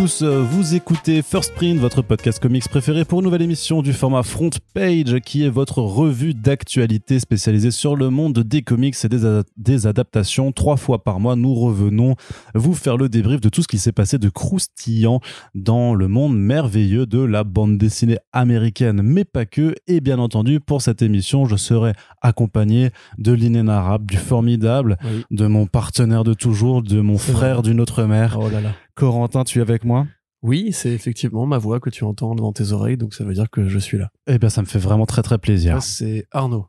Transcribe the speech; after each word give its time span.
tous, 0.00 0.22
vous 0.22 0.74
écoutez 0.74 1.20
First 1.20 1.54
Print, 1.54 1.78
votre 1.78 2.00
podcast 2.00 2.40
comics 2.40 2.66
préféré 2.66 3.04
pour 3.04 3.20
une 3.20 3.26
nouvelle 3.26 3.42
émission 3.42 3.82
du 3.82 3.92
format 3.92 4.22
Front 4.22 4.48
Page, 4.72 5.20
qui 5.20 5.44
est 5.44 5.50
votre 5.50 5.82
revue 5.82 6.32
d'actualité 6.32 7.20
spécialisée 7.20 7.70
sur 7.70 7.96
le 7.96 8.08
monde 8.08 8.38
des 8.38 8.62
comics 8.62 8.94
et 9.04 9.08
des, 9.08 9.42
des, 9.58 9.86
adaptations. 9.86 10.52
Trois 10.52 10.78
fois 10.78 11.04
par 11.04 11.20
mois, 11.20 11.36
nous 11.36 11.54
revenons 11.54 12.16
vous 12.54 12.72
faire 12.72 12.96
le 12.96 13.10
débrief 13.10 13.42
de 13.42 13.50
tout 13.50 13.60
ce 13.60 13.68
qui 13.68 13.76
s'est 13.76 13.92
passé 13.92 14.16
de 14.16 14.30
croustillant 14.30 15.20
dans 15.54 15.94
le 15.94 16.08
monde 16.08 16.34
merveilleux 16.34 17.04
de 17.04 17.20
la 17.20 17.44
bande 17.44 17.76
dessinée 17.76 18.16
américaine, 18.32 19.02
mais 19.02 19.26
pas 19.26 19.44
que. 19.44 19.74
Et 19.86 20.00
bien 20.00 20.18
entendu, 20.18 20.60
pour 20.60 20.80
cette 20.80 21.02
émission, 21.02 21.44
je 21.44 21.56
serai 21.56 21.92
accompagné 22.22 22.88
de 23.18 23.32
l'inénarrable, 23.32 24.06
du 24.06 24.16
formidable, 24.16 24.96
Oui. 25.04 25.26
de 25.30 25.46
mon 25.46 25.66
partenaire 25.66 26.24
de 26.24 26.32
toujours, 26.32 26.80
de 26.82 27.02
mon 27.02 27.18
C'est 27.18 27.32
frère 27.32 27.60
d'une 27.60 27.82
autre 27.82 28.04
mère. 28.04 28.38
Oh 28.40 28.48
là 28.48 28.62
là. 28.62 28.72
Corentin, 28.94 29.44
tu 29.44 29.58
es 29.58 29.62
avec 29.62 29.84
moi? 29.84 30.06
Oui, 30.42 30.72
c'est 30.72 30.92
effectivement 30.92 31.44
ma 31.44 31.58
voix 31.58 31.80
que 31.80 31.90
tu 31.90 32.04
entends 32.04 32.34
dans 32.34 32.52
tes 32.52 32.72
oreilles, 32.72 32.96
donc 32.96 33.12
ça 33.12 33.24
veut 33.24 33.34
dire 33.34 33.50
que 33.50 33.68
je 33.68 33.78
suis 33.78 33.98
là. 33.98 34.10
Eh 34.26 34.38
bien, 34.38 34.48
ça 34.48 34.62
me 34.62 34.66
fait 34.66 34.78
vraiment 34.78 35.04
très 35.04 35.22
très 35.22 35.38
plaisir. 35.38 35.76
Ah, 35.76 35.80
c'est 35.80 36.26
Arnaud. 36.30 36.66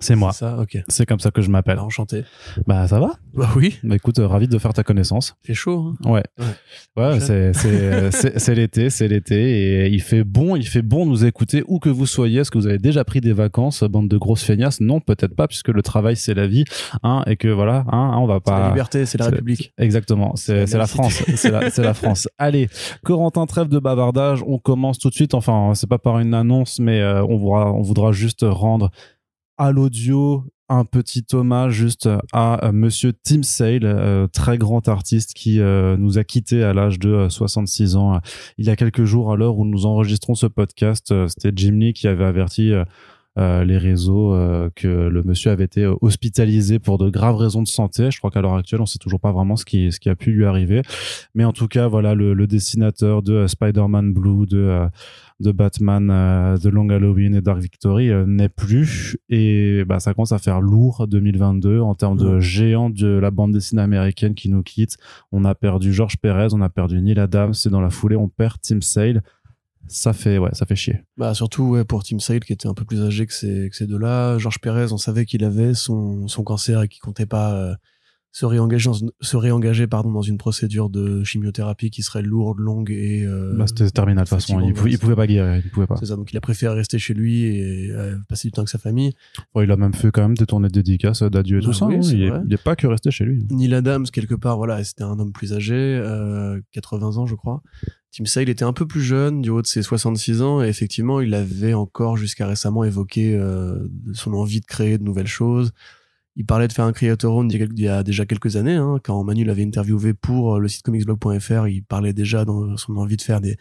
C'est 0.00 0.14
moi. 0.14 0.32
C'est 0.32 0.40
ça, 0.40 0.58
ok. 0.58 0.78
C'est 0.88 1.06
comme 1.06 1.20
ça 1.20 1.30
que 1.30 1.42
je 1.42 1.50
m'appelle. 1.50 1.74
Alors, 1.74 1.86
enchanté. 1.86 2.24
Bah, 2.66 2.86
ça 2.88 3.00
va 3.00 3.12
Bah 3.34 3.48
oui, 3.56 3.78
Bah, 3.82 3.94
écoute, 3.96 4.18
euh, 4.18 4.26
ravi 4.26 4.48
de 4.48 4.58
faire 4.58 4.72
ta 4.72 4.82
connaissance. 4.82 5.34
il 5.44 5.48
fait 5.48 5.54
chaud. 5.54 5.94
Hein. 6.04 6.10
Ouais. 6.10 6.22
Ouais. 6.38 6.44
Ouais, 6.96 7.20
c'est, 7.20 7.52
c'est, 7.52 7.68
euh, 7.68 8.10
c'est, 8.10 8.54
l'été, 8.54 8.90
c'est 8.90 9.08
l'été 9.08 9.84
et 9.84 9.88
il 9.88 10.00
fait 10.00 10.24
bon, 10.24 10.56
il 10.56 10.66
fait 10.66 10.82
bon 10.82 11.06
nous 11.06 11.24
écouter 11.24 11.62
où 11.66 11.78
que 11.78 11.88
vous 11.88 12.06
soyez. 12.06 12.40
Est-ce 12.40 12.50
que 12.50 12.58
vous 12.58 12.66
avez 12.66 12.78
déjà 12.78 13.04
pris 13.04 13.20
des 13.20 13.32
vacances, 13.32 13.82
bande 13.84 14.08
de 14.08 14.16
grosses 14.16 14.42
feignasses? 14.44 14.80
Non, 14.80 15.00
peut-être 15.00 15.34
pas, 15.34 15.46
puisque 15.48 15.68
le 15.68 15.82
travail 15.82 16.16
c'est 16.16 16.34
la 16.34 16.46
vie, 16.46 16.64
hein, 17.02 17.22
et 17.26 17.36
que 17.36 17.48
voilà, 17.48 17.84
hein, 17.90 18.14
on 18.18 18.26
va 18.26 18.40
C'est 18.44 18.50
la 18.52 18.58
pas. 18.58 18.68
liberté, 18.68 19.06
c'est 19.06 19.18
la 19.18 19.26
République. 19.26 19.72
Exactement, 19.78 20.34
c'est, 20.36 20.66
la 20.72 20.78
la 20.78 20.86
France, 20.86 21.22
c'est 21.36 21.50
la, 21.82 21.94
France. 21.94 22.28
Allez, 22.38 22.68
Corentin, 23.04 23.46
trêve 23.46 23.68
de 23.68 23.78
bavardage, 23.78 24.42
on 24.46 24.58
commence 24.58 24.98
tout 24.98 25.08
de 25.10 25.14
suite. 25.14 25.34
Enfin, 25.34 25.72
c'est 25.74 25.88
pas 25.88 25.98
par 25.98 26.18
une 26.18 26.34
annonce, 26.34 26.78
mais 26.80 27.00
euh, 27.00 27.22
on 27.24 27.36
voudra, 27.36 27.72
on 27.72 27.82
voudra 27.82 28.12
juste 28.12 28.40
rendre 28.42 28.90
à 29.58 29.72
l'audio 29.72 30.44
un 30.68 30.84
petit 30.84 31.24
hommage 31.32 31.74
juste 31.74 32.08
à 32.32 32.66
euh, 32.66 32.72
monsieur 32.72 33.12
Tim 33.12 33.42
Sale, 33.42 33.84
euh, 33.84 34.26
très 34.26 34.58
grand 34.58 34.88
artiste 34.88 35.32
qui 35.34 35.60
euh, 35.60 35.96
nous 35.96 36.18
a 36.18 36.24
quittés 36.24 36.64
à 36.64 36.72
l'âge 36.72 36.98
de 36.98 37.10
euh, 37.10 37.28
66 37.28 37.94
ans. 37.96 38.20
Il 38.58 38.66
y 38.66 38.70
a 38.70 38.76
quelques 38.76 39.04
jours, 39.04 39.32
à 39.32 39.36
l'heure 39.36 39.58
où 39.58 39.64
nous 39.64 39.86
enregistrons 39.86 40.34
ce 40.34 40.46
podcast, 40.46 41.12
euh, 41.12 41.28
c'était 41.28 41.52
Jim 41.54 41.76
Lee 41.78 41.92
qui 41.92 42.08
avait 42.08 42.24
averti 42.24 42.72
euh, 43.38 43.64
les 43.64 43.76
réseaux 43.78 44.32
euh, 44.34 44.70
que 44.74 44.88
le 44.88 45.22
monsieur 45.22 45.50
avait 45.50 45.64
été 45.64 45.82
euh, 45.84 45.94
hospitalisé 46.00 46.78
pour 46.78 46.96
de 46.98 47.10
graves 47.10 47.36
raisons 47.36 47.62
de 47.62 47.68
santé. 47.68 48.10
Je 48.10 48.18
crois 48.18 48.30
qu'à 48.30 48.40
l'heure 48.40 48.54
actuelle, 48.54 48.80
on 48.80 48.86
sait 48.86 48.98
toujours 48.98 49.20
pas 49.20 49.32
vraiment 49.32 49.56
ce 49.56 49.64
qui, 49.64 49.92
ce 49.92 50.00
qui 50.00 50.08
a 50.08 50.14
pu 50.16 50.32
lui 50.32 50.44
arriver. 50.46 50.82
Mais 51.34 51.44
en 51.44 51.52
tout 51.52 51.68
cas, 51.68 51.86
voilà, 51.86 52.14
le, 52.14 52.32
le 52.34 52.46
dessinateur 52.46 53.22
de 53.22 53.46
Spider-Man 53.46 54.12
Blue, 54.14 54.46
de, 54.46 54.86
de 55.40 55.52
Batman, 55.52 56.56
de 56.56 56.68
Long 56.70 56.88
Halloween 56.88 57.34
et 57.34 57.42
Dark 57.42 57.60
Victory 57.60 58.10
n'est 58.26 58.48
plus. 58.48 59.18
Et 59.28 59.84
bah, 59.86 60.00
ça 60.00 60.14
commence 60.14 60.32
à 60.32 60.38
faire 60.38 60.60
lourd 60.60 61.06
2022 61.06 61.80
en 61.80 61.94
termes 61.94 62.16
de 62.18 62.26
Ouais. 62.26 62.40
géants 62.40 62.90
de 62.90 63.06
la 63.06 63.30
bande 63.30 63.52
dessinée 63.52 63.82
américaine 63.82 64.34
qui 64.34 64.48
nous 64.48 64.62
quitte. 64.62 64.96
On 65.32 65.44
a 65.44 65.54
perdu 65.54 65.92
George 65.92 66.16
Perez, 66.16 66.48
on 66.52 66.60
a 66.62 66.68
perdu 66.68 67.00
Neil 67.02 67.18
Adams, 67.20 67.52
et 67.64 67.68
dans 67.68 67.80
la 67.80 67.90
foulée, 67.90 68.16
on 68.16 68.28
perd 68.28 68.56
Tim 68.62 68.80
Sale. 68.80 69.22
Ça 69.88 70.12
fait, 70.12 70.38
ouais, 70.38 70.50
ça 70.52 70.66
fait 70.66 70.76
chier. 70.76 71.02
Bah 71.16 71.34
surtout 71.34 71.64
ouais, 71.70 71.84
pour 71.84 72.02
Tim 72.04 72.18
Sale 72.18 72.40
qui 72.40 72.52
était 72.52 72.68
un 72.68 72.74
peu 72.74 72.84
plus 72.84 73.02
âgé 73.02 73.26
que 73.26 73.32
ces, 73.32 73.68
que 73.70 73.76
ces 73.76 73.86
deux-là. 73.86 74.38
Georges 74.38 74.60
Pérez, 74.60 74.92
on 74.92 74.98
savait 74.98 75.24
qu'il 75.26 75.44
avait 75.44 75.74
son, 75.74 76.28
son 76.28 76.42
cancer 76.42 76.82
et 76.82 76.88
qu'il 76.88 77.00
comptait 77.00 77.26
pas 77.26 77.54
euh, 77.54 77.74
se 78.32 78.44
réengager, 78.44 78.90
dans, 78.90 78.98
se 79.22 79.36
réengager 79.38 79.86
pardon, 79.86 80.10
dans 80.12 80.20
une 80.20 80.36
procédure 80.36 80.90
de 80.90 81.24
chimiothérapie 81.24 81.88
qui 81.90 82.02
serait 82.02 82.20
lourde, 82.20 82.58
longue 82.58 82.90
et... 82.90 83.24
euh, 83.24 83.54
bah, 83.56 83.64
c'était 83.66 83.88
terminé 83.90 84.16
de 84.16 84.20
toute 84.20 84.28
façon. 84.28 84.60
Il, 84.60 84.74
pouvait, 84.74 84.90
il 84.90 84.98
pouvait 84.98 85.14
pas 85.16 85.26
guérir, 85.26 85.56
il 85.64 85.70
pouvait 85.70 85.86
pas. 85.86 85.96
C'est 85.96 86.04
ça, 86.06 86.16
donc 86.16 86.30
il 86.32 86.36
a 86.36 86.42
préféré 86.42 86.74
rester 86.74 86.98
chez 86.98 87.14
lui 87.14 87.44
et 87.44 87.90
euh, 87.92 88.16
passer 88.28 88.48
du 88.48 88.52
temps 88.52 88.60
avec 88.60 88.68
sa 88.68 88.76
famille. 88.78 89.14
Bon, 89.54 89.62
il 89.62 89.70
a 89.70 89.76
même 89.76 89.94
fait 89.94 90.10
quand 90.10 90.20
même 90.20 90.36
des 90.36 90.44
tournées 90.44 90.68
de 90.68 90.74
dédicaces, 90.74 91.22
d'adieu 91.22 91.60
et 91.60 91.62
tout 91.62 91.70
Ah 91.70 91.78
ça. 91.78 91.86
oui, 91.86 91.96
hein. 91.96 92.00
est, 92.42 92.46
il 92.46 92.52
est 92.52 92.62
pas 92.62 92.76
que 92.76 92.86
resté 92.86 93.10
chez 93.10 93.24
lui. 93.24 93.42
Neil 93.50 93.72
Adams, 93.74 94.04
quelque 94.12 94.34
part, 94.34 94.58
voilà, 94.58 94.84
c'était 94.84 95.04
un 95.04 95.18
homme 95.18 95.32
plus 95.32 95.54
âgé, 95.54 95.74
euh, 95.74 96.60
80 96.72 97.16
ans, 97.16 97.24
je 97.26 97.36
crois. 97.36 97.62
Tim 98.12 98.24
Sale 98.24 98.48
était 98.48 98.64
un 98.64 98.72
peu 98.72 98.86
plus 98.86 99.02
jeune, 99.02 99.42
du 99.42 99.50
haut 99.50 99.62
de 99.62 99.66
ses 99.66 99.82
66 99.82 100.40
ans, 100.42 100.62
et 100.62 100.68
effectivement, 100.68 101.20
il 101.20 101.34
avait 101.34 101.74
encore 101.74 102.16
jusqu'à 102.16 102.46
récemment 102.46 102.84
évoqué 102.84 103.34
euh, 103.34 103.88
son 104.14 104.32
envie 104.32 104.60
de 104.60 104.66
créer 104.66 104.96
de 104.96 105.02
nouvelles 105.02 105.26
choses. 105.26 105.72
Il 106.34 106.46
parlait 106.46 106.68
de 106.68 106.72
faire 106.72 106.84
un 106.84 106.92
creator 106.92 107.34
own 107.34 107.50
il 107.50 107.80
y 107.80 107.88
a, 107.88 108.02
déjà 108.02 108.26
quelques 108.26 108.56
années, 108.56 108.74
hein, 108.74 108.98
quand 109.02 109.22
Manu 109.24 109.44
l'avait 109.44 109.64
interviewé 109.64 110.14
pour 110.14 110.56
euh, 110.56 110.58
le 110.58 110.68
site 110.68 110.82
comicsblog.fr, 110.82 111.66
il 111.68 111.82
parlait 111.82 112.12
déjà 112.12 112.44
dans 112.44 112.76
son 112.76 112.96
envie 112.96 113.16
de 113.16 113.22
faire 113.22 113.40
des 113.40 113.56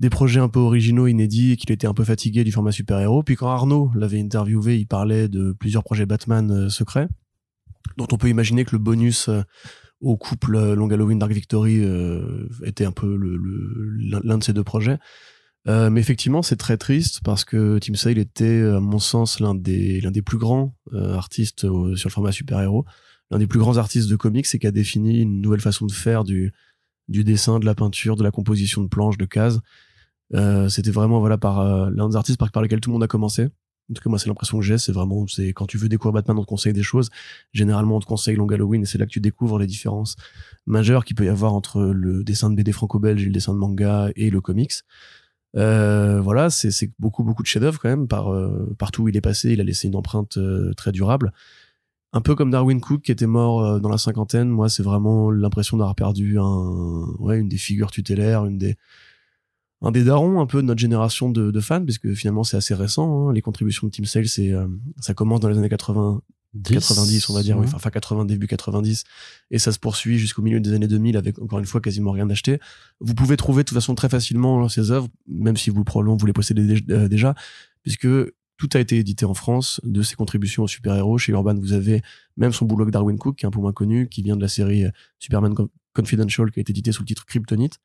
des 0.00 0.10
projets 0.10 0.40
un 0.40 0.48
peu 0.48 0.58
originaux, 0.58 1.06
inédits, 1.06 1.52
et 1.52 1.56
qu'il 1.56 1.70
était 1.70 1.86
un 1.86 1.94
peu 1.94 2.04
fatigué 2.04 2.42
du 2.42 2.50
format 2.50 2.72
super-héros. 2.72 3.22
Puis 3.22 3.36
quand 3.36 3.48
Arnaud 3.48 3.90
l'avait 3.94 4.20
interviewé, 4.20 4.78
il 4.78 4.86
parlait 4.86 5.28
de 5.28 5.52
plusieurs 5.52 5.84
projets 5.84 6.06
Batman 6.06 6.50
euh, 6.50 6.68
secrets, 6.70 7.06
dont 7.98 8.08
on 8.10 8.16
peut 8.16 8.28
imaginer 8.28 8.64
que 8.64 8.72
le 8.72 8.78
bonus 8.78 9.28
euh, 9.28 9.42
au 10.00 10.16
couple 10.16 10.56
euh, 10.56 10.74
Long 10.74 10.88
Halloween 10.90 11.18
Dark 11.18 11.32
Victory 11.32 11.80
euh, 11.84 12.48
était 12.64 12.84
un 12.84 12.92
peu 12.92 13.16
le- 13.16 13.36
le- 13.36 13.96
l'un 13.98 14.20
l'un 14.24 14.38
de 14.38 14.44
ces 14.44 14.52
deux 14.52 14.64
projets. 14.64 14.98
Euh, 15.68 15.90
mais 15.90 16.00
effectivement, 16.00 16.40
c'est 16.42 16.56
très 16.56 16.78
triste 16.78 17.20
parce 17.22 17.44
que 17.44 17.78
Tim 17.78 17.94
Sale 17.94 18.16
était, 18.18 18.62
à 18.62 18.80
mon 18.80 18.98
sens, 18.98 19.40
l'un 19.40 19.54
des, 19.54 20.00
l'un 20.00 20.10
des 20.10 20.22
plus 20.22 20.38
grands 20.38 20.74
euh, 20.94 21.14
artistes 21.14 21.64
au- 21.64 21.94
sur 21.96 22.08
le 22.08 22.12
format 22.12 22.32
super-héros, 22.32 22.86
l'un 23.30 23.38
des 23.38 23.46
plus 23.46 23.58
grands 23.58 23.76
artistes 23.76 24.08
de 24.08 24.16
comics 24.16 24.46
et 24.54 24.58
qui 24.58 24.66
a 24.66 24.70
défini 24.70 25.20
une 25.20 25.42
nouvelle 25.42 25.60
façon 25.60 25.84
de 25.86 25.92
faire 25.92 26.24
du, 26.24 26.52
du 27.08 27.24
dessin, 27.24 27.58
de 27.58 27.66
la 27.66 27.74
peinture, 27.74 28.16
de 28.16 28.22
la 28.22 28.30
composition 28.30 28.82
de 28.82 28.88
planches, 28.88 29.18
de 29.18 29.26
cases. 29.26 29.58
Euh, 30.34 30.68
c'était 30.70 30.92
vraiment 30.92 31.20
voilà 31.20 31.36
par 31.36 31.60
euh, 31.60 31.90
l'un 31.92 32.08
des 32.08 32.16
artistes 32.16 32.38
par, 32.38 32.50
par 32.52 32.62
lesquels 32.62 32.80
tout 32.80 32.88
le 32.88 32.94
monde 32.94 33.04
a 33.04 33.08
commencé. 33.08 33.48
En 33.90 33.94
tout 33.94 34.02
cas, 34.02 34.10
moi, 34.10 34.18
c'est 34.18 34.28
l'impression 34.28 34.58
que 34.58 34.64
j'ai. 34.64 34.78
C'est 34.78 34.92
vraiment, 34.92 35.26
c'est 35.26 35.48
quand 35.48 35.66
tu 35.66 35.76
veux 35.78 35.88
découvrir 35.88 36.12
Batman, 36.12 36.38
on 36.38 36.42
te 36.42 36.46
conseille 36.46 36.72
des 36.72 36.82
choses. 36.82 37.10
Généralement, 37.52 37.96
on 37.96 38.00
te 38.00 38.06
conseille 38.06 38.36
Long 38.36 38.48
Halloween 38.48 38.82
et 38.82 38.86
c'est 38.86 38.98
là 38.98 39.06
que 39.06 39.10
tu 39.10 39.20
découvres 39.20 39.58
les 39.58 39.66
différences 39.66 40.16
majeures 40.66 41.04
qu'il 41.04 41.16
peut 41.16 41.24
y 41.24 41.28
avoir 41.28 41.54
entre 41.54 41.82
le 41.82 42.22
dessin 42.22 42.50
de 42.50 42.54
BD 42.54 42.72
franco-belge 42.72 43.22
et 43.22 43.26
le 43.26 43.32
dessin 43.32 43.52
de 43.52 43.58
manga 43.58 44.10
et 44.14 44.30
le 44.30 44.40
comics. 44.40 44.72
Euh, 45.56 46.20
voilà, 46.20 46.50
c'est 46.50 46.92
beaucoup, 46.98 47.24
beaucoup 47.24 47.42
de 47.42 47.48
chefs-d'œuvre 47.48 47.80
quand 47.80 47.88
même. 47.88 48.06
Par, 48.08 48.32
euh, 48.32 48.74
partout 48.78 49.04
où 49.04 49.08
il 49.08 49.16
est 49.16 49.20
passé, 49.20 49.50
il 49.52 49.60
a 49.60 49.64
laissé 49.64 49.88
une 49.88 49.96
empreinte 49.96 50.36
euh, 50.36 50.72
très 50.74 50.92
durable. 50.92 51.32
Un 52.12 52.20
peu 52.20 52.34
comme 52.34 52.50
Darwin 52.50 52.80
Cook 52.80 53.02
qui 53.02 53.12
était 53.12 53.26
mort 53.26 53.64
euh, 53.64 53.78
dans 53.80 53.88
la 53.88 53.98
cinquantaine. 53.98 54.48
Moi, 54.48 54.68
c'est 54.68 54.82
vraiment 54.82 55.30
l'impression 55.30 55.76
d'avoir 55.76 55.94
perdu 55.94 56.38
un, 56.38 57.06
ouais, 57.18 57.38
une 57.38 57.48
des 57.48 57.56
figures 57.56 57.90
tutélaires, 57.90 58.44
une 58.46 58.58
des, 58.58 58.76
un 59.82 59.90
des 59.90 60.04
darons 60.04 60.40
un 60.40 60.46
peu 60.46 60.58
de 60.60 60.66
notre 60.66 60.80
génération 60.80 61.30
de, 61.30 61.50
de 61.50 61.60
fans, 61.60 61.82
puisque 61.84 62.12
finalement 62.14 62.44
c'est 62.44 62.56
assez 62.56 62.74
récent. 62.74 63.28
hein. 63.28 63.32
Les 63.32 63.40
contributions 63.42 63.86
de 63.86 63.92
Team 63.92 64.04
Sale, 64.04 64.28
c'est, 64.28 64.52
euh, 64.52 64.66
ça 65.00 65.14
commence 65.14 65.40
dans 65.40 65.48
les 65.48 65.56
années 65.58 65.68
80, 65.70 66.20
90, 66.74 67.30
on 67.30 67.34
va 67.34 67.42
dire, 67.42 67.56
oui, 67.58 67.66
enfin, 67.68 67.78
fin 67.78 67.90
80, 67.90 68.24
début 68.24 68.46
90, 68.48 69.04
et 69.52 69.58
ça 69.58 69.70
se 69.72 69.78
poursuit 69.78 70.18
jusqu'au 70.18 70.42
milieu 70.42 70.60
des 70.60 70.72
années 70.72 70.88
2000 70.88 71.16
avec 71.16 71.38
encore 71.40 71.60
une 71.60 71.64
fois 71.66 71.80
quasiment 71.80 72.10
rien 72.10 72.28
acheté. 72.28 72.58
Vous 73.00 73.14
pouvez 73.14 73.36
trouver 73.36 73.62
de 73.62 73.68
toute 73.68 73.76
façon 73.76 73.94
très 73.94 74.08
facilement 74.08 74.62
hein, 74.62 74.68
ces 74.68 74.90
œuvres, 74.90 75.08
même 75.28 75.56
si 75.56 75.70
vous 75.70 75.84
probablement 75.84 76.16
vous 76.16 76.26
les 76.26 76.32
possédez 76.32 76.82
euh, 76.90 77.08
déjà, 77.08 77.34
puisque 77.82 78.08
tout 78.58 78.68
a 78.74 78.78
été 78.80 78.98
édité 78.98 79.24
en 79.24 79.32
France 79.32 79.80
de 79.84 80.02
ses 80.02 80.16
contributions 80.16 80.64
aux 80.64 80.68
super-héros. 80.68 81.16
Chez 81.16 81.32
Urban, 81.32 81.54
vous 81.54 81.72
avez 81.72 82.02
même 82.36 82.52
son 82.52 82.66
boulot 82.66 82.90
Darwin 82.90 83.16
Cook, 83.16 83.36
qui 83.36 83.46
est 83.46 83.48
un 83.48 83.50
peu 83.50 83.60
moins 83.60 83.72
connu, 83.72 84.08
qui 84.10 84.20
vient 84.22 84.36
de 84.36 84.42
la 84.42 84.48
série 84.48 84.84
euh, 84.84 84.90
Superman 85.18 85.54
Con- 85.54 85.70
Confidential, 85.94 86.50
qui 86.50 86.58
a 86.58 86.62
été 86.62 86.70
édité 86.72 86.92
sous 86.92 87.02
le 87.02 87.06
titre 87.06 87.24
Kryptonite, 87.24 87.78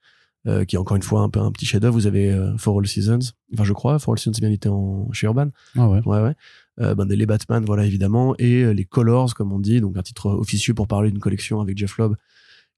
euh, 0.48 0.66
qui 0.66 0.76
est 0.76 0.80
encore 0.80 0.96
une 0.96 1.04
fois 1.04 1.22
un 1.22 1.30
peu 1.30 1.40
un 1.40 1.52
petit 1.52 1.66
chef-d'œuvre. 1.66 1.94
Vous 1.94 2.08
avez 2.08 2.32
euh, 2.32 2.58
For 2.58 2.78
All 2.78 2.88
Seasons, 2.88 3.20
enfin 3.54 3.64
je 3.64 3.74
crois, 3.74 4.00
For 4.00 4.14
All 4.14 4.20
Seasons 4.20 4.34
c'est 4.34 4.42
bien 4.42 4.50
édité 4.50 4.70
en, 4.70 5.12
chez 5.12 5.28
Urban. 5.28 5.50
Ah 5.76 5.90
ouais. 5.90 6.02
Ouais, 6.06 6.22
ouais. 6.22 6.34
Euh, 6.82 6.96
ben, 6.96 7.08
les 7.08 7.26
Batman, 7.26 7.64
voilà, 7.66 7.86
évidemment. 7.86 8.36
Et 8.38 8.64
euh, 8.64 8.72
les 8.72 8.86
Colors, 8.86 9.34
comme 9.34 9.52
on 9.52 9.60
dit, 9.60 9.82
donc 9.82 9.98
un 9.98 10.04
titre 10.04 10.30
officieux 10.30 10.74
pour 10.74 10.88
parler 10.88 11.10
d'une 11.10 11.22
collection 11.22 11.62
avec 11.62 11.78
Jeff 11.78 11.98
Lobb, 11.98 12.16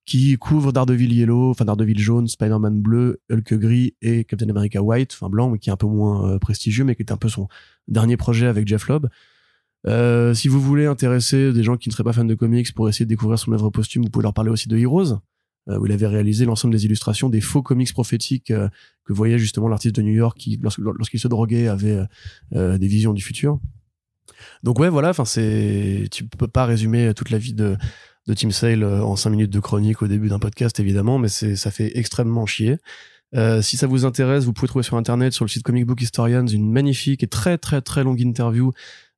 qui 0.05 0.37
couvre 0.37 0.71
Daredevil 0.71 1.13
Yellow, 1.13 1.49
enfin 1.49 1.65
Daredevil 1.65 1.99
jaune, 1.99 2.27
Spider-Man 2.27 2.81
bleu, 2.81 3.19
Hulk 3.31 3.53
gris 3.55 3.95
et 4.01 4.23
Captain 4.23 4.49
America 4.49 4.81
white, 4.81 5.13
enfin 5.13 5.29
blanc, 5.29 5.49
mais 5.49 5.59
qui 5.59 5.69
est 5.69 5.73
un 5.73 5.77
peu 5.77 5.87
moins 5.87 6.37
prestigieux, 6.37 6.85
mais 6.85 6.95
qui 6.95 7.03
est 7.03 7.11
un 7.11 7.17
peu 7.17 7.27
son 7.27 7.47
dernier 7.87 8.15
projet 8.15 8.47
avec 8.47 8.67
Jeff 8.67 8.87
Lobb. 8.87 9.09
Euh, 9.85 10.33
si 10.33 10.47
vous 10.47 10.59
voulez 10.59 10.85
intéresser 10.85 11.53
des 11.53 11.63
gens 11.63 11.77
qui 11.77 11.89
ne 11.89 11.93
seraient 11.93 12.03
pas 12.03 12.13
fans 12.13 12.25
de 12.25 12.35
comics 12.35 12.73
pour 12.73 12.89
essayer 12.89 13.05
de 13.05 13.09
découvrir 13.09 13.39
son 13.39 13.51
œuvre 13.53 13.69
posthume, 13.69 14.03
vous 14.03 14.09
pouvez 14.09 14.23
leur 14.23 14.33
parler 14.33 14.49
aussi 14.49 14.67
de 14.67 14.77
Heroes, 14.77 15.19
où 15.67 15.85
il 15.85 15.91
avait 15.91 16.07
réalisé 16.07 16.45
l'ensemble 16.45 16.73
des 16.73 16.85
illustrations 16.85 17.29
des 17.29 17.41
faux 17.41 17.61
comics 17.61 17.91
prophétiques 17.91 18.51
euh, 18.51 18.69
que 19.05 19.13
voyait 19.13 19.39
justement 19.39 19.67
l'artiste 19.67 19.95
de 19.95 20.01
New 20.01 20.13
York 20.13 20.37
qui, 20.37 20.59
lorsqu'il 20.61 21.19
se 21.19 21.27
droguait, 21.27 21.67
avait 21.67 21.91
euh, 21.91 22.05
euh, 22.55 22.77
des 22.77 22.87
visions 22.87 23.13
du 23.13 23.23
futur. 23.23 23.59
Donc 24.63 24.79
ouais, 24.79 24.89
voilà, 24.89 25.09
enfin 25.09 25.25
c'est, 25.25 26.07
tu 26.11 26.25
peux 26.25 26.47
pas 26.47 26.65
résumer 26.65 27.13
toute 27.13 27.29
la 27.29 27.37
vie 27.37 27.53
de 27.53 27.77
de 28.27 28.33
Tim 28.33 28.51
Sale 28.51 28.83
euh, 28.83 29.03
en 29.03 29.15
cinq 29.15 29.31
minutes 29.31 29.51
de 29.51 29.59
chronique 29.59 30.01
au 30.01 30.07
début 30.07 30.27
d'un 30.27 30.39
podcast 30.39 30.79
évidemment, 30.79 31.17
mais 31.17 31.29
c'est 31.29 31.55
ça 31.55 31.71
fait 31.71 31.97
extrêmement 31.97 32.45
chier. 32.45 32.77
Euh, 33.35 33.61
si 33.61 33.75
ça 33.75 33.87
vous 33.87 34.05
intéresse, 34.05 34.45
vous 34.45 34.53
pouvez 34.53 34.67
trouver 34.67 34.83
sur 34.83 34.95
internet, 34.95 35.33
sur 35.33 35.43
le 35.43 35.49
site 35.49 35.63
Comic 35.63 35.85
Book 35.85 36.01
Historians, 36.01 36.47
une 36.47 36.71
magnifique 36.71 37.23
et 37.23 37.27
très 37.27 37.57
très 37.57 37.81
très 37.81 38.03
longue 38.03 38.21
interview 38.21 38.71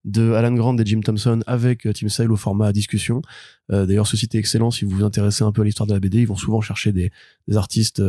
de 0.05 0.31
Alan 0.31 0.53
Grant 0.53 0.77
et 0.77 0.85
Jim 0.85 1.01
Thompson 1.01 1.41
avec 1.45 1.87
Tim 1.93 2.09
Sale 2.09 2.31
au 2.31 2.35
format 2.35 2.71
discussion. 2.71 3.21
D'ailleurs, 3.69 4.07
ce 4.07 4.17
site 4.17 4.33
est 4.33 4.39
excellent 4.39 4.71
si 4.71 4.85
vous 4.85 4.91
vous 4.91 5.03
intéressez 5.03 5.43
un 5.43 5.51
peu 5.51 5.61
à 5.61 5.65
l'histoire 5.65 5.87
de 5.87 5.93
la 5.93 5.99
BD. 5.99 6.19
Ils 6.19 6.27
vont 6.27 6.35
souvent 6.35 6.61
chercher 6.61 6.91
des, 6.91 7.11
artistes 7.55 8.01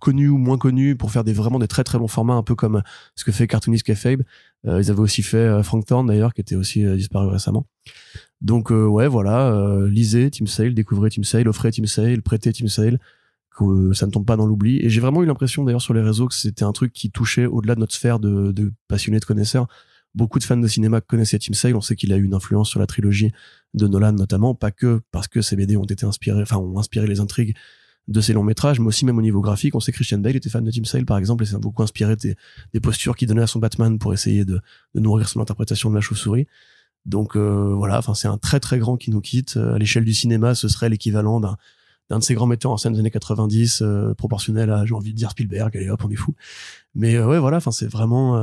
connus 0.00 0.28
ou 0.28 0.38
moins 0.38 0.58
connus 0.58 0.96
pour 0.96 1.10
faire 1.10 1.24
des 1.24 1.32
vraiment 1.32 1.58
des 1.58 1.68
très 1.68 1.84
très 1.84 1.98
longs 1.98 2.08
formats 2.08 2.34
un 2.34 2.42
peu 2.42 2.54
comme 2.54 2.82
ce 3.14 3.24
que 3.24 3.32
fait 3.32 3.46
Cartoonist 3.46 3.88
euh, 3.88 4.80
ils 4.80 4.90
avaient 4.90 5.00
aussi 5.00 5.22
fait 5.22 5.36
euh, 5.36 5.62
Frank 5.62 5.84
Thorne 5.86 6.06
d'ailleurs 6.06 6.34
qui 6.34 6.40
était 6.40 6.56
aussi 6.56 6.84
euh, 6.84 6.96
disparu 6.96 7.28
récemment 7.28 7.66
donc 8.40 8.70
ouais 8.70 9.08
voilà 9.08 9.56
lisez 9.88 10.30
Team 10.30 10.46
Sale 10.46 10.74
découvrez 10.74 11.08
Team 11.08 11.24
Sale 11.24 11.48
offrez 11.48 11.70
Team 11.70 11.86
Sale 11.86 12.20
prêtez 12.20 12.52
Team 12.52 12.68
Sale 12.68 12.98
que 13.56 13.92
ça 13.94 14.06
ne 14.06 14.10
tombe 14.10 14.26
pas 14.26 14.36
dans 14.36 14.44
l'oubli 14.44 14.84
et 14.84 14.90
j'ai 14.90 15.00
vraiment 15.00 15.22
eu 15.22 15.26
l'impression 15.26 15.64
d'ailleurs 15.64 15.80
sur 15.80 15.94
les 15.94 16.02
réseaux 16.02 16.28
que 16.28 16.34
c'était 16.34 16.64
un 16.64 16.72
truc 16.72 16.92
qui 16.92 17.10
touchait 17.10 17.46
au-delà 17.46 17.74
de 17.74 17.80
notre 17.80 17.94
sphère 17.94 18.18
de 18.18 18.72
passionnés 18.86 19.20
de 19.20 19.24
connaisseurs 19.24 19.66
beaucoup 20.14 20.38
de 20.38 20.44
fans 20.44 20.56
de 20.56 20.68
cinéma 20.68 21.00
connaissaient 21.00 21.38
Tim 21.38 21.54
Sale. 21.54 21.76
On 21.76 21.80
sait 21.80 21.96
qu'il 21.96 22.12
a 22.12 22.16
eu 22.16 22.24
une 22.24 22.34
influence 22.34 22.68
sur 22.68 22.80
la 22.80 22.86
trilogie 22.86 23.32
de 23.74 23.86
Nolan 23.86 24.12
notamment, 24.12 24.54
pas 24.54 24.70
que 24.70 25.00
parce 25.10 25.28
que 25.28 25.42
ses 25.42 25.56
BD 25.56 25.76
ont 25.76 25.84
été 25.84 26.06
inspirés, 26.06 26.42
enfin 26.42 26.56
ont 26.56 26.78
inspiré 26.78 27.06
les 27.06 27.20
intrigues 27.20 27.56
de 28.06 28.20
ses 28.20 28.34
longs 28.34 28.42
métrages, 28.42 28.80
mais 28.80 28.86
aussi 28.86 29.04
même 29.04 29.18
au 29.18 29.22
niveau 29.22 29.40
graphique. 29.40 29.74
On 29.74 29.80
sait 29.80 29.90
que 29.90 29.96
Christian 29.96 30.18
Bale 30.18 30.36
était 30.36 30.50
fan 30.50 30.62
de 30.62 30.70
Tim 30.70 30.84
Sale, 30.84 31.06
par 31.06 31.16
exemple, 31.16 31.42
et 31.42 31.46
c'est 31.46 31.56
beaucoup 31.58 31.82
inspiré 31.82 32.16
des, 32.16 32.36
des, 32.74 32.80
postures 32.80 33.16
qu'il 33.16 33.28
donnait 33.28 33.42
à 33.42 33.46
son 33.46 33.60
Batman 33.60 33.98
pour 33.98 34.12
essayer 34.12 34.44
de, 34.44 34.60
de 34.94 35.00
nourrir 35.00 35.28
son 35.28 35.40
interprétation 35.40 35.88
de 35.88 35.94
la 35.94 36.02
chauve-souris. 36.02 36.46
Donc 37.06 37.36
euh, 37.36 37.74
voilà, 37.74 37.98
enfin 37.98 38.14
c'est 38.14 38.28
un 38.28 38.38
très 38.38 38.60
très 38.60 38.78
grand 38.78 38.96
qui 38.96 39.10
nous 39.10 39.20
quitte. 39.20 39.56
Euh, 39.56 39.74
à 39.74 39.78
l'échelle 39.78 40.04
du 40.04 40.14
cinéma, 40.14 40.54
ce 40.54 40.68
serait 40.68 40.88
l'équivalent 40.88 41.40
d'un 41.40 41.56
d'un 42.10 42.18
de 42.18 42.24
ces 42.24 42.34
grands 42.34 42.46
metteurs 42.46 42.72
en 42.72 42.76
scène 42.76 42.92
des 42.92 43.00
années 43.00 43.10
90, 43.10 43.82
euh, 43.82 44.14
proportionnel 44.14 44.70
à, 44.70 44.84
j'ai 44.84 44.94
envie 44.94 45.12
de 45.12 45.16
dire 45.16 45.30
Spielberg, 45.30 45.76
allez 45.76 45.90
hop, 45.90 46.02
on 46.04 46.10
est 46.10 46.16
fou. 46.16 46.34
Mais 46.94 47.18
ouais, 47.18 47.38
voilà, 47.38 47.56
enfin 47.58 47.70
c'est 47.70 47.86
vraiment, 47.86 48.38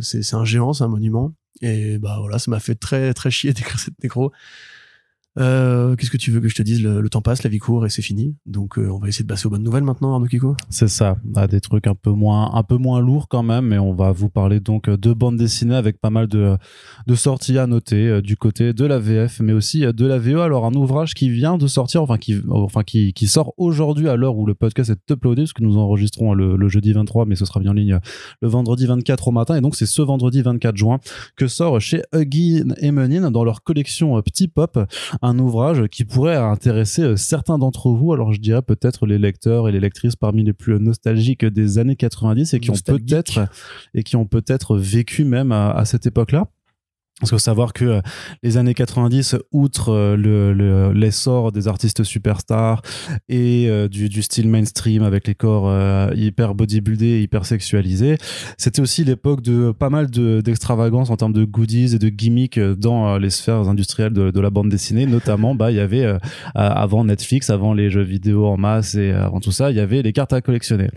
c'est 0.00 0.22
c'est 0.22 0.36
un 0.36 0.44
géant, 0.44 0.72
c'est 0.72 0.84
un 0.84 0.88
monument. 0.88 1.32
Et 1.62 1.98
bah 1.98 2.16
voilà, 2.20 2.38
ça 2.38 2.50
m'a 2.50 2.60
fait 2.60 2.74
très 2.74 3.14
très 3.14 3.30
chier 3.30 3.52
d'écrire 3.54 3.78
cette 3.78 4.02
nécro. 4.02 4.32
Euh, 5.38 5.94
qu'est-ce 5.94 6.10
que 6.10 6.16
tu 6.16 6.30
veux 6.30 6.40
que 6.40 6.48
je 6.48 6.54
te 6.54 6.62
dise? 6.62 6.82
Le, 6.82 7.08
temps 7.08 7.22
passe, 7.22 7.42
la 7.42 7.50
vie 7.50 7.58
court 7.58 7.86
et 7.86 7.90
c'est 7.90 8.02
fini. 8.02 8.34
Donc 8.46 8.78
euh, 8.78 8.88
on 8.90 8.98
va 8.98 9.08
essayer 9.08 9.24
de 9.24 9.28
passer 9.28 9.46
aux 9.46 9.50
bonnes 9.50 9.62
nouvelles 9.62 9.84
maintenant, 9.84 10.12
Arnaud 10.12 10.26
Kiko. 10.26 10.56
C'est 10.68 10.88
ça. 10.88 11.16
On 11.32 11.38
a 11.38 11.46
des 11.46 11.60
trucs 11.60 11.86
un 11.86 11.94
peu 11.94 12.10
moins, 12.10 12.54
un 12.54 12.62
peu 12.62 12.76
moins 12.76 13.00
lourds 13.00 13.28
quand 13.28 13.42
même, 13.42 13.66
mais 13.66 13.78
on 13.78 13.94
va 13.94 14.10
vous 14.10 14.30
parler 14.30 14.60
donc 14.60 14.90
de 14.90 15.12
bandes 15.12 15.36
dessinées 15.36 15.76
avec 15.76 16.00
pas 16.00 16.10
mal 16.10 16.26
de, 16.26 16.56
sorties 17.14 17.58
à 17.58 17.66
noter 17.66 18.08
euh, 18.08 18.22
du 18.22 18.36
côté 18.36 18.72
de 18.72 18.84
la 18.84 18.98
VF, 18.98 19.40
mais 19.40 19.52
aussi 19.52 19.80
de 19.80 20.06
la 20.06 20.18
VE. 20.18 20.38
Alors 20.40 20.66
un 20.66 20.74
ouvrage 20.74 21.14
qui 21.14 21.30
vient 21.30 21.56
de 21.56 21.66
sortir, 21.66 22.02
enfin 22.02 22.18
qui, 22.18 22.36
enfin 22.50 22.82
qui 22.82 23.12
sort 23.26 23.52
aujourd'hui 23.58 24.08
à 24.08 24.16
l'heure 24.16 24.36
où 24.36 24.46
le 24.46 24.54
podcast 24.54 24.90
est 24.90 25.10
uploadé, 25.12 25.42
parce 25.42 25.52
que 25.52 25.62
nous 25.62 25.76
enregistrons 25.76 26.34
le, 26.34 26.56
le, 26.56 26.68
jeudi 26.68 26.92
23, 26.92 27.26
mais 27.26 27.36
ce 27.36 27.44
sera 27.44 27.60
bien 27.60 27.70
en 27.70 27.74
ligne 27.74 27.98
le 28.42 28.48
vendredi 28.48 28.86
24 28.86 29.28
au 29.28 29.32
matin. 29.32 29.56
Et 29.56 29.60
donc 29.60 29.76
c'est 29.76 29.86
ce 29.86 30.02
vendredi 30.02 30.42
24 30.42 30.76
juin 30.76 30.98
que 31.36 31.46
sort 31.46 31.80
chez 31.80 32.02
Huggy 32.12 32.62
et 32.78 32.90
Menin 32.90 33.30
dans 33.30 33.44
leur 33.44 33.62
collection 33.62 34.20
Petit 34.22 34.48
Pop 34.48 34.78
un 35.22 35.38
ouvrage 35.38 35.86
qui 35.88 36.04
pourrait 36.04 36.36
intéresser 36.36 37.02
euh, 37.02 37.16
certains 37.16 37.58
d'entre 37.58 37.90
vous. 37.90 38.12
Alors 38.12 38.32
je 38.32 38.40
dirais 38.40 38.62
peut-être 38.62 39.06
les 39.06 39.18
lecteurs 39.18 39.68
et 39.68 39.72
les 39.72 39.80
lectrices 39.80 40.16
parmi 40.16 40.44
les 40.44 40.52
plus 40.52 40.78
nostalgiques 40.78 41.44
des 41.44 41.78
années 41.78 41.96
90 41.96 42.54
et 42.54 42.60
qui 42.60 42.70
ont 42.70 42.74
peut-être 42.74 43.48
et 43.94 44.02
qui 44.02 44.16
ont 44.16 44.26
peut-être 44.26 44.76
vécu 44.76 45.24
même 45.24 45.52
à 45.52 45.84
cette 45.84 46.06
époque-là. 46.06 46.48
Parce 47.20 47.30
qu'il 47.30 47.36
faut 47.36 47.42
savoir 47.42 47.72
que 47.72 47.84
euh, 47.84 48.00
les 48.44 48.58
années 48.58 48.74
90, 48.74 49.36
outre 49.50 49.88
euh, 49.88 50.16
le, 50.16 50.92
l'essor 50.92 51.50
des 51.50 51.66
artistes 51.66 52.04
superstars 52.04 52.80
et 53.28 53.68
euh, 53.68 53.88
du, 53.88 54.22
style 54.22 54.48
mainstream 54.48 55.02
avec 55.02 55.26
les 55.26 55.34
corps 55.34 55.72
hyper 56.14 56.54
bodybuildés, 56.54 57.20
hyper 57.20 57.46
sexualisés, 57.46 58.18
c'était 58.56 58.80
aussi 58.80 59.04
l'époque 59.04 59.42
de 59.42 59.72
pas 59.72 59.90
mal 59.90 60.10
de, 60.10 60.40
d'extravagance 60.40 61.10
en 61.10 61.16
termes 61.16 61.32
de 61.32 61.44
goodies 61.44 61.94
et 61.94 61.98
de 61.98 62.08
gimmicks 62.08 62.58
dans 62.58 63.16
les 63.16 63.30
sphères 63.30 63.68
industrielles 63.68 64.12
de, 64.12 64.30
de 64.30 64.40
la 64.40 64.50
bande 64.50 64.68
dessinée. 64.68 65.06
Notamment, 65.06 65.54
bah, 65.54 65.70
il 65.70 65.76
y 65.76 65.80
avait 65.80 66.18
avant 66.54 67.04
Netflix, 67.04 67.50
avant 67.50 67.74
les 67.74 67.90
jeux 67.90 68.02
vidéo 68.02 68.46
en 68.46 68.56
masse 68.56 68.96
et 68.96 69.12
avant 69.12 69.40
tout 69.40 69.52
ça, 69.52 69.70
il 69.70 69.76
y 69.76 69.80
avait 69.80 70.02
les 70.02 70.12
cartes 70.12 70.32
à 70.32 70.40
collectionner. 70.40 70.88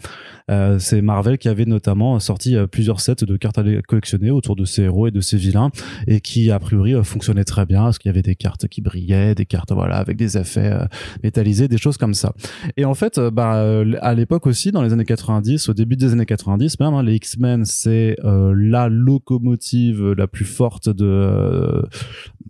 C'est 0.79 1.01
Marvel 1.01 1.37
qui 1.37 1.47
avait 1.47 1.65
notamment 1.65 2.19
sorti 2.19 2.55
plusieurs 2.71 2.99
sets 2.99 3.25
de 3.25 3.37
cartes 3.37 3.57
à 3.57 3.63
collectionner 3.87 4.31
autour 4.31 4.55
de 4.55 4.65
ses 4.65 4.83
héros 4.83 5.07
et 5.07 5.11
de 5.11 5.21
ses 5.21 5.37
vilains 5.37 5.71
qui 6.19 6.51
a 6.51 6.59
priori 6.59 6.93
euh, 6.93 7.03
fonctionnaient 7.03 7.43
très 7.43 7.65
bien 7.65 7.83
parce 7.83 7.99
qu'il 7.99 8.09
y 8.09 8.13
avait 8.13 8.21
des 8.21 8.35
cartes 8.35 8.67
qui 8.67 8.81
brillaient, 8.81 9.35
des 9.35 9.45
cartes 9.45 9.71
voilà 9.71 9.97
avec 9.97 10.17
des 10.17 10.37
effets 10.37 10.71
métallisés, 11.23 11.67
des 11.67 11.77
choses 11.77 11.97
comme 11.97 12.13
ça. 12.13 12.33
Et 12.77 12.85
en 12.85 12.93
fait, 12.93 13.19
bah, 13.19 13.81
à 14.01 14.13
l'époque 14.13 14.47
aussi, 14.47 14.71
dans 14.71 14.81
les 14.81 14.93
années 14.93 15.05
90, 15.05 15.69
au 15.69 15.73
début 15.73 15.95
des 15.95 16.11
années 16.11 16.25
90 16.25 16.79
même, 16.79 16.93
hein, 16.93 17.03
les 17.03 17.15
X-Men 17.15 17.65
c'est 17.65 18.15
la 18.23 18.89
locomotive 18.89 20.11
la 20.11 20.27
plus 20.27 20.45
forte 20.45 20.89
de 20.89 21.83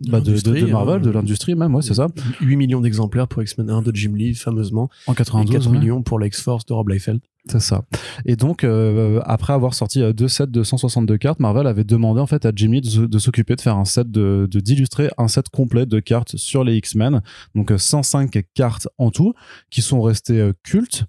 bah, 0.08 0.20
de, 0.20 0.32
de, 0.32 0.66
Marvel, 0.66 1.02
de 1.02 1.10
l'industrie 1.10 1.54
même, 1.54 1.74
ouais, 1.74 1.82
c'est 1.82 1.94
ça. 1.94 2.08
8 2.40 2.56
millions 2.56 2.80
d'exemplaires 2.80 3.28
pour 3.28 3.42
X-Men 3.42 3.70
1 3.70 3.82
de 3.82 3.94
Jim 3.94 4.12
Lee, 4.14 4.34
fameusement. 4.34 4.90
En 5.06 5.14
92. 5.14 5.54
Et 5.54 5.58
4 5.58 5.70
millions 5.70 6.02
pour 6.02 6.18
la 6.18 6.26
X-Force 6.26 6.66
de 6.66 6.72
Rob 6.72 6.88
Liefeld. 6.88 7.20
C'est 7.48 7.60
ça. 7.60 7.82
Et 8.24 8.36
donc, 8.36 8.62
euh, 8.62 9.20
après 9.24 9.52
avoir 9.52 9.74
sorti 9.74 10.00
euh, 10.00 10.12
deux 10.12 10.28
sets 10.28 10.46
de 10.46 10.62
162 10.62 11.18
cartes, 11.18 11.40
Marvel 11.40 11.66
avait 11.66 11.82
demandé 11.82 12.20
en 12.20 12.26
fait 12.26 12.46
à 12.46 12.52
Jimmy 12.54 12.80
de, 12.80 13.18
s'occuper 13.18 13.56
de 13.56 13.60
faire 13.60 13.76
un 13.76 13.84
set 13.84 14.08
de 14.10 14.48
d'illustrer 14.48 15.10
un 15.18 15.26
set 15.26 15.48
complet 15.48 15.84
de 15.84 15.98
cartes 15.98 16.36
sur 16.36 16.62
les 16.62 16.76
X-Men. 16.76 17.20
Donc 17.56 17.72
105 17.76 18.36
euh, 18.36 18.42
cartes 18.54 18.86
en 18.96 19.10
tout, 19.10 19.34
qui 19.70 19.82
sont 19.82 20.00
restées 20.02 20.52
cultes 20.62 21.04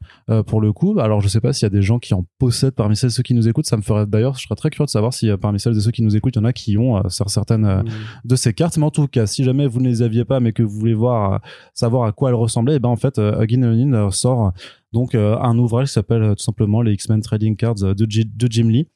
pour 0.48 0.60
le 0.60 0.74
coup. 0.74 1.00
Alors 1.00 1.22
je 1.22 1.28
sais 1.28 1.40
pas 1.40 1.54
s'il 1.54 1.66
y 1.66 1.68
a 1.68 1.70
des 1.70 1.84
gens 1.84 2.00
qui 2.00 2.16
en 2.16 2.26
possèdent 2.40 2.74
parmi 2.74 2.96
celles 2.96 3.12
ceux 3.12 3.24
qui 3.24 3.36
nous 3.36 3.48
écoutent. 3.48 3.68
Ça 3.68 3.78
me 3.78 3.84
ferait 3.84 4.08
d'ailleurs, 4.08 4.36
je 4.36 4.44
serais 4.44 4.56
très 4.56 4.72
curieux 4.72 4.88
de 4.88 4.92
savoir 4.92 5.14
si 5.14 5.30
parmi 5.40 5.60
celles 5.60 5.78
et 5.78 5.82
ceux 5.82 5.92
qui 5.92 6.02
nous 6.02 6.16
écoutent, 6.16 6.36
il 6.36 6.40
y 6.40 6.42
en 6.42 6.46
a 6.46 6.54
qui 6.54 6.78
ont 6.78 7.02
certaines 7.10 7.68
mmh. 7.68 7.86
de 8.26 8.36
ces 8.36 8.54
cartes. 8.54 8.78
Mais 8.78 8.86
en 8.86 8.92
tout 8.92 9.08
cas, 9.08 9.28
si 9.28 9.44
jamais 9.44 9.68
vous 9.68 9.80
ne 9.80 9.88
les 9.88 10.02
aviez 10.02 10.26
pas, 10.26 10.40
mais 10.40 10.52
que 10.52 10.64
vous 10.64 10.80
voulez 10.80 10.96
voir 10.96 11.42
savoir 11.76 12.06
à 12.06 12.12
quoi 12.12 12.30
elles 12.30 12.36
ressemblaient, 12.36 12.74
et 12.74 12.78
eh 12.78 12.80
ben 12.80 12.90
en 12.90 12.96
fait, 12.96 13.20
Hugin 13.20 14.10
sort 14.12 14.54
donc 14.94 15.16
euh, 15.16 15.38
un 15.40 15.58
ouvrage 15.58 15.88
qui 15.88 15.94
s'appelle 15.94 16.22
euh, 16.22 16.36
tout 16.36 16.44
simplement 16.44 16.82
les 16.84 16.94
X-Men 16.94 17.22
Trading 17.22 17.56
Cards 17.56 17.84
euh, 17.84 17.96
de, 17.96 18.06
Jim 18.08 18.70
Lee 18.70 18.88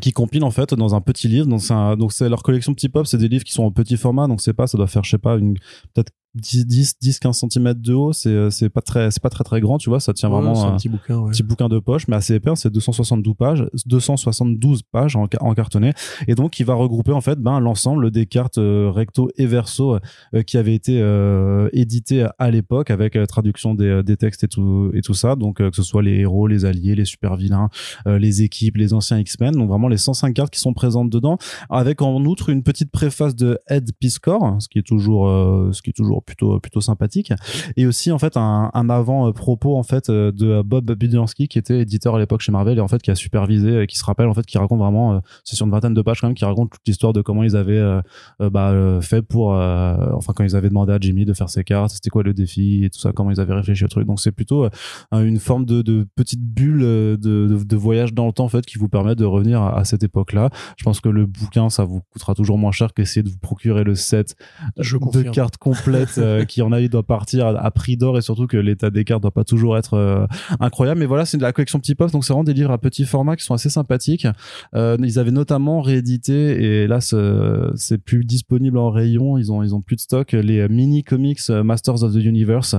qui 0.00 0.12
compile 0.12 0.44
en 0.44 0.50
fait 0.50 0.74
dans 0.74 0.94
un 0.94 1.00
petit 1.00 1.26
livre. 1.26 1.46
Donc 1.46 1.62
c'est 1.62 1.96
donc 1.96 2.12
c'est 2.12 2.28
leur 2.28 2.42
collection 2.42 2.74
petit 2.74 2.88
pop 2.88 3.06
c'est 3.06 3.18
des 3.18 3.28
livres 3.28 3.44
qui 3.44 3.52
sont 3.52 3.64
en 3.64 3.70
petit 3.70 3.96
format. 3.96 4.28
Donc 4.28 4.42
c'est 4.42 4.52
pas 4.52 4.66
ça 4.66 4.76
doit 4.76 4.86
faire 4.86 5.04
je 5.04 5.10
sais 5.10 5.18
pas 5.18 5.36
une 5.36 5.54
peut-être 5.94 6.12
10, 6.36 6.66
10, 6.66 6.98
10 7.00 7.18
15 7.18 7.44
cm 7.50 7.74
de 7.74 7.94
haut 7.94 8.12
c'est 8.12 8.28
euh, 8.30 8.50
c'est 8.50 8.68
pas 8.68 8.82
très 8.82 9.10
c'est 9.10 9.22
pas 9.22 9.30
très 9.30 9.44
très 9.44 9.60
grand 9.60 9.78
tu 9.78 9.90
vois 9.90 10.00
ça 10.00 10.12
tient 10.12 10.28
vraiment 10.28 10.64
un, 10.64 10.76
petit 10.76 10.88
bouquin 10.88 11.18
ouais. 11.18 11.30
petit 11.30 11.42
bouquin 11.42 11.68
de 11.68 11.78
poche 11.78 12.08
mais 12.08 12.16
assez 12.16 12.34
épais 12.34 12.54
c'est 12.54 12.70
272 12.70 13.34
pages 13.34 13.66
272 13.86 14.82
pages 14.82 15.16
en, 15.16 15.26
en, 15.40 15.54
cartonné. 15.54 15.92
Et 16.28 16.34
donc 16.34 16.58
il 16.60 16.66
va 16.66 16.74
regrouper 16.74 17.12
en 17.12 17.20
fait 17.20 17.38
ben 17.38 17.60
l'ensemble 17.60 18.10
des 18.10 18.26
cartes 18.26 18.58
euh, 18.58 18.90
recto 18.90 19.28
et 19.36 19.46
verso 19.46 19.98
euh, 20.34 20.42
qui 20.42 20.58
avaient 20.58 20.74
été 20.74 21.00
euh, 21.00 21.68
éditées 21.72 22.26
à 22.38 22.50
l'époque 22.50 22.90
avec 22.90 23.18
traduction 23.28 23.74
des, 23.74 24.02
des 24.02 24.16
textes 24.16 24.44
et 24.44 24.48
tout 24.48 24.90
et 24.94 25.02
tout 25.02 25.14
ça. 25.14 25.36
Donc 25.36 25.56
que 25.56 25.74
ce 25.74 25.82
soit 25.82 26.02
les 26.02 26.20
héros 26.20 26.46
les 26.46 26.64
alliés 26.64 26.94
les 26.94 27.04
super 27.04 27.36
vilains 27.36 27.68
les 28.06 28.42
équipes 28.42 28.76
les 28.76 28.92
anciens 28.92 29.18
X-Men. 29.18 29.52
Donc 29.52 29.68
vraiment 29.68 29.88
les 29.88 29.96
105 29.96 30.32
cartes 30.34 30.52
qui 30.52 30.60
sont 30.60 30.74
présentes 30.74 31.10
dedans 31.10 31.38
avec 31.70 32.02
en 32.02 32.24
outre 32.24 32.48
une 32.50 32.62
petite 32.62 32.90
préface 32.90 33.34
de 33.34 33.58
Ed 33.68 33.90
Piscor 33.98 34.56
ce 34.60 34.68
qui 34.68 34.78
est 34.78 34.86
toujours 34.86 35.26
ce 35.72 35.82
qui 35.82 35.90
est 35.90 35.96
toujours 35.96 36.22
plutôt 36.26 36.60
plutôt 36.60 36.80
sympathique. 36.80 37.32
Et 37.76 37.86
aussi 37.86 38.12
en 38.12 38.18
fait 38.18 38.36
un, 38.36 38.70
un 38.74 38.90
avant 38.90 39.32
propos 39.32 39.76
en 39.76 39.82
fait 39.82 40.10
euh, 40.10 40.32
de 40.32 40.62
Bob 40.62 40.90
Budiansky 40.92 41.48
qui 41.48 41.58
était 41.58 41.80
éditeur 41.80 42.16
à 42.16 42.18
l'époque 42.18 42.40
chez 42.40 42.52
Marvel 42.52 42.78
et 42.78 42.80
en 42.80 42.88
fait 42.88 43.00
qui 43.00 43.10
a 43.10 43.14
supervisé 43.14 43.82
et 43.82 43.86
qui 43.86 43.96
se 43.96 44.04
rappelle 44.04 44.26
en 44.26 44.34
fait 44.34 44.44
qui 44.44 44.58
raconte 44.58 44.80
vraiment 44.80 45.14
euh, 45.14 45.18
c'est 45.44 45.56
sur 45.56 45.66
une 45.66 45.72
vingtaine 45.72 45.94
de 45.94 46.02
pages 46.02 46.20
quand 46.20 46.26
même 46.26 46.34
qui 46.34 46.44
raconte 46.44 46.70
toute 46.70 46.86
l'histoire 46.86 47.12
de 47.12 47.22
comment 47.22 47.42
ils 47.42 47.56
avaient 47.56 47.74
euh, 47.78 48.00
bah, 48.40 49.00
fait 49.00 49.22
pour 49.22 49.50
enfin 49.50 50.32
quand 50.34 50.44
ils 50.44 50.56
avaient 50.56 50.68
demandé 50.68 50.92
à 50.92 50.98
Jimmy 51.00 51.24
de 51.24 51.32
faire 51.32 51.48
ses 51.48 51.64
cartes 51.64 51.92
c'était 51.92 52.10
quoi 52.10 52.22
le 52.22 52.34
défi 52.34 52.84
et 52.84 52.90
tout 52.90 52.98
ça 52.98 53.12
comment 53.12 53.30
ils 53.30 53.40
avaient 53.40 53.54
réfléchi 53.54 53.84
au 53.84 53.88
truc. 53.88 54.06
Donc 54.06 54.20
c'est 54.20 54.32
plutôt 54.32 54.68
une 55.12 55.38
forme 55.38 55.64
de, 55.64 55.82
de 55.82 56.06
petite 56.16 56.42
bulle 56.42 56.80
de, 56.80 57.18
de, 57.20 57.64
de, 57.64 57.76
voyage 57.76 58.12
dans 58.12 58.26
le 58.26 58.32
temps 58.32 58.44
en 58.44 58.48
fait 58.48 58.64
qui 58.66 58.78
vous 58.78 58.88
permet 58.88 59.14
de 59.14 59.24
revenir 59.24 59.62
à, 59.62 59.84
cette 59.84 60.02
époque 60.02 60.32
là 60.32 60.50
je 60.76 60.84
pense 60.84 61.00
que 61.00 61.08
le 61.08 61.26
bouquin 61.26 61.70
ça 61.70 61.84
vous 61.84 62.00
coûtera 62.12 62.34
toujours 62.34 62.58
moins 62.58 62.72
cher 62.72 62.92
qu'essayer 62.94 63.22
de 63.22 63.28
vous 63.28 63.38
procurer 63.38 63.84
le 63.84 63.94
set 63.94 64.36
de 64.76 65.22
cartes 65.30 65.56
complètes 65.56 66.15
euh, 66.18 66.44
qui 66.44 66.62
en 66.62 66.72
a 66.72 66.80
il 66.80 66.88
doit 66.88 67.02
partir 67.02 67.46
à, 67.46 67.70
prix 67.70 67.96
d'or 67.96 68.18
et 68.18 68.22
surtout 68.22 68.46
que 68.46 68.56
l'état 68.56 68.90
des 68.90 69.04
cartes 69.04 69.22
doit 69.22 69.30
pas 69.30 69.44
toujours 69.44 69.76
être 69.76 69.94
euh, 69.94 70.26
incroyable. 70.60 71.00
Mais 71.00 71.06
voilà 71.06 71.24
c'est 71.24 71.36
de 71.36 71.42
la 71.42 71.52
collection 71.52 71.78
petit 71.78 71.94
pop 71.94 72.10
donc 72.10 72.24
c'est 72.24 72.32
vraiment 72.32 72.44
des 72.44 72.54
livres 72.54 72.70
à 72.70 72.78
petit 72.78 73.04
format 73.04 73.36
qui 73.36 73.44
sont 73.44 73.54
assez 73.54 73.70
sympathiques. 73.70 74.26
Euh, 74.74 74.96
ils 75.00 75.18
avaient 75.18 75.30
notamment 75.30 75.80
réédité 75.80 76.82
et 76.82 76.86
là 76.86 77.00
c'est 77.00 77.98
plus 77.98 78.24
disponible 78.24 78.78
en 78.78 78.90
rayon 78.90 79.38
ils 79.38 79.52
ont 79.52 79.62
ils 79.62 79.74
ont 79.74 79.80
plus 79.80 79.96
de 79.96 80.00
stock 80.00 80.32
les 80.32 80.68
mini 80.68 81.04
comics 81.04 81.48
Masters 81.48 82.02
of 82.02 82.12
the 82.12 82.24
Universe 82.24 82.76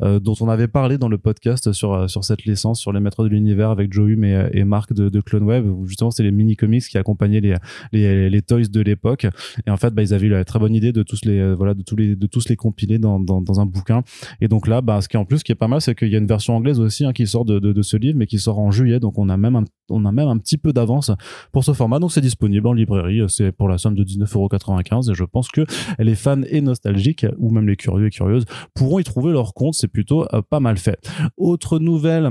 dont 0.00 0.34
on 0.40 0.48
avait 0.48 0.68
parlé 0.68 0.98
dans 0.98 1.08
le 1.08 1.18
podcast 1.18 1.72
sur 1.72 2.08
sur 2.08 2.24
cette 2.24 2.44
licence 2.44 2.80
sur 2.80 2.92
les 2.92 3.00
maîtres 3.00 3.24
de 3.24 3.28
l'univers 3.28 3.70
avec 3.70 3.92
Joe 3.92 4.10
Hume 4.10 4.24
et, 4.24 4.48
et 4.52 4.64
Marc 4.64 4.92
de, 4.92 5.08
de 5.08 5.20
Clone 5.20 5.44
Web 5.44 5.66
justement 5.86 6.10
c'est 6.10 6.22
les 6.22 6.30
mini 6.30 6.56
comics 6.56 6.84
qui 6.84 6.98
accompagnaient 6.98 7.40
les 7.40 7.54
les, 7.92 8.30
les 8.30 8.42
toys 8.42 8.68
de 8.70 8.80
l'époque. 8.80 9.26
Et 9.66 9.70
en 9.70 9.76
fait 9.76 9.94
bah, 9.94 10.02
ils 10.02 10.14
avaient 10.14 10.26
eu 10.26 10.30
la 10.30 10.44
très 10.44 10.58
bonne 10.58 10.74
idée 10.74 10.92
de 10.92 11.02
tous 11.02 11.24
les 11.24 11.54
voilà 11.54 11.74
de 11.74 11.82
tous 11.82 11.96
les 11.96 12.16
de 12.16 12.26
tous 12.26 12.48
les 12.48 12.56
compilé 12.78 12.98
dans, 12.98 13.60
un 13.60 13.66
bouquin. 13.66 14.02
Et 14.40 14.46
donc 14.46 14.68
là, 14.68 14.80
bah, 14.80 15.00
ce 15.00 15.08
qui 15.08 15.16
est 15.16 15.18
en 15.18 15.24
plus, 15.24 15.38
ce 15.38 15.44
qui 15.44 15.52
est 15.52 15.56
pas 15.56 15.66
mal, 15.66 15.80
c'est 15.80 15.94
qu'il 15.96 16.08
y 16.08 16.14
a 16.14 16.18
une 16.18 16.26
version 16.26 16.54
anglaise 16.54 16.78
aussi 16.78 17.04
hein, 17.04 17.12
qui 17.12 17.26
sort 17.26 17.44
de, 17.44 17.82
ce 17.82 17.96
livre, 17.96 18.16
mais 18.16 18.26
qui 18.26 18.38
sort 18.38 18.58
en 18.58 18.70
juillet. 18.70 19.00
Donc 19.00 19.18
on 19.18 19.28
a 19.28 19.36
même 19.36 19.56
un, 19.56 19.64
on 19.90 20.04
a 20.04 20.12
même 20.12 20.28
un 20.28 20.38
petit 20.38 20.58
peu 20.58 20.72
d'avance 20.72 21.10
pour 21.52 21.64
ce 21.64 21.72
format. 21.72 21.98
Donc 21.98 22.12
c'est 22.12 22.20
disponible 22.20 22.66
en 22.68 22.72
librairie. 22.72 23.22
C'est 23.28 23.50
pour 23.50 23.68
la 23.68 23.78
somme 23.78 23.96
de 23.96 24.04
19,95€ 24.04 25.10
et 25.10 25.14
je 25.14 25.24
pense 25.24 25.48
que 25.48 25.62
les 25.98 26.14
fans 26.14 26.42
et 26.42 26.60
nostalgiques 26.60 27.26
ou 27.38 27.50
même 27.50 27.66
les 27.66 27.76
curieux 27.76 28.06
et 28.06 28.10
curieuses 28.10 28.44
pourront 28.74 29.00
y 29.00 29.04
trouver 29.04 29.32
leur 29.32 29.54
compte. 29.54 29.74
C'est 29.74 29.88
plutôt 29.88 30.24
euh, 30.32 30.42
pas 30.48 30.60
mal 30.60 30.78
fait. 30.78 30.98
Autre 31.36 31.78
nouvelle 31.78 32.30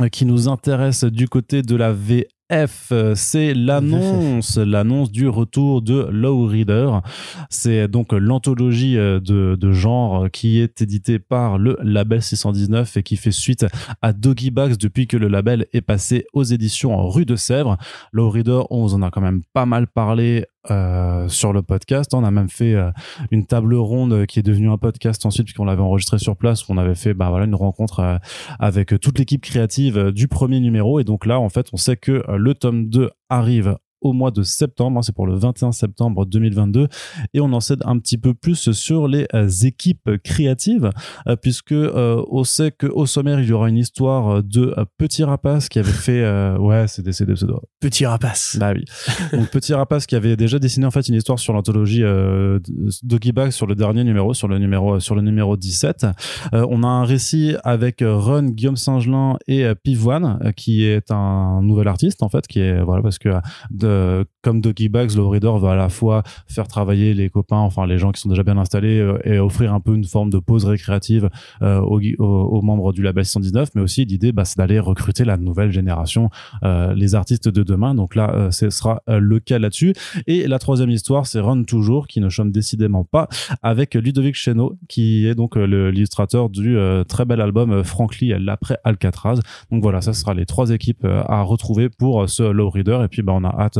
euh, 0.00 0.08
qui 0.08 0.26
nous 0.26 0.48
intéresse 0.48 1.04
du 1.04 1.28
côté 1.28 1.62
de 1.62 1.76
la 1.76 1.92
V 1.92 2.26
F, 2.52 2.92
c'est 3.14 3.54
l'annonce, 3.54 4.58
l'annonce 4.58 5.10
du 5.10 5.26
retour 5.26 5.80
de 5.80 6.06
Low 6.10 6.46
Reader. 6.46 7.00
C'est 7.48 7.88
donc 7.88 8.12
l'anthologie 8.12 8.98
euh, 8.98 9.20
de, 9.20 9.56
de, 9.58 9.72
genre 9.72 10.30
qui 10.30 10.60
est 10.60 10.82
éditée 10.82 11.18
par 11.18 11.56
le 11.56 11.78
label 11.82 12.20
619 12.22 12.98
et 12.98 13.02
qui 13.02 13.16
fait 13.16 13.30
suite 13.30 13.64
à 14.02 14.12
Doggy 14.12 14.50
Bags 14.50 14.76
depuis 14.76 15.06
que 15.06 15.16
le 15.16 15.28
label 15.28 15.66
est 15.72 15.80
passé 15.80 16.26
aux 16.34 16.44
éditions 16.44 17.08
Rue 17.08 17.24
de 17.24 17.36
Sèvres. 17.36 17.78
Low 18.12 18.28
Reader, 18.28 18.64
on 18.68 18.82
vous 18.82 18.94
en 18.94 19.02
a 19.02 19.10
quand 19.10 19.22
même 19.22 19.42
pas 19.54 19.64
mal 19.64 19.86
parlé 19.86 20.44
euh, 20.70 21.28
sur 21.28 21.52
le 21.52 21.62
podcast. 21.62 22.14
On 22.14 22.22
a 22.22 22.30
même 22.30 22.48
fait 22.48 22.74
euh, 22.74 22.92
une 23.32 23.46
table 23.46 23.74
ronde 23.74 24.26
qui 24.26 24.38
est 24.38 24.44
devenue 24.44 24.70
un 24.70 24.78
podcast 24.78 25.26
ensuite 25.26 25.46
puisqu'on 25.46 25.64
l'avait 25.64 25.82
enregistré 25.82 26.18
sur 26.18 26.36
place 26.36 26.68
où 26.68 26.72
on 26.72 26.78
avait 26.78 26.94
fait 26.94 27.14
bah 27.14 27.30
voilà 27.30 27.46
une 27.46 27.56
rencontre 27.56 27.98
euh, 27.98 28.18
avec 28.60 29.00
toute 29.00 29.18
l'équipe 29.18 29.42
créative 29.42 30.12
du 30.12 30.28
premier 30.28 30.60
numéro 30.60 31.00
et 31.00 31.04
donc 31.04 31.26
là 31.26 31.40
en 31.40 31.48
fait 31.48 31.66
on 31.72 31.76
sait 31.76 31.96
que 31.96 32.22
le 32.28 32.54
tome 32.54 32.88
2 32.88 33.10
arrive 33.28 33.76
au 34.02 34.12
mois 34.12 34.30
de 34.30 34.42
septembre. 34.42 34.98
Hein, 34.98 35.02
c'est 35.02 35.14
pour 35.14 35.26
le 35.26 35.34
21 35.34 35.72
septembre 35.72 36.26
2022. 36.26 36.88
Et 37.34 37.40
on 37.40 37.52
en 37.52 37.60
sait 37.60 37.76
un 37.84 37.98
petit 37.98 38.18
peu 38.18 38.34
plus 38.34 38.72
sur 38.72 39.08
les 39.08 39.26
euh, 39.34 39.48
équipes 39.62 40.10
créatives, 40.22 40.90
euh, 41.26 41.36
puisque 41.36 41.72
euh, 41.72 42.22
on 42.30 42.44
sait 42.44 42.72
qu'au 42.72 43.06
sommaire, 43.06 43.40
il 43.40 43.48
y 43.48 43.52
aura 43.52 43.68
une 43.68 43.78
histoire 43.78 44.42
de 44.42 44.74
Petit 44.98 45.24
Rapace 45.24 45.68
qui 45.68 45.78
avait 45.78 45.90
fait... 45.90 46.22
ouais, 46.58 46.86
c'est 46.88 47.02
décédé 47.02 47.34
pseudo. 47.34 47.60
Petit 47.80 48.06
Rapace. 48.06 48.56
Bah 48.58 48.72
oui. 48.74 48.84
Donc 49.32 49.48
Petit 49.50 49.74
Rapace 49.74 50.06
qui 50.06 50.16
avait 50.16 50.36
déjà 50.36 50.58
dessiné 50.58 50.86
en 50.86 50.90
fait 50.90 51.08
une 51.08 51.14
histoire 51.14 51.38
sur 51.38 51.52
l'anthologie 51.52 52.02
Doggy 53.02 53.32
Bag 53.32 53.50
sur 53.50 53.66
le 53.66 53.74
dernier 53.74 54.04
numéro, 54.04 54.34
sur 54.34 54.48
le 54.48 54.58
numéro, 54.58 55.00
sur 55.00 55.14
le 55.14 55.22
numéro 55.22 55.56
17. 55.56 56.06
on 56.52 56.82
a 56.82 56.86
un 56.86 57.04
récit 57.04 57.54
avec 57.64 58.02
Run, 58.02 58.50
Guillaume 58.50 58.76
Singelin 58.76 59.38
et 59.46 59.64
Pivoine, 59.82 60.52
qui 60.56 60.84
est 60.84 61.10
un 61.10 61.60
nouvel 61.62 61.88
artiste 61.88 62.22
en 62.22 62.28
fait, 62.28 62.46
qui 62.46 62.60
est... 62.60 62.82
Voilà, 62.82 63.02
parce 63.02 63.18
que 63.18 63.30
de, 63.70 63.91
euh, 63.92 64.24
comme 64.42 64.60
Doggy 64.60 64.88
Bags, 64.88 65.14
le 65.14 65.24
reader 65.24 65.58
va 65.58 65.72
à 65.72 65.76
la 65.76 65.88
fois 65.88 66.22
faire 66.46 66.66
travailler 66.66 67.14
les 67.14 67.30
copains, 67.30 67.58
enfin 67.58 67.86
les 67.86 67.98
gens 67.98 68.12
qui 68.12 68.20
sont 68.20 68.28
déjà 68.28 68.42
bien 68.42 68.58
installés, 68.58 68.98
euh, 68.98 69.18
et 69.24 69.38
offrir 69.38 69.72
un 69.72 69.80
peu 69.80 69.94
une 69.94 70.04
forme 70.04 70.30
de 70.30 70.38
pause 70.38 70.64
récréative 70.64 71.30
euh, 71.62 71.80
aux, 71.80 72.62
membres 72.62 72.92
du 72.92 73.02
label 73.02 73.24
119, 73.24 73.70
mais 73.74 73.82
aussi 73.82 74.04
l'idée, 74.04 74.32
bah, 74.32 74.44
c'est 74.44 74.58
d'aller 74.58 74.78
recruter 74.78 75.24
la 75.24 75.36
nouvelle 75.36 75.70
génération, 75.70 76.30
les 76.62 77.14
artistes 77.14 77.48
de 77.48 77.62
demain. 77.62 77.94
Donc 77.94 78.14
là, 78.14 78.50
ce 78.50 78.70
sera 78.70 79.02
le 79.06 79.40
cas 79.40 79.58
là-dessus. 79.58 79.94
Et 80.26 80.46
la 80.48 80.58
troisième 80.58 80.90
histoire, 80.90 81.26
c'est 81.26 81.40
Run 81.40 81.62
Toujours, 81.64 82.06
qui 82.06 82.20
ne 82.20 82.28
chôme 82.28 82.50
décidément 82.50 83.04
pas, 83.04 83.28
avec 83.62 83.94
Ludovic 83.94 84.34
Chenot, 84.34 84.76
qui 84.88 85.26
est 85.26 85.34
donc 85.34 85.56
l'illustrateur 85.56 86.50
du 86.50 86.76
très 87.08 87.24
bel 87.24 87.40
album 87.40 87.84
Frankly, 87.84 88.34
l'après 88.38 88.78
Alcatraz. 88.84 89.40
Donc 89.70 89.82
voilà, 89.82 90.00
ça 90.00 90.12
sera 90.12 90.34
les 90.34 90.46
trois 90.46 90.70
équipes 90.70 91.04
à 91.04 91.42
retrouver 91.42 91.88
pour 91.88 92.28
ce 92.28 92.42
low 92.42 92.70
reader. 92.70 93.02
Et 93.04 93.08
puis, 93.08 93.22
bah, 93.22 93.32
on 93.34 93.44
a 93.44 93.54
hâte 93.60 93.78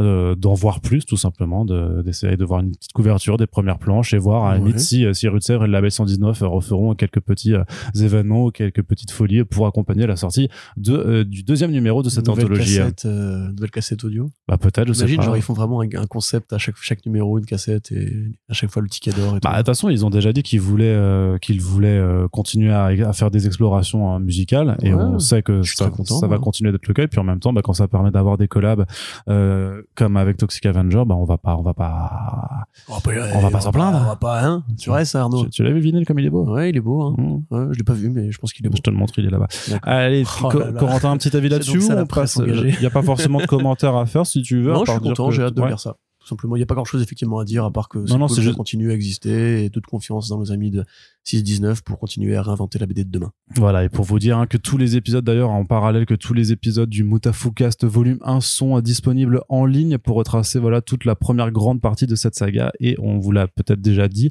euh, 0.00 0.34
d'en 0.34 0.54
voir 0.54 0.80
plus, 0.80 1.04
tout 1.04 1.16
simplement, 1.16 1.64
d'essayer 1.64 2.36
de, 2.36 2.44
voir 2.44 2.60
une 2.60 2.72
petite 2.72 2.92
couverture 2.92 3.36
des 3.36 3.46
premières 3.46 3.78
planches 3.78 4.14
et 4.14 4.18
voir 4.18 4.46
à 4.46 4.52
la 4.52 4.58
limite 4.58 4.78
si, 4.78 5.04
euh, 5.04 5.12
si 5.12 5.26
et 5.26 5.30
le 5.30 5.66
label 5.66 5.90
119 5.90 6.42
referont 6.42 6.94
quelques 6.94 7.20
petits 7.20 7.54
euh, 7.54 7.62
événements 7.94 8.46
ou 8.46 8.50
quelques 8.50 8.82
petites 8.82 9.10
folies 9.10 9.44
pour 9.44 9.66
accompagner 9.66 10.06
la 10.06 10.16
sortie 10.16 10.48
de, 10.76 11.22
du 11.22 11.42
deuxième 11.42 11.70
numéro 11.70 12.02
de 12.02 12.08
cette 12.08 12.26
nouvelle 12.26 12.46
anthologie. 12.46 12.78
Cassette, 12.78 13.04
nouvelle 13.04 13.70
cassette 13.70 14.04
audio 14.04 14.30
Bah 14.48 14.56
peut-être, 14.58 14.88
je 14.88 14.92
sais 14.92 15.16
pas. 15.16 15.22
genre 15.22 15.36
ils 15.36 15.42
font 15.42 15.54
vraiment 15.54 15.80
un, 15.80 16.06
concept 16.06 16.52
à 16.52 16.58
chaque, 16.58 16.76
chaque 16.80 17.04
numéro, 17.06 17.38
une 17.38 17.46
cassette 17.46 17.92
et 17.92 18.12
à 18.48 18.54
chaque 18.54 18.70
fois 18.70 18.82
le 18.82 18.88
ticket 18.88 19.12
d'or. 19.12 19.38
Bah 19.42 19.52
de 19.52 19.56
toute 19.58 19.66
façon, 19.66 19.88
ils 19.88 20.04
ont 20.04 20.10
déjà 20.10 20.32
dit 20.32 20.42
qu'ils 20.42 20.60
voulaient, 20.60 21.38
qu'ils 21.40 21.60
voulaient 21.60 22.02
continuer 22.30 22.72
à, 22.72 22.86
à, 22.86 23.12
faire 23.12 23.30
des 23.30 23.46
explorations 23.46 24.18
musicales 24.18 24.76
et 24.82 24.94
on 24.94 25.18
sait 25.18 25.42
que 25.42 25.62
ça, 25.62 25.90
ça 26.04 26.26
va 26.26 26.38
continuer 26.38 26.72
d'être 26.72 26.88
le 26.88 26.94
cas. 26.94 27.02
Et 27.02 27.08
puis 27.08 27.20
en 27.20 27.24
même 27.24 27.40
temps, 27.40 27.52
bah, 27.52 27.62
quand 27.62 27.72
ça 27.72 27.88
permet 27.88 28.10
d'avoir 28.10 28.38
des 28.38 28.48
collabs 28.48 28.86
euh, 29.28 29.82
comme 29.94 30.16
avec 30.16 30.36
Toxic 30.36 30.64
Avenger, 30.66 31.02
bah 31.06 31.14
on 31.14 31.24
va 31.24 31.38
pas, 31.38 31.56
on 31.56 31.62
va 31.62 31.74
pas, 31.74 32.66
on 32.88 32.94
va 32.94 33.00
pas, 33.00 33.10
on 33.34 33.40
va 33.40 33.50
pas 33.50 33.60
s'en 33.60 33.72
plaindre. 33.72 34.00
On 34.02 34.08
va 34.08 34.16
pas, 34.16 34.44
hein. 34.44 34.64
Tu 34.78 34.90
vois 34.90 35.04
ça, 35.04 35.22
Arnaud. 35.22 35.46
Tu, 35.46 35.62
l'as 35.62 35.70
vu 35.70 35.80
vinyle 35.80 36.06
comme 36.06 36.18
il 36.18 36.26
est 36.26 36.30
beau? 36.30 36.44
Ouais, 36.44 36.70
il 36.70 36.76
est 36.76 36.80
beau. 36.80 37.02
Hein. 37.02 37.14
Mmh. 37.18 37.54
Ouais, 37.54 37.66
je 37.72 37.78
l'ai 37.78 37.84
pas 37.84 37.92
vu, 37.92 38.08
mais 38.08 38.30
je 38.30 38.38
pense 38.38 38.52
qu'il 38.52 38.64
est 38.64 38.68
beau. 38.68 38.76
Je 38.76 38.82
te 38.82 38.90
le 38.90 38.96
montre, 38.96 39.14
il 39.18 39.26
est 39.26 39.30
là-bas. 39.30 39.48
Allez, 39.82 40.24
oh 40.42 40.48
Corentin, 40.78 41.10
un 41.10 41.16
petit 41.16 41.36
avis 41.36 41.48
là-dessus. 41.48 41.80
Il 41.80 42.76
n'y 42.80 42.86
a 42.86 42.90
pas 42.90 43.02
forcément 43.02 43.40
de 43.40 43.46
commentaires 43.46 43.96
à 43.96 44.06
faire 44.06 44.26
si 44.26 44.42
tu 44.42 44.62
veux. 44.62 44.72
Non, 44.72 44.84
je 44.84 44.92
suis 44.92 45.00
content, 45.00 45.30
j'ai 45.30 45.42
hâte 45.42 45.54
de 45.54 45.64
lire 45.64 45.80
ça 45.80 45.96
simplement. 46.30 46.56
Il 46.56 46.60
n'y 46.60 46.64
a 46.64 46.66
pas 46.66 46.74
grand 46.74 46.84
chose 46.84 47.02
effectivement 47.02 47.38
à 47.38 47.44
dire 47.44 47.64
à 47.64 47.70
part 47.70 47.88
que 47.88 47.98
non, 47.98 48.18
non, 48.18 48.28
juste 48.28 48.56
continuer 48.56 48.92
à 48.92 48.94
exister 48.94 49.64
et 49.64 49.70
toute 49.70 49.86
confiance 49.86 50.28
dans 50.28 50.38
nos 50.38 50.52
amis 50.52 50.70
de 50.70 50.84
6-19 51.26 51.82
pour 51.82 51.98
continuer 51.98 52.36
à 52.36 52.42
réinventer 52.42 52.78
la 52.78 52.86
BD 52.86 53.04
de 53.04 53.10
demain. 53.10 53.32
Voilà, 53.56 53.84
et 53.84 53.88
pour 53.88 54.04
vous 54.04 54.18
dire 54.18 54.38
hein, 54.38 54.46
que 54.46 54.56
tous 54.56 54.78
les 54.78 54.96
épisodes 54.96 55.24
d'ailleurs, 55.24 55.50
en 55.50 55.64
parallèle 55.64 56.06
que 56.06 56.14
tous 56.14 56.34
les 56.34 56.52
épisodes 56.52 56.88
du 56.88 57.04
Mutafukast 57.04 57.84
volume 57.84 58.18
1 58.22 58.40
sont 58.40 58.76
euh, 58.76 58.82
disponibles 58.82 59.42
en 59.48 59.66
ligne 59.66 59.98
pour 59.98 60.16
retracer 60.16 60.58
voilà 60.58 60.80
toute 60.80 61.04
la 61.04 61.14
première 61.14 61.50
grande 61.50 61.80
partie 61.80 62.06
de 62.06 62.14
cette 62.14 62.34
saga 62.34 62.72
et 62.80 62.96
on 62.98 63.18
vous 63.18 63.32
l'a 63.32 63.48
peut-être 63.48 63.80
déjà 63.80 64.08
dit, 64.08 64.30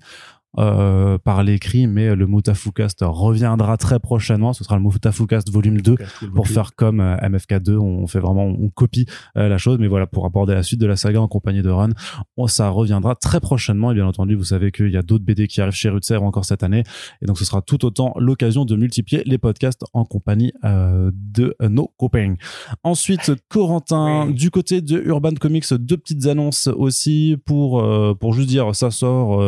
euh, 0.58 1.20
par 1.20 1.44
l'écrit, 1.44 1.86
mais 1.86 2.16
le 2.16 2.26
Mutafukast 2.26 3.02
reviendra 3.02 3.78
très 3.78 4.00
prochainement. 4.00 4.52
Ce 4.52 4.64
sera 4.64 4.78
le 4.78 4.82
Mutafukast 4.82 5.52
volume 5.52 5.80
2 5.80 5.96
pour 6.34 6.48
faire 6.48 6.74
comme 6.76 7.02
euh, 7.02 7.16
MFK2. 7.18 7.78
On 7.78 8.08
fait 8.08 8.20
vraiment, 8.20 8.46
on 8.46 8.70
copie 8.70 9.06
euh, 9.38 9.48
la 9.48 9.60
chose, 9.60 9.78
mais 9.80 9.88
voilà, 9.88 10.08
pour 10.08 10.26
aborder 10.26 10.56
la 10.56 10.64
suite 10.64 10.82
de 10.82 10.88
la 10.88 10.96
saga 10.96 11.22
en 11.22 11.28
compagnie 11.28 11.62
de 11.62 11.70
Run, 11.70 11.92
ça 12.48 12.70
reviendra 12.70 13.14
très 13.14 13.40
prochainement. 13.40 13.92
Et 13.92 13.94
bien 13.94 14.08
entendu, 14.08 14.34
vous 14.34 14.44
savez 14.44 14.72
qu'il 14.72 14.90
y 14.90 14.98
a 14.98 15.04
d'autres 15.04 15.24
BD 15.24 15.48
qui 15.48 15.62
arrivent 15.62 15.76
chez 15.76 15.90
Rutzer 15.90 16.18
encore 16.18 16.46
cette 16.46 16.64
année. 16.64 16.84
Et 17.22 17.28
donc, 17.28 17.38
ce 17.38 17.46
sera 17.46 17.62
tout 17.62 17.86
autant 17.86 18.14
l'occasion 18.18 18.66
de 18.66 18.76
multiplier 18.76 19.22
les 19.28 19.38
podcasts 19.38 19.84
en 19.94 20.04
compagnie 20.04 20.52
de 20.64 21.56
nos 21.62 21.94
copains. 21.98 22.36
Ensuite, 22.84 23.34
Corentin, 23.50 24.32
du 24.32 24.50
côté 24.50 24.82
de 24.82 25.00
Urban 25.00 25.34
Comics, 25.40 25.72
deux 25.76 25.98
petites 25.98 26.26
annonces 26.26 26.68
aussi 26.68 27.38
pour, 27.46 27.84
pour 28.18 28.34
juste 28.34 28.50
dire, 28.50 28.76
ça 28.76 28.90
sort, 28.90 29.40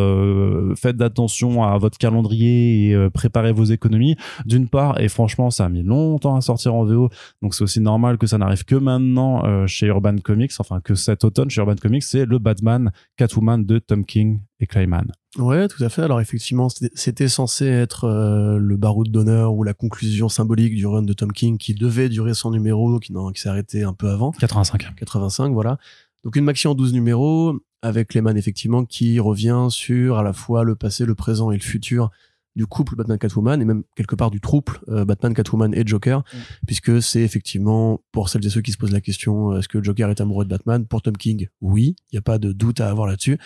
fait 0.78 0.91
faites 0.92 1.02
attention 1.02 1.64
à 1.64 1.78
votre 1.78 1.98
calendrier 1.98 2.88
et 2.88 2.96
euh, 2.96 3.10
préparez 3.10 3.52
vos 3.52 3.64
économies. 3.64 4.16
D'une 4.46 4.68
part, 4.68 5.00
et 5.00 5.08
franchement, 5.08 5.50
ça 5.50 5.66
a 5.66 5.70
mis 5.70 5.84
longtemps 5.84 6.36
à 6.36 6.42
sortir 6.42 6.76
en 6.76 6.86
VO, 6.86 7.10
donc 7.42 7.56
c'est 7.56 7.64
aussi 7.64 7.82
normal 7.82 8.18
que 8.18 8.28
ça 8.28 8.38
n'arrive 8.38 8.66
que 8.66 8.76
maintenant 8.76 9.46
euh, 9.46 9.68
chez 9.68 9.88
Urban 9.88 10.18
Comics, 10.18 10.52
enfin 10.60 10.82
que 10.82 10.96
cet 10.96 11.24
automne 11.24 11.50
chez 11.50 11.62
Urban 11.62 11.76
Comics, 11.76 12.04
c'est 12.04 12.26
le 12.26 12.40
Batman 12.40 12.92
Catwoman 13.18 13.66
de 13.66 13.80
Tom 13.80 14.06
King 14.06 14.42
et 14.60 14.68
Clayman. 14.68 15.12
Ouais, 15.38 15.68
tout 15.68 15.82
à 15.84 15.90
fait. 15.90 16.02
Alors 16.02 16.20
effectivement, 16.20 16.68
c'était 16.70 17.30
censé 17.30 17.66
être 17.66 18.04
euh, 18.04 18.58
le 18.58 18.76
baroud 18.76 19.10
d'honneur 19.10 19.54
ou 19.54 19.64
la 19.64 19.74
conclusion 19.74 20.28
symbolique 20.28 20.76
du 20.76 20.86
run 20.86 21.04
de 21.04 21.14
Tom 21.14 21.32
King 21.32 21.58
qui 21.58 21.74
devait 21.74 22.10
durer 22.10 22.34
son 22.34 22.52
numéro, 22.52 23.00
qui, 23.00 23.14
qui 23.14 23.42
s'est 23.42 23.50
arrêté 23.50 23.84
un 23.84 23.94
peu 23.94 24.10
avant. 24.10 24.32
85. 24.32 24.94
85, 24.98 25.54
voilà. 25.54 25.78
Donc 26.24 26.36
une 26.36 26.44
maxi 26.44 26.68
en 26.68 26.76
12 26.76 26.94
numéros 26.94 27.56
avec 27.82 28.14
Lehman 28.14 28.38
effectivement 28.38 28.86
qui 28.86 29.20
revient 29.20 29.68
sur 29.70 30.18
à 30.18 30.24
la 30.24 30.34
fois 30.34 30.64
le 30.64 30.76
passé, 30.76 31.06
le 31.06 31.16
présent 31.16 31.52
et 31.52 31.56
le 31.56 31.62
futur 31.62 32.10
du 32.56 32.66
couple 32.66 32.96
Batman 32.96 33.18
Catwoman 33.18 33.62
et 33.62 33.66
même 33.66 33.84
quelque 33.96 34.16
part 34.16 34.30
du 34.30 34.42
trouble 34.42 34.74
euh, 34.90 35.06
Batman 35.06 35.34
Catwoman 35.34 35.74
et 35.74 35.84
Joker 35.86 36.20
mm. 36.20 36.38
puisque 36.68 37.02
c'est 37.02 37.22
effectivement 37.22 38.02
pour 38.12 38.30
celles 38.30 38.46
et 38.46 38.50
ceux 38.50 38.62
qui 38.62 38.72
se 38.72 38.78
posent 38.78 38.92
la 38.92 39.02
question 39.02 39.52
euh, 39.52 39.60
est-ce 39.60 39.70
que 39.70 39.82
Joker 39.82 40.10
est 40.10 40.22
amoureux 40.22 40.44
de 40.44 40.50
Batman? 40.50 40.86
Pour 40.86 41.02
Tom 41.02 41.16
King 41.16 41.48
oui. 41.62 41.96
Il 42.12 42.16
n'y 42.16 42.20
a 42.20 42.24
pas 42.24 42.38
de 42.40 42.52
doute 42.52 42.82
à 42.82 42.90
avoir 42.90 43.08
là-dessus. 43.08 43.38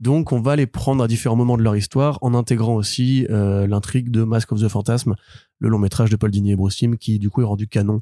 Donc 0.00 0.32
on 0.32 0.40
va 0.40 0.56
les 0.56 0.66
prendre 0.66 1.02
à 1.02 1.08
différents 1.08 1.36
moments 1.36 1.56
de 1.56 1.62
leur 1.62 1.76
histoire 1.76 2.18
en 2.22 2.34
intégrant 2.34 2.74
aussi 2.74 3.26
euh, 3.30 3.66
l'intrigue 3.66 4.10
de 4.10 4.22
Mask 4.24 4.52
of 4.52 4.60
the 4.60 4.68
Phantasm 4.68 5.14
le 5.58 5.68
long 5.68 5.78
métrage 5.78 6.10
de 6.10 6.16
Paul 6.16 6.30
Dini 6.30 6.52
et 6.52 6.56
Bruce 6.56 6.76
Timm 6.76 6.98
qui 6.98 7.18
du 7.18 7.30
coup 7.30 7.40
est 7.40 7.46
rendu 7.46 7.68
canon 7.68 8.00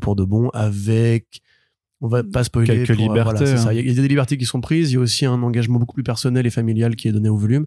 pour 0.00 0.14
de 0.14 0.22
bon 0.22 0.50
avec 0.50 1.42
on 2.00 2.08
va 2.08 2.22
pas 2.22 2.44
spoiler. 2.44 2.84
Quelques 2.84 2.90
euh, 2.90 3.02
libertés. 3.02 3.52
Hein. 3.52 3.72
Il 3.72 3.86
y 3.86 3.98
a 3.98 4.02
des 4.02 4.08
libertés 4.08 4.36
qui 4.36 4.44
sont 4.44 4.60
prises. 4.60 4.90
Il 4.90 4.94
y 4.94 4.96
a 4.96 5.00
aussi 5.00 5.26
un 5.26 5.42
engagement 5.42 5.78
beaucoup 5.78 5.94
plus 5.94 6.02
personnel 6.02 6.46
et 6.46 6.50
familial 6.50 6.96
qui 6.96 7.08
est 7.08 7.12
donné 7.12 7.28
au 7.28 7.36
volume. 7.36 7.66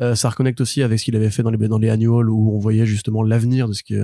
Euh, 0.00 0.14
ça 0.14 0.28
reconnecte 0.28 0.60
aussi 0.60 0.82
avec 0.82 0.98
ce 0.98 1.04
qu'il 1.04 1.16
avait 1.16 1.30
fait 1.30 1.42
dans 1.42 1.50
les 1.50 1.68
dans 1.68 1.78
les 1.78 1.90
annuals 1.90 2.30
où 2.30 2.54
on 2.54 2.58
voyait 2.58 2.86
justement 2.86 3.22
l'avenir 3.22 3.68
de 3.68 3.72
ce 3.72 3.82
qui 3.82 3.96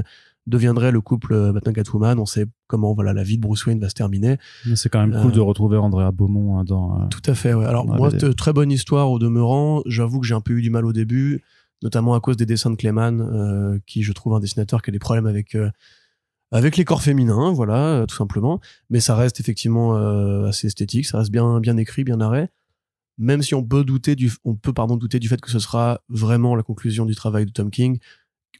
deviendrait 0.47 0.91
le 0.91 1.01
couple 1.01 1.35
euh, 1.35 1.53
Batman 1.53 1.75
Catwoman. 1.75 2.19
On 2.19 2.27
sait 2.27 2.47
comment 2.67 2.95
voilà 2.95 3.13
la 3.13 3.23
vie 3.23 3.37
de 3.37 3.43
Bruce 3.43 3.67
Wayne 3.67 3.79
va 3.79 3.89
se 3.89 3.95
terminer. 3.95 4.39
C'est 4.75 4.89
quand 4.89 5.07
même 5.07 5.21
cool 5.21 5.33
de 5.33 5.41
retrouver 5.41 5.77
Andrea 5.77 6.11
Beaumont 6.13 6.59
hein, 6.59 6.65
dans. 6.65 7.09
Tout 7.09 7.23
à 7.27 7.35
fait. 7.35 7.55
Ouais. 7.55 7.67
Alors 7.67 7.87
moi, 7.87 8.11
très 8.11 8.53
bonne 8.53 8.73
histoire 8.73 9.11
au 9.11 9.19
demeurant. 9.19 9.83
J'avoue 9.87 10.21
que 10.21 10.27
j'ai 10.27 10.35
un 10.35 10.41
peu 10.41 10.55
eu 10.55 10.63
du 10.63 10.71
mal 10.71 10.87
au 10.87 10.93
début, 10.93 11.43
notamment 11.83 12.15
à 12.15 12.21
cause 12.21 12.37
des 12.37 12.47
dessins 12.47 12.71
de 12.71 12.77
Clayman, 12.77 13.81
qui 13.87 14.03
je 14.03 14.13
trouve 14.13 14.35
un 14.35 14.41
dessinateur 14.41 14.83
qui 14.83 14.91
a 14.91 14.93
des 14.93 14.99
problèmes 14.99 15.27
avec 15.27 15.57
avec 16.55 16.77
les 16.77 16.85
corps 16.85 17.03
féminins, 17.03 17.53
voilà, 17.53 18.03
euh, 18.03 18.07
tout 18.07 18.15
simplement. 18.15 18.61
Mais 18.89 19.01
ça 19.01 19.17
reste 19.17 19.41
effectivement 19.41 19.97
euh, 19.97 20.47
assez 20.47 20.69
esthétique, 20.69 21.05
ça 21.05 21.19
reste 21.19 21.33
bien, 21.33 21.59
bien 21.61 21.77
écrit, 21.77 22.05
bien 22.05 22.21
arrêt. 22.21 22.49
même 23.19 23.43
si 23.43 23.55
on 23.55 23.65
peut 23.65 23.85
douter 23.85 24.17
du, 24.17 24.33
on 24.45 24.55
peut 24.57 24.73
pardon 24.73 24.97
douter 24.97 25.21
du 25.21 25.29
fait 25.29 25.41
que 25.41 25.51
ce 25.51 25.59
sera 25.59 26.03
vraiment 26.09 26.57
la 26.57 26.63
conclusion 26.63 27.07
du 27.07 27.17
travail 27.17 27.47
de 27.47 27.53
Tom 27.53 27.71
King. 27.71 27.99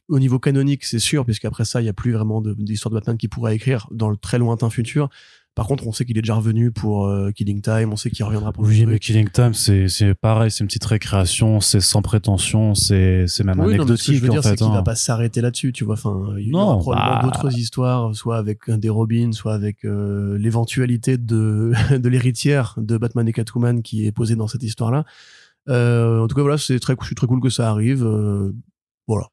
Au 0.09 0.19
niveau 0.19 0.39
canonique, 0.39 0.83
c'est 0.85 0.99
sûr, 0.99 1.25
puisqu'après 1.25 1.65
ça, 1.65 1.81
il 1.81 1.85
y 1.85 1.89
a 1.89 1.93
plus 1.93 2.11
vraiment 2.13 2.41
de- 2.41 2.53
d'histoire 2.53 2.91
de, 2.91 2.97
Batman 2.97 3.17
qui 3.17 3.29
pourrait 3.29 3.55
écrire 3.55 3.87
dans 3.91 4.09
le 4.09 4.17
très 4.17 4.39
lointain 4.39 4.69
futur. 4.69 5.09
Par 5.55 5.67
contre, 5.67 5.87
on 5.87 5.93
sait 5.93 6.03
qu'il 6.03 6.17
est 6.17 6.21
déjà 6.21 6.35
revenu 6.35 6.69
pour 6.69 7.07
euh, 7.07 7.31
Killing 7.31 7.61
Time, 7.61 7.93
on 7.93 7.95
sait 7.95 8.09
qu'il 8.09 8.25
reviendra 8.25 8.51
pour 8.51 8.65
Oui, 8.65 8.85
mais. 8.85 8.99
Killing 8.99 9.29
Time, 9.29 9.53
c'est 9.53 9.87
c'est 9.87 10.13
pareil, 10.13 10.51
c'est 10.51 10.59
une 10.59 10.67
petite 10.67 10.83
récréation, 10.83 11.61
c'est 11.61 11.79
sans 11.79 12.01
prétention, 12.01 12.75
c'est 12.75 13.25
c'est 13.27 13.45
même 13.45 13.59
Oui, 13.61 13.65
non, 13.65 13.69
mais 13.69 13.73
ce 13.73 13.77
que 13.77 13.81
anecdotique 13.83 14.15
je 14.15 14.21
veux 14.21 14.29
dire, 14.29 14.43
c'est 14.43 14.55
qu'il 14.57 14.67
hein. 14.67 14.73
va 14.73 14.83
pas 14.83 14.95
s'arrêter 14.95 15.39
là-dessus, 15.39 15.71
tu 15.71 15.85
vois. 15.85 15.93
Enfin, 15.93 16.35
il 16.37 16.49
y 16.49 16.51
Non, 16.51 16.59
aura 16.59 16.77
probablement 16.79 17.21
bah. 17.21 17.21
d'autres 17.23 17.57
histoires, 17.57 18.13
soit 18.13 18.37
avec 18.37 18.67
un 18.67 18.77
des 18.77 18.89
Robins, 18.89 19.31
soit 19.31 19.53
avec 19.53 19.85
euh, 19.85 20.37
l'éventualité 20.37 21.17
de, 21.17 21.71
de 21.97 22.09
l'héritière 22.09 22.75
de 22.77 22.97
Batman 22.97 23.25
et 23.27 23.31
Catwoman 23.33 23.81
qui 23.81 24.05
est 24.05 24.11
posée 24.11 24.35
dans 24.35 24.47
cette 24.47 24.63
histoire-là. 24.63 25.05
Euh, 25.69 26.19
en 26.21 26.27
tout 26.27 26.35
cas, 26.35 26.41
voilà, 26.41 26.57
c'est 26.57 26.79
très, 26.79 26.95
c'est 27.07 27.15
très 27.15 27.27
cool 27.27 27.39
que 27.41 27.49
ça 27.49 27.69
arrive. 27.69 28.03
euh, 28.05 28.51
voilà. 29.07 29.27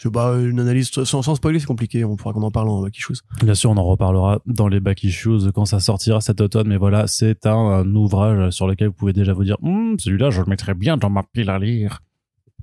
Je 0.00 0.08
sais 0.08 0.12
pas, 0.12 0.34
une 0.38 0.58
analyse 0.60 0.90
sans, 0.90 1.20
sans 1.20 1.34
spoiler, 1.34 1.58
c'est 1.60 1.66
compliqué. 1.66 2.06
On 2.06 2.16
pourra 2.16 2.32
qu'on 2.32 2.42
en 2.42 2.50
parle 2.50 2.70
en 2.70 2.80
Wacky 2.80 3.02
Shoes. 3.02 3.16
Bien 3.42 3.52
sûr, 3.52 3.68
on 3.68 3.76
en 3.76 3.84
reparlera 3.84 4.40
dans 4.46 4.66
les 4.66 4.80
back 4.80 5.04
issues 5.04 5.52
quand 5.54 5.66
ça 5.66 5.78
sortira 5.78 6.22
cet 6.22 6.40
automne, 6.40 6.68
mais 6.68 6.78
voilà, 6.78 7.06
c'est 7.06 7.44
un, 7.44 7.52
un 7.52 7.94
ouvrage 7.94 8.50
sur 8.50 8.66
lequel 8.66 8.88
vous 8.88 8.94
pouvez 8.94 9.12
déjà 9.12 9.34
vous 9.34 9.44
dire, 9.44 9.58
Hum, 9.62 9.98
celui-là, 9.98 10.30
je 10.30 10.40
le 10.40 10.46
mettrais 10.46 10.72
bien 10.72 10.96
dans 10.96 11.10
ma 11.10 11.22
pile 11.22 11.50
à 11.50 11.58
lire. 11.58 12.00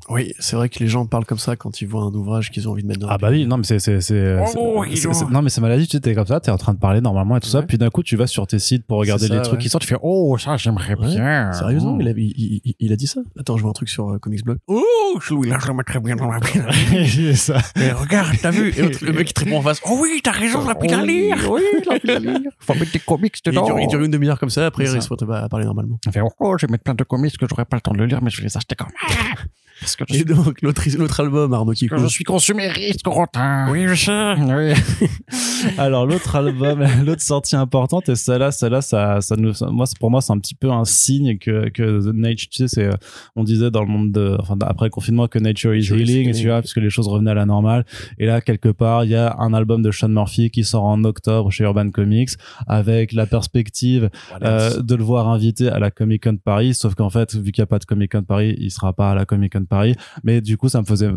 Oui, 0.10 0.34
c'est 0.40 0.56
vrai 0.56 0.70
que 0.70 0.80
les 0.80 0.88
gens 0.88 1.06
parlent 1.06 1.26
comme 1.26 1.38
ça 1.38 1.56
quand 1.56 1.82
ils 1.82 1.88
voient 1.88 2.04
un 2.04 2.14
ouvrage 2.14 2.50
qu'ils 2.52 2.68
ont 2.68 2.72
envie 2.72 2.84
de 2.84 2.88
mettre 2.88 3.00
dans 3.02 3.08
la 3.08 3.14
Ah 3.14 3.18
bah 3.18 3.30
oui, 3.30 3.46
non 3.46 3.58
mais 3.58 3.64
c'est 3.64 3.80
c'est 3.80 4.00
c'est 4.02 4.38
Oh, 4.58 4.84
non 5.30 5.42
mais 5.42 5.50
c'est 5.50 5.60
maladie, 5.62 5.86
tu 5.88 5.98
sais, 5.98 6.00
t'es 6.02 6.16
comme 6.16 6.26
ça, 6.28 6.40
t'es 6.40 6.52
en 6.52 6.58
train 6.58 6.74
de 6.74 6.80
parler 6.80 7.02
normalement 7.02 7.36
et 7.38 7.40
tout 7.40 7.50
ça, 7.50 7.62
puis 7.62 7.78
d'un 7.78 7.90
coup 7.90 8.04
tu 8.04 8.16
vas 8.16 8.28
sur 8.28 8.48
tes 8.48 8.60
sites 8.60 8.86
pour 8.86 9.00
regarder 9.00 9.28
C'est 9.28 9.34
les 9.34 9.40
ça, 9.40 9.44
trucs 9.44 9.58
ouais. 9.60 9.64
qui 9.64 9.70
sortent, 9.70 9.84
tu 9.84 9.90
fais 9.90 10.00
oh 10.02 10.38
ça 10.38 10.56
j'aimerais 10.58 10.96
Ouais, 10.96 11.08
bien. 11.16 11.52
Sérieusement, 11.54 11.96
Oh. 11.96 12.02
il 12.02 12.08
a, 12.08 12.12
il, 12.12 12.62
il- 12.64 12.76
il 12.80 12.94
a 12.94 12.96
dit 12.96 13.08
ça 13.08 13.22
Attends, 13.40 13.58
je 13.58 13.62
vois 13.64 13.72
un 13.72 13.74
truc 13.74 13.90
sur 13.90 14.10
euh, 14.12 14.18
Comics 14.20 14.44
Blog. 14.46 14.58
Oh, 14.68 14.84
celui-là, 15.22 15.58
je 15.62 15.68
le 15.68 15.74
mettrais 15.74 16.00
bien 16.00 16.16
dans 16.16 16.30
la 16.32 16.40
pile. 16.40 16.66
C'est 17.08 17.34
ça. 17.36 17.58
Mais 17.76 17.92
regarde, 17.92 18.36
t'as 18.42 18.52
vu 18.52 18.70
Et 18.78 18.82
le 19.06 19.14
mec 19.14 19.28
qui 19.28 19.34
te 19.34 19.44
répond 19.44 19.58
en 19.60 19.62
face. 19.62 19.82
Oh 19.86 19.98
oui, 20.02 20.22
t'as 20.24 20.32
raison, 20.32 20.66
la 20.68 20.76
pile 20.76 20.94
à 20.94 21.04
lire. 21.06 21.38
Oui, 21.52 21.62
la 21.90 22.00
pile 22.00 22.12
à 22.12 22.20
lire. 22.20 22.40
Faut 22.60 22.74
mettre 22.76 22.92
des 22.92 23.00
comics 23.00 23.36
Il 23.46 23.52
dedans. 23.52 23.66
dure, 23.66 23.80
il 23.80 23.88
dure 23.88 24.02
une 24.02 24.12
demi-heure 24.12 24.40
comme 24.40 24.50
ça, 24.50 24.66
après 24.68 24.84
il 24.86 24.90
ça. 24.90 25.02
se 25.02 25.10
retrouve 25.10 25.32
à 25.34 25.48
parler 25.50 25.66
normalement. 25.66 26.00
On 26.08 26.12
fait, 26.12 26.22
oh, 26.40 26.56
je 26.58 26.66
vais 26.66 26.72
mettre 26.72 26.84
plein 26.84 26.94
de 26.96 27.04
comics 27.04 27.38
que 27.38 27.46
j'aurais 27.50 27.66
pas 27.66 27.78
le 27.78 27.82
temps 27.82 27.92
de 27.94 27.98
le 27.98 28.06
lire, 28.06 28.22
mais 28.22 28.30
je 28.30 28.38
vais 28.38 28.48
les 28.48 28.56
acheter 28.58 28.76
quand 28.76 28.86
même. 28.86 29.36
Parce 29.80 29.96
que 29.96 30.06
je 30.08 30.14
Et 30.14 30.18
suis, 30.18 30.26
donc, 30.26 30.62
l'autre, 30.62 30.82
l'autre 30.98 31.20
album, 31.20 31.54
Arnaud 31.54 31.74
qui 31.74 31.88
que 31.88 31.98
je 31.98 32.08
suis 32.08 32.24
consumériste, 32.24 33.04
Corentin. 33.04 33.70
Oui, 33.72 33.88
je 33.88 33.96
sais. 33.96 34.34
Oui. 34.38 35.08
Alors 35.78 36.06
l'autre 36.06 36.36
album, 36.36 36.84
l'autre 37.06 37.22
sortie 37.22 37.56
importante 37.56 38.10
et 38.10 38.16
celle-là, 38.16 38.52
celle-là, 38.52 38.82
ça, 38.82 39.22
ça 39.22 39.36
nous, 39.36 39.54
moi, 39.72 39.86
pour 40.00 40.12
moi, 40.12 40.22
c'est 40.22 40.34
un 40.34 40.40
petit 40.40 40.56
peu 40.56 40.72
un 40.72 40.86
signe 40.86 41.38
que 41.38 41.70
que 41.70 42.00
The 42.00 42.14
Nature, 42.14 42.50
tu 42.50 42.58
sais, 42.58 42.68
c'est, 42.68 42.90
on 43.36 43.44
disait 43.44 43.72
dans 43.72 43.82
le 43.82 43.88
monde 43.88 44.12
de, 44.12 44.38
enfin 44.40 44.56
après 44.62 44.88
le 44.88 44.92
confinement 44.92 45.28
que 45.28 45.40
Nature 45.40 45.76
is 45.76 45.88
healing, 45.88 46.34
tu 46.34 46.48
vois, 46.48 46.62
puisque 46.62 46.78
les 46.78 46.90
choses 46.90 47.08
revenaient 47.08 47.32
à 47.32 47.36
la 47.36 47.46
normale. 47.46 47.86
Et 48.18 48.26
là, 48.26 48.42
quelque 48.42 48.70
part, 48.70 49.04
il 49.06 49.12
y 49.12 49.16
a 49.16 49.36
un 49.40 49.54
album 49.54 49.82
de 49.82 49.92
Sean 49.92 50.10
Murphy 50.10 50.50
qui 50.50 50.64
sort 50.64 50.84
en 50.84 51.04
octobre 51.04 51.52
chez 51.52 51.64
Urban 51.64 51.90
Comics 51.90 52.32
avec 52.68 53.14
la 53.14 53.26
perspective 53.26 54.10
euh, 54.44 54.82
de 54.82 54.96
le 54.96 55.04
voir 55.04 55.28
invité 55.28 55.70
à 55.70 55.80
la 55.80 55.92
Comic 55.92 56.24
Con 56.24 56.34
de 56.34 56.40
Paris, 56.40 56.74
sauf 56.74 56.96
qu'en 56.96 57.10
fait, 57.10 57.36
vu 57.36 57.52
qu'il 57.52 57.62
n'y 57.62 57.64
a 57.64 57.68
pas 57.68 57.80
de 57.80 57.86
Comic 57.86 58.12
Con 58.12 58.22
de 58.22 58.26
Paris, 58.26 58.56
il 58.60 58.72
sera 58.72 58.94
pas 58.94 59.12
à 59.12 59.16
la 59.16 59.26
Comic 59.26 59.54
Con 59.54 59.62
de 59.62 59.66
Paris. 59.68 59.96
Mais 60.24 60.42
du 60.42 60.58
coup, 60.58 60.70
ça 60.70 60.82
me 60.82 60.86
faisait, 60.86 61.10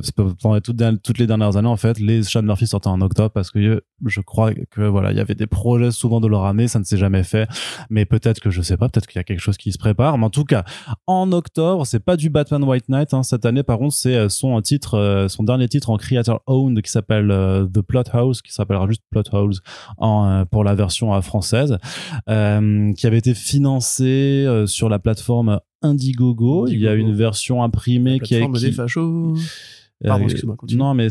pendant 0.43 0.61
toutes, 0.61 1.19
les 1.19 1.27
dernières 1.27 1.57
années, 1.57 1.69
en 1.69 1.77
fait, 1.77 1.99
les 1.99 2.23
Sean 2.23 2.43
Murphy 2.43 2.67
sortaient 2.67 2.89
en 2.89 3.01
octobre 3.01 3.31
parce 3.31 3.51
que 3.51 3.83
je 4.07 4.21
crois 4.21 4.53
que 4.71 4.83
voilà, 4.83 5.13
il 5.13 5.17
y 5.17 5.21
avait 5.21 5.35
des 5.35 5.47
projets 5.47 5.91
souvent 5.91 6.21
de 6.21 6.27
leur 6.27 6.45
année, 6.45 6.69
ça 6.69 6.79
ne 6.79 6.85
s'est 6.85 6.97
jamais 6.97 7.23
fait. 7.23 7.49
Mais 7.91 8.05
peut-être 8.05 8.41
que 8.41 8.51
je 8.51 8.63
sais 8.63 8.77
pas, 8.77 8.89
peut-être 8.89 9.07
qu'il 9.07 9.19
y 9.19 9.21
a 9.21 9.25
quelque 9.25 9.41
chose 9.41 9.57
qui 9.57 9.73
se 9.73 9.79
prépare. 9.79 10.19
Mais 10.19 10.27
en 10.27 10.31
tout 10.31 10.45
cas, 10.45 10.65
en 11.07 11.33
octobre, 11.33 11.87
c'est 11.87 12.01
pas 12.01 12.17
du 12.17 12.31
Batman 12.31 12.63
White 12.65 12.89
Knight. 12.89 13.15
Hein. 13.15 13.23
Cette 13.23 13.45
année, 13.45 13.63
par 13.63 13.79
contre, 13.79 13.95
c'est 13.95 14.17
euh, 14.17 14.29
son 14.29 14.61
titre, 14.61 14.95
euh, 14.95 15.29
son 15.29 15.43
dernier 15.43 15.69
titre 15.69 15.91
en 15.91 15.97
creator 15.97 16.43
owned 16.47 16.81
qui 16.83 16.91
s'appelle 16.91 17.31
euh, 17.31 17.67
The 17.67 17.81
Plot 17.81 18.05
House, 18.13 18.43
qui 18.43 18.53
s'appellera 18.53 18.87
juste 18.87 19.03
Plot 19.11 19.23
House 19.33 19.61
pour 20.51 20.65
la 20.65 20.75
version 20.75 21.21
française, 21.23 21.79
qui 22.27 23.07
avait 23.07 23.19
été 23.19 23.35
financé 23.35 24.47
sur 24.67 24.89
la 24.89 24.99
plateforme 24.99 25.61
Indiegogo. 25.83 26.67
Il 26.69 26.79
y 26.81 26.87
a 26.87 26.93
Indiegogo. 26.93 27.11
une 27.11 27.17
version 27.17 27.63
imprimée 27.63 28.21
qui 28.21 28.35
est 28.35 28.47
qui- 28.53 28.61
des 28.61 28.73
fachos. 28.73 29.35
Pardon, 30.05 30.25
euh, 30.25 30.29
excuse-moi. 30.29 30.57
Non, 30.73 30.95
mais 30.95 31.09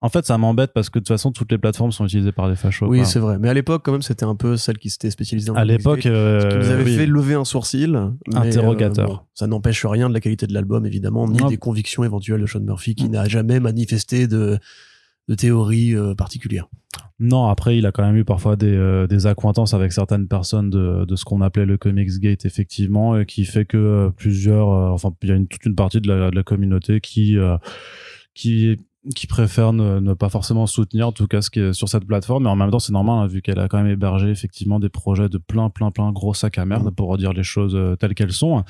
en 0.00 0.10
fait, 0.10 0.26
ça 0.26 0.36
m'embête 0.36 0.72
parce 0.74 0.90
que 0.90 0.98
de 0.98 1.04
toute 1.04 1.08
façon, 1.08 1.32
toutes 1.32 1.50
les 1.50 1.56
plateformes 1.56 1.90
sont 1.90 2.04
utilisées 2.04 2.32
par 2.32 2.48
des 2.50 2.56
fachos. 2.56 2.86
Oui, 2.88 3.06
c'est 3.06 3.18
vrai. 3.20 3.38
Mais 3.38 3.48
à 3.48 3.54
l'époque, 3.54 3.82
quand 3.84 3.92
même, 3.92 4.02
c'était 4.02 4.24
un 4.26 4.34
peu 4.34 4.58
celle 4.58 4.76
qui 4.78 4.90
s'était 4.90 5.10
spécialisée 5.10 5.46
dans 5.48 5.54
à 5.54 5.64
l'époque, 5.64 6.04
euh, 6.04 6.46
qui 6.50 6.56
nous 6.58 6.68
avait 6.70 6.84
oui. 6.84 6.94
fait 6.96 7.06
lever 7.06 7.34
un 7.34 7.44
sourcil. 7.46 7.98
Interrogateur. 8.34 9.04
euh, 9.10 9.14
bon, 9.14 9.20
ça 9.32 9.46
n'empêche 9.46 9.86
rien 9.86 10.08
de 10.10 10.14
la 10.14 10.20
qualité 10.20 10.46
de 10.46 10.52
l'album, 10.52 10.84
évidemment, 10.84 11.26
ni 11.26 11.38
des 11.48 11.56
convictions 11.56 12.04
éventuelles 12.04 12.42
de 12.42 12.46
Sean 12.46 12.60
Murphy, 12.60 12.94
qui 12.94 13.08
Mm. 13.08 13.12
n'a 13.12 13.28
jamais 13.28 13.60
manifesté 13.60 14.26
de, 14.26 14.58
de 15.28 15.34
théorie 15.34 15.94
euh, 15.94 16.14
particulière. 16.14 16.68
Non, 17.20 17.46
après, 17.46 17.78
il 17.78 17.86
a 17.86 17.92
quand 17.92 18.04
même 18.04 18.16
eu 18.16 18.24
parfois 18.24 18.56
des, 18.56 18.74
euh, 18.74 19.06
des 19.06 19.26
accointances 19.26 19.72
avec 19.72 19.92
certaines 19.92 20.26
personnes 20.26 20.68
de, 20.68 21.04
de 21.04 21.14
ce 21.16 21.24
qu'on 21.24 21.42
appelait 21.42 21.64
le 21.64 21.78
Comics 21.78 22.18
Gate, 22.18 22.44
effectivement, 22.44 23.16
et 23.16 23.24
qui 23.24 23.44
fait 23.44 23.64
que 23.64 23.76
euh, 23.76 24.10
plusieurs, 24.10 24.68
euh, 24.68 24.88
enfin, 24.90 25.14
il 25.22 25.28
y 25.28 25.32
a 25.32 25.38
toute 25.38 25.64
une 25.64 25.76
partie 25.76 26.00
de 26.00 26.12
la, 26.12 26.42
communauté 26.42 27.00
qui, 27.00 27.36
qui, 28.34 28.76
qui 29.14 29.26
préfère 29.26 29.72
ne, 29.72 30.00
ne 30.00 30.14
pas 30.14 30.28
forcément 30.28 30.66
soutenir, 30.66 31.08
en 31.08 31.12
tout 31.12 31.26
cas, 31.26 31.42
ce 31.42 31.50
qui 31.50 31.60
est 31.60 31.72
sur 31.72 31.88
cette 31.88 32.04
plateforme. 32.06 32.44
Mais 32.44 32.48
en 32.50 32.56
même 32.56 32.70
temps, 32.70 32.78
c'est 32.78 32.92
normal, 32.92 33.24
hein, 33.24 33.26
vu 33.26 33.42
qu'elle 33.42 33.58
a 33.58 33.68
quand 33.68 33.76
même 33.76 33.86
hébergé, 33.92 34.28
effectivement, 34.30 34.80
des 34.80 34.88
projets 34.88 35.28
de 35.28 35.38
plein, 35.38 35.68
plein, 35.70 35.90
plein 35.90 36.10
gros 36.12 36.32
sacs 36.34 36.58
à 36.58 36.64
merde, 36.64 36.90
pour 36.94 37.16
dire 37.18 37.32
les 37.32 37.42
choses 37.42 37.74
euh, 37.74 37.96
telles 37.96 38.14
qu'elles 38.14 38.32
sont. 38.32 38.64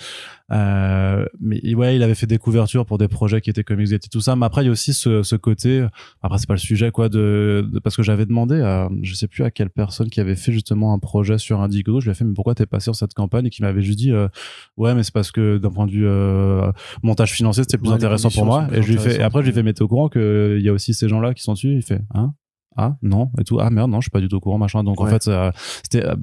Euh, 0.53 1.25
mais 1.40 1.75
ouais, 1.75 1.97
il 1.97 2.03
avait 2.03 2.14
fait 2.14 2.27
des 2.27 2.38
couvertures 2.38 2.85
pour 2.85 2.99
des 2.99 3.09
projets 3.09 3.40
qui 3.40 3.51
étaient 3.51 3.64
Comics 3.64 3.92
et 3.92 3.99
tout 3.99 4.20
ça. 4.20 4.37
Mais 4.37 4.44
après, 4.47 4.62
il 4.62 4.66
y 4.66 4.68
a 4.68 4.73
aussi 4.73 4.92
ce, 4.92 5.23
ce 5.23 5.37
côté, 5.37 5.87
après, 6.23 6.38
c'est 6.38 6.47
pas 6.49 6.55
le 6.55 6.59
sujet, 6.59 6.90
quoi, 6.90 7.09
de, 7.09 7.66
de- 7.73 7.79
parce 7.79 7.97
que 7.97 8.03
j'avais 8.03 8.27
demandé 8.27 8.61
à, 8.61 8.88
je 9.03 9.14
sais 9.14 9.29
plus 9.29 9.44
à 9.44 9.51
quelle 9.51 9.70
personne 9.70 10.11
qui 10.11 10.20
avait 10.20 10.37
fait 10.37 10.53
justement 10.53 10.92
un 10.92 10.99
projet 10.99 11.38
sur 11.38 11.61
Indiegogo, 11.61 12.01
je 12.01 12.07
lui 12.07 12.12
ai 12.12 12.14
fait, 12.14 12.25
mais 12.25 12.35
pourquoi 12.35 12.55
t'es 12.55 12.66
pas 12.66 12.81
sur 12.81 12.94
cette 12.94 13.14
campagne? 13.14 13.47
Et 13.47 13.51
qui 13.51 13.62
m'avait 13.62 13.83
juste 13.83 13.99
dit, 13.99 14.11
euh, 14.12 14.29
ouais, 14.77 14.94
mais 14.94 15.03
c'est 15.03 15.14
parce 15.14 15.31
que 15.31 15.59
d'un 15.59 15.70
point 15.70 15.87
de 15.87 15.92
vue, 15.92 16.07
euh, 16.07 16.70
montage 17.03 17.33
financier, 17.33 17.62
c'était 17.62 17.79
plus 17.79 17.88
Ouais, 17.88 17.94
intéressant 17.94 18.31
pour 18.31 18.44
moi. 18.44 18.66
Et 18.73 18.83
je 18.83 18.92
lui 18.92 18.99
et 19.14 19.23
après, 19.23 19.40
je 19.40 19.44
lui 19.47 19.51
ai 19.51 19.55
fait, 19.55 19.62
mais 19.62 19.81
au 19.81 19.88
courant 19.88 20.09
qu'il 20.25 20.65
y 20.65 20.69
a 20.69 20.73
aussi 20.73 20.95
ces 20.95 21.09
gens-là 21.09 21.35
qui 21.35 21.43
sont 21.43 21.53
dessus? 21.55 21.75
Il 21.75 21.83
fait, 21.83 22.01
hein? 22.15 22.35
Ah, 22.77 22.97
non, 23.03 23.31
et 23.39 23.45
tout. 23.45 23.61
Ah, 23.61 23.71
merde, 23.71 23.91
non, 23.91 24.01
je 24.01 24.07
suis 24.07 24.11
pas 24.11 24.21
du 24.21 24.29
tout 24.29 24.37
au 24.37 24.41
courant, 24.41 24.59
machin. 24.59 24.83
Donc, 24.83 25.01
en 25.01 25.07
fait, 25.07 25.31
c'était, 25.83 26.05
euh, 26.05 26.17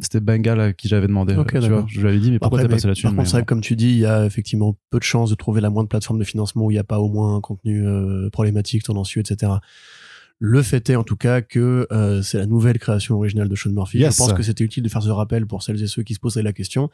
c'était 0.00 0.20
Bengal 0.20 0.60
à 0.60 0.72
qui 0.72 0.88
j'avais 0.88 1.06
demandé. 1.06 1.34
Tu 1.34 1.58
vois. 1.68 1.84
Je 1.86 2.00
lui 2.00 2.08
avais 2.08 2.18
dit, 2.18 2.30
mais 2.30 2.38
pourquoi 2.38 2.60
Après, 2.60 2.68
t'es 2.68 2.74
passé 2.74 2.86
là-dessus? 2.86 3.02
Par 3.02 3.10
contre, 3.10 3.22
Mais 3.22 3.26
c'est 3.26 3.32
vrai 3.32 3.40
bon. 3.40 3.44
que 3.44 3.48
comme 3.48 3.60
tu 3.60 3.76
dis, 3.76 3.90
il 3.90 3.98
y 3.98 4.06
a 4.06 4.24
effectivement 4.24 4.76
peu 4.90 4.98
de 4.98 5.04
chances 5.04 5.30
de 5.30 5.34
trouver 5.34 5.60
la 5.60 5.70
moindre 5.70 5.88
plateforme 5.88 6.18
de 6.18 6.24
financement 6.24 6.64
où 6.64 6.70
il 6.70 6.74
n'y 6.74 6.80
a 6.80 6.84
pas 6.84 6.98
au 6.98 7.08
moins 7.08 7.36
un 7.36 7.40
contenu 7.40 7.86
euh, 7.86 8.30
problématique, 8.30 8.84
tendancieux, 8.84 9.20
etc. 9.20 9.52
Le 10.38 10.62
fait 10.62 10.90
est 10.90 10.96
en 10.96 11.04
tout 11.04 11.16
cas 11.16 11.40
que 11.40 11.86
euh, 11.92 12.22
c'est 12.22 12.38
la 12.38 12.46
nouvelle 12.46 12.78
création 12.78 13.16
originale 13.16 13.48
de 13.48 13.54
Sean 13.54 13.70
Murphy. 13.70 13.98
Yes. 13.98 14.14
Je 14.14 14.18
pense 14.18 14.32
que 14.32 14.42
c'était 14.42 14.64
utile 14.64 14.82
de 14.82 14.88
faire 14.88 15.02
ce 15.02 15.10
rappel 15.10 15.46
pour 15.46 15.62
celles 15.62 15.80
et 15.80 15.86
ceux 15.86 16.02
qui 16.02 16.14
se 16.14 16.20
poseraient 16.20 16.42
la 16.42 16.52
question. 16.52 16.90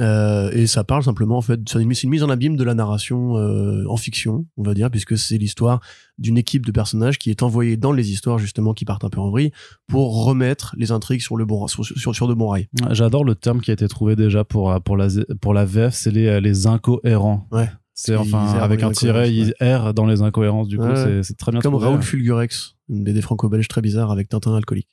Euh, 0.00 0.50
et 0.50 0.66
ça 0.66 0.82
parle 0.82 1.04
simplement 1.04 1.36
en 1.36 1.40
fait, 1.40 1.60
c'est 1.68 1.80
une, 1.80 1.88
mise 1.88 2.24
en 2.24 2.28
abîme 2.28 2.56
de 2.56 2.64
la 2.64 2.74
narration 2.74 3.36
euh, 3.36 3.84
en 3.88 3.96
fiction, 3.96 4.44
on 4.56 4.64
va 4.64 4.74
dire, 4.74 4.90
puisque 4.90 5.16
c'est 5.16 5.38
l'histoire 5.38 5.80
d'une 6.18 6.36
équipe 6.36 6.66
de 6.66 6.72
personnages 6.72 7.16
qui 7.16 7.30
est 7.30 7.44
envoyée 7.44 7.76
dans 7.76 7.92
les 7.92 8.10
histoires 8.10 8.38
justement 8.38 8.74
qui 8.74 8.84
partent 8.84 9.04
un 9.04 9.08
peu 9.08 9.20
en 9.20 9.30
vrille 9.30 9.52
pour 9.86 10.24
remettre 10.24 10.74
les 10.76 10.90
intrigues 10.90 11.20
sur 11.20 11.36
le 11.36 11.44
bon 11.44 11.68
sur, 11.68 11.84
sur, 11.84 12.14
sur 12.14 12.26
de 12.26 12.34
bons 12.34 12.48
rails. 12.48 12.68
J'adore 12.90 13.24
le 13.24 13.36
terme 13.36 13.60
qui 13.60 13.70
a 13.70 13.74
été 13.74 13.86
trouvé 13.86 14.16
déjà 14.16 14.42
pour, 14.42 14.72
euh, 14.72 14.80
pour, 14.80 14.96
la, 14.96 15.06
pour 15.40 15.54
la 15.54 15.64
VF, 15.64 15.94
c'est 15.94 16.10
les, 16.10 16.40
les 16.40 16.66
incohérents. 16.66 17.46
Ouais. 17.52 17.70
C'est 17.96 18.16
enfin 18.16 18.54
avec 18.54 18.82
un 18.82 18.90
tiret, 18.90 19.32
ils 19.32 19.54
errent 19.60 19.94
dans 19.94 20.06
les 20.06 20.20
incohérences. 20.22 20.66
Du 20.66 20.78
coup, 20.78 20.84
Ouais. 20.84 21.22
c'est- 21.22 21.38
très 21.38 21.52
bien 21.52 21.60
Comme 21.60 21.74
trouvé. 21.74 21.86
Raoul 21.86 22.02
Fulgurex, 22.02 22.74
une 22.88 23.04
BD 23.04 23.20
franco-belge 23.22 23.68
très 23.68 23.80
bizarre 23.80 24.10
avec 24.10 24.28
Tintin 24.28 24.56
alcoolique. 24.56 24.88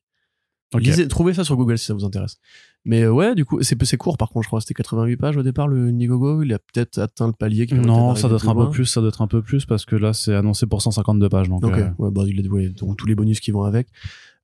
Lisez, 0.78 1.08
trouvez 1.08 1.34
ça 1.34 1.44
sur 1.44 1.58
Google 1.58 1.78
si 1.78 1.86
ça 1.86 1.94
vous 1.96 2.06
intéresse. 2.06 2.38
Mais 2.84 3.04
euh, 3.04 3.12
ouais, 3.12 3.36
du 3.36 3.46
coup, 3.46 3.62
c'est 3.62 3.98
court 3.98 4.18
par 4.18 4.30
contre, 4.30 4.44
je 4.44 4.50
crois. 4.50 4.60
C'était 4.62 4.74
88 4.74 5.18
pages 5.18 5.38
au 5.38 5.44
départ, 5.44 5.68
le 5.68 5.90
Indiegogo. 5.90 6.42
Il 6.42 6.52
a 6.54 6.58
peut-être 6.60 6.98
atteint 6.98 7.28
le 7.28 7.34
palier 7.34 7.68
qui 7.68 7.76
Non, 7.76 8.16
ça 8.16 8.28
doit 8.28 8.38
être 8.38 8.50
un 8.50 8.56
peu 8.56 8.70
plus, 8.72 8.86
ça 8.86 9.02
doit 9.02 9.10
être 9.10 9.22
un 9.22 9.28
peu 9.28 9.42
plus 9.44 9.66
parce 9.66 9.86
que 9.86 9.96
là, 9.96 10.14
c'est 10.14 10.34
annoncé 10.34 10.66
pour 10.66 10.82
152 10.82 11.30
pages. 11.30 11.48
Donc, 11.50 11.64
Ok, 11.64 11.78
euh, 11.78 11.90
ouais, 12.00 12.10
bah, 12.12 12.24
il 12.28 12.44
a 12.46 12.50
ouais, 12.50 12.70
donc, 12.70 12.98
tous 12.98 13.06
les 13.06 13.14
bonus 13.16 13.40
qui 13.40 13.52
vont 13.52 13.64
avec. 13.64 13.88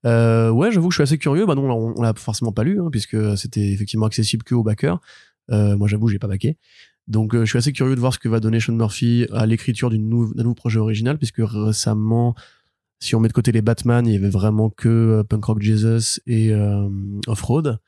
Euh, 0.06 0.52
ouais, 0.52 0.72
j'avoue 0.72 0.90
que 0.90 0.94
je 0.94 0.98
suis 0.98 1.04
assez 1.04 1.18
curieux. 1.18 1.48
Bah 1.48 1.56
non, 1.56 1.64
on, 1.72 1.94
on 1.98 2.02
l'a 2.04 2.14
forcément 2.14 2.52
pas 2.52 2.64
lu, 2.64 2.80
hein, 2.80 2.90
puisque 2.92 3.18
c'était 3.38 3.72
effectivement 3.72 4.06
accessible 4.06 4.44
que 4.44 4.54
aux 4.54 4.64
backers. 4.64 5.00
Euh, 5.50 5.76
moi, 5.76 5.88
j'avoue, 5.88 6.08
j'ai 6.08 6.20
pas 6.20 6.28
backé. 6.28 6.58
Donc, 7.08 7.36
je 7.36 7.46
suis 7.46 7.58
assez 7.58 7.72
curieux 7.74 7.96
de 7.96 8.00
voir 8.00 8.14
ce 8.14 8.20
que 8.20 8.30
va 8.30 8.40
donner 8.40 8.60
Sean 8.60 8.74
Murphy 8.74 9.26
à 9.34 9.46
l'écriture 9.48 9.90
nou- 9.90 10.34
d'un 10.36 10.44
nouveau 10.44 10.56
projet 10.56 10.78
original, 10.78 11.18
puisque 11.18 11.40
récemment, 11.42 12.36
si 13.00 13.16
on 13.16 13.20
met 13.20 13.30
de 13.30 13.34
côté 13.34 13.52
les 13.52 13.62
Batman, 13.64 14.06
il 14.06 14.14
y 14.14 14.18
avait 14.18 14.30
vraiment 14.30 14.70
que 14.70 15.24
Punk 15.28 15.46
Rock 15.46 15.62
Jesus 15.62 16.20
et 16.28 16.54
Off-Road. 17.28 17.80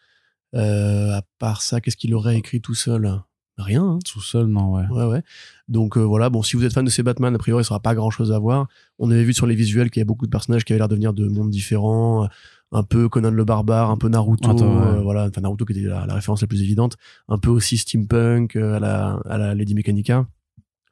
Euh, 0.56 1.18
à 1.18 1.22
part 1.40 1.62
ça, 1.62 1.80
qu'est-ce 1.82 1.98
qu'il 1.98 2.14
aurait 2.16 2.38
écrit 2.38 2.62
tout 2.62 2.76
seul? 2.76 3.12
Rien. 3.58 3.84
hein. 3.84 4.00
tout 4.10 4.22
seul, 4.22 4.48
non, 4.48 4.74
ouais. 4.74 4.88
Ouais, 4.90 5.04
ouais. 5.06 5.22
Donc 5.68 5.98
euh, 5.98 6.02
voilà, 6.02 6.30
bon, 6.30 6.42
si 6.44 6.56
vous 6.56 6.64
êtes 6.64 6.74
fan 6.74 6.86
de 6.86 6.90
ces 6.90 7.04
Batman, 7.04 7.36
a 7.36 7.38
priori, 7.38 7.62
il 7.62 7.66
sera 7.66 7.82
pas 7.82 7.94
grand 7.94 8.10
chose 8.10 8.32
à 8.32 8.40
voir. 8.40 8.68
On 9.00 9.12
avait 9.12 9.24
vu 9.26 9.34
sur 9.34 9.46
les 9.48 9.56
visuels 9.56 9.92
qu'il 9.92 10.00
y 10.00 10.04
a 10.04 10.06
beaucoup 10.06 10.26
de 10.26 10.32
personnages 10.32 10.64
qui 10.64 10.72
avaient 10.72 10.80
l'air 10.80 10.88
de 10.88 10.96
venir 10.96 11.14
de 11.14 11.28
mondes 11.28 11.50
différents. 11.50 12.30
un 12.72 12.84
peu 12.84 13.10
Conan 13.10 13.32
le 13.32 13.44
barbare, 13.44 13.90
un 13.92 13.98
peu 13.98 14.08
Naruto, 14.10 14.50
Attends, 14.50 14.80
ouais. 14.80 14.88
euh, 15.00 15.02
voilà, 15.02 15.26
enfin 15.28 15.42
Naruto 15.42 15.66
qui 15.66 15.74
était 15.74 15.82
la, 15.90 16.06
la 16.06 16.14
référence 16.14 16.40
la 16.42 16.48
plus 16.48 16.62
évidente, 16.62 16.96
un 17.28 17.38
peu 17.38 17.50
aussi 17.50 17.78
steampunk 17.78 18.56
euh, 18.56 18.78
à 18.78 18.80
la, 18.80 19.20
à 19.26 19.38
la 19.38 19.56
Lady 19.56 19.74
Mechanica. 19.76 20.26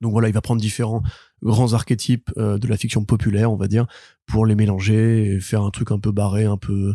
Donc 0.02 0.12
voilà, 0.12 0.28
il 0.28 0.34
va 0.34 0.42
prendre 0.42 0.60
différents 0.62 1.02
grands 1.42 1.74
archétypes 1.74 2.32
de 2.38 2.68
la 2.68 2.78
fiction 2.78 3.04
populaire, 3.06 3.52
on 3.52 3.56
va 3.56 3.68
dire, 3.68 3.86
pour 4.28 4.46
les 4.46 4.56
mélanger 4.56 5.36
et 5.36 5.40
faire 5.40 5.64
un 5.64 5.72
truc 5.72 5.92
un 5.92 6.00
peu 6.00 6.12
barré, 6.12 6.44
un 6.46 6.58
peu 6.58 6.94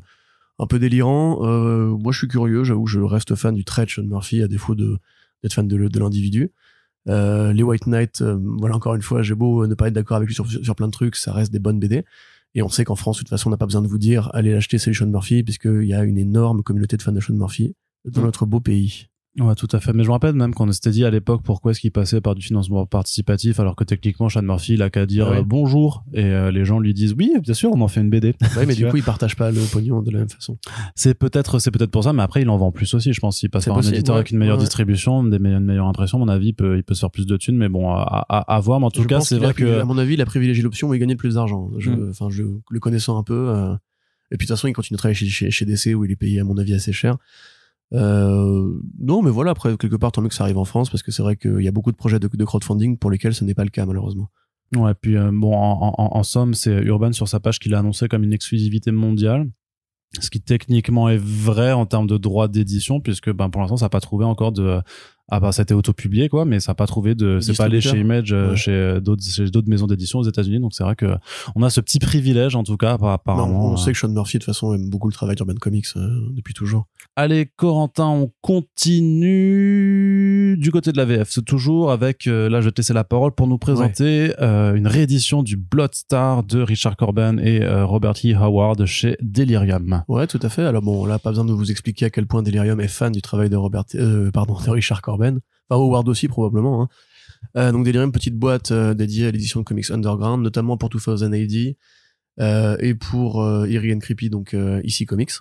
un 0.63 0.67
peu 0.67 0.79
délirant. 0.79 1.41
Euh, 1.45 1.89
moi, 1.89 2.13
je 2.13 2.19
suis 2.19 2.29
curieux, 2.29 2.63
j'avoue, 2.65 2.87
je 2.87 3.01
reste 3.01 3.35
fan 3.35 3.55
du 3.55 3.65
trait 3.65 3.85
de 3.85 3.91
Sean 3.91 4.05
Murphy 4.05 4.43
à 4.43 4.49
défaut 4.49 4.75
de 4.75 4.99
d'être 5.43 5.55
fan 5.55 5.67
de, 5.67 5.99
l'individu. 5.99 6.53
Euh, 7.09 7.53
les 7.53 7.65
White 7.65 7.89
Knight, 7.89 8.23
euh, 8.23 8.39
voilà 8.59 8.77
encore 8.77 8.95
une 8.95 9.03
fois, 9.03 9.23
j'ai 9.23 9.35
beau 9.35 9.67
ne 9.67 9.75
pas 9.75 9.89
être 9.89 9.95
d'accord 9.95 10.17
avec 10.19 10.29
lui 10.29 10.35
sur, 10.37 10.49
sur 10.49 10.77
plein 10.77 10.87
de 10.87 10.93
trucs, 10.93 11.17
ça 11.17 11.33
reste 11.33 11.53
des 11.53 11.59
bonnes 11.59 11.81
BD. 11.81 12.05
Et 12.55 12.63
on 12.63 12.69
sait 12.69 12.85
qu'en 12.85 12.95
France, 12.95 13.17
de 13.17 13.23
toute 13.23 13.31
façon, 13.31 13.49
on 13.49 13.51
n'a 13.51 13.57
pas 13.57 13.67
besoin 13.67 13.83
de 13.83 13.89
vous 13.89 13.99
dire, 13.99 14.31
allez 14.35 14.53
l'acheter, 14.53 14.79
c'est 14.79 14.93
Sean 14.93 15.07
Murphy, 15.07 15.43
puisqu'il 15.43 15.85
y 15.85 15.95
a 15.95 16.05
une 16.05 16.19
énorme 16.19 16.63
communauté 16.63 16.97
de 16.97 17.03
fans 17.03 17.11
de 17.11 17.19
Sean 17.19 17.35
Murphy 17.35 17.75
dans 18.05 18.21
Mm. 18.21 18.25
notre 18.25 18.47
beau 18.47 18.61
pays. 18.61 19.09
Ouais, 19.41 19.55
tout 19.55 19.69
à 19.73 19.81
fait. 19.81 19.95
Mais 19.95 20.03
je 20.03 20.09
me 20.09 20.13
rappelle 20.13 20.35
même 20.35 20.53
qu'on 20.53 20.71
s'était 20.73 20.91
dit 20.91 21.07
à 21.07 21.11
l'époque 21.11 21.41
pourquoi 21.43 21.71
est-ce 21.71 21.81
qu'il 21.81 21.91
passait 21.91 22.21
par 22.21 22.35
du 22.35 22.43
financement 22.45 22.85
participatif 22.85 23.59
alors 23.61 23.77
que 23.77 23.83
techniquement 23.85 24.29
Sean 24.29 24.43
Murphy 24.43 24.75
il 24.75 24.83
a 24.83 24.91
qu'à 24.91 25.07
dire 25.07 25.27
Ah 25.33 25.37
euh, 25.39 25.43
bonjour 25.43 26.05
et 26.13 26.23
euh, 26.25 26.51
les 26.51 26.67
gens 26.67 26.79
lui 26.79 26.93
disent 26.93 27.15
oui 27.17 27.33
bien 27.41 27.55
sûr 27.55 27.71
on 27.73 27.81
en 27.81 27.89
fait 27.89 28.03
une 28.03 28.11
BD. 28.11 28.35
Ouais, 28.59 28.67
mais 28.67 28.75
du 28.77 28.83
vois. 28.83 28.91
coup, 28.91 28.99
ils 28.99 29.03
partagent 29.03 29.37
pas 29.37 29.51
le 29.51 29.61
pognon 29.73 30.03
de 30.03 30.11
la 30.11 30.19
même 30.19 30.29
façon. 30.29 30.59
C'est 30.95 31.15
peut-être 31.15 31.59
c'est 31.61 31.71
peut-être 31.71 31.91
pour 31.91 32.05
ça 32.05 32.13
mais 32.13 32.23
après 32.23 32.43
il 32.43 32.49
en 32.51 32.59
vend 32.59 32.73
plus 32.73 32.93
aussi 32.93 33.15
je 33.15 33.21
pense 33.21 33.39
s'il 33.39 33.49
passe 33.49 33.65
par 33.65 33.79
un 33.79 33.81
éditeur 33.81 34.17
ouais. 34.17 34.19
avec 34.21 34.33
une 34.33 34.39
meilleure 34.39 34.57
Ouais. 34.59 34.65
distribution 34.65 35.25
des 35.25 35.39
meilleures, 35.39 35.61
une 35.61 35.65
meilleure 35.67 35.87
impression 35.87 36.19
à 36.19 36.21
mon 36.21 36.29
avis 36.29 36.49
il 36.49 36.55
peut, 36.55 36.77
il 36.77 36.83
peut 36.85 36.93
se 36.93 37.01
faire 37.01 37.11
plus 37.11 37.25
de 37.25 37.39
thunes 37.39 37.57
mais 37.57 37.71
bon 37.71 37.89
à, 37.91 38.27
à, 38.29 38.55
à 38.57 38.61
voir 38.61 38.81
mais 38.81 38.87
en 38.87 38.91
tout 38.91 39.01
Je 39.03 39.09
cas 39.09 39.21
c'est 39.21 39.39
vrai 39.39 39.55
que 39.55 39.81
à 39.81 39.85
mon 39.87 39.97
avis, 39.97 40.13
il 40.13 40.21
a 40.21 40.27
privilégié 40.27 40.63
l'option 40.63 40.89
où 40.89 40.95
il 40.95 40.99
gagnait 41.01 41.15
le 41.15 41.19
plus 41.19 41.37
d'argent. 41.37 41.71
Je, 41.79 41.89
Mm. 41.91 42.11
enfin, 42.11 42.29
je 42.29 42.43
le 42.71 42.81
connaissant 42.81 43.17
un 43.19 43.23
peu. 43.23 43.49
euh, 43.49 43.73
et 44.31 44.37
puis 44.37 44.47
de 44.47 44.49
toute 44.49 44.57
façon, 44.59 44.69
il 44.69 44.73
continue 44.75 44.97
de 44.97 44.99
travailler 44.99 45.15
chez, 45.15 45.27
chez, 45.29 45.51
chez 45.51 45.65
DC 45.65 45.95
où 45.95 46.05
il 46.05 46.11
est 46.13 46.17
payé 46.17 46.41
à 46.41 46.45
mon 46.45 46.57
avis 46.59 46.75
assez 46.75 46.93
cher. 46.93 47.17
Euh, 47.93 48.81
non, 48.99 49.23
mais 49.23 49.31
voilà. 49.31 49.51
Après, 49.51 49.77
quelque 49.77 49.97
part, 49.97 50.13
tant 50.13 50.23
mieux 50.23 50.29
que 50.29 50.35
ça 50.35 50.45
arrive 50.45 50.59
en 50.59 50.65
France 50.65 50.91
parce 50.91 51.03
que 51.03 51.11
c'est 51.11 51.23
vrai 51.23 51.37
qu'il 51.37 51.61
y 51.61 51.69
a 51.69 51.73
beaucoup 51.73 51.93
de 51.93 51.97
projets 51.97 52.19
de, 52.19 52.45
crowdfunding 52.45 52.97
pour 52.99 53.11
lesquels 53.11 53.35
ce 53.35 53.45
n'est 53.45 53.55
pas 53.55 53.65
le 53.65 53.71
cas 53.71 53.87
malheureusement. 53.87 54.29
Ouais, 54.75 54.95
puis 54.95 55.17
euh, 55.17 55.31
bon, 55.33 55.55
en, 55.55 55.95
en, 55.99 56.17
en 56.17 56.23
somme, 56.23 56.55
c'est 56.55 56.73
Urban 56.73 57.13
sur 57.13 57.29
sa 57.29 57.41
page 57.41 57.59
qu'il 57.59 57.75
a 57.75 57.79
annoncé 57.79 58.09
comme 58.09 58.25
une 58.25 58.33
exclusivité 58.33 58.91
mondiale. 58.91 59.51
Ce 60.21 60.29
qui 60.29 60.43
techniquement 60.43 61.09
est 61.09 61.21
vrai 61.21 61.73
en 61.73 61.87
termes 61.87 62.07
de 62.07 62.19
droit 62.19 62.49
d'édition, 62.49 63.01
puisque 63.01 63.31
ben, 63.33 63.49
pour 63.49 63.63
l'instant, 63.63 63.79
ça 63.79 63.87
n'a 63.87 63.91
pas 63.91 64.01
trouvé 64.01 64.25
encore 64.25 64.53
de. 64.53 64.81
Ah 65.35 65.41
bah, 65.41 65.51
ça 65.51 65.63
a 65.63 65.65
été 65.65 65.73
autopublié, 65.73 66.29
quoi, 66.29 66.45
mais 66.45 66.61
ça 66.61 66.73
n'a 66.73 66.75
pas 66.75 66.87
trouvé 66.87 67.15
de. 67.15 67.41
C'est 67.41 67.57
pas 67.57 67.65
allé 67.65 67.81
chez. 67.81 67.99
Image, 67.99 68.35
euh, 68.35 68.51
Ouais. 68.51 68.57
chez 68.57 68.71
euh, 68.71 69.01
d'autres 69.01 69.25
chez 69.25 69.47
d'autres 69.47 69.69
maisons 69.71 69.87
d'édition 69.87 70.19
aux 70.19 70.25
États-Unis. 70.29 70.61
Donc 70.61 70.75
c'est 70.75 70.85
vrai 70.85 70.95
que 70.95 71.07
on 71.57 71.63
a 71.63 71.71
ce 71.71 71.81
petit 71.81 71.99
privilège, 71.99 72.55
en 72.55 72.65
tout 72.65 72.77
cas, 72.77 72.99
par- 72.99 73.09
Non, 73.09 73.15
apparemment. 73.15 73.71
on 73.71 73.73
euh. 73.73 73.77
sait 73.77 73.93
que 73.93 73.99
Sean 73.99 74.11
Murphy 74.11 74.37
de 74.37 74.43
toute 74.45 74.53
façon 74.53 74.75
aime 74.75 74.91
beaucoup 74.91 75.09
le 75.09 75.15
travail 75.15 75.35
d'Urban 75.37 75.55
Comics 75.59 75.87
euh, 75.97 76.07
depuis 76.33 76.53
toujours. 76.53 76.85
Allez, 77.17 77.49
Corentin, 77.57 78.09
on 78.09 78.31
continue 78.43 80.32
du 80.57 80.71
côté 80.71 80.93
de 80.93 80.97
la 80.97 81.05
VF. 81.05 81.29
C'est 81.31 81.45
toujours 81.45 81.91
avec, 81.91 82.27
euh, 82.27 82.49
là, 82.49 82.61
je 82.61 82.67
vais 82.67 82.73
te 82.73 82.81
laisser 82.81 82.93
la 82.93 83.05
parole 83.05 83.33
pour 83.33 83.47
nous 83.47 83.59
présenter 83.59 84.33
euh, 84.41 84.75
une 84.75 84.87
réédition 84.87 85.43
du 85.43 85.57
Blood 85.57 85.95
Star 85.95 86.43
de 86.45 86.61
Richard 86.61 86.97
Corben 86.97 87.41
et 87.41 87.63
euh, 87.63 87.85
Robert 87.85 88.15
E. 88.25 88.35
Howard 88.35 88.85
chez 88.87 89.17
Delirium. 89.21 90.03
Ouais, 90.09 90.27
tout 90.27 90.41
à 90.43 90.49
fait. 90.49 90.63
Alors 90.63 90.83
bon, 90.83 91.05
là, 91.07 91.19
pas 91.19 91.31
besoin 91.31 91.45
de 91.45 91.53
vous 91.53 91.71
expliquer 91.71 92.07
à 92.07 92.11
quel 92.11 92.27
point 92.27 92.43
Delirium 92.43 92.81
est 92.81 92.89
fan 92.89 93.13
du 93.13 93.23
travail 93.23 93.51
de 93.51 93.57
Robert, 93.57 93.85
euh, 93.95 94.31
pardon, 94.31 94.57
de 94.65 94.71
Richard 94.71 95.03
Corben. 95.03 95.41
Enfin, 95.69 95.81
Howard 95.81 96.09
aussi 96.09 96.29
probablement. 96.29 96.83
Hein. 96.83 97.73
Donc 97.73 97.85
Delirium, 97.85 98.13
petite 98.13 98.37
boîte 98.37 98.73
dédiée 98.73 99.27
à 99.27 99.31
l'édition 99.31 99.61
de 99.61 99.65
comics 99.65 99.91
underground, 99.91 100.43
notamment 100.43 100.77
pour 100.77 100.91
2000 100.91 101.35
AD 101.35 101.77
euh, 102.41 102.77
et 102.79 102.95
pour 102.95 103.45
Eerie 103.67 103.93
and 103.93 103.99
Creepy, 103.99 104.31
donc 104.31 104.57
ici 104.85 105.07
Comics, 105.07 105.33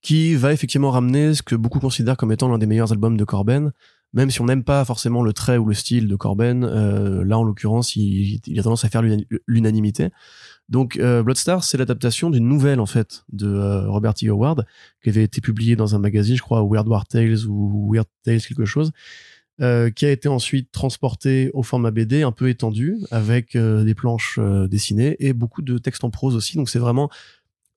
qui 0.00 0.34
va 0.34 0.52
effectivement 0.52 0.90
ramener 0.90 1.34
ce 1.34 1.42
que 1.42 1.54
beaucoup 1.54 1.80
considèrent 1.80 2.16
comme 2.16 2.32
étant 2.32 2.48
l'un 2.48 2.58
des 2.58 2.66
meilleurs 2.66 2.92
albums 2.92 3.16
de 3.16 3.24
Corben. 3.24 3.72
Même 4.14 4.30
si 4.30 4.42
on 4.42 4.44
n'aime 4.44 4.62
pas 4.62 4.84
forcément 4.84 5.22
le 5.22 5.32
trait 5.32 5.56
ou 5.56 5.64
le 5.64 5.72
style 5.74 6.06
de 6.06 6.16
Corben, 6.16 6.64
euh, 6.64 7.24
là 7.24 7.38
en 7.38 7.44
l'occurrence, 7.44 7.96
il, 7.96 8.42
a 8.58 8.62
tendance 8.62 8.84
à 8.84 8.90
faire 8.90 9.00
l'una- 9.00 9.24
l'unanimité. 9.46 10.10
Donc 10.68 10.98
euh, 10.98 11.22
Bloodstar, 11.22 11.64
c'est 11.64 11.78
l'adaptation 11.78 12.28
d'une 12.28 12.46
nouvelle 12.46 12.80
en 12.80 12.86
fait 12.86 13.24
de 13.32 13.46
euh, 13.46 13.88
Robert 13.88 14.12
E. 14.22 14.28
Howard 14.28 14.66
qui 15.02 15.08
avait 15.08 15.22
été 15.24 15.40
publiée 15.40 15.76
dans 15.76 15.94
un 15.94 15.98
magazine, 15.98 16.36
je 16.36 16.42
crois 16.42 16.62
Weird 16.62 16.86
War 16.88 17.06
Tales 17.06 17.46
ou 17.46 17.90
Weird 17.92 18.06
Tales 18.22 18.42
quelque 18.42 18.66
chose, 18.66 18.92
euh, 19.62 19.90
qui 19.90 20.04
a 20.04 20.10
été 20.10 20.28
ensuite 20.28 20.70
transporté 20.72 21.50
au 21.54 21.62
format 21.62 21.90
BD 21.90 22.22
un 22.22 22.32
peu 22.32 22.50
étendu 22.50 22.98
avec 23.10 23.56
des 23.56 23.94
planches 23.94 24.38
dessinées 24.68 25.16
et 25.20 25.32
beaucoup 25.32 25.62
de 25.62 25.78
textes 25.78 26.04
en 26.04 26.10
prose 26.10 26.36
aussi. 26.36 26.56
Donc 26.56 26.68
c'est 26.68 26.78
vraiment 26.78 27.08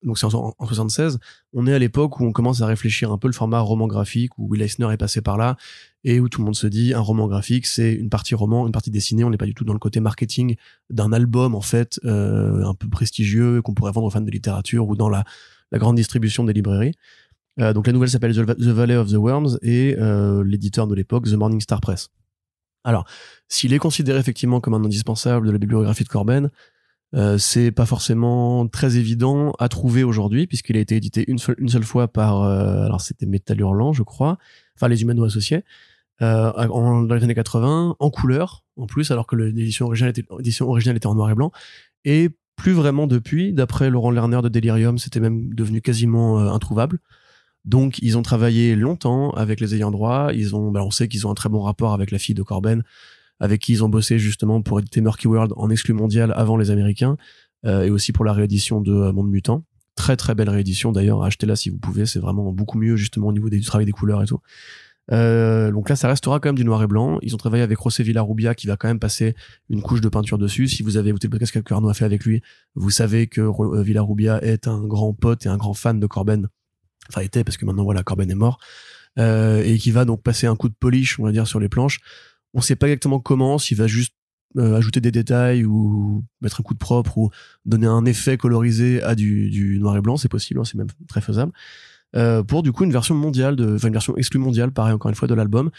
donc 0.06 0.18
c'est 0.18 0.26
en, 0.26 0.56
en 0.58 0.66
76, 0.66 1.20
on 1.54 1.68
est 1.68 1.74
à 1.74 1.80
l'époque 1.80 2.20
où 2.20 2.26
on 2.26 2.32
commence 2.32 2.62
à 2.62 2.68
réfléchir 2.68 3.12
un 3.12 3.18
peu 3.18 3.28
le 3.28 3.34
format 3.34 3.60
roman 3.60 3.88
graphique, 3.88 4.38
où 4.38 4.48
Will 4.48 4.62
Eisner 4.62 4.92
est 4.92 4.98
passé 4.98 5.22
par 5.22 5.38
là, 5.38 5.58
et 6.04 6.20
où 6.20 6.30
tout 6.30 6.40
le 6.40 6.46
monde 6.46 6.56
se 6.56 6.68
dit, 6.68 6.94
un 6.94 7.00
roman 7.00 7.28
graphique, 7.28 7.66
c'est 7.66 7.94
une 7.94 8.10
partie 8.10 8.36
roman, 8.36 8.68
une 8.68 8.72
partie 8.72 8.92
dessinée, 8.92 9.24
on 9.24 9.32
n'est 9.32 9.38
pas 9.38 9.48
du 9.48 9.56
tout 9.56 9.66
dans 9.66 9.74
le 9.74 9.80
côté 9.80 10.00
marketing 10.00 10.56
d'un 10.90 11.12
album, 11.12 11.56
en 11.56 11.62
fait, 11.62 12.00
euh, 12.06 12.64
un 12.64 12.76
peu 12.76 12.88
prestigieux, 12.88 13.62
qu'on 13.62 13.74
pourrait 13.74 13.92
vendre 13.92 14.08
aux 14.08 14.12
fans 14.12 14.22
de 14.22 14.32
littérature, 14.32 14.88
ou 14.88 14.96
dans 14.96 15.10
la, 15.10 15.26
grande 15.74 15.98
distribution 15.98 16.46
des 16.46 16.54
librairies. 16.54 16.94
Euh, 17.60 17.74
donc 17.74 17.88
la 17.88 17.92
nouvelle 17.92 18.10
s'appelle 18.10 18.34
The 18.34 18.68
Valley 18.68 18.96
of 18.96 19.10
the 19.10 19.16
Worms, 19.16 19.58
et 19.62 19.96
euh, 20.00 20.44
l'éditeur 20.46 20.88
de 20.88 20.96
l'époque, 20.96 21.26
The 21.26 21.34
Morning 21.34 21.60
Star 21.60 21.82
Press. 21.82 22.10
Alors, 22.84 23.06
s'il 23.50 23.74
est 23.74 23.80
considéré 23.80 24.20
effectivement 24.20 24.62
comme 24.62 24.76
un 24.76 24.86
indispensable 24.86 25.48
de 25.48 25.52
la 25.52 25.58
bibliographie 25.58 26.04
de 26.04 26.10
Corben, 26.10 26.52
euh, 27.16 27.38
c'est 27.38 27.72
pas 27.72 27.86
forcément 27.86 28.68
très 28.68 28.98
évident 28.98 29.54
à 29.58 29.70
trouver 29.70 30.04
aujourd'hui 30.04 30.48
puisqu'il 30.48 30.76
a 30.76 30.82
été 30.82 30.98
édité 30.98 31.24
une 31.28 31.38
seule, 31.38 31.56
une 31.60 31.70
seule 31.70 31.84
fois 31.84 32.10
par 32.10 32.44
euh, 32.44 32.84
alors 32.84 33.00
c'était 33.00 33.26
Metal 33.26 33.60
Hurlant 33.60 33.94
je 33.94 34.04
crois. 34.04 34.38
Enfin 34.76 34.90
les 34.90 35.02
Humano 35.02 35.24
associés. 35.24 35.64
Euh, 36.22 36.52
en, 36.54 37.02
dans 37.02 37.16
les 37.16 37.24
années 37.24 37.36
80 37.36 37.98
en 38.00 38.10
couleur 38.10 38.64
en 38.78 38.86
plus 38.86 39.12
alors 39.12 39.28
que 39.28 39.36
l'édition 39.36 39.86
originale 39.86 40.12
était 40.12 40.24
l'édition 40.38 40.70
originale 40.70 40.98
était 40.98 41.08
en 41.08 41.16
noir 41.16 41.30
et 41.30 41.36
blanc. 41.36 41.52
Et 42.04 42.30
plus 42.58 42.74
vraiment 42.74 43.08
depuis 43.08 43.54
d'après 43.54 43.90
Laurent 43.90 44.12
Lerner 44.12 44.42
de 44.42 44.50
Delirium 44.50 44.98
c'était 44.98 45.22
même 45.22 45.54
devenu 45.54 45.82
quasiment 45.82 46.40
euh, 46.40 46.52
introuvable. 46.52 47.00
Donc 47.64 47.98
ils 48.00 48.18
ont 48.18 48.24
travaillé 48.24 48.76
longtemps 48.76 49.32
avec 49.32 49.62
les 49.62 49.74
ayants 49.74 49.92
droit. 49.92 50.32
Ils 50.34 50.54
ont 50.54 50.70
bah, 50.70 50.84
on 50.84 50.92
sait 50.92 51.08
qu'ils 51.08 51.26
ont 51.28 51.32
un 51.32 51.36
très 51.36 51.50
bon 51.50 51.62
rapport 51.62 51.94
avec 51.94 52.12
la 52.12 52.18
fille 52.18 52.36
de 52.36 52.44
Corben 52.44 52.84
avec 53.40 53.62
qui 53.62 53.74
ils 53.74 53.84
ont 53.84 53.90
bossé 53.90 54.20
justement 54.20 54.62
pour 54.62 54.80
éditer 54.80 55.02
Murky 55.02 55.28
World 55.28 55.54
en 55.58 55.70
exclu 55.70 55.94
mondial 55.94 56.34
avant 56.36 56.58
les 56.58 56.72
Américains, 56.72 57.18
euh, 57.66 57.84
et 57.84 57.90
aussi 57.90 58.12
pour 58.14 58.26
la 58.26 58.34
réédition 58.34 58.82
de 58.82 58.94
euh, 58.94 59.12
Monde 59.12 59.30
Mutant. 59.30 59.64
Très 59.96 60.18
très 60.18 60.36
belle 60.36 60.50
réédition 60.50 60.92
d'ailleurs, 60.92 61.24
achetez-la 61.24 61.56
si 61.56 61.70
vous 61.70 61.78
pouvez, 61.78 62.06
c'est 62.06 62.20
vraiment 62.20 62.52
beaucoup 62.52 62.78
mieux 62.78 62.96
justement 62.96 63.28
au 63.28 63.32
niveau 63.34 63.50
des- 63.50 63.60
du 63.60 63.66
travail 63.66 63.86
des 63.86 63.92
couleurs 63.94 64.22
et 64.22 64.26
tout. 64.26 64.40
Euh, 65.12 65.72
donc 65.72 65.88
là, 65.88 65.96
ça 65.96 66.08
restera 66.08 66.40
quand 66.40 66.50
même 66.50 66.56
du 66.58 66.66
noir 66.66 66.82
et 66.82 66.88
blanc. 66.88 67.20
Ils 67.22 67.36
ont 67.36 67.38
travaillé 67.38 67.62
avec 67.64 67.78
José 67.82 68.02
Villarrubia 68.04 68.56
qui 68.56 68.66
va 68.66 68.76
quand 68.76 68.88
même 68.88 69.00
passer 69.00 69.36
une 69.70 69.82
couche 69.84 70.02
de 70.02 70.10
peinture 70.10 70.38
dessus. 70.40 70.68
Si 70.68 70.82
vous 70.82 70.98
avez 70.98 71.10
écouté 71.12 71.28
le 71.28 71.32
podcast 71.32 71.62
que 71.62 71.74
Arnaud 71.74 71.90
a 71.90 71.94
fait 71.94 72.06
avec 72.06 72.26
lui, 72.26 72.42
vous 72.74 72.90
savez 72.90 73.28
que 73.28 73.42
euh, 73.42 73.82
Villarrubia 73.84 74.42
est 74.44 74.68
un 74.68 74.84
grand 74.84 75.14
pote 75.14 75.46
et 75.46 75.50
un 75.50 75.58
grand 75.58 75.76
fan 75.76 76.00
de 76.00 76.08
Corben. 76.08 76.48
Enfin, 77.10 77.22
était 77.22 77.44
parce 77.44 77.58
que 77.58 77.66
maintenant 77.66 77.84
voilà, 77.84 78.02
Corben 78.04 78.30
est 78.32 78.36
mort. 78.36 78.58
Euh, 79.18 79.64
et 79.64 79.78
qui 79.78 79.92
va 79.92 80.04
donc 80.06 80.24
passer 80.24 80.48
un 80.48 80.56
coup 80.56 80.68
de 80.70 80.76
polish, 80.78 81.20
on 81.20 81.24
va 81.24 81.32
dire, 81.32 81.48
sur 81.48 81.60
les 81.60 81.70
planches. 81.70 82.00
On 82.56 82.62
sait 82.62 82.78
pas 82.78 82.88
exactement 82.88 83.20
comment, 83.20 83.58
s'il 83.58 83.78
va 83.78 83.86
juste 83.86 84.16
euh, 84.58 84.78
ajouter 84.78 85.02
des 85.02 85.12
détails 85.12 85.66
ou 85.66 86.24
mettre 86.40 86.62
un 86.62 86.64
coup 86.64 86.74
de 86.74 86.80
propre 86.80 87.18
ou 87.18 87.30
donner 87.66 87.88
un 87.88 88.06
effet 88.06 88.38
colorisé 88.38 89.04
à 89.04 89.14
du, 89.14 89.78
noir 89.82 89.98
et 89.98 90.02
blanc, 90.02 90.16
c'est 90.16 90.30
possible, 90.30 90.62
hein, 90.62 90.64
c'est 90.64 90.78
même 90.78 90.88
très 91.10 91.20
faisable. 91.20 91.52
Euh, 92.16 92.42
pour 92.42 92.64
du 92.64 92.72
coup 92.72 92.86
une 92.86 92.94
version 92.94 93.14
mondiale, 93.14 93.58
enfin 93.76 93.90
une 93.90 93.94
version 93.94 94.16
exclue 94.16 94.40
mondiale, 94.40 94.72
pareil 94.72 94.94
encore 94.94 95.10
une 95.10 95.16
fois 95.16 95.28
de 95.28 95.34
l'album, 95.34 95.72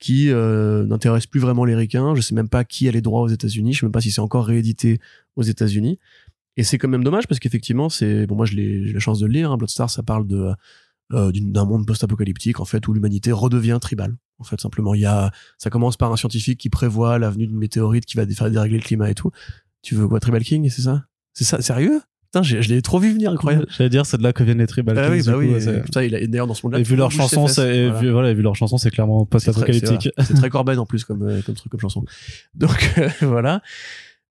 qui 0.00 0.30
euh, 0.30 0.84
n'intéresse 0.86 1.28
plus 1.28 1.38
vraiment 1.38 1.64
les 1.64 1.76
ricains. 1.76 2.16
Je 2.16 2.20
sais 2.20 2.34
même 2.34 2.48
pas 2.48 2.64
qui 2.64 2.88
a 2.88 2.90
les 2.90 3.00
droits 3.00 3.20
aux 3.20 3.28
États-Unis. 3.28 3.74
Je 3.74 3.80
sais 3.80 3.86
même 3.86 3.92
pas 3.92 4.00
si 4.00 4.10
c'est 4.10 4.20
encore 4.20 4.46
réédité 4.46 4.98
aux 5.36 5.44
États-Unis. 5.44 6.00
Et 6.56 6.64
c'est 6.64 6.78
quand 6.78 6.88
même 6.88 7.04
dommage 7.04 7.28
parce 7.28 7.38
qu'effectivement, 7.38 7.88
c'est 7.88 8.26
bon. 8.26 8.34
Moi, 8.34 8.46
j'ai 8.46 8.92
la 8.92 8.98
chance 8.98 9.20
de 9.20 9.26
le 9.26 9.32
lire. 9.32 9.52
Hein, 9.52 9.56
Bloodstar, 9.56 9.88
ça 9.88 10.02
parle 10.02 10.26
d'un 10.26 11.64
monde 11.64 11.86
post-apocalyptique 11.86 12.58
en 12.58 12.64
fait 12.64 12.88
où 12.88 12.92
l'humanité 12.92 13.30
redevient 13.30 13.78
tribale. 13.80 14.16
En 14.38 14.44
fait, 14.44 14.60
simplement, 14.60 14.94
il 14.94 15.00
y 15.00 15.06
a 15.06 15.30
ça 15.58 15.70
commence 15.70 15.96
par 15.96 16.12
un 16.12 16.16
scientifique 16.16 16.58
qui 16.60 16.68
prévoit 16.70 17.18
la 17.18 17.30
venue 17.30 17.46
d'une 17.46 17.56
météorite 17.58 18.04
qui 18.04 18.16
va 18.16 18.26
faire 18.26 18.50
dérégler 18.50 18.78
le 18.78 18.84
climat 18.84 19.10
et 19.10 19.14
tout. 19.14 19.30
Tu 19.82 19.94
veux 19.94 20.06
quoi, 20.08 20.20
Tribal 20.20 20.42
King, 20.42 20.68
c'est 20.70 20.82
ça? 20.82 21.04
C'est 21.32 21.44
ça, 21.44 21.62
sérieux? 21.62 22.00
Putain, 22.32 22.42
j'ai- 22.42 22.60
je 22.60 22.68
l'ai 22.68 22.82
trop 22.82 22.98
vu 22.98 23.12
venir, 23.12 23.30
incroyable. 23.30 23.66
J'allais 23.70 23.88
dire, 23.88 24.04
c'est 24.04 24.18
de 24.18 24.22
là 24.22 24.32
que 24.32 24.42
viennent 24.42 24.58
les 24.58 24.66
tribal 24.66 24.98
Ah 24.98 25.08
oui, 25.10 25.18
Kings, 25.22 25.26
bah 25.32 25.38
oui. 25.38 25.48
coup, 25.54 25.82
Putain, 25.84 26.02
il 26.02 26.14
a 26.14 26.26
d'ailleurs 26.26 26.46
dans 26.48 26.54
ce 26.54 26.66
monde-là. 26.66 26.80
Et 26.80 26.82
vu 26.82 26.92
le 26.92 26.98
leur 26.98 27.12
chanson, 27.12 27.46
c'est 27.46 27.86
Voilà. 27.86 28.00
vu- 28.00 28.10
voilà, 28.10 28.30
et 28.30 28.34
vu 28.34 28.42
leur 28.42 28.56
chanson, 28.56 28.78
c'est 28.78 28.90
clairement 28.90 29.24
très- 29.24 29.30
post-apocalyptique. 29.30 30.10
C'est 30.18 30.34
très 30.34 30.50
Corben 30.50 30.78
en 30.78 30.86
plus 30.86 31.04
comme, 31.04 31.22
euh, 31.22 31.40
comme 31.42 31.54
truc, 31.54 31.70
comme 31.70 31.80
chanson. 31.80 32.04
Donc 32.54 32.94
euh, 32.98 33.08
voilà. 33.22 33.62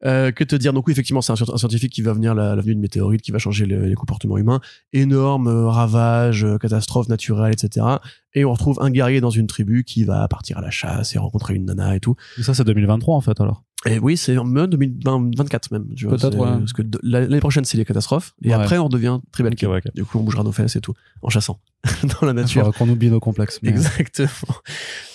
Euh, 0.04 0.32
que 0.32 0.44
te 0.44 0.56
dire 0.56 0.74
Donc 0.74 0.88
oui, 0.88 0.92
effectivement, 0.92 1.22
c'est 1.22 1.32
un, 1.32 1.36
scient- 1.36 1.54
un 1.54 1.58
scientifique 1.58 1.92
qui 1.94 2.02
va 2.02 2.14
venir 2.14 2.36
la, 2.36 2.56
venue 2.56 2.74
d'une 2.74 2.82
météorite, 2.82 3.22
qui 3.22 3.32
va 3.32 3.40
changer 3.40 3.66
le- 3.66 3.86
les 3.86 3.96
comportements 3.96 4.38
humains. 4.38 4.60
Énorme 4.94 5.48
euh, 5.48 5.68
ravage, 5.70 6.44
euh, 6.46 6.58
catastrophe 6.58 7.08
naturelle, 7.10 7.54
etc. 7.54 7.86
Et 8.34 8.46
on 8.46 8.52
retrouve 8.54 8.78
un 8.82 8.90
guerrier 8.92 9.22
dans 9.22 9.30
une 9.30 9.48
tribu 9.48 9.84
qui 9.84 10.04
va 10.04 10.28
partir 10.28 10.58
à 10.58 10.62
la 10.62 10.70
chasse 10.72 11.16
et 11.16 11.18
rencontrer 11.18 11.56
une 11.56 11.66
nana 11.66 11.96
et 11.96 12.00
tout. 12.00 12.16
Et 12.38 12.44
ça, 12.44 12.54
c'est 12.54 12.64
2023 12.64 13.16
en 13.16 13.22
fait 13.22 13.40
alors. 13.42 13.64
Et 13.88 14.00
oui, 14.00 14.18
c'est 14.18 14.36
en 14.38 14.46
2024 14.46 15.72
même. 15.72 15.86
tu 15.96 16.08
vois, 16.08 16.18
Peut-être, 16.18 16.36
ouais. 16.38 16.58
Parce 16.60 16.74
que 16.74 16.82
de- 16.82 17.00
l'année 17.04 17.40
prochaine, 17.40 17.66
c'est 17.66 17.78
les 17.78 17.86
catastrophes. 17.86 18.34
Et 18.44 18.48
Ouais. 18.48 18.54
après, 18.56 18.78
on 18.80 18.86
redevient 18.86 19.20
Tribal 19.32 19.54
Ok, 19.54 19.60
King. 19.60 19.70
ouais, 19.70 19.82
ok. 19.86 19.94
Du 19.94 20.04
coup, 20.06 20.18
on 20.18 20.24
bougera 20.24 20.44
nos 20.44 20.52
fesses 20.52 20.76
et 20.76 20.82
tout, 20.82 20.94
en 21.22 21.30
chassant 21.30 21.60
dans 22.20 22.26
la 22.26 22.34
nature. 22.34 22.74
qu'on 22.74 22.90
oublie 22.90 23.12
nos 23.12 23.20
complexes. 23.20 23.60
mais- 23.62 23.70
Exactement. 23.70 24.30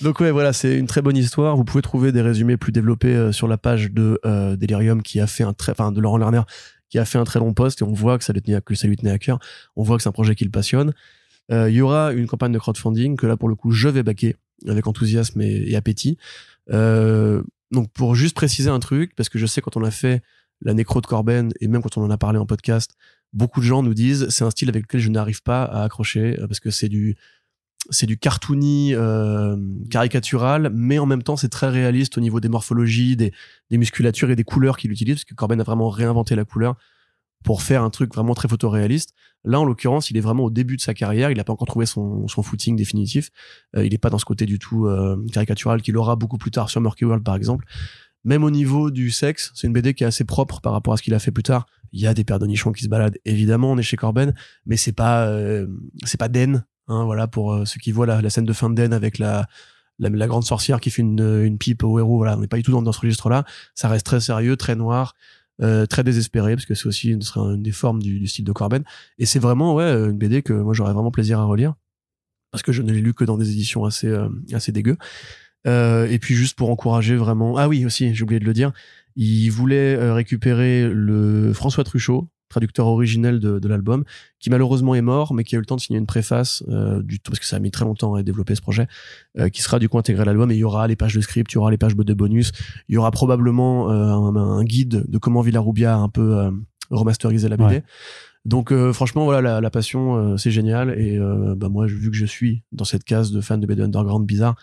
Donc 0.03 0.21
ouais, 0.21 0.31
voilà, 0.31 0.53
c'est 0.53 0.79
une 0.79 0.87
très 0.87 1.03
bonne 1.03 1.17
histoire. 1.17 1.57
Vous 1.57 1.65
pouvez 1.65 1.83
trouver 1.83 2.13
des 2.13 2.23
résumés 2.23 2.57
plus 2.57 2.71
développés 2.71 3.15
euh, 3.15 3.33
sur 3.33 3.49
la 3.49 3.59
page 3.59 3.91
de 3.91 4.21
euh, 4.25 4.55
Delirium 4.57 5.03
qui 5.03 5.19
a 5.19 5.27
fait 5.27 5.43
un 5.43 5.53
très, 5.53 5.73
enfin 5.73 5.91
de 5.91 6.01
Laurent 6.01 6.19
Lerner 6.19 6.43
qui 6.91 6.99
a 6.99 7.05
fait 7.05 7.19
un 7.19 7.25
très 7.25 7.39
long 7.41 7.55
post 7.55 7.81
et 7.83 7.85
on 7.85 7.93
voit 7.93 8.19
que 8.19 8.25
ça 8.25 8.33
lui 8.33 8.43
tenait 8.43 8.57
à, 8.57 8.61
que 8.61 8.75
ça 8.77 8.87
lui 8.89 8.97
tenait 8.97 9.11
à 9.13 9.19
cœur. 9.19 9.39
On 9.77 9.83
voit 9.83 9.97
que 9.97 10.03
c'est 10.03 10.09
un 10.09 10.13
projet 10.13 10.35
qui 10.37 10.45
le 10.45 10.51
passionne. 10.51 10.93
Euh, 11.53 11.69
Il 11.71 11.75
y 11.77 11.81
aura 11.81 12.13
une 12.13 12.27
campagne 12.29 12.53
de 12.53 12.59
crowdfunding 12.59 13.17
que 13.17 13.27
là 13.27 13.37
pour 13.37 13.49
le 13.49 13.55
coup 13.57 13.71
je 13.73 13.89
vais 13.89 14.03
baquer 14.05 14.37
avec 14.69 14.87
enthousiasme 14.87 15.41
et, 15.41 15.71
et 15.71 15.77
appétit. 15.77 16.19
Euh, 16.73 17.43
donc 17.71 17.91
pour 17.93 18.15
juste 18.15 18.35
préciser 18.35 18.71
un 18.71 18.81
truc, 18.81 19.15
parce 19.15 19.29
que 19.29 19.39
je 19.39 19.47
sais 19.47 19.61
quand 19.61 19.77
on 19.77 19.85
a 19.85 19.91
fait 19.91 20.23
la 20.63 20.75
nécro 20.75 21.01
de 21.01 21.07
Corben 21.07 21.53
et 21.61 21.69
même 21.69 21.83
quand 21.83 21.97
on 21.97 22.03
en 22.03 22.11
a 22.11 22.19
parlé 22.19 22.39
en 22.39 22.47
podcast, 22.47 22.97
beaucoup 23.33 23.61
de 23.61 23.67
gens 23.67 23.83
nous 23.83 23.95
disent 23.95 24.29
c'est 24.29 24.45
un 24.45 24.51
style 24.51 24.69
avec 24.69 24.83
lequel 24.83 25.01
je 25.01 25.09
n'arrive 25.09 25.43
pas 25.43 25.65
à 25.65 25.83
accrocher 25.85 26.39
euh, 26.39 26.47
parce 26.47 26.61
que 26.61 26.71
c'est 26.71 26.89
du 26.89 27.17
c'est 27.89 28.07
du 28.07 28.19
cartoony 28.19 28.95
euh, 28.95 29.57
caricatural, 29.91 30.71
mais 30.75 30.99
en 30.99 31.07
même 31.07 31.23
temps 31.23 31.37
c'est 31.37 31.49
très 31.49 31.71
réaliste 31.71 32.19
au 32.19 32.21
niveau 32.21 32.39
des 32.39 32.49
morphologies, 32.49 33.17
des, 33.17 33.33
des 33.71 33.79
musculatures 33.79 34.31
et 34.31 34.37
des 34.37 34.45
couleurs 34.45 34.77
qu'il 34.77 34.93
utilise, 34.93 35.17
parce 35.17 35.25
que 35.25 35.35
Corben 35.35 35.61
a 35.61 35.65
vraiment 35.65 35.89
réinventé 35.89 36.37
la 36.37 36.45
couleur 36.45 36.77
pour 37.45 37.63
faire 37.63 37.83
un 37.83 37.91
truc 37.91 38.15
vraiment 38.15 38.35
très 38.35 38.49
photoréaliste. 38.49 39.15
Là, 39.45 39.59
en 39.59 39.65
l'occurrence, 39.65 40.11
il 40.11 40.17
est 40.17 40.21
vraiment 40.21 40.45
au 40.45 40.51
début 40.51 40.77
de 40.77 40.83
sa 40.83 40.93
carrière, 40.93 41.31
il 41.31 41.39
n'a 41.39 41.45
pas 41.45 41.53
encore 41.53 41.67
trouvé 41.67 41.87
son, 41.87 42.29
son 42.29 42.43
footing 42.43 42.77
définitif, 42.77 43.31
Euh, 43.77 43.85
il 43.85 43.93
n'est 43.93 43.99
pas 43.99 44.11
dans 44.11 44.19
ce 44.19 44.25
côté 44.27 44.45
du 44.45 44.59
tout 44.59 44.87
euh, 44.87 45.17
caricatural 45.33 45.81
qu'il 45.81 45.97
aura 45.97 46.17
beaucoup 46.17 46.39
plus 46.39 46.51
tard 46.51 46.69
sur 46.69 46.81
Murky 46.81 47.05
World, 47.05 47.25
par 47.25 47.35
exemple. 47.35 47.65
Même 48.25 48.45
au 48.45 48.51
niveau 48.51 48.91
du 48.91 49.11
sexe, 49.11 49.51
c'est 49.55 49.67
une 49.67 49.73
BD 49.73 49.95
qui 49.95 50.05
est 50.05 50.07
assez 50.07 50.25
propre 50.25 50.61
par 50.61 50.73
rapport 50.73 50.93
à 50.93 50.97
ce 50.99 51.03
qu'il 51.03 51.15
a 51.15 51.19
fait 51.19 51.31
plus 51.31 51.43
tard. 51.43 51.67
Il 51.93 52.01
y 52.01 52.07
a 52.07 52.13
des 52.13 52.23
paires 52.23 52.39
de 52.39 52.47
nichons 52.47 52.73
qui 52.73 52.85
se 52.85 52.89
baladent, 52.89 53.19
évidemment, 53.25 53.73
on 53.73 53.79
est 53.79 53.83
chez 53.83 53.97
Corben, 53.97 54.35
mais 54.67 54.77
c'est 54.77 54.93
pas 54.93 55.27
euh, 55.27 55.67
c'est 56.05 56.21
pas 56.21 56.29
Den, 56.29 56.65
hein, 56.89 57.05
voilà 57.05 57.27
pour 57.27 57.53
euh, 57.53 57.65
ceux 57.65 57.81
qui 57.81 57.93
voient 57.93 58.07
la, 58.07 58.31
scène 58.31 58.45
de 58.45 58.53
fin 58.53 58.69
de 58.69 58.75
Den 58.75 58.93
avec 58.93 59.19
la, 59.19 59.47
la 59.99 60.11
la 60.11 60.27
grande 60.27 60.45
sorcière 60.45 60.81
qui 60.81 60.91
fait 60.91 61.03
une, 61.03 61.21
une 61.43 61.57
pipe 61.57 61.83
au 61.83 61.99
héros. 61.99 62.19
Voilà, 62.19 62.37
on 62.37 62.41
n'est 62.41 62.47
pas 62.47 62.59
du 62.59 62.63
tout 62.63 62.73
dans, 62.73 62.83
dans 62.83 62.93
ce 62.93 63.01
registre-là. 63.01 63.45
Ça 63.75 63.89
reste 63.89 64.05
très 64.05 64.21
sérieux, 64.21 64.57
très 64.57 64.77
noir, 64.77 65.15
euh, 65.63 65.87
très 65.87 66.05
désespéré 66.05 66.55
parce 66.55 66.67
que 66.67 66.75
c'est 66.75 66.87
aussi 66.87 67.11
une, 67.11 67.21
des 67.63 67.73
formes 67.73 68.01
du, 68.01 68.27
style 68.27 68.45
de 68.45 68.53
Corben. 68.53 68.83
Et 69.19 69.27
c'est 69.27 69.39
vraiment 69.39 69.75
ouais 69.75 69.91
une 69.91 70.19
BD 70.19 70.43
que 70.43 70.53
moi 70.53 70.75
j'aurais 70.75 70.93
vraiment 70.93 71.11
plaisir 71.11 71.39
à 71.39 71.45
relire 71.45 71.75
parce 72.51 72.63
que 72.63 72.73
je 72.73 72.83
ne 72.83 72.93
l'ai 72.93 73.01
lu 73.01 73.15
que 73.15 73.25
dans 73.25 73.37
des 73.37 73.51
éditions 73.51 73.85
assez 73.85 74.09
euh, 74.09 74.29
dégueu. 74.69 74.97
Euh, 75.67 76.07
et 76.07 76.19
puis 76.19 76.35
juste 76.35 76.57
pour 76.57 76.71
encourager 76.71 77.17
vraiment. 77.17 77.57
Ah 77.57 77.69
oui 77.69 77.85
aussi, 77.85 78.15
j'ai 78.15 78.23
oublié 78.23 78.41
de 78.41 78.47
le 78.47 78.55
dire. 78.55 78.73
Il 79.17 79.51
voulait 79.51 80.13
récupérer 80.13 80.89
le 80.89 81.53
François 81.53 81.85
Truchot, 81.85 82.29
traducteur 82.51 82.87
originel 82.87 83.41
de, 83.41 83.59
de 83.59 83.69
l'album, 83.69 84.05
qui 84.39 84.51
malheureusement 84.51 84.95
est 84.95 85.01
mort, 85.01 85.33
mais 85.33 85.45
qui 85.45 85.55
a 85.55 85.59
eu 85.59 85.61
le 85.61 85.67
temps 85.67 85.77
de 85.77 85.81
signer 85.81 85.99
une 85.99 86.07
préface 86.07 86.63
euh, 86.69 87.01
du 87.03 87.19
tout 87.19 87.31
parce 87.31 87.41
que 87.41 87.47
ça 87.47 87.57
a 87.57 87.59
mis 87.61 87.71
très 87.71 87.87
longtemps 87.87 88.15
à 88.15 88.23
développer 88.23 88.55
ce 88.55 88.61
projet, 88.61 88.87
euh, 89.39 89.49
qui 89.49 89.63
sera 89.63 89.79
du 89.79 89.89
coup 89.89 89.97
intégré 89.97 90.23
à 90.23 90.25
l'album. 90.27 90.51
Et 90.51 90.55
il 90.57 90.59
y 90.59 90.65
aura 90.65 90.87
les 90.87 90.97
pages 90.97 91.15
de 91.15 91.21
script, 91.23 91.51
il 91.53 91.55
y 91.55 91.59
aura 91.59 91.71
les 91.71 91.79
pages 91.79 91.97
de 91.97 92.15
bonus, 92.15 92.53
il 92.89 92.97
y 92.97 92.99
aura 92.99 93.11
probablement 93.11 93.91
euh, 93.91 93.95
un, 93.95 94.37
un 94.37 94.65
guide 94.65 95.05
de 95.09 95.19
comment 95.19 95.41
Villarubia 95.41 95.95
a 95.95 95.99
un 95.99 96.09
peu 96.09 96.39
euh, 96.39 96.51
remasterisé 96.91 97.49
la 97.49 97.57
BD. 97.57 97.77
Ouais. 97.77 97.85
Donc 98.47 98.73
euh, 98.73 98.93
franchement 98.93 99.25
voilà 99.25 99.43
la, 99.43 99.61
la 99.61 99.71
passion 99.71 100.17
euh, 100.17 100.37
c'est 100.39 100.51
génial 100.51 100.99
et 100.99 101.19
euh, 101.19 101.55
bah 101.55 101.69
moi 101.69 101.87
vu 101.87 102.11
que 102.11 102.17
je 102.17 102.25
suis 102.25 102.63
dans 102.73 102.87
cette 102.87 103.05
case 103.05 103.33
de 103.33 103.41
fans 103.43 103.59
de 103.59 103.67
BD 103.67 103.83
underground 103.83 104.27
bizarre 104.27 104.57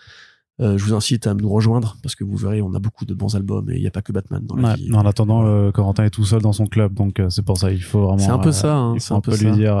euh, 0.60 0.76
je 0.76 0.84
vous 0.84 0.94
incite 0.94 1.26
à 1.26 1.34
nous 1.34 1.48
rejoindre 1.48 1.96
parce 2.02 2.14
que 2.16 2.24
vous 2.24 2.36
verrez 2.36 2.60
on 2.62 2.74
a 2.74 2.78
beaucoup 2.80 3.04
de 3.04 3.14
bons 3.14 3.36
albums 3.36 3.70
et 3.70 3.76
il 3.76 3.80
n'y 3.80 3.86
a 3.86 3.90
pas 3.92 4.02
que 4.02 4.12
Batman 4.12 4.42
dans 4.44 4.56
la 4.56 4.70
Ouais, 4.70 4.74
vie. 4.76 4.92
en 4.92 5.06
attendant, 5.06 5.46
euh, 5.46 5.70
Corentin 5.70 6.04
est 6.04 6.10
tout 6.10 6.24
seul 6.24 6.42
dans 6.42 6.52
son 6.52 6.66
club, 6.66 6.94
donc 6.94 7.20
euh, 7.20 7.30
c'est 7.30 7.44
pour 7.44 7.58
ça 7.58 7.70
il 7.70 7.82
faut 7.82 8.02
vraiment. 8.02 8.18
C'est 8.18 8.30
un 8.30 8.38
peu 8.38 8.48
euh, 8.48 8.52
ça, 8.52 8.76
hein, 8.76 8.94
c'est 8.98 9.12
un 9.14 9.18
un 9.18 9.20
peu 9.20 9.30
peu 9.32 9.38
lui 9.38 9.50
ça. 9.50 9.56
dire. 9.56 9.76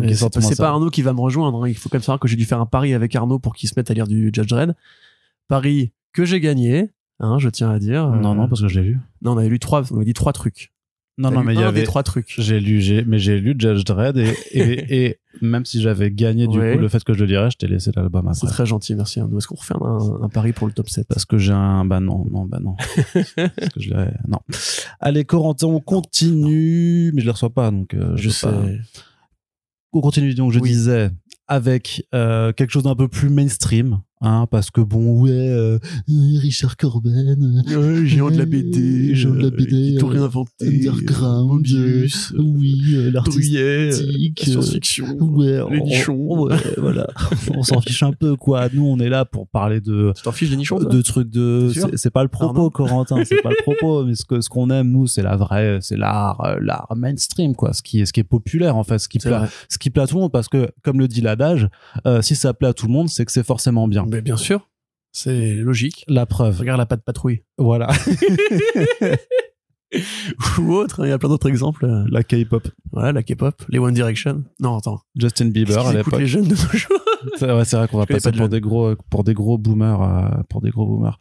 euh, 0.00 0.12
C'est 0.14 0.56
pas, 0.56 0.68
Arnaud 0.68 0.90
qui 0.90 1.02
va 1.02 1.12
me 1.12 1.20
rejoindre. 1.20 1.64
hein. 1.64 1.68
Il 1.68 1.74
faut 1.76 1.88
quand 1.88 1.96
même 1.98 2.02
savoir 2.02 2.20
que 2.20 2.28
j'ai 2.28 2.36
dû 2.36 2.44
faire 2.44 2.60
un 2.60 2.66
pari 2.66 2.94
avec 2.94 3.14
Arnaud 3.16 3.38
pour 3.40 3.54
qu'il 3.56 3.68
se 3.68 3.74
mette 3.76 3.90
à 3.90 3.94
lire 3.94 4.06
du 4.06 4.30
Judge 4.32 4.46
Dredd. 4.48 4.74
Pari 5.48 5.92
que 6.12 6.24
j'ai 6.24 6.40
gagné, 6.40 6.90
hein, 7.18 7.38
je 7.38 7.48
tiens 7.48 7.70
à 7.70 7.78
dire. 7.78 8.08
Non, 8.08 8.34
non, 8.34 8.48
parce 8.48 8.60
que 8.62 8.68
je 8.68 8.80
l'ai 8.80 8.86
lu. 8.86 9.00
non, 9.22 9.32
on 9.32 9.38
avait 9.38 9.48
lu 9.48 9.58
trois, 9.58 9.82
on 9.92 9.96
avait 9.96 10.04
dit 10.04 10.12
trois 10.14 10.32
trucs. 10.32 10.72
Non, 11.18 11.30
non, 11.30 11.42
mais 11.42 11.54
il 11.54 11.60
y 11.60 11.64
avait. 11.64 11.82
trois 11.82 12.02
trucs. 12.02 12.34
J'ai 12.38 12.60
lu, 12.60 12.80
j'ai, 12.80 13.04
mais 13.04 13.18
j'ai 13.18 13.38
lu 13.40 13.54
Judge 13.58 13.84
Dredd 13.84 14.16
et, 14.16 14.34
et, 14.52 15.06
et 15.06 15.19
même 15.40 15.64
si 15.64 15.80
j'avais 15.80 16.10
gagné 16.10 16.46
du 16.48 16.58
Ouais. 16.58 16.72
coup 16.74 16.78
le 16.80 16.88
fait 16.88 17.02
que 17.04 17.12
je 17.14 17.20
le 17.20 17.26
lirais, 17.26 17.50
je 17.50 17.56
t'ai 17.56 17.66
laissé 17.68 17.90
l'album 17.94 18.28
C'est 18.32 18.46
après. 18.46 18.54
très 18.54 18.66
gentil, 18.66 18.94
merci 18.94 19.20
Arnaud. 19.20 19.38
Est-ce 19.38 19.46
qu'on 19.46 19.54
refait 19.54 19.74
un, 19.80 20.24
un 20.24 20.28
pari 20.28 20.52
pour 20.52 20.66
le 20.66 20.72
top 20.72 20.88
7 20.88 21.06
Parce 21.08 21.24
que 21.24 21.38
j'ai 21.38 21.52
un, 21.52 21.84
bah 21.84 22.00
non, 22.00 22.24
non, 22.30 22.44
bah 22.46 22.58
non. 22.60 22.74
Parce 23.36 23.68
que 23.72 23.80
je 23.80 23.90
l'ai, 23.90 24.10
non. 24.28 24.38
Allez, 24.98 25.24
Corentin, 25.24 25.68
on 25.68 25.80
continue, 25.80 27.12
mais 27.14 27.20
je 27.20 27.26
le 27.26 27.32
reçois 27.32 27.50
pas, 27.50 27.70
donc 27.70 27.94
euh, 27.94 28.16
Je 28.16 28.28
sais 28.30 28.46
pas. 28.48 28.62
On 29.92 30.00
continue 30.00 30.34
donc, 30.34 30.52
je 30.52 30.60
Oui. 30.60 30.68
disais, 30.70 31.10
avec 31.48 32.06
euh, 32.14 32.52
quelque 32.52 32.70
chose 32.70 32.84
d'un 32.84 32.94
peu 32.94 33.08
plus 33.08 33.28
mainstream, 33.28 34.00
hein, 34.20 34.46
parce 34.50 34.70
que 34.70 34.80
bon, 34.80 35.20
ouais, 35.22 35.30
euh, 35.32 35.78
Richard 36.08 36.76
Corben, 36.76 37.62
Ouais, 37.68 38.06
géant 38.06 38.30
de 38.30 38.36
la 38.36 38.42
euh, 38.42 38.46
BD, 38.46 39.14
géant 39.14 39.34
de 39.34 39.38
la 39.40 39.46
euh, 39.46 39.50
BD, 39.50 39.92
qui 39.92 39.96
tout 39.98 40.06
euh, 40.08 40.10
réinventé, 40.12 40.88
underground, 40.88 41.48
Mobius, 41.50 42.32
euh, 42.34 42.38
oui, 42.42 42.80
euh, 42.94 43.10
l'artistique, 43.10 43.56
euh, 43.56 43.90
euh, 43.90 44.44
science-fiction, 44.44 45.16
Ouais, 45.20 45.46
les 45.70 45.80
on- 45.80 45.84
nichons. 45.84 46.42
ouais, 46.44 46.56
voilà. 46.78 47.06
on 47.54 47.62
s'en 47.62 47.80
fiche 47.80 48.02
un 48.02 48.12
peu, 48.12 48.36
quoi. 48.36 48.68
Nous, 48.72 48.84
on 48.86 48.98
est 48.98 49.08
là 49.08 49.24
pour 49.24 49.48
parler 49.48 49.80
de, 49.80 50.12
Tu 50.16 50.22
t'en 50.22 50.32
fiches 50.32 50.50
des 50.50 50.56
nichons 50.56 50.78
toi 50.78 50.90
de 50.90 51.02
trucs 51.02 51.30
de. 51.30 51.70
C'est 51.96 52.10
pas 52.10 52.22
le 52.22 52.28
propos, 52.28 52.70
Corentin. 52.70 53.22
C'est 53.24 53.42
pas 53.42 53.50
le 53.50 53.62
propos. 53.62 54.04
Mais 54.04 54.14
ce 54.14 54.24
que 54.24 54.40
ce 54.40 54.48
qu'on 54.48 54.70
aime, 54.70 54.90
nous, 54.90 55.06
c'est 55.06 55.22
la 55.22 55.36
vraie, 55.36 55.78
c'est 55.80 55.96
l'art, 55.96 56.40
euh, 56.44 56.56
l'art 56.60 56.88
mainstream, 56.96 57.54
quoi. 57.54 57.72
Ce 57.72 57.82
qui 57.82 58.00
est, 58.00 58.06
ce 58.06 58.12
qui 58.12 58.20
est 58.20 58.24
populaire, 58.24 58.76
en 58.76 58.84
fait, 58.84 58.98
ce 58.98 59.08
qui 59.08 59.18
plaît, 59.18 59.30
ce 59.68 59.78
qui 59.78 59.90
plaît 59.90 60.02
à 60.02 60.06
tout 60.06 60.16
le 60.16 60.22
monde, 60.22 60.32
parce 60.32 60.48
que, 60.48 60.70
comme 60.82 60.98
le 60.98 61.08
dit 61.08 61.20
l'adage, 61.20 61.68
euh, 62.06 62.22
si 62.22 62.34
ça 62.36 62.52
plaît 62.54 62.68
à 62.68 62.74
tout 62.74 62.86
le 62.86 62.92
monde, 62.92 63.08
c'est 63.08 63.24
que 63.24 63.32
c'est 63.32 63.44
forcément 63.46 63.88
bien. 63.88 64.04
Mais 64.10 64.22
bien 64.22 64.36
sûr, 64.36 64.68
c'est 65.12 65.54
logique. 65.54 66.04
La 66.08 66.26
preuve. 66.26 66.58
Regarde 66.60 66.78
la 66.78 66.86
patte 66.86 67.04
patrouille. 67.04 67.44
Voilà. 67.58 67.90
Ou 70.58 70.72
autre, 70.74 71.04
il 71.04 71.08
y 71.08 71.12
a 71.12 71.18
plein 71.18 71.28
d'autres 71.28 71.48
exemples. 71.48 71.86
la 72.10 72.22
K-pop. 72.22 72.68
Voilà, 72.92 73.12
la 73.12 73.22
K-pop, 73.22 73.62
les 73.68 73.78
One 73.78 73.94
Direction. 73.94 74.44
Non, 74.60 74.78
attends. 74.78 75.00
Justin 75.16 75.46
Bieber 75.46 75.84
à 75.84 75.92
l'époque. 75.92 76.20
les 76.20 76.26
jeunes 76.26 76.46
de 76.46 76.54
nos 76.54 76.78
jours? 76.78 77.00
C'est 77.36 77.46
ouais, 77.46 77.64
vrai 77.64 77.88
qu'on 77.88 77.98
va 77.98 78.06
passer 78.06 78.20
pas 78.22 78.30
de 78.30 78.36
pour 78.36 78.44
jeunes. 78.44 78.50
des 78.50 78.60
gros, 78.60 78.94
pour 79.10 79.24
des 79.24 79.34
gros 79.34 79.58
boomers, 79.58 80.02
euh, 80.02 80.42
pour 80.48 80.60
des 80.60 80.70
gros 80.70 80.86
boomers. 80.86 81.18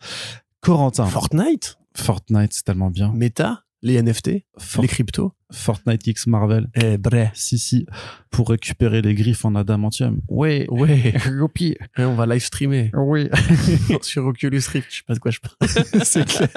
Corentin. 0.61 1.05
Fortnite, 1.05 1.77
Fortnite, 1.95 2.53
c'est 2.53 2.63
tellement 2.63 2.89
bien. 2.89 3.11
Meta, 3.13 3.63
les 3.81 4.01
NFT, 4.01 4.45
les 4.81 4.87
cryptos. 4.87 5.33
Fortnite 5.51 6.05
X 6.05 6.27
Marvel. 6.27 6.67
Eh, 6.75 6.97
bref. 6.97 7.31
Si, 7.33 7.57
si, 7.57 7.85
pour 8.29 8.49
récupérer 8.49 9.01
les 9.01 9.15
griffes 9.15 9.45
en 9.45 9.55
adamantium. 9.55 10.19
Oui. 10.29 10.65
Ouais, 10.69 11.13
Youpi. 11.27 11.75
Et 11.97 12.03
on 12.03 12.15
va 12.15 12.25
live 12.27 12.43
streamer 12.43 12.91
Oui. 12.95 13.27
sur 14.01 14.25
Oculus 14.25 14.61
Rift. 14.71 14.87
Je 14.91 14.95
sais 14.97 15.03
pas 15.07 15.15
de 15.15 15.19
quoi 15.19 15.31
je 15.31 15.39
parle. 15.39 15.69
c'est 16.03 16.25
clair. 16.25 16.49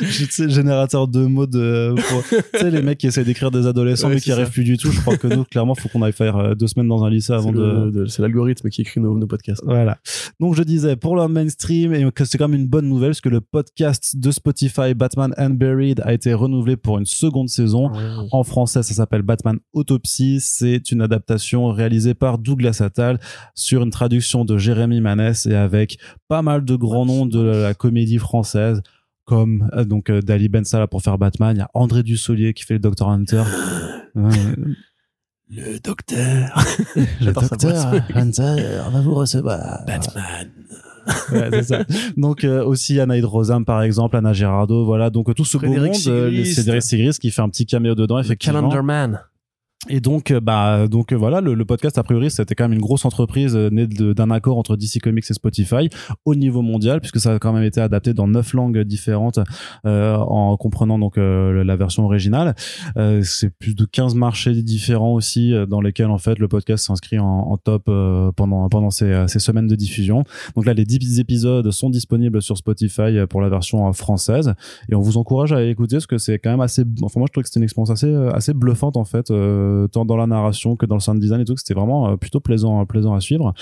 Je 0.00 0.24
sais, 0.30 0.48
générateur 0.48 1.06
de 1.08 1.24
mots 1.26 1.46
de, 1.46 1.94
pour- 2.08 2.24
tu 2.24 2.58
sais, 2.58 2.70
les 2.70 2.82
mecs 2.82 2.98
qui 2.98 3.06
essaient 3.06 3.24
d'écrire 3.24 3.50
des 3.50 3.66
adolescents 3.66 4.08
Ouais, 4.08 4.14
mais 4.14 4.20
qui 4.20 4.32
arrivent 4.32 4.50
plus 4.50 4.64
du 4.64 4.76
tout. 4.76 4.90
Je 4.90 5.00
crois 5.00 5.16
que 5.16 5.26
nous, 5.28 5.44
clairement, 5.44 5.74
faut 5.74 5.88
qu'on 5.88 6.02
aille 6.02 6.12
faire 6.12 6.36
euh, 6.36 6.54
deux 6.54 6.66
semaines 6.66 6.88
dans 6.88 7.04
un 7.04 7.10
lycée 7.10 7.32
avant 7.32 7.52
de, 7.52 8.06
c'est 8.06 8.22
l'algorithme 8.22 8.68
qui 8.70 8.80
écrit 8.82 9.00
nos, 9.00 9.16
nos 9.16 9.26
podcasts. 9.26 9.62
Voilà. 9.64 9.98
Donc 10.40 10.54
je 10.54 10.62
disais 10.62 10.96
pour 10.96 11.16
le 11.16 11.28
mainstream 11.28 11.94
et 11.94 12.10
que 12.12 12.24
c'est 12.24 12.38
quand 12.38 12.48
même 12.48 12.60
une 12.60 12.66
bonne 12.68 12.88
nouvelle 12.88 13.10
parce 13.10 13.20
que 13.20 13.28
le 13.28 13.40
podcast 13.40 14.16
de 14.16 14.30
Spotify 14.30 14.94
Batman 14.94 15.32
and 15.38 15.50
Buried 15.50 16.00
a 16.04 16.12
été 16.12 16.32
renouvelé 16.34 16.76
pour 16.76 16.98
une 16.98 17.06
seconde 17.06 17.43
saison. 17.48 17.90
En 18.30 18.44
français, 18.44 18.82
ça 18.82 18.94
s'appelle 18.94 19.22
Batman 19.22 19.58
Autopsy. 19.72 20.38
C'est 20.40 20.90
une 20.90 21.02
adaptation 21.02 21.68
réalisée 21.68 22.14
par 22.14 22.38
Douglas 22.38 22.80
Attal 22.80 23.18
sur 23.54 23.82
une 23.82 23.90
traduction 23.90 24.44
de 24.44 24.58
Jérémy 24.58 25.00
Manès 25.00 25.46
et 25.46 25.54
avec 25.54 25.98
pas 26.28 26.42
mal 26.42 26.64
de 26.64 26.76
grands 26.76 27.06
noms 27.06 27.26
de 27.26 27.40
la 27.40 27.74
comédie 27.74 28.18
française 28.18 28.82
comme 29.24 29.70
euh, 29.74 29.84
donc 29.84 30.10
euh, 30.10 30.20
Dali 30.20 30.48
Ben 30.48 30.64
Salah 30.64 30.86
pour 30.86 31.02
faire 31.02 31.18
Batman. 31.18 31.56
Il 31.56 31.60
y 31.60 31.62
a 31.62 31.70
André 31.74 32.02
Dussolier 32.02 32.52
qui 32.54 32.64
fait 32.64 32.74
le 32.74 32.80
Dr 32.80 33.08
Hunter. 33.08 33.44
Le 35.50 35.78
docteur. 35.78 36.64
le 37.20 37.32
Docteur. 37.32 37.92
Hunter 38.14 38.80
va 38.90 39.00
vous 39.02 39.14
recevoir. 39.14 39.84
Batman. 39.86 40.50
Ouais, 41.32 41.48
c'est 41.50 41.62
ça. 41.64 41.84
Donc 42.16 42.44
euh, 42.44 42.64
aussi 42.64 42.98
Anaïd 43.00 43.24
Rosam 43.24 43.64
par 43.64 43.82
exemple, 43.82 44.16
Anna 44.16 44.32
Girardot, 44.32 44.84
voilà. 44.84 45.10
Donc 45.10 45.28
euh, 45.28 45.34
tout 45.34 45.44
ce 45.44 45.56
beau 45.58 45.66
Frédéric 45.66 45.92
monde, 46.06 46.14
euh, 46.14 46.28
les- 46.30 46.36
Sigrist. 46.44 46.54
Cédric 46.64 46.82
Sigrist 46.82 47.18
qui 47.20 47.30
fait 47.30 47.42
un 47.42 47.48
petit 47.48 47.66
caméo 47.66 47.94
dedans 47.94 48.18
effectivement. 48.18 48.60
Calendar 48.60 48.82
Man. 48.82 49.20
Et 49.88 50.00
donc, 50.00 50.30
euh, 50.30 50.40
bah, 50.40 50.88
donc 50.88 51.12
euh, 51.12 51.16
voilà, 51.16 51.40
le, 51.40 51.64
podcast 51.64 51.98
a 51.98 52.02
priori, 52.02 52.30
c'était 52.30 52.54
quand 52.54 52.64
même 52.64 52.72
une 52.72 52.80
grosse 52.80 53.04
entreprise 53.04 53.54
euh, 53.54 53.68
née 53.70 53.86
d'un 53.86 54.30
accord 54.30 54.58
entre 54.58 54.76
DC 54.76 55.00
Comics 55.02 55.24
et 55.28 55.34
Spotify 55.34 55.88
au 56.24 56.34
niveau 56.34 56.62
mondial, 56.62 57.00
puisque 57.00 57.20
ça 57.20 57.34
a 57.34 57.38
quand 57.38 57.52
même 57.52 57.64
été 57.64 57.80
adapté 57.80 58.14
dans 58.14 58.26
neuf 58.26 58.54
langues 58.54 58.80
différentes, 58.80 59.38
euh, 59.86 60.16
en 60.16 60.56
comprenant 60.56 60.98
donc 60.98 61.18
euh, 61.18 61.64
la 61.64 61.76
version 61.76 62.04
originale. 62.04 62.54
C'est 63.22 63.50
plus 63.50 63.74
de 63.74 63.84
15 63.84 64.14
marchés 64.14 64.54
différents 64.62 65.14
aussi, 65.14 65.52
dans 65.68 65.80
lesquels 65.80 66.10
en 66.10 66.18
fait 66.18 66.38
le 66.38 66.48
podcast 66.48 66.86
s'inscrit 66.86 67.18
en, 67.18 67.24
en 67.26 67.56
top 67.56 67.84
pendant 68.36 68.68
pendant 68.68 68.90
ces, 68.90 69.24
ces 69.28 69.38
semaines 69.38 69.66
de 69.66 69.76
diffusion. 69.76 70.24
Donc 70.54 70.66
là, 70.66 70.74
les 70.74 70.84
10 70.84 71.20
épisodes 71.20 71.70
sont 71.70 71.90
disponibles 71.90 72.40
sur 72.42 72.56
Spotify 72.56 73.26
pour 73.28 73.40
la 73.40 73.48
version 73.48 73.92
française, 73.92 74.54
et 74.88 74.94
on 74.94 75.00
vous 75.00 75.16
encourage 75.16 75.52
à 75.52 75.62
écouter 75.62 75.96
parce 75.96 76.06
que 76.06 76.18
c'est 76.18 76.38
quand 76.38 76.50
même 76.50 76.60
assez. 76.60 76.84
Enfin, 77.02 77.20
moi, 77.20 77.26
je 77.28 77.32
trouve 77.32 77.42
que 77.42 77.48
c'était 77.48 77.60
une 77.60 77.64
expérience 77.64 77.90
assez 77.90 78.14
assez 78.32 78.54
bluffante 78.54 78.96
en 78.96 79.04
fait. 79.04 79.30
euh, 79.73 79.73
tant 79.90 80.04
dans 80.04 80.16
la 80.16 80.26
narration 80.26 80.76
que 80.76 80.86
dans 80.86 80.94
le 80.96 81.00
sound 81.00 81.20
design 81.20 81.40
et 81.40 81.44
tout, 81.44 81.56
c'était 81.56 81.74
vraiment 81.74 82.08
euh, 82.10 82.16
plutôt 82.16 82.40
plaisant, 82.40 82.80
euh, 82.80 82.84
plaisant 82.84 83.14
à 83.14 83.20
suivre. 83.20 83.52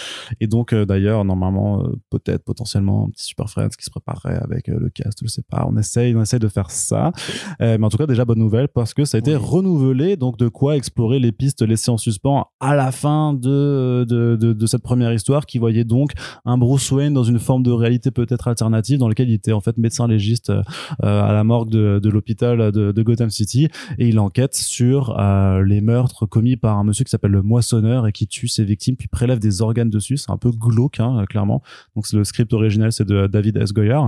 Et 0.40 0.46
donc, 0.46 0.72
euh, 0.72 0.84
d'ailleurs, 0.84 1.24
normalement, 1.24 1.82
euh, 1.82 1.92
peut-être 2.10 2.44
potentiellement 2.44 3.06
un 3.06 3.10
petit 3.10 3.24
Super 3.24 3.48
Friends 3.50 3.68
qui 3.78 3.84
se 3.84 3.90
préparerait 3.90 4.38
avec 4.42 4.68
euh, 4.68 4.78
le 4.78 4.90
cast, 4.90 5.18
je 5.22 5.28
sais 5.28 5.42
pas. 5.48 5.66
On 5.68 5.76
essaye, 5.76 6.14
on 6.14 6.22
essaye 6.22 6.40
de 6.40 6.48
faire 6.48 6.70
ça. 6.70 7.12
Euh, 7.60 7.76
mais 7.78 7.84
en 7.86 7.88
tout 7.88 7.96
cas, 7.98 8.06
déjà 8.06 8.24
bonne 8.24 8.38
nouvelle 8.38 8.68
parce 8.68 8.94
que 8.94 9.04
ça 9.04 9.16
a 9.16 9.20
été 9.20 9.32
Oui. 9.36 9.42
renouvelé, 9.42 10.16
donc 10.16 10.36
de 10.38 10.48
quoi 10.48 10.76
explorer 10.76 11.18
les 11.18 11.32
pistes 11.32 11.62
laissées 11.62 11.90
en 11.90 11.96
suspens 11.98 12.46
à 12.60 12.74
la 12.74 12.92
fin 12.92 13.34
de 13.34 14.04
de, 14.08 14.36
de, 14.40 14.52
de 14.52 14.66
cette 14.66 14.82
première 14.82 15.12
histoire 15.12 15.46
qui 15.46 15.58
voyait 15.58 15.84
donc 15.84 16.12
un 16.44 16.58
Bruce 16.58 16.90
Wayne 16.90 17.12
dans 17.14 17.24
une 17.24 17.38
forme 17.38 17.62
de 17.62 17.70
réalité 17.70 18.10
peut-être 18.10 18.48
alternative 18.48 18.98
dans 18.98 19.08
lequel 19.08 19.28
il 19.30 19.34
était 19.34 19.52
en 19.52 19.60
fait 19.60 19.76
médecin 19.78 20.06
légiste 20.08 20.50
euh, 20.50 20.62
à 21.00 21.32
la 21.32 21.44
morgue 21.44 21.70
de, 21.70 22.00
de 22.02 22.08
l'hôpital 22.10 22.72
de, 22.72 22.92
de 22.92 23.02
Gotham 23.02 23.30
City 23.30 23.68
et 23.98 24.08
il 24.08 24.18
enquête 24.18 24.54
sur 24.54 25.18
euh, 25.18 25.62
les 25.64 25.80
meurtres 26.02 26.26
commis 26.26 26.56
par 26.56 26.78
un 26.78 26.84
monsieur 26.84 27.04
qui 27.04 27.10
s'appelle 27.10 27.30
le 27.30 27.42
moissonneur 27.42 28.06
et 28.06 28.12
qui 28.12 28.26
tue 28.26 28.48
ses 28.48 28.64
victimes 28.64 28.96
puis 28.96 29.08
prélève 29.08 29.38
des 29.38 29.62
organes 29.62 29.90
dessus. 29.90 30.16
C'est 30.16 30.30
un 30.30 30.36
peu 30.36 30.50
glauque 30.50 31.00
hein, 31.00 31.24
clairement. 31.28 31.62
Donc 31.94 32.10
le 32.12 32.24
script 32.24 32.52
original 32.52 32.92
c'est 32.92 33.06
de 33.06 33.26
David 33.26 33.56
S. 33.56 33.72
Goyer. 33.72 34.00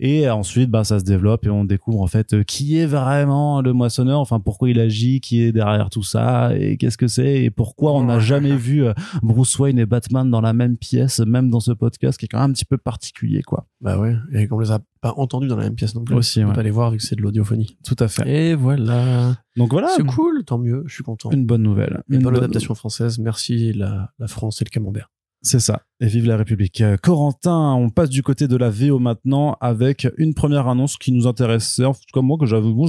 Et 0.00 0.28
ensuite 0.30 0.70
bah 0.70 0.84
ça 0.84 0.98
se 0.98 1.04
développe 1.04 1.44
et 1.46 1.50
on 1.50 1.64
découvre 1.64 2.00
en 2.00 2.06
fait 2.06 2.32
euh, 2.34 2.42
qui 2.44 2.78
est 2.78 2.86
vraiment 2.86 3.60
le 3.60 3.72
moissonneur 3.72 4.20
enfin 4.20 4.40
pourquoi 4.40 4.70
il 4.70 4.78
agit 4.78 5.20
qui 5.20 5.42
est 5.42 5.52
derrière 5.52 5.90
tout 5.90 6.02
ça 6.02 6.56
et 6.56 6.76
qu'est-ce 6.76 6.98
que 6.98 7.08
c'est 7.08 7.42
et 7.42 7.50
pourquoi 7.50 7.92
on 7.92 8.04
n'a 8.04 8.20
jamais 8.20 8.56
vu 8.56 8.84
euh, 8.84 8.92
Bruce 9.22 9.58
Wayne 9.58 9.78
et 9.78 9.86
Batman 9.86 10.30
dans 10.30 10.40
la 10.40 10.52
même 10.52 10.76
pièce 10.76 11.20
même 11.20 11.50
dans 11.50 11.60
ce 11.60 11.72
podcast 11.72 12.18
qui 12.18 12.26
est 12.26 12.28
quand 12.28 12.40
même 12.40 12.50
un 12.50 12.52
petit 12.52 12.64
peu 12.64 12.78
particulier 12.78 13.42
quoi. 13.42 13.66
Bah 13.80 13.98
ouais, 13.98 14.16
et 14.32 14.46
les 14.46 14.70
pas 15.02 15.12
entendus 15.18 15.48
dans 15.48 15.56
la 15.56 15.64
même 15.64 15.74
pièce 15.74 15.94
non 15.94 16.04
plus. 16.04 16.14
Aussi, 16.14 16.38
On 16.40 16.44
peut 16.44 16.48
ouais. 16.50 16.54
pas 16.54 16.62
les 16.62 16.70
voir 16.70 16.90
vu 16.92 16.96
que 16.96 17.02
c'est 17.02 17.16
de 17.16 17.20
l'audiophanie. 17.22 17.76
tout 17.84 17.96
à 17.98 18.08
fait 18.08 18.26
Et 18.26 18.54
voilà. 18.54 19.36
donc 19.56 19.70
voilà 19.72 19.88
C'est 19.96 20.04
cool, 20.06 20.44
tant 20.46 20.58
mieux, 20.58 20.84
je 20.86 20.94
suis 20.94 21.04
content. 21.04 21.30
une 21.30 21.44
bonne 21.44 21.62
nouvelle 21.62 22.02
Une 22.08 22.16
Une 22.16 22.22
bonne 22.22 22.36
adaptation 22.36 22.74
française. 22.74 23.18
Merci 23.18 23.72
la, 23.74 24.12
la 24.18 24.26
France 24.28 24.62
et 24.62 24.64
le 24.64 24.70
camembert. 24.70 25.10
C'est 25.44 25.58
ça. 25.58 25.82
Et 25.98 26.06
vive 26.06 26.26
la 26.26 26.36
République. 26.36 26.80
Euh, 26.82 26.96
Corentin, 26.96 27.72
on 27.74 27.90
passe 27.90 28.10
du 28.10 28.22
côté 28.22 28.46
de 28.46 28.56
la 28.56 28.70
VO 28.70 29.00
maintenant 29.00 29.56
avec 29.60 30.06
une 30.16 30.34
première 30.34 30.68
annonce 30.68 30.96
qui 30.96 31.10
nous 31.10 31.26
intéressait. 31.26 31.84
En 31.84 31.94
tout 31.94 32.00
cas, 32.14 32.20
moi, 32.20 32.38
que 32.38 32.46
j'avais, 32.46 32.68
moi, 32.68 32.86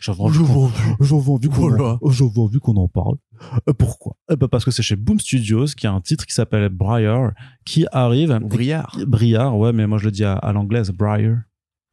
j'avais 0.00 0.18
envie 0.18 0.38
qu'on- 0.38 0.70
Voilà. 1.50 1.98
qu'on 2.62 2.76
en 2.76 2.88
parle. 2.88 3.16
Euh, 3.68 3.74
pourquoi? 3.74 4.16
Eh 4.32 4.36
ben, 4.36 4.48
Parce 4.48 4.64
que 4.64 4.70
c'est 4.70 4.82
chez 4.82 4.96
Boom 4.96 5.20
Studios 5.20 5.66
qui 5.76 5.86
a 5.86 5.92
un 5.92 6.00
titre 6.00 6.24
qui 6.24 6.32
s'appelle 6.32 6.70
Briar 6.70 7.32
qui 7.66 7.84
arrive. 7.92 8.38
Briard. 8.42 8.96
Briar, 9.06 9.58
ouais, 9.58 9.74
mais 9.74 9.86
moi 9.86 9.98
je 9.98 10.06
le 10.06 10.10
dis 10.10 10.24
à, 10.24 10.32
à 10.34 10.52
l'anglaise, 10.54 10.90
Briar. 10.92 11.36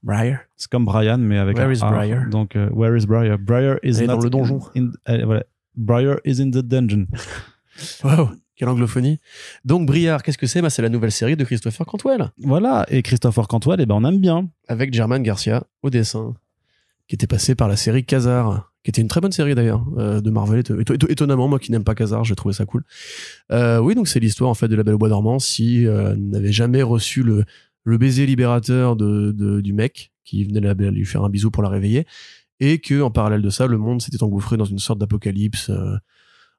Briar. 0.03 0.39
C'est 0.55 0.69
comme 0.69 0.85
Brian, 0.85 1.17
mais 1.17 1.37
avec 1.37 1.57
Where 1.57 1.69
un 1.69 1.73
is 1.73 1.83
A. 1.83 1.91
Briar 1.91 2.29
Donc, 2.29 2.55
euh, 2.55 2.69
where 2.71 2.95
is 2.97 3.05
Briar? 3.05 3.37
Briar 3.39 3.77
is 3.83 3.97
Elle 3.97 4.03
est 4.03 4.07
not 4.07 4.17
dans 4.17 4.23
le 4.23 4.29
donjon. 4.29 4.59
in- 4.75 4.91
euh, 5.09 5.25
voilà. 5.25 5.43
Briar 5.75 6.17
is 6.25 6.41
in 6.41 6.49
the 6.51 6.59
dungeon. 6.63 7.07
Waouh, 8.03 8.29
quelle 8.55 8.69
anglophonie. 8.69 9.19
Donc 9.65 9.85
Briard, 9.87 10.23
qu'est-ce 10.23 10.37
que 10.37 10.47
c'est? 10.47 10.61
Bah, 10.61 10.69
C'est 10.69 10.81
la 10.81 10.89
nouvelle 10.89 11.11
série 11.11 11.35
de 11.35 11.43
Christopher 11.43 11.85
Cantwell 11.85 12.31
Voilà. 12.39 12.85
Et 12.89 13.01
Christopher 13.03 13.47
Cantwell, 13.47 13.79
eh 13.81 13.85
ben, 13.85 13.95
on 13.95 14.03
aime 14.05 14.19
bien. 14.19 14.49
avec 14.67 14.93
German 14.93 15.21
Garcia 15.21 15.63
au 15.83 15.89
dessin, 15.89 16.35
qui 17.07 17.15
était 17.15 17.27
passé 17.27 17.53
par 17.55 17.67
la 17.67 17.75
série 17.75 18.03
Kazar, 18.05 18.71
qui 18.83 18.89
était 18.89 19.01
une 19.01 19.07
très 19.09 19.21
bonne 19.21 19.31
série 19.31 19.53
d'ailleurs 19.53 19.85
euh, 19.97 20.21
de 20.21 20.29
Marvel. 20.31 20.61
Éto- 20.61 20.79
éto- 20.81 21.11
étonnamment, 21.11 21.47
moi 21.47 21.59
qui 21.59 21.71
n'aime 21.71 21.83
pas 21.83 21.93
Kazar, 21.95 22.23
j'ai 22.23 22.35
trouvé 22.35 22.53
ça 22.53 22.65
cool. 22.65 22.83
Euh, 23.51 23.77
oui, 23.79 23.93
donc 23.93 24.07
c'est 24.07 24.19
l'histoire 24.19 24.49
en 24.49 24.53
fait 24.55 24.67
de 24.67 24.75
la 24.75 24.83
Belle 24.83 24.95
au 24.95 24.97
Bois 24.97 25.09
dormant 25.09 25.37
si 25.39 25.85
euh, 25.85 26.15
n'avait 26.17 26.51
jamais 26.51 26.81
reçu 26.81 27.21
le, 27.23 27.43
le 27.87 27.97
baiser 27.97 28.25
libérateur 28.25 28.95
de, 28.95 29.31
de- 29.31 29.61
du 29.61 29.71
mec 29.73 30.11
qui 30.25 30.43
venait 30.43 30.59
la- 30.59 30.73
lui 30.73 31.05
faire 31.05 31.23
un 31.23 31.29
bisou 31.29 31.51
pour 31.51 31.63
la 31.63 31.69
réveiller, 31.69 32.05
et 32.59 32.79
que 32.79 33.01
en 33.01 33.11
parallèle 33.11 33.41
de 33.41 33.49
ça, 33.49 33.65
le 33.67 33.77
monde 33.77 34.01
s'était 34.01 34.21
engouffré 34.23 34.57
dans 34.57 34.65
une 34.65 34.79
sorte 34.79 34.99
d'apocalypse. 34.99 35.69
euh, 35.69 35.95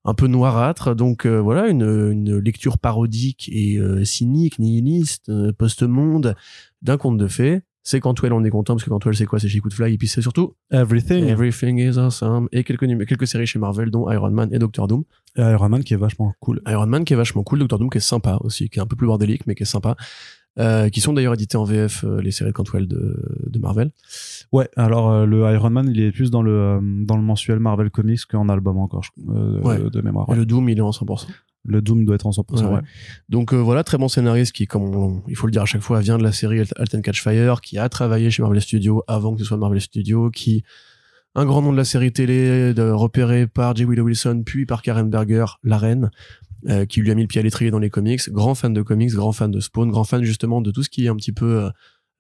un 0.05 0.15
peu 0.15 0.29
noirâtre, 0.29 0.95
donc 0.95 1.27
euh, 1.27 1.39
voilà 1.41 1.69
une, 1.69 1.83
une 2.13 2.39
lecture 2.39 2.79
parodique 2.79 3.51
et 3.53 3.77
euh, 3.79 4.05
cynique, 4.05 4.59
nihiliste, 4.59 5.29
euh, 5.29 5.53
post-monde 5.53 6.35
d'un 6.81 6.97
conte 6.97 7.19
de 7.19 7.27
fées. 7.27 7.61
C'est 7.83 8.01
Cantwell, 8.01 8.33
on 8.33 8.45
est 8.45 8.49
content 8.51 8.75
parce 8.75 8.85
que 8.85 8.91
Cantwell 8.91 9.17
c'est 9.17 9.27
quoi? 9.27 9.39
C'est 9.41 9.49
chez 9.49 9.59
Coup 9.59 9.69
de 9.69 9.75
Fly 9.75 9.95
et 9.95 9.99
puis 9.99 10.09
c'est 10.09 10.23
surtout 10.23 10.55
Everything. 10.71 11.27
Everything 11.27 11.79
is 11.79 11.99
Awesome 11.99 12.49
et 12.53 12.63
quelques, 12.63 12.87
quelques 13.07 13.27
séries 13.27 13.47
chez 13.47 13.59
Marvel 13.59 13.91
dont 13.91 14.11
Iron 14.11 14.31
Man 14.31 14.49
et 14.53 14.59
Doctor 14.59 14.87
Doom. 14.87 15.03
Et 15.37 15.41
Iron 15.43 15.69
Man 15.69 15.83
qui 15.83 15.95
est 15.95 15.99
vachement 15.99 16.33
cool. 16.41 16.63
Iron 16.67 16.87
Man 16.87 17.05
qui 17.05 17.13
est 17.15 17.17
vachement 17.17 17.43
cool, 17.43 17.59
Doctor 17.59 17.79
Doom 17.81 17.91
qui 17.91 17.99
est 17.99 18.01
sympa 18.01 18.39
aussi, 18.43 18.71
qui 18.71 18.79
est 18.79 18.83
un 18.83 18.87
peu 18.87 18.97
plus 18.97 19.09
bordélique 19.09 19.47
mais 19.47 19.55
qui 19.57 19.65
est 19.65 19.67
sympa. 19.67 19.97
Euh, 20.59 20.89
qui 20.89 21.01
sont 21.01 21.13
d'ailleurs 21.13 21.35
édités 21.35 21.57
en 21.57 21.63
VF 21.63 22.03
euh, 22.05 22.21
les 22.21 22.33
séries 22.33 22.51
de 22.51 22.55
Cantwell 22.55 22.89
de, 22.89 23.17
de 23.47 23.59
Marvel. 23.61 23.93
Ouais, 24.51 24.69
alors 24.77 25.09
euh, 25.11 25.25
le 25.25 25.43
Iron 25.53 25.71
Man, 25.71 25.89
il 25.95 26.01
est 26.01 26.11
plus 26.11 26.33
dans 26.33 26.43
le 26.43 26.81
dans 27.05 27.17
le 27.17 27.23
mensuel 27.23 27.61
Marvel 27.61 27.91
Comics 27.91 28.25
qu'en 28.29 28.49
album 28.49 28.77
encore, 28.79 29.05
je- 29.05 29.11
Ouais. 29.63 29.79
de 29.89 30.01
mémoire. 30.01 30.27
Et 30.33 30.35
le 30.35 30.45
Doom 30.45 30.69
il 30.69 30.79
est 30.79 30.81
en 30.81 30.91
100%. 30.91 31.27
Le 31.65 31.81
Doom 31.83 32.05
doit 32.05 32.15
être 32.17 32.27
en 32.27 32.31
100%. 32.33 32.57
Ouais, 32.57 32.65
ouais. 32.67 32.75
ouais. 32.77 32.81
Donc 33.29 33.53
voilà, 33.55 33.85
très 33.85 33.99
bon 33.99 34.09
scénariste 34.09 34.53
qui, 34.53 34.67
comme 34.67 34.83
on- 34.97 35.23
il 35.29 35.37
faut 35.37 35.47
le 35.47 35.53
dire 35.53 35.63
à 35.63 35.67
chaque 35.67 35.83
fois, 35.83 36.01
vient 36.01 36.19
de 36.19 36.23
la 36.25 36.33
série 36.33 36.59
Alt- 36.61 36.73
Alten 36.77 37.03
Catch 37.03 37.23
Fire, 37.23 37.61
qui 37.61 37.79
a 37.79 37.89
travaillé 37.89 38.29
chez 38.31 38.43
Marvel 38.43 38.61
Studios 38.61 39.05
avant 39.07 39.35
que 39.35 39.39
ce 39.41 39.45
soit 39.45 39.59
Marvel 39.59 39.81
Studios, 39.81 40.31
qui 40.31 40.65
un 41.37 41.45
grand 41.45 41.63
nom 41.63 41.71
de 41.71 41.77
la 41.77 41.85
série 41.85 42.11
télé, 42.13 42.75
de, 42.75 42.91
repéré 42.91 43.47
par 43.47 43.77
J. 43.77 43.85
Willow 43.85 44.05
Wilson, 44.07 44.43
puis 44.45 44.67
par 44.67 44.83
Karen 44.83 45.09
Berger, 45.09 45.45
la 45.63 45.79
reine, 45.79 46.11
euh, 46.67 46.87
qui 46.87 47.01
lui 47.01 47.11
a 47.11 47.15
mis 47.15 47.23
le 47.23 47.29
pied 47.29 47.41
à 47.41 47.45
l'étrier 47.45 47.71
dans 47.71 47.79
les 47.79 47.91
comics. 47.91 48.31
Grand 48.31 48.55
fan 48.55 48.73
de 48.73 48.83
comics, 48.83 49.13
grand 49.13 49.33
fan 49.33 49.51
de 49.51 49.61
Spawn, 49.61 49.91
grand 49.91 50.05
fan 50.05 50.23
justement 50.25 50.61
de 50.61 50.71
tout 50.71 50.83
ce 50.83 50.89
qui 50.89 51.05
est 51.05 51.09
un 51.09 51.17
petit 51.17 51.33
peu 51.33 51.65
euh, 51.65 51.71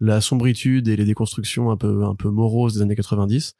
la 0.01 0.21
sombritude 0.21 0.89
et 0.89 0.97
les 0.97 1.05
déconstructions 1.05 1.71
un 1.71 1.77
peu 1.77 2.05
un 2.05 2.15
peu 2.15 2.31
moroses 2.31 2.75
des 2.75 2.83
années 2.83 2.97
90. 2.97 3.55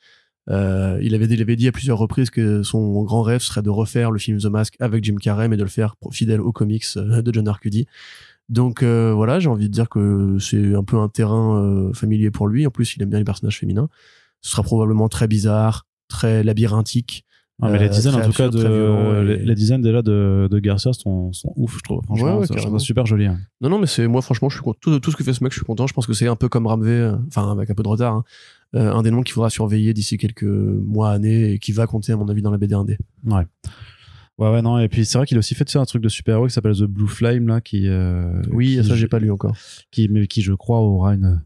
Euh, 0.51 0.99
il 1.03 1.15
avait 1.15 1.27
il 1.27 1.43
avait 1.43 1.57
dit 1.57 1.69
à 1.69 1.73
plusieurs 1.73 1.99
reprises 1.99 2.31
que 2.31 2.63
son 2.63 3.03
grand 3.03 3.23
rêve 3.23 3.41
serait 3.41 3.63
de 3.63 3.71
refaire 3.71 4.11
le 4.11 4.19
film 4.19 4.39
The 4.39 4.47
Mask 4.47 4.77
avec 4.81 5.05
Jim 5.05 5.17
Carrey 5.17 5.47
et 5.47 5.57
de 5.57 5.63
le 5.63 5.69
faire 5.69 5.95
fidèle 6.11 6.41
aux 6.41 6.53
comics 6.53 6.85
euh, 6.97 7.21
de 7.21 7.35
John 7.35 7.49
Arcudi. 7.49 7.87
Donc 8.49 8.83
euh, 8.83 9.13
voilà, 9.13 9.41
j'ai 9.41 9.49
envie 9.49 9.69
de 9.69 9.73
dire 9.73 9.89
que 9.91 10.39
c'est 10.41 10.75
un 10.75 10.85
peu 10.85 10.97
un 10.97 11.09
terrain 11.09 11.91
familier 11.93 12.31
pour 12.31 12.49
lui. 12.49 12.67
En 12.67 12.71
plus, 12.71 12.97
il 12.97 13.03
aime 13.03 13.11
bien 13.11 13.19
les 13.19 13.25
personnages 13.25 13.59
féminins. 13.59 13.89
Ce 14.41 14.53
sera 14.53 14.63
probablement 14.63 15.09
très 15.09 15.29
bizarre, 15.29 15.87
très 16.09 16.43
labyrinthique. 16.43 17.27
Ah, 17.61 17.71
mais 17.71 17.79
les 17.79 17.87
Euh, 17.87 17.89
designs, 17.89 18.15
en 18.15 18.21
tout 18.25 18.33
cas, 18.33 18.49
de, 18.49 18.59
très 18.59 18.69
violent 18.69 19.21
et- 19.21 19.25
les, 19.25 19.37
les 19.39 19.55
designs 19.57 19.81
déjà 19.81 20.01
de, 20.01 20.47
de 20.51 20.59
Garcia 20.61 20.93
sont, 20.93 21.33
sont 21.33 21.53
ouf, 21.57 21.77
je 21.79 21.83
trouve. 21.83 22.03
Franchement, 22.05 22.39
Ouais, 22.39 22.47
ça, 22.47 22.55
ça 22.59 22.79
super 22.79 23.05
joli. 23.05 23.27
hein. 23.27 23.39
Non, 23.61 23.69
non, 23.69 23.79
mais 23.81 23.87
c'est 23.89 24.07
moi, 24.07 24.23
franchement, 24.23 24.49
je 24.49 24.55
suis 24.55 24.63
content. 24.63 24.79
Tout, 24.81 25.01
tout 25.01 25.11
ce 25.11 25.17
que 25.17 25.25
fait 25.25 25.33
ce 25.33 25.43
mec, 25.43 25.53
je 25.53 25.59
suis 25.59 25.67
content. 25.67 25.87
Je 25.89 25.93
pense 25.93 26.07
que 26.07 26.13
c'est 26.13 26.29
un 26.29 26.37
peu 26.37 26.49
comme 26.49 26.67
Ramvé, 26.69 26.91
euh, 26.93 27.17
enfin 27.27 27.51
avec 27.51 27.69
un 27.71 27.75
peu 27.75 27.83
de 27.83 27.89
retard, 27.89 28.15
hein. 28.15 28.25
Euh, 28.77 28.93
un 28.93 29.03
des 29.03 29.11
noms 29.11 29.23
qu'il 29.23 29.33
faudra 29.33 29.49
surveiller 29.51 29.95
d'ici 29.95 30.19
quelques 30.19 30.43
mois, 30.45 31.11
années, 31.11 31.53
et 31.55 31.59
qui 31.59 31.73
va 31.73 31.87
compter 31.87 32.13
à 32.13 32.17
mon 32.17 32.29
avis 32.29 32.43
dans 32.43 32.51
la 32.51 32.59
BD 32.59 32.75
1D. 32.75 32.99
Ouais. 33.27 33.43
Ouais, 34.39 34.51
ouais, 34.53 34.63
non. 34.63 34.79
Et 34.79 34.89
puis, 34.89 35.05
c'est 35.05 35.19
vrai 35.19 35.27
qu'il 35.27 35.37
a 35.37 35.41
aussi 35.41 35.55
fait 35.57 35.75
un 35.77 35.85
truc 35.85 36.01
de 36.01 36.09
super-héros 36.09 36.47
qui 36.47 36.53
s'appelle 36.53 36.77
The 36.77 36.85
Blue 36.85 37.09
Flame, 37.09 37.49
là, 37.49 37.61
qui. 37.61 37.89
euh, 37.89 38.41
Oui, 38.53 38.79
qui- 38.81 38.85
ça 38.89 38.95
j'ai 38.95 39.09
pas 39.09 39.19
lu 39.19 39.33
encore. 39.33 39.57
Qui, 39.91 40.09
mais 40.09 40.29
qui, 40.29 40.43
je 40.43 40.53
crois, 40.53 40.79
aura 40.79 41.15
une, 41.15 41.43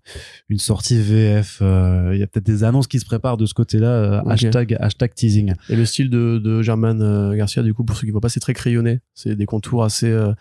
une 0.51 0.59
sortie 0.59 1.01
VF. 1.01 1.61
euh, 1.63 2.11
Il 2.13 2.21
y 2.21 2.23
a 2.23 2.27
peut-être 2.27 2.45
des 2.45 2.65
annonces 2.65 2.87
qui 2.89 3.01
se 3.01 3.07
préparent 3.07 3.39
de 3.39 3.47
ce 3.47 3.55
côté-là. 3.55 3.89
euh, 3.89 4.21
hashtag, 4.31 4.77
hashtag 4.79 5.15
teasing. 5.15 5.55
Et 5.71 5.77
le 5.77 5.87
style 5.87 6.11
de, 6.11 6.37
de 6.39 6.61
German 6.61 7.01
euh, 7.01 7.35
Garcia, 7.35 7.63
du 7.63 7.73
coup, 7.73 7.83
pour 7.85 7.97
ceux 7.97 8.05
qui 8.07 8.11
voient 8.11 8.21
pas, 8.21 8.29
c'est 8.29 8.41
très 8.41 8.53
crayonné. 8.55 9.01
C'est 9.15 9.37
des 9.37 9.47
contours 9.47 9.85
assez, 9.85 10.11
euh, 10.11 10.33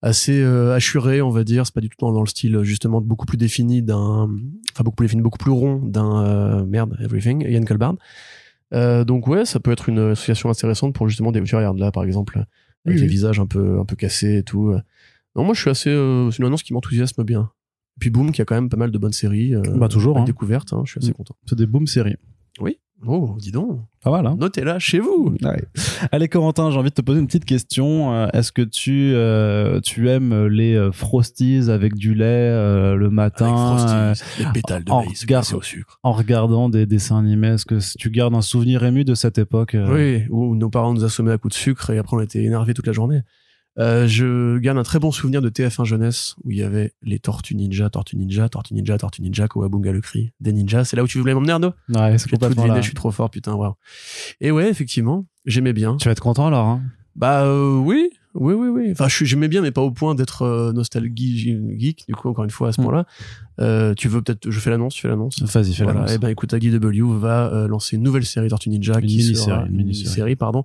assez 0.00 0.40
euh, 0.40 0.74
assurés, 0.74 1.20
on 1.20 1.30
va 1.30 1.44
dire. 1.44 1.66
C'est 1.66 1.74
pas 1.74 1.82
du 1.82 1.90
tout 1.90 1.96
dans, 2.00 2.12
dans 2.12 2.20
le 2.22 2.26
style, 2.26 2.58
justement, 2.62 3.02
beaucoup 3.02 3.26
plus 3.26 3.36
défini 3.36 3.82
d'un, 3.82 4.30
enfin, 4.72 4.82
beaucoup 4.82 4.96
plus 4.96 5.06
défini, 5.06 5.20
beaucoup 5.22 5.38
plus 5.38 5.50
rond 5.50 5.76
d'un, 5.84 6.24
euh, 6.24 6.64
merde, 6.64 6.96
Everything, 7.02 7.46
Ian 7.46 7.64
Colbard. 7.64 7.96
Euh, 8.74 9.04
donc, 9.04 9.26
ouais, 9.28 9.44
ça 9.44 9.60
peut 9.60 9.70
être 9.72 9.88
une 9.88 9.98
association 9.98 10.50
intéressante 10.50 10.94
pour 10.94 11.08
justement 11.08 11.32
des, 11.32 11.42
tu 11.42 11.50
vois, 11.50 11.60
regarde 11.60 11.78
là, 11.78 11.92
par 11.92 12.04
exemple, 12.04 12.38
avec 12.38 12.46
Oui, 12.86 12.94
les 12.96 13.02
oui. 13.02 13.06
visages 13.08 13.38
un 13.40 13.46
peu, 13.46 13.78
un 13.78 13.84
peu 13.84 13.96
cassés 13.96 14.38
et 14.38 14.42
tout. 14.42 14.72
Non, 15.36 15.44
moi, 15.44 15.54
je 15.54 15.60
suis 15.60 15.70
assez, 15.70 15.90
euh, 15.90 16.30
c'est 16.30 16.38
une 16.38 16.46
annonce 16.46 16.62
qui 16.62 16.72
m'enthousiasme 16.72 17.22
bien. 17.24 17.50
Et 17.96 18.00
puis, 18.00 18.10
boum, 18.10 18.32
qui 18.32 18.42
a 18.42 18.44
quand 18.44 18.54
même 18.54 18.68
pas 18.68 18.76
mal 18.76 18.90
de 18.90 18.98
bonnes 18.98 19.12
séries. 19.12 19.54
euh, 19.54 19.62
Bah, 19.76 19.88
toujours, 19.88 20.18
hein. 20.18 20.24
découverte, 20.24 20.72
hein, 20.72 20.82
je 20.84 20.92
suis 20.92 20.98
assez 20.98 21.10
Mm. 21.10 21.14
content. 21.14 21.36
C'est 21.46 21.56
des 21.56 21.66
boom 21.66 21.86
séries. 21.86 22.16
Oui. 22.60 22.78
Oh, 23.06 23.36
dis 23.38 23.52
donc. 23.52 23.80
Pas 24.02 24.10
mal, 24.10 24.26
hein 24.26 24.36
Notez-la 24.38 24.78
chez 24.78 25.00
vous. 25.00 25.34
Ouais. 25.42 25.64
Allez 26.12 26.28
Corentin, 26.28 26.70
j'ai 26.70 26.78
envie 26.78 26.90
de 26.90 26.94
te 26.94 27.02
poser 27.02 27.20
une 27.20 27.26
petite 27.26 27.44
question. 27.44 28.14
Euh, 28.14 28.28
Est-ce 28.32 28.52
que 28.52 28.62
tu 28.62 29.12
euh, 29.14 29.80
tu 29.80 30.08
aimes 30.08 30.46
les 30.46 30.74
euh, 30.74 30.92
frosties 30.92 31.68
avec 31.70 31.94
du 31.94 32.14
lait 32.14 32.24
euh, 32.24 32.94
le 32.94 33.10
matin 33.10 33.46
Avec 33.46 34.16
Frosties, 34.16 34.42
les 34.44 34.52
pétales 34.52 34.84
de 34.84 34.90
en 34.92 35.04
maïs 35.04 35.20
regard- 35.22 35.54
au 35.54 35.62
sucre. 35.62 35.98
en 36.02 36.12
regardant 36.12 36.68
des 36.68 36.86
dessins 36.86 37.18
animés 37.18 37.48
Est-ce 37.48 37.66
que 37.66 37.78
tu 37.98 38.10
gardes 38.10 38.34
un 38.34 38.40
souvenir 38.42 38.82
ému 38.84 39.04
de 39.04 39.14
cette 39.14 39.38
époque 39.38 39.76
Oui, 39.90 40.22
où 40.30 40.56
nos 40.56 40.70
parents 40.70 40.94
nous 40.94 41.04
assommaient 41.04 41.32
à 41.32 41.38
coups 41.38 41.54
de 41.54 41.60
sucre 41.60 41.90
et 41.90 41.98
après 41.98 42.16
on 42.16 42.20
était 42.20 42.42
énervés 42.44 42.72
toute 42.74 42.86
la 42.86 42.92
journée. 42.94 43.20
Euh, 43.78 44.06
je 44.08 44.56
garde 44.58 44.78
un 44.78 44.82
très 44.82 44.98
bon 44.98 45.10
souvenir 45.12 45.42
de 45.42 45.50
TF1 45.50 45.84
Jeunesse 45.84 46.34
où 46.44 46.50
il 46.50 46.56
y 46.58 46.62
avait 46.62 46.92
les 47.02 47.18
Tortues 47.18 47.54
Ninja, 47.54 47.90
Tortues 47.90 48.16
Ninja, 48.16 48.48
Tortues 48.48 48.72
Ninja, 48.74 48.96
Tortues 48.96 49.22
Ninja, 49.22 49.48
Kawabunga 49.48 49.92
le 49.92 50.00
cri, 50.00 50.32
des 50.40 50.52
ninjas. 50.52 50.84
C'est 50.84 50.96
là 50.96 51.02
où 51.02 51.06
tu 51.06 51.18
voulais 51.18 51.34
m'emmener, 51.34 51.52
Arnaud? 51.52 51.72
Ouais, 51.94 52.16
c'est 52.16 52.24
tout 52.28 52.36
complètement 52.36 52.62
deviné, 52.62 52.76
là. 52.76 52.80
je 52.80 52.86
suis 52.86 52.94
trop 52.94 53.10
fort, 53.10 53.28
putain, 53.30 53.52
waouh. 53.54 53.74
Et 54.40 54.50
ouais, 54.50 54.68
effectivement, 54.70 55.26
j'aimais 55.44 55.72
bien. 55.74 55.96
Tu 55.98 56.06
vas 56.06 56.12
être 56.12 56.20
content 56.20 56.46
alors. 56.46 56.66
Hein? 56.66 56.82
Bah 57.16 57.44
euh, 57.44 57.76
oui, 57.76 58.10
oui, 58.34 58.54
oui, 58.54 58.68
oui. 58.68 58.88
Enfin, 58.92 59.08
j'aimais 59.08 59.48
bien, 59.48 59.60
mais 59.62 59.70
pas 59.70 59.80
au 59.82 59.90
point 59.90 60.14
d'être 60.14 60.42
euh, 60.42 60.72
nostalgie 60.72 61.56
geek. 61.78 62.04
Du 62.08 62.14
coup, 62.14 62.28
encore 62.28 62.44
une 62.44 62.50
fois, 62.50 62.68
à 62.68 62.72
ce 62.72 62.80
Mm. 62.80 62.84
point-là, 62.84 63.06
Euh, 63.58 63.94
tu 63.94 64.08
veux 64.08 64.20
peut-être, 64.20 64.50
je 64.50 64.60
fais 64.60 64.68
l'annonce, 64.68 64.94
tu 64.94 65.00
fais 65.02 65.08
l'annonce. 65.08 65.40
Vas-y, 65.40 65.72
fais 65.72 65.84
Voilà. 65.84 66.00
l'annonce. 66.00 66.14
Et 66.14 66.18
ben, 66.18 66.28
écoute, 66.28 66.52
Agui 66.52 66.70
W 66.70 67.18
va 67.18 67.46
euh, 67.52 67.68
lancer 67.68 67.96
une 67.96 68.02
nouvelle 68.02 68.26
série 68.26 68.48
Tortue 68.48 68.68
Ninja 68.68 68.94
Une 69.00 69.06
qui 69.06 69.16
mini-série, 69.16 69.36
sera 69.36 69.64
une 69.66 69.76
mini-série. 69.76 70.36
pardon, 70.36 70.62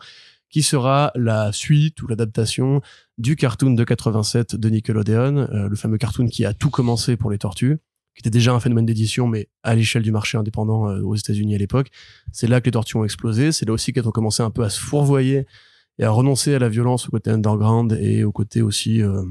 qui 0.51 0.63
sera 0.63 1.11
la 1.15 1.51
suite 1.51 2.01
ou 2.03 2.07
l'adaptation 2.07 2.81
du 3.17 3.35
cartoon 3.35 3.71
de 3.71 3.83
87 3.83 4.55
de 4.55 4.69
Nickelodeon, 4.69 5.37
euh, 5.37 5.69
le 5.69 5.75
fameux 5.75 5.97
cartoon 5.97 6.27
qui 6.27 6.45
a 6.45 6.53
tout 6.53 6.69
commencé 6.69 7.15
pour 7.15 7.31
les 7.31 7.37
Tortues, 7.37 7.77
qui 8.15 8.19
était 8.21 8.29
déjà 8.29 8.53
un 8.53 8.59
phénomène 8.59 8.85
d'édition, 8.85 9.27
mais 9.27 9.47
à 9.63 9.75
l'échelle 9.75 10.03
du 10.03 10.11
marché 10.11 10.37
indépendant 10.37 10.89
euh, 10.89 11.01
aux 11.01 11.15
États-Unis 11.15 11.55
à 11.55 11.57
l'époque. 11.57 11.89
C'est 12.33 12.47
là 12.47 12.59
que 12.59 12.65
les 12.65 12.71
Tortues 12.71 12.97
ont 12.97 13.05
explosé. 13.05 13.53
C'est 13.53 13.65
là 13.65 13.71
aussi 13.71 13.93
qu'elles 13.93 14.07
ont 14.07 14.11
commencé 14.11 14.43
un 14.43 14.51
peu 14.51 14.63
à 14.63 14.69
se 14.69 14.79
fourvoyer 14.79 15.47
et 15.97 16.03
à 16.03 16.11
renoncer 16.11 16.53
à 16.53 16.59
la 16.59 16.67
violence 16.67 17.07
au 17.07 17.11
côté 17.11 17.31
underground 17.31 17.97
et 18.01 18.25
au 18.25 18.33
côté 18.33 18.61
aussi 18.61 19.01
euh, 19.01 19.23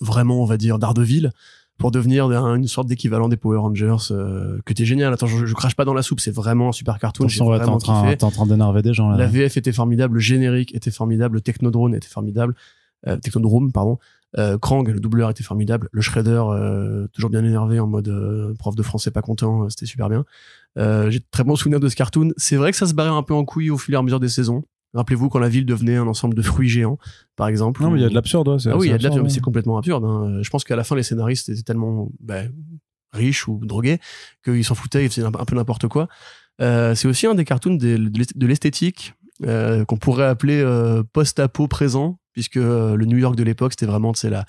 vraiment, 0.00 0.42
on 0.42 0.46
va 0.46 0.56
dire, 0.56 0.78
d'Ardeville 0.78 1.30
pour 1.78 1.90
devenir 1.92 2.26
un- 2.26 2.56
une 2.56 2.66
sorte 2.66 2.88
d'équivalent 2.88 3.28
des 3.28 3.36
Power 3.36 3.58
Rangers 3.58 3.96
euh, 4.10 4.58
que 4.66 4.72
t'es 4.74 4.84
génial. 4.84 5.12
Attends, 5.12 5.26
je, 5.28 5.46
je 5.46 5.54
crache 5.54 5.74
pas 5.76 5.84
dans 5.84 5.94
la 5.94 6.02
soupe, 6.02 6.20
c'est 6.20 6.30
vraiment 6.34 6.68
un 6.70 6.72
super 6.72 6.98
cartoon. 6.98 7.28
J'ai 7.28 7.38
t'es 7.38 7.44
vraiment 7.44 7.74
en 7.74 7.78
train, 7.78 8.02
kiffé. 8.02 8.16
t'es 8.16 8.24
en 8.24 8.30
train 8.30 8.46
d'énerver 8.46 8.82
des 8.82 8.92
gens 8.94 9.08
là. 9.10 9.16
La 9.16 9.26
VF 9.26 9.56
était 9.56 9.72
formidable, 9.72 10.14
le 10.14 10.20
générique 10.20 10.74
était 10.74 10.90
formidable, 10.90 11.36
le 11.36 11.40
Technodrone 11.40 11.94
était 11.94 12.08
formidable, 12.08 12.54
euh, 13.06 13.16
Technodrome, 13.16 13.72
pardon. 13.72 13.98
Euh, 14.36 14.58
Krang, 14.58 14.86
le 14.86 15.00
doubleur 15.00 15.30
était 15.30 15.42
formidable, 15.44 15.88
le 15.90 16.02
Shredder, 16.02 16.42
euh, 16.50 17.06
toujours 17.14 17.30
bien 17.30 17.42
énervé 17.44 17.80
en 17.80 17.86
mode 17.86 18.08
euh, 18.08 18.52
prof 18.58 18.74
de 18.76 18.82
français 18.82 19.10
pas 19.10 19.22
content, 19.22 19.70
c'était 19.70 19.86
super 19.86 20.10
bien. 20.10 20.24
Euh, 20.78 21.08
J'ai 21.10 21.20
de 21.20 21.24
très 21.30 21.44
bons 21.44 21.56
souvenirs 21.56 21.80
de 21.80 21.88
ce 21.88 21.96
cartoon. 21.96 22.32
C'est 22.36 22.56
vrai 22.56 22.70
que 22.70 22.76
ça 22.76 22.86
se 22.86 22.92
barrait 22.92 23.08
un 23.08 23.22
peu 23.22 23.32
en 23.34 23.44
couille 23.46 23.70
au 23.70 23.78
fur 23.78 23.94
et 23.94 23.96
à 23.96 24.02
mesure 24.02 24.20
des 24.20 24.28
saisons. 24.28 24.64
Rappelez-vous 24.94 25.28
quand 25.28 25.38
la 25.38 25.48
ville 25.48 25.66
devenait 25.66 25.96
un 25.96 26.06
ensemble 26.06 26.34
de 26.34 26.42
fruits 26.42 26.68
géants, 26.68 26.98
par 27.36 27.48
exemple. 27.48 27.82
Non, 27.82 27.90
mais 27.90 28.00
il 28.00 28.02
y 28.02 28.06
a 28.06 28.08
de 28.08 28.14
l'absurde. 28.14 28.48
Ouais, 28.48 28.56
ah 28.66 28.76
oui, 28.76 28.88
il 28.88 28.90
y 28.90 28.94
a 28.94 28.98
de 28.98 29.02
l'absurde, 29.02 29.24
mais 29.24 29.30
c'est 29.30 29.40
complètement 29.40 29.78
absurde. 29.78 30.04
hein. 30.04 30.38
Je 30.42 30.50
pense 30.50 30.64
qu'à 30.64 30.76
la 30.76 30.84
fin, 30.84 30.96
les 30.96 31.02
scénaristes 31.02 31.48
étaient 31.48 31.62
tellement 31.62 32.08
bah, 32.20 32.42
riches 33.12 33.48
ou 33.48 33.60
drogués 33.62 33.98
qu'ils 34.44 34.64
s'en 34.64 34.74
foutaient, 34.74 35.04
ils 35.04 35.10
faisaient 35.10 35.26
un, 35.26 35.30
peu 35.30 35.56
n'importe 35.56 35.88
quoi. 35.88 36.08
Euh, 36.60 36.94
c'est 36.94 37.06
aussi 37.06 37.26
un 37.26 37.34
des 37.34 37.44
cartoons 37.44 37.76
de 37.76 38.46
l'esthétique 38.46 39.14
euh, 39.46 39.84
qu'on 39.84 39.98
pourrait 39.98 40.26
appeler 40.26 40.60
euh, 40.60 41.04
post-apo 41.12 41.68
présent, 41.68 42.18
puisque 42.32 42.56
euh, 42.56 42.96
le 42.96 43.04
New 43.04 43.18
York 43.18 43.36
de 43.36 43.44
l'époque, 43.44 43.72
c'était 43.72 43.86
vraiment, 43.86 44.12
c'est 44.12 44.30
la 44.30 44.44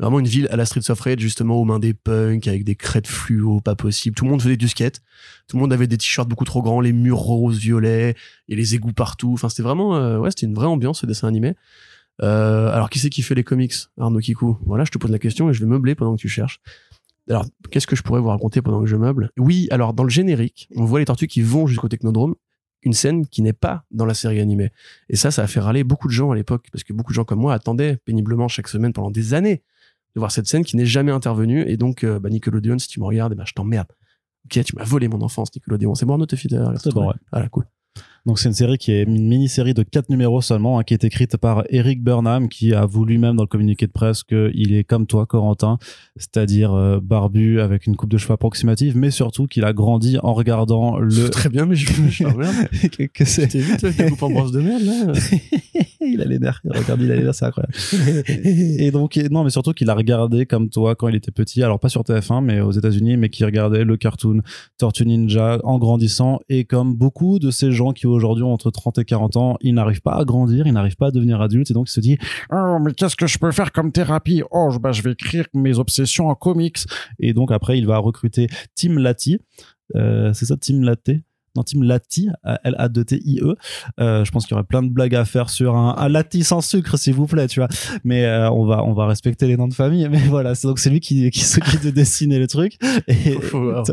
vraiment 0.00 0.18
une 0.18 0.26
ville 0.26 0.48
à 0.50 0.56
la 0.56 0.64
Streets 0.64 0.90
of 0.90 1.00
Rage, 1.00 1.20
justement, 1.20 1.56
aux 1.56 1.64
mains 1.64 1.78
des 1.78 1.94
punks, 1.94 2.48
avec 2.48 2.64
des 2.64 2.74
crêtes 2.74 3.06
fluo, 3.06 3.60
pas 3.60 3.74
possible. 3.74 4.16
Tout 4.16 4.24
le 4.24 4.30
monde 4.30 4.42
faisait 4.42 4.56
du 4.56 4.68
skate. 4.68 5.00
Tout 5.46 5.56
le 5.56 5.60
monde 5.60 5.72
avait 5.72 5.86
des 5.86 5.98
t-shirts 5.98 6.28
beaucoup 6.28 6.44
trop 6.44 6.62
grands, 6.62 6.80
les 6.80 6.92
murs 6.92 7.18
roses, 7.18 7.58
violets, 7.58 8.14
et 8.48 8.56
les 8.56 8.74
égouts 8.74 8.92
partout. 8.92 9.32
Enfin, 9.34 9.48
c'était 9.48 9.62
vraiment, 9.62 9.96
euh, 9.96 10.18
ouais, 10.18 10.30
c'était 10.30 10.46
une 10.46 10.54
vraie 10.54 10.66
ambiance, 10.66 11.00
ce 11.00 11.06
dessin 11.06 11.28
animé. 11.28 11.54
Euh, 12.22 12.70
alors, 12.72 12.88
qui 12.90 12.98
c'est 12.98 13.10
qui 13.10 13.22
fait 13.22 13.34
les 13.34 13.44
comics? 13.44 13.74
Arnaud 13.98 14.20
Kikou. 14.20 14.58
Voilà, 14.64 14.84
je 14.84 14.90
te 14.90 14.98
pose 14.98 15.10
la 15.10 15.18
question 15.18 15.50
et 15.50 15.52
je 15.52 15.60
vais 15.60 15.66
meubler 15.66 15.94
pendant 15.94 16.16
que 16.16 16.20
tu 16.20 16.28
cherches. 16.28 16.60
Alors, 17.28 17.44
qu'est-ce 17.70 17.86
que 17.86 17.94
je 17.94 18.02
pourrais 18.02 18.20
vous 18.20 18.28
raconter 18.28 18.62
pendant 18.62 18.80
que 18.80 18.86
je 18.86 18.96
meuble? 18.96 19.30
Oui, 19.38 19.68
alors, 19.70 19.92
dans 19.92 20.04
le 20.04 20.10
générique, 20.10 20.68
on 20.74 20.84
voit 20.84 20.98
les 20.98 21.04
tortues 21.04 21.28
qui 21.28 21.42
vont 21.42 21.66
jusqu'au 21.66 21.88
Technodrome, 21.88 22.34
une 22.82 22.94
scène 22.94 23.26
qui 23.26 23.42
n'est 23.42 23.52
pas 23.52 23.84
dans 23.90 24.06
la 24.06 24.14
série 24.14 24.40
animée. 24.40 24.70
Et 25.10 25.16
ça, 25.16 25.30
ça 25.30 25.42
a 25.42 25.46
fait 25.46 25.60
râler 25.60 25.84
beaucoup 25.84 26.08
de 26.08 26.12
gens 26.12 26.30
à 26.30 26.34
l'époque, 26.34 26.68
parce 26.72 26.84
que 26.84 26.94
beaucoup 26.94 27.12
de 27.12 27.16
gens 27.16 27.24
comme 27.24 27.40
moi 27.40 27.52
attendaient 27.52 27.98
péniblement 28.04 28.48
chaque 28.48 28.68
semaine 28.68 28.94
pendant 28.94 29.10
des 29.10 29.34
années 29.34 29.62
de 30.14 30.20
voir 30.20 30.30
cette 30.30 30.46
scène 30.46 30.64
qui 30.64 30.76
n'est 30.76 30.86
jamais 30.86 31.12
intervenue. 31.12 31.64
Et 31.68 31.76
donc, 31.76 32.04
euh, 32.04 32.18
bah, 32.18 32.30
Nickelodeon, 32.30 32.78
si 32.78 32.88
tu 32.88 33.00
me 33.00 33.04
regardes, 33.04 33.32
eh 33.32 33.36
ben, 33.36 33.44
je 33.46 33.52
t'emmerde. 33.52 33.88
Ok, 34.46 34.64
tu 34.64 34.76
m'as 34.76 34.84
volé 34.84 35.08
mon 35.08 35.20
enfance, 35.20 35.54
Nickelodeon. 35.54 35.94
C'est 35.94 36.06
bon, 36.06 36.24
t'es 36.26 36.36
fidèle. 36.36 36.74
C'est 36.82 36.92
bon, 36.92 37.08
ouais. 37.08 37.14
Voilà, 37.32 37.48
cool. 37.48 37.66
Donc 38.26 38.38
c'est 38.38 38.48
une 38.48 38.54
série 38.54 38.78
qui 38.78 38.92
est 38.92 39.02
une 39.04 39.28
mini-série 39.28 39.74
de 39.74 39.82
quatre 39.82 40.10
numéros 40.10 40.42
seulement, 40.42 40.78
hein, 40.78 40.84
qui 40.84 40.94
est 40.94 41.04
écrite 41.04 41.36
par 41.36 41.64
Eric 41.70 42.02
Burnham, 42.02 42.48
qui 42.48 42.74
avoue 42.74 43.04
lui-même 43.04 43.36
dans 43.36 43.44
le 43.44 43.48
communiqué 43.48 43.86
de 43.86 43.92
presse 43.92 44.22
qu'il 44.22 44.74
est 44.74 44.84
comme 44.84 45.06
toi, 45.06 45.26
Corentin, 45.26 45.78
c'est-à-dire 46.16 46.72
euh, 46.72 47.00
barbu 47.00 47.60
avec 47.60 47.86
une 47.86 47.96
coupe 47.96 48.10
de 48.10 48.18
cheveux 48.18 48.34
approximative, 48.34 48.96
mais 48.96 49.10
surtout 49.10 49.46
qu'il 49.46 49.64
a 49.64 49.72
grandi 49.72 50.18
en 50.22 50.34
regardant 50.34 50.98
le. 50.98 51.30
Très 51.30 51.48
bien, 51.48 51.66
mais 51.66 51.76
je, 51.76 51.86
je 52.08 52.24
t'emmerde. 52.24 52.68
que, 52.92 53.04
que 53.04 53.24
c'est? 53.24 53.48
T'es 53.48 53.76
ta 53.76 54.08
coupe 54.08 54.22
en 54.22 54.30
brosse 54.30 54.52
de 54.52 54.60
merde, 54.60 54.82
là 54.82 55.12
il 56.00 56.20
a 56.20 56.24
les 56.24 56.38
nerfs. 56.38 56.60
Regarde, 56.64 57.00
il 57.02 57.10
a 57.12 57.16
les 57.16 57.22
nerfs, 57.22 57.34
c'est 57.34 57.46
incroyable. 57.46 57.74
et 58.44 58.90
donc, 58.90 59.16
non, 59.30 59.44
mais 59.44 59.50
surtout 59.50 59.72
qu'il 59.72 59.88
a 59.90 59.94
regardé 59.94 60.46
comme 60.46 60.68
toi 60.68 60.94
quand 60.94 61.08
il 61.08 61.14
était 61.14 61.30
petit. 61.30 61.62
Alors, 61.62 61.78
pas 61.78 61.88
sur 61.88 62.02
TF1, 62.02 62.42
mais 62.42 62.60
aux 62.60 62.72
États-Unis, 62.72 63.16
mais 63.16 63.28
qui 63.28 63.44
regardait 63.44 63.84
le 63.84 63.96
cartoon 63.96 64.40
Tortue 64.78 65.06
Ninja 65.06 65.58
en 65.64 65.78
grandissant. 65.78 66.40
Et 66.48 66.64
comme 66.64 66.94
beaucoup 66.94 67.38
de 67.38 67.50
ces 67.50 67.72
gens 67.72 67.92
qui 67.92 68.06
aujourd'hui 68.12 68.44
entre 68.44 68.70
30 68.70 68.98
et 68.98 69.04
40 69.04 69.36
ans, 69.36 69.56
ils 69.60 69.74
n'arrivent 69.74 70.02
pas 70.02 70.14
à 70.16 70.24
grandir, 70.24 70.66
ils 70.66 70.72
n'arrivent 70.72 70.96
pas 70.96 71.08
à 71.08 71.10
devenir 71.10 71.40
adultes. 71.40 71.70
Et 71.70 71.74
donc, 71.74 71.88
il 71.88 71.92
se 71.92 72.00
dit, 72.00 72.18
Oh, 72.52 72.78
mais 72.80 72.92
qu'est-ce 72.92 73.16
que 73.16 73.26
je 73.26 73.38
peux 73.38 73.50
faire 73.52 73.72
comme 73.72 73.92
thérapie? 73.92 74.42
Oh, 74.50 74.70
je- 74.70 74.78
bah, 74.78 74.92
je 74.92 75.02
vais 75.02 75.12
écrire 75.12 75.46
mes 75.54 75.78
obsessions 75.78 76.28
en 76.28 76.34
comics. 76.34 76.78
et 77.18 77.32
donc 77.32 77.52
après, 77.52 77.78
il 77.78 77.86
va 77.86 77.98
recruter 77.98 78.46
Tim 78.74 78.98
Lati. 78.98 79.38
Euh, 79.96 80.32
c'est 80.32 80.44
ça, 80.46 80.56
Tim 80.56 80.82
Latte 80.82 81.10
non, 81.56 81.62
Tim 81.62 81.82
Lati, 81.82 82.28
L-A-T-I-E. 82.64 83.54
Euh, 84.00 84.24
je 84.24 84.30
pense 84.30 84.46
qu'il 84.46 84.52
y 84.52 84.54
aurait 84.54 84.64
plein 84.66 84.82
de 84.82 84.88
blagues 84.88 85.14
à 85.14 85.24
faire 85.24 85.50
sur 85.50 85.76
un, 85.76 85.94
un 85.98 86.08
Lati 86.08 86.44
sans 86.44 86.60
sucre, 86.60 86.96
s'il 86.98 87.14
vous 87.14 87.26
plaît, 87.26 87.48
tu 87.48 87.60
vois. 87.60 87.68
Mais 88.04 88.24
euh, 88.24 88.50
on 88.50 88.64
va 88.64 88.84
on 88.84 88.92
va 88.92 89.06
respecter 89.06 89.46
les 89.46 89.56
noms 89.56 89.68
de 89.68 89.74
famille. 89.74 90.08
Mais 90.10 90.18
voilà, 90.28 90.54
c'est 90.54 90.68
donc 90.68 90.78
c'est 90.78 90.90
lui 90.90 91.00
qui 91.00 91.30
qui 91.30 91.40
s'occupe 91.40 91.82
de 91.82 91.90
dessiner 91.90 92.38
le 92.38 92.46
truc. 92.46 92.78
Et 93.08 93.14
tu 93.40 93.40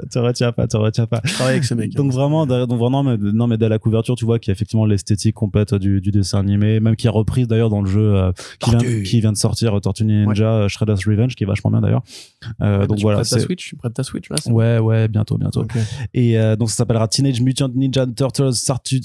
te 0.10 0.20
retiens 0.20 0.51
pas, 0.51 0.68
te 0.68 0.78
retiens 0.78 1.05
pas. 1.08 1.22
Je 1.24 1.34
travaille 1.34 1.53
avec 1.53 1.64
ce 1.66 1.74
mec. 1.74 1.89
hein. 1.89 1.93
Donc 1.95 2.12
vraiment, 2.12 2.45
derrière- 2.45 2.68
donc 2.68 2.80
vraiment, 2.80 3.03
mais, 3.03 3.18
non 3.18 3.47
mais 3.47 3.58
dès 3.58 3.70
la 3.70 3.80
couverture, 3.80 4.16
tu 4.16 4.26
vois 4.26 4.39
qu'il 4.39 4.49
y 4.49 4.51
a 4.51 4.55
effectivement 4.55 4.86
l'esthétique 4.86 5.36
complète 5.36 5.74
du, 5.76 6.01
du 6.01 6.12
dessin 6.12 6.39
animé, 6.39 6.80
même 6.80 6.95
qui 6.95 7.08
est 7.08 7.12
reprise 7.12 7.47
d'ailleurs 7.47 7.70
dans 7.70 7.82
le 7.82 7.89
jeu 7.89 8.16
euh, 8.16 8.32
qui, 8.60 8.70
vient, 8.70 8.80
Tortue. 8.80 9.03
qui 9.03 9.20
vient 9.22 9.32
de 9.32 9.38
sortir, 9.38 9.76
euh, 9.76 9.80
Tortue 9.80 10.05
Ninja 10.05 10.45
euh, 10.53 10.68
Shredder's 10.68 11.05
Revenge, 11.05 11.36
qui 11.36 11.43
est 11.43 11.47
vachement 11.47 11.72
bien 11.72 11.82
d'ailleurs. 11.82 12.03
Euh, 12.62 12.86
donc 12.88 12.97
tu 12.97 13.01
voilà, 13.03 13.20
prêtes 13.20 13.30
ta 13.30 13.39
Switch, 13.39 13.68
tu 13.70 13.76
prêtes 13.76 13.93
ta 13.93 14.03
Switch, 14.03 14.30
là 14.30 14.36
ouais 14.51 14.80
ouais 14.80 15.08
bientôt 15.08 15.38
bientôt. 15.38 15.66
Et 16.14 16.38
euh, 16.39 16.55
donc 16.55 16.70
ça 16.70 16.76
s'appellera 16.78 17.08
Teenage 17.08 17.41
Mutant 17.48 17.70
Ninja 17.74 18.06
Turtles 18.06 18.56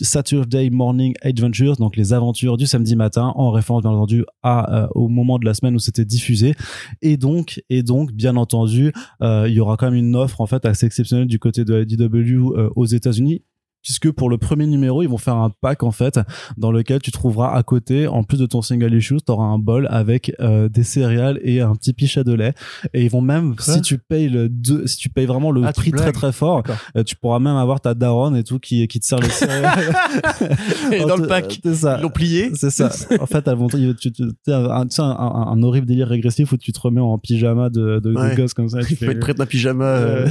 Saturday 0.00 0.68
Morning 0.68 1.14
Adventures, 1.22 1.76
donc 1.76 1.96
les 1.96 2.12
aventures 2.12 2.56
du 2.56 2.66
samedi 2.66 2.96
matin, 2.96 3.32
en 3.36 3.52
référence 3.52 3.82
bien 3.82 3.92
entendu 3.92 4.24
à 4.42 4.82
euh, 4.82 4.88
au 4.96 5.06
moment 5.06 5.38
de 5.38 5.44
la 5.44 5.54
semaine 5.54 5.76
où 5.76 5.78
c'était 5.78 6.04
diffusé. 6.04 6.56
Et 7.02 7.16
donc 7.16 7.62
et 7.70 7.84
donc 7.84 8.10
bien 8.10 8.34
entendu, 8.34 8.92
euh, 9.22 9.46
il 9.46 9.54
y 9.54 9.60
aura 9.60 9.76
quand 9.76 9.86
même 9.86 9.94
une 9.94 10.16
offre 10.16 10.40
en 10.40 10.46
fait 10.46 10.64
assez 10.64 10.86
exceptionnelle 10.86 11.28
du 11.28 11.38
côté 11.38 11.64
de 11.64 11.84
IDW 11.84 12.56
euh, 12.56 12.68
aux 12.74 12.86
États-Unis. 12.86 13.44
Puisque 13.82 14.10
pour 14.10 14.30
le 14.30 14.38
premier 14.38 14.66
numéro, 14.66 15.02
ils 15.02 15.08
vont 15.08 15.18
faire 15.18 15.36
un 15.36 15.50
pack 15.50 15.82
en 15.82 15.90
fait 15.90 16.20
dans 16.56 16.70
lequel 16.70 17.00
tu 17.00 17.10
trouveras 17.10 17.54
à 17.56 17.62
côté, 17.62 18.06
en 18.06 18.22
plus 18.22 18.38
de 18.38 18.46
ton 18.46 18.62
single 18.62 18.94
issue, 18.94 19.16
tu 19.24 19.32
auras 19.32 19.44
un 19.46 19.58
bol 19.58 19.88
avec 19.90 20.32
euh, 20.40 20.68
des 20.68 20.84
céréales 20.84 21.40
et 21.42 21.60
un 21.60 21.74
petit 21.74 21.92
pichet 21.92 22.22
de 22.24 22.32
lait. 22.32 22.54
Et 22.94 23.02
ils 23.04 23.10
vont 23.10 23.20
même, 23.20 23.56
Quoi 23.56 23.74
si 23.74 23.80
tu 23.82 23.98
payes 23.98 24.28
le 24.28 24.48
deux, 24.48 24.86
si 24.86 24.96
tu 24.98 25.08
payes 25.08 25.26
vraiment 25.26 25.50
le 25.50 25.62
Ah, 25.64 25.72
prix 25.72 25.90
très 25.90 26.12
très 26.12 26.32
fort, 26.32 26.62
euh, 26.96 27.02
tu 27.02 27.16
pourras 27.16 27.38
même 27.40 27.56
avoir 27.56 27.80
ta 27.80 27.94
daronne 27.94 28.36
et 28.36 28.44
tout 28.44 28.58
qui, 28.58 28.86
qui 28.88 29.00
te 29.00 29.04
sert 29.06 29.18
les 29.18 29.28
céréales. 29.28 29.94
Et 30.92 31.00
dans 31.04 31.16
le 31.16 31.26
pack, 31.26 31.58
C'est 31.62 31.74
ça. 31.74 31.96
ils 31.98 32.02
l'ont 32.02 32.10
plié. 32.10 32.50
C'est 32.54 32.70
ça. 32.70 32.90
En 33.20 33.26
fait, 33.26 33.46
elles 33.48 33.56
vont, 33.56 33.68
tu, 33.68 33.94
tu, 34.12 34.22
un, 34.48 34.86
un, 34.86 34.86
un- 34.98 35.62
horrible 35.62 35.86
délire 35.86 36.08
régressif 36.08 36.52
où 36.52 36.56
tu 36.56 36.72
te 36.72 36.80
remets 36.80 37.00
en 37.00 37.18
pyjama 37.18 37.70
de, 37.70 38.00
de, 38.00 38.34
gosse 38.36 38.54
comme 38.54 38.68
ça. 38.68 38.80
tu 38.82 38.86
Il 38.92 38.96
faut 38.96 39.04
fais- 39.06 39.12
être 39.12 39.20
prêt 39.20 39.34
d'un 39.34 39.46
pyjama, 39.46 39.84
euh, 39.84 40.28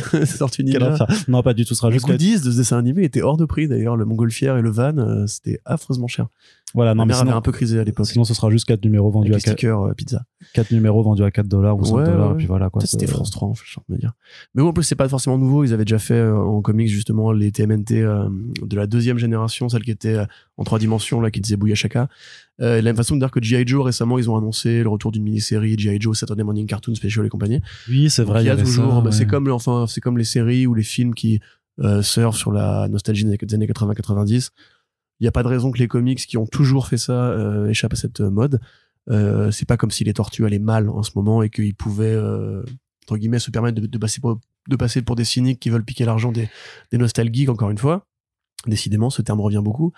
enfer. 0.82 1.08
Non, 1.28 1.42
pas 1.44 1.54
du 1.54 1.64
tout. 1.66 1.70
Ce 1.74 1.76
sera 1.76 1.92
juste 1.92 2.06
goodies 2.06 2.40
de 2.42 2.52
ce 2.52 2.58
dessin 2.58 2.78
animé 2.78 3.04
étaient 3.04 3.22
hors 3.22 3.38
de 3.42 3.46
prix 3.46 3.68
d'ailleurs. 3.68 3.98
Le 3.98 4.06
montgolfière 4.06 4.58
et 4.58 4.62
le 4.62 4.70
van, 4.72 4.98
euh, 4.98 5.28
c'était 5.28 5.60
affreusement 5.66 6.08
cher. 6.08 6.28
Voilà, 6.74 6.92
non, 6.94 7.00
Ma 7.00 7.04
mais 7.04 7.08
mère 7.10 7.18
avait 7.18 7.28
sinon, 7.28 7.38
un 7.38 7.42
peu 7.42 7.52
crisé 7.52 7.80
à 7.80 7.84
l'époque. 7.84 8.06
sinon, 8.06 8.24
ce 8.24 8.34
sera 8.34 8.50
juste 8.50 8.64
4 8.66 8.82
numéros 8.86 9.12
vendus 9.12 9.34
Avec 9.34 9.46
à 9.46 9.52
les 9.52 9.56
4, 9.56 9.58
stickers 9.58 9.82
euh, 9.82 9.94
pizza. 9.94 10.24
numéros 10.72 11.04
vendus 11.04 11.22
à 11.24 11.30
4 11.30 11.46
dollars 11.46 11.78
ou 11.78 11.84
5 11.84 11.96
Ouais, 11.96 12.06
dollars. 12.06 12.28
ouais. 12.30 12.34
Et 12.36 12.38
puis 12.38 12.46
voilà, 12.48 12.70
quoi. 12.70 12.82
C'était 12.86 13.08
France 13.08 13.30
3, 13.30 13.50
en 13.50 13.54
fait, 13.56 13.66
de 13.90 13.94
me 13.94 14.00
dire. 14.00 14.14
Mais 14.56 14.64
bon, 14.64 14.70
en 14.70 14.74
plus, 14.74 14.84
c'est 14.84 14.96
pas 14.96 15.10
forcément 15.10 15.38
nouveau. 15.38 15.66
Ils 15.66 15.74
avaient 15.74 15.84
déjà 15.84 16.00
fait 16.00 16.14
euh, 16.14 16.34
en 16.38 16.62
comics, 16.62 16.88
justement, 16.88 17.34
les 17.34 17.52
TMNT 17.52 17.92
euh, 18.02 18.30
de 18.62 18.76
la 18.78 18.88
deuxième 18.88 19.18
génération, 19.18 19.68
celle 19.68 19.84
qui 19.84 19.92
était 19.92 20.14
euh, 20.16 20.26
en 20.56 20.64
trois 20.64 20.80
dimensions, 20.80 21.20
là, 21.20 21.30
qui 21.30 21.42
disait 21.42 21.58
Bouya 21.58 21.76
Shaka. 21.76 22.08
Euh, 22.62 22.78
et 22.78 22.82
la 22.82 22.90
même 22.90 22.96
façon 22.96 23.16
de 23.16 23.20
dire 23.20 23.32
que 23.32 23.42
G.I. 23.44 23.68
Joe, 23.68 23.84
récemment, 23.84 24.18
ils 24.18 24.30
ont 24.30 24.38
annoncé 24.38 24.82
le 24.82 24.88
retour 24.88 25.12
d'une 25.12 25.24
mini-série, 25.24 25.76
G.I. 25.78 26.00
Joe, 26.00 26.18
Saturday 26.18 26.44
Morning 26.44 26.68
Cartoon 26.68 26.96
Special 26.96 27.26
et 27.26 27.30
compagnie. 27.30 27.60
Oui, 27.90 28.10
c'est 28.10 28.24
vrai. 28.24 28.44
Il 28.44 28.48
y 28.48 28.50
a 28.50 28.56
toujours, 28.56 29.02
bah, 29.02 29.12
c'est 29.12 29.26
comme, 29.26 29.52
enfin, 29.52 29.88
c'est 29.90 30.00
comme 30.00 30.18
les 30.18 30.24
séries 30.24 30.68
ou 30.68 30.74
les 30.74 30.84
films 30.84 31.16
qui 31.16 31.42
euh, 31.82 32.02
sur 32.02 32.52
la 32.52 32.88
nostalgie 32.88 33.26
des 33.26 33.56
années 33.56 33.68
80-90. 33.68 34.50
Il 35.20 35.24
n'y 35.24 35.28
a 35.28 35.32
pas 35.32 35.44
de 35.44 35.48
raison 35.48 35.72
que 35.72 35.78
les 35.78 35.88
comics 35.88 36.20
qui 36.20 36.38
ont 36.38 36.48
toujours 36.48 36.88
fait 36.88 36.98
ça 36.98 37.14
euh, 37.14 37.68
échappent 37.68 37.94
à 37.94 37.98
cette 37.98 38.22
mode. 38.22 38.60
Euh, 39.10 39.52
c'est 39.52 39.68
pas 39.68 39.78
comme 39.78 39.92
si 39.92 40.04
les 40.04 40.14
tortues 40.14 40.46
allaient 40.46 40.60
mal 40.60 40.90
en 40.90 41.04
ce 41.04 41.12
moment 41.16 41.44
et 41.44 41.50
qu'ils 41.50 41.76
pouvaient, 41.76 42.14
euh, 42.14 42.64
entre 43.04 43.18
guillemets, 43.18 43.40
se 43.40 43.52
permettre 43.52 43.82
de, 43.82 43.88
de 43.88 43.98
passer 43.98 44.20
pour, 44.22 44.40
de 44.68 44.76
passer 44.76 45.02
pour 45.02 45.16
des 45.16 45.26
cyniques 45.26 45.60
qui 45.60 45.70
veulent 45.70 45.86
piquer 45.86 46.06
l'argent 46.06 46.32
des, 46.32 46.50
des 46.92 46.98
nostalgiques, 46.98 47.50
encore 47.50 47.70
une 47.70 47.78
fois. 47.78 48.06
Décidément, 48.68 49.10
ce 49.10 49.22
terme 49.22 49.42
revient 49.42 49.62
beaucoup. 49.64 49.92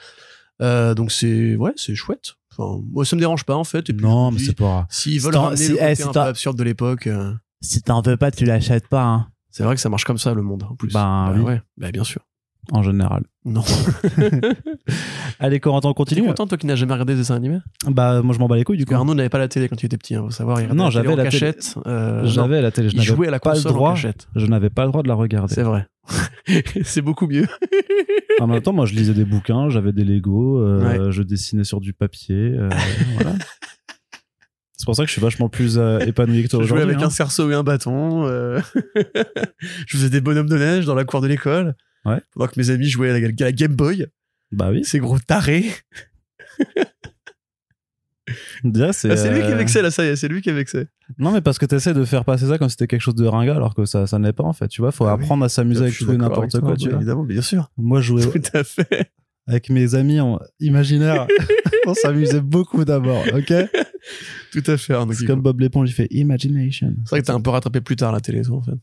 Euh, 0.62 0.94
donc 0.94 1.12
c'est 1.12 1.56
ouais, 1.56 1.74
c'est 1.76 1.96
chouette. 1.96 2.36
Enfin, 2.52 2.82
moi, 2.92 3.06
ça 3.06 3.16
me 3.16 3.22
dérange 3.22 3.44
pas 3.44 3.56
en 3.56 3.64
fait. 3.64 3.90
Et 3.90 3.94
puis, 3.94 4.06
Non, 4.06 4.32
mais 4.32 4.40
c'est 4.40 4.56
pas. 4.56 4.86
S'ils 4.90 5.20
veulent 5.20 5.36
ramener 5.36 5.68
le 5.70 5.78
eh, 5.82 6.04
un 6.04 6.12
peu 6.12 6.20
absurde 6.20 6.58
de 6.58 6.64
l'époque, 6.64 7.08
euh, 7.08 7.34
Si 7.62 7.82
t'en 7.82 8.02
veux 8.02 8.18
pas, 8.18 8.32
tu 8.32 8.46
l'achètes 8.46 8.88
pas. 8.88 9.04
Hein. 9.04 9.28
C'est 9.54 9.64
vrai 9.64 9.76
que 9.76 9.82
ça 9.82 9.88
marche 9.88 10.04
comme 10.04 10.18
ça 10.18 10.34
le 10.34 10.42
monde 10.42 10.64
en 10.70 10.76
plus. 10.76 10.92
Ben 10.92 11.32
oui. 11.36 11.42
ouais, 11.42 11.62
bah, 11.78 11.92
bien 11.92 12.04
sûr. 12.04 12.22
En 12.72 12.82
général. 12.82 13.24
Non. 13.46 13.62
Allez, 15.40 15.60
Corentin, 15.60 15.90
on 15.90 15.92
T'es 15.92 15.98
continue. 15.98 16.28
content 16.28 16.48
toi 16.48 16.58
qui 16.58 16.66
n'as 16.66 16.76
jamais 16.76 16.94
regardé 16.94 17.14
des 17.14 17.20
dessins 17.20 17.36
animés? 17.36 17.60
Bah, 17.88 18.22
moi, 18.22 18.34
je 18.34 18.40
m'en 18.40 18.48
bats 18.48 18.56
les 18.56 18.64
couilles 18.64 18.78
du 18.78 18.86
coup. 18.86 18.94
Arnaud 18.94 19.14
n'avait 19.16 19.28
pas 19.30 19.38
la 19.40 19.50
télé 19.50 19.68
quand 19.68 19.82
il 19.82 19.86
était 19.88 19.98
petit, 19.98 20.16
hein, 20.16 20.22
faut 20.24 20.32
savoir. 20.32 20.62
Il 20.62 20.70
Non, 20.70 20.86
la 20.86 20.90
j'avais 20.90 21.10
en 21.10 21.16
la 21.18 21.24
télé. 21.26 21.32
cachette. 21.54 21.76
euh, 21.88 22.26
J'avais 22.26 22.62
la 22.62 22.72
télé, 22.72 22.88
je 22.90 22.94
il 22.94 22.98
n'avais 23.00 23.08
jouait 23.08 23.28
à 23.28 23.32
la 23.32 23.40
pas 23.40 23.54
le 23.56 23.60
en 23.68 23.72
droit. 23.74 23.90
cachette. 23.92 24.28
Je 24.36 24.46
n'avais 24.46 24.70
pas 24.70 24.84
le 24.86 24.92
droit 24.92 25.04
de 25.04 25.10
la 25.10 25.14
regarder. 25.16 25.54
C'est 25.54 25.64
vrai. 25.64 25.88
c'est 26.84 27.02
beaucoup 27.02 27.28
mieux. 27.28 27.48
En 28.40 28.48
même 28.48 28.62
temps, 28.62 28.74
moi, 28.74 28.86
je 28.88 28.96
lisais 28.96 29.14
des 29.14 29.26
bouquins, 29.26 29.70
j'avais 29.70 29.92
des 29.94 30.04
Lego, 30.04 30.58
euh, 30.60 31.06
Ouais. 31.06 31.12
je 31.12 31.22
dessinais 31.22 31.64
sur 31.64 31.80
du 31.80 31.94
papier. 31.94 32.36
euh, 32.58 32.68
voilà. 33.16 33.34
C'est 34.84 34.88
pour 34.88 34.98
ça 34.98 35.04
que 35.04 35.08
je 35.08 35.14
suis 35.14 35.22
vachement 35.22 35.48
plus 35.48 35.78
euh, 35.78 36.00
épanoui 36.00 36.44
que 36.44 36.50
toi 36.50 36.60
Je 36.62 36.68
jouais 36.68 36.80
aujourd'hui. 36.80 36.96
avec 36.96 37.06
hein. 37.06 37.08
un 37.08 37.10
cerceau 37.10 37.50
et 37.50 37.54
un 37.54 37.64
bâton. 37.64 38.28
euh, 38.28 38.60
je 39.88 39.96
faisais 39.96 40.10
des 40.10 40.20
bonhommes 40.20 40.50
de 40.50 40.58
neige 40.58 40.86
dans 40.86 40.94
la 40.94 41.06
cour 41.06 41.22
de 41.22 41.28
l'école. 41.28 41.74
Ouais. 42.04 42.20
Pendant 42.34 42.48
que 42.48 42.60
mes 42.60 42.70
amis 42.70 42.90
jouaient 42.90 43.12
à 43.12 43.18
la, 43.18 43.26
à 43.28 43.32
la 43.46 43.52
Game 43.54 43.74
Boy. 43.74 44.08
Bah 44.52 44.72
oui. 44.72 44.84
Ces 44.84 45.00
gros 45.00 45.18
tarés. 45.20 45.72
Déjà, 48.66 48.92
c'est. 48.92 49.12
Ah, 49.12 49.16
c'est 49.16 49.32
lui 49.32 49.40
qui 49.40 49.46
euh, 49.48 49.52
est 49.54 49.58
vexé 49.58 49.82
là, 49.82 49.90
ça 49.90 50.04
y 50.04 50.10
est, 50.10 50.18
c'est 50.18 50.28
lui 50.28 50.42
qui 50.42 50.50
est 50.50 50.54
vexé. 50.54 50.88
Non, 51.18 51.32
mais 51.32 51.40
parce 51.40 51.58
que 51.58 51.66
tu 51.66 51.76
essaies 51.76 51.94
de 51.94 52.04
faire 52.04 52.26
passer 52.26 52.48
ça 52.48 52.58
comme 52.58 52.68
si 52.68 52.74
c'était 52.74 52.88
quelque 52.88 53.02
chose 53.02 53.16
de 53.16 53.26
ringard, 53.26 53.56
alors 53.56 53.76
que 53.76 53.86
ça, 53.86 54.06
ça 54.06 54.20
n'est 54.20 54.34
pas 54.34 54.44
en 54.44 54.52
fait. 54.52 54.68
Tu 54.68 54.82
vois, 54.82 54.92
faut 54.92 55.06
Ah 55.06 55.16
oui. 55.16 55.24
apprendre 55.24 55.46
à 55.46 55.50
s'amuser 55.50 55.84
avec 55.84 55.98
tout 55.98 56.12
et 56.12 56.18
n'importe 56.18 56.52
quoi. 56.52 56.60
toi, 56.60 56.76
tu 56.76 56.90
vois. 56.90 56.98
Évidemment, 56.98 57.24
bien 57.24 57.42
sûr. 57.42 57.72
Moi, 57.78 58.02
je 58.02 58.08
jouais 58.08 58.22
Tout 58.42 58.42
à 58.54 58.64
fait. 58.66 59.12
Avec 59.48 59.70
mes 59.70 59.96
amis 59.96 60.20
en 60.20 60.40
imaginaire. 60.60 61.28
On 61.86 61.94
s'amusait 61.94 62.40
beaucoup 62.42 62.86
d'abord, 62.86 63.24
ok 63.34 63.54
Tout 64.54 64.64
à 64.68 64.78
fait. 64.78 64.94
Arnaud 64.94 65.14
C'est 65.14 65.26
comme 65.26 65.42
Bob 65.42 65.60
l'éponge, 65.60 65.90
il 65.90 65.94
fait 65.94 66.08
Imagination. 66.12 66.94
C'est 67.06 67.10
vrai 67.10 67.22
que 67.22 67.26
t'as 67.28 67.34
un 67.34 67.42
peu 67.42 67.50
rattrapé 67.50 67.82
plus 67.82 67.96
tard 67.98 68.12
la 68.14 68.22
télé, 68.22 68.42
toi, 68.42 68.58
en 68.58 68.62
fait. 68.62 68.76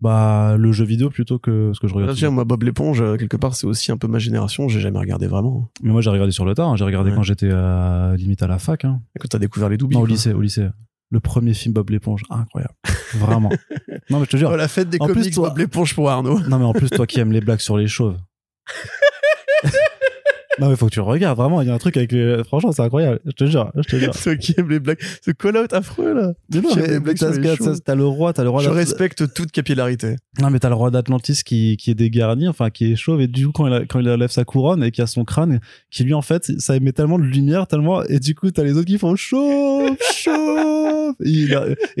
Bah, 0.00 0.56
le 0.58 0.72
jeu 0.72 0.86
vidéo 0.86 1.10
plutôt 1.10 1.38
que 1.38 1.72
ce 1.74 1.80
que 1.80 1.86
je 1.86 1.92
regarde. 1.92 2.16
Tiens, 2.16 2.30
moi, 2.30 2.44
Bob 2.44 2.62
l'éponge, 2.62 3.02
euh, 3.02 3.16
quelque 3.18 3.36
part, 3.36 3.54
c'est 3.54 3.66
aussi 3.66 3.92
un 3.92 3.98
peu 3.98 4.08
ma 4.08 4.18
génération. 4.18 4.66
J'ai 4.68 4.80
jamais 4.80 4.98
regardé 4.98 5.26
vraiment. 5.26 5.68
Mais 5.82 5.90
moi, 5.92 6.00
j'ai 6.00 6.08
regardé 6.08 6.32
sur 6.32 6.46
le 6.46 6.54
tard. 6.54 6.70
hein. 6.70 6.76
J'ai 6.76 6.84
regardé 6.84 7.10
Ouais. 7.10 7.16
quand 7.16 7.22
j'étais 7.22 7.50
euh, 7.50 8.16
limite 8.16 8.42
à 8.42 8.46
la 8.46 8.58
fac. 8.58 8.86
Hein. 8.86 9.02
Quand 9.18 9.28
t'as 9.28 9.38
découvert 9.38 9.68
les 9.68 9.76
doubilles. 9.76 9.98
Non, 9.98 10.04
au 10.04 10.06
lycée, 10.06 10.32
au 10.32 10.40
lycée. 10.40 10.68
Le 11.10 11.20
premier 11.20 11.52
film 11.52 11.74
Bob 11.74 11.90
l'éponge, 11.90 12.22
incroyable. 12.30 12.72
Vraiment. 13.14 13.50
non, 14.10 14.20
mais 14.20 14.24
je 14.24 14.30
te 14.30 14.36
jure. 14.38 14.50
Oh, 14.52 14.56
la 14.56 14.68
fête 14.68 14.88
des 14.88 14.96
En 15.00 15.04
plus, 15.06 15.14
comics, 15.16 15.34
toi- 15.34 15.48
Bob 15.50 15.58
l'éponge 15.58 15.94
pour 15.94 16.08
Arnaud. 16.08 16.38
Non, 16.48 16.58
mais 16.58 16.64
en 16.64 16.72
plus, 16.72 16.88
toi 16.88 17.06
qui 17.06 17.20
aimes 17.20 17.32
les 17.32 17.42
blagues 17.42 17.60
sur 17.60 17.76
les 17.76 17.88
chauves. 17.88 18.16
Non, 20.60 20.68
mais 20.68 20.76
faut 20.76 20.86
que 20.86 20.92
tu 20.92 20.98
le 20.98 21.04
regardes, 21.04 21.38
vraiment. 21.38 21.62
Il 21.62 21.68
y 21.68 21.70
a 21.70 21.74
un 21.74 21.78
truc 21.78 21.96
avec 21.96 22.12
les. 22.12 22.42
Franchement, 22.44 22.72
c'est 22.72 22.82
incroyable. 22.82 23.20
Je 23.24 23.32
te 23.32 23.46
jure, 23.46 23.72
je 23.74 23.82
te 23.82 23.96
jure. 23.96 24.12
Toi 24.22 24.36
qui 24.36 24.54
aime 24.58 24.68
les 24.68 24.78
blagues. 24.80 24.98
Ce 25.24 25.30
call-out 25.30 25.72
affreux, 25.72 26.12
là. 26.14 26.32
Mais 26.54 26.60
non, 26.60 26.70
Qui 26.70 26.80
les 26.80 27.00
blagues 27.00 27.16
t'as 27.84 27.94
le 27.94 28.04
roi, 28.06 28.32
t'as 28.32 28.42
le 28.42 28.50
roi 28.50 28.62
Je 28.62 28.68
respecte 28.70 29.32
toute 29.32 29.52
capillarité. 29.52 30.16
Non, 30.40 30.50
mais 30.50 30.58
t'as 30.58 30.68
le 30.68 30.74
roi 30.74 30.90
d'Atlantis 30.90 31.42
qui, 31.44 31.76
qui 31.76 31.90
est 31.90 31.94
dégarni, 31.94 32.48
enfin, 32.48 32.70
qui 32.70 32.92
est 32.92 32.96
chauve, 32.96 33.20
et 33.20 33.26
du 33.26 33.46
coup, 33.46 33.52
quand 33.52 33.66
il, 33.66 33.72
a- 33.72 33.84
quand 33.86 34.00
il 34.00 34.08
enlève 34.08 34.30
sa 34.30 34.44
couronne 34.44 34.82
et 34.84 34.90
qu'il 34.90 35.02
a 35.02 35.06
son 35.06 35.24
crâne, 35.24 35.60
qui 35.90 36.04
lui, 36.04 36.14
en 36.14 36.22
fait, 36.22 36.52
ça 36.58 36.76
émet 36.76 36.92
tellement 36.92 37.18
de 37.18 37.24
lumière, 37.24 37.66
tellement, 37.66 38.02
et 38.04 38.18
du 38.18 38.34
coup, 38.34 38.50
t'as 38.50 38.62
les 38.62 38.72
autres 38.72 38.86
qui 38.86 38.98
font 38.98 39.16
chauve, 39.16 39.96
chauve, 40.14 41.14
et, 41.24 41.46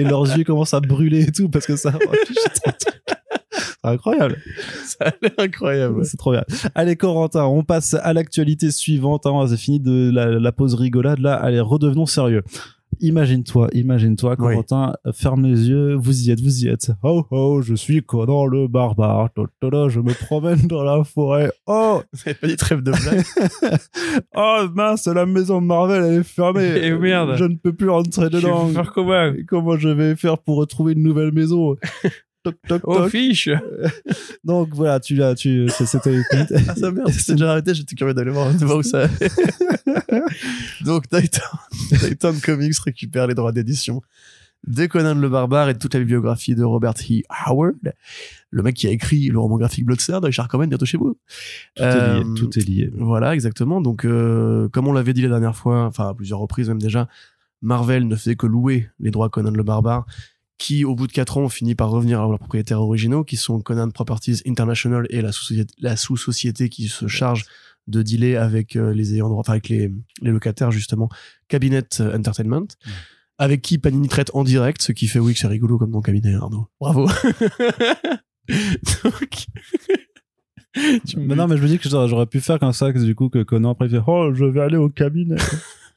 leurs 0.04 0.36
yeux 0.36 0.44
commencent 0.44 0.74
à 0.74 0.80
brûler 0.80 1.22
et 1.22 1.32
tout, 1.32 1.48
parce 1.48 1.66
que 1.66 1.76
ça, 1.76 1.92
c'est 3.82 3.88
incroyable. 3.88 4.36
Ça 4.84 5.06
a 5.06 5.42
incroyable. 5.42 6.04
C'est 6.04 6.16
trop 6.16 6.32
bien. 6.32 6.44
Allez, 6.74 6.96
Corentin, 6.96 7.44
on 7.44 7.62
passe 7.62 7.94
à 7.94 8.12
l'actualité 8.12 8.70
suivante. 8.70 9.26
hein. 9.26 9.46
C'est 9.48 9.56
fini 9.56 9.80
de 9.80 10.10
la, 10.12 10.26
la 10.26 10.52
pause 10.52 10.74
rigolade. 10.74 11.18
Là, 11.18 11.34
allez, 11.34 11.60
redevenons 11.60 12.06
sérieux. 12.06 12.42
Imagine-toi, 13.02 13.68
imagine-toi, 13.72 14.32
Oui. 14.32 14.36
Corentin, 14.36 14.94
ferme 15.14 15.46
les 15.46 15.68
yeux, 15.70 15.94
vous 15.94 16.26
y 16.26 16.32
êtes, 16.32 16.40
vous 16.40 16.64
y 16.64 16.68
êtes. 16.68 16.90
Oh 17.02 17.24
oh, 17.30 17.62
je 17.62 17.74
suis 17.74 18.02
Conan 18.02 18.44
le 18.44 18.68
barbare? 18.68 19.30
Je 19.62 20.00
me 20.00 20.12
promène 20.26 20.66
dans 20.66 20.82
la 20.82 21.02
forêt. 21.04 21.50
Oh, 21.66 22.02
Vous 22.12 22.32
pas 22.34 22.46
dit 22.46 22.56
trêve 22.56 22.82
de 22.82 22.90
blague? 22.90 23.24
oh 24.36 24.66
mince, 24.74 25.06
la 25.06 25.24
maison 25.24 25.60
Marvel, 25.62 26.04
elle 26.04 26.20
est 26.20 26.24
fermée. 26.24 26.72
Eh 26.82 26.92
merde. 26.92 27.36
Je 27.36 27.44
ne 27.44 27.54
peux 27.54 27.72
plus 27.72 27.88
rentrer 27.88 28.28
dedans. 28.28 28.68
comment? 28.94 29.32
Comment 29.48 29.78
je 29.78 29.88
vais 29.88 30.14
faire 30.16 30.36
pour 30.36 30.56
retrouver 30.58 30.92
une 30.92 31.02
nouvelle 31.02 31.32
maison? 31.32 31.76
Toc, 32.42 32.54
toc, 32.66 32.80
Oh, 32.84 32.96
toc. 32.96 33.10
fiche 33.10 33.48
Donc 34.44 34.70
voilà, 34.74 34.98
tu 35.00 35.14
l'as, 35.14 35.34
tu, 35.34 35.68
c'était. 35.68 36.20
Ah, 36.32 36.90
merde, 36.90 37.10
déjà 37.28 37.50
arrêté, 37.50 37.74
j'étais 37.74 37.94
curieux 37.94 38.14
d'aller 38.14 38.30
voir, 38.30 38.52
de 38.54 38.64
voir 38.64 38.78
où 38.78 38.82
ça 38.82 39.00
allait. 39.04 39.30
Donc, 40.84 41.08
Titan, 41.08 41.42
Titan 41.98 42.32
Comics 42.42 42.78
récupère 42.84 43.26
les 43.26 43.34
droits 43.34 43.52
d'édition 43.52 44.00
de 44.66 44.84
Conan 44.86 45.14
le 45.14 45.28
Barbare 45.28 45.70
et 45.70 45.74
de 45.74 45.78
toute 45.78 45.94
la 45.94 46.00
bibliographie 46.00 46.54
de 46.54 46.62
Robert 46.62 46.92
E. 47.10 47.22
Howard, 47.46 47.94
le 48.50 48.62
mec 48.62 48.76
qui 48.76 48.86
a 48.86 48.90
écrit 48.90 49.28
le 49.28 49.38
roman 49.38 49.56
graphique 49.56 49.86
Bloodstone 49.86 50.20
de 50.20 50.26
Richard 50.26 50.48
Common, 50.48 50.66
bientôt 50.66 50.84
chez 50.84 50.98
vous. 50.98 51.16
Tout 51.76 51.82
est 51.82 51.86
lié, 51.86 52.22
Euh, 52.24 52.34
tout 52.34 52.58
est 52.58 52.62
lié. 52.68 52.90
Voilà, 52.94 53.34
exactement. 53.34 53.80
Donc, 53.80 54.04
euh, 54.04 54.68
comme 54.68 54.86
on 54.86 54.92
l'avait 54.92 55.14
dit 55.14 55.22
la 55.22 55.28
dernière 55.28 55.56
fois, 55.56 55.84
enfin 55.84 56.10
à 56.10 56.14
plusieurs 56.14 56.40
reprises 56.40 56.68
même 56.68 56.80
déjà, 56.80 57.08
Marvel 57.62 58.06
ne 58.06 58.16
fait 58.16 58.36
que 58.36 58.46
louer 58.46 58.90
les 58.98 59.10
droits 59.10 59.30
Conan 59.30 59.50
le 59.50 59.62
Barbare, 59.62 60.04
qui 60.60 60.84
au 60.84 60.94
bout 60.94 61.06
de 61.06 61.12
4 61.12 61.38
ans 61.38 61.44
ont 61.44 61.48
fini 61.48 61.74
par 61.74 61.88
revenir 61.88 62.20
à 62.20 62.28
leurs 62.28 62.38
propriétaires 62.38 62.82
originaux, 62.82 63.24
qui 63.24 63.38
sont 63.38 63.60
Conan 63.62 63.88
Properties 63.90 64.42
International 64.46 65.06
et 65.08 65.22
la 65.22 65.32
sous-société, 65.32 65.74
la 65.80 65.96
sous-société 65.96 66.68
qui 66.68 66.88
se 66.88 67.08
charge 67.08 67.46
de 67.88 68.02
dealer 68.02 68.36
avec 68.36 68.76
euh, 68.76 68.92
les 68.92 69.14
ayants 69.14 69.30
droit, 69.30 69.40
enfin 69.40 69.52
avec 69.52 69.70
les, 69.70 69.90
les 70.20 70.30
locataires 70.30 70.70
justement, 70.70 71.08
Cabinet 71.48 71.88
euh, 72.00 72.16
Entertainment. 72.16 72.68
Avec 73.38 73.62
qui 73.62 73.78
Panini 73.78 74.06
traite 74.08 74.30
en 74.34 74.44
direct, 74.44 74.82
ce 74.82 74.92
qui 74.92 75.06
fait 75.06 75.18
oui 75.18 75.32
que 75.32 75.38
c'est 75.38 75.46
rigolo 75.46 75.78
comme 75.78 75.92
nom 75.92 76.02
cabinet, 76.02 76.34
Arnaud. 76.34 76.68
Bravo. 76.78 77.06
Donc, 78.48 79.46
tu 81.06 81.18
non, 81.20 81.48
mais 81.48 81.56
je 81.56 81.62
me 81.62 81.68
dis 81.68 81.78
que 81.78 81.88
j'aurais 81.88 82.26
pu 82.26 82.40
faire 82.40 82.58
comme 82.58 82.74
ça, 82.74 82.92
que 82.92 82.98
du 82.98 83.14
coup, 83.14 83.30
que 83.30 83.42
Conan 83.42 83.70
après 83.70 83.86
il 83.86 83.92
fait 83.92 84.02
Oh, 84.06 84.34
je 84.34 84.44
vais 84.44 84.60
aller 84.60 84.76
au 84.76 84.90
cabinet. 84.90 85.36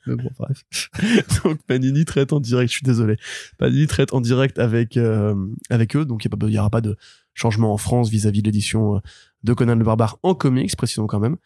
Mais 0.08 0.16
bon, 0.16 0.30
bref. 0.38 0.64
donc 1.44 1.62
Panini 1.64 2.06
traite 2.06 2.34
en 2.34 2.40
direct, 2.40 2.70
je 2.70 2.78
suis 2.78 2.86
désolé. 2.86 3.18
Panini 3.58 3.88
traite 3.88 4.14
en 4.14 4.22
direct 4.22 4.60
avec 4.60 4.98
avec 4.98 5.54
avec 5.70 5.96
eux, 5.96 6.06
donc 6.06 6.26
il 6.26 6.48
n'y 6.48 6.60
aura 6.60 6.70
pas 6.70 6.82
de 6.82 6.98
changement 7.34 7.74
en 7.74 7.78
France 7.78 8.10
vis-à-vis 8.10 8.42
de 8.42 8.48
l'édition 8.48 8.98
euh, 8.98 9.00
de 9.44 9.54
Conan 9.54 9.76
le 9.76 9.84
Barbare 9.84 10.18
en 10.24 10.36
comics, 10.36 10.76
précisons 10.76 11.08
quand 11.08 11.20
même. 11.20 11.38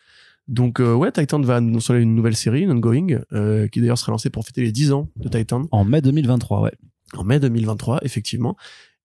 Donc 0.47 0.79
euh, 0.79 0.93
ouais, 0.93 1.11
Titan 1.11 1.41
va 1.41 1.57
annoncer 1.57 1.93
une 1.95 2.15
nouvelle 2.15 2.35
série, 2.35 2.61
une 2.61 2.71
ongoing, 2.71 3.19
euh, 3.33 3.67
qui 3.67 3.81
d'ailleurs 3.81 3.97
sera 3.97 4.11
lancée 4.11 4.29
pour 4.29 4.45
fêter 4.45 4.61
les 4.61 4.71
10 4.71 4.93
ans 4.93 5.09
de 5.17 5.27
Titan 5.27 5.67
En 5.71 5.83
mai 5.83 6.01
2023, 6.01 6.61
ouais. 6.61 6.71
en 7.15 7.23
mai 7.23 7.39
2023, 7.39 7.99
effectivement. 8.03 8.55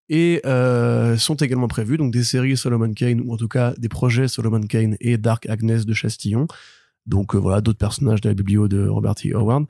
Et 0.08 0.40
euh, 0.46 1.16
sont 1.16 1.36
également 1.36 1.68
prévus 1.68 1.96
donc 1.96 2.12
des 2.12 2.22
séries 2.22 2.56
Solomon 2.56 2.92
Kane, 2.92 3.20
ou 3.22 3.32
en 3.32 3.36
tout 3.36 3.48
cas 3.48 3.74
des 3.78 3.88
projets 3.88 4.28
Solomon 4.28 4.60
Kane 4.60 4.96
et 5.00 5.16
Dark 5.16 5.48
Agnes 5.48 5.84
de 5.84 5.92
Chastillon. 5.94 6.46
Donc 7.06 7.34
euh, 7.34 7.38
voilà, 7.38 7.60
d'autres 7.60 7.78
personnages 7.78 8.20
de 8.20 8.28
la 8.28 8.34
biblio 8.34 8.68
de 8.68 8.86
Robert 8.86 9.14
E. 9.24 9.34
Howard. 9.34 9.66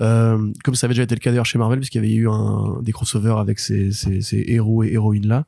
Euh, 0.00 0.52
comme 0.64 0.74
ça 0.74 0.86
avait 0.86 0.94
déjà 0.94 1.04
été 1.04 1.14
le 1.14 1.20
cas 1.20 1.30
d'ailleurs 1.30 1.46
chez 1.46 1.58
Marvel, 1.58 1.78
puisqu'il 1.78 1.98
y 1.98 2.04
avait 2.04 2.14
eu 2.14 2.28
un, 2.28 2.80
des 2.82 2.92
crossovers 2.92 3.38
avec 3.38 3.58
ces, 3.58 3.92
héros 4.32 4.82
et 4.82 4.92
héroïnes-là. 4.92 5.46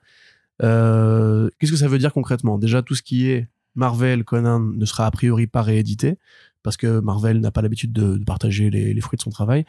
Euh, 0.63 1.51
Qu'est-ce 1.59 1.73
que 1.73 1.79
ça 1.79 1.89
veut 1.89 1.99
dire 1.99 2.13
concrètement? 2.13 2.59
Déjà, 2.59 2.83
tout 2.83 2.95
ce 2.95 3.03
qui 3.03 3.29
est 3.31 3.49
Marvel, 3.75 4.23
Conan 4.25 4.61
ne 4.61 4.85
sera 4.85 5.07
a 5.07 5.11
priori 5.11 5.49
pas 5.49 5.63
réédité, 5.63 6.19
parce 6.63 6.77
que 6.77 7.01
Marvel 7.01 7.41
n'a 7.41 7.51
pas 7.51 7.63
l'habitude 7.63 7.93
de, 7.93 8.23
partager 8.25 8.71
les, 8.71 8.95
les 8.95 9.01
fruits 9.01 9.17
de 9.17 9.23
son 9.23 9.31
travail. 9.31 9.65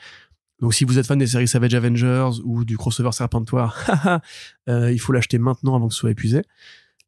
Donc 0.61 0.73
si 0.73 0.85
vous 0.85 0.97
êtes 0.97 1.05
fan 1.05 1.17
des 1.17 1.27
séries 1.27 1.47
Savage 1.47 1.73
Avengers 1.73 2.29
ou 2.43 2.63
du 2.63 2.77
crossover 2.77 3.11
Serpentoire, 3.11 3.77
euh, 4.69 4.91
il 4.91 4.99
faut 4.99 5.11
l'acheter 5.11 5.37
maintenant 5.37 5.75
avant 5.75 5.87
que 5.87 5.93
ce 5.93 5.99
soit 5.99 6.11
épuisé. 6.11 6.43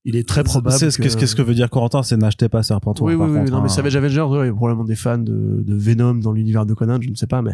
Il 0.09 0.15
est 0.15 0.27
très 0.27 0.43
probable. 0.43 0.75
C'est 0.77 0.89
ce 0.89 1.35
que, 1.35 1.41
veut 1.41 1.53
dire 1.53 1.69
Corentin, 1.69 2.01
c'est 2.01 2.15
n'achetez 2.15 2.47
pas 2.47 2.63
Serpentoir. 2.63 3.07
oui, 3.07 3.13
oui, 3.13 3.19
par 3.19 3.29
oui, 3.29 3.39
contre, 3.39 3.51
non, 3.51 3.59
mais 3.59 3.65
hein. 3.65 3.67
Savage 3.67 3.95
Avengers, 3.97 4.21
ouais, 4.21 4.45
il 4.45 4.47
y 4.47 4.49
a 4.49 4.53
probablement 4.53 4.85
des 4.85 4.95
fans 4.95 5.17
de, 5.17 5.63
de 5.67 5.75
Venom 5.75 6.15
dans 6.15 6.31
l'univers 6.31 6.65
de 6.65 6.73
Conan, 6.73 6.97
je 7.01 7.09
ne 7.09 7.15
sais 7.15 7.27
pas, 7.27 7.41
mais 7.41 7.53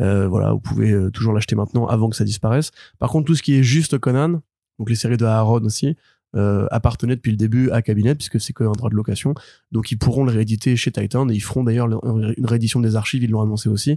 euh, 0.00 0.28
voilà, 0.28 0.52
vous 0.52 0.60
pouvez 0.60 0.92
euh, 0.92 1.10
toujours 1.10 1.32
l'acheter 1.32 1.56
maintenant 1.56 1.88
avant 1.88 2.08
que 2.08 2.14
ça 2.14 2.24
disparaisse. 2.24 2.70
Par 3.00 3.10
contre, 3.10 3.26
tout 3.26 3.34
ce 3.34 3.42
qui 3.42 3.54
est 3.56 3.64
juste 3.64 3.98
Conan, 3.98 4.40
donc 4.78 4.88
les 4.88 4.94
séries 4.94 5.16
de 5.16 5.24
Aaron 5.24 5.64
aussi, 5.64 5.96
euh, 6.36 6.66
appartenaient 6.70 7.16
depuis 7.16 7.32
le 7.32 7.36
début 7.36 7.70
à 7.70 7.82
Cabinet, 7.82 8.14
puisque 8.14 8.38
c'est 8.40 8.52
qu'un 8.52 8.70
droit 8.70 8.90
de 8.90 8.94
location. 8.94 9.34
Donc 9.72 9.90
ils 9.90 9.96
pourront 9.98 10.24
le 10.24 10.30
rééditer 10.30 10.76
chez 10.76 10.92
Titan, 10.92 11.28
et 11.28 11.34
ils 11.34 11.40
feront 11.40 11.64
d'ailleurs 11.64 11.88
leur- 11.88 12.04
une 12.06 12.46
réédition 12.46 12.78
des 12.80 12.94
archives, 12.94 13.24
ils 13.24 13.30
l'ont 13.30 13.42
annoncé 13.42 13.68
aussi. 13.68 13.96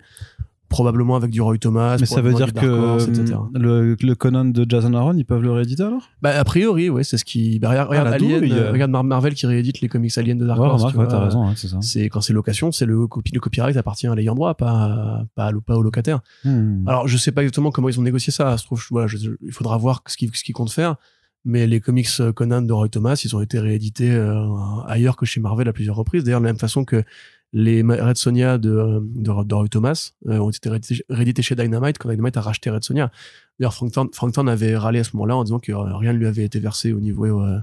Probablement 0.71 1.15
avec 1.15 1.29
du 1.29 1.39
Roy 1.41 1.59
Thomas. 1.59 1.97
Mais 1.99 2.07
ça 2.07 2.21
veut 2.21 2.33
dire 2.33 2.51
que 2.53 2.65
Horse, 2.65 3.07
etc. 3.07 3.33
euh, 3.55 3.59
le, 3.59 3.95
le 4.01 4.15
Conan 4.15 4.45
de 4.45 4.65
Jason 4.67 4.93
Aaron, 4.95 5.13
ils 5.15 5.25
peuvent 5.25 5.43
le 5.43 5.51
rééditer 5.51 5.83
alors? 5.83 6.09
Bah, 6.23 6.31
a 6.31 6.43
priori, 6.43 6.89
ouais, 6.89 7.03
c'est 7.03 7.17
ce 7.17 7.25
qui. 7.25 7.59
Bah, 7.59 7.69
regarde, 7.69 7.89
regarde 7.89 8.07
Alien, 8.07 8.39
douille, 8.39 8.53
euh, 8.53 8.71
regarde 8.71 8.91
Marvel 8.91 9.35
qui 9.35 9.45
réédite 9.45 9.81
les 9.81 9.87
comics 9.87 10.17
Alien 10.17 10.37
de 10.39 10.47
Dark 10.47 10.59
Ouais, 10.59 10.65
Horse. 10.67 10.83
ouais, 10.85 10.91
vois. 10.93 11.05
t'as 11.07 11.19
raison, 11.25 11.47
ouais, 11.47 11.53
c'est 11.55 11.67
ça. 11.67 11.77
C'est 11.81 12.09
quand 12.09 12.21
c'est 12.21 12.33
location, 12.33 12.71
c'est 12.71 12.85
le 12.87 13.05
copy, 13.05 13.31
le 13.33 13.39
copyright 13.39 13.77
appartient 13.77 14.07
à 14.07 14.15
l'ayant 14.15 14.33
droit, 14.33 14.55
pas 14.55 15.23
pas, 15.35 15.51
pas 15.65 15.75
au 15.77 15.83
locataire. 15.83 16.21
Hmm. 16.43 16.87
Alors 16.87 17.07
je 17.07 17.17
sais 17.17 17.31
pas 17.31 17.41
exactement 17.43 17.69
comment 17.71 17.89
ils 17.89 17.99
ont 17.99 18.03
négocié 18.03 18.33
ça. 18.33 18.57
Se 18.57 18.65
trouve, 18.65 18.83
voilà, 18.89 19.07
je- 19.07 19.17
je- 19.17 19.31
il 19.45 19.51
faudra 19.51 19.77
voir 19.77 20.01
ce 20.07 20.17
qu'ils 20.17 20.35
ce 20.35 20.43
qu'ils 20.43 20.55
comptent 20.55 20.71
faire. 20.71 20.95
Mais 21.43 21.65
les 21.65 21.79
comics 21.79 22.07
euh, 22.19 22.31
Conan 22.31 22.61
de 22.61 22.71
Roy 22.71 22.87
Thomas, 22.87 23.19
ils 23.25 23.35
ont 23.35 23.41
été 23.41 23.57
réédités 23.59 24.11
euh, 24.11 24.45
ailleurs 24.87 25.15
que 25.17 25.25
chez 25.25 25.39
Marvel 25.41 25.67
à 25.67 25.73
plusieurs 25.73 25.95
reprises. 25.95 26.23
D'ailleurs, 26.23 26.39
de 26.39 26.45
la 26.45 26.51
même 26.51 26.59
façon 26.59 26.85
que 26.85 27.03
les 27.53 27.81
Red 27.81 28.17
Sonia 28.17 28.57
de, 28.57 28.69
euh, 28.69 28.99
de, 29.01 29.43
de 29.43 29.53
Roy 29.55 29.67
Thomas 29.67 30.11
euh, 30.27 30.39
ont 30.39 30.49
été 30.49 30.69
réédités, 31.09 31.41
chez 31.41 31.55
Dynamite 31.55 31.97
quand 31.97 32.09
Dynamite 32.09 32.37
a 32.37 32.41
racheté 32.41 32.69
Red 32.69 32.83
Sonia. 32.83 33.11
D'ailleurs, 33.59 33.73
Frank 33.73 33.91
Thorne, 33.91 34.09
Frank 34.13 34.33
Thorne 34.33 34.49
avait 34.49 34.77
râlé 34.77 34.99
à 34.99 35.03
ce 35.03 35.15
moment-là 35.15 35.35
en 35.35 35.43
disant 35.43 35.59
que 35.59 35.71
euh, 35.71 35.97
rien 35.97 36.13
ne 36.13 36.17
lui 36.17 36.27
avait 36.27 36.45
été 36.45 36.59
versé 36.59 36.93
au 36.93 36.99
niveau 36.99 37.25
euh, 37.25 37.59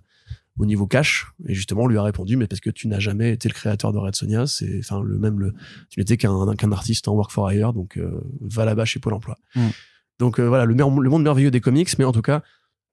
au 0.58 0.66
niveau 0.66 0.86
cash. 0.86 1.26
Et 1.46 1.54
justement, 1.54 1.82
on 1.82 1.86
lui 1.86 1.98
a 1.98 2.02
répondu, 2.02 2.36
mais 2.36 2.46
parce 2.46 2.60
que 2.60 2.70
tu 2.70 2.88
n'as 2.88 2.98
jamais 2.98 3.32
été 3.32 3.48
le 3.48 3.54
créateur 3.54 3.92
de 3.92 3.98
Red 3.98 4.14
Sonia, 4.14 4.46
c'est 4.46 4.80
enfin 4.80 5.00
le 5.02 5.16
même 5.16 5.38
le, 5.38 5.54
tu 5.88 6.00
n'étais 6.00 6.16
qu'un 6.16 6.54
qu'un 6.56 6.72
artiste 6.72 7.06
en 7.08 7.14
work 7.14 7.30
for 7.30 7.50
hire, 7.52 7.72
donc 7.72 7.96
euh, 7.96 8.20
va 8.40 8.64
là-bas 8.64 8.84
chez 8.84 9.00
Pôle 9.00 9.14
Emploi. 9.14 9.38
Mm. 9.54 9.68
Donc 10.18 10.40
euh, 10.40 10.48
voilà, 10.48 10.64
le, 10.64 10.74
mer- 10.74 10.90
le 10.90 11.10
monde 11.10 11.22
merveilleux 11.22 11.52
des 11.52 11.60
comics, 11.60 11.96
mais 11.98 12.04
en 12.04 12.12
tout 12.12 12.22
cas, 12.22 12.42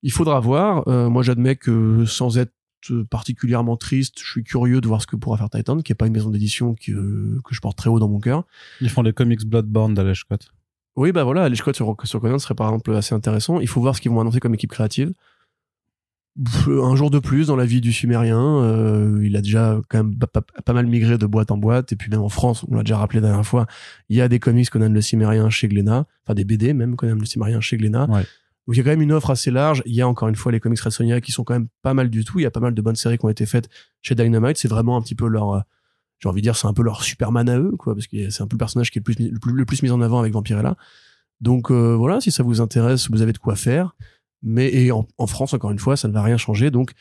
il 0.04 0.12
faudra 0.12 0.40
voir. 0.40 0.88
Euh, 0.88 1.10
moi, 1.10 1.24
j'admets 1.24 1.56
que 1.56 2.06
sans 2.06 2.38
être 2.38 2.54
particulièrement 3.10 3.78
triste, 3.78 4.16
je 4.24 4.30
suis 4.30 4.44
curieux 4.44 4.82
de 4.82 4.88
voir 4.88 5.02
ce 5.02 5.08
que 5.08 5.16
pourra 5.16 5.38
faire 5.38 5.50
Titan, 5.50 5.80
qui 5.82 5.92
est 5.92 5.96
pas 5.96 6.08
une 6.08 6.14
maison 6.14 6.30
d'édition 6.30 6.74
que, 6.76 7.40
que 7.44 7.54
je 7.56 7.60
porte 7.62 7.78
très 7.78 7.90
haut 7.90 8.00
dans 8.00 8.10
mon 8.10 8.20
cœur. 8.20 8.44
Ils 8.82 8.90
font 8.90 9.02
les 9.02 9.14
comics 9.14 9.46
Bloodborne 9.46 9.94
d'Alej 9.94 10.20
Scott. 10.20 10.52
Oui, 10.96 11.12
bah 11.12 11.24
voilà, 11.26 11.50
les 11.50 11.56
Scott 11.58 11.76
sur, 11.76 11.96
sur 12.06 12.22
Conan 12.22 12.40
serait 12.40 12.56
par 12.56 12.68
exemple 12.70 12.94
assez 12.96 13.14
intéressant. 13.14 13.60
Il 13.60 13.68
faut 13.68 13.82
voir 13.82 13.96
ce 13.96 14.02
qu'ils 14.02 14.12
vont 14.12 14.22
annoncer 14.22 14.40
comme 14.40 14.54
équipe 14.54 14.72
créative. 14.72 15.12
Un 16.68 16.96
jour 16.98 17.10
de 17.12 17.20
plus 17.20 17.48
dans 17.48 17.56
la 17.56 17.66
vie 17.66 17.80
du 17.80 17.94
Sumérien, 17.94 18.38
euh, 18.62 19.22
il 19.24 19.38
a 19.38 19.42
déjà 19.42 19.80
quand 19.88 20.00
même 20.04 20.18
pas, 20.18 20.28
pas- 20.28 20.42
pas 20.42 20.74
mal 20.74 20.86
migré 20.86 21.18
de 21.18 21.26
boîte 21.26 21.50
en 21.50 21.58
boîte, 21.58 21.94
et 21.94 21.96
puis 21.96 22.10
même 22.12 22.20
en 22.22 22.28
France, 22.28 22.66
on 22.70 22.76
l'a 22.76 22.84
déjà 22.84 22.98
rappelé 22.98 23.22
la 23.22 23.28
dernière 23.30 23.46
fois, 23.46 23.68
il 24.10 24.18
y 24.18 24.22
a 24.22 24.28
des 24.28 24.40
comics 24.40 24.70
Conan 24.70 24.90
le 24.90 25.00
Cimérien 25.02 25.50
chez 25.50 25.70
Glénat, 25.70 26.06
enfin 26.26 26.34
des 26.34 26.44
BD 26.44 26.74
même 26.74 26.98
Conan 26.98 27.16
le 27.16 27.26
Cimérien 27.26 27.62
chez 27.62 27.78
Glénat. 27.78 28.10
Ouais. 28.10 28.24
Donc 28.68 28.76
il 28.76 28.78
y 28.78 28.82
a 28.82 28.84
quand 28.84 28.90
même 28.90 29.02
une 29.02 29.12
offre 29.12 29.30
assez 29.30 29.52
large. 29.52 29.84
Il 29.86 29.94
y 29.94 30.02
a 30.02 30.08
encore 30.08 30.28
une 30.28 30.36
fois 30.36 30.52
les 30.52 30.60
comics 30.60 30.80
Red 30.80 30.92
Sonja 30.92 31.22
qui 31.22 31.32
sont 31.32 31.44
quand 31.44 31.54
même 31.54 31.68
pas 31.82 31.94
mal 31.94 32.10
du 32.10 32.24
tout. 32.24 32.40
Il 32.40 32.44
y 32.44 32.48
a 32.48 32.52
pas 32.52 32.60
mal 32.60 32.74
de 32.74 32.82
bonnes 32.82 32.96
séries 32.96 33.18
qui 33.18 33.26
ont 33.26 33.30
été 33.30 33.46
faites 33.46 33.70
chez 34.02 34.16
Dynamite. 34.16 34.58
C'est 34.58 34.68
vraiment 34.68 34.98
un 34.98 35.02
petit 35.02 35.16
peu 35.16 35.28
leur, 35.28 35.52
euh, 35.54 35.60
j'ai 36.20 36.30
envie 36.30 36.42
de 36.42 36.46
dire, 36.46 36.56
c'est 36.56 36.68
un 36.68 36.74
peu 36.74 36.84
leur 36.84 37.04
Superman 37.04 37.48
à 37.50 37.60
eux, 37.60 37.74
quoi, 37.78 37.94
parce 37.94 38.08
que 38.08 38.30
c'est 38.30 38.42
un 38.42 38.48
peu 38.48 38.56
le 38.56 38.60
personnage 38.60 38.90
qui 38.90 39.00
est 39.00 39.04
le 39.08 39.66
plus, 39.66 39.84
mis- 39.84 39.92
en 39.92 40.02
avant 40.02 40.20
avec 40.20 40.34
Vampirella. 40.34 40.78
Donc 41.42 41.70
euh, 41.70 41.96
voilà, 41.96 42.22
si 42.22 42.32
ça 42.32 42.44
vous 42.44 42.62
intéresse, 42.62 43.10
vous 43.10 43.22
avez 43.22 43.34
de 43.34 43.38
quoi 43.38 43.56
faire. 43.56 43.96
Mais 44.42 44.74
et 44.74 44.92
en, 44.92 45.06
France, 45.28 45.54
encore 45.54 45.72
une 45.72 45.80
fois, 45.80 45.98
ça 45.98 46.08
ne 46.08 46.14
va 46.14 46.22
rien 46.22 46.38
changer. 46.38 46.72
Donc 46.72 46.92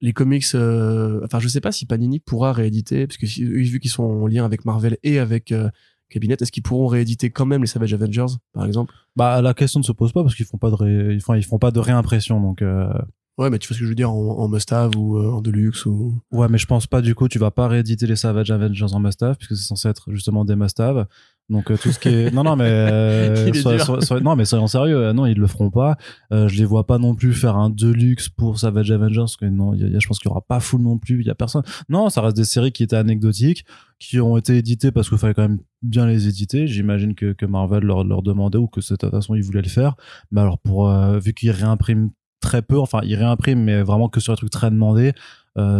les 0.00 0.12
comics, 0.12 0.44
euh, 0.54 1.20
enfin 1.24 1.38
je 1.38 1.48
sais 1.48 1.60
pas 1.60 1.72
si 1.72 1.86
Panini 1.86 2.18
pourra 2.20 2.52
rééditer, 2.52 3.06
parce 3.06 3.16
que 3.16 3.26
vu 3.26 3.80
qu'ils 3.80 3.90
sont 3.90 4.02
en 4.02 4.26
lien 4.26 4.44
avec 4.44 4.64
Marvel 4.64 4.98
et 5.02 5.18
avec 5.18 5.52
euh, 5.52 5.70
Cabinet, 6.14 6.36
est-ce 6.40 6.52
qu'ils 6.52 6.62
pourront 6.62 6.86
rééditer 6.86 7.30
quand 7.30 7.44
même 7.44 7.60
les 7.60 7.66
Savage 7.66 7.92
Avengers, 7.92 8.36
par 8.52 8.64
exemple? 8.64 8.94
Bah 9.16 9.42
la 9.42 9.52
question 9.52 9.80
ne 9.80 9.84
se 9.84 9.90
pose 9.92 10.12
pas 10.12 10.22
parce 10.22 10.34
qu'ils 10.36 10.46
font 10.46 10.58
pas 10.58 10.70
de 10.70 10.76
ré... 10.76 11.14
ils 11.14 11.20
font 11.20 11.34
ils 11.34 11.44
font 11.44 11.58
pas 11.58 11.72
de 11.72 11.80
réimpression 11.80 12.40
donc 12.40 12.62
euh, 12.62 12.88
Ouais, 13.36 13.50
mais 13.50 13.58
tu 13.58 13.66
vois 13.66 13.74
ce 13.74 13.80
que 13.80 13.84
je 13.84 13.88
veux 13.88 13.96
dire 13.96 14.12
en, 14.12 14.38
en 14.38 14.46
must-have 14.48 14.96
ou 14.96 15.18
euh, 15.18 15.32
en 15.32 15.40
deluxe 15.40 15.86
ou. 15.86 16.14
ouais 16.30 16.46
mais 16.48 16.56
je 16.58 16.66
pense 16.66 16.86
pas 16.86 17.00
du 17.00 17.16
coup 17.16 17.26
tu 17.26 17.40
vas 17.40 17.50
pas 17.50 17.66
rééditer 17.66 18.06
les 18.06 18.14
Savage 18.14 18.52
Avengers 18.52 18.92
en 18.92 19.00
must-have 19.00 19.36
puisque 19.36 19.56
c'est 19.56 19.66
censé 19.66 19.88
être 19.88 20.12
justement 20.12 20.44
des 20.44 20.54
must-have 20.54 21.06
donc 21.50 21.70
euh, 21.70 21.76
tout 21.76 21.92
ce 21.92 21.98
qui 21.98 22.08
est 22.08 22.30
non 22.32 22.42
non 22.42 22.56
mais 22.56 22.64
euh, 22.68 24.20
non 24.22 24.34
mais 24.36 24.44
soyons 24.46 24.66
sérieux 24.66 24.96
euh, 24.96 25.12
non 25.12 25.26
ils 25.26 25.36
le 25.38 25.46
feront 25.46 25.70
pas. 25.70 25.96
Je 26.30 26.56
les 26.56 26.64
vois 26.64 26.86
pas 26.86 26.98
non 26.98 27.14
plus 27.14 27.32
faire 27.34 27.56
un 27.56 27.68
deluxe 27.70 28.28
pour 28.28 28.58
Savage 28.58 28.90
Avengers 28.90 29.18
parce 29.20 29.36
que 29.36 29.44
non 29.46 29.74
y 29.74 29.84
a- 29.84 29.88
y 29.88 29.96
a- 29.96 29.98
je 29.98 30.06
pense 30.08 30.18
qu'il 30.18 30.28
y 30.28 30.32
aura 30.32 30.40
pas 30.40 30.60
full 30.60 30.80
non 30.80 30.98
plus 30.98 31.20
il 31.20 31.26
y 31.26 31.30
a 31.30 31.34
personne. 31.34 31.62
Non 31.88 32.08
ça 32.08 32.22
reste 32.22 32.36
des 32.36 32.44
séries 32.44 32.72
qui 32.72 32.82
étaient 32.82 32.96
anecdotiques 32.96 33.64
qui 33.98 34.20
ont 34.20 34.36
été 34.36 34.56
éditées 34.56 34.90
parce 34.90 35.08
qu'il 35.08 35.18
fallait 35.18 35.34
quand 35.34 35.42
même 35.48 35.58
bien 35.82 36.06
les 36.06 36.28
éditer. 36.28 36.66
J'imagine 36.66 37.14
que, 37.14 37.32
que 37.32 37.46
Marvel 37.46 37.84
leur, 37.84 38.04
leur 38.04 38.22
demandait 38.22 38.58
ou 38.58 38.66
que 38.66 38.80
de 38.80 38.86
toute 38.96 39.10
façon 39.10 39.34
ils 39.34 39.42
voulaient 39.42 39.62
le 39.62 39.68
faire. 39.68 39.94
Mais 40.32 40.40
alors 40.40 40.58
pour 40.58 40.90
vu 41.20 41.34
qu'ils 41.34 41.50
réimpriment 41.50 42.10
très 42.40 42.62
peu 42.62 42.78
enfin 42.78 43.00
ils 43.04 43.14
réimpriment 43.16 43.62
mais 43.62 43.82
vraiment 43.82 44.08
que 44.08 44.20
sur 44.20 44.32
des 44.32 44.38
trucs 44.38 44.50
très 44.50 44.70
demandés 44.70 45.12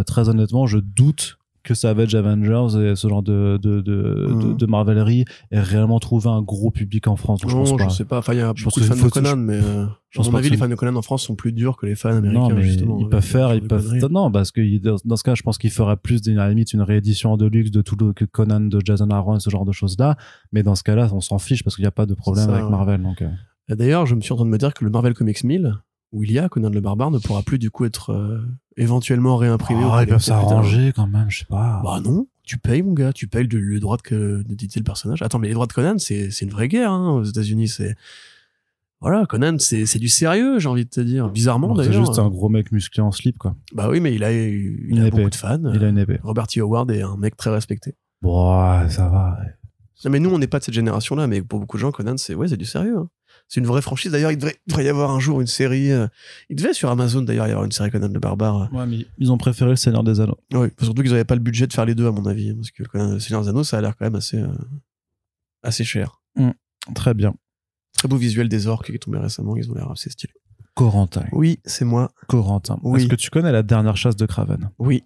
très 0.07 0.29
honnêtement 0.29 0.67
je 0.67 0.79
doute 0.79 1.39
que 1.65 1.75
Savage 1.75 2.15
Avengers 2.15 2.79
et 2.91 2.95
ce 2.95 3.09
genre 3.09 3.23
de 3.23 3.59
de 3.61 3.81
de, 3.81 4.27
Mhm. 4.29 4.49
de, 4.51 4.53
de 4.55 4.67
Marvelerie 4.67 5.25
ait 5.51 5.61
réellement 5.61 5.99
trouvé 5.99 6.29
un 6.31 6.43
gros 6.43 6.71
public 6.71 7.09
en 7.09 7.17
France 7.17 7.41
Donc, 7.41 7.51
je 7.51 7.57
pense 7.57 7.71
non, 7.73 7.77
pas 7.79 7.89
je 7.89 7.95
sais 7.95 8.05
pas. 8.05 8.19
Enfin, 8.19 8.35
il 8.35 8.39
y 8.39 8.43
a 8.43 8.53
Je 8.55 8.65
beaucoup 8.65 8.81
de 8.81 8.85
fans 8.85 8.95
de 9.05 9.11
Conan, 9.11 9.37
mais 9.37 9.55
euh, 9.55 9.87
je 10.11 10.19
pense 10.19 10.29
à 10.29 10.31
mon 10.31 10.39
avis, 10.39 10.51
les 10.51 10.57
fans 10.57 10.69
de 10.69 10.75
Conan 10.77 10.95
en 10.95 11.03
France 11.03 11.23
sont 11.25 11.35
plus 11.35 11.53
durs 11.53 11.77
que 11.77 11.87
les 11.87 11.95
fans 11.97 12.11
américains, 12.11 12.41
non, 12.49 12.55
mais 12.55 12.63
justement. 12.63 12.99
ils 12.99 13.03
avec 13.03 13.11
peuvent 13.11 13.25
faire, 13.25 13.55
ils 13.55 13.63
de 13.63 13.67
peuvent. 13.67 13.89
conneries. 13.89 14.13
Non, 14.13 14.31
parce 14.31 14.53
que 14.53 14.61
dans 15.09 15.17
ce 15.17 15.25
cas, 15.25 15.35
je 15.35 15.43
pense 15.43 15.59
qu'ils 15.59 15.71
feraient 15.71 15.97
plus 15.97 16.21
à 16.29 16.33
la 16.33 16.49
limite 16.51 16.73
une 16.73 16.83
réédition 16.83 17.33
en 17.33 17.37
deluxe 17.37 17.71
de 17.71 17.83
tout 17.83 17.97
le 17.99 18.13
que 18.13 18.25
Conan 18.27 18.61
de 18.61 18.81
Jason 18.85 19.09
Aaron, 19.11 19.41
ce 19.41 19.51
genre 19.51 19.65
de 19.65 19.73
choses-là. 19.73 20.17
Mais 20.53 20.63
dans 20.63 20.75
ce 20.75 20.83
cas-là, 20.85 21.09
on 21.13 21.21
s'en 21.21 21.39
fiche 21.39 21.65
parce 21.65 21.77
qu'il 21.77 21.83
n'y 21.83 21.89
a 21.89 21.93
pas 21.93 22.07
de 22.07 22.15
problème 22.15 22.47
ça, 22.47 22.55
avec. 22.57 22.69
Marvel. 22.71 23.03
Donc, 23.03 23.23
euh, 23.23 23.29
D'ailleurs, 23.75 24.05
je 24.07 24.15
me 24.15 24.21
suis 24.21 24.33
en 24.33 24.37
train 24.37 24.45
de 24.45 24.51
me 24.51 24.59
dire 24.59 24.75
que 24.75 24.85
le 24.85 24.91
Marvel 24.91 25.15
Comics 25.15 25.43
1000, 25.43 25.75
où 26.13 26.23
il 26.23 26.31
y 26.31 26.39
a 26.39 26.49
Conan 26.51 26.69
le 26.71 26.81
Barbare, 26.81 27.11
ne 27.11 27.19
pourra 27.19 27.43
plus 27.43 27.59
du 27.59 27.71
coup 27.71 27.85
être 27.87 28.11
euh, 28.11 28.39
éventuellement 28.77 29.37
réimprimé. 29.37 29.83
oh, 29.85 29.97
ou 29.97 30.01
ils 30.01 30.07
peuvent 30.07 30.23
s'arranger 30.23 30.93
quand 30.95 31.07
même, 31.07 31.31
je 31.31 31.41
sais 31.41 31.45
pas. 31.45 31.81
Bah 31.85 32.01
non, 32.05 32.27
tu 32.43 32.59
payes 32.59 32.83
mon 32.83 32.93
gars, 32.93 33.13
tu 33.13 33.27
payes 33.29 33.47
le, 33.47 33.61
le 33.61 33.81
droit 33.81 33.97
de 34.11 34.43
d'éditer 34.47 34.81
le 34.81 34.85
personnage. 34.85 35.23
Attends, 35.23 35.39
mais 35.39 35.49
les 35.49 35.55
droits 35.55 35.67
de 35.67 35.73
Conan, 35.73 35.99
c'est 35.99 36.31
c'est 36.31 36.45
une 36.45 36.51
vraie 36.51 36.69
guerre 36.69 36.91
hein, 36.93 37.11
aux 37.13 37.25
États-Unis. 37.25 37.69
C'est 37.69 37.95
voilà, 39.01 39.27
Conan, 39.27 39.57
c'est 39.59 39.85
c'est 39.87 39.99
du 39.99 40.09
sérieux, 40.09 40.59
j'ai 40.59 40.69
envie 40.69 40.85
de 40.85 40.91
te 40.91 41.01
dire. 41.01 41.29
Bizarrement 41.29 41.73
Alors, 41.73 41.85
c'est 41.85 41.91
d'ailleurs. 41.91 42.07
juste 42.07 42.19
un 42.19 42.29
gros 42.31 42.49
mec 42.49 42.73
musclé 42.73 43.03
en 43.03 43.13
slip, 43.13 43.37
quoi. 43.39 43.55
Bah 43.75 43.89
oui, 43.91 44.01
mais 44.01 44.15
il 44.15 44.25
a, 44.25 44.33
il 44.33 44.87
Une 44.89 44.99
a 45.01 45.07
épée. 45.09 45.17
beaucoup 45.19 45.31
de 45.31 45.35
fans. 45.35 45.61
Il 45.75 45.85
a 45.85 45.89
une 45.89 45.99
épée. 45.99 46.19
Robert 46.23 46.47
T. 46.47 46.61
Howard 46.61 46.91
est 46.91 47.03
un 47.03 47.17
mec 47.17 47.37
très 47.37 47.51
respecté. 47.51 47.95
Bon, 48.23 48.89
ça 48.89 49.09
va. 49.09 49.39
Non, 50.05 50.11
mais 50.11 50.21
nous, 50.21 50.31
on 50.31 50.39
n'est 50.39 50.47
pas 50.47 50.59
de 50.59 50.65
cette 50.65 50.75
génération-là, 50.75 51.27
mais 51.27 51.43
pour 51.43 51.61
beaucoup 51.61 51.77
de 51.77 51.81
gens, 51.83 51.93
Conan, 51.93 52.17
c'est 52.17 52.35
ouais, 52.35 52.49
c'est 52.49 52.57
du 52.57 52.65
sérieux. 52.65 52.97
hein. 52.99 53.09
C'est 53.49 53.61
une 53.61 53.67
vraie 53.67 53.83
franchise. 53.83 54.11
D'ailleurs, 54.11 54.33
il 54.33 54.37
devrait, 54.37 54.57
il 54.67 54.71
devrait 54.71 54.85
y 54.85 54.89
avoir 54.89 55.11
un 55.11 55.21
jour 55.21 55.41
une 55.41 55.47
série. 55.47 55.93
euh, 55.93 56.09
il 56.51 56.57
devait 56.57 56.73
sur 56.75 56.91
Amazon 56.91 57.23
d'ailleurs 57.23 57.47
y 57.47 57.51
avoir 57.51 57.65
une 57.65 57.73
série 57.73 57.91
Conan 57.91 58.09
le 58.09 58.19
Barbare. 58.19 58.69
Ouais, 58.73 58.87
mais 58.87 59.07
ils 59.19 59.31
ont 59.31 59.39
préféré 59.39 59.71
le 59.71 59.77
Seigneur 59.77 60.03
des 60.03 60.21
Anneaux. 60.21 60.39
Oui, 60.53 60.69
surtout 60.83 61.03
qu'ils 61.03 61.13
n'avaient 61.13 61.25
pas 61.25 61.35
le 61.37 61.41
budget 61.43 61.67
de 61.67 61.73
faire 61.73 61.85
les 61.85 61.95
deux, 61.95 62.07
à 62.07 62.11
mon 62.11 62.27
avis, 62.27 62.51
hein, 62.51 62.55
parce 62.57 62.71
que 62.71 62.83
Conan 62.85 63.13
le 63.13 63.21
Seigneur 63.21 63.43
des 63.43 63.49
Anneaux, 63.51 63.63
ça 63.65 63.79
a 63.79 63.81
l'air 63.81 63.97
quand 63.97 64.07
même 64.07 64.15
assez, 64.17 64.39
euh, 64.39 64.49
assez 65.63 65.85
cher. 65.85 66.21
Très 66.95 67.15
bien. 67.15 67.35
Très 67.97 68.09
beau 68.09 68.17
visuel 68.17 68.49
des 68.49 68.67
orques 68.67 68.87
qui 68.87 68.93
est 68.95 68.99
tombé 68.99 69.19
récemment, 69.19 69.57
ils 69.57 69.71
ont 69.71 69.75
l'air 69.75 69.91
assez 69.91 70.11
stylés. 70.11 70.35
Corentin. 70.75 71.25
Oui, 71.33 71.61
c'est 71.65 71.85
moi. 71.85 72.11
Corentin. 72.27 72.79
Oui. 72.83 73.01
Est-ce 73.03 73.09
que 73.09 73.15
tu 73.15 73.31
connais 73.31 73.53
la 73.53 73.63
dernière 73.63 73.97
chasse 73.97 74.17
de 74.17 74.27
Craven 74.27 74.71
Oui, 74.79 75.05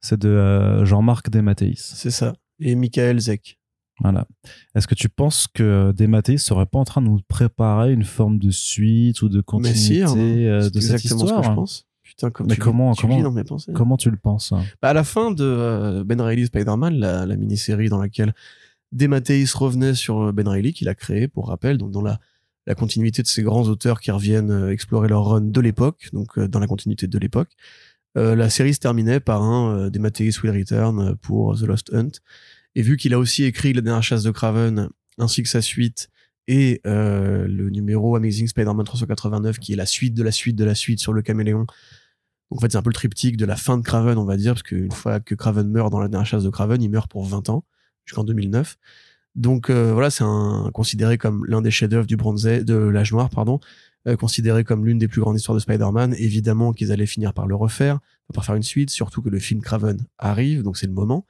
C'est 0.00 0.18
de 0.18 0.28
euh, 0.30 0.84
Jean-Marc 0.86 1.28
Desmatteis. 1.28 1.74
c'est 1.76 2.10
ça. 2.10 2.32
Et 2.60 2.74
Michael 2.74 3.20
Zek. 3.20 3.58
Voilà. 4.02 4.26
Est-ce 4.74 4.86
que 4.86 4.94
tu 4.94 5.08
penses 5.08 5.46
que 5.52 5.92
Desmatteis 5.92 6.38
serait 6.38 6.66
pas 6.66 6.78
en 6.78 6.84
train 6.84 7.00
de 7.02 7.06
nous 7.06 7.20
préparer 7.28 7.92
une 7.92 8.04
forme 8.04 8.38
de 8.38 8.50
suite 8.50 9.22
ou 9.22 9.28
de 9.28 9.38
Mais 9.38 9.42
continuité 9.44 9.78
si, 9.78 10.02
hein, 10.02 10.14
euh, 10.16 10.58
de 10.70 10.80
cette 10.80 10.92
exactement 10.94 11.18
ce 11.20 11.24
histoire 11.24 11.40
que 11.42 11.46
je 11.46 11.52
pense. 11.54 11.86
Putain, 12.02 12.30
comme 12.30 12.46
Mais 12.48 12.54
tu 12.54 12.60
comment- 12.60 12.92
tu 12.94 13.02
comment- 13.02 13.22
dans 13.22 13.30
mes 13.32 13.44
pensées. 13.44 13.72
Comment 13.72 13.96
tu 13.96 14.10
le 14.10 14.16
penses? 14.16 14.52
Hein 14.52 14.62
Bah, 14.82 14.90
à 14.90 14.92
la 14.92 15.04
fin 15.04 15.30
de 15.30 15.44
euh, 15.44 16.04
Ben 16.04 16.20
Reilly 16.20 16.46
Spider-Man, 16.46 16.94
la, 16.98 17.24
la 17.26 17.36
mini-série 17.36 17.88
dans 17.88 17.98
laquelle 18.00 18.34
Dematteis 18.92 19.46
revenait 19.54 19.94
sur 19.94 20.20
euh, 20.20 20.32
Ben 20.32 20.46
Reilly, 20.48 20.72
qu'il 20.74 20.88
a 20.88 20.94
créé, 20.94 21.28
pour 21.28 21.48
rappel, 21.48 21.78
donc 21.78 21.90
dans 21.92 22.02
la, 22.02 22.18
la 22.66 22.74
continuité 22.74 23.22
de 23.22 23.28
ces 23.28 23.42
grands 23.42 23.62
auteurs 23.68 24.00
qui 24.00 24.10
reviennent 24.10 24.68
explorer 24.68 25.08
leur 25.08 25.24
run 25.24 25.40
de 25.40 25.60
l'époque, 25.60 26.10
donc 26.12 26.38
dans 26.38 26.58
la 26.60 26.66
continuité 26.66 27.06
de 27.06 27.18
l'époque. 27.18 27.50
Euh, 28.18 28.36
la 28.36 28.50
série 28.50 28.74
se 28.74 28.78
terminait 28.80 29.20
par 29.20 29.42
un 29.42 29.74
euh, 29.86 29.90
Dematteis 29.90 30.32
Will 30.42 30.52
Return 30.52 31.16
pour 31.16 31.56
The 31.58 31.62
Lost 31.62 31.94
Hunt. 31.94 32.10
Et 32.74 32.82
vu 32.82 32.96
qu'il 32.96 33.14
a 33.14 33.18
aussi 33.18 33.44
écrit 33.44 33.72
La 33.72 33.80
dernière 33.80 34.02
chasse 34.02 34.22
de 34.22 34.30
Craven, 34.30 34.88
ainsi 35.18 35.42
que 35.42 35.48
sa 35.48 35.62
suite, 35.62 36.08
et 36.48 36.80
euh, 36.86 37.46
le 37.46 37.70
numéro 37.70 38.16
Amazing 38.16 38.48
Spider-Man 38.48 38.84
389, 38.84 39.58
qui 39.58 39.72
est 39.72 39.76
la 39.76 39.86
suite 39.86 40.14
de 40.14 40.22
la 40.22 40.32
suite 40.32 40.56
de 40.56 40.64
la 40.64 40.74
suite 40.74 40.98
sur 40.98 41.12
le 41.12 41.22
caméléon, 41.22 41.66
donc 42.52 42.58
en 42.58 42.60
fait, 42.60 42.72
c'est 42.72 42.76
un 42.76 42.82
peu 42.82 42.90
le 42.90 42.94
triptyque 42.94 43.38
de 43.38 43.46
la 43.46 43.56
fin 43.56 43.78
de 43.78 43.82
Craven, 43.82 44.18
on 44.18 44.26
va 44.26 44.36
dire, 44.36 44.52
parce 44.52 44.62
qu'une 44.62 44.92
fois 44.92 45.20
que 45.20 45.34
Craven 45.34 45.66
meurt 45.70 45.90
dans 45.90 46.00
la 46.00 46.08
dernière 46.08 46.26
chasse 46.26 46.42
de 46.44 46.50
Craven, 46.50 46.82
il 46.82 46.90
meurt 46.90 47.10
pour 47.10 47.24
20 47.24 47.48
ans, 47.48 47.64
jusqu'en 48.04 48.24
2009. 48.24 48.76
Donc 49.34 49.70
euh, 49.70 49.94
voilà, 49.94 50.10
c'est 50.10 50.24
considéré 50.74 51.16
comme 51.16 51.46
l'un 51.46 51.62
des 51.62 51.70
chefs-d'œuvre 51.70 52.06
du 52.06 52.18
Bronze 52.18 52.42
de 52.44 52.74
l'âge 52.74 53.10
noir, 53.10 53.30
pardon, 53.30 53.58
euh, 54.06 54.16
considéré 54.16 54.64
comme 54.64 54.84
l'une 54.84 54.98
des 54.98 55.08
plus 55.08 55.22
grandes 55.22 55.36
histoires 55.36 55.54
de 55.54 55.60
Spider-Man. 55.60 56.14
Évidemment 56.18 56.74
qu'ils 56.74 56.92
allaient 56.92 57.06
finir 57.06 57.32
par 57.32 57.46
le 57.46 57.54
refaire, 57.54 58.00
par 58.34 58.44
faire 58.44 58.54
une 58.54 58.62
suite, 58.62 58.90
surtout 58.90 59.22
que 59.22 59.30
le 59.30 59.38
film 59.38 59.62
Craven 59.62 60.04
arrive, 60.18 60.62
donc 60.62 60.76
c'est 60.76 60.86
le 60.86 60.92
moment. 60.92 61.24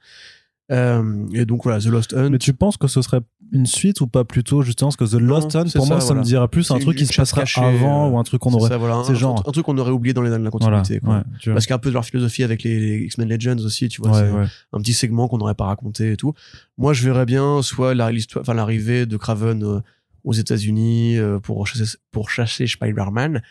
Euh, 0.71 1.27
et 1.33 1.45
donc 1.45 1.63
voilà, 1.63 1.79
The 1.79 1.87
Lost 1.87 2.13
Hunt. 2.13 2.29
Mais 2.29 2.37
tu 2.37 2.53
penses 2.53 2.77
que 2.77 2.87
ce 2.87 3.01
serait 3.01 3.21
une 3.51 3.65
suite 3.65 4.01
ou 4.01 4.07
pas 4.07 4.23
plutôt 4.23 4.61
justement 4.61 4.89
parce 4.89 5.11
que 5.11 5.17
The 5.17 5.19
Lost 5.19 5.55
Hunt 5.55 5.65
pour 5.75 5.85
moi 5.85 5.99
ça, 5.99 6.05
me 6.05 6.07
voilà. 6.13 6.21
dirait 6.21 6.47
plus 6.47 6.71
un 6.71 6.79
truc 6.79 6.97
qui 6.97 7.05
se 7.05 7.13
passerait 7.13 7.41
cachée, 7.41 7.61
avant 7.61 8.07
euh, 8.07 8.11
ou 8.11 8.17
un 8.17 8.23
truc 8.23 8.41
qu'on 8.41 8.53
aurait 8.53 8.69
ça, 8.69 8.77
voilà, 8.77 8.95
un, 8.95 9.03
c'est 9.03 9.15
genre- 9.15 9.43
un 9.45 9.51
truc 9.51 9.65
qu'on 9.65 9.77
aurait 9.77 9.91
oublié 9.91 10.13
dans 10.13 10.21
les 10.21 10.29
dans 10.29 10.37
la 10.39 10.49
voilà 10.49 10.77
continuité. 10.79 10.99
quoi. 11.01 11.17
ouais. 11.17 11.23
Parce 11.53 11.65
qu'il 11.65 11.71
y 11.71 11.73
a 11.73 11.75
un 11.75 11.79
peu 11.79 11.89
de 11.89 11.93
leur 11.93 12.05
philosophie 12.05 12.43
avec 12.43 12.63
les, 12.63 12.79
les 12.79 13.05
X-Men 13.05 13.29
Legends 13.29 13.63
aussi, 13.63 13.89
tu 13.89 14.01
vois. 14.01 14.11
Ouais, 14.21 14.47
un 14.71 14.79
petit 14.79 14.93
segment 14.93 15.27
qu'on 15.27 15.37
n'aurait 15.37 15.53
pas 15.53 15.65
raconté 15.65 16.13
et 16.13 16.17
tout. 16.17 16.33
Moi, 16.77 16.93
je 16.93 17.03
verrais 17.03 17.25
bien 17.25 17.61
soit 17.61 17.93
l'arrivée 17.93 19.05
de 19.05 19.17
Craven 19.17 19.63
euh, 19.63 19.79
aux 20.23 20.33
États-Unis 20.33 21.17
euh, 21.17 21.39
pour 21.39 21.67
chasser 21.67 21.97
pour 22.11 22.29
chasser 22.29 22.65
Spider-Man, 22.65 23.41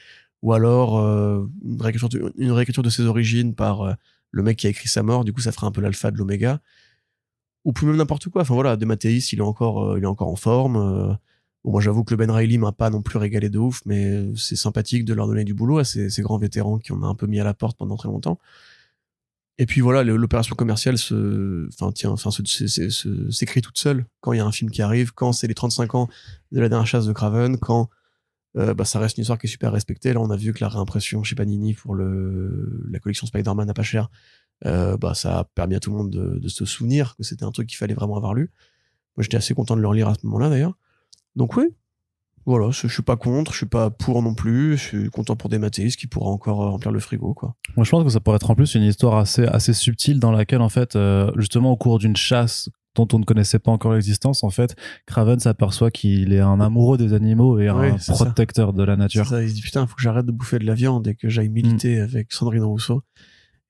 ou 0.41 0.55
alors 0.55 0.99
une, 0.99 1.81
réécriture 1.81 2.09
de, 2.09 2.33
une 2.39 2.51
réécriture 2.53 2.83
de 2.83 2.91
ses 2.91 3.05
origines 3.05 3.55
par 3.55 3.97
le 4.33 4.43
mec 4.43 4.57
qui 4.57 4.67
a 4.67 4.71
écrit 4.71 4.89
sa 4.89 5.03
mort. 5.05 5.25
Du 5.25 5.33
coup, 5.33 5.41
ça 5.43 5.53
ferait 5.53 5.67
un 5.67 5.71
peu 5.71 5.81
l'alpha 5.83 6.11
de 6.11 6.17
l'oméga, 6.17 6.61
ou 7.65 7.73
plus 7.73 7.87
même 7.87 7.97
n'importe 7.97 8.29
quoi. 8.29 8.43
Enfin 8.43 8.55
voilà, 8.55 8.77
Dematteis, 8.77 9.29
il 9.33 9.39
est 9.39 9.43
encore, 9.43 9.93
euh, 9.93 9.99
il 9.99 10.05
est 10.05 10.07
encore 10.07 10.29
en 10.29 10.37
forme. 10.37 10.77
euh. 10.77 11.15
Moi, 11.65 11.81
j'avoue 11.81 12.03
que 12.03 12.13
le 12.13 12.17
Ben 12.17 12.31
Reilly 12.31 12.59
m'a 12.59 12.73
pas 12.73 12.91
non 12.91 13.03
plus 13.03 13.19
régalé 13.19 13.49
de 13.49 13.59
ouf, 13.59 13.83
mais 13.87 14.35
c'est 14.37 14.57
sympathique 14.57 15.05
de 15.05 15.15
leur 15.15 15.29
donner 15.29 15.45
du 15.45 15.55
boulot 15.55 15.79
à 15.79 15.85
ces, 15.85 16.11
grands 16.23 16.39
vétérans 16.39 16.79
qui 16.79 16.91
on 16.93 17.03
a 17.03 17.07
un 17.07 17.15
peu 17.15 17.27
mis 17.27 17.39
à 17.39 17.45
la 17.45 17.55
porte 17.55 17.79
pendant 17.79 17.97
très 17.97 18.09
longtemps. 18.09 18.39
Et 19.59 19.67
puis 19.67 19.81
voilà, 19.81 20.03
l'opération 20.03 20.57
commerciale 20.57 20.99
se, 20.99 21.69
enfin 21.69 21.93
tiens, 21.93 22.11
enfin 22.11 22.31
s'écrit 22.31 23.63
toute 23.63 23.79
seule 23.79 24.07
quand 24.21 24.33
il 24.33 24.39
y 24.39 24.41
a 24.41 24.47
un 24.47 24.51
film 24.51 24.71
qui 24.71 24.83
arrive, 24.83 25.13
quand 25.13 25.33
c'est 25.33 25.47
les 25.47 25.55
35 25.55 25.95
ans 25.95 26.09
de 26.51 26.61
la 26.61 26.69
dernière 26.69 26.87
chasse 26.87 27.07
de 27.07 27.13
Craven, 27.13 27.59
quand 27.59 27.89
euh, 28.57 28.75
bah, 28.75 28.85
ça 28.85 28.99
reste 28.99 29.19
une 29.19 29.23
histoire 29.23 29.39
qui 29.39 29.47
est 29.47 29.51
super 29.51 29.73
respectée. 29.73 30.13
Là, 30.13 30.21
on 30.21 30.31
a 30.31 30.37
vu 30.37 30.53
que 30.53 30.61
la 30.61 30.69
réimpression 30.69 31.23
chez 31.23 31.35
Panini 31.35 31.75
pour 31.75 31.95
le 31.95 32.83
la 32.91 32.99
collection 32.99 33.27
Spider-Man 33.27 33.71
à 33.71 33.75
pas 33.75 33.83
cher, 33.83 34.11
euh, 34.67 34.97
bah 34.97 35.15
ça 35.15 35.39
a 35.41 35.45
permis 35.45 35.75
à 35.75 35.81
tout 35.81 35.91
le 35.91 35.97
monde 35.97 36.11
de, 36.11 36.39
de 36.39 36.49
se 36.49 36.65
souvenir 36.65 37.17
que 37.17 37.23
c'était 37.25 37.45
un 37.45 37.51
truc 37.51 37.69
qu'il 37.69 37.77
fallait 37.79 37.95
vraiment 37.95 38.17
avoir 38.17 38.35
lu. 38.35 38.51
Moi, 39.17 39.23
j'étais 39.25 39.37
assez 39.37 39.55
content 39.55 39.77
de 39.77 39.81
le 39.83 39.89
relire 39.89 40.09
à 40.09 40.15
ce 40.15 40.25
moment-là 40.27 40.49
d'ailleurs. 40.49 40.75
Donc 41.37 41.57
oui, 41.57 41.65
voilà, 42.47 42.71
je, 42.71 42.89
je 42.89 42.93
suis 42.93 43.03
pas 43.03 43.17
contre, 43.17 43.53
je 43.53 43.59
suis 43.59 43.67
pas 43.67 43.91
pour 43.91 44.23
non 44.23 44.35
plus. 44.35 44.77
Je 44.77 44.83
suis 44.83 45.11
content 45.11 45.37
pour 45.37 45.49
des 45.51 45.59
Mathéis 45.59 45.97
qui 45.97 46.07
pourra 46.07 46.31
encore 46.31 46.63
euh, 46.63 46.69
remplir 46.71 46.91
le 46.93 46.99
frigo, 47.01 47.35
quoi. 47.35 47.55
Moi, 47.77 47.85
je 47.85 47.91
pense 47.91 48.03
que 48.05 48.11
ça 48.11 48.21
pourrait 48.21 48.37
être 48.37 48.51
en 48.51 48.55
plus 48.55 48.75
une 48.75 48.83
histoire 48.83 49.17
assez, 49.17 49.45
assez 49.47 49.73
subtile 49.73 50.19
dans 50.19 50.33
laquelle, 50.33 50.61
en 50.61 50.69
fait, 50.69 50.97
euh, 50.97 51.31
justement, 51.37 51.71
au 51.73 51.77
cours 51.77 51.99
d'une 51.99 52.17
chasse 52.17 52.69
dont 52.95 53.09
on 53.15 53.19
ne 53.19 53.25
connaissait 53.25 53.59
pas 53.59 53.71
encore 53.71 53.93
l'existence, 53.95 54.45
en 54.45 54.51
fait, 54.51 54.75
Craven 55.07 55.39
s'aperçoit 55.41 55.91
qu'il 55.91 56.33
est 56.33 56.41
un 56.41 56.61
amoureux 56.61 56.99
des 56.99 57.15
animaux 57.15 57.59
et 57.59 57.71
Oui, 57.71 57.87
un 57.89 57.99
ça. 57.99 58.13
protecteur 58.13 58.73
de 58.75 58.83
la 58.83 58.97
nature. 58.97 59.27
ça, 59.27 59.43
il 59.43 59.49
se 59.49 59.55
dit 59.55 59.63
putain, 59.63 59.87
faut 59.87 59.95
que 59.95 60.03
j'arrête 60.03 60.27
de 60.27 60.33
bouffer 60.33 60.59
de 60.59 60.67
la 60.67 60.75
viande 60.75 61.07
et 61.09 61.15
que 61.15 61.29
j'aille 61.31 61.49
militer 61.49 62.01
Mm. 62.01 62.03
avec 62.03 62.33
Sandrine 62.33 62.65
Rousseau. 62.65 63.03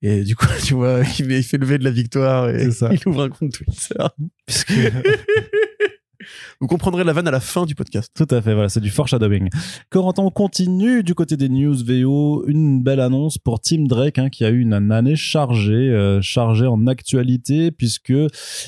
Et 0.03 0.23
du 0.23 0.35
coup, 0.35 0.45
tu 0.63 0.73
vois, 0.73 0.99
il, 1.17 1.43
fait 1.43 1.57
lever 1.57 1.77
de 1.77 1.85
la 1.85 1.91
victoire 1.91 2.49
et 2.49 2.67
il 2.91 3.07
ouvre 3.07 3.23
un 3.23 3.29
compte 3.29 3.53
Twitter. 3.53 4.05
Puisque... 4.45 4.73
Vous 6.63 6.67
comprendrez 6.67 7.03
la 7.03 7.11
vanne 7.11 7.27
à 7.27 7.31
la 7.31 7.41
fin 7.41 7.65
du 7.65 7.75
podcast. 7.75 8.09
Tout 8.15 8.33
à 8.33 8.41
fait, 8.41 8.53
voilà, 8.53 8.69
c'est 8.69 8.79
du 8.79 8.89
foreshadowing. 8.89 9.49
Corentin, 9.89 10.23
on 10.23 10.29
continue 10.29 11.03
du 11.03 11.13
côté 11.13 11.35
des 11.35 11.49
news 11.49 11.75
VO. 11.75 12.45
Une 12.47 12.81
belle 12.81 13.01
annonce 13.01 13.37
pour 13.37 13.59
Tim 13.59 13.83
Drake, 13.83 14.17
hein, 14.17 14.29
qui 14.29 14.45
a 14.45 14.49
eu 14.49 14.61
une, 14.61 14.71
année 14.71 15.17
chargée, 15.17 15.73
euh, 15.73 16.21
chargée 16.21 16.65
en 16.65 16.87
actualité, 16.87 17.71
puisque 17.71 18.13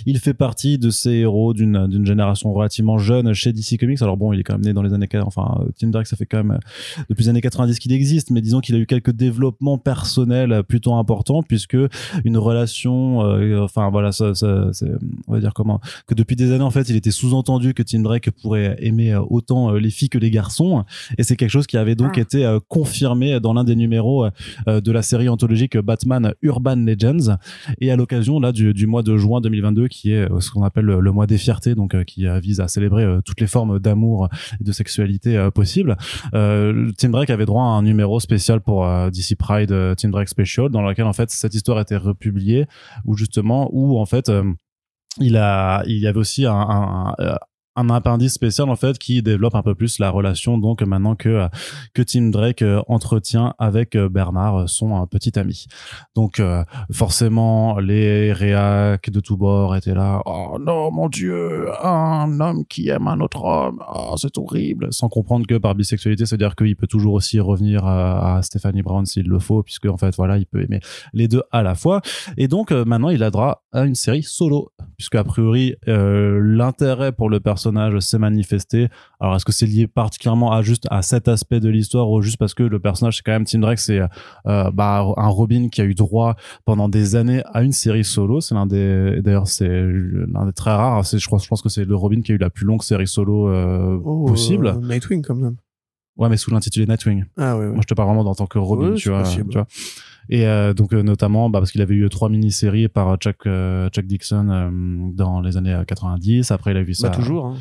il 0.05 0.19
fait 0.19 0.33
partie 0.33 0.77
de 0.77 0.89
ces 0.89 1.11
héros 1.11 1.53
d'une 1.53 1.87
d'une 1.87 2.05
génération 2.05 2.51
relativement 2.51 2.97
jeune 2.97 3.33
chez 3.33 3.53
DC 3.53 3.77
Comics. 3.79 4.01
Alors 4.01 4.17
bon, 4.17 4.33
il 4.33 4.41
est 4.41 4.43
quand 4.43 4.55
même 4.55 4.65
né 4.65 4.73
dans 4.73 4.81
les 4.81 4.91
années, 4.91 5.07
enfin, 5.21 5.61
euh, 5.61 5.69
Tim 5.79 5.87
Drake, 5.87 6.07
ça 6.07 6.17
fait 6.17 6.25
quand 6.25 6.43
même 6.43 6.51
euh, 6.51 7.03
depuis 7.09 7.23
les 7.23 7.29
années 7.29 7.39
90 7.39 7.79
qu'il 7.79 7.93
existe, 7.93 8.29
mais 8.29 8.41
disons 8.41 8.59
qu'il 8.59 8.75
a 8.75 8.77
eu 8.77 8.87
quelques 8.87 9.11
développements 9.13 9.77
personnels 9.77 10.51
euh, 10.51 10.63
plutôt 10.63 10.95
importants, 10.95 11.43
puisque 11.43 11.77
une 12.25 12.37
relation, 12.37 13.23
euh, 13.23 13.61
enfin 13.61 13.89
voilà, 13.89 14.11
ça, 14.11 14.35
ça, 14.35 14.67
c'est- 14.73 14.91
on 15.29 15.33
va 15.33 15.39
dire 15.39 15.53
comment, 15.53 15.79
que 16.07 16.13
depuis 16.13 16.35
des 16.35 16.51
années 16.51 16.61
en 16.61 16.71
fait 16.71 16.89
il 16.89 16.97
était 16.97 17.11
sous-entendu 17.11 17.73
que 17.73 17.84
Tim 17.85 17.99
Drake 18.01 18.29
pourrait 18.41 18.75
aimer 18.79 19.13
euh, 19.13 19.21
autant 19.29 19.73
euh, 19.73 19.77
les 19.79 19.89
filles 19.89 20.09
que 20.09 20.17
les 20.17 20.31
garçons. 20.31 20.83
Et 21.17 21.23
c'est 21.23 21.35
quelque 21.35 21.49
chose 21.49 21.67
qui 21.67 21.77
avait 21.77 21.95
donc 21.95 22.17
été 22.17 22.45
euh, 22.45 22.59
confirmé 22.67 23.39
dans 23.39 23.53
l'un 23.53 23.63
des 23.63 23.75
numéros 23.75 24.27
de 24.67 24.91
la 24.91 25.01
série 25.01 25.29
anthologique 25.29 25.77
Batman 25.77 26.33
Urban 26.41 26.75
Legends. 26.75 27.37
Et 27.79 27.91
à 27.91 27.95
l'occasion 27.95 28.39
là 28.39 28.51
du, 28.51 28.73
du 28.73 28.87
mois 28.87 29.03
de 29.03 29.15
juin 29.17 29.41
2022 29.41 29.87
qui 29.87 30.11
est 30.11 30.27
ce 30.39 30.49
qu'on 30.51 30.63
appelle 30.63 30.85
le, 30.85 30.99
le 30.99 31.11
mois 31.11 31.27
des 31.27 31.37
fiertés 31.37 31.75
donc 31.75 32.03
qui 32.05 32.25
vise 32.41 32.59
à 32.59 32.67
célébrer 32.67 33.05
toutes 33.25 33.39
les 33.41 33.47
formes 33.47 33.79
d'amour 33.79 34.29
et 34.59 34.63
de 34.63 34.71
sexualité 34.71 35.49
possibles 35.53 35.95
Tim 36.31 37.09
Drake 37.09 37.29
avait 37.29 37.45
droit 37.45 37.63
à 37.63 37.67
un 37.67 37.81
numéro 37.83 38.19
spécial 38.19 38.61
pour 38.61 38.85
DC 39.11 39.35
Pride 39.37 39.95
Tim 39.97 40.09
Drake 40.09 40.29
Special 40.29 40.69
dans 40.69 40.81
lequel 40.81 41.05
en 41.05 41.13
fait 41.13 41.29
cette 41.31 41.53
histoire 41.53 41.79
était 41.79 41.97
republiée 41.97 42.65
où 43.05 43.15
justement 43.15 43.69
où 43.71 43.97
en 43.99 44.05
fait 44.05 44.31
il 45.19 45.37
a 45.37 45.83
il 45.87 45.97
y 45.99 46.07
avait 46.07 46.19
aussi 46.19 46.45
un, 46.45 46.53
un, 46.53 47.13
un- 47.17 47.37
un 47.75 47.89
appendice 47.89 48.33
spécial 48.33 48.69
en 48.69 48.75
fait 48.75 48.97
qui 48.97 49.21
développe 49.21 49.55
un 49.55 49.61
peu 49.61 49.75
plus 49.75 49.99
la 49.99 50.09
relation 50.09 50.57
donc 50.57 50.81
maintenant 50.81 51.15
que 51.15 51.29
euh, 51.29 51.47
que 51.93 52.01
Tim 52.01 52.29
Drake 52.29 52.61
euh, 52.61 52.81
entretient 52.87 53.53
avec 53.59 53.95
euh, 53.95 54.07
Bernard 54.07 54.69
son 54.69 55.05
petit 55.07 55.37
ami. 55.37 55.67
Donc 56.15 56.41
forcément 56.91 57.79
les 57.79 58.31
réacs 58.31 59.09
de 59.09 59.19
tous 59.19 59.35
bords 59.35 59.75
étaient 59.75 59.93
là 59.93 60.21
oh 60.25 60.57
non 60.59 60.91
mon 60.91 61.09
dieu 61.09 61.67
un 61.83 62.39
homme 62.39 62.65
qui 62.65 62.89
aime 62.89 63.07
un 63.07 63.19
autre 63.19 63.43
homme. 63.43 63.83
Oh, 63.93 64.15
c'est 64.17 64.37
horrible 64.37 64.93
sans 64.93 65.09
comprendre 65.09 65.45
que 65.45 65.55
par 65.55 65.75
bisexualité 65.75 66.25
c'est 66.25 66.35
à 66.35 66.37
dire 66.37 66.55
qu'il 66.55 66.75
peut 66.75 66.87
toujours 66.87 67.13
aussi 67.13 67.39
revenir 67.39 67.85
à, 67.85 68.41
Stephanie 68.41 68.81
Brown 68.81 69.05
s'il 69.05 69.27
le 69.27 69.39
faut 69.39 69.63
puisque 69.63 69.85
en 69.85 69.97
fait 69.97 70.15
voilà 70.15 70.37
il 70.37 70.45
peut 70.45 70.61
aimer 70.61 70.79
les 71.13 71.27
deux 71.27 71.43
à 71.51 71.63
la 71.63 71.75
fois. 71.75 72.01
Et 72.37 72.47
donc 72.47 72.71
maintenant 72.71 73.09
il 73.09 73.23
a 73.23 73.31
droit 73.31 73.63
à 73.73 73.83
une 73.83 73.95
série 73.95 74.23
solo 74.23 74.71
puisque 74.97 75.15
a 75.15 75.23
priori 75.23 75.75
l'intérêt 75.87 77.11
pour 77.11 77.29
le 77.29 77.39
personnage 77.39 77.64
s'est 78.01 78.17
manifesté 78.19 78.87
alors 79.19 79.35
est-ce 79.35 79.45
que 79.45 79.51
c'est 79.51 79.65
lié 79.65 79.87
particulièrement 79.87 80.51
à 80.51 80.61
juste 80.61 80.85
à 80.91 81.01
cet 81.01 81.27
aspect 81.27 81.59
de 81.59 81.69
l'histoire 81.69 82.09
ou 82.09 82.21
juste 82.21 82.37
parce 82.37 82.53
que 82.53 82.63
le 82.63 82.79
personnage 82.79 83.17
c'est 83.17 83.23
quand 83.23 83.31
même 83.31 83.45
Tim 83.45 83.59
Drake 83.59 83.79
c'est 83.79 83.99
euh, 83.99 84.71
bah, 84.71 85.05
un 85.17 85.27
Robin 85.27 85.69
qui 85.69 85.81
a 85.81 85.83
eu 85.85 85.93
droit 85.95 86.35
pendant 86.65 86.89
des 86.89 87.15
années 87.15 87.41
à 87.53 87.63
une 87.63 87.71
série 87.71 88.03
solo 88.03 88.41
c'est 88.41 88.55
l'un 88.55 88.65
des 88.65 89.21
d'ailleurs 89.21 89.47
c'est 89.47 89.67
l'un 89.69 90.45
des 90.45 90.53
très 90.53 90.71
rares 90.71 91.05
c'est 91.05 91.19
je 91.19 91.25
crois 91.27 91.39
je 91.39 91.47
pense 91.47 91.61
que 91.61 91.69
c'est 91.69 91.85
le 91.85 91.95
Robin 91.95 92.21
qui 92.21 92.31
a 92.31 92.35
eu 92.35 92.39
la 92.39 92.49
plus 92.49 92.65
longue 92.65 92.83
série 92.83 93.07
solo 93.07 93.49
euh, 93.49 93.99
Oh, 94.03 94.25
possible 94.25 94.67
euh, 94.67 94.75
Nightwing, 94.75 95.21
quand 95.23 95.35
même. 95.35 95.55
ouais 96.17 96.29
mais 96.29 96.37
sous 96.37 96.51
l'intitulé 96.51 96.85
Nightwing 96.85 97.25
Ah 97.37 97.57
ouais, 97.57 97.65
ouais. 97.65 97.71
moi, 97.71 97.79
je 97.81 97.87
te 97.87 97.93
parle 97.93 98.09
vraiment 98.09 98.29
en 98.29 98.35
tant 98.35 98.45
que 98.47 98.57
Robin, 98.59 98.89
Ouais, 98.89 98.95
tu 98.95 99.03
c'est 99.03 99.09
vois, 99.09 99.19
possible. 99.23 99.49
tu 99.49 99.57
vois. 99.57 99.67
Et 100.29 100.47
euh, 100.47 100.73
donc 100.73 100.93
euh, 100.93 101.03
notamment 101.03 101.49
bah, 101.49 101.59
parce 101.59 101.71
qu'il 101.71 101.81
avait 101.81 101.95
eu 101.95 102.07
trois 102.09 102.29
mini-séries 102.29 102.87
par 102.87 103.15
Chuck 103.17 103.45
euh, 103.45 103.89
Chuck 103.89 104.05
Dixon 104.05 104.49
euh, 104.49 104.69
dans 105.13 105.41
les 105.41 105.57
années 105.57 105.79
90. 105.87 106.51
Après, 106.51 106.71
il 106.71 106.77
a 106.77 106.83
vu 106.83 106.93
ça. 106.93 107.09
Bah, 107.09 107.15
toujours. 107.15 107.47
Hein. 107.47 107.57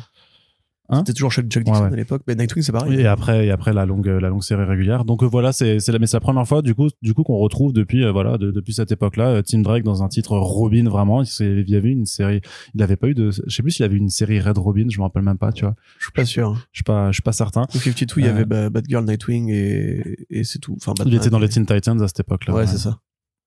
Hein 0.89 0.99
C'était 0.99 1.13
toujours 1.13 1.31
Chuck, 1.31 1.47
Chuck 1.49 1.63
Dixon 1.63 1.79
Ouais, 1.81 1.87
ouais. 1.87 1.93
à 1.93 1.95
l'époque. 1.95 2.21
Mais 2.27 2.35
Nightwing, 2.35 2.63
c'est 2.63 2.71
pareil. 2.71 2.99
Et 2.99 3.07
après, 3.07 3.47
et 3.47 3.51
après 3.51 3.73
la 3.73 3.85
longue, 3.85 4.05
la 4.05 4.29
longue 4.29 4.43
série 4.43 4.63
régulière. 4.65 5.03
Donc 5.05 5.23
euh, 5.23 5.25
voilà, 5.25 5.51
c'est, 5.51 5.79
c'est 5.79 5.91
la, 5.91 5.99
mais 5.99 6.05
c'est 6.07 6.17
la 6.17 6.21
première 6.21 6.47
fois 6.47 6.61
du 6.61 6.75
coup, 6.75 6.89
du 7.01 7.13
coup 7.13 7.23
qu'on 7.23 7.37
retrouve 7.37 7.73
depuis, 7.73 8.03
euh, 8.05 8.11
voilà, 8.11 8.37
de- 8.37 8.51
depuis 8.51 8.73
cette 8.73 8.91
époque-là, 8.91 9.29
euh, 9.29 9.41
Tim 9.41 9.59
Drake 9.61 9.83
dans 9.83 10.03
un 10.03 10.07
titre 10.09 10.37
Robin 10.37 10.87
vraiment. 10.89 11.23
Il, 11.23 11.29
il 11.41 11.69
y 11.69 11.75
avait 11.75 11.91
une 11.91 12.05
série, 12.05 12.41
il 12.75 12.83
avait 12.83 12.95
pas 12.97 13.07
eu 13.07 13.13
de, 13.15 13.31
je 13.31 13.55
sais 13.55 13.63
plus 13.63 13.71
s'il 13.71 13.85
avait 13.85 13.97
une 13.97 14.09
série 14.09 14.39
Red 14.39 14.57
Robin, 14.57 14.85
je 14.89 14.97
me 14.99 15.03
rappelle 15.03 15.23
même 15.23 15.37
pas, 15.37 15.51
tu 15.51 15.65
vois. 15.65 15.75
Je 15.97 16.05
suis 16.05 16.11
pas 16.13 16.25
sûr. 16.25 16.53
Je 16.71 16.77
suis 16.77 16.83
pas, 16.83 17.07
je 17.11 17.13
suis 17.15 17.23
pas 17.23 17.31
certain. 17.33 17.63
Au 17.73 17.77
52, 17.79 18.13
il 18.21 18.25
y 18.25 18.27
Euh. 18.27 18.31
avait 18.31 18.45
Ba- 18.45 18.69
Batgirl, 18.69 19.05
Nightwing 19.05 19.49
et, 19.49 20.17
et 20.29 20.43
c'est 20.43 20.59
tout. 20.59 20.73
Enfin, 20.77 20.93
Il 20.97 21.03
Batman 21.05 21.17
était 21.19 21.29
dans 21.29 21.39
et- 21.39 21.41
les 21.41 21.49
Teen 21.49 21.65
Titans 21.65 22.01
à 22.01 22.07
cette 22.07 22.19
époque-là. 22.19 22.53
Ouais, 22.53 22.67
c'est 22.67 22.77
ça. 22.77 22.99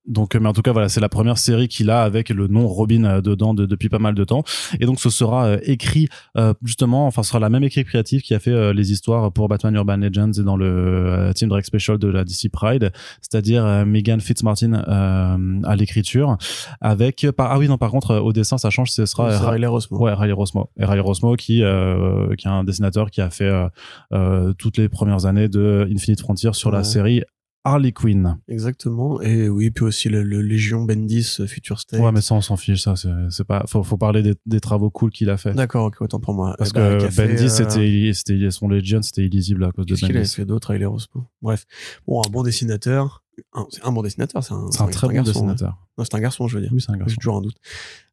Donc, 0.08 0.34
euh, 0.34 0.40
mais 0.40 0.48
en 0.48 0.52
tout 0.52 0.62
cas, 0.62 0.72
voilà, 0.72 0.88
c'est 0.88 1.00
la 1.00 1.08
première 1.08 1.38
série 1.38 1.68
qu'il 1.68 1.90
a 1.90 2.02
avec 2.02 2.30
le 2.30 2.46
nom 2.48 2.66
Robin 2.66 3.04
euh, 3.04 3.20
dedans 3.20 3.54
de- 3.54 3.66
depuis 3.66 3.88
pas 3.88 3.98
mal 3.98 4.14
de 4.14 4.24
temps. 4.24 4.42
Et 4.80 4.86
donc, 4.86 4.98
ce 5.00 5.10
sera 5.10 5.46
euh, 5.46 5.58
écrit 5.62 6.08
euh, 6.36 6.54
justement, 6.64 7.06
enfin, 7.06 7.22
ce 7.22 7.28
sera 7.28 7.38
la 7.40 7.50
même 7.50 7.62
équipe 7.64 7.86
créative 7.86 8.22
qui 8.22 8.34
a 8.34 8.38
fait 8.38 8.72
les 8.72 8.90
histoires 8.92 9.30
pour 9.32 9.48
Batman 9.48 9.74
Urban 9.74 9.96
Legends 9.98 10.32
et 10.32 10.42
dans 10.42 10.56
le 10.56 11.30
Team 11.34 11.48
Drake 11.48 11.66
Special 11.66 11.98
de 11.98 12.08
la 12.08 12.24
DC 12.24 12.48
Pride, 12.50 12.90
c'est-à-dire 13.20 13.64
Megan 13.86 14.20
Fitzmartin 14.20 14.72
euh, 14.74 15.60
à 15.64 15.76
l'écriture, 15.76 16.36
avec 16.80 17.26
par 17.36 17.52
ah 17.52 17.58
oui 17.58 17.68
non 17.68 17.78
par 17.78 17.90
contre 17.90 18.16
au 18.16 18.32
dessin 18.32 18.58
ça 18.58 18.70
change, 18.70 18.90
ce 18.90 19.06
sera 19.06 19.28
Riley 19.50 19.66
Rossmo. 19.66 19.98
Ouais, 19.98 20.12
Riley 20.14 20.32
Rosmo. 20.32 20.70
Et 20.78 20.84
Riley 20.84 21.00
Rosmo 21.00 21.36
qui, 21.36 21.62
euh, 21.62 22.34
qui 22.36 22.46
est 22.46 22.50
un 22.50 22.64
dessinateur 22.64 23.10
qui 23.10 23.20
a 23.20 23.30
fait 23.30 23.50
toutes 24.58 24.76
les 24.78 24.88
premières 24.88 25.26
années 25.26 25.48
de 25.48 25.88
Infinite 25.92 26.20
Frontier 26.20 26.52
sur 26.52 26.70
la 26.70 26.78
série 26.84 27.22
Harley 27.64 27.92
Quinn. 27.92 28.38
Exactement. 28.48 29.20
Et 29.20 29.48
oui, 29.48 29.70
puis 29.70 29.84
aussi 29.84 30.08
le, 30.08 30.22
le 30.22 30.40
Légion 30.40 30.84
Bendis 30.84 31.36
euh, 31.40 31.46
Future 31.46 31.78
State. 31.80 32.00
Ouais, 32.00 32.12
mais 32.12 32.20
ça, 32.20 32.34
on 32.34 32.40
s'en 32.40 32.56
fiche, 32.56 32.82
ça, 32.82 32.94
c'est 32.96 33.44
pas, 33.44 33.64
faut, 33.68 33.82
faut 33.82 33.96
parler 33.98 34.22
des, 34.22 34.34
des 34.46 34.60
travaux 34.60 34.90
cool 34.90 35.10
qu'il 35.10 35.28
a 35.28 35.36
fait. 35.36 35.52
D'accord, 35.52 35.86
ok, 35.86 36.00
autant 36.00 36.20
pour 36.20 36.34
moi. 36.34 36.54
Parce 36.56 36.70
Eh 36.70 36.78
ben, 36.78 36.98
que 36.98 37.04
a 37.04 37.26
Bendis, 37.26 37.44
euh, 37.44 37.48
c'était, 37.48 38.10
c'était, 38.14 38.50
son 38.50 38.68
Legion, 38.68 39.02
c'était 39.02 39.24
illisible 39.24 39.64
à 39.64 39.72
cause 39.72 39.86
de 39.86 39.94
Qu'est-ce 39.94 40.06
qu'il 40.06 40.14
Bendis. 40.14 40.34
fait 40.34 40.44
d'autre, 40.46 40.70
Riley 40.72 40.86
Rossmo 40.86 41.24
Bref. 41.42 41.66
Bon, 42.06 42.22
un 42.26 42.30
bon 42.30 42.42
dessinateur. 42.42 43.22
C'est 43.70 43.84
un 43.84 43.92
bon 43.92 44.02
dessinateur, 44.02 44.42
c'est 44.42 44.52
un, 44.52 44.88
très 44.88 45.06
bon 45.06 45.14
garçon, 45.14 45.30
dessinateur. 45.32 45.68
ouais. 45.68 45.74
Non, 45.98 46.04
c'est 46.04 46.14
un 46.16 46.20
garçon, 46.20 46.48
je 46.48 46.56
veux 46.56 46.62
dire. 46.62 46.72
Oui, 46.72 46.80
c'est 46.80 46.90
un 46.90 46.94
J'ai 46.94 46.98
garçon. 47.00 47.14
toujours 47.20 47.36
un 47.36 47.40
doute. 47.42 47.56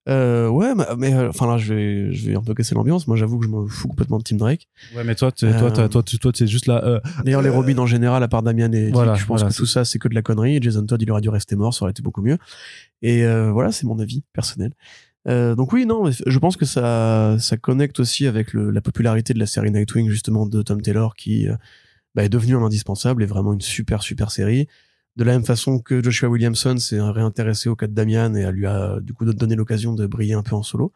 Euh, 0.07 0.47
ouais, 0.49 0.73
mais, 0.97 1.13
euh, 1.15 1.29
enfin 1.29 1.47
là, 1.47 1.57
je 1.57 1.73
vais, 1.73 2.13
je 2.13 2.29
vais 2.29 2.35
un 2.35 2.41
peu 2.41 2.53
casser 2.53 2.75
l'ambiance. 2.75 3.07
Moi, 3.07 3.17
j'avoue 3.17 3.39
que 3.39 3.45
je 3.45 3.49
me 3.49 3.65
fous 3.67 3.87
complètement 3.87 4.19
de 4.19 4.23
Tim 4.23 4.35
Drake. 4.35 4.67
Ouais, 4.95 5.03
mais 5.03 5.15
toi, 5.15 5.31
t'es- 5.31 5.51
toi, 5.57 5.71
Euh, 5.79 5.87
toi, 5.87 6.03
tu, 6.03 6.19
toi, 6.19 6.31
t'es 6.31 6.45
juste 6.45 6.67
là, 6.67 6.83
euh, 6.85 6.99
D'ailleurs, 7.23 7.41
les 7.41 7.49
Robins 7.49 7.77
en 7.79 7.87
général, 7.87 8.21
à 8.21 8.27
part 8.27 8.43
Damian 8.43 8.71
et 8.71 8.85
Dick, 8.85 8.93
Voilà, 8.93 9.15
je 9.15 9.25
pense 9.25 9.39
voilà, 9.41 9.51
que 9.51 9.57
tout 9.57 9.65
ça, 9.65 9.83
c'est 9.83 9.97
que 9.97 10.07
de 10.07 10.13
la 10.13 10.21
connerie. 10.21 10.59
Jason 10.61 10.85
Todd, 10.85 11.01
il 11.01 11.09
aurait 11.09 11.21
dû 11.21 11.29
rester 11.29 11.55
mort, 11.55 11.73
ça 11.73 11.83
aurait 11.85 11.91
été 11.91 12.03
beaucoup 12.03 12.21
mieux. 12.21 12.37
Et 13.01 13.23
euh, 13.25 13.51
voilà, 13.51 13.71
c'est 13.71 13.87
mon 13.87 13.97
avis 13.99 14.23
personnel. 14.31 14.73
Euh, 15.27 15.55
donc 15.55 15.73
oui, 15.73 15.87
non, 15.87 16.03
je 16.11 16.39
pense 16.39 16.55
que 16.55 16.65
ça, 16.65 17.37
ça 17.39 17.57
connecte 17.57 17.99
aussi 17.99 18.27
avec 18.27 18.53
le, 18.53 18.69
la 18.69 18.81
popularité 18.81 19.33
de 19.33 19.39
la 19.39 19.47
série 19.47 19.71
Nightwing 19.71 20.07
justement 20.09 20.45
de 20.45 20.61
Tom 20.61 20.81
Taylor 20.83 21.15
qui 21.15 21.47
bah, 22.13 22.23
est 22.23 22.29
devenu 22.29 22.55
un 22.55 22.61
indispensable 22.63 23.23
et 23.23 23.25
vraiment 23.25 23.53
une 23.53 23.61
super 23.61 24.03
super 24.03 24.29
série. 24.29 24.67
De 25.17 25.23
la 25.23 25.31
même 25.31 25.45
façon 25.45 25.79
que 25.79 26.03
Joshua 26.03 26.27
Williamson 26.29 26.77
s'est 26.77 26.99
réintéressé 26.99 27.69
au 27.69 27.75
cas 27.75 27.87
de 27.87 27.93
Damian 27.93 28.35
et 28.35 28.43
a 28.43 28.51
lui 28.51 28.65
a 28.65 28.99
du 28.99 29.13
coup 29.13 29.23
donné 29.25 29.55
l'occasion 29.55 29.93
de 29.93 30.05
briller 30.07 30.33
un 30.33 30.43
peu 30.43 30.55
en 30.55 30.63
solo 30.63 30.91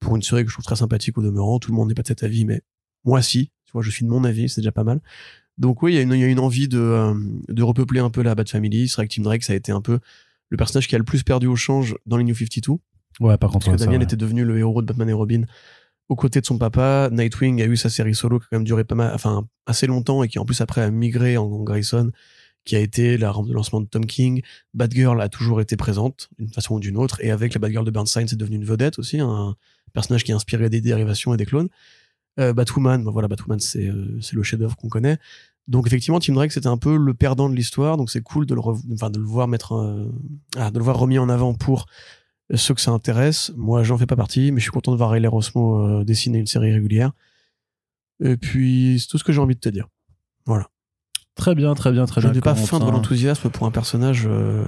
pour 0.00 0.16
une 0.16 0.22
série 0.22 0.44
que 0.44 0.48
je 0.50 0.54
trouve 0.54 0.64
très 0.64 0.76
sympathique 0.76 1.18
au 1.18 1.22
demeurant. 1.22 1.58
Tout 1.58 1.70
le 1.70 1.76
monde 1.76 1.88
n'est 1.88 1.94
pas 1.94 2.02
de 2.02 2.08
cet 2.08 2.22
avis, 2.22 2.44
mais 2.46 2.62
moi 3.04 3.20
si. 3.20 3.50
Tu 3.66 3.72
vois, 3.72 3.82
je 3.82 3.90
suis 3.90 4.04
de 4.04 4.10
mon 4.10 4.24
avis, 4.24 4.48
c'est 4.48 4.62
déjà 4.62 4.72
pas 4.72 4.82
mal. 4.84 5.00
Donc 5.58 5.82
oui, 5.82 5.92
il 5.92 5.96
y, 5.96 5.98
a 5.98 6.02
une- 6.02 6.12
il 6.12 6.20
y 6.20 6.24
a 6.24 6.26
une 6.28 6.38
envie 6.38 6.68
de, 6.68 6.78
euh, 6.78 7.14
de 7.48 7.62
repeupler 7.62 8.00
un 8.00 8.08
peu 8.08 8.22
la 8.22 8.34
Bat 8.34 8.46
Family. 8.46 8.88
C'est 8.88 8.96
vrai 8.96 9.06
que 9.08 9.14
Tim 9.14 9.22
Drake, 9.22 9.42
ça 9.44 9.52
a 9.52 9.56
été 9.56 9.72
un 9.72 9.82
peu 9.82 9.98
le 10.48 10.56
personnage 10.56 10.88
qui 10.88 10.94
a 10.94 10.98
le 10.98 11.04
plus 11.04 11.22
perdu 11.22 11.46
au 11.46 11.54
change 11.56 11.94
dans 12.06 12.16
les 12.16 12.24
New 12.24 12.34
52. 12.34 12.78
Ouais, 13.20 13.36
par 13.36 13.50
contre, 13.50 13.66
Parce 13.66 13.76
que 13.76 13.78
ça, 13.80 13.84
Damian 13.84 13.98
ouais. 13.98 14.04
était 14.04 14.16
devenu 14.16 14.44
le 14.44 14.58
héros 14.58 14.80
de 14.80 14.86
Batman 14.86 15.08
et 15.10 15.12
Robin 15.12 15.42
aux 16.08 16.16
côtés 16.16 16.40
de 16.40 16.46
son 16.46 16.56
papa. 16.56 17.10
Nightwing 17.12 17.60
a 17.60 17.66
eu 17.66 17.76
sa 17.76 17.90
série 17.90 18.14
solo 18.14 18.38
qui 18.38 18.46
a 18.46 18.48
quand 18.50 18.56
même 18.56 18.64
duré 18.64 18.84
pas 18.84 18.94
mal, 18.94 19.12
enfin, 19.14 19.46
assez 19.66 19.86
longtemps 19.86 20.22
et 20.24 20.28
qui 20.28 20.38
en 20.38 20.46
plus 20.46 20.60
après 20.62 20.80
a 20.80 20.90
migré 20.90 21.36
en 21.36 21.46
Grayson, 21.62 22.10
qui 22.64 22.76
a 22.76 22.78
été 22.78 23.16
la 23.16 23.30
rampe 23.30 23.48
de 23.48 23.52
lancement 23.52 23.80
de 23.80 23.86
Tom 23.86 24.06
King. 24.06 24.42
Batgirl 24.74 25.20
a 25.20 25.28
toujours 25.28 25.60
été 25.60 25.76
présente 25.76 26.28
d'une 26.38 26.52
façon 26.52 26.74
ou 26.74 26.80
d'une 26.80 26.96
autre 26.96 27.22
et 27.24 27.30
avec 27.30 27.54
la 27.54 27.60
Batgirl 27.60 27.84
de 27.84 27.90
Bernstein, 27.90 28.26
c'est 28.28 28.36
devenu 28.36 28.56
une 28.56 28.64
vedette 28.64 28.98
aussi, 28.98 29.20
un 29.20 29.56
personnage 29.92 30.24
qui 30.24 30.32
a 30.32 30.36
inspiré 30.36 30.68
des 30.68 30.80
dérivations 30.80 31.34
et 31.34 31.36
des 31.36 31.46
clones. 31.46 31.68
Euh, 32.38 32.52
Batwoman, 32.52 33.02
voilà, 33.04 33.28
Batwoman, 33.28 33.60
c'est 33.60 33.88
euh, 33.88 34.18
c'est 34.20 34.36
le 34.36 34.42
chef-d'œuvre 34.42 34.76
qu'on 34.76 34.88
connaît. 34.88 35.18
Donc 35.68 35.86
effectivement, 35.86 36.20
Tim 36.20 36.34
Drake, 36.34 36.52
c'était 36.52 36.68
un 36.68 36.78
peu 36.78 36.96
le 36.96 37.14
perdant 37.14 37.48
de 37.48 37.54
l'histoire, 37.54 37.96
donc 37.96 38.10
c'est 38.10 38.22
cool 38.22 38.46
de 38.46 38.54
le, 38.54 38.60
voir 39.20 39.48
mettre, 39.48 39.72
euh, 39.72 40.10
ah, 40.56 40.70
de 40.70 40.78
le 40.78 40.84
voir 40.84 40.98
remis 40.98 41.18
en 41.18 41.28
avant 41.28 41.54
pour 41.54 41.86
ceux 42.54 42.74
que 42.74 42.80
ça 42.80 42.90
intéresse. 42.90 43.52
Moi, 43.56 43.84
j'en 43.84 43.96
fais 43.96 44.06
pas 44.06 44.16
partie, 44.16 44.50
mais 44.50 44.58
je 44.58 44.64
suis 44.64 44.72
content 44.72 44.90
de 44.90 44.96
voir 44.96 45.10
Riley 45.10 45.28
Rosmo 45.28 46.02
dessiner 46.02 46.38
une 46.38 46.48
série 46.48 46.72
régulière. 46.72 47.12
Et 48.24 48.36
puis, 48.36 48.98
c'est 48.98 49.06
tout 49.06 49.18
ce 49.18 49.24
que 49.24 49.32
j'ai 49.32 49.40
envie 49.40 49.54
de 49.54 49.60
te 49.60 49.68
dire. 49.68 49.86
Très 51.36 51.54
bien, 51.54 51.74
très 51.74 51.92
bien, 51.92 52.04
très 52.06 52.20
Je 52.20 52.26
bien. 52.26 52.30
ne 52.30 52.34
vais 52.34 52.40
pas 52.40 52.54
feindre 52.54 52.90
l'enthousiasme 52.90 53.48
pour 53.50 53.66
un 53.66 53.70
personnage 53.70 54.26
euh, 54.28 54.62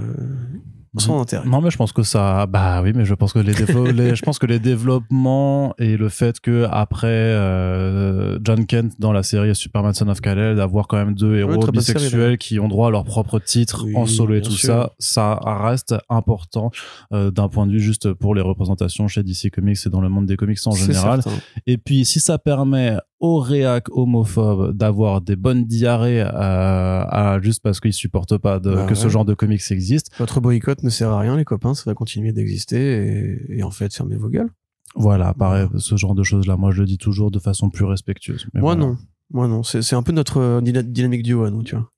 sans 0.98 1.20
intérêt. 1.20 1.46
Non, 1.46 1.60
mais 1.62 1.70
je 1.70 1.76
pense 1.76 1.92
que 1.92 2.02
ça. 2.02 2.46
Bah 2.46 2.80
oui, 2.82 2.92
mais 2.94 3.04
je 3.04 3.14
pense 3.14 3.32
que 3.32 3.38
les, 3.38 3.52
dévo- 3.54 3.90
les- 3.92 4.14
je 4.14 4.22
pense 4.22 4.38
que 4.38 4.46
les 4.46 4.58
développements 4.58 5.74
et 5.78 5.96
le 5.96 6.08
fait 6.08 6.38
que 6.40 6.66
après 6.70 7.08
euh, 7.08 8.38
John 8.44 8.64
Kent 8.66 8.92
dans 8.98 9.12
la 9.12 9.22
série 9.22 9.54
Superman 9.54 9.92
Son 9.94 10.08
of 10.08 10.20
Kal-El, 10.20 10.56
d'avoir 10.56 10.88
quand 10.88 10.96
même 10.98 11.14
deux 11.14 11.36
héros 11.36 11.60
série, 11.60 11.72
bisexuels 11.72 12.38
qui 12.38 12.58
ont 12.60 12.68
droit 12.68 12.88
à 12.88 12.90
leur 12.90 13.04
propre 13.04 13.38
titre 13.38 13.84
Oui, 13.86 13.96
en 13.96 14.06
solo 14.06 14.34
et 14.34 14.42
tout 14.42 14.50
sûr. 14.52 14.68
ça, 14.68 14.92
ça 14.98 15.40
reste 15.44 15.94
important 16.08 16.70
euh, 17.12 17.30
d'un 17.30 17.48
point 17.48 17.66
de 17.66 17.72
vue 17.72 17.80
juste 17.80 18.12
pour 18.12 18.34
les 18.34 18.42
représentations 18.42 19.08
chez 19.08 19.22
DC 19.22 19.50
Comics 19.52 19.78
et 19.84 19.90
dans 19.90 20.00
le 20.00 20.08
monde 20.10 20.26
des 20.26 20.36
comics 20.36 20.58
en 20.66 20.72
général. 20.72 21.22
certain. 21.22 21.38
Et 21.66 21.78
puis, 21.78 22.04
si 22.04 22.20
ça 22.20 22.38
permet 22.38 22.96
aux 23.22 23.38
réacs 23.38 23.88
homophobes 23.92 24.76
d'avoir 24.76 25.20
des 25.22 25.36
bonnes 25.36 25.64
diarrhées 25.64 26.20
euh, 26.20 26.26
à, 26.28 27.38
juste 27.40 27.62
parce 27.62 27.80
qu'ils 27.80 27.92
supportent 27.94 28.36
pas 28.36 28.58
de, 28.60 28.74
Bah 28.74 28.86
que 28.86 28.94
ce 28.94 29.08
genre 29.08 29.24
de 29.24 29.32
comics 29.32 29.62
existe, 29.70 30.10
Votre 30.18 30.40
boycott 30.40 30.82
ne 30.82 30.90
sert 30.90 31.10
à 31.10 31.20
rien, 31.20 31.36
les 31.36 31.44
copains. 31.44 31.72
Ça 31.74 31.84
va 31.86 31.94
continuer 31.94 32.32
d'exister. 32.32 33.38
Et, 33.48 33.58
et 33.58 33.62
en 33.62 33.70
fait, 33.70 33.94
fermez 33.94 34.16
vos 34.16 34.28
gueules. 34.28 34.50
Voilà, 34.96 35.32
pareil, 35.32 35.68
ce 35.78 35.96
genre 35.96 36.14
de 36.14 36.22
choses-là, 36.22 36.56
moi 36.58 36.70
je 36.72 36.80
le 36.80 36.86
dis 36.86 36.98
toujours 36.98 37.30
de 37.30 37.38
façon 37.38 37.70
plus 37.70 37.84
respectueuse. 37.86 38.46
Mais 38.52 38.60
Moi, 38.60 38.74
voilà. 38.74 38.90
non. 38.90 38.98
Moi, 39.30 39.48
non. 39.48 39.62
C'est 39.62 39.94
un 39.94 40.02
peu 40.02 40.12
notre 40.12 40.38
euh, 40.38 40.60
dyna- 40.60 40.82
dynamique 40.82 41.22
duo 41.22 41.44
à 41.44 41.50
nous, 41.50 41.62
tu 41.62 41.74
vois. 41.76 41.88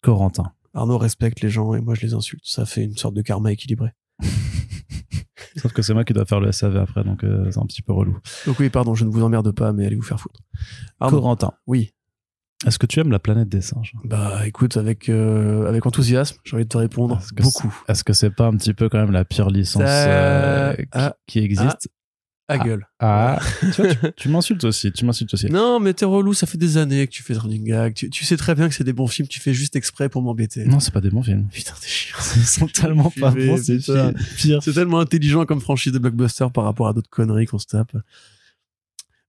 Corentin. 0.00 0.52
Arnaud 0.74 0.98
respecte 0.98 1.40
les 1.42 1.50
gens 1.50 1.74
et 1.74 1.80
moi, 1.80 1.94
je 1.94 2.00
les 2.06 2.14
insulte. 2.14 2.42
Ça 2.44 2.64
fait 2.64 2.84
une 2.84 2.96
sorte 2.96 3.14
de 3.14 3.22
karma 3.22 3.52
équilibré. 3.52 3.90
Sauf 5.56 5.72
que 5.72 5.82
c'est 5.82 5.92
moi 5.92 6.04
qui 6.04 6.12
dois 6.12 6.24
faire 6.24 6.40
le 6.40 6.50
SAV 6.50 6.76
après, 6.76 7.04
donc 7.04 7.24
euh, 7.24 7.50
c'est 7.50 7.58
un 7.58 7.66
petit 7.66 7.82
peu 7.82 7.92
relou. 7.92 8.18
Donc 8.46 8.58
oui, 8.58 8.70
pardon, 8.70 8.94
je 8.94 9.04
ne 9.04 9.10
vous 9.10 9.22
emmerde 9.22 9.52
pas, 9.52 9.72
mais 9.72 9.84
allez 9.86 9.96
vous 9.96 10.02
faire 10.02 10.18
foutre. 10.20 10.40
Arnaud, 10.98 11.20
Corentin, 11.20 11.52
oui. 11.66 11.92
est-ce 12.66 12.78
que 12.78 12.86
tu 12.86 13.00
aimes 13.00 13.10
la 13.10 13.18
planète 13.18 13.48
des 13.50 13.60
singes? 13.60 13.92
Bah 14.04 14.46
écoute, 14.46 14.76
avec, 14.78 15.08
euh, 15.08 15.66
avec 15.68 15.84
enthousiasme, 15.84 16.38
j'ai 16.44 16.56
envie 16.56 16.64
de 16.64 16.68
te 16.68 16.78
répondre. 16.78 17.18
Est-ce 17.18 17.32
que 17.34 17.42
Beaucoup. 17.42 17.74
Est-ce 17.88 18.02
que 18.02 18.12
c'est 18.14 18.30
pas 18.30 18.46
un 18.46 18.56
petit 18.56 18.72
peu 18.72 18.88
quand 18.88 18.98
même 18.98 19.12
la 19.12 19.24
pire 19.26 19.50
licence 19.50 19.82
Ça- 19.82 20.08
euh, 20.08 20.74
qui, 20.76 20.84
ah, 20.92 21.16
qui 21.26 21.38
existe? 21.40 21.88
À 22.48 22.54
Ah. 22.54 22.58
gueule. 22.58 22.86
Ah, 22.98 23.40
tu, 23.60 23.82
tu- 23.82 24.12
tu 24.16 24.28
m'insultes 24.28 24.64
aussi, 24.64 24.90
tu 24.92 25.04
m'insultes 25.04 25.32
aussi. 25.32 25.46
Non, 25.46 25.78
mais 25.80 25.94
t'es 25.94 26.04
relou, 26.04 26.34
ça 26.34 26.46
fait 26.46 26.58
des 26.58 26.76
années 26.76 27.06
que 27.06 27.12
tu 27.12 27.22
fais 27.22 27.34
running 27.34 27.64
gag. 27.64 27.94
Tu, 27.94 28.10
tu 28.10 28.24
sais 28.24 28.36
très 28.36 28.54
bien 28.54 28.68
que 28.68 28.74
c'est 28.74 28.84
des 28.84 28.92
bons 28.92 29.06
films, 29.06 29.28
tu 29.28 29.40
fais 29.40 29.54
juste 29.54 29.76
exprès 29.76 30.08
pour 30.08 30.22
m'embêter. 30.22 30.64
Non, 30.64 30.80
c'est 30.80 30.92
pas 30.92 31.00
des 31.00 31.10
bons 31.10 31.22
films. 31.22 31.46
Putain, 31.52 31.72
t'es 31.80 31.86
chiant. 31.88 32.16
Ils 32.36 32.42
sont 32.44 32.66
tellement 32.66 33.10
pas 33.18 33.30
bons, 33.30 33.56
c'est 33.62 33.78
pire. 34.36 34.62
C'est 34.62 34.72
tellement 34.72 34.98
intelligent 35.00 35.46
comme 35.46 35.60
franchise 35.60 35.92
de 35.92 35.98
blockbuster 35.98 36.46
par 36.52 36.64
rapport 36.64 36.88
à 36.88 36.92
d'autres 36.92 37.10
conneries 37.10 37.46
qu'on 37.46 37.58
se 37.58 37.66
tape. 37.66 37.96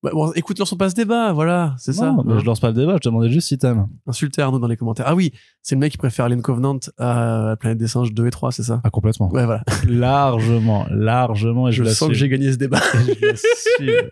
Bah, 0.03 0.09
bon, 0.13 0.33
écoute, 0.33 0.59
lançons 0.59 0.75
pas 0.75 0.89
ce 0.89 0.95
débat, 0.95 1.31
voilà, 1.31 1.75
c'est 1.77 1.93
ça. 1.93 2.11
Non, 2.11 2.25
hein. 2.29 2.37
je 2.39 2.43
lance 2.45 2.59
pas 2.59 2.67
le 2.67 2.73
débat, 2.73 2.97
je 3.01 3.07
demandais 3.09 3.29
juste 3.29 3.47
si 3.47 3.57
t'aimes. 3.57 3.87
Insultez 4.05 4.41
Arnaud 4.41 4.59
dans 4.59 4.67
les 4.67 4.75
commentaires. 4.75 5.05
Ah 5.07 5.15
oui, 5.15 5.31
c'est 5.61 5.75
le 5.75 5.79
mec 5.79 5.93
qui 5.93 5.97
préfère 5.97 6.25
Alien 6.25 6.41
Covenant 6.41 6.77
à 6.97 7.45
la 7.47 7.55
planète 7.55 7.77
des 7.77 7.87
singes 7.87 8.13
2 8.13 8.27
et 8.27 8.29
3, 8.29 8.51
c'est 8.51 8.63
ça? 8.63 8.81
Ah, 8.83 8.89
complètement. 8.89 9.31
Ouais, 9.31 9.45
voilà. 9.45 9.63
Largement, 9.87 10.85
largement, 10.91 11.69
et 11.69 11.71
je, 11.71 11.83
Je 11.85 11.89
sens 11.89 11.99
que 11.99 12.03
l'assume. 12.13 12.13
j'ai 12.19 12.29
gagné 12.29 12.51
ce 12.51 12.57
débat. 12.57 12.81
Je 12.93 13.25
l'assume. 13.27 14.09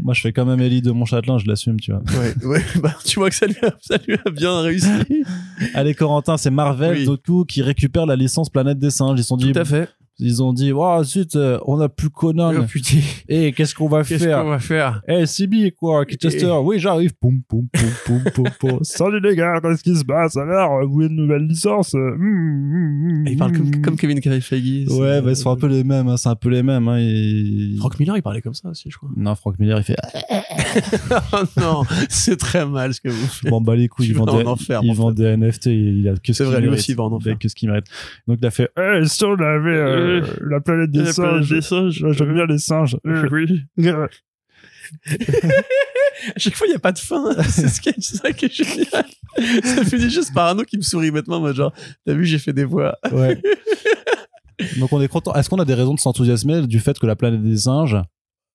Moi, 0.00 0.14
je 0.14 0.20
fais 0.22 0.32
quand 0.32 0.44
même 0.46 0.60
Ellie 0.60 0.80
de 0.80 0.90
mon 0.90 1.04
châtelain, 1.04 1.38
je 1.38 1.46
l'assume, 1.46 1.78
tu 1.80 1.92
vois. 1.92 2.00
ouais, 2.18 2.46
ouais, 2.46 2.64
bah, 2.82 2.94
tu 3.04 3.18
vois 3.18 3.28
que 3.30 3.36
ça 3.36 3.46
lui 3.46 3.56
a, 3.62 3.74
ça 3.80 3.96
lui 4.06 4.16
a 4.24 4.30
bien 4.30 4.60
réussi. 4.60 4.88
Allez, 5.74 5.94
Corentin, 5.94 6.36
c'est 6.36 6.50
Marvel, 6.50 7.06
Oui. 7.08 7.18
coup, 7.24 7.44
qui 7.44 7.62
récupère 7.62 8.06
la 8.06 8.16
licence 8.16 8.48
Planète 8.48 8.78
des 8.78 8.90
Singes. 8.90 9.18
Ils 9.18 9.24
sont 9.24 9.36
dit, 9.36 9.52
Tout 9.52 9.58
à 9.58 9.64
fait. 9.64 9.88
Ils 10.20 10.42
ont 10.42 10.52
dit, 10.52 10.72
oh, 10.72 11.04
zut, 11.04 11.36
euh, 11.36 11.58
on 11.66 11.80
a 11.80 11.88
plus 11.88 12.10
Conan. 12.10 12.52
Oh, 12.58 12.64
putain. 12.64 12.98
Et 13.28 13.52
qu'est-ce 13.52 13.74
qu'on 13.74 13.88
va 13.88 14.02
Qu'est-ce 14.02 14.24
faire 14.24 14.42
qu'on 14.42 14.50
va 14.50 14.58
faire? 14.58 15.00
Eh, 15.06 15.26
CB, 15.26 15.72
quoi, 15.72 16.04
Kitchester, 16.04 16.52
oui, 16.62 16.80
j'arrive. 16.80 17.12
Poum, 17.20 17.40
poum, 17.48 17.68
poum, 17.72 17.90
poum, 18.04 18.22
poum, 18.34 18.50
poum. 18.58 18.78
Salut 18.82 19.20
les 19.20 19.36
gars, 19.36 19.60
qu'est-ce 19.62 19.82
qui 19.82 19.94
se 19.94 20.04
passe? 20.04 20.36
Alors 20.36 20.84
Vous 20.84 20.92
voulez 20.92 21.06
une 21.06 21.16
nouvelle 21.16 21.46
licence? 21.46 21.94
Hum, 21.94 22.02
hum, 22.02 23.10
hum, 23.10 23.26
Il 23.28 23.36
parle 23.36 23.52
comme, 23.52 23.66
hum. 23.66 23.82
comme 23.82 23.96
Kevin 23.96 24.20
Feige. 24.40 24.88
Ouais, 24.88 25.20
bah, 25.20 25.30
ils 25.30 25.36
sont 25.36 25.50
un 25.50 25.56
peu 25.56 25.68
les 25.68 25.84
mêmes, 25.84 26.08
hein, 26.08 26.16
c'est 26.16 26.28
un 26.28 26.36
peu 26.36 26.48
les 26.48 26.62
mêmes. 26.62 26.88
Hein, 26.88 26.98
et- 26.98 27.76
Frank 27.78 27.98
Miller, 28.00 28.16
il 28.16 28.22
parlait 28.22 28.42
comme 28.42 28.54
ça 28.54 28.68
aussi, 28.68 28.90
je 28.90 28.96
crois. 28.96 29.10
Non, 29.16 29.34
Frank 29.36 29.58
Miller, 29.58 29.78
il 29.78 29.84
fait 29.84 29.96
oh 31.32 31.42
non, 31.60 31.82
c'est 32.08 32.36
très 32.36 32.66
mal 32.66 32.92
ce 32.94 33.00
que 33.00 33.08
vous 33.08 33.26
faites. 33.26 33.50
Bon, 33.50 33.60
bah 33.60 33.76
les 33.76 33.88
couilles, 33.88 34.08
ils 34.08 34.14
vendent, 34.14 34.30
en 34.30 34.46
enfer, 34.46 34.82
mon 34.82 34.92
vendent 34.92 35.14
des 35.14 35.36
NFT, 35.36 35.66
il 35.66 36.08
a 36.08 36.12
que 36.14 36.32
ce 36.32 36.32
C'est 36.32 36.44
vrai, 36.44 36.60
lui 36.60 36.68
aussi, 36.68 36.92
il 36.92 36.96
va 36.96 37.04
en 37.04 37.12
enfer. 37.12 37.32
Il 37.32 37.34
a 37.34 37.38
que 37.38 37.48
ce 37.48 37.54
qu'il 37.54 37.68
mérite. 37.68 37.86
Donc 38.26 38.38
il 38.40 38.46
a 38.46 38.50
fait, 38.50 38.70
eh, 38.78 39.04
si 39.04 39.24
on 39.24 39.34
avait 39.34 40.07
euh, 40.08 40.36
la 40.40 40.60
planète 40.60 40.90
des 40.90 41.02
La 41.02 41.12
planète 41.12 41.44
singes, 41.44 41.48
des 41.50 41.60
singes. 41.60 42.02
Ouais, 42.02 42.12
j'aime 42.12 42.34
bien 42.34 42.46
les 42.46 42.58
singes. 42.58 42.96
Oui. 43.04 43.66
À 46.34 46.38
chaque 46.38 46.56
fois, 46.56 46.66
il 46.66 46.70
n'y 46.70 46.76
a 46.76 46.80
pas 46.80 46.92
de 46.92 46.98
fin. 46.98 47.30
C'est 47.48 47.68
ce 47.68 47.80
qui 47.80 47.90
est, 47.90 47.94
c'est 47.98 48.16
ça 48.16 48.32
qui 48.32 48.46
est 48.46 48.52
génial. 48.52 49.06
Ça 49.62 49.84
finit 49.84 50.10
juste 50.10 50.34
par 50.34 50.46
Arnaud 50.46 50.64
qui 50.64 50.76
me 50.76 50.82
sourit 50.82 51.10
maintenant, 51.10 51.38
moi, 51.38 51.52
genre, 51.52 51.72
t'as 52.04 52.14
vu, 52.14 52.24
j'ai 52.24 52.38
fait 52.38 52.52
des 52.52 52.64
voix. 52.64 52.96
Ouais. 53.12 53.40
Donc 54.78 54.92
on 54.92 55.00
est 55.00 55.08
content. 55.08 55.32
Est-ce 55.34 55.48
qu'on 55.48 55.60
a 55.60 55.64
des 55.64 55.74
raisons 55.74 55.94
de 55.94 56.00
s'enthousiasmer 56.00 56.66
du 56.66 56.80
fait 56.80 56.98
que 56.98 57.06
la 57.06 57.14
planète 57.14 57.42
des 57.42 57.56
singes 57.56 57.96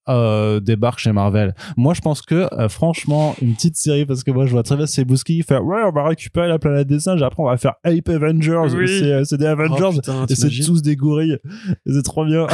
euh, 0.10 0.60
débarque 0.60 0.99
chez 0.99 1.12
Marvel 1.12 1.56
Moi, 1.78 1.93
je 1.93 2.01
pense 2.01 2.22
que 2.22 2.47
euh, 2.54 2.70
franchement, 2.70 3.36
une 3.41 3.56
petite 3.56 3.78
série 3.78 4.06
parce 4.06 4.24
que 4.24 4.32
moi, 4.32 4.45
je 4.45 4.51
vois 4.51 4.64
très 4.64 4.76
bien 4.76 4.86
Sebuski 4.86 5.43
faire 5.43 5.64
ouais, 5.64 5.82
on 5.86 5.91
va 5.91 6.08
récupérer 6.08 6.47
la 6.47 6.60
planète 6.60 6.88
des 6.88 6.99
singes. 6.99 7.22
Après, 7.22 7.41
on 7.41 7.47
va 7.47 7.58
faire 7.58 7.76
Ape 7.84 8.10
Avengers. 8.10 8.76
Oui. 8.76 8.88
C'est, 8.88 9.12
euh, 9.12 9.24
c'est 9.24 9.38
des 9.38 9.45
Avengers. 9.45 9.84
Oh, 9.84 9.93
putain, 9.93 10.26
et 10.28 10.36
c'est 10.36 10.49
tous 10.49 10.82
des 10.82 10.95
gorilles. 10.95 11.39
C'est 11.86 12.04
trop 12.04 12.26
bien. 12.26 12.47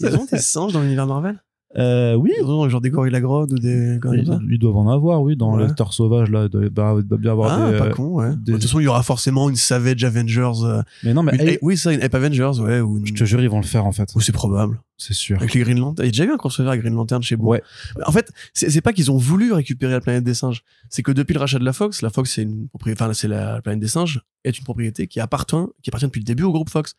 Ils 0.00 0.16
ont 0.16 0.26
des 0.30 0.38
singes 0.38 0.72
dans 0.72 0.80
l'univers 0.80 1.06
Marvel? 1.06 1.40
Euh, 1.78 2.14
oui. 2.14 2.32
Genre 2.68 2.80
des 2.80 2.90
gorilles 2.90 3.12
la 3.12 3.20
grotte 3.20 3.52
ou 3.52 3.58
des 3.58 3.98
gorilles 4.00 4.24
Ils, 4.26 4.54
ils 4.54 4.58
doivent 4.58 4.76
en 4.76 4.88
avoir, 4.90 5.22
oui, 5.22 5.36
dans 5.36 5.56
Ouais. 5.56 5.68
les 5.68 5.74
terres 5.74 5.92
sauvages 5.92 6.28
là, 6.28 6.44
il 6.44 6.48
doit, 6.48 6.68
bah, 6.68 6.94
il 6.98 7.04
doit 7.06 7.18
bien 7.18 7.30
avoir 7.30 7.52
Ah, 7.52 7.70
des. 7.70 7.78
pas 7.78 7.84
euh, 7.86 7.90
con, 7.90 8.08
ouais. 8.14 8.30
des- 8.30 8.52
De 8.52 8.52
toute 8.54 8.62
façon, 8.62 8.80
il 8.80 8.84
y 8.84 8.88
aura 8.88 9.04
forcément 9.04 9.48
une 9.48 9.54
Savage 9.56 10.02
Avengers. 10.02 10.50
euh, 10.64 10.82
Mais 11.04 11.14
non, 11.14 11.22
mais 11.22 11.36
une- 11.36 11.58
oui, 11.62 11.76
ça, 11.76 11.92
une 11.92 12.02
Ape 12.02 12.14
Avengers, 12.14 12.58
ouais. 12.60 12.80
Ou 12.80 12.98
une... 12.98 13.06
je 13.06 13.14
te 13.14 13.24
jure, 13.24 13.40
ils 13.40 13.48
vont 13.48 13.60
le 13.60 13.66
faire 13.66 13.86
en 13.86 13.92
fait. 13.92 14.10
Ou 14.16 14.20
c'est 14.20 14.32
probable. 14.32 14.80
C'est 14.96 15.14
sûr. 15.14 15.38
Avec 15.38 15.54
les 15.54 15.60
Green 15.60 15.78
Lantern. 15.78 16.04
Il 16.04 16.06
y 16.06 16.08
a 16.08 16.10
déjà 16.10 16.24
eu 16.24 16.34
un 16.34 16.36
crossover 16.36 16.68
avec 16.68 16.82
Green 16.82 16.94
Lantern 16.94 17.22
chez 17.22 17.36
Bourg. 17.36 17.50
Ouais. 17.50 17.62
En 18.04 18.12
fait, 18.12 18.30
c'est 18.52 18.68
c'est 18.68 18.82
pas 18.82 18.92
qu'ils 18.92 19.10
ont 19.10 19.16
voulu 19.16 19.52
récupérer 19.52 19.92
la 19.92 20.00
planète 20.00 20.24
des 20.24 20.34
singes. 20.34 20.62
C'est 20.90 21.02
que 21.02 21.12
depuis 21.12 21.32
le 21.34 21.38
rachat 21.40 21.58
de 21.58 21.64
la 21.64 21.72
Fox, 21.72 22.02
la 22.02 22.10
Fox, 22.10 22.32
c'est 22.34 22.42
une 22.42 22.68
propriété, 22.68 23.02
enfin, 23.02 23.12
c'est 23.14 23.28
la 23.28 23.62
planète 23.62 23.80
des 23.80 23.88
singes, 23.88 24.20
est 24.44 24.58
une 24.58 24.64
propriété 24.64 25.06
qui 25.06 25.18
appartient, 25.20 25.56
qui 25.82 25.88
appartient 25.88 26.04
depuis 26.06 26.20
le 26.20 26.24
début 26.24 26.42
au 26.42 26.52
groupe 26.52 26.68
Fox. 26.68 26.96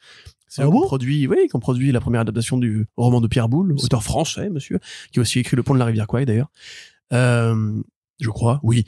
C'est 0.51 0.63
Ah 0.63 0.67
bon? 0.67 0.81
produit, 0.81 1.27
oui, 1.27 1.47
qui 1.49 1.55
ont 1.55 1.61
produit 1.61 1.93
la 1.93 2.01
première 2.01 2.19
adaptation 2.19 2.57
du 2.57 2.85
roman 2.97 3.21
de 3.21 3.27
Pierre 3.27 3.47
Boulle, 3.47 3.73
auteur 3.81 4.03
français, 4.03 4.49
monsieur, 4.49 4.79
qui 5.13 5.19
a 5.19 5.21
aussi 5.21 5.39
écrit 5.39 5.55
Le 5.55 5.63
pont 5.63 5.73
de 5.73 5.79
la 5.79 5.85
rivière 5.85 6.07
Kwai, 6.07 6.25
d'ailleurs. 6.25 6.51
Euh, 7.13 7.81
je 8.19 8.29
crois, 8.29 8.59
oui. 8.61 8.83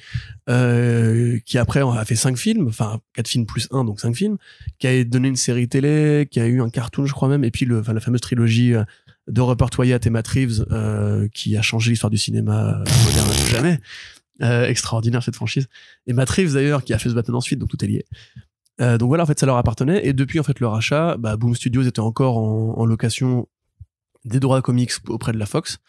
Euh, 0.50 1.40
qui 1.46 1.58
après 1.58 1.80
a 1.80 2.04
fait 2.04 2.18
cinq 2.18 2.38
films, 2.38 2.68
enfin, 2.68 3.00
quatre 3.14 3.30
films 3.30 3.46
plus 3.46 3.70
un, 3.72 3.86
donc 3.86 4.02
cinq 4.02 4.14
films, 4.14 4.36
qui 4.78 4.88
a 4.88 5.04
donné 5.06 5.30
une 5.30 5.38
série 5.38 5.70
télé, 5.70 6.28
qui 6.30 6.42
a 6.42 6.48
eu 6.48 6.62
un 6.62 6.70
cartoon, 6.70 7.06
je 7.06 7.14
crois 7.14 7.30
même, 7.30 7.46
et 7.46 7.50
puis 7.50 7.64
le, 7.64 7.80
enfin, 7.80 7.94
la 7.94 8.02
fameuse 8.02 8.20
trilogie 8.20 8.74
euh, 8.74 8.84
de 9.30 9.40
Rupert 9.40 9.70
Wyatt 9.78 10.06
et 10.06 10.10
Matt 10.10 10.28
Reeves, 10.28 10.66
euh, 10.70 11.30
qui 11.34 11.56
a 11.56 11.62
changé 11.62 11.92
l'histoire 11.92 12.12
du 12.12 12.18
cinéma 12.18 12.72
euh, 12.72 13.06
moderne 13.06 13.30
à 13.30 13.50
jamais. 13.50 13.80
Euh, 14.42 14.68
extraordinaire 14.68 15.24
cette 15.24 15.36
franchise. 15.36 15.68
Et 16.08 16.14
Matt 16.14 16.30
Reeves 16.30 16.56
d'ailleurs, 16.56 16.84
qui 16.84 16.94
a 16.94 17.00
fait 17.00 17.08
ce 17.08 17.14
Batman 17.14 17.36
ensuite, 17.36 17.60
donc 17.60 17.70
tout 17.70 17.86
est 17.86 17.88
lié. 17.88 18.06
Euh, 18.82 18.98
donc 18.98 19.08
voilà, 19.08 19.24
en 19.24 19.26
fait, 19.26 19.40
ça 19.40 19.46
leur 19.46 19.58
appartenait. 19.58 20.06
Et 20.06 20.14
depuis 20.14 20.40
en 20.40 20.44
fait 20.44 20.60
le 20.60 20.68
rachat, 20.68 21.18
bah, 21.18 21.38
Boom 21.38 21.56
Studios 21.56 21.84
était 21.84 22.00
encore 22.00 22.38
en, 22.38 22.78
en 22.78 22.86
location 22.86 23.48
des 24.26 24.40
droits 24.40 24.62
comics 24.62 24.92
auprès 25.08 25.32
de 25.32 25.38
la 25.38 25.46
Fox. 25.46 25.80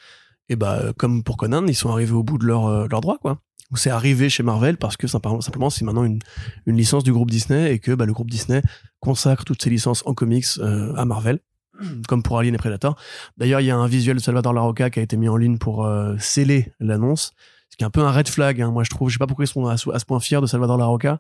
Et 0.49 0.57
bah, 0.57 0.93
comme 0.99 1.23
pour 1.23 1.37
Conan, 1.37 1.67
ils 1.67 1.75
sont 1.75 1.91
arrivés 1.91 2.13
au 2.13 2.23
bout 2.23 2.39
de 2.39 2.47
leur, 2.47 2.67
euh, 2.67 2.87
leur 2.91 3.01
droit, 3.01 3.19
quoi. 3.19 3.39
C'est 3.77 3.91
arrivé 3.91 4.29
chez 4.29 4.43
Marvel 4.43 4.77
parce 4.77 4.97
que 4.97 5.07
simplement, 5.09 5.41
c'est 5.71 5.83
maintenant 5.83 6.05
une, 6.05 6.21
une 6.67 6.77
licence 6.77 7.03
du 7.03 7.13
groupe 7.13 7.31
Disney 7.31 7.73
et 7.73 7.79
que 7.79 7.93
bah, 7.93 8.07
le 8.07 8.13
groupe 8.13 8.31
Disney 8.31 8.63
consacre 9.01 9.45
toutes 9.45 9.63
ses 9.63 9.71
licences 9.71 10.03
en 10.07 10.15
comics 10.15 10.47
euh, 10.59 10.95
à 10.95 11.05
Marvel, 11.05 11.41
comme 12.09 12.23
pour 12.23 12.39
Alien 12.39 12.55
et 12.55 12.59
Predator. 12.59 12.97
D'ailleurs, 13.37 13.61
il 13.61 13.67
y 13.67 13.71
a 13.71 13.77
un 13.77 13.89
visuel 13.89 14.17
de 14.17 14.23
Salvador 14.23 14.53
Larocca 14.53 14.91
qui 14.91 15.01
a 15.01 15.03
été 15.03 15.17
mis 15.17 15.29
en 15.29 15.37
ligne 15.37 15.59
pour 15.59 15.87
euh, 15.87 16.15
sceller 16.19 16.73
l'annonce, 16.79 17.33
ce 17.71 17.77
qui 17.77 17.83
est 17.83 17.87
un 17.87 17.91
peu 17.91 18.03
un 18.03 18.13
red 18.13 18.29
flag. 18.29 18.61
Hein, 18.61 18.71
moi, 18.71 18.85
je 18.85 18.91
trouve, 18.91 19.09
je 19.09 19.15
sais 19.15 19.19
pas 19.19 19.27
pourquoi 19.27 19.47
ils 19.47 19.49
sont 19.49 19.67
à 19.67 19.77
ce 19.77 20.05
point 20.05 20.21
fiers 20.21 20.41
de 20.41 20.47
Salvador 20.47 20.77
Larocca, 20.77 21.19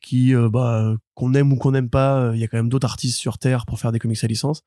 qui, 0.00 0.34
euh, 0.34 0.48
bah, 0.48 0.96
qu'on 1.14 1.34
aime 1.34 1.52
ou 1.52 1.56
qu'on 1.56 1.72
n'aime 1.72 1.90
pas, 1.90 2.20
euh, 2.20 2.36
il 2.36 2.40
y 2.40 2.44
a 2.44 2.48
quand 2.48 2.56
même 2.56 2.68
d'autres 2.68 2.86
artistes 2.86 3.18
sur 3.18 3.38
Terre 3.38 3.66
pour 3.66 3.78
faire 3.78 3.92
des 3.92 3.98
comics 3.98 4.22
à 4.22 4.26
licence. 4.26 4.62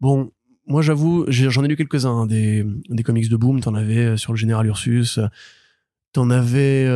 Bon, 0.00 0.32
moi, 0.66 0.82
j'avoue, 0.82 1.24
j'en 1.28 1.64
ai 1.64 1.68
lu 1.68 1.76
quelques-uns, 1.76 2.10
hein, 2.10 2.26
des, 2.26 2.64
des 2.88 3.02
comics 3.02 3.28
de 3.28 3.36
Boom. 3.36 3.60
T'en 3.60 3.74
avais 3.74 3.98
euh, 3.98 4.16
sur 4.16 4.32
le 4.32 4.38
Général 4.38 4.66
Ursus. 4.66 5.18
T'en 6.12 6.28
avais 6.28 6.86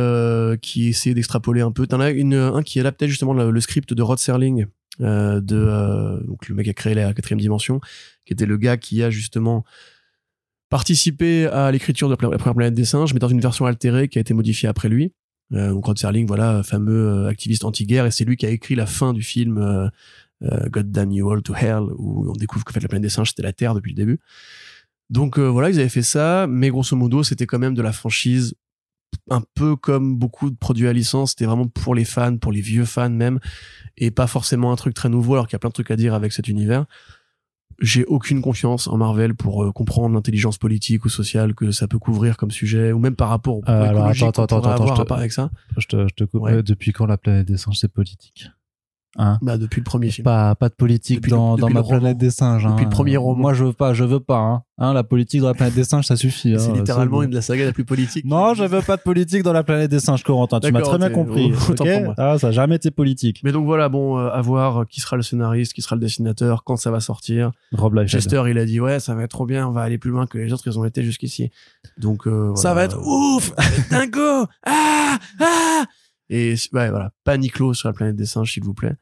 qui 0.61 0.89
essayaient 0.89 1.15
d'extrapoler 1.15 1.61
un 1.61 1.71
peu. 1.71 1.87
T'en 1.87 1.99
as 1.99 2.11
une, 2.11 2.35
un 2.35 2.61
qui 2.61 2.79
adaptait 2.79 3.07
justement 3.07 3.33
le, 3.33 3.61
script 3.61 3.91
de 3.95 4.03
Rod 4.03 4.19
Serling, 4.19 4.67
de, 4.99 6.23
donc 6.23 6.47
le 6.47 6.53
mec 6.53 6.65
qui 6.65 6.69
a 6.69 6.73
créé 6.75 6.93
la 6.93 7.15
quatrième 7.15 7.39
dimension, 7.39 7.79
qui 8.25 8.33
était 8.33 8.45
le 8.45 8.57
gars 8.57 8.77
qui 8.77 9.01
a 9.01 9.09
justement 9.09 9.65
participé 10.69 11.47
à 11.47 11.71
l'écriture 11.71 12.09
de 12.09 12.13
la 12.13 12.17
première 12.17 12.53
planète 12.53 12.75
des 12.75 12.85
singes, 12.85 13.11
mais 13.15 13.19
dans 13.19 13.27
une 13.27 13.41
version 13.41 13.65
altérée 13.65 14.07
qui 14.07 14.19
a 14.19 14.21
été 14.21 14.35
modifiée 14.35 14.69
après 14.69 14.87
lui. 14.87 15.13
Euh, 15.53 15.71
donc 15.71 15.85
Rod 15.85 15.97
Serling, 15.97 16.27
voilà, 16.27 16.61
fameux 16.63 17.07
euh, 17.07 17.27
activiste 17.27 17.63
anti-guerre, 17.63 18.05
et 18.05 18.11
c'est 18.11 18.25
lui 18.25 18.35
qui 18.35 18.45
a 18.45 18.49
écrit 18.49 18.75
la 18.75 18.85
fin 18.85 19.13
du 19.13 19.21
film 19.21 19.57
euh, 19.57 19.87
euh, 20.43 20.69
God 20.69 20.91
Damn 20.91 21.11
You 21.11 21.29
All 21.31 21.41
to 21.41 21.55
Hell, 21.55 21.83
où 21.97 22.29
on 22.29 22.33
découvre 22.33 22.65
qu'en 22.65 22.73
fait 22.73 22.81
la 22.81 22.89
planète 22.89 23.03
des 23.03 23.09
singes 23.09 23.29
c'était 23.29 23.43
la 23.43 23.53
Terre 23.53 23.73
depuis 23.73 23.91
le 23.91 23.95
début. 23.95 24.19
Donc 25.09 25.39
euh, 25.39 25.47
voilà, 25.47 25.69
ils 25.69 25.79
avaient 25.79 25.89
fait 25.89 26.01
ça, 26.01 26.47
mais 26.47 26.69
grosso 26.69 26.95
modo 26.95 27.23
c'était 27.23 27.45
quand 27.45 27.59
même 27.59 27.73
de 27.73 27.81
la 27.81 27.93
franchise 27.93 28.55
un 29.29 29.41
peu 29.55 29.75
comme 29.77 30.17
beaucoup 30.17 30.49
de 30.49 30.55
produits 30.55 30.87
à 30.87 30.93
licence, 30.93 31.31
c'était 31.31 31.45
vraiment 31.45 31.67
pour 31.67 31.95
les 31.95 32.05
fans, 32.05 32.37
pour 32.37 32.51
les 32.51 32.61
vieux 32.61 32.85
fans 32.85 33.09
même, 33.09 33.39
et 33.97 34.11
pas 34.11 34.27
forcément 34.27 34.71
un 34.73 34.75
truc 34.75 34.93
très 34.93 35.09
nouveau 35.09 35.33
alors 35.33 35.47
qu'il 35.47 35.53
y 35.53 35.55
a 35.55 35.59
plein 35.59 35.69
de 35.69 35.73
trucs 35.73 35.91
à 35.91 35.95
dire 35.95 36.13
avec 36.13 36.33
cet 36.33 36.49
univers. 36.49 36.85
J'ai 37.79 38.05
aucune 38.05 38.41
confiance 38.41 38.87
en 38.87 38.97
Marvel 38.97 39.35
pour 39.35 39.63
euh, 39.63 39.71
comprendre 39.71 40.15
l'intelligence 40.15 40.57
politique 40.57 41.05
ou 41.05 41.09
sociale 41.09 41.53
que 41.53 41.71
ça 41.71 41.87
peut 41.87 41.99
couvrir 41.99 42.35
comme 42.35 42.49
sujet, 42.49 42.91
ou 42.91 42.97
même 42.99 43.15
par 43.15 43.29
rapport 43.29 43.57
au 43.57 43.63
Euh, 43.67 43.83
alors, 43.89 44.07
attends, 44.07 44.29
attends, 44.29 44.43
attends, 44.57 44.69
avoir 44.71 44.95
je 44.95 45.03
te- 45.03 45.13
avec 45.13 45.31
ça. 45.31 45.51
Je 45.77 45.85
te, 45.87 46.07
je 46.07 46.13
te 46.15 46.23
coupe. 46.23 46.41
Ouais. 46.41 46.63
Depuis 46.63 46.91
quand 46.91 47.05
la 47.05 47.17
planète 47.17 47.47
des 47.47 47.57
singes, 47.57 47.77
c'est 47.77 47.91
politique? 47.91 48.49
Hein 49.15 49.39
Bah 49.41 49.57
depuis 49.57 49.79
le 49.79 49.83
premier 49.83 50.09
film. 50.11 50.23
pas, 50.25 50.53
pas 50.55 50.69
de 50.69 50.75
politique 50.75 51.17
Depuis 51.17 51.31
le- 51.31 51.37
dans, 51.37 51.55
dans 51.57 51.69
ma 51.69 51.81
planète 51.81 52.17
des 52.17 52.29
singes. 52.29 52.63
Depuis 52.65 52.81
hein. 52.81 52.83
le 52.83 52.89
premier 52.89 53.17
roman. 53.17 53.39
Moi, 53.41 53.53
je 53.53 53.63
veux 53.63 53.73
pas, 53.73 53.93
je 53.93 54.03
veux 54.03 54.19
pas. 54.19 54.37
Hein. 54.37 54.63
Hein, 54.79 54.93
la 54.93 55.03
politique 55.03 55.41
dans 55.41 55.47
la 55.47 55.55
planète 55.55 55.73
des 55.73 55.85
singes, 55.85 56.05
ça 56.05 56.15
suffit. 56.15 56.53
c'est 56.59 56.69
hein, 56.69 56.73
littéralement 56.75 57.17
bon. 57.17 57.23
une 57.23 57.31
de 57.31 57.35
la 57.35 57.41
saga 57.41 57.65
la 57.65 57.71
plus 57.71 57.85
politique. 57.85 58.25
Non, 58.25 58.53
je 58.53 58.63
veux 58.63 58.81
pas 58.81 58.97
de 58.97 59.01
politique 59.01 59.41
dans 59.41 59.53
la 59.53 59.63
planète 59.63 59.89
des 59.89 59.99
singes, 59.99 60.23
Corentin. 60.23 60.59
Tu 60.59 60.71
m'as 60.71 60.81
très 60.81 60.99
bien 60.99 61.09
compris. 61.09 61.51
autant 61.69 61.83
ok 61.83 61.91
pour 61.93 62.01
moi. 62.03 62.13
ah, 62.17 62.37
ça 62.37 62.49
a 62.49 62.51
jamais 62.51 62.75
été 62.75 62.91
politique. 62.91 63.41
Mais 63.43 63.51
donc 63.51 63.65
voilà, 63.65 63.89
bon, 63.89 64.19
euh, 64.19 64.29
à 64.29 64.41
voir 64.41 64.85
qui 64.87 65.01
sera 65.01 65.15
le 65.15 65.23
scénariste, 65.23 65.73
qui 65.73 65.81
sera 65.81 65.95
le 65.95 66.01
dessinateur, 66.01 66.63
quand 66.63 66.75
ça 66.77 66.91
va 66.91 66.99
sortir. 66.99 67.51
Rob 67.73 67.95
Liefeld. 67.95 68.09
Chester, 68.09 68.43
il 68.49 68.57
a 68.59 68.65
dit 68.65 68.79
ouais, 68.79 68.99
ça 68.99 69.15
va 69.15 69.23
être 69.23 69.31
trop 69.31 69.47
bien, 69.47 69.67
on 69.67 69.71
va 69.71 69.81
aller 69.81 69.97
plus 69.97 70.11
loin 70.11 70.27
que 70.27 70.37
les 70.37 70.53
autres, 70.53 70.67
ils 70.67 70.77
ont 70.77 70.85
été 70.85 71.01
jusqu'ici. 71.01 71.49
Donc 71.97 72.27
euh, 72.27 72.53
Ça 72.55 72.75
va 72.75 72.83
être 72.83 72.99
ouf 73.03 73.51
dingo 73.89 74.45
ah 74.65 75.17
ah 75.39 75.83
et 76.29 76.55
ouais 76.73 76.89
voilà. 76.89 77.11
Pas 77.23 77.37
Niclo 77.37 77.73
sur 77.73 77.89
la 77.89 77.93
planète 77.93 78.15
des 78.15 78.25
singes 78.25 78.53
s'il 78.53 78.63
vous 78.63 78.73
plaît. 78.73 78.95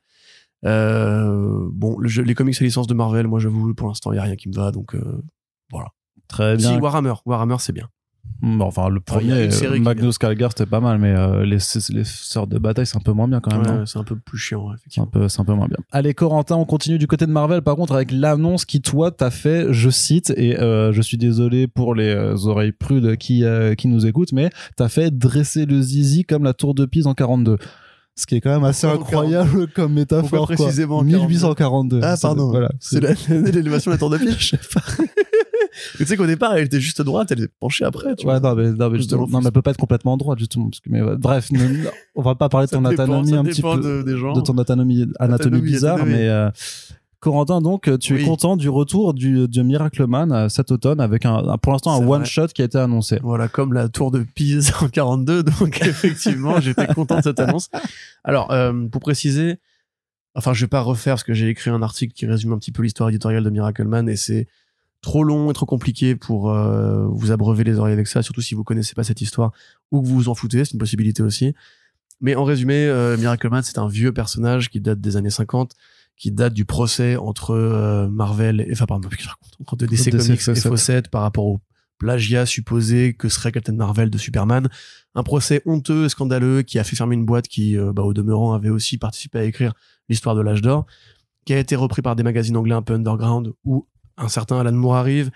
Euh, 0.65 1.67
bon 1.71 1.97
le 1.99 2.07
jeu- 2.07 2.23
les 2.23 2.33
comics 2.33 2.59
à 2.59 2.63
licence 2.63 2.87
de 2.87 2.93
Marvel 2.95 3.27
moi 3.27 3.39
j'avoue 3.39 3.73
pour 3.75 3.87
l'instant 3.87 4.11
il 4.13 4.15
y 4.15 4.19
a 4.19 4.23
rien 4.23 4.35
qui 4.35 4.49
me 4.49 4.53
va 4.55 4.71
donc 4.71 4.95
euh, 4.95 5.21
Très 6.27 6.57
si 6.57 6.67
bien. 6.69 6.79
Warhammer 6.79 7.13
Warhammer 7.25 7.57
c'est 7.59 7.73
bien 7.73 7.87
Enfin, 8.59 8.89
le 8.89 8.99
premier, 8.99 9.49
euh, 9.49 9.79
Magnus 9.79 10.17
Calgar, 10.17 10.51
c'était 10.51 10.69
pas 10.69 10.79
mal, 10.79 10.99
mais 10.99 11.15
euh, 11.15 11.43
les, 11.45 11.57
les 11.89 12.03
sœurs 12.03 12.47
de 12.47 12.59
bataille, 12.59 12.85
c'est 12.85 12.97
un 12.97 13.01
peu 13.01 13.11
moins 13.11 13.27
bien 13.27 13.39
quand 13.39 13.57
même. 13.57 13.79
Ouais, 13.79 13.83
c'est 13.85 13.97
un 13.97 14.03
peu 14.03 14.15
plus 14.15 14.37
chiant 14.37 14.67
ouais, 14.67 14.75
C'est 14.87 14.99
un 14.99 15.05
effectivement 15.05 15.07
peu, 15.07 15.29
c'est 15.29 15.41
un 15.41 15.45
peu 15.45 15.53
moins 15.53 15.67
bien. 15.67 15.77
Allez, 15.91 16.13
Corentin, 16.13 16.55
on 16.55 16.65
continue 16.65 16.97
du 16.97 17.07
côté 17.07 17.25
de 17.25 17.31
Marvel. 17.31 17.61
Par 17.61 17.75
contre, 17.75 17.93
avec 17.93 18.11
l'annonce 18.11 18.65
qui, 18.65 18.81
toi, 18.81 19.09
t'as 19.11 19.31
fait, 19.31 19.71
je 19.71 19.89
cite, 19.89 20.31
et 20.37 20.59
euh, 20.59 20.91
je 20.91 21.01
suis 21.01 21.17
désolé 21.17 21.67
pour 21.67 21.95
les 21.95 22.15
oreilles 22.45 22.71
prudes 22.73 23.15
qui, 23.17 23.43
euh, 23.43 23.73
qui 23.73 23.87
nous 23.87 24.05
écoutent, 24.05 24.33
mais 24.33 24.49
t'as 24.75 24.89
fait 24.89 25.17
dresser 25.17 25.65
le 25.65 25.81
zizi 25.81 26.23
comme 26.23 26.43
la 26.43 26.53
tour 26.53 26.75
de 26.75 26.85
Pise 26.85 27.07
en 27.07 27.13
42. 27.13 27.57
Ce 28.17 28.25
qui 28.25 28.35
est 28.35 28.41
quand 28.41 28.51
même 28.51 28.63
assez 28.63 28.87
incroyable 28.87 29.67
comme 29.67 29.93
métaphore. 29.93 30.29
Pourquoi 30.29 30.55
quoi. 30.55 30.65
précisément 30.65 30.99
en 30.99 31.03
1842. 31.03 31.99
Ah, 32.01 32.15
pardon. 32.21 32.49
Voilà. 32.49 32.69
c'est 32.79 33.01
l'élévation 33.29 33.91
de 33.91 33.95
la 33.95 33.99
tour 33.99 34.09
de 34.09 34.17
Pise? 34.19 34.53
Tu 35.97 36.05
sais 36.05 36.17
qu'au 36.17 36.25
départ 36.27 36.55
elle 36.55 36.65
était 36.65 36.79
juste 36.79 37.01
droite 37.01 37.31
elle 37.31 37.41
est 37.43 37.51
penchée 37.59 37.85
après 37.85 38.15
tu 38.15 38.25
Ouais, 38.27 38.39
vois. 38.39 38.55
non, 38.55 38.55
mais, 38.61 38.71
non, 38.71 38.89
mais, 38.89 38.97
justement- 38.97 39.27
non, 39.27 39.39
mais 39.39 39.45
elle 39.47 39.51
peut 39.51 39.61
pas 39.61 39.71
être 39.71 39.77
complètement 39.77 40.17
droite, 40.17 40.39
justement. 40.39 40.69
Parce 40.69 40.79
que, 40.79 40.89
mais, 40.89 41.01
ouais, 41.01 41.17
bref, 41.17 41.51
ne- 41.51 41.59
on 42.15 42.21
va 42.21 42.35
pas 42.35 42.49
parler 42.49 42.67
de 42.67 42.71
ton 42.71 42.81
dépend, 42.81 43.03
anatomie 43.03 43.33
un 43.35 43.43
petit 43.43 43.61
peu. 43.61 43.79
de- 43.79 44.01
des 44.03 44.17
gens 44.17 44.33
de 44.33 44.41
ton 44.41 44.53
anatomie, 44.53 45.07
anatomie 45.19 45.61
bizarre, 45.61 45.95
anatomie. 45.95 46.13
mais 46.15 46.27
euh, 46.29 46.49
Corentin, 47.21 47.59
donc, 47.59 47.89
tu 47.99 48.21
es 48.21 48.23
content 48.23 48.55
du 48.55 48.69
retour 48.69 49.15
du, 49.15 49.47
du 49.47 49.63
Miracle 49.63 50.05
Man 50.05 50.31
euh, 50.31 50.47
cet 50.47 50.69
automne 50.71 50.99
avec 51.01 51.25
un, 51.25 51.57
pour 51.57 51.71
l'instant 51.71 51.95
un 51.95 51.97
C'est 51.99 52.03
one 52.05 52.19
vrai. 52.19 52.25
shot 52.25 52.47
qui 52.49 52.61
a 52.61 52.65
été 52.65 52.77
annoncé. 52.77 53.17
Voilà, 53.23 53.47
comme 53.47 53.73
la 53.73 53.89
tour 53.89 54.11
de 54.11 54.19
Pise 54.35 54.71
en 54.81 54.89
42. 54.89 55.41
Donc, 55.41 55.81
effectivement, 55.85 56.59
j'étais 56.61 56.85
content 56.85 57.17
de 57.17 57.23
cette 57.23 57.39
annonce. 57.39 57.69
Alors, 58.23 58.51
euh, 58.51 58.73
pour 58.91 59.01
préciser, 59.01 59.55
enfin, 60.35 60.53
je 60.53 60.65
vais 60.65 60.69
pas 60.69 60.81
refaire 60.81 61.13
parce 61.15 61.23
que 61.23 61.33
j'ai 61.33 61.47
écrit 61.49 61.71
un 61.71 61.81
article 61.81 62.13
qui 62.13 62.27
résume 62.27 62.53
un 62.53 62.59
petit 62.59 62.71
peu 62.71 62.83
l'histoire 62.83 63.09
éditoriale 63.09 63.43
de 63.43 63.49
Miracle 63.49 63.85
Man 63.85 64.07
et 64.07 64.17
c'est 64.17 64.47
trop 65.05 65.23
long 65.23 65.51
et 65.51 65.53
trop 65.53 65.67
compliqué 65.67 66.15
pour 66.15 66.49
euh, 66.49 67.05
vous 67.11 67.31
abreuver 67.31 67.63
les 67.63 67.77
oreilles 67.77 67.93
avec 67.93 68.07
ça, 68.07 68.23
surtout 68.23 68.41
si 68.41 68.55
vous 68.55 68.63
connaissez 68.63 68.95
pas 68.95 69.03
cette 69.03 69.21
histoire 69.21 69.51
ou 69.91 70.01
que 70.01 70.07
vous 70.07 70.15
vous 70.15 70.29
en 70.29 70.33
foutez, 70.33 70.65
c'est 70.65 70.73
une 70.73 70.79
possibilité 70.79 71.21
aussi. 71.21 71.53
Mais 72.21 72.33
en 72.33 72.43
résumé, 72.43 72.87
euh, 72.87 73.15
Miracle 73.15 73.47
Man, 73.49 73.61
c'est 73.61 73.77
un 73.77 73.87
vieux 73.87 74.11
personnage 74.11 74.71
qui 74.71 74.81
date 74.81 74.99
des 74.99 75.15
années 75.15 75.29
50, 75.29 75.73
qui 76.17 76.31
date 76.31 76.55
du 76.55 76.65
procès 76.65 77.17
entre 77.17 77.51
euh, 77.51 78.09
Marvel, 78.09 78.61
et, 78.61 78.71
enfin 78.71 78.87
pardon, 78.87 79.07
je 79.11 79.27
raconte 79.27 79.53
entre 79.59 79.85
DC, 79.85 80.09
DC 80.09 80.17
Comics 80.17 80.47
et 80.47 80.55
Fawcett. 80.55 81.09
Par 81.09 81.21
rapport 81.21 81.45
au 81.45 81.61
plagiat 81.99 82.47
supposé 82.47 83.13
que 83.13 83.29
serait 83.29 83.51
Captain 83.51 83.73
Marvel 83.73 84.09
de 84.09 84.17
Superman. 84.17 84.67
Un 85.13 85.23
procès 85.23 85.61
honteux 85.65 86.05
et 86.05 86.09
scandaleux 86.09 86.63
qui 86.63 86.77
a 86.77 86.83
fait 86.83 86.95
fermer 86.95 87.13
une 87.13 87.25
boîte 87.25 87.47
qui, 87.47 87.77
bah, 87.77 88.03
au 88.03 88.13
demeurant, 88.13 88.53
avait 88.53 88.69
aussi 88.69 88.97
participé 88.97 89.39
à 89.39 89.43
écrire 89.43 89.73
l'histoire 90.09 90.35
de 90.35 90.41
l'âge 90.41 90.61
d'or, 90.61 90.87
qui 91.45 91.53
a 91.53 91.59
été 91.59 91.77
repris 91.77 92.01
par 92.01 92.17
des 92.17 92.23
magazines 92.23 92.57
anglais 92.57 92.75
un 92.75 92.81
peu 92.81 92.95
underground 92.95 93.53
où 93.63 93.87
un 94.17 94.29
certain 94.29 94.59
Alan 94.59 94.75
Moore 94.75 94.99
arrive. 94.99 95.31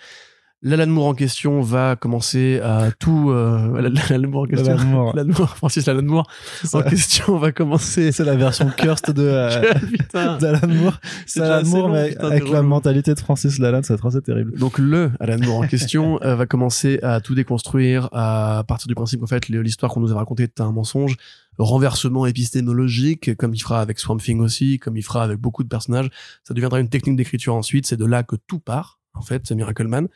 L'Alan 0.61 0.87
Moore 0.87 1.07
en 1.07 1.13
question 1.13 1.61
va 1.61 1.95
commencer 1.95 2.59
à 2.61 2.91
tout... 2.91 3.29
Euh, 3.29 3.79
L'Alan 4.09 4.27
Moore 4.27 4.43
en 4.43 4.45
question... 4.45 4.77
Moore. 4.77 5.15
Moore, 5.25 5.55
Francis 5.55 5.87
Alan 5.87 6.01
Moore 6.03 6.27
en 6.73 6.81
question 6.81 7.37
va 7.37 7.53
commencer... 7.53 8.11
C'est 8.11 8.25
la 8.25 8.35
version 8.35 8.69
cursed 8.75 9.13
de 9.13 9.23
euh, 9.23 9.73
Putain. 9.89 10.37
d'Alan 10.37 10.67
Moore. 10.67 10.99
C'est 11.25 11.39
Alan 11.39 11.65
Moore, 11.65 11.87
long, 11.87 11.93
mais 11.93 12.09
putain, 12.09 12.27
avec 12.27 12.49
la 12.49 12.57
relou. 12.57 12.69
mentalité 12.69 13.13
de 13.13 13.19
Francis 13.21 13.57
Lalanne, 13.57 13.83
ça 13.83 13.93
va 13.93 13.99
être 13.99 14.05
assez 14.07 14.21
terrible. 14.21 14.57
Donc 14.59 14.79
le 14.79 15.11
Alan 15.21 15.37
Moore 15.39 15.59
en 15.59 15.67
question 15.67 16.21
euh, 16.23 16.35
va 16.35 16.45
commencer 16.45 16.99
à 17.03 17.21
tout 17.21 17.35
déconstruire 17.35 18.09
à 18.11 18.65
partir 18.67 18.87
du 18.87 18.95
principe 18.95 19.21
qu'en 19.21 19.27
fait 19.27 19.47
l'histoire 19.47 19.93
qu'on 19.93 20.01
nous 20.01 20.11
a 20.11 20.15
racontée 20.15 20.43
est 20.43 20.59
un 20.59 20.73
mensonge, 20.73 21.15
renversement 21.57 22.25
épistémologique 22.25 23.37
comme 23.37 23.53
il 23.53 23.59
fera 23.59 23.79
avec 23.79 23.97
Swamp 23.97 24.17
Thing 24.17 24.41
aussi, 24.41 24.77
comme 24.77 24.97
il 24.97 25.03
fera 25.03 25.23
avec 25.23 25.39
beaucoup 25.39 25.63
de 25.63 25.69
personnages. 25.69 26.09
Ça 26.43 26.53
deviendra 26.53 26.81
une 26.81 26.89
technique 26.89 27.15
d'écriture 27.15 27.55
ensuite. 27.55 27.85
C'est 27.85 27.97
de 27.97 28.05
là 28.05 28.23
que 28.23 28.35
tout 28.35 28.59
part 28.59 28.99
en 29.13 29.21
fait. 29.21 29.43
C'est 29.45 29.55
Miracle 29.55 29.87
Man, 29.87 30.07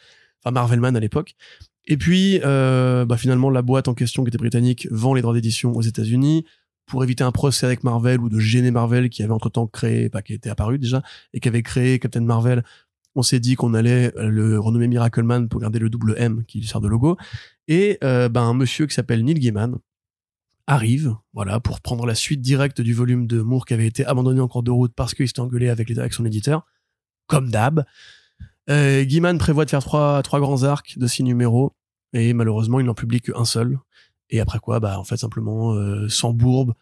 enfin 0.44 0.52
Marvel 0.52 0.80
Man 0.80 0.96
à 0.96 1.00
l'époque. 1.00 1.36
Et 1.86 1.98
puis 1.98 2.40
euh, 2.44 3.06
bah, 3.06 3.18
finalement 3.18 3.50
la 3.50 3.62
boîte 3.62 3.88
en 3.88 3.94
question 3.94 4.24
qui 4.24 4.30
était 4.30 4.38
britannique 4.38 4.88
vend 4.92 5.14
les 5.14 5.22
droits 5.22 5.34
d'édition 5.34 5.74
aux 5.74 5.82
États-Unis 5.82 6.46
pour 6.86 7.04
éviter 7.04 7.24
un 7.24 7.32
procès 7.32 7.66
avec 7.66 7.84
Marvel 7.84 8.20
ou 8.20 8.30
de 8.30 8.40
gêner 8.40 8.72
Marvel 8.72 9.10
qui 9.10 9.24
avait 9.24 9.34
entre-temps 9.34 9.68
créé, 9.68 10.10
pas 10.10 10.22
qui 10.22 10.34
était 10.34 10.50
apparu 10.50 10.80
déjà, 10.80 11.02
et 11.34 11.40
qui 11.40 11.48
avait 11.48 11.64
créé 11.64 12.00
Captain 12.00 12.22
Marvel 12.22 12.64
on 13.16 13.22
s'est 13.22 13.40
dit 13.40 13.56
qu'on 13.56 13.74
allait 13.74 14.12
le 14.16 14.60
renommer 14.60 14.88
Miracle 14.88 15.24
Man 15.24 15.48
pour 15.48 15.60
garder 15.60 15.80
le 15.80 15.90
double 15.90 16.16
M 16.18 16.44
qui 16.48 16.60
lui 16.60 16.68
sert 16.68 16.82
de 16.82 16.88
logo. 16.88 17.18
Et 17.68 17.98
euh, 18.04 18.30
ben, 18.30 18.42
un 18.42 18.54
monsieur 18.54 18.88
qui 18.88 18.94
s'appelle 18.94 19.24
Neil 19.24 19.40
Gaiman 19.40 19.78
arrive, 20.66 21.16
voilà, 21.34 21.60
pour 21.60 21.82
prendre 21.82 22.06
la 22.06 22.16
suite 22.16 22.42
directe 22.42 22.82
du 22.82 22.94
volume 22.94 23.28
de 23.28 23.42
Moore 23.42 23.66
qui 23.66 23.74
avait 23.74 23.88
été 23.88 24.06
abandonné 24.06 24.40
en 24.40 24.48
cours 24.48 24.64
de 24.64 24.72
route 24.72 24.94
parce 24.96 25.14
qu'il 25.14 25.28
s'était 25.28 25.42
engueulé 25.42 25.70
avec, 25.70 25.90
les, 25.90 26.00
avec 26.00 26.14
son 26.14 26.26
éditeur, 26.26 26.66
comme 27.28 27.50
d'hab. 27.52 27.86
Euh, 28.70 29.04
prévoit 29.40 29.66
de 29.66 29.70
faire 29.70 29.82
trois, 29.84 30.22
trois 30.24 30.40
grands 30.40 30.64
arcs 30.64 30.98
de 30.98 31.08
six 31.08 31.24
numéros 31.24 31.74
et 32.14 32.34
malheureusement 32.34 32.80
il 32.80 32.86
n'en 32.86 32.94
publie 32.94 33.22
qu'un 33.22 33.46
seul. 33.46 33.80
Et 34.30 34.40
après 34.40 34.60
quoi, 34.60 34.80
bah 34.80 34.98
en 35.00 35.04
fait 35.04 35.18
simplement 35.18 35.74
euh, 35.74 36.08
sans 36.10 36.34
bourbe, 36.34 36.74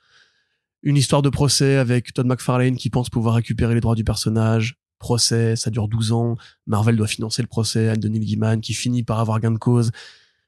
une 0.83 0.97
histoire 0.97 1.21
de 1.21 1.29
procès 1.29 1.77
avec 1.77 2.13
Todd 2.13 2.25
McFarlane 2.27 2.75
qui 2.75 2.89
pense 2.89 3.09
pouvoir 3.09 3.35
récupérer 3.35 3.73
les 3.73 3.81
droits 3.81 3.95
du 3.95 4.03
personnage. 4.03 4.77
Procès, 4.99 5.55
ça 5.55 5.71
dure 5.71 5.87
12 5.87 6.11
ans. 6.11 6.35
Marvel 6.67 6.95
doit 6.95 7.07
financer 7.07 7.41
le 7.41 7.47
procès 7.47 7.89
Neil 8.07 8.25
Gaiman 8.25 8.61
qui 8.61 8.73
finit 8.73 9.03
par 9.03 9.19
avoir 9.19 9.39
gain 9.39 9.51
de 9.51 9.57
cause. 9.57 9.91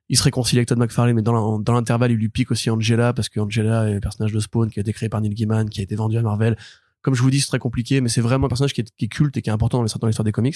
il 0.10 0.18
se 0.18 0.24
réconcilie 0.24 0.60
avec 0.60 0.68
Todd 0.68 0.78
McFarlane, 0.78 1.16
mais 1.16 1.22
dans 1.24 1.34
l'in- 1.34 1.60
dans 1.60 1.74
l'intervalle, 1.74 2.12
il 2.12 2.18
lui 2.18 2.30
pique 2.30 2.52
aussi 2.52 2.70
Angela, 2.70 3.14
parce 3.14 3.30
que 3.30 3.40
Angela 3.40 3.90
est 3.90 3.94
le 3.96 4.00
personnage 4.00 4.32
de 4.34 4.40
Spawn 4.40 4.70
qui 4.70 4.80
a 4.80 4.82
été 4.82 4.94
créé 4.94 5.10
par 5.10 5.22
Neil 5.22 5.34
Gaiman, 5.34 5.68
qui 5.70 5.80
a 5.80 5.84
été 5.84 5.96
vendu 5.96 6.18
à 6.18 6.22
Marvel. 6.22 6.56
Comme 7.04 7.16
je 7.16 7.22
vous 7.22 7.30
dis, 7.30 7.42
c'est 7.42 7.48
très 7.48 7.60
compliqué, 7.60 8.02
mais 8.02 8.08
c'est 8.08 8.22
vraiment 8.22 8.46
un 8.48 8.50
personnage 8.50 8.74
qui 8.74 8.82
est, 8.82 9.08
culte 9.08 9.36
et 9.36 9.42
qui 9.42 9.50
est 9.50 9.54
important 9.54 9.78
dans 9.78 9.84
l'histoire 9.84 10.24
des 10.24 10.32
comics, 10.32 10.56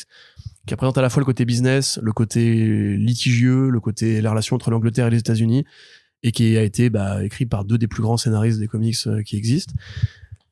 qui 0.66 0.74
représente 0.74 0.98
à 0.98 1.02
la 1.02 1.10
fois 1.10 1.20
le 1.20 1.26
côté 1.26 1.44
business, 1.44 2.00
le 2.02 2.14
côté 2.14 2.96
litigieux, 2.98 3.70
le 3.70 3.80
côté 3.82 4.22
la 4.22 4.32
relation 4.32 4.56
entre 4.56 4.72
l'Angleterre 4.72 5.08
et 5.08 5.10
les 5.12 5.20
États-Unis, 5.20 5.66
et 6.24 6.32
qui 6.32 6.58
a 6.58 6.64
été 6.64 6.90
bah, 6.90 7.24
écrit 7.24 7.46
par 7.46 7.66
deux 7.66 7.78
des 7.78 7.88
plus 7.88 8.02
grands 8.02 8.18
scénaristes 8.18 8.60
des 8.60 8.68
comics 8.68 8.96
euh, 9.08 9.22
qui 9.24 9.36
existent. 9.36 9.74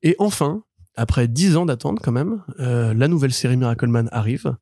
Et 0.04 0.18
enfin, 0.20 0.64
après 0.96 1.30
dix 1.30 1.56
ans 1.56 1.66
d'attente 1.66 2.00
quand 2.04 2.12
même, 2.12 2.44
euh, 2.60 2.94
la 2.94 3.08
nouvelle 3.08 3.34
série 3.34 3.58
Miracle 3.58 3.88
Man 3.88 4.10
arrive. 4.12 4.56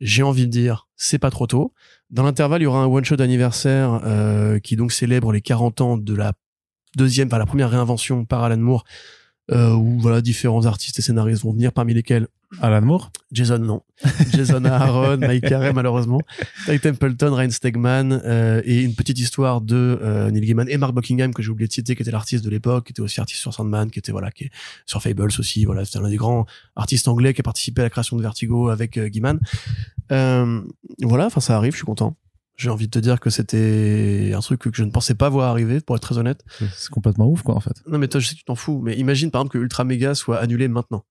J'ai 0.00 0.22
envie 0.22 0.46
de 0.46 0.50
dire, 0.50 0.86
c'est 0.96 1.18
pas 1.18 1.30
trop 1.30 1.46
tôt. 1.46 1.72
Dans 2.10 2.22
l'intervalle, 2.22 2.60
il 2.60 2.64
y 2.64 2.66
aura 2.68 2.82
un 2.82 2.86
one-shot 2.86 3.16
d'anniversaire 3.16 4.00
euh, 4.04 4.60
qui 4.60 4.76
donc 4.76 4.92
célèbre 4.92 5.32
les 5.32 5.40
40 5.40 5.80
ans 5.80 5.96
de 5.96 6.14
la 6.14 6.34
deuxième, 6.96 7.28
enfin 7.28 7.38
la 7.38 7.46
première 7.46 7.70
réinvention 7.70 8.24
par 8.24 8.44
Alan 8.44 8.58
Moore, 8.58 8.84
euh, 9.50 9.72
où 9.72 9.98
voilà 9.98 10.20
différents 10.20 10.66
artistes 10.66 10.98
et 10.98 11.02
scénaristes 11.02 11.42
vont 11.42 11.52
venir, 11.52 11.72
parmi 11.72 11.94
lesquels 11.94 12.28
Alan 12.62 12.80
Moore 12.80 13.12
Jason 13.30 13.58
non, 13.58 13.82
Jason 14.32 14.64
Aaron, 14.64 15.18
Mike 15.18 15.48
Carey 15.48 15.72
malheureusement, 15.72 16.20
Ty 16.66 16.80
Templeton, 16.80 17.34
Ryan 17.34 17.50
Stegman 17.50 18.22
euh, 18.24 18.62
et 18.64 18.82
une 18.82 18.94
petite 18.94 19.18
histoire 19.18 19.60
de 19.60 19.98
euh, 20.02 20.30
Neil 20.30 20.46
Gaiman 20.46 20.68
et 20.68 20.78
Mark 20.78 20.94
Buckingham 20.94 21.34
que 21.34 21.42
j'ai 21.42 21.50
oublié 21.50 21.68
de 21.68 21.72
citer, 21.72 21.94
qui 21.94 22.02
était 22.02 22.10
l'artiste 22.10 22.44
de 22.44 22.50
l'époque, 22.50 22.86
qui 22.86 22.92
était 22.92 23.02
aussi 23.02 23.20
artiste 23.20 23.40
sur 23.40 23.52
Sandman, 23.52 23.90
qui 23.90 23.98
était 23.98 24.12
voilà, 24.12 24.30
qui 24.30 24.44
est 24.44 24.50
sur 24.86 25.02
Fables 25.02 25.30
aussi, 25.38 25.64
voilà, 25.66 25.84
c'était 25.84 26.00
l'un 26.00 26.08
des 26.08 26.16
grands 26.16 26.46
artistes 26.74 27.08
anglais 27.08 27.34
qui 27.34 27.42
a 27.42 27.44
participé 27.44 27.82
à 27.82 27.84
la 27.84 27.90
création 27.90 28.16
de 28.16 28.22
Vertigo 28.22 28.68
avec 28.68 28.96
euh, 28.96 29.08
Gaiman. 29.08 29.38
Euh, 30.10 30.62
voilà, 31.02 31.26
enfin 31.26 31.40
ça 31.40 31.56
arrive, 31.56 31.72
je 31.72 31.78
suis 31.78 31.86
content. 31.86 32.16
J'ai 32.58 32.70
envie 32.70 32.86
de 32.86 32.90
te 32.90 32.98
dire 32.98 33.20
que 33.20 33.30
c'était 33.30 34.32
un 34.34 34.40
truc 34.40 34.60
que 34.62 34.70
je 34.72 34.82
ne 34.82 34.90
pensais 34.90 35.14
pas 35.14 35.28
voir 35.28 35.48
arriver, 35.50 35.80
pour 35.80 35.94
être 35.96 36.02
très 36.02 36.18
honnête. 36.18 36.44
C'est- 36.74 36.88
complètement 36.90 37.28
ouf, 37.28 37.42
quoi, 37.42 37.54
en 37.54 37.60
fait. 37.60 37.74
Non, 37.86 37.98
mais 37.98 38.08
toi, 38.08 38.20
je 38.20 38.26
sais 38.26 38.34
que 38.34 38.40
tu 38.40 38.44
t'en 38.44 38.56
fous. 38.56 38.80
Mais 38.84 38.96
imagine, 38.96 39.30
par 39.30 39.40
exemple, 39.42 39.52
que 39.52 39.58
Ultra 39.62 39.84
Mega 39.84 40.14
soit 40.16 40.38
annulé 40.40 40.66
maintenant. 40.68 41.04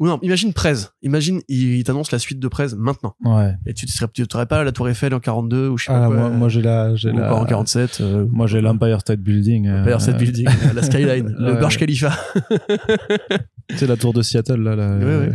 Ou 0.00 0.06
non, 0.06 0.18
imagine 0.22 0.52
Prez. 0.54 0.74
Imagine, 1.02 1.42
il, 1.46 1.84
t'annonce 1.84 2.10
la 2.10 2.18
suite 2.18 2.40
de 2.40 2.48
Prez 2.48 2.68
maintenant. 2.76 3.14
Ouais. 3.22 3.54
Et 3.66 3.74
tu 3.74 3.86
serais, 3.86 4.08
tu 4.12 4.24
serais 4.32 4.46
pas 4.46 4.64
la 4.64 4.72
Tour 4.72 4.88
Eiffel 4.88 5.12
en 5.14 5.20
42 5.20 5.68
ou 5.68 5.76
je 5.78 5.84
sais 5.84 5.92
Ah, 5.92 6.00
pas 6.00 6.06
quoi. 6.06 6.16
moi, 6.16 6.30
moi 6.30 6.48
j'ai 6.48 6.62
la, 6.62 6.96
j'ai 6.96 7.12
la, 7.12 7.34
en 7.36 7.44
47. 7.44 8.00
euh, 8.00 8.26
moi 8.30 8.46
j'ai 8.46 8.62
l'Empire 8.62 8.98
State 9.00 9.20
Building. 9.20 9.66
euh, 9.68 9.82
Empire 9.82 10.00
State 10.00 10.16
Building, 10.16 10.48
la 10.74 10.82
Skyline, 10.82 11.28
le. 11.38 11.52
Burj 11.56 11.76
Khalifa. 11.76 12.18
C'est 13.76 13.86
la 13.86 13.96
tour 13.96 14.12
de 14.12 14.22
Seattle, 14.22 14.60
là. 14.62 14.74
là 14.74 14.96
Ouais, 14.96 15.16
ouais. 15.28 15.32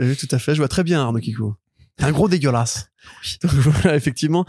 Oui, 0.00 0.16
tout 0.16 0.28
à 0.32 0.38
fait. 0.40 0.54
Je 0.54 0.58
vois 0.60 0.68
très 0.68 0.82
bien 0.84 1.00
Arnaud 1.00 1.20
Kikou. 1.20 1.54
Un 2.00 2.12
gros 2.12 2.28
dégueulasse. 2.28 2.90
Donc 3.42 3.52
voilà, 3.52 3.96
effectivement. 3.96 4.44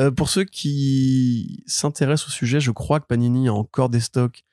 Euh, 0.00 0.10
pour 0.10 0.28
ceux 0.28 0.44
qui 0.44 1.62
s'intéressent 1.66 2.28
au 2.28 2.30
sujet, 2.32 2.60
je 2.60 2.70
crois 2.70 3.00
que 3.00 3.06
Panini 3.06 3.48
a 3.48 3.54
encore 3.54 3.88
des 3.88 4.00
stocks. 4.00 4.44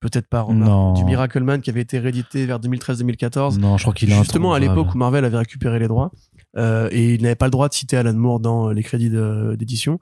Peut-être 0.00 0.28
pas 0.28 0.46
du 0.46 1.04
Miracle 1.04 1.42
Man 1.42 1.60
qui 1.60 1.70
avait 1.70 1.80
été 1.80 1.98
réédité 1.98 2.46
vers 2.46 2.60
2013-2014. 2.60 3.58
Non, 3.58 3.76
je 3.76 3.82
crois 3.82 3.92
qu'il 3.92 4.12
est 4.12 4.16
Justement, 4.16 4.54
à 4.54 4.60
l'époque 4.60 4.94
où 4.94 4.98
Marvel 4.98 5.24
avait 5.24 5.38
récupéré 5.38 5.80
les 5.80 5.88
droits, 5.88 6.12
euh, 6.56 6.88
et 6.92 7.14
il 7.14 7.22
n'avait 7.22 7.34
pas 7.34 7.46
le 7.46 7.50
droit 7.50 7.68
de 7.68 7.74
citer 7.74 7.96
Alan 7.96 8.14
Moore 8.14 8.38
dans 8.38 8.70
les 8.70 8.84
crédits 8.84 9.10
d'édition, 9.10 9.98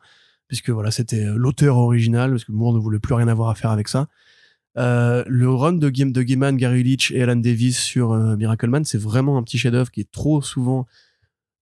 puisque 0.49 0.69
voilà, 0.69 0.91
c'était 0.91 1.25
euh, 1.25 1.35
l'auteur 1.37 1.79
original, 1.79 2.31
parce 2.31 2.45
que 2.45 2.53
Moore 2.53 2.75
ne 2.75 2.79
voulait 2.79 2.99
plus 2.99 3.15
rien 3.15 3.27
avoir 3.27 3.49
à 3.49 3.55
faire 3.55 3.71
avec 3.71 3.89
ça. 3.89 4.07
Euh, 4.79 5.25
le 5.27 5.51
run 5.51 5.73
de 5.73 5.89
Game 5.89 6.13
de 6.13 6.23
Gaiman, 6.23 6.57
Gary 6.57 6.83
Leach 6.83 7.11
et 7.11 7.23
Alan 7.23 7.37
Davis 7.37 7.79
sur 7.79 8.13
euh, 8.13 8.37
Miracle 8.37 8.69
Man, 8.69 8.85
c'est 8.85 9.01
vraiment 9.01 9.39
un 9.39 9.43
petit 9.43 9.59
chef-d'œuvre 9.59 9.91
qui 9.91 10.01
est 10.01 10.11
trop 10.11 10.43
souvent, 10.43 10.81
euh, 10.81 10.83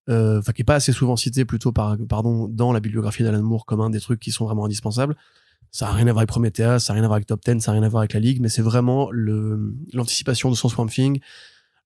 enfin 0.09 0.53
qui 0.53 0.63
est 0.63 0.65
pas 0.65 0.75
assez 0.75 0.93
souvent 0.93 1.17
cité 1.17 1.45
plutôt 1.45 1.73
par, 1.73 1.97
pardon, 2.09 2.49
dans 2.49 2.73
la 2.73 2.81
bibliographie 2.81 3.23
d'Alan 3.23 3.43
Moore 3.43 3.67
comme 3.67 3.81
un 3.81 3.91
des 3.91 4.01
trucs 4.01 4.21
qui 4.21 4.33
sont 4.33 4.45
vraiment 4.45 4.65
indispensables. 4.67 5.17
Ça 5.71 5.89
a 5.89 5.93
rien 5.93 6.07
à 6.07 6.13
voir 6.13 6.19
avec 6.19 6.29
Prometheus, 6.29 6.79
ça 6.79 6.93
a 6.93 6.95
rien 6.95 7.03
à 7.03 7.07
voir 7.09 7.17
avec 7.17 7.27
Top 7.27 7.41
Ten, 7.41 7.61
ça 7.61 7.73
a 7.73 7.75
rien 7.75 7.83
à 7.83 7.89
voir 7.89 8.03
avec 8.03 8.13
la 8.13 8.21
Ligue, 8.21 8.41
mais 8.41 8.49
c'est 8.49 8.63
vraiment 8.63 9.11
le 9.11 9.75
l'anticipation 9.93 10.51
de 10.51 10.55
son 10.55 10.69
Swamp 10.69 10.87
Thing, 10.87 11.21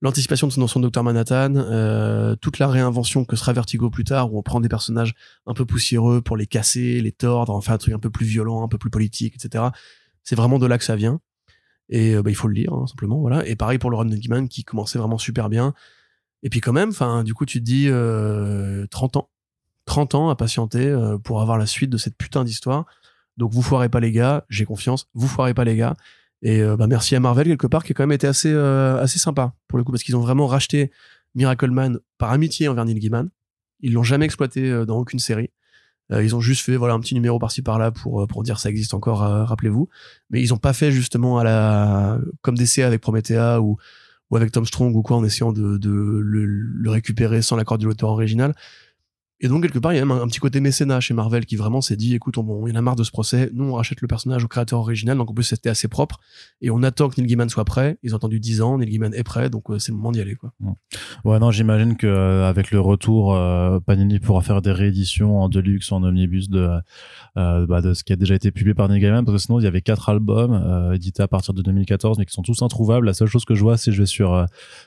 l'anticipation 0.01 0.47
de 0.47 0.53
son 0.53 0.81
Dr 0.81 1.03
Manhattan, 1.03 1.55
euh, 1.57 2.37
toute 2.37 2.59
la 2.59 2.69
réinvention 2.69 3.25
que 3.25 3.37
sera 3.37 3.53
Vertigo 3.53 3.91
plus 3.91 4.05
tard, 4.05 4.33
où 4.33 4.39
on 4.39 4.43
prend 4.43 4.61
des 4.61 4.69
personnages 4.69 5.15
un 5.47 5.55
peu 5.55 5.65
poussiéreux 5.65 6.21
pour 6.21 6.37
les 6.37 6.47
casser, 6.47 7.01
les 7.01 7.13
tordre, 7.13 7.55
en 7.55 7.61
faire 7.61 7.75
un 7.75 7.79
truc 7.79 7.95
un 7.95 7.99
peu 7.99 8.11
plus 8.11 8.27
violent, 8.27 8.63
un 8.63 8.69
peu 8.69 8.79
plus 8.79 8.91
politique, 8.91 9.35
etc. 9.37 9.65
C'est 10.23 10.37
vraiment 10.37 10.59
de 10.59 10.67
là 10.67 10.79
que 10.79 10.85
ça 10.85 10.97
vient. 10.97 11.21
Et 11.89 12.15
euh, 12.15 12.23
bah, 12.23 12.31
il 12.31 12.37
faut 12.37 12.49
le 12.49 12.55
lire, 12.55 12.73
hein, 12.73 12.87
simplement. 12.87 13.19
Voilà. 13.19 13.47
Et 13.47 13.57
pareil 13.57 13.79
pour 13.79 13.91
le 13.91 14.05
Gaiman 14.05 14.49
qui 14.49 14.65
commençait 14.65 14.99
vraiment 14.99 15.19
super 15.19 15.49
bien. 15.49 15.75
Et 16.43 16.51
puis 16.51 16.61
quand 16.61 16.73
même, 16.73 16.91
enfin, 16.91 17.25
du 17.25 17.35
coup, 17.35 17.47
tu 17.47 17.59
te 17.61 17.65
dis 17.65 17.87
euh, 17.89 18.87
30 18.91 19.17
ans. 19.17 19.31
30 19.87 20.15
ans 20.15 20.29
à 20.29 20.37
patienter 20.37 20.87
euh, 20.87 21.19
pour 21.19 21.41
avoir 21.41 21.59
la 21.59 21.67
suite 21.67 21.91
de 21.91 21.97
cette 21.97 22.17
putain 22.17 22.45
d'histoire. 22.45 22.85
Donc 23.39 23.53
vous 23.53 23.63
foirez 23.63 23.89
pas 23.89 24.01
les 24.01 24.13
gars, 24.13 24.45
j'ai 24.51 24.65
confiance, 24.65 25.09
vous 25.15 25.29
foirez 25.29 25.55
pas 25.55 25.65
les 25.65 25.77
gars. 25.77 25.97
Et 26.43 26.61
euh, 26.61 26.77
bah, 26.77 26.87
merci 26.87 27.17
à 27.17 27.21
Marvel 27.21 27.47
quelque 27.47 27.67
part 27.67 27.85
qui 27.85 27.93
a 27.93 27.95
quand 27.95 28.03
même 28.03 28.13
été 28.13 28.27
assez 28.27 28.53
euh, 28.53 29.01
assez 29.01 29.19
sympa 29.19 29.55
pour 29.67 29.79
le 29.79 29.85
coup 29.85 29.93
parce 29.93 30.05
qu'ils 30.05 30.17
ont 30.17 30.21
vraiment 30.21 30.47
racheté 30.47 30.93
Miracle 31.35 31.71
Man 31.71 31.99
par 32.19 32.31
amitié 32.31 32.69
envers 32.69 32.85
Neil 32.85 32.99
Gaiman. 32.99 33.31
Ils 33.81 33.93
l'ont 33.93 34.03
jamais 34.03 34.25
exploité 34.25 34.71
euh, 34.71 34.85
dans 34.85 34.99
aucune 34.99 35.21
série. 35.21 35.51
Euh, 36.11 36.23
ils 36.23 36.35
ont 36.35 36.41
juste 36.41 36.65
fait 36.65 36.77
voilà 36.77 36.95
un 36.95 37.01
petit 37.01 37.15
numéro 37.15 37.39
par-ci 37.39 37.63
par-là 37.63 37.91
pour 37.91 38.27
pour 38.27 38.43
dire 38.43 38.59
ça 38.59 38.71
existe 38.71 38.95
encore, 38.95 39.21
rappelez-vous. 39.21 39.89
Mais 40.31 40.41
ils 40.43 40.53
ont 40.53 40.59
pas 40.59 40.73
fait 40.73 40.91
justement 40.91 41.39
à 41.39 41.45
la 41.45 42.19
comme 42.43 42.57
DC 42.57 42.79
avec 42.79 43.01
Promethea 43.01 43.61
ou 43.61 43.77
ou 44.31 44.37
avec 44.37 44.53
Tom 44.53 44.67
Strong 44.67 44.95
ou 44.95 45.03
quoi 45.03 45.17
en 45.17 45.25
essayant 45.25 45.53
de, 45.53 45.79
le, 46.23 46.45
le 46.45 46.91
récupérer 46.91 47.43
sans 47.43 47.57
l'accord 47.57 47.79
de 47.79 47.85
l'auteur 47.85 48.11
original. 48.11 48.55
Et 49.41 49.47
donc, 49.47 49.63
quelque 49.63 49.79
part, 49.79 49.93
il 49.93 49.97
y 49.97 50.01
a 50.01 50.05
même 50.05 50.19
un, 50.19 50.27
petit 50.27 50.41
côté 50.41 50.61
mécénat 50.61 50.99
chez 50.99 51.15
Marvel 51.15 51.47
qui 51.47 51.55
vraiment 51.55 51.81
s'est 51.81 51.95
dit, 51.95 52.15
écoute, 52.15 52.39
on, 52.39 52.67
il 52.67 52.71
y 52.71 52.77
en 52.77 52.79
a 52.79 52.83
marre 52.83 52.97
de 52.97 53.05
ce 53.05 53.13
procès, 53.13 53.51
nous, 53.55 53.65
on 53.65 53.75
rachète 53.75 54.01
le 54.01 54.09
personnage 54.09 54.43
au 54.43 54.49
créateur 54.49 54.81
original, 54.81 55.17
donc 55.17 55.31
en 55.31 55.35
plus, 55.35 55.45
c'était 55.45 55.69
assez 55.69 55.87
propre, 55.87 56.19
et 56.61 56.71
on 56.71 56.83
attend 56.83 57.09
que 57.09 57.21
Neil 57.21 57.29
Gaiman 57.29 57.49
soit 57.49 57.65
prêt. 57.65 57.99
Ils 58.03 58.15
ont 58.15 58.17
attendu 58.17 58.41
10 58.41 58.63
ans, 58.63 58.79
Neil 58.79 58.91
Gaiman 58.91 59.15
est 59.15 59.23
prêt, 59.23 59.49
donc 59.49 59.71
euh, 59.71 59.79
c'est 59.79 59.93
le 59.93 59.97
moment 59.97 60.11
d'y 60.11 60.21
aller, 60.21 60.35
quoi. 60.35 60.53
Ouais, 61.25 61.39
non, 61.39 61.53
j'imagine 61.53 61.97
que 61.97 62.09
euh, 62.09 62.49
avec 62.49 62.73
le 62.73 62.81
retour, 62.81 63.37
euh, 63.37 63.79
Panini 63.79 64.19
pourra 64.19 64.43
faire 64.43 64.61
des 64.61 64.73
rééditions 64.73 65.41
en 65.41 65.49
deluxe, 65.49 65.93
en 65.93 66.03
omnibus 66.03 66.49
de, 66.49 66.69
bah, 67.37 67.81
de 67.81 67.95
ce 67.95 68.03
qui 68.03 68.13
a 68.13 68.17
déjà 68.17 68.35
été 68.35 68.51
publié 68.51 68.75
par 68.75 68.89
Neil 68.89 69.01
Gaiman, 69.01 69.25
parce 69.25 69.37
que 69.37 69.43
sinon, 69.43 69.61
il 69.61 69.65
y 69.65 69.69
avait 69.69 69.83
quatre 69.83 70.09
albums 70.09 70.93
édités 70.93 71.23
à 71.23 71.29
partir 71.29 71.55
de 71.55 71.63
2014, 71.63 72.19
mais 72.19 72.27
qui 72.27 72.33
sont 72.33 72.43
tous 72.43 72.63
introuvables. 72.63 73.07
La 73.07 73.15
seule 73.15 73.29
chose 73.29 73.45
que 73.45 73.55
je 73.55 73.63
vois, 73.63 73.77
si 73.77 73.93
je 73.93 74.03
vais 74.03 74.07
sur, 74.07 74.47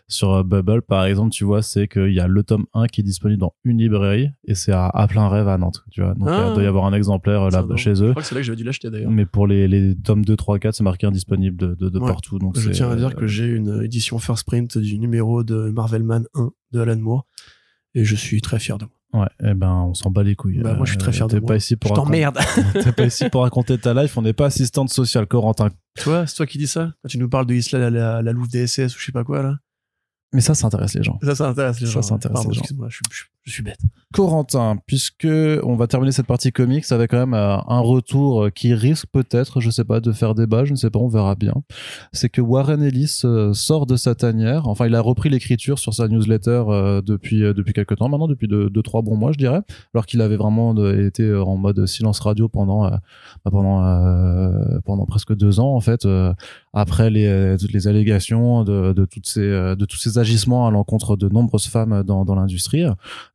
sur 0.09 0.43
Bubble, 0.43 0.81
par 0.81 1.05
exemple, 1.05 1.31
tu 1.31 1.45
vois, 1.45 1.61
c'est 1.61 1.87
qu'il 1.87 2.11
y 2.11 2.19
a 2.19 2.27
le 2.27 2.43
tome 2.43 2.65
1 2.73 2.87
qui 2.87 2.99
est 2.99 3.03
disponible 3.03 3.39
dans 3.39 3.53
une 3.63 3.77
librairie, 3.77 4.29
et 4.47 4.55
c'est 4.55 4.71
à, 4.71 4.87
à 4.87 5.07
plein 5.07 5.29
rêve 5.29 5.47
à 5.47 5.57
Nantes, 5.57 5.83
tu 5.91 6.01
vois. 6.01 6.13
Donc, 6.15 6.27
Ah. 6.29 6.47
il 6.49 6.53
doit 6.55 6.63
y 6.63 6.65
avoir 6.67 6.85
un 6.85 6.93
exemplaire 6.93 7.41
euh, 7.43 7.49
là, 7.49 7.61
Ça, 7.61 7.65
non. 7.67 7.75
chez 7.77 7.95
Je 7.95 8.03
eux. 8.05 8.09
crois 8.11 8.21
que 8.23 8.27
c'est 8.27 8.35
là 8.35 8.41
que 8.41 8.45
j'avais 8.45 8.55
dû 8.57 8.63
l'acheter 8.63 8.89
d'ailleurs. 8.89 9.11
Mais 9.11 9.25
pour 9.25 9.45
les, 9.47 9.67
les 9.67 9.95
tomes 9.95 10.25
2, 10.25 10.35
3, 10.35 10.57
4, 10.59 10.73
c'est 10.75 10.83
marqué 10.83 11.05
indisponible 11.07 11.57
de, 11.57 11.75
de, 11.75 11.89
de 11.89 11.99
Ouais. 11.99 12.07
partout. 12.07 12.39
Donc 12.39 12.57
Je 12.57 12.69
tiens 12.71 12.89
à 12.89 12.95
dire 12.95 13.15
que 13.15 13.27
j'ai 13.27 13.45
une 13.45 13.83
édition 13.83 14.17
first 14.19 14.45
print 14.47 14.77
du 14.77 14.97
numéro 14.99 15.43
de 15.43 15.69
Marvel 15.71 16.03
Man 16.03 16.25
1 16.33 16.49
de 16.71 16.79
Alan 16.79 16.97
Moore, 16.97 17.27
et 17.93 18.03
je 18.05 18.15
suis 18.15 18.41
très 18.41 18.57
fier 18.59 18.77
de 18.77 18.85
moi. 18.85 18.93
Ouais, 19.13 19.27
eh 19.43 19.53
ben, 19.53 19.69
on 19.89 19.93
s'en 19.93 20.09
bat 20.09 20.23
les 20.23 20.35
couilles. 20.35 20.59
Bah, 20.61 20.73
moi, 20.73 20.85
je 20.85 20.91
suis 20.91 20.97
très 20.97 21.11
fier 21.11 21.27
de 21.27 21.33
T'es 21.33 21.39
moi. 21.41 21.47
pas 21.49 21.55
ici 21.57 21.75
pour 21.75 21.89
Je 21.89 21.95
t'emmerde 21.95 22.37
T'es 22.81 22.93
pas 22.93 23.03
ici 23.05 23.27
pour 23.29 23.41
raconter 23.41 23.77
ta 23.77 23.93
life, 23.93 24.17
on 24.17 24.21
n'est 24.21 24.31
pas 24.31 24.45
assistante 24.45 24.89
sociale, 24.89 25.27
Corentin. 25.27 25.67
Toi, 26.01 26.25
c'est 26.25 26.35
toi 26.37 26.45
qui 26.45 26.57
dis 26.57 26.65
ça? 26.67 26.93
Quand 27.03 27.09
tu 27.09 27.17
nous 27.17 27.27
parles 27.27 27.45
de 27.45 27.53
Isla, 27.53 27.77
la, 27.77 27.89
la, 27.89 28.21
la 28.21 28.31
louve 28.31 28.47
des 28.47 28.65
SS 28.67 28.95
ou 28.95 28.99
je 28.99 29.05
sais 29.05 29.11
pas 29.11 29.25
quoi, 29.25 29.43
là 29.43 29.57
Mais 30.31 30.39
ça, 30.39 30.53
ça 30.55 30.67
intéresse 30.67 30.93
les 30.93 31.03
gens. 31.03 31.19
Ça, 31.21 31.35
ça 31.35 31.49
intéresse 31.49 31.81
les 31.81 31.87
Ça, 31.87 31.91
gens. 31.91 32.01
ça 32.01 32.15
intéresse 32.15 32.35
Pardon, 32.35 32.49
les 32.51 32.55
gens. 32.55 32.63
je, 32.87 32.99
je- 33.11 33.23
je 33.43 33.53
suis 33.53 33.63
bête. 33.63 33.79
Corentin, 34.13 34.77
puisque 34.85 35.27
on 35.63 35.75
va 35.75 35.87
terminer 35.87 36.11
cette 36.11 36.25
partie 36.25 36.51
comics 36.51 36.91
avec 36.91 37.11
quand 37.11 37.25
même 37.25 37.33
un 37.33 37.79
retour 37.79 38.43
euh, 38.43 38.49
qui 38.49 38.73
risque 38.73 39.05
peut-être, 39.11 39.61
je 39.61 39.69
sais 39.69 39.85
pas, 39.85 40.01
de 40.01 40.11
faire 40.11 40.35
débat, 40.35 40.65
je 40.65 40.71
ne 40.71 40.75
sais 40.75 40.89
pas, 40.89 40.99
on 40.99 41.07
verra 41.07 41.35
bien. 41.35 41.53
C'est 42.11 42.27
que 42.27 42.41
Warren 42.41 42.83
Ellis 42.83 43.21
euh, 43.23 43.53
sort 43.53 43.85
de 43.85 43.95
sa 43.95 44.13
tanière. 44.13 44.67
Enfin, 44.67 44.87
il 44.87 44.95
a 44.95 45.01
repris 45.01 45.29
l'écriture 45.29 45.79
sur 45.79 45.93
sa 45.93 46.09
newsletter 46.09 46.63
euh, 46.67 47.01
depuis 47.01 47.39
depuis 47.39 47.73
quelques 47.73 47.95
temps 47.95 48.09
maintenant, 48.09 48.27
depuis 48.27 48.49
deux, 48.49 48.69
deux 48.69 48.81
trois 48.81 49.01
bons 49.01 49.15
mois, 49.15 49.31
je 49.31 49.37
dirais, 49.37 49.61
alors 49.93 50.05
qu'il 50.05 50.19
avait 50.21 50.35
vraiment 50.35 50.75
été 50.91 51.33
en 51.33 51.55
mode 51.55 51.85
silence 51.85 52.19
radio 52.19 52.49
pendant 52.49 52.89
bah, 52.89 52.99
pendant 53.45 53.81
pendant 54.83 55.05
presque 55.05 55.33
deux 55.35 55.59
ans 55.59 55.73
en 55.73 55.79
fait. 55.79 56.05
après 56.73 57.09
les, 57.09 57.55
toutes 57.59 57.73
les 57.73 57.87
allégations 57.87 58.63
de, 58.63 58.93
de 58.93 59.05
toutes 59.05 59.27
ces 59.27 59.41
de 59.41 59.85
tous 59.85 59.97
ces 59.97 60.17
agissements 60.17 60.67
à 60.67 60.71
l'encontre 60.71 61.15
de 61.15 61.29
nombreuses 61.29 61.67
femmes 61.67 62.03
dans, 62.03 62.25
dans 62.25 62.35
l'industrie 62.35 62.83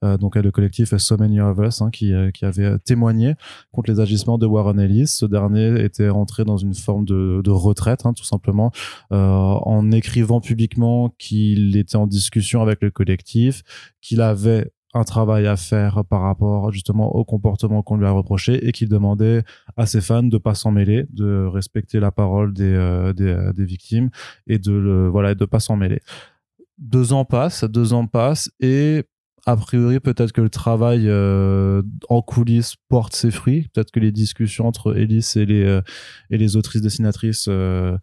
donc 0.03 0.37
euh, 0.37 0.43
le 0.43 0.51
collectif 0.51 0.97
So 0.97 1.17
Many 1.17 1.41
of 1.41 1.59
Us 1.59 1.83
hein, 1.83 1.91
qui, 1.91 2.13
euh, 2.13 2.31
qui 2.31 2.45
avait 2.45 2.79
témoigné 2.79 3.35
contre 3.73 3.91
les 3.91 4.01
agissements 4.01 4.39
de 4.39 4.47
Warren 4.47 4.79
Ellis 4.79 5.07
ce 5.07 5.27
dernier 5.27 5.83
était 5.83 6.09
rentré 6.09 6.45
dans 6.45 6.57
une 6.57 6.75
forme 6.75 7.05
de, 7.05 7.51
retraite 7.51 8.05
hein, 8.05 8.13
tout 8.13 8.25
simplement 8.25 8.71
euh, 9.13 9.17
en 9.17 9.91
écrivant 9.93 10.41
publiquement 10.41 11.15
qu'il 11.19 11.77
était 11.77 11.97
en 11.97 12.07
discussion 12.07 12.63
avec 12.63 12.83
le 12.83 12.91
collectif 12.91 13.63
qu'il 14.01 14.21
avait 14.21 14.71
un 14.97 15.05
travail 15.05 15.47
à 15.47 15.57
faire 15.57 16.05
par 16.05 16.23
rapport 16.23 16.73
justement 16.73 17.15
au 17.15 17.25
comportement 17.25 17.83
qu'on 17.83 17.97
lui 17.97 18.07
a 18.07 18.11
reproché 18.11 18.67
et 18.67 18.73
qu'il 18.73 18.89
demandait 18.89 19.43
à 19.77 19.87
ses 19.87 20.01
fans 20.01 20.23
de 20.23 20.39
pas 20.39 20.55
s'en 20.55 20.71
mêler, 20.71 21.07
de 21.11 21.45
respecter 21.47 22.01
la 22.01 22.11
parole 22.11 22.55
euh, 22.61 23.13
euh, 23.21 23.53
des 23.53 23.65
victimes 23.65 24.11
et 24.47 24.59
de 24.59 24.73
le, 24.73 25.09
voilà 25.09 25.35
de 25.35 25.45
pas 25.45 25.61
s'en 25.61 25.77
mêler. 25.77 26.01
Deux 26.79 27.13
ans 27.13 27.25
passent, 27.25 27.65
deux 27.65 27.93
ans 27.93 28.07
passent 28.07 28.51
et 28.61 29.05
a 29.47 29.57
priori, 29.57 30.01
peut-être 30.01 30.33
que 30.33 30.41
le 30.41 30.51
travail 30.51 31.09
euh, 31.09 31.81
en 32.09 32.21
coulisses 32.21 32.75
porte 32.89 33.15
ses 33.15 33.31
fruits. 33.31 33.69
Peut-être 33.73 33.93
que 33.93 34.01
les 34.01 34.11
discussions 34.11 34.67
entre 34.67 34.99
Ellis 34.99 35.33
et 35.37 35.47
les, 35.47 35.63
euh, 35.63 35.83
et 36.31 36.37
les 36.37 36.57
autrices 36.57 36.83
dessinatrices 36.83 37.47
euh, 37.49 37.97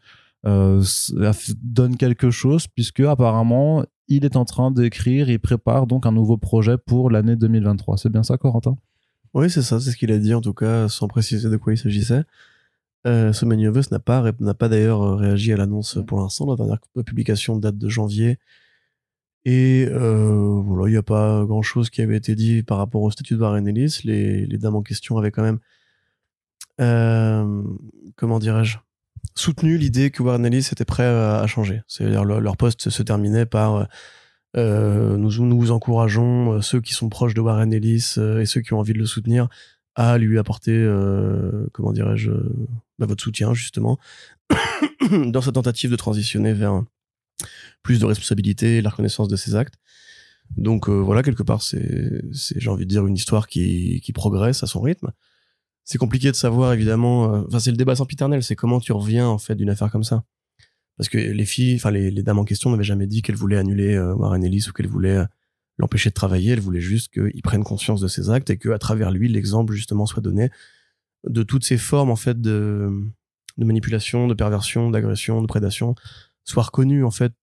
donnent 0.46 1.98
quelque 1.98 2.32
chose, 2.32 2.68
puisque 2.68 3.02
apparemment, 3.02 3.84
il 4.08 4.24
est 4.24 4.38
en 4.38 4.46
train 4.46 4.72
d'écrire, 4.72 5.30
il 5.30 5.40
prépare 5.40 5.86
donc 5.86 6.06
un 6.06 6.14
nouveau 6.14 6.38
projet 6.38 6.78
pour 6.78 7.10
l'année 7.10 7.36
2023. 7.36 7.98
C'est 7.98 8.10
bien 8.10 8.24
ça, 8.24 8.38
Corentin? 8.38 8.78
Oui, 9.34 9.50
c'est 9.50 9.64
ça, 9.64 9.82
c'est 9.82 9.92
ce 9.92 9.98
qu'il 9.98 10.14
a 10.14 10.20
dit 10.20 10.34
en 10.34 10.42
tout 10.42 10.54
cas, 10.54 10.88
sans 10.88 11.10
préciser 11.10 11.50
de 11.50 11.58
quoi 11.58 11.74
il 11.74 11.78
s'agissait. 11.78 12.24
Euh, 13.06 13.34
Us 13.34 13.92
n'a 13.92 14.00
pas, 14.00 14.32
n'a 14.40 14.54
pas 14.54 14.70
d'ailleurs 14.70 15.18
réagi 15.18 15.52
à 15.52 15.58
l'annonce 15.58 16.00
pour 16.08 16.22
l'instant. 16.22 16.50
La 16.50 16.56
dernière 16.56 16.80
publication 17.06 17.58
date 17.58 17.78
de 17.78 17.90
janvier. 17.90 18.38
Et 19.46 19.88
euh, 19.90 20.62
voilà, 20.66 20.88
il 20.88 20.92
n'y 20.92 20.98
a 20.98 21.04
pas 21.04 21.44
grand 21.46 21.62
chose 21.62 21.90
qui 21.90 22.02
avait 22.02 22.16
été 22.16 22.36
dit 22.36 22.64
par 22.64 22.78
rapport 22.78 23.02
au 23.02 23.12
statut 23.12 23.36
de 23.36 23.40
Warren 23.40 23.68
Ellis. 23.68 24.02
Les, 24.06 24.48
dames 24.58 24.76
en 24.76 24.82
question 24.82 25.18
avaient 25.18 25.32
quand 25.32 25.44
même, 25.44 25.60
euh, 26.80 27.62
comment 28.16 28.40
dirais-je, 28.40 28.78
soutenu 29.36 29.78
l'idée 29.78 30.12
que 30.12 30.24
Warren 30.24 30.46
Ellis 30.46 30.70
était 30.72 30.86
prêt 30.86 31.06
à, 31.06 31.46
changer. 31.48 31.82
C'est-à-dire 31.88 32.24
leur, 32.24 32.40
leur 32.40 32.56
poste 32.56 32.90
se 32.90 33.04
terminait 33.04 33.46
par 33.46 33.88
euh, 34.56 35.18
nous, 35.18 35.46
nous 35.46 35.72
encourageons, 35.72 36.62
ceux 36.62 36.80
qui 36.80 36.94
sont 36.94 37.10
proches 37.10 37.34
de 37.34 37.42
Warren 37.42 37.74
Ellis 37.74 38.16
et 38.40 38.46
ceux 38.46 38.62
qui 38.62 38.74
ont 38.74 38.80
envie 38.80 38.94
de 38.94 39.00
le 39.00 39.06
soutenir, 39.06 39.50
à 39.96 40.18
lui 40.18 40.40
apporter, 40.40 40.88
comment 41.74 41.92
dirais-je, 41.92 42.32
bah, 42.98 43.08
votre 43.08 43.24
soutien 43.24 43.54
justement 43.54 44.00
dans 45.12 45.42
sa 45.42 45.52
tentative 45.52 45.92
de 45.92 45.96
transitionner 45.98 46.54
vers 46.54 46.82
plus 47.82 48.00
de 48.00 48.06
responsabilité 48.06 48.82
la 48.82 48.90
reconnaissance 48.90 49.28
de 49.28 49.36
ses 49.36 49.56
actes. 49.56 49.76
Donc 50.58 50.88
euh, 50.88 50.94
voilà, 50.94 51.24
quelque 51.24 51.44
part, 51.44 51.62
c'est, 51.62 52.22
j'ai 52.32 52.70
envie 52.70 52.86
de 52.86 52.90
dire, 52.90 53.08
une 53.08 53.16
histoire 53.16 53.48
qui, 53.48 54.02
qui 54.02 54.14
progresse 54.14 54.64
à 54.64 54.68
son 54.68 54.82
rythme. 54.82 55.12
C'est 55.84 55.98
compliqué 55.98 56.30
de 56.32 56.36
savoir, 56.36 56.74
évidemment. 56.74 57.34
euh, 57.34 57.44
Enfin, 57.48 57.60
c'est 57.60 57.72
le 57.72 57.78
débat 57.78 57.96
sempiternel. 57.96 58.44
C'est 58.44 58.56
comment 58.56 58.80
tu 58.80 58.92
reviens 58.92 59.28
en 59.28 59.38
fait 59.38 59.56
d'une 59.56 59.70
affaire 59.70 59.92
comme 59.92 60.04
ça. 60.04 60.24
Parce 60.98 61.10
que 61.10 61.18
les 61.18 61.46
filles, 61.46 61.76
enfin 61.76 61.92
les, 61.92 62.12
les 62.12 62.24
dames 62.24 62.40
en 62.40 62.46
question 62.46 62.70
n'avaient 62.70 62.84
jamais 62.84 63.08
dit 63.08 63.22
qu'elles 63.22 63.36
voulaient 63.36 63.58
annuler 63.58 63.96
euh, 63.96 64.14
Warren 64.14 64.44
Ellis 64.44 64.68
ou 64.70 64.74
qu'elles 64.74 64.88
voulaient 64.88 65.26
l'empêcher 65.78 66.10
de 66.10 66.14
travailler. 66.14 66.52
Elles 66.52 66.60
voulaient 66.60 66.82
juste 66.82 67.12
qu'il 67.12 67.42
prenne 67.42 67.64
conscience 67.64 68.00
de 68.00 68.08
ses 68.08 68.30
actes 68.30 68.50
et 68.50 68.58
que 68.58 68.70
à 68.70 68.78
travers 68.78 69.12
lui, 69.12 69.28
l'exemple 69.28 69.74
justement 69.74 70.06
soit 70.06 70.22
donné 70.22 70.52
de 71.28 71.42
toutes 71.42 71.64
ces 71.64 71.78
formes 71.78 72.12
en 72.12 72.16
fait 72.16 72.40
de, 72.40 72.92
de 73.58 73.66
manipulation, 73.66 74.28
de 74.28 74.34
perversion, 74.34 74.92
d'agression, 74.92 75.42
de 75.42 75.48
prédation 75.48 75.96
soient 76.46 76.64
reconnues 76.64 77.04
en 77.04 77.12
fait 77.12 77.34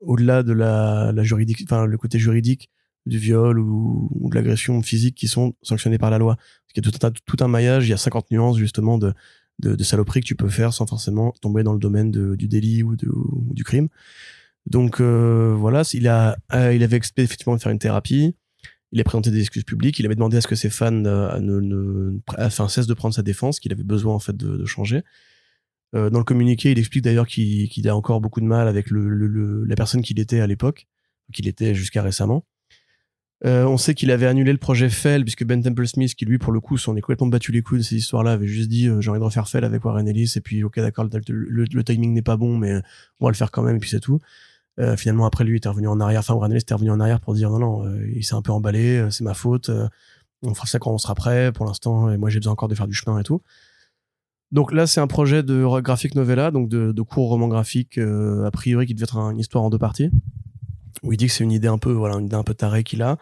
au-delà 0.00 0.42
de 0.42 0.52
la, 0.52 1.12
la 1.12 1.22
juridique, 1.22 1.62
enfin 1.64 1.86
le 1.86 1.96
côté 1.98 2.18
juridique 2.18 2.70
du 3.06 3.18
viol 3.18 3.58
ou, 3.58 4.28
de 4.30 4.34
l'agression 4.34 4.80
physique 4.82 5.14
qui 5.14 5.28
sont 5.28 5.54
sanctionnés 5.62 5.98
par 5.98 6.10
la 6.10 6.18
loi. 6.18 6.36
Parce 6.36 6.72
qu'il 6.74 6.84
y 6.84 6.88
a 6.88 6.90
tout 6.90 7.06
un, 7.06 7.10
tout 7.10 7.36
un 7.44 7.48
maillage, 7.48 7.86
il 7.86 7.90
y 7.90 7.94
a 7.94 7.98
50 7.98 8.30
nuances 8.30 8.56
justement 8.56 8.98
de, 8.98 9.12
de, 9.60 9.74
de 9.74 9.84
saloperies 9.84 10.20
que 10.20 10.26
tu 10.26 10.36
peux 10.36 10.48
faire 10.48 10.72
sans 10.72 10.86
forcément 10.86 11.32
tomber 11.40 11.62
dans 11.62 11.72
le 11.72 11.78
domaine 11.78 12.10
du 12.10 12.48
délit 12.48 12.82
ou, 12.82 12.96
du 12.96 13.64
crime. 13.64 13.88
Donc 14.66 15.00
euh, 15.00 15.54
voilà, 15.56 15.82
il 15.92 16.08
a, 16.08 16.38
euh, 16.54 16.74
il 16.74 16.82
avait 16.82 16.96
effectivement 16.96 17.54
de 17.56 17.60
faire 17.60 17.72
une 17.72 17.78
thérapie. 17.78 18.34
Il 18.92 19.00
a 19.00 19.04
présenté 19.04 19.30
des 19.30 19.40
excuses 19.40 19.64
publiques. 19.64 19.98
Il 19.98 20.06
avait 20.06 20.14
demandé 20.14 20.36
à 20.36 20.40
ce 20.40 20.46
que 20.46 20.54
ses 20.54 20.70
fans 20.70 21.04
euh, 21.04 21.38
ne, 21.40 21.60
ne, 21.60 22.18
enfin, 22.38 22.68
cessent 22.68 22.86
de 22.86 22.94
prendre 22.94 23.14
sa 23.14 23.22
défense, 23.22 23.58
qu'il 23.58 23.72
avait 23.72 23.82
besoin 23.82 24.14
en 24.14 24.20
fait 24.20 24.36
de, 24.36 24.56
de 24.56 24.64
changer. 24.64 25.02
Euh, 25.94 26.10
dans 26.10 26.18
le 26.18 26.24
communiqué, 26.24 26.72
il 26.72 26.78
explique 26.78 27.04
d'ailleurs 27.04 27.26
qu'il 27.26 27.88
a 27.88 27.96
encore 27.96 28.20
beaucoup 28.20 28.40
de 28.40 28.46
mal 28.46 28.68
avec 28.68 28.86
la 28.90 29.76
personne 29.76 30.02
qu'il 30.02 30.18
était 30.18 30.40
à 30.40 30.46
l'époque, 30.46 30.86
qu'il 31.32 31.46
était 31.48 31.74
jusqu'à 31.74 32.02
récemment. 32.02 32.44
Euh, 33.44 33.64
on 33.64 33.76
sait 33.76 33.94
qu'il 33.94 34.10
avait 34.10 34.26
annulé 34.26 34.52
le 34.52 34.58
projet 34.58 34.88
Fell, 34.88 35.22
puisque 35.22 35.44
Ben 35.44 35.62
Temple 35.62 35.86
Smith, 35.86 36.14
qui 36.14 36.24
lui, 36.24 36.38
pour 36.38 36.52
le 36.52 36.60
coup, 36.60 36.78
s'en 36.78 36.96
est 36.96 37.00
complètement 37.00 37.26
battu 37.26 37.52
les 37.52 37.62
couilles 37.62 37.78
de 37.78 37.84
ces 37.84 37.96
histoires-là, 37.96 38.32
avait 38.32 38.46
juste 38.46 38.68
dit 38.68 38.88
euh, 38.88 39.00
j'ai 39.00 39.10
envie 39.10 39.20
de 39.20 39.24
refaire 39.24 39.48
Fell 39.48 39.64
avec 39.64 39.84
Warren 39.84 40.08
Ellis, 40.08 40.32
et 40.36 40.40
puis 40.40 40.64
ok, 40.64 40.76
d'accord, 40.76 41.06
le, 41.28 41.84
timing 41.84 42.14
n'est 42.14 42.22
pas 42.22 42.36
bon, 42.36 42.56
mais 42.56 42.80
on 43.20 43.26
va 43.26 43.30
le 43.30 43.36
faire 43.36 43.50
quand 43.50 43.62
même, 43.62 43.76
et 43.76 43.80
puis 43.80 43.90
c'est 43.90 44.00
tout. 44.00 44.20
Finalement, 44.96 45.24
après, 45.26 45.44
lui, 45.44 45.52
il 45.52 45.56
était 45.58 45.68
revenu 45.68 45.86
en 45.86 46.00
arrière, 46.00 46.20
enfin, 46.20 46.34
Warren 46.34 46.50
Ellis 46.50 46.62
était 46.62 46.74
revenu 46.74 46.90
en 46.90 46.98
arrière 46.98 47.20
pour 47.20 47.34
dire 47.34 47.50
non, 47.50 47.58
non, 47.58 47.96
il 48.12 48.24
s'est 48.24 48.34
un 48.34 48.42
peu 48.42 48.50
emballé, 48.50 49.06
c'est 49.10 49.22
ma 49.22 49.34
faute, 49.34 49.70
on 50.42 50.54
fera 50.54 50.66
ça 50.66 50.78
quand 50.78 50.92
on 50.92 50.98
sera 50.98 51.14
prêt, 51.14 51.52
pour 51.52 51.66
l'instant, 51.66 52.10
et 52.10 52.16
moi 52.16 52.30
j'ai 52.30 52.40
besoin 52.40 52.54
encore 52.54 52.68
de 52.68 52.74
faire 52.74 52.88
du 52.88 52.94
chemin 52.94 53.18
et 53.18 53.22
tout. 53.22 53.40
Donc 54.54 54.72
là, 54.72 54.86
c'est 54.86 55.00
un 55.00 55.08
projet 55.08 55.42
de 55.42 55.66
graphic 55.80 56.14
novella, 56.14 56.52
donc 56.52 56.68
de, 56.68 57.02
court 57.02 57.28
roman 57.28 57.48
graphique, 57.48 57.98
euh, 57.98 58.44
a 58.44 58.52
priori 58.52 58.86
qui 58.86 58.94
devait 58.94 59.02
être 59.02 59.16
un- 59.18 59.32
une 59.32 59.40
histoire 59.40 59.64
en 59.64 59.68
deux 59.68 59.80
parties. 59.80 60.10
Où 61.02 61.12
il 61.12 61.16
dit 61.16 61.26
que 61.26 61.32
c'est 61.32 61.42
une 61.42 61.50
idée 61.50 61.66
un 61.66 61.76
peu, 61.76 61.90
voilà, 61.90 62.14
une 62.14 62.26
idée 62.26 62.36
un 62.36 62.44
peu 62.44 62.54
tarée 62.54 62.84
qu'il 62.84 63.02
a. 63.02 63.18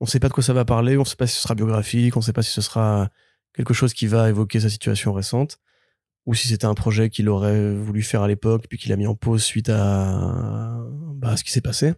On 0.00 0.06
sait 0.06 0.18
pas 0.18 0.28
de 0.28 0.32
quoi 0.32 0.42
ça 0.42 0.52
va 0.52 0.64
parler, 0.64 0.98
on 0.98 1.04
sait 1.04 1.14
pas 1.14 1.28
si 1.28 1.36
ce 1.36 1.42
sera 1.42 1.54
biographique, 1.54 2.16
on 2.16 2.20
sait 2.20 2.32
pas 2.32 2.42
si 2.42 2.50
ce 2.50 2.60
sera 2.60 3.10
quelque 3.54 3.72
chose 3.72 3.94
qui 3.94 4.08
va 4.08 4.28
évoquer 4.28 4.58
sa 4.58 4.68
situation 4.68 5.12
récente, 5.12 5.58
ou 6.26 6.34
si 6.34 6.48
c'était 6.48 6.64
un 6.64 6.74
projet 6.74 7.10
qu'il 7.10 7.28
aurait 7.28 7.72
voulu 7.76 8.02
faire 8.02 8.22
à 8.22 8.28
l'époque, 8.28 8.64
puis 8.68 8.76
qu'il 8.76 8.92
a 8.92 8.96
mis 8.96 9.06
en 9.06 9.14
pause 9.14 9.44
suite 9.44 9.68
à, 9.68 10.80
bah, 11.14 11.36
ce 11.36 11.44
qui 11.44 11.52
s'est 11.52 11.60
passé. 11.60 11.94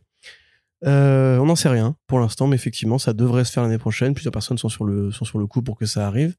Euh, 0.84 1.38
on 1.38 1.46
n'en 1.46 1.56
sait 1.56 1.70
rien 1.70 1.96
pour 2.06 2.20
l'instant, 2.20 2.48
mais 2.48 2.56
effectivement, 2.56 2.98
ça 2.98 3.14
devrait 3.14 3.46
se 3.46 3.52
faire 3.52 3.62
l'année 3.62 3.78
prochaine. 3.78 4.12
Plusieurs 4.12 4.32
personnes 4.32 4.58
sont 4.58 4.68
sur 4.68 4.84
le, 4.84 5.10
sont 5.10 5.24
sur 5.24 5.38
le 5.38 5.46
coup 5.46 5.62
pour 5.62 5.78
que 5.78 5.86
ça 5.86 6.06
arrive. 6.06 6.36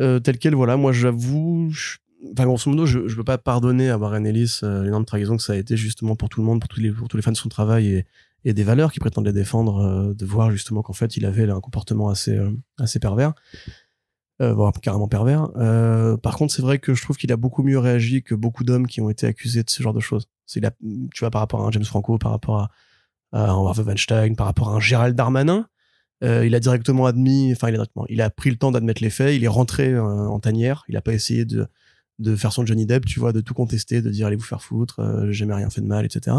Euh, 0.00 0.18
tel 0.18 0.38
quel, 0.38 0.54
voilà, 0.54 0.76
moi 0.76 0.92
j'avoue, 0.92 1.70
enfin 2.32 2.44
grosso 2.44 2.70
modo, 2.70 2.86
je, 2.86 3.06
je 3.06 3.16
peux 3.16 3.24
pas 3.24 3.38
pardonner 3.38 3.90
à 3.90 3.98
Warren 3.98 4.26
Ellis 4.26 4.60
euh, 4.62 4.82
l'énorme 4.84 5.04
trahison 5.04 5.36
que 5.36 5.42
ça 5.42 5.52
a 5.52 5.56
été 5.56 5.76
justement 5.76 6.16
pour 6.16 6.28
tout 6.28 6.40
le 6.40 6.46
monde, 6.46 6.60
pour 6.60 6.68
tous 6.68 6.80
les, 6.80 6.90
pour 6.90 7.08
tous 7.08 7.16
les 7.16 7.22
fans 7.22 7.32
de 7.32 7.36
son 7.36 7.48
travail 7.48 7.88
et, 7.88 8.06
et 8.44 8.54
des 8.54 8.64
valeurs 8.64 8.92
qu'il 8.92 9.00
prétendait 9.00 9.32
défendre, 9.32 9.78
euh, 9.80 10.14
de 10.14 10.24
voir 10.24 10.50
justement 10.50 10.82
qu'en 10.82 10.94
fait 10.94 11.16
il 11.16 11.26
avait 11.26 11.48
un 11.50 11.60
comportement 11.60 12.08
assez, 12.08 12.38
assez 12.78 12.98
pervers, 12.98 13.34
voire 14.38 14.72
carrément 14.80 15.06
pervers. 15.06 15.50
Par 16.22 16.36
contre, 16.38 16.54
c'est 16.54 16.62
vrai 16.62 16.78
que 16.78 16.94
je 16.94 17.02
trouve 17.02 17.18
qu'il 17.18 17.30
a 17.30 17.36
beaucoup 17.36 17.62
mieux 17.62 17.78
réagi 17.78 18.22
que 18.22 18.34
beaucoup 18.34 18.64
d'hommes 18.64 18.86
qui 18.86 19.02
ont 19.02 19.10
été 19.10 19.26
accusés 19.26 19.62
de 19.62 19.68
ce 19.68 19.82
genre 19.82 19.92
de 19.92 20.00
choses. 20.00 20.28
Tu 20.46 20.60
vois, 21.20 21.30
par 21.30 21.42
rapport 21.42 21.62
à 21.62 21.66
un 21.66 21.70
James 21.70 21.84
Franco, 21.84 22.16
par 22.16 22.30
rapport 22.30 22.56
à, 22.56 22.70
à 23.32 23.54
Weinstein, 23.54 24.36
par 24.36 24.46
rapport 24.46 24.70
à 24.70 24.76
un 24.76 24.80
Gérald 24.80 25.14
Darmanin, 25.14 25.68
euh, 26.22 26.44
il 26.46 26.54
a 26.54 26.60
directement 26.60 27.06
admis, 27.06 27.52
enfin 27.52 27.68
il 27.68 27.74
a 27.74 27.78
directement, 27.78 28.04
il 28.08 28.20
a 28.20 28.30
pris 28.30 28.50
le 28.50 28.56
temps 28.56 28.70
d'admettre 28.70 29.02
les 29.02 29.10
faits, 29.10 29.34
il 29.34 29.42
est 29.44 29.48
rentré 29.48 29.88
euh, 29.92 30.02
en 30.02 30.38
tanière, 30.40 30.84
il 30.88 30.96
a 30.96 31.00
pas 31.00 31.12
essayé 31.14 31.44
de 31.44 31.66
de 32.18 32.36
faire 32.36 32.52
son 32.52 32.66
Johnny 32.66 32.84
Depp, 32.84 33.06
tu 33.06 33.18
vois, 33.18 33.32
de 33.32 33.40
tout 33.40 33.54
contester, 33.54 34.02
de 34.02 34.10
dire 34.10 34.26
allez 34.26 34.36
vous 34.36 34.42
faire 34.44 34.60
foutre, 34.62 35.00
euh, 35.00 35.26
j'ai 35.28 35.32
jamais 35.38 35.54
rien 35.54 35.70
fait 35.70 35.80
de 35.80 35.86
mal, 35.86 36.04
etc. 36.04 36.36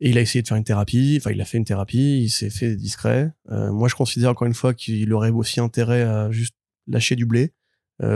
Et 0.00 0.10
il 0.10 0.18
a 0.18 0.20
essayé 0.20 0.42
de 0.42 0.48
faire 0.48 0.56
une 0.56 0.64
thérapie, 0.64 1.16
enfin 1.20 1.30
il 1.30 1.40
a 1.40 1.44
fait 1.44 1.58
une 1.58 1.64
thérapie, 1.64 2.22
il 2.24 2.30
s'est 2.30 2.50
fait 2.50 2.74
discret. 2.74 3.32
Euh, 3.52 3.70
moi 3.70 3.86
je 3.88 3.94
considère 3.94 4.30
encore 4.30 4.48
une 4.48 4.54
fois 4.54 4.74
qu'il 4.74 5.12
aurait 5.12 5.30
aussi 5.30 5.60
intérêt 5.60 6.02
à 6.02 6.30
juste 6.32 6.54
lâcher 6.88 7.14
du 7.16 7.26
blé 7.26 7.52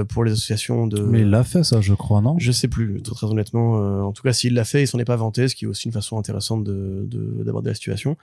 pour 0.09 0.25
les 0.25 0.33
associations 0.33 0.87
de. 0.87 1.03
Mais 1.03 1.21
il 1.21 1.29
l'a 1.29 1.45
fait, 1.45 1.63
ça, 1.63 1.83
je 1.83 1.93
crois, 1.93 2.23
non? 2.23 2.37
Je 2.39 2.51
sais 2.53 2.69
plus, 2.69 3.03
très, 3.03 3.27
honnêtement. 3.27 4.07
en 4.07 4.13
tout 4.13 4.23
cas, 4.23 4.33
s'il 4.33 4.55
l'a 4.55 4.65
fait, 4.65 4.83
il 4.83 4.87
s'en 4.87 4.99
est 4.99 5.05
pas 5.05 5.17
vanté, 5.17 5.47
ce 5.47 5.55
qui 5.55 5.67
est 5.67 5.69
aussi 5.69 5.89
une 5.89 5.93
façon 5.93 6.19
intéressante 6.19 6.65
de 6.65 7.05
de- 7.07 7.45
d'aborder 7.45 7.69
la 7.69 7.75
situation. 7.75 8.17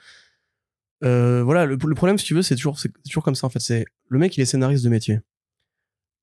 Euh, 1.04 1.44
voilà, 1.44 1.66
le, 1.66 1.78
problème, 1.78 2.18
si 2.18 2.26
tu 2.26 2.34
veux, 2.34 2.42
c'est 2.42 2.56
toujours, 2.56 2.80
c'est 2.80 2.92
toujours 3.04 3.24
comme 3.24 3.36
ça, 3.36 3.48
en 3.48 3.50
fait. 3.50 3.60
C'est 3.60 3.86
le 4.10 4.20
mec, 4.20 4.38
il 4.38 4.42
est 4.42 4.46
scénariste 4.46 4.84
de 4.84 4.90
métier. 4.90 5.20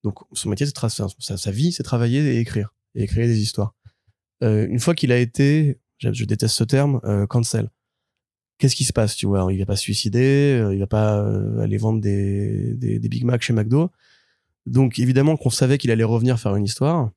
Donc, 0.05 0.19
son 0.33 0.49
métier, 0.49 0.67
c'est 0.67 0.77
tra- 0.77 0.89
sa, 0.89 1.37
sa- 1.37 1.51
vie, 1.51 1.73
c'est 1.73 1.83
travailler 1.83 2.21
et 2.21 2.39
écrire, 2.39 2.75
et 2.95 3.07
créer 3.07 3.27
des 3.27 3.41
histoires. 3.41 3.75
Euh, 4.45 4.67
une 4.69 4.79
fois 4.79 4.95
qu'il 4.95 5.11
a 5.11 5.19
été, 5.19 5.81
je, 5.99 6.25
déteste 6.25 6.55
ce 6.55 6.65
terme, 6.65 7.01
euh, 7.05 7.27
cancel. 7.27 7.71
Qu'est-ce 8.59 8.77
qui 8.77 8.85
se 8.85 8.93
passe, 8.93 9.17
tu 9.17 9.27
vois? 9.27 9.53
Il 9.53 9.59
va 9.59 9.67
pas 9.67 9.77
se 9.77 9.83
suicider, 9.83 10.61
euh, 10.61 10.75
il 10.75 10.79
va 10.79 10.87
pas 10.87 11.21
euh, 11.21 11.61
aller 11.61 11.77
vendre 11.77 12.01
des, 12.01 12.75
des, 12.75 13.09
Big 13.09 13.25
Mac 13.25 13.43
chez 13.43 13.53
McDo. 13.53 13.91
Donc, 14.67 14.99
évidemment 14.99 15.37
qu'on 15.37 15.51
savait 15.51 15.79
qu'il 15.79 15.91
allait 15.91 16.05
revenir 16.05 16.39
faire 16.39 16.55
une 16.55 16.65
histoire. 16.65 17.11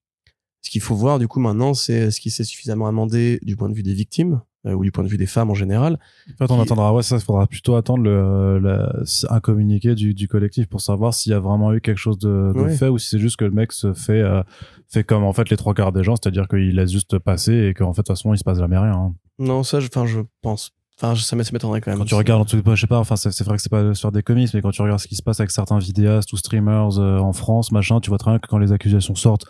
Ce 0.62 0.70
qu'il 0.70 0.82
faut 0.82 0.96
voir, 0.96 1.20
du 1.20 1.28
coup, 1.28 1.40
maintenant, 1.40 1.74
c'est 1.74 1.94
est-ce 1.94 2.20
qu'il 2.22 2.32
s'est 2.32 2.44
suffisamment 2.44 2.88
amendé 2.88 3.40
du 3.42 3.56
point 3.56 3.70
de 3.70 3.74
vue 3.74 3.84
des 3.84 3.94
victimes, 3.94 4.42
ou 4.66 4.84
du 4.84 4.92
point 4.92 5.04
de 5.04 5.10
vue 5.10 5.18
des 5.18 5.26
femmes 5.26 5.50
en 5.50 5.56
général. 5.56 5.98
En 6.30 6.38
fait, 6.38 6.52
on 6.54 6.58
qui- 6.58 6.62
attendra, 6.62 6.94
ouais, 6.94 7.02
ça, 7.04 7.16
il 7.18 7.22
faudra 7.22 7.48
plutôt 7.48 7.76
attendre 7.76 8.04
le, 8.04 8.60
le- 8.60 9.04
un 9.30 9.40
communiqué 9.40 9.96
du, 9.96 10.14
du 10.14 10.28
collectif 10.28 10.68
pour 10.68 10.82
savoir 10.82 11.14
s'il 11.14 11.32
y 11.32 11.36
a 11.36 11.40
vraiment 11.40 11.74
eu 11.74 11.82
quelque 11.82 11.98
chose 11.98 12.20
de, 12.20 12.52
de 12.56 12.60
Ouais. 12.62 12.76
fait 12.76 12.88
ou 12.88 12.98
si 12.98 13.10
c'est 13.10 13.20
juste 13.20 13.38
que 13.38 13.46
le 13.46 13.52
mec 13.52 13.72
se 13.72 13.94
fait, 13.94 14.22
euh, 14.22 14.44
fait 14.88 15.04
comme 15.04 15.24
en 15.24 15.34
fait 15.34 15.50
les 15.50 15.58
trois 15.58 15.74
quarts 15.74 15.92
des 15.92 16.04
gens, 16.04 16.16
c'est-à-dire 16.16 16.48
qu'il 16.48 16.76
laisse 16.76 16.92
juste 16.92 17.18
passer 17.20 17.54
et 17.70 17.74
qu'en 17.74 17.94
fait, 17.94 18.02
de 18.02 18.06
toute 18.06 18.18
façon, 18.18 18.34
il 18.34 18.38
se 18.38 18.44
passe 18.44 18.60
jamais 18.60 18.78
rien. 18.78 18.94
hein. 18.94 19.14
Non, 19.40 19.64
ça, 19.64 19.80
je- 19.80 19.88
enfin, 19.88 20.06
je 20.06 20.20
pense. 20.42 20.72
Enfin, 21.00 21.16
je- 21.16 21.24
ça 21.24 21.36
m'é- 21.36 21.44
ça 21.44 21.50
m'étonnerait 21.54 21.82
quand 21.82 21.90
même. 21.90 21.98
Quand 22.00 22.06
tu 22.06 22.14
regardes, 22.14 22.42
en 22.42 22.46
tout 22.46 22.62
cas, 22.62 22.76
je 22.76 22.82
sais 22.82 22.86
pas, 22.86 23.00
enfin, 23.00 23.16
c'est 23.16 23.32
c'est 23.32 23.44
vrai 23.44 23.56
que 23.58 23.64
c'est 23.64 23.72
pas 23.72 23.96
sur 23.96 24.12
des 24.12 24.22
comics, 24.22 24.54
mais 24.54 24.62
quand 24.62 24.70
tu 24.70 24.84
regardes 24.84 25.00
ce 25.00 25.08
qui 25.08 25.16
se 25.16 25.24
passe 25.24 25.40
avec 25.40 25.50
certains 25.50 25.80
vidéastes 25.80 26.32
ou 26.34 26.38
streamers 26.38 27.00
euh, 27.00 27.18
en 27.18 27.34
France, 27.34 27.72
machin, 27.72 28.00
tu 28.00 28.10
vois 28.10 28.20
très 28.20 28.30
bien 28.30 28.38
que 28.40 28.48
quand 28.48 28.60
les 28.60 28.72
accusations 28.72 29.16
sortent, 29.16 29.46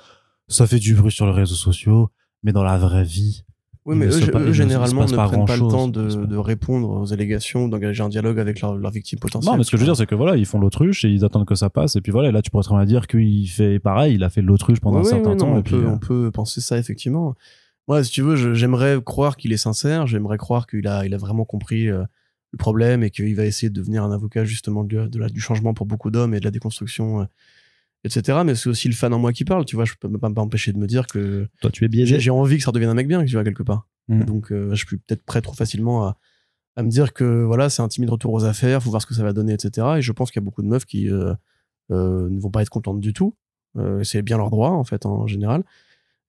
ça 0.47 0.65
fait 0.67 0.79
du 0.79 0.95
bruit 0.95 1.11
sur 1.11 1.25
les 1.25 1.33
réseaux 1.33 1.55
sociaux, 1.55 2.09
mais 2.43 2.53
dans 2.53 2.63
la 2.63 2.77
vraie 2.77 3.03
vie, 3.03 3.43
Oui, 3.85 3.95
mais 3.95 4.05
eux, 4.05 4.11
se 4.11 4.51
généralement, 4.51 5.05
ne 5.05 5.15
prennent 5.15 5.45
pas 5.45 5.55
le 5.55 5.67
temps 5.67 5.87
de, 5.87 6.37
répondre 6.37 7.01
aux 7.01 7.13
allégations, 7.13 7.67
d'engager 7.67 8.03
un 8.03 8.09
dialogue 8.09 8.39
avec 8.39 8.61
leur, 8.61 8.75
leur 8.75 8.91
victime 8.91 9.17
potentielle. 9.17 9.51
Non, 9.51 9.57
mais 9.57 9.63
ce 9.63 9.71
que 9.71 9.77
je 9.77 9.81
veux 9.81 9.87
dire, 9.87 9.95
c'est 9.95 10.05
que 10.05 10.13
voilà, 10.13 10.37
ils 10.37 10.45
font 10.45 10.59
l'autruche 10.59 11.03
et 11.03 11.09
ils 11.09 11.25
attendent 11.25 11.47
que 11.47 11.55
ça 11.55 11.71
passe. 11.71 11.95
Et 11.95 12.01
puis 12.01 12.11
voilà, 12.11 12.29
et 12.29 12.31
là, 12.31 12.43
tu 12.43 12.51
pourrais 12.51 12.63
très 12.63 12.75
bien 12.75 12.85
dire 12.85 13.07
qu'il 13.07 13.49
fait 13.49 13.79
pareil, 13.79 14.15
il 14.15 14.23
a 14.23 14.29
fait 14.29 14.43
l'autruche 14.43 14.79
pendant 14.79 14.99
Oui, 14.99 15.07
un 15.07 15.09
certain 15.09 15.31
oui, 15.31 15.37
temps. 15.37 15.47
non, 15.47 15.55
et 15.55 15.59
on, 15.59 15.63
puis, 15.63 15.73
peut, 15.73 15.83
euh, 15.85 15.89
on 15.89 15.97
peut 15.97 16.31
penser 16.31 16.61
ça, 16.61 16.77
effectivement. 16.77 17.35
Moi, 17.87 18.03
si 18.03 18.11
tu 18.11 18.21
veux, 18.21 18.53
j'aimerais 18.53 18.99
croire 19.03 19.35
qu'il 19.35 19.51
est 19.51 19.57
sincère, 19.57 20.05
j'aimerais 20.05 20.37
croire 20.37 20.67
qu'il 20.67 20.87
a, 20.87 21.03
il 21.05 21.13
a 21.15 21.17
vraiment 21.17 21.45
compris 21.45 21.89
euh, 21.89 22.03
le 22.51 22.57
problème 22.57 23.01
et 23.01 23.09
qu'il 23.09 23.35
va 23.35 23.45
essayer 23.45 23.69
de 23.71 23.75
devenir 23.75 24.03
un 24.03 24.11
avocat 24.11 24.45
justement 24.45 24.83
de, 24.83 25.07
de 25.07 25.19
la- 25.19 25.29
du 25.29 25.39
changement 25.41 25.73
pour 25.73 25.87
beaucoup 25.87 26.11
d'hommes 26.11 26.35
et 26.35 26.39
de 26.39 26.45
la 26.45 26.51
déconstruction, 26.51 27.21
euh, 27.21 27.25
etc. 28.03 28.39
Mais 28.45 28.55
c'est 28.55 28.69
aussi 28.69 28.87
le 28.87 28.93
fan 28.93 29.13
en 29.13 29.19
moi 29.19 29.33
qui 29.33 29.45
parle, 29.45 29.65
tu 29.65 29.75
vois. 29.75 29.85
Je 29.85 29.93
peux 29.99 30.09
pas 30.09 30.29
m'empêcher 30.29 30.73
de 30.73 30.77
me 30.77 30.87
dire 30.87 31.07
que 31.07 31.47
Toi, 31.61 31.71
tu 31.71 31.85
es 31.85 31.87
biaisé. 31.87 32.19
j'ai 32.19 32.31
envie 32.31 32.57
que 32.57 32.63
ça 32.63 32.71
redevienne 32.71 32.91
un 32.91 32.95
mec 32.95 33.07
bien, 33.07 33.23
tu 33.25 33.33
vois, 33.33 33.43
quelque 33.43 33.63
part. 33.63 33.87
Mm. 34.07 34.23
Donc, 34.23 34.51
euh, 34.51 34.73
je 34.73 34.85
suis 34.85 34.97
peut-être 34.97 35.23
prêt 35.23 35.41
trop 35.41 35.53
facilement 35.53 36.05
à, 36.05 36.17
à 36.75 36.83
me 36.83 36.89
dire 36.89 37.13
que 37.13 37.43
voilà, 37.43 37.69
c'est 37.69 37.81
un 37.81 37.87
timide 37.87 38.09
retour 38.09 38.33
aux 38.33 38.45
affaires, 38.45 38.81
faut 38.81 38.89
voir 38.89 39.01
ce 39.01 39.07
que 39.07 39.13
ça 39.13 39.23
va 39.23 39.33
donner, 39.33 39.53
etc. 39.53 39.87
Et 39.97 40.01
je 40.01 40.11
pense 40.11 40.31
qu'il 40.31 40.41
y 40.41 40.43
a 40.43 40.45
beaucoup 40.45 40.63
de 40.63 40.67
meufs 40.67 40.85
qui 40.85 41.09
euh, 41.09 41.33
euh, 41.91 42.29
ne 42.29 42.39
vont 42.39 42.51
pas 42.51 42.61
être 42.61 42.69
contentes 42.69 42.99
du 42.99 43.13
tout. 43.13 43.35
C'est 44.03 44.21
bien 44.21 44.35
leur 44.37 44.49
droit, 44.49 44.71
en 44.71 44.83
fait, 44.83 45.05
en 45.05 45.27
général. 45.27 45.63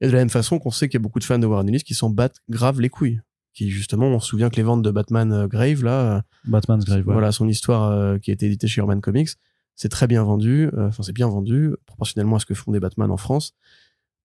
Et 0.01 0.07
de 0.07 0.13
la 0.13 0.19
même 0.19 0.31
façon 0.31 0.61
qu'on 0.61 0.71
sait 0.71 0.89
qu'il 0.89 0.95
y 0.95 1.03
a 1.03 1.03
beaucoup 1.03 1.19
de 1.19 1.25
fans 1.25 1.41
de 1.41 1.47
Warren 1.47 1.69
Ellis 1.69 1.83
qui 1.83 1.95
s'en 1.95 2.09
battent 2.09 2.41
grave 2.49 2.81
les 2.81 2.89
couilles. 2.89 3.21
Qui, 3.53 3.69
justement, 3.69 4.07
on 4.07 4.21
se 4.21 4.29
souvient 4.29 4.49
que 4.49 4.57
les 4.57 4.63
ventes 4.63 4.83
de 4.83 4.91
Batman 4.93 5.49
Grave, 5.49 5.83
là, 5.83 6.23
Batman's 6.45 6.85
Grave. 6.85 7.05
ouais. 7.07 7.13
voilà, 7.13 7.33
son 7.33 7.49
histoire 7.49 8.19
qui 8.21 8.31
a 8.31 8.35
été 8.35 8.47
éditée 8.47 8.69
chez 8.69 8.81
Urban 8.81 9.01
Comics, 9.01 9.31
c'est 9.75 9.89
très 9.89 10.07
bien 10.07 10.23
vendu. 10.23 10.69
euh, 10.75 10.89
Enfin, 10.89 11.03
c'est 11.03 11.13
bien 11.13 11.29
vendu 11.29 11.75
proportionnellement 11.87 12.37
à 12.37 12.39
ce 12.39 12.47
que 12.47 12.55
font 12.55 12.73
des 12.73 12.81
Batman 12.81 13.11
en 13.11 13.17
France. 13.17 13.55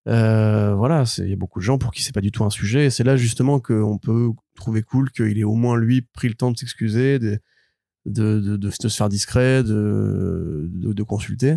Euh, 0.08 0.74
voilà, 0.74 1.04
il 1.18 1.28
y 1.28 1.32
a 1.32 1.36
beaucoup 1.36 1.58
de 1.58 1.64
gens 1.64 1.78
pour 1.78 1.92
qui 1.92 2.02
c'est 2.02 2.14
pas 2.14 2.20
du 2.20 2.30
tout 2.30 2.44
un 2.44 2.50
sujet. 2.50 2.86
Et 2.86 2.90
c'est 2.90 3.04
là 3.04 3.16
justement 3.16 3.60
qu'on 3.60 3.98
peut 3.98 4.30
trouver 4.54 4.82
cool 4.82 5.10
qu'il 5.10 5.38
ait 5.38 5.44
au 5.44 5.54
moins 5.54 5.76
lui 5.76 6.02
pris 6.02 6.28
le 6.28 6.34
temps 6.34 6.50
de 6.50 6.56
s'excuser, 6.56 7.18
de, 7.18 8.70
se 8.70 8.88
faire 8.88 9.08
discret, 9.08 9.62
de, 9.62 11.02
consulter. 11.02 11.56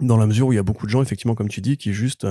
Dans 0.00 0.16
la 0.16 0.26
mesure 0.26 0.48
où 0.48 0.52
il 0.52 0.56
y 0.56 0.58
a 0.58 0.62
beaucoup 0.64 0.86
de 0.86 0.90
gens, 0.90 1.02
effectivement, 1.02 1.34
comme 1.34 1.48
tu 1.48 1.60
dis, 1.60 1.76
qui 1.76 1.92
juste 1.92 2.26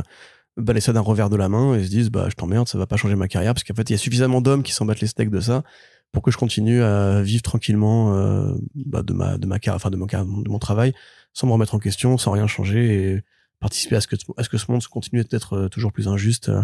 balaient 0.57 0.81
ça 0.81 0.93
d'un 0.93 1.01
revers 1.01 1.29
de 1.29 1.37
la 1.37 1.49
main 1.49 1.75
et 1.75 1.83
se 1.83 1.89
disent 1.89 2.09
bah 2.09 2.27
je 2.29 2.35
t'emmerde, 2.35 2.67
ça 2.67 2.77
va 2.77 2.85
pas 2.85 2.97
changer 2.97 3.15
ma 3.15 3.27
carrière 3.27 3.53
parce 3.53 3.63
qu'en 3.63 3.73
fait 3.73 3.89
il 3.89 3.93
y 3.93 3.95
a 3.95 3.97
suffisamment 3.97 4.41
d'hommes 4.41 4.63
qui 4.63 4.73
s'en 4.73 4.85
battent 4.85 4.99
les 4.99 5.07
steaks 5.07 5.29
de 5.29 5.39
ça 5.39 5.63
pour 6.11 6.21
que 6.21 6.31
je 6.31 6.37
continue 6.37 6.81
à 6.81 7.21
vivre 7.21 7.41
tranquillement 7.41 8.15
euh, 8.15 8.53
bah, 8.75 9.01
de 9.03 9.13
ma 9.13 9.37
de 9.37 9.47
ma 9.47 9.57
enfin 9.69 9.89
de 9.89 9.97
mon 9.97 10.05
de 10.05 10.49
mon 10.49 10.59
travail, 10.59 10.93
sans 11.33 11.47
me 11.47 11.53
remettre 11.53 11.75
en 11.75 11.79
question, 11.79 12.17
sans 12.17 12.31
rien 12.31 12.47
changer 12.47 12.93
et 12.95 13.23
participer 13.59 13.95
à 13.95 14.01
ce 14.01 14.07
que 14.07 14.15
à 14.37 14.43
ce 14.43 14.49
que 14.49 14.57
ce 14.57 14.71
monde 14.71 14.85
continue 14.87 15.23
d'être 15.23 15.53
euh, 15.53 15.69
toujours 15.69 15.93
plus 15.93 16.07
injuste 16.07 16.49
euh, 16.49 16.63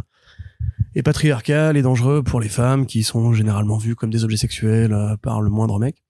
et 0.95 1.03
patriarcal 1.03 1.77
et 1.77 1.81
dangereux 1.81 2.23
pour 2.23 2.41
les 2.41 2.49
femmes 2.49 2.85
qui 2.85 3.03
sont 3.03 3.33
généralement 3.33 3.77
vues 3.77 3.95
comme 3.95 4.09
des 4.09 4.23
objets 4.23 4.37
sexuels 4.37 4.93
euh, 4.93 5.15
par 5.15 5.41
le 5.41 5.49
moindre 5.49 5.79
mec. 5.79 6.03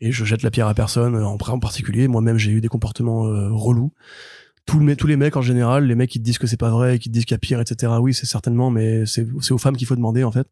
Et 0.00 0.10
je 0.10 0.24
jette 0.24 0.42
la 0.42 0.50
pierre 0.50 0.66
à 0.66 0.74
personne 0.74 1.16
en, 1.16 1.38
en 1.38 1.58
particulier. 1.60 2.08
Moi-même, 2.08 2.36
j'ai 2.36 2.50
eu 2.50 2.60
des 2.60 2.68
comportements 2.68 3.22
relous. 3.22 3.92
Tous 4.66 4.80
les, 4.80 4.96
tous 4.96 5.06
les 5.06 5.16
mecs 5.16 5.36
en 5.36 5.40
général, 5.40 5.86
les 5.86 5.94
mecs 5.94 6.10
qui 6.10 6.18
te 6.18 6.24
disent 6.24 6.36
que 6.36 6.46
c'est 6.46 6.58
pas 6.58 6.70
vrai, 6.70 6.98
qui 6.98 7.08
te 7.08 7.14
disent 7.14 7.24
qu'il 7.24 7.34
y 7.34 7.36
a 7.36 7.38
pire, 7.38 7.60
etc. 7.60 7.92
Oui, 8.00 8.12
c'est 8.12 8.26
certainement, 8.26 8.70
mais 8.70 9.06
c'est 9.06 9.24
aux 9.50 9.58
femmes 9.58 9.76
qu'il 9.76 9.86
faut 9.86 9.94
demander 9.94 10.24
en 10.24 10.32
fait. 10.32 10.48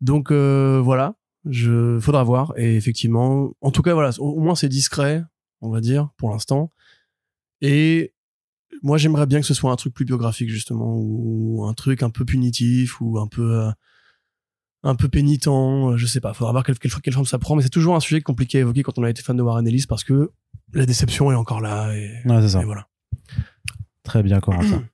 Donc 0.00 0.30
euh, 0.30 0.80
voilà, 0.82 1.14
je 1.48 1.98
faudra 2.00 2.22
voir. 2.24 2.52
Et 2.56 2.76
effectivement, 2.76 3.50
en 3.60 3.70
tout 3.70 3.82
cas 3.82 3.94
voilà, 3.94 4.10
au, 4.18 4.30
au 4.30 4.40
moins 4.40 4.54
c'est 4.54 4.68
discret, 4.68 5.22
on 5.60 5.70
va 5.70 5.80
dire 5.80 6.10
pour 6.16 6.30
l'instant. 6.30 6.72
Et 7.60 8.12
moi 8.82 8.98
j'aimerais 8.98 9.26
bien 9.26 9.40
que 9.40 9.46
ce 9.46 9.54
soit 9.54 9.70
un 9.72 9.76
truc 9.76 9.94
plus 9.94 10.04
biographique 10.04 10.50
justement, 10.50 10.96
ou 10.98 11.64
un 11.66 11.74
truc 11.74 12.02
un 12.02 12.10
peu 12.10 12.24
punitif, 12.24 13.00
ou 13.00 13.18
un 13.18 13.26
peu 13.28 13.60
euh, 13.62 13.70
un 14.82 14.94
peu 14.94 15.08
pénitent. 15.08 15.46
euh, 15.48 15.96
Je 15.96 16.06
sais 16.06 16.20
pas, 16.20 16.34
faudra 16.34 16.52
voir 16.52 16.64
quelle, 16.64 16.78
quelle, 16.78 16.92
quelle 16.92 17.14
forme 17.14 17.26
ça 17.26 17.38
prend. 17.38 17.56
Mais 17.56 17.62
c'est 17.62 17.68
toujours 17.70 17.96
un 17.96 18.00
sujet 18.00 18.20
compliqué 18.20 18.58
à 18.58 18.60
évoquer 18.62 18.82
quand 18.82 18.98
on 18.98 19.02
a 19.04 19.10
été 19.10 19.22
fan 19.22 19.36
de 19.36 19.42
Warren 19.42 19.66
Ellis 19.66 19.86
parce 19.88 20.04
que 20.04 20.30
la 20.72 20.84
déception 20.86 21.30
est 21.32 21.34
encore 21.36 21.60
là. 21.60 21.94
Et, 21.96 22.10
Ouais, 22.24 22.48
ça. 22.48 22.60
et 22.60 22.64
voilà. 22.64 22.86
Très 24.02 24.22
bien, 24.22 24.40
Corentin. 24.40 24.84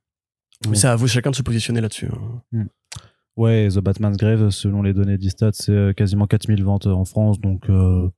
Mais 0.68 0.76
c'est 0.76 0.86
à 0.86 0.94
vous 0.96 1.08
chacun 1.08 1.30
de 1.30 1.36
se 1.36 1.42
positionner 1.42 1.80
là-dessus. 1.80 2.08
hein. 2.54 2.66
Ouais, 3.36 3.68
The 3.68 3.78
Batman's 3.78 4.18
Grave, 4.18 4.50
selon 4.50 4.82
les 4.82 4.92
données 4.92 5.16
d'Istat, 5.16 5.50
c'est 5.52 5.72
euh, 5.72 5.92
quasiment 5.92 6.26
4000 6.26 6.62
ventes 6.62 6.86
en 6.86 7.04
France. 7.06 7.40
Donc, 7.40 7.70
euh, 7.70 8.10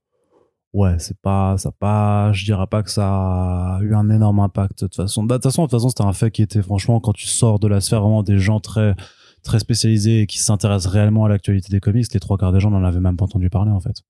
ouais, 0.73 0.99
c'est 0.99 1.17
pas, 1.21 1.57
ça 1.57 1.71
pas, 1.71 2.33
je 2.33 2.43
dirais 2.43 2.67
pas 2.67 2.83
que 2.83 2.91
ça 2.91 3.07
a 3.07 3.79
eu 3.81 3.93
un 3.95 4.09
énorme 4.09 4.39
impact 4.39 4.81
de 4.83 4.87
toute 4.87 4.95
façon. 4.95 5.23
Bah, 5.23 5.35
De 5.35 5.41
toute 5.41 5.51
façon, 5.51 5.67
façon, 5.69 5.89
c'était 5.89 6.03
un 6.03 6.13
fait 6.13 6.31
qui 6.31 6.41
était 6.41 6.61
franchement, 6.61 6.99
quand 6.99 7.13
tu 7.13 7.27
sors 7.27 7.59
de 7.59 7.67
la 7.67 7.79
sphère 7.79 8.01
vraiment 8.01 8.23
des 8.23 8.39
gens 8.39 8.59
très, 8.59 8.93
très 9.43 9.59
spécialisés 9.59 10.21
et 10.21 10.27
qui 10.27 10.39
s'intéressent 10.39 10.91
réellement 10.91 11.23
à 11.25 11.29
l'actualité 11.29 11.69
des 11.71 11.79
comics, 11.79 12.13
les 12.13 12.19
trois 12.19 12.37
quarts 12.37 12.51
des 12.51 12.59
gens 12.59 12.71
n'en 12.71 12.83
avaient 12.83 12.99
même 12.99 13.15
pas 13.15 13.25
entendu 13.25 13.49
parler, 13.49 13.71
en 13.71 13.79
fait. 13.79 14.01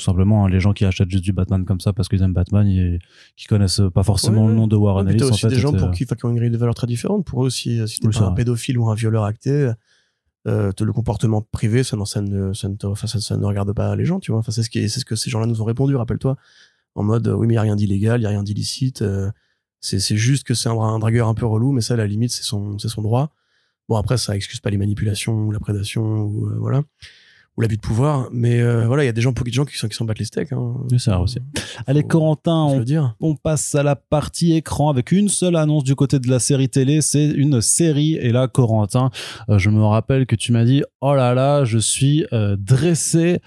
Tout 0.00 0.06
simplement, 0.06 0.44
hein, 0.46 0.48
les 0.48 0.60
gens 0.60 0.72
qui 0.72 0.84
achètent 0.86 1.10
juste 1.10 1.22
du 1.24 1.32
Batman 1.32 1.64
comme 1.64 1.78
ça 1.80 1.92
parce 1.92 2.08
qu'ils 2.08 2.22
aiment 2.22 2.32
Batman, 2.32 2.66
ils, 2.66 2.98
qui 3.36 3.46
connaissent 3.46 3.82
pas 3.92 4.02
forcément 4.02 4.44
Ouais, 4.44 4.50
le 4.50 4.54
nom 4.56 4.66
de 4.66 4.74
Warren 4.76 5.06
Ellis, 5.08 5.22
en 5.22 5.28
aussi 5.28 5.40
fait. 5.42 5.48
des 5.48 5.56
gens 5.56 5.72
pour 5.72 5.90
qui, 5.90 6.04
enfin, 6.04 6.16
qui 6.16 6.24
ont 6.24 6.30
une 6.30 6.36
grille 6.36 6.50
de 6.50 6.56
valeurs 6.56 6.74
très 6.74 6.86
différente. 6.86 7.24
Pour 7.26 7.42
eux 7.42 7.46
aussi, 7.46 7.78
euh, 7.80 7.86
si 7.86 7.98
t'es 8.00 8.06
Oui, 8.08 8.14
pas 8.14 8.24
un 8.24 8.32
pédophile 8.32 8.78
ou 8.78 8.88
un 8.88 8.94
violeur 8.94 9.24
acté, 9.24 9.72
euh, 10.48 10.72
le 10.80 10.92
comportement 10.92 11.42
privé, 11.42 11.82
ça, 11.84 11.96
non, 11.98 12.06
ça, 12.06 12.22
ne, 12.22 12.52
ça, 12.54 12.68
ne 12.70 12.74
te- 12.76 12.86
enfin, 12.86 13.06
ça, 13.06 13.20
ça 13.20 13.36
ne 13.36 13.44
regarde 13.44 13.72
pas 13.74 13.94
les 13.94 14.06
gens, 14.06 14.20
tu 14.20 14.30
vois. 14.32 14.38
Enfin, 14.40 14.52
c'est 14.52 14.62
ce, 14.62 14.70
qui 14.70 14.88
c'est 14.88 15.00
ce 15.00 15.04
que 15.04 15.16
ces 15.16 15.28
gens-là 15.28 15.46
nous 15.46 15.60
ont 15.60 15.66
répondu, 15.66 15.94
rappelle-toi. 15.96 16.36
En 16.94 17.02
mode, 17.02 17.28
euh, 17.28 17.34
oui, 17.34 17.46
mais 17.46 17.52
il 17.54 17.56
n'y 17.56 17.58
a 17.58 17.62
rien 17.62 17.76
d'illégal, 17.76 18.20
il 18.20 18.22
n'y 18.22 18.26
a 18.26 18.30
rien 18.30 18.42
d'illicite. 18.42 19.02
euh, 19.02 19.30
c'est 19.80 20.00
c'est 20.00 20.16
juste 20.16 20.44
que 20.46 20.54
c'est 20.54 20.68
un, 20.70 20.78
un 20.78 20.98
dragueur 20.98 21.28
un 21.28 21.34
peu 21.34 21.44
relou, 21.46 21.72
mais 21.72 21.82
ça, 21.82 21.94
à 21.94 21.96
la 21.98 22.06
limite, 22.06 22.32
c'est 22.32 22.42
son, 22.42 22.78
c'est 22.78 22.88
son 22.88 23.02
droit. 23.02 23.34
Bon, 23.88 23.96
après, 23.96 24.16
ça 24.18 24.34
excuse 24.34 24.60
pas 24.60 24.70
les 24.70 24.78
manipulations 24.78 25.34
ou 25.46 25.50
la 25.52 25.60
prédation 25.60 26.22
ou 26.22 26.46
euh, 26.48 26.56
voilà. 26.58 26.82
Ou 27.56 27.62
l'abus 27.62 27.76
de 27.76 27.80
pouvoir. 27.80 28.28
Mais 28.32 28.60
euh, 28.60 28.86
voilà, 28.86 29.02
il 29.02 29.06
y 29.06 29.08
a 29.08 29.12
des 29.12 29.20
gens, 29.20 29.32
beaucoup 29.32 29.48
de 29.48 29.54
gens 29.54 29.64
qui 29.64 29.76
s'en 29.76 29.88
qui 29.88 30.04
battent 30.04 30.18
les 30.18 30.24
steaks. 30.24 30.52
Hein. 30.52 30.74
C'est 30.98 31.12
aussi. 31.14 31.38
Allez, 31.86 32.02
Corentin, 32.02 32.52
on 32.54 32.80
dire. 32.80 33.16
On 33.20 33.34
passe 33.34 33.74
à 33.74 33.82
la 33.82 33.96
partie 33.96 34.54
écran 34.54 34.88
avec 34.88 35.12
une 35.12 35.28
seule 35.28 35.56
annonce 35.56 35.84
du 35.84 35.94
côté 35.94 36.18
de 36.18 36.28
la 36.28 36.38
série 36.38 36.68
télé, 36.68 37.00
c'est 37.00 37.26
une 37.26 37.60
série. 37.60 38.14
Et 38.14 38.30
là, 38.30 38.48
Corentin, 38.48 39.10
euh, 39.48 39.58
je 39.58 39.70
me 39.70 39.84
rappelle 39.84 40.26
que 40.26 40.36
tu 40.36 40.52
m'as 40.52 40.64
dit, 40.64 40.82
oh 41.00 41.14
là 41.14 41.34
là, 41.34 41.64
je 41.64 41.78
suis 41.78 42.24
euh, 42.32 42.56
dressé 42.58 43.40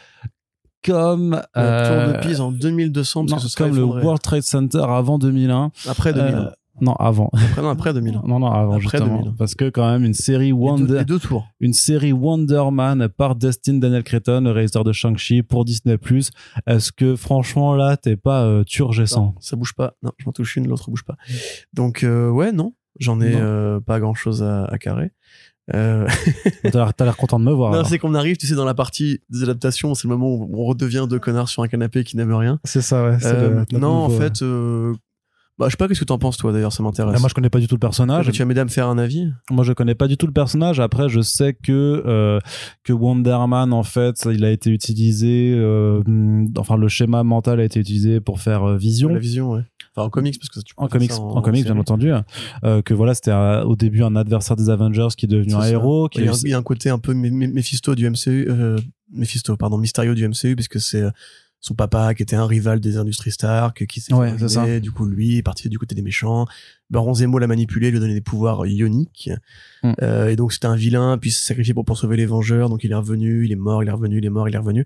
comme 0.83 1.41
La 1.55 1.87
tour 1.87 2.13
de 2.13 2.27
Pise 2.27 2.41
en 2.41 2.51
2200, 2.51 3.25
parce 3.25 3.31
non, 3.31 3.37
que 3.37 3.51
ce 3.51 3.55
comme 3.55 3.75
le. 3.75 3.83
World 3.83 4.21
Trade 4.21 4.43
Center 4.43 4.83
avant 4.85 5.17
2001. 5.17 5.71
Après 5.87 6.13
2000. 6.13 6.51
Non, 6.81 6.93
avant. 6.95 7.29
Après, 7.33 7.61
non, 7.61 7.69
après 7.69 7.93
2000. 7.93 8.21
Non, 8.25 8.39
non, 8.39 8.47
avant 8.47 8.71
Après 8.73 8.81
justement. 8.81 9.19
2000. 9.19 9.35
Parce 9.37 9.53
que 9.55 9.69
quand 9.69 9.89
même 9.91 10.03
une 10.03 10.13
série 10.15 10.45
Les 10.45 10.51
deux, 10.51 10.57
Wonder, 10.57 10.97
les 10.99 11.05
deux 11.05 11.19
tours. 11.19 11.47
une 11.59 11.73
série 11.73 12.13
Wonder 12.13 12.63
Man 12.71 13.07
par 13.09 13.35
Destin 13.35 13.75
Daniel 13.75 14.03
Cretton, 14.03 14.41
le 14.41 14.51
réalisateur 14.51 14.83
de 14.83 14.91
Shang-Chi 14.91 15.43
pour 15.43 15.65
Disney+. 15.65 15.97
Est-ce 16.65 16.91
que 16.91 17.15
franchement 17.15 17.75
là, 17.75 17.95
t'es 17.97 18.15
pas 18.15 18.43
euh, 18.45 18.63
turgescent 18.63 19.21
Non, 19.21 19.35
ça 19.39 19.55
bouge 19.55 19.73
pas. 19.75 19.93
Non, 20.01 20.11
je 20.17 20.25
m'en 20.25 20.31
touche 20.31 20.55
une, 20.57 20.67
l'autre 20.67 20.89
bouge 20.89 21.03
pas. 21.05 21.15
Donc, 21.73 22.03
euh, 22.03 22.29
ouais, 22.29 22.51
non. 22.51 22.73
J'en 22.99 23.21
ai 23.21 23.31
Non. 23.33 23.39
euh, 23.41 23.79
pas 23.79 23.99
grand 23.99 24.13
chose 24.15 24.41
à, 24.43 24.65
à 24.65 24.77
carrer. 24.77 25.11
Euh, 25.73 26.05
T'as 26.71 26.91
l'air- 27.05 27.15
content 27.17 27.39
de 27.39 27.45
me 27.45 27.51
voir. 27.53 27.85
c'est 27.87 27.97
qu'on 27.97 28.13
arrive, 28.15 28.35
tu 28.37 28.47
sais, 28.47 28.55
dans 28.55 28.65
la 28.65 28.73
partie 28.73 29.21
des 29.29 29.43
adaptations, 29.43 29.95
c'est 29.95 30.07
le 30.07 30.15
moment 30.17 30.35
où 30.35 30.49
on 30.53 30.65
redevient 30.65 31.05
deux 31.09 31.19
connards 31.19 31.47
sur 31.49 31.63
un 31.63 31.67
canapé 31.67 32.03
qui 32.03 32.17
n'aiment 32.17 32.33
rien. 32.35 32.59
C'est 32.65 32.81
ça, 32.81 33.03
ouais. 33.09 33.17
Euh, 33.25 33.63
le- 33.71 33.77
non, 33.79 33.89
en 33.93 34.09
fait, 34.09 34.41
euh, 34.41 34.93
bah, 35.59 35.67
je 35.67 35.71
sais 35.71 35.77
pas 35.77 35.87
qu'est-ce 35.87 35.99
que 35.99 36.05
t'en 36.05 36.17
penses, 36.17 36.37
toi, 36.37 36.51
d'ailleurs, 36.51 36.73
ça 36.73 36.81
m'intéresse. 36.83 37.13
Ah, 37.15 37.19
moi, 37.19 37.29
je 37.29 37.33
connais 37.35 37.49
pas 37.49 37.59
du 37.59 37.67
tout 37.67 37.75
le 37.75 37.79
personnage. 37.79 38.31
tu 38.31 38.39
vas 38.39 38.45
m'aider 38.45 38.61
à 38.61 38.65
me 38.65 38.69
faire 38.69 38.87
un 38.87 38.97
avis? 38.97 39.29
Moi, 39.51 39.63
je 39.63 39.73
connais 39.73 39.93
pas 39.95 40.07
du 40.07 40.17
tout 40.17 40.25
le 40.25 40.33
personnage. 40.33 40.79
Après, 40.79 41.09
je 41.09 41.21
sais 41.21 41.53
que 41.53 42.01
euh, 42.05 42.39
que 42.83 42.91
Wonder 42.93 43.37
Man, 43.47 43.71
en 43.73 43.83
fait, 43.83 44.27
il 44.31 44.43
a 44.45 44.51
été 44.51 44.69
utilisé. 44.71 45.53
euh, 45.55 46.01
hum, 46.07 46.47
enfin, 46.57 46.75
le 46.77 46.87
schéma 46.87 47.23
mental 47.23 47.59
a 47.59 47.63
été 47.63 47.79
utilisé 47.79 48.19
pour 48.19 48.39
faire 48.39 48.63
euh, 48.67 48.77
Vision. 48.77 49.09
La 49.13 49.19
vision, 49.19 49.51
ouais. 49.51 49.61
Enfin, 49.95 50.07
en 50.07 50.09
comics, 50.09 50.39
parce 50.39 50.49
que 50.49 50.59
tu 50.59 50.73
peux 50.73 50.83
En 50.83 50.87
comics, 50.87 51.11
ça 51.11 51.21
en, 51.21 51.41
comics, 51.43 51.63
bien 51.65 51.77
entendu. 51.77 52.11
Euh, 52.63 52.81
que 52.81 52.95
voilà, 52.95 53.13
c'était 53.13 53.31
au 53.31 53.75
début 53.75 54.01
un 54.03 54.15
adversaire 54.15 54.55
des 54.55 54.71
Avengers 54.71 55.09
qui 55.15 55.25
est 55.27 55.29
devenu 55.29 55.53
un 55.53 55.61
ça. 55.61 55.69
héros. 55.69 56.09
Qui 56.09 56.21
Il 56.21 56.25
y, 56.25 56.29
a 56.29 56.31
eu- 56.31 56.35
il 56.45 56.49
y 56.49 56.53
a 56.53 56.57
un 56.57 56.63
côté 56.63 56.89
un 56.89 56.97
peu 56.97 57.13
Mephisto 57.13 57.93
du 57.93 58.09
MCU, 58.09 58.49
Mephisto, 59.11 59.55
pardon, 59.55 59.77
Mysterio 59.77 60.15
du 60.15 60.27
MCU, 60.27 60.55
puisque 60.55 60.79
c'est 60.79 61.03
son 61.63 61.75
papa 61.75 62.13
qui 62.13 62.21
était 62.21 62.35
un 62.35 62.45
rival 62.45 62.81
des 62.81 62.97
industries 62.97 63.31
Stark, 63.31 63.85
qui 63.85 64.01
s'est 64.01 64.13
Ouais, 64.13 64.33
ruiner. 64.33 64.81
Du 64.81 64.91
coup, 64.91 65.05
lui 65.05 65.37
est 65.37 65.43
parti 65.43 65.69
du 65.69 65.79
côté 65.79 65.95
des 65.95 66.01
méchants. 66.01 66.45
Baron 66.89 67.13
Zemo 67.13 67.39
l'a 67.39 67.47
manipulé, 67.47 67.89
lui 67.89 67.97
a 67.97 67.99
donné 68.01 68.13
des 68.13 68.21
pouvoirs 68.21 68.67
ioniques. 68.67 69.29
Mm. 69.81 69.93
Euh, 70.01 70.27
et 70.27 70.35
donc, 70.35 70.51
c'était 70.51 70.67
un 70.67 70.75
vilain, 70.75 71.17
puis 71.17 71.29
il 71.29 71.33
s'est 71.33 71.45
sacrifié 71.45 71.73
pour, 71.73 71.85
pour 71.85 71.97
sauver 71.97 72.17
les 72.17 72.25
Vengeurs. 72.25 72.67
Donc, 72.67 72.83
il 72.83 72.91
est 72.91 72.95
revenu, 72.95 73.45
il 73.45 73.53
est 73.53 73.55
mort, 73.55 73.81
il 73.81 73.87
est 73.87 73.93
revenu, 73.93 74.17
il 74.17 74.25
est 74.25 74.29
mort, 74.29 74.49
il 74.49 74.55
est 74.55 74.57
revenu. 74.57 74.85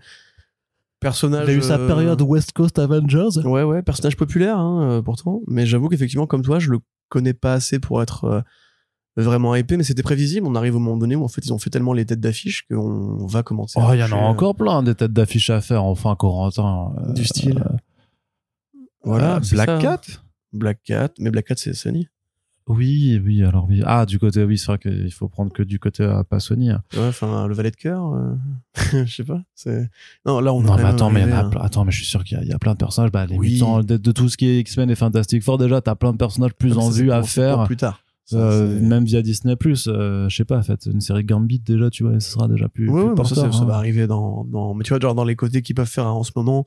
Personnage. 1.00 1.48
il 1.48 1.50
a 1.50 1.54
eu 1.56 1.64
sa 1.64 1.80
euh, 1.80 1.88
période 1.88 2.22
West 2.22 2.52
Coast 2.52 2.78
Avengers. 2.78 3.40
Ouais, 3.44 3.64
ouais, 3.64 3.82
personnage 3.82 4.16
populaire, 4.16 4.60
hein, 4.60 4.84
euh, 4.84 5.02
pourtant. 5.02 5.42
Mais 5.48 5.66
j'avoue 5.66 5.90
qu'effectivement, 5.90 6.28
comme 6.28 6.44
toi, 6.44 6.60
je 6.60 6.70
le 6.70 6.78
connais 7.10 7.34
pas 7.34 7.54
assez 7.54 7.80
pour 7.80 8.04
être 8.04 8.44
vraiment 9.24 9.56
épais, 9.56 9.78
mais 9.78 9.84
c'était 9.84 10.04
prévisible. 10.04 10.46
On 10.48 10.56
arrive 10.56 10.76
au 10.76 10.80
moment 10.80 10.98
donné 10.98 11.16
où 11.16 11.24
en 11.24 11.28
fait 11.28 11.46
ils 11.46 11.52
ont 11.54 11.60
fait 11.60 11.70
tellement 11.70 11.94
les 11.94 12.06
têtes 12.06 12.20
d'affiche 12.20 12.66
qu'on 12.70 13.26
va 13.28 13.44
commencer. 13.44 13.80
à 13.80 13.88
Oh, 13.90 13.94
il 13.94 14.00
y 14.00 14.02
en 14.02 14.06
a 14.06 14.10
toucher, 14.10 14.20
encore 14.22 14.56
plein 14.56 14.84
des 14.84 14.96
têtes 14.96 15.14
d'affiches 15.14 15.50
à 15.50 15.62
faire. 15.62 15.84
Enfin, 15.84 16.16
Corentin. 16.16 16.94
euh, 16.98 17.10
euh, 17.10 17.14
du 17.14 17.26
style. 17.26 17.60
euh, 17.66 17.78
Voilà, 19.04 19.40
c'est 19.44 19.56
Black 19.56 19.70
ça. 19.70 19.78
Cat. 19.80 20.02
Black 20.54 20.80
Cat, 20.84 21.10
mais 21.20 21.30
Black 21.32 21.46
Cat 21.46 21.56
c'est 21.58 21.74
Sony. 21.74 22.08
Oui, 22.70 23.18
oui, 23.24 23.46
alors 23.46 23.66
oui. 23.70 23.82
Ah, 23.86 24.06
du 24.06 24.20
côté, 24.20 24.44
oui, 24.44 24.58
c'est 24.58 24.66
vrai 24.66 24.78
qu'il 24.78 25.12
faut 25.14 25.30
prendre 25.30 25.54
que 25.54 25.64
du 25.64 25.80
côté 25.80 26.04
à 26.04 26.26
pas 26.26 26.42
Sony. 26.42 26.70
hein. 26.70 26.84
Ouais, 26.96 27.08
enfin 27.08 27.48
le 27.48 27.54
valet 27.54 27.72
de 27.72 27.78
cœur, 27.78 28.14
euh, 28.14 28.36
je 29.06 29.16
sais 29.16 29.24
pas. 29.24 29.42
C'est 29.56 29.90
non 30.26 30.42
là 30.42 30.54
on 30.54 30.62
Non, 30.62 30.76
mais 30.76 30.84
attends, 30.84 31.10
mais 31.10 31.22
il 31.22 31.30
y 31.30 31.34
en 31.34 31.38
a 31.38 31.50
plein. 31.50 31.62
Attends, 31.62 31.86
mais 31.86 31.92
je 31.92 31.98
suis 31.98 32.06
sûr 32.06 32.24
qu'il 32.26 32.38
y, 32.38 32.42
a- 32.42 32.44
il 32.44 32.50
y 32.50 32.54
a 32.54 32.60
plein 32.60 32.74
de 32.74 32.78
personnages. 32.78 33.12
Bah, 33.12 33.26
les 33.26 33.38
Oui. 33.38 33.54
mutants, 33.54 33.82
de, 33.84 33.96
de 33.96 34.12
tout 34.12 34.28
ce 34.28 34.36
qui 34.36 34.48
est 34.48 34.60
X-Men 34.60 34.90
et 34.90 34.96
Fantastic 34.96 35.44
Four, 35.44 35.58
déjà, 35.60 35.80
t'as 35.80 35.96
plein 35.96 36.12
de 36.12 36.18
personnages 36.18 36.54
plus 36.56 36.74
hein. 36.74 36.82
en 36.82 36.90
vue 36.90 37.10
à 37.12 37.24
faire. 37.24 37.64
plus 37.64 37.78
tard. 37.78 38.02
Euh, 38.34 38.80
même 38.82 39.06
via 39.06 39.22
Disney 39.22 39.56
Plus, 39.56 39.86
je 39.86 40.28
sais 40.30 40.44
pas, 40.46 40.62
faites 40.62 40.86
une 40.86 41.00
série 41.02 41.24
Gambit 41.24 41.60
déjà, 41.60 41.90
tu 41.90 42.04
vois, 42.04 42.20
ce 42.20 42.30
sera 42.32 42.48
déjà 42.48 42.68
plus. 42.68 42.90
Ouais, 42.90 43.02
plus 43.02 43.10
ouais, 43.22 43.26
ça, 43.28 43.36
ça, 43.36 43.52
ça 43.52 43.60
hein. 43.60 43.66
va 43.66 43.76
arriver 43.76 44.06
dans, 44.08 44.44
dans. 44.46 44.74
Mais 44.74 44.84
tu 44.84 44.90
vois, 44.90 45.00
genre 45.00 45.16
dans 45.16 45.24
les 45.24 45.36
côtés 45.38 45.62
qu'ils 45.62 45.76
peuvent 45.76 45.88
faire 45.90 46.08
en 46.08 46.24
ce 46.24 46.32
moment, 46.36 46.66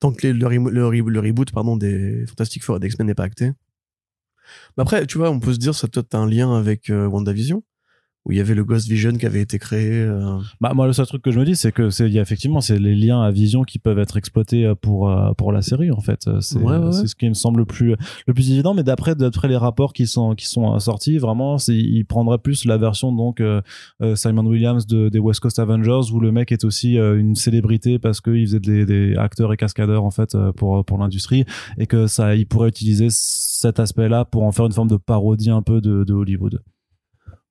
tant 0.00 0.12
que 0.12 0.26
les- 0.26 0.32
le, 0.32 0.48
le, 0.70 0.82
re- 0.88 1.08
le 1.08 1.20
reboot 1.20 1.50
pardon, 1.50 1.76
des 1.76 2.24
Fantastic 2.26 2.62
Four 2.62 2.76
et 2.76 2.80
des 2.80 2.88
X-Men 2.88 3.06
n'est 3.06 3.14
pas 3.14 3.24
acté. 3.24 3.52
Mais 4.76 4.82
après, 4.82 5.06
tu 5.06 5.18
vois, 5.18 5.30
on 5.30 5.40
peut 5.40 5.52
se 5.54 5.58
dire, 5.58 5.74
ça 5.74 5.88
peut 5.88 6.00
être 6.00 6.14
un 6.14 6.26
lien 6.28 6.54
avec 6.56 6.90
euh, 6.90 7.06
WandaVision, 7.06 7.62
où 8.26 8.32
il 8.32 8.38
y 8.38 8.40
avait 8.40 8.54
le 8.56 8.64
Ghost 8.64 8.88
Vision 8.88 9.12
qui 9.12 9.24
avait 9.24 9.40
été 9.40 9.58
créé. 9.58 9.88
euh, 9.92 10.38
Bah, 10.60 10.72
moi, 10.74 10.86
le 10.88 10.92
seul 10.92 11.06
truc 11.06 11.22
que 11.22 11.30
je 11.30 11.38
me 11.38 11.44
dis, 11.44 11.54
c'est 11.54 11.70
que 11.70 11.90
c'est, 11.90 12.06
il 12.08 12.12
y 12.12 12.18
a 12.18 12.22
effectivement, 12.22 12.60
c'est 12.60 12.78
les 12.78 12.96
liens 12.96 13.22
à 13.22 13.30
vision 13.30 13.62
qui 13.62 13.78
peuvent 13.78 14.00
être 14.00 14.16
exploités 14.16 14.66
euh, 14.66 14.74
pour, 14.74 15.08
euh, 15.08 15.32
pour 15.34 15.52
la 15.52 15.62
série, 15.62 15.92
en 15.92 16.00
fait. 16.00 16.28
C'est, 16.40 16.58
Ouais, 16.58 16.76
ouais, 16.76 16.86
ouais. 16.86 16.92
c'est 16.92 17.06
ce 17.06 17.14
qui 17.14 17.28
me 17.28 17.34
semble 17.34 17.60
le 17.60 17.66
plus, 17.66 17.94
le 18.26 18.34
plus 18.34 18.50
évident. 18.50 18.74
Mais 18.74 18.82
d'après, 18.82 19.14
d'après 19.14 19.46
les 19.46 19.56
rapports 19.56 19.92
qui 19.92 20.06
sont, 20.08 20.34
qui 20.34 20.46
sont 20.46 20.76
sortis, 20.80 21.18
vraiment, 21.18 21.58
c'est, 21.58 21.76
il 21.76 22.04
prendrait 22.04 22.38
plus 22.38 22.64
la 22.64 22.76
version, 22.78 23.12
donc, 23.12 23.40
euh, 23.40 23.60
Simon 24.16 24.44
Williams 24.44 24.86
de, 24.86 25.08
des 25.08 25.20
West 25.20 25.38
Coast 25.40 25.60
Avengers, 25.60 26.12
où 26.12 26.18
le 26.18 26.32
mec 26.32 26.50
est 26.50 26.64
aussi 26.64 26.96
une 26.96 27.36
célébrité 27.36 27.98
parce 28.00 28.20
qu'il 28.20 28.44
faisait 28.46 28.60
des, 28.60 28.84
des 28.84 29.14
acteurs 29.16 29.52
et 29.52 29.56
cascadeurs, 29.56 30.02
en 30.04 30.10
fait, 30.10 30.36
pour, 30.56 30.84
pour 30.84 30.98
l'industrie. 30.98 31.44
Et 31.78 31.86
que 31.86 32.06
ça, 32.08 32.34
il 32.34 32.46
pourrait 32.46 32.68
utiliser 32.70 33.06
cet 33.10 33.78
aspect-là 33.78 34.24
pour 34.24 34.42
en 34.42 34.50
faire 34.52 34.66
une 34.66 34.72
forme 34.72 34.88
de 34.88 34.96
parodie 34.96 35.50
un 35.50 35.62
peu 35.62 35.80
de, 35.80 36.02
de 36.04 36.12
Hollywood. 36.12 36.60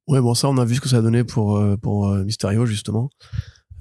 Ouais, 0.08 0.22
bon, 0.22 0.34
ça, 0.36 0.50
on 0.50 0.58
a 0.58 0.66
vu 0.66 0.76
ce 0.76 0.82
que 0.82 0.90
ça 0.90 0.98
a 0.98 1.02
donné 1.02 1.24
pour, 1.24 1.58
euh, 1.58 1.78
pour 1.78 2.08
euh, 2.08 2.24
Mysterio, 2.24 2.66
justement. 2.66 3.10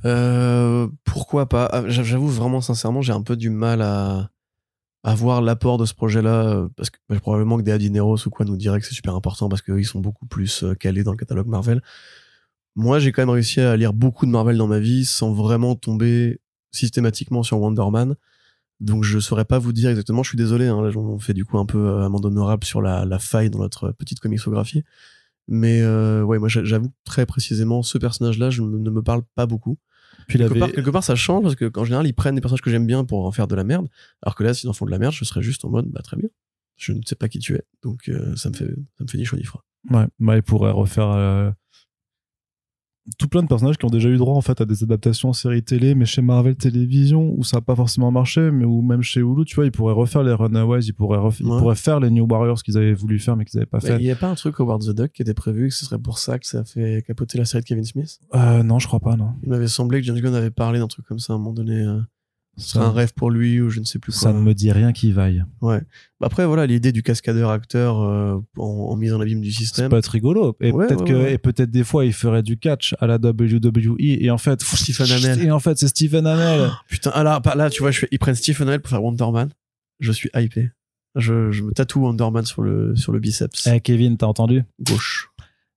Euh, 0.05 0.89
pourquoi 1.05 1.49
pas? 1.49 1.69
Ah, 1.73 1.83
j'a- 1.89 2.03
J'avoue, 2.03 2.29
vraiment, 2.29 2.61
sincèrement, 2.61 3.03
j'ai 3.03 3.13
un 3.13 3.23
peu 3.23 3.37
du 3.37 3.51
mal 3.51 3.83
à, 3.83 4.31
à 5.05 5.15
voir 5.15 5.43
l'apport 5.43 5.79
de 5.79 5.85
ce 5.85 5.95
projet-là, 5.95 6.45
euh, 6.47 6.69
parce 6.77 6.91
que 6.91 6.99
bah, 7.09 7.21
probablement 7.21 7.59
que 7.59 7.63
des 7.63 7.73
Adineros 7.73 8.27
ou 8.27 8.31
quoi 8.31 8.47
nous 8.47 8.57
diraient 8.57 8.81
que 8.81 8.87
c'est 8.87 8.95
super 8.95 9.15
important 9.15 9.49
parce 9.49 9.63
qu'ils 9.63 9.87
sont 9.87 10.01
beaucoup 10.01 10.27
plus 10.27 10.65
calés 10.81 11.05
dans 11.05 11.13
le 11.13 11.17
catalogue 11.19 11.47
Marvel. 11.49 11.83
Moi, 12.77 12.99
j'ai 12.99 13.13
quand 13.13 13.23
même 13.23 13.31
réussi 13.31 13.61
à 13.61 13.77
lire 13.77 13.93
beaucoup 13.93 14.27
de 14.27 14.31
Marvel 14.31 14.57
dans 14.57 14.67
ma 14.67 14.81
vie 14.81 15.05
sans 15.05 15.33
vraiment 15.33 15.75
tomber 15.77 16.41
systématiquement 16.73 17.43
sur 17.43 17.61
Wonder 17.61 17.85
Man. 17.93 18.17
Donc, 18.81 19.05
je 19.05 19.19
saurais 19.21 19.45
pas 19.45 19.59
vous 19.59 19.73
dire 19.73 19.91
exactement. 19.91 20.23
Je 20.23 20.31
suis 20.31 20.39
désolé, 20.39 20.67
hein, 20.67 20.83
là, 20.83 20.91
on 20.97 21.19
fait 21.19 21.35
du 21.35 21.45
coup 21.45 21.59
un 21.59 21.67
peu 21.67 22.03
amende 22.03 22.27
honorable 22.27 22.65
sur 22.65 22.83
la, 22.83 23.05
la 23.05 23.19
faille 23.19 23.51
dans 23.51 23.61
notre 23.61 23.93
petite 23.93 24.21
comixographie. 24.21 24.83
Mais 25.49 25.81
euh, 25.83 26.23
ouais, 26.23 26.39
moi 26.39 26.49
j'a- 26.49 26.65
j'avoue 26.65 26.93
très 27.05 27.27
précisément, 27.27 27.83
ce 27.83 27.99
personnage-là, 27.99 28.51
je 28.51 28.63
ne 28.63 28.91
me 28.91 29.03
parle 29.03 29.23
pas 29.35 29.47
beaucoup. 29.47 29.79
Puis 30.29 30.39
Quelque, 30.39 30.53
avait- 30.53 30.61
part, 30.61 30.73
quelque 30.73 30.91
part, 30.91 31.05
ça 31.05 31.15
change 31.17 31.43
parce 31.43 31.55
que 31.55 31.67
qu'en 31.67 31.85
général, 31.85 32.07
ils 32.07 32.15
prennent 32.15 32.35
des 32.35 32.41
personnages 32.41 32.63
que 32.63 32.71
j'aime 32.71 32.87
bien 32.87 33.05
pour 33.05 33.27
en 33.27 33.33
faire 33.33 33.47
de 33.47 33.55
la 33.55 33.65
merde. 33.65 33.89
Alors 34.23 34.35
que 34.35 34.43
là, 34.45 34.55
s'ils 34.55 34.71
en 34.71 34.73
font 34.73 34.87
de 34.87 34.91
la 34.91 34.99
merde, 34.99 35.13
je 35.13 35.25
serais 35.25 35.43
juste 35.43 35.65
en 35.65 35.71
mode, 35.71 35.87
bah 35.91 36.01
très 36.03 36.17
bien. 36.17 36.29
Je 36.77 36.93
ne 36.93 37.01
sais 37.05 37.15
pas 37.15 37.29
qui 37.29 37.39
tu 37.39 37.55
es, 37.55 37.63
donc 37.83 38.09
euh, 38.09 38.35
ça 38.37 38.49
me 38.49 38.55
fait 38.55 38.67
ça 38.99 39.05
me 39.05 39.09
fait 39.09 39.19
ni 39.19 39.25
chaud 39.25 39.37
ni 39.37 39.45
froid. 39.45 39.65
Ouais, 39.91 40.07
bah, 40.19 40.37
il 40.37 40.43
pourrait 40.43 40.71
refaire 40.73 41.09
euh, 41.11 41.51
tout 43.19 43.29
plein 43.29 43.43
de 43.43 43.49
personnages 43.49 43.77
qui 43.77 43.85
ont 43.85 43.91
déjà 43.91 44.09
eu 44.09 44.17
droit 44.17 44.35
en 44.35 44.41
fait 44.41 44.61
à 44.61 44.65
des 44.65 44.83
adaptations 44.83 45.29
en 45.29 45.33
séries 45.33 45.63
télé, 45.63 45.95
mais 45.95 46.05
chez 46.07 46.23
Marvel 46.23 46.57
Télévision 46.57 47.35
où 47.37 47.45
ça 47.45 47.59
n'a 47.59 47.61
pas 47.61 47.77
forcément 47.77 48.11
marché, 48.11 48.51
mais 48.51 48.65
ou 48.65 48.81
même 48.83 49.03
chez 49.03 49.21
Hulu, 49.21 49.45
tu 49.45 49.55
vois, 49.57 49.67
ils 49.67 49.73
pourraient 49.73 49.93
refaire 49.95 50.23
les 50.23 50.33
Runaways, 50.33 50.81
ils 50.87 50.95
pourraient, 50.95 51.19
ils 51.41 51.75
faire 51.77 52.01
les 52.01 52.11
New 52.11 52.27
Warriors 52.27 52.63
qu'ils 52.63 52.77
avaient 52.79 52.95
voulu 52.95 53.19
faire 53.19 53.37
mais 53.37 53.45
qu'ils 53.45 53.59
n'avaient 53.59 53.67
pas 53.67 53.79
Bah, 53.79 53.89
fait. 53.89 53.97
Il 53.99 54.05
n'y 54.05 54.11
a 54.11 54.17
pas 54.17 54.29
un 54.29 54.35
truc 54.35 54.59
Howard 54.59 54.83
the 54.83 54.91
Duck 54.97 55.13
qui 55.13 55.23
était 55.23 55.35
prévu 55.35 55.69
que 55.69 55.75
ce 55.75 55.85
serait 55.85 55.99
pour 55.99 56.19
ça 56.19 56.39
que 56.39 56.47
ça 56.47 56.61
a 56.61 56.65
fait 56.65 57.05
capoter 57.07 57.39
la 57.39 57.45
série 57.45 57.63
de 57.63 57.69
Kevin 57.69 57.85
Smith? 57.85 58.19
Euh, 58.35 58.63
non, 58.63 58.79
je 58.79 58.87
crois 58.87 59.01
pas, 59.01 59.17
non. 59.17 59.33
Il 59.43 59.51
m'avait 59.51 59.69
semblé 59.69 60.01
que 60.01 60.07
James 60.07 60.19
Gunn 60.21 60.35
avait 60.35 60.51
parlé 60.51 60.79
d'un 60.79 60.89
truc 60.89 61.05
comme 61.07 61.19
ça 61.19 61.33
à 61.33 61.37
un 61.37 61.39
moment 61.39 61.53
donné. 61.53 61.81
euh, 61.83 62.01
ce 62.57 62.69
serait 62.71 62.85
Ça, 62.85 62.91
un 62.91 62.93
rêve 62.93 63.13
pour 63.15 63.31
lui 63.31 63.61
ou 63.61 63.69
je 63.71 63.81
ne 63.81 63.85
sais 63.85 63.99
plus 63.99 64.13
quoi. 64.13 64.21
ça 64.21 64.33
ne 64.33 64.41
me 64.41 64.55
dit 64.55 64.71
rien 64.73 64.93
qui 64.93 65.13
vaille. 65.13 65.45
Ouais. 65.61 65.81
Bah, 66.21 66.27
après, 66.27 66.47
voilà, 66.47 66.67
l'idée 66.67 66.93
du 66.93 67.03
cascadeur 67.03 67.51
acteur 67.51 68.01
euh, 68.03 68.37
en, 68.57 68.63
en 68.65 68.97
mise 68.97 69.13
en 69.13 69.21
abîme 69.21 69.41
du 69.41 69.51
C'est 69.53 69.65
système. 69.65 69.89
pas 69.91 69.99
être 69.99 70.07
rigolo. 70.09 70.57
Et 70.61 70.71
Ouais, 70.73 70.87
peut-être 70.87 71.01
ouais, 71.03 71.09
que, 71.09 71.13
ouais. 71.15 71.33
et 71.35 71.39
peut-être 71.39 71.71
des 71.71 71.85
fois, 71.85 72.05
il 72.05 72.13
ferait 72.13 72.43
du 72.43 72.57
catch 72.59 72.95
à 73.01 73.07
la 73.07 73.17
WWE 73.17 73.97
et 73.99 74.31
en 74.31 74.39
fait, 74.39 74.63
Stephen 74.63 75.11
Amell. 75.11 75.43
Et 75.47 75.51
en 75.51 75.61
fait, 75.61 75.79
c'est 75.79 75.89
Stephen 75.89 76.27
Amell. 76.27 76.71
Putain, 76.89 77.11
ah 77.15 77.23
là, 77.23 77.41
pas- 77.41 77.55
là, 77.55 77.71
tu 77.71 77.83
vois, 77.83 77.91
je 77.91 78.01
fais, 78.01 78.09
ils 78.11 78.19
prennent 78.19 78.35
Stephen 78.35 78.69
Amell 78.69 78.81
pour 78.81 78.91
faire 78.91 79.03
Wonder 79.03 79.27
Man. 79.33 79.51
Je 80.01 80.13
suis 80.13 80.31
hypé. 80.37 80.71
Je, 81.17 81.53
je 81.53 81.63
me 81.63 81.71
tatoue 81.73 82.01
Wonder 82.03 82.29
Man 82.33 82.45
sur 82.45 82.63
le, 82.63 82.97
sur 82.97 83.13
le 83.13 83.21
biceps 83.21 83.67
Eh, 83.69 83.81
Kevin, 83.81 84.17
t'as 84.17 84.27
entendu? 84.27 84.65
gauche. 84.81 85.31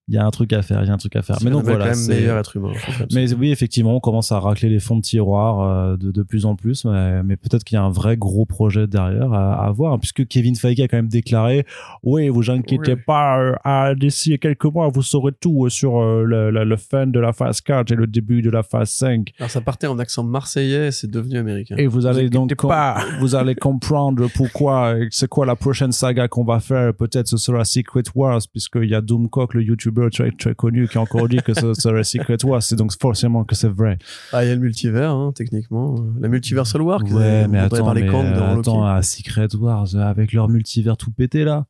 Il 0.09 0.15
y 0.15 0.17
a 0.17 0.25
un 0.25 0.31
truc 0.31 0.53
à 0.53 0.61
faire, 0.61 0.81
il 0.83 0.87
y 0.87 0.89
a 0.89 0.93
un 0.93 0.97
truc 0.97 1.15
à 1.17 1.21
faire. 1.21 1.35
Mais 1.43 1.51
donc 1.51 1.63
voilà. 1.63 1.79
quand 1.79 1.85
même 1.91 1.95
c'est- 1.95 2.15
meilleur 2.15 2.37
être 2.37 2.55
humain. 2.55 2.71
Mais 3.13 3.33
oui, 3.33 3.51
effectivement, 3.51 3.95
on 3.95 3.99
commence 3.99 4.31
à 4.31 4.39
racler 4.39 4.69
les 4.69 4.79
fonds 4.79 4.95
de 4.95 5.01
tiroir 5.01 5.59
euh, 5.61 5.97
de, 5.97 6.11
de 6.11 6.23
plus 6.23 6.45
en 6.45 6.55
plus, 6.55 6.85
mais, 6.85 7.23
mais 7.23 7.35
peut-être 7.35 7.65
qu'il 7.65 7.75
y 7.75 7.77
a 7.79 7.83
un 7.83 7.89
vrai 7.89 8.15
gros 8.15 8.45
projet 8.45 8.87
derrière 8.87 9.33
à, 9.33 9.65
à 9.65 9.71
voir, 9.71 9.93
hein, 9.93 9.99
puisque 9.99 10.25
Kevin 10.27 10.55
Feige 10.55 10.79
a 10.79 10.87
quand 10.87 10.95
même 10.97 11.09
déclaré 11.09 11.65
Oui, 12.03 12.29
vous 12.29 12.49
inquiétez 12.49 12.93
Oui. 12.93 13.01
pas, 13.05 13.37
euh, 13.39 13.53
à- 13.65 13.95
d'ici 13.95 14.39
quelques 14.39 14.63
mois, 14.65 14.87
vous 14.87 15.01
saurez 15.01 15.33
tout 15.33 15.65
euh, 15.65 15.69
sur 15.69 15.99
le, 16.01 16.51
le- 16.51 16.63
le 16.63 16.77
fin 16.77 17.05
de 17.05 17.19
la 17.19 17.33
phase 17.33 17.59
4 17.59 17.91
et 17.91 17.95
le 17.95 18.07
début 18.07 18.41
de 18.41 18.49
la 18.49 18.63
phase 18.63 18.89
5. 18.91 19.33
Alors, 19.39 19.49
ça 19.49 19.59
partait 19.59 19.87
en 19.87 19.99
accent 19.99 20.23
marseillais 20.23 20.87
et 20.87 20.91
c'est 20.91 21.11
devenu 21.11 21.37
américain. 21.37 21.75
Et 21.77 21.87
vous 21.87 22.05
allez 22.05 22.29
donc 22.29 22.55
pas. 22.55 22.97
vous 23.19 23.35
allez 23.35 23.55
comprendre 23.55 24.27
pourquoi, 24.35 24.95
c'est 25.11 25.27
quoi 25.27 25.45
la 25.45 25.55
prochaine 25.57 25.91
saga 25.91 26.29
qu'on 26.29 26.45
va 26.45 26.61
faire. 26.61 26.93
Peut-être 26.93 27.27
ce 27.27 27.35
sera 27.37 27.65
Secret 27.65 28.03
Wars, 28.15 28.39
puisqu'il 28.51 28.89
y 28.89 28.95
a 28.95 29.01
Doomcock, 29.01 29.53
le 29.53 29.63
Très, 30.11 30.31
très 30.31 30.55
connu, 30.55 30.87
qui 30.87 30.97
a 30.97 31.01
encore 31.01 31.27
dit 31.27 31.37
que 31.37 31.53
ce 31.53 31.73
serait 31.73 32.03
Secret 32.03 32.37
Wars. 32.45 32.61
C'est 32.63 32.75
donc 32.75 32.91
forcément 32.99 33.43
que 33.43 33.55
c'est 33.55 33.67
vrai. 33.69 33.97
Ah, 34.31 34.43
il 34.45 34.47
y 34.47 34.51
a 34.51 34.55
le 34.55 34.61
multivers, 34.61 35.11
hein, 35.11 35.31
techniquement. 35.35 35.95
La 36.19 36.27
multiversal 36.27 36.81
war, 36.81 37.01
Ouais, 37.03 37.47
mais 37.47 37.57
attends, 37.59 37.93
mais, 37.93 38.01
euh, 38.25 38.59
attends, 38.59 38.85
à 38.85 39.01
Secret 39.01 39.55
Wars, 39.55 39.87
euh, 39.95 39.99
avec 39.99 40.31
leur 40.33 40.47
multivers 40.49 40.97
tout 40.97 41.11
pété 41.11 41.43
là. 41.43 41.65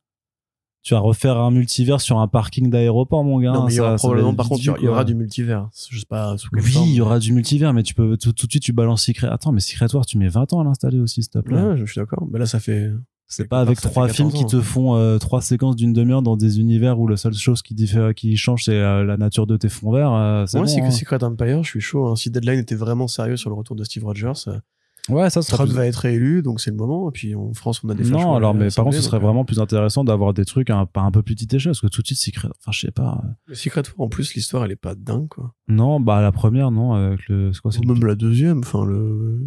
Tu 0.82 0.94
vas 0.94 1.00
refaire 1.00 1.36
un 1.38 1.50
multivers 1.50 2.00
sur 2.00 2.18
un 2.20 2.28
parking 2.28 2.70
d'aéroport, 2.70 3.24
mon 3.24 3.40
gars. 3.40 3.52
non, 3.52 3.64
mais 3.66 3.72
il 3.72 3.76
y 3.76 3.80
aura 3.80 3.90
ça- 3.90 3.98
ça 3.98 4.06
probablement, 4.08 4.34
par 4.34 4.48
contre, 4.48 4.60
il 4.78 4.84
y 4.84 4.88
aura- 4.88 5.04
du 5.04 5.14
multivers. 5.14 5.68
Je 5.90 5.98
sais 5.98 6.06
pas 6.08 6.38
sous 6.38 6.48
Oui, 6.54 6.72
il 6.86 6.94
y 6.94 7.00
aura 7.00 7.18
du 7.18 7.32
multivers, 7.32 7.72
mais 7.74 7.82
tu 7.82 7.94
peux 7.94 8.16
tout, 8.16 8.32
tout 8.32 8.46
de 8.46 8.52
suite 8.52 8.62
tu 8.62 8.72
balances 8.72 9.04
Secret. 9.04 9.26
Attends, 9.28 9.50
mais 9.52 9.60
Secret 9.60 9.92
Wars, 9.94 10.06
tu 10.06 10.16
mets 10.18 10.28
20 10.28 10.52
ans 10.52 10.60
à 10.60 10.64
l'installer 10.64 11.00
aussi, 11.00 11.22
s'il 11.22 11.30
te 11.30 11.40
plaît. 11.40 11.60
Ouais, 11.60 11.76
je 11.76 11.84
suis 11.84 12.00
d'accord. 12.00 12.26
Mais 12.30 12.38
là, 12.38 12.46
ça 12.46 12.60
fait. 12.60 12.90
C'est 13.28 13.46
pas 13.46 13.60
avec 13.60 13.78
trois 13.80 14.06
14 14.06 14.16
films 14.16 14.32
qui 14.32 14.46
te 14.46 14.60
font 14.60 14.96
euh, 14.96 15.18
trois 15.18 15.42
séquences 15.42 15.76
d'une 15.76 15.92
demi-heure 15.92 16.22
dans 16.22 16.36
des 16.36 16.60
univers 16.60 16.98
où 16.98 17.06
la 17.06 17.16
seule 17.18 17.34
chose 17.34 17.60
qui, 17.62 17.74
diffère, 17.74 18.14
qui 18.14 18.36
change, 18.38 18.64
c'est 18.64 18.72
euh, 18.72 19.04
la 19.04 19.16
nature 19.18 19.46
de 19.46 19.56
tes 19.58 19.68
fonds 19.68 19.92
verts. 19.92 20.12
euh, 20.12 20.46
c'est 20.46 20.56
Moi, 20.56 20.66
bon, 20.66 20.72
c'est 20.72 20.80
que 20.80 20.86
hein. 20.86 20.90
Secret 20.90 21.22
Empire, 21.22 21.62
je 21.62 21.68
suis 21.68 21.80
chaud. 21.80 22.06
hein. 22.08 22.16
Si 22.16 22.30
Deadline 22.30 22.58
était 22.60 22.74
vraiment 22.74 23.06
sérieux 23.06 23.36
sur 23.36 23.50
le 23.50 23.56
retour 23.56 23.76
de 23.76 23.84
Steve 23.84 24.04
Rogers, 24.04 24.32
Ouais, 25.10 25.30
ça 25.30 25.40
Trump 25.42 25.70
plus- 25.70 25.76
va 25.76 25.86
être 25.86 26.04
élu, 26.04 26.42
donc 26.42 26.60
c'est 26.60 26.70
le 26.70 26.76
moment. 26.76 27.08
Et 27.08 27.12
puis 27.12 27.34
en 27.34 27.54
France, 27.54 27.80
on 27.82 27.88
a 27.88 27.94
des 27.94 28.04
Non, 28.10 28.34
alors, 28.34 28.52
mais 28.54 28.68
par 28.74 28.84
contre, 28.84 28.96
ce 28.96 29.02
serait 29.02 29.18
vraiment 29.18 29.44
plus 29.46 29.58
intéressant 29.58 30.04
d'avoir 30.04 30.34
des 30.34 30.44
trucs 30.44 30.68
un, 30.68 30.86
un 30.94 31.10
peu 31.10 31.22
plus 31.22 31.34
petite 31.34 31.54
échelle, 31.54 31.70
parce 31.70 31.80
que 31.80 31.86
tout 31.86 32.02
de 32.02 32.06
suite, 32.06 32.18
Secret, 32.18 32.48
enfin, 32.48 32.72
je 32.72 32.80
sais 32.80 32.90
pas. 32.90 33.22
Le 33.46 33.54
Secret 33.54 33.82
War, 33.96 34.06
en 34.06 34.08
plus, 34.10 34.34
l'histoire, 34.34 34.64
elle 34.66 34.72
est 34.72 34.76
pas 34.76 34.94
dingue, 34.94 35.28
quoi. 35.28 35.54
Non, 35.66 35.98
bah, 35.98 36.20
la 36.20 36.30
première, 36.30 36.70
non, 36.70 36.92
avec 36.92 37.20
quoi, 37.26 37.34
le- 37.36 37.86
Même 37.86 38.04
la 38.04 38.16
deuxième, 38.16 38.58
enfin, 38.58 38.84
le. 38.84 39.40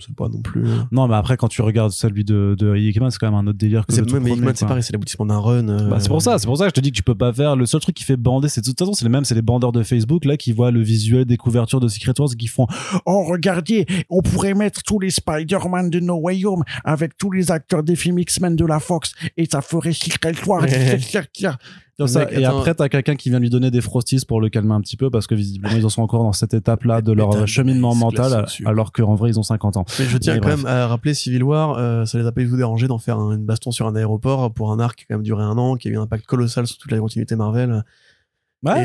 C'est 0.00 0.14
pas 0.16 0.28
non 0.28 0.42
plus. 0.42 0.66
euh, 0.66 0.78
Non, 0.90 1.06
mais 1.06 1.14
après, 1.14 1.36
quand 1.36 1.46
tu 1.46 1.62
regardes 1.62 1.92
celui 1.92 2.24
de, 2.24 2.56
de 2.58 2.76
Hickman, 2.76 3.10
c'est 3.10 3.18
quand 3.18 3.30
même 3.30 3.38
un 3.38 3.46
autre 3.46 3.58
délire 3.58 3.86
que 3.86 3.92
C'est 3.94 4.00
le 4.00 4.18
mais 4.18 4.32
Hickman, 4.32 4.52
c'est 4.56 4.66
pareil, 4.66 4.82
c'est 4.82 4.92
l'aboutissement 4.92 5.24
d'un 5.24 5.38
run. 5.38 5.68
euh, 5.68 5.88
Bah, 5.88 5.98
c'est 6.00 6.08
pour 6.08 6.20
ça, 6.20 6.36
c'est 6.38 6.46
pour 6.46 6.58
ça 6.58 6.64
que 6.64 6.70
je 6.70 6.74
te 6.74 6.80
dis 6.80 6.90
que 6.90 6.96
tu 6.96 7.04
peux 7.04 7.14
pas 7.14 7.32
faire. 7.32 7.54
Le 7.54 7.64
seul 7.64 7.80
truc 7.80 7.94
qui 7.94 8.02
fait 8.02 8.16
bander, 8.16 8.48
c'est 8.48 8.60
de 8.60 8.66
toute 8.66 8.78
façon, 8.78 8.92
c'est 8.92 9.04
les 9.04 9.08
mêmes, 9.10 9.24
c'est 9.24 9.36
les 9.36 9.42
bandeurs 9.42 9.70
de 9.70 9.84
Facebook 9.84 10.24
là 10.24 10.36
qui 10.36 10.50
voient 10.52 10.72
le 10.72 10.82
visuel 10.82 11.26
des 11.26 11.36
couvertures 11.36 11.78
de 11.78 11.86
Secret 11.86 12.12
Wars 12.18 12.28
et 12.32 12.36
qui 12.36 12.48
font 12.48 12.66
Oh, 13.06 13.24
regardez, 13.30 13.86
on 14.10 14.20
pourrait 14.20 14.54
mettre 14.54 14.82
tous 14.82 14.98
les 14.98 15.10
Spider-Man 15.10 15.90
de 15.90 16.00
No 16.00 16.16
Way 16.16 16.44
Home 16.44 16.64
avec 16.84 17.16
tous 17.16 17.30
les 17.30 17.52
acteurs 17.52 17.84
des 17.84 17.94
films 17.94 18.18
X-Men 18.18 18.56
de 18.56 18.66
la 18.66 18.80
Fox 18.80 19.14
et 19.36 19.46
ça 19.50 19.62
ferait 19.62 19.92
Secret 19.92 20.34
War. 20.46 20.64
comme 21.96 22.06
Le 22.06 22.12
ça. 22.12 22.20
mec, 22.20 22.28
et 22.32 22.44
attends. 22.44 22.58
après, 22.58 22.74
t'as 22.74 22.88
quelqu'un 22.88 23.14
qui 23.16 23.30
vient 23.30 23.38
lui 23.38 23.50
donner 23.50 23.70
des 23.70 23.80
frosties 23.80 24.18
pour 24.26 24.40
le 24.40 24.48
calmer 24.48 24.74
un 24.74 24.80
petit 24.80 24.96
peu 24.96 25.10
parce 25.10 25.26
que 25.26 25.34
visiblement 25.34 25.76
ils 25.76 25.84
en 25.86 25.88
sont 25.88 26.02
encore 26.02 26.22
dans 26.24 26.32
cette 26.32 26.52
étape 26.54 26.84
là 26.84 27.00
de 27.02 27.12
leur 27.12 27.46
cheminement 27.46 27.94
mental 27.94 28.46
alors 28.64 28.92
qu'en 28.92 29.14
vrai 29.14 29.30
ils 29.30 29.38
ont 29.38 29.42
50 29.44 29.76
ans. 29.76 29.84
Mais 29.98 30.04
je 30.06 30.18
tiens 30.18 30.34
Mais 30.34 30.40
quand 30.40 30.48
même 30.48 30.66
à 30.66 30.86
rappeler 30.88 31.14
Civil 31.14 31.42
War, 31.44 31.76
euh, 31.78 32.04
ça 32.04 32.18
les 32.18 32.26
a 32.26 32.32
pas 32.32 32.40
du 32.40 32.48
tout 32.48 32.56
dérangé 32.56 32.86
d'en 32.88 32.98
faire 32.98 33.18
un- 33.18 33.36
une 33.36 33.44
baston 33.44 33.70
sur 33.70 33.86
un 33.86 33.94
aéroport 33.96 34.52
pour 34.52 34.72
un 34.72 34.80
arc 34.80 34.98
qui 34.98 35.04
a 35.04 35.06
quand 35.08 35.14
même 35.14 35.22
duré 35.22 35.42
un 35.44 35.56
an, 35.58 35.76
qui 35.76 35.88
a 35.88 35.90
eu 35.92 35.96
un 35.98 36.02
impact 36.02 36.26
colossal 36.26 36.66
sur 36.66 36.78
toute 36.78 36.90
la 36.90 36.98
continuité 36.98 37.36
Marvel. 37.36 37.84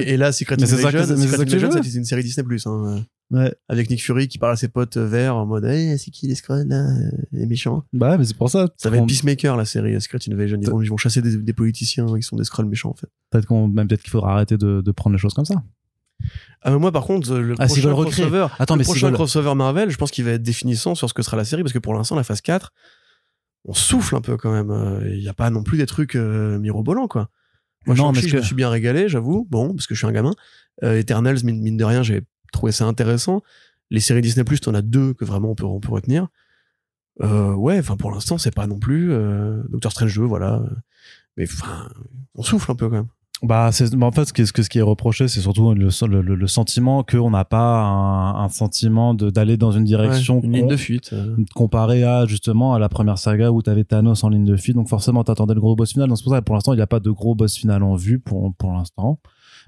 Et, 0.02 0.14
et 0.14 0.18
là, 0.18 0.32
Secret 0.34 0.58
Invasion, 0.62 0.90
c'est 1.82 1.96
une 1.98 2.04
série 2.06 2.22
Disney 2.24 2.46
Plus, 2.46 2.68
hein, 2.68 3.06
Ouais. 3.32 3.54
avec 3.68 3.90
Nick 3.92 4.02
Fury 4.04 4.28
qui 4.28 4.40
parle 4.40 4.54
à 4.54 4.56
ses 4.56 4.70
potes 4.70 4.98
verts 4.98 5.36
en 5.36 5.46
mode, 5.46 5.64
hey, 5.66 6.00
c'est 6.00 6.10
qui 6.10 6.28
les 6.28 6.34
Skrulls 6.36 6.68
là, 6.68 6.88
euh, 6.90 7.12
les 7.32 7.46
méchants? 7.46 7.84
Bah, 7.94 8.18
mais 8.18 8.26
c'est 8.26 8.36
pour 8.36 8.50
ça. 8.50 8.68
Ça 8.78 8.90
va 8.90 8.98
être 8.98 9.06
Peacemaker 9.08 9.56
la 9.56 9.66
série 9.66 9.94
euh, 9.94 10.00
Secret 10.00 10.20
Invasion. 10.32 10.58
Ils 10.62 10.70
vont, 10.70 10.82
ils 10.82 10.90
vont 10.90 10.98
chasser 10.98 11.22
des, 11.22 11.38
des 11.38 11.54
politiciens 11.54 12.08
qui 12.16 12.24
sont 12.24 12.36
des 12.38 12.44
Skrulls 12.44 12.66
méchants 12.68 12.90
en 12.90 12.96
fait. 12.96 13.08
Peut-être 13.30 13.46
qu'on, 13.46 13.68
même 13.68 13.88
peut-être 13.88 14.02
qu'il 14.02 14.10
faudra 14.10 14.34
arrêter 14.34 14.58
de, 14.58 14.82
de 14.82 14.92
prendre 14.92 15.14
les 15.16 15.20
choses 15.22 15.34
comme 15.36 15.46
ça. 15.46 15.62
Ah, 16.64 16.72
mais 16.72 16.80
moi 16.80 16.92
par 16.92 17.04
contre, 17.06 17.34
le 17.38 17.56
Ah, 17.60 17.68
prochain 17.68 17.92
crossover, 17.92 18.48
Attends, 18.58 18.74
le 18.76 18.80
mais 18.80 18.84
prochain 18.84 19.12
crossover 19.12 19.54
Marvel, 19.56 19.90
je 19.90 19.98
pense 19.98 20.12
qu'il 20.12 20.26
va 20.26 20.32
être 20.32 20.44
définissant 20.44 20.96
sur 20.96 21.08
ce 21.08 21.14
que 21.14 21.22
sera 21.22 21.38
la 21.38 21.46
série 21.46 21.62
parce 21.64 21.72
que 21.74 21.80
pour 21.80 21.94
l'instant, 21.94 22.16
la 22.16 22.24
phase 22.24 22.42
4, 22.42 22.74
on 23.66 23.74
souffle 23.74 24.16
un 24.16 24.22
peu 24.22 24.38
quand 24.38 24.52
même. 24.52 24.72
Euh, 24.72 25.08
Il 25.14 25.20
n'y 25.20 25.30
a 25.30 25.34
pas 25.34 25.50
non 25.50 25.64
plus 25.64 25.78
des 25.78 25.86
trucs 25.86 26.16
euh, 26.16 26.58
mirobolants 26.60 27.08
quoi. 27.08 27.30
Moi, 27.86 27.96
Non, 27.96 28.12
mais 28.12 28.22
je 28.22 28.28
que- 28.28 28.38
me 28.38 28.42
suis 28.42 28.56
bien 28.56 28.70
régalé, 28.70 29.08
j'avoue. 29.08 29.48
Bon, 29.50 29.74
parce 29.74 29.88
que 29.88 29.94
je 29.96 30.00
suis 30.00 30.08
un 30.08 30.12
gamin. 30.12 30.34
Euh, 30.84 30.98
Eternals, 31.00 31.38
mine, 31.44 31.62
mine 31.62 31.78
de 31.78 31.84
rien, 31.86 32.04
j'ai 32.04 32.22
trouvé 32.52 32.72
ça 32.72 32.86
intéressant. 32.86 33.42
Les 33.92 34.00
séries 34.00 34.22
Disney 34.22 34.44
Plus, 34.44 34.60
t'en 34.60 34.74
as 34.74 34.82
deux 34.82 35.14
que 35.14 35.26
vraiment 35.26 35.52
on 35.52 35.56
peut, 35.56 35.66
on 35.66 35.80
peut 35.80 35.92
retenir. 35.92 36.28
Euh, 37.22 37.54
ouais, 37.54 37.80
enfin 37.80 37.98
pour 37.98 38.12
l'instant, 38.12 38.38
c'est 38.38 38.54
pas 38.54 38.68
non 38.68 38.80
plus 38.80 39.12
euh, 39.12 39.62
Doctor 39.70 39.92
Strange 39.92 40.16
2, 40.16 40.24
voilà. 40.24 40.62
Mais 41.38 41.46
enfin, 41.52 41.90
on 42.36 42.44
souffle 42.44 42.72
un 42.72 42.76
peu 42.76 42.88
quand 42.88 42.96
même. 42.96 43.08
Bah, 43.42 43.72
c'est, 43.72 43.96
bah, 43.96 44.06
en 44.06 44.12
fait, 44.12 44.26
ce 44.26 44.34
qui 44.34 44.42
est, 44.42 44.46
ce 44.46 44.52
que- 44.54 44.64
ce 44.64 44.70
qui 44.70 44.80
est 44.80 44.84
reproché, 44.84 45.30
c'est 45.30 45.40
surtout 45.40 45.74
le, 45.74 45.86
le, 46.08 46.22
le- 46.22 46.36
le 46.36 46.48
sentiment 46.48 47.04
qu'on 47.04 47.32
n'a 47.32 47.46
pas 47.46 47.82
un, 47.84 48.44
un 48.44 48.50
sentiment 48.50 49.14
de, 49.14 49.30
d'aller 49.30 49.56
dans 49.56 49.72
une 49.72 49.86
direction 49.86 50.40
Ouais, 50.40 50.46
une 50.46 50.54
ligne 50.54 50.68
de 50.68 50.76
fuite. 50.76 51.12
euh. 51.14 51.38
comparé 51.56 52.04
à 52.04 52.26
justement 52.26 52.74
à 52.74 52.80
la 52.80 52.90
première 52.90 53.18
saga 53.18 53.52
où 53.52 53.62
t'avais 53.62 53.86
Thanos 53.86 54.24
en 54.26 54.30
ligne 54.30 54.44
de 54.44 54.58
fuite 54.58 54.76
donc 54.76 54.90
forcément 54.90 55.24
t'attendais 55.24 55.54
le 55.54 55.62
gros 55.62 55.76
boss 55.78 55.94
final 55.94 56.10
donc 56.10 56.18
c'est 56.18 56.24
pour 56.26 56.34
ça 56.34 56.40
que 56.42 56.46
pour 56.46 56.56
l'instant 56.56 56.74
il 56.74 56.78
n'y 56.78 56.82
a 56.82 56.88
pas 56.88 57.00
de 57.00 57.12
gros 57.12 57.34
boss 57.34 57.56
final 57.56 57.82
en 57.84 57.96
vue 57.96 58.20
pour 58.20 58.54
pour 58.58 58.74
l'instant 58.74 59.22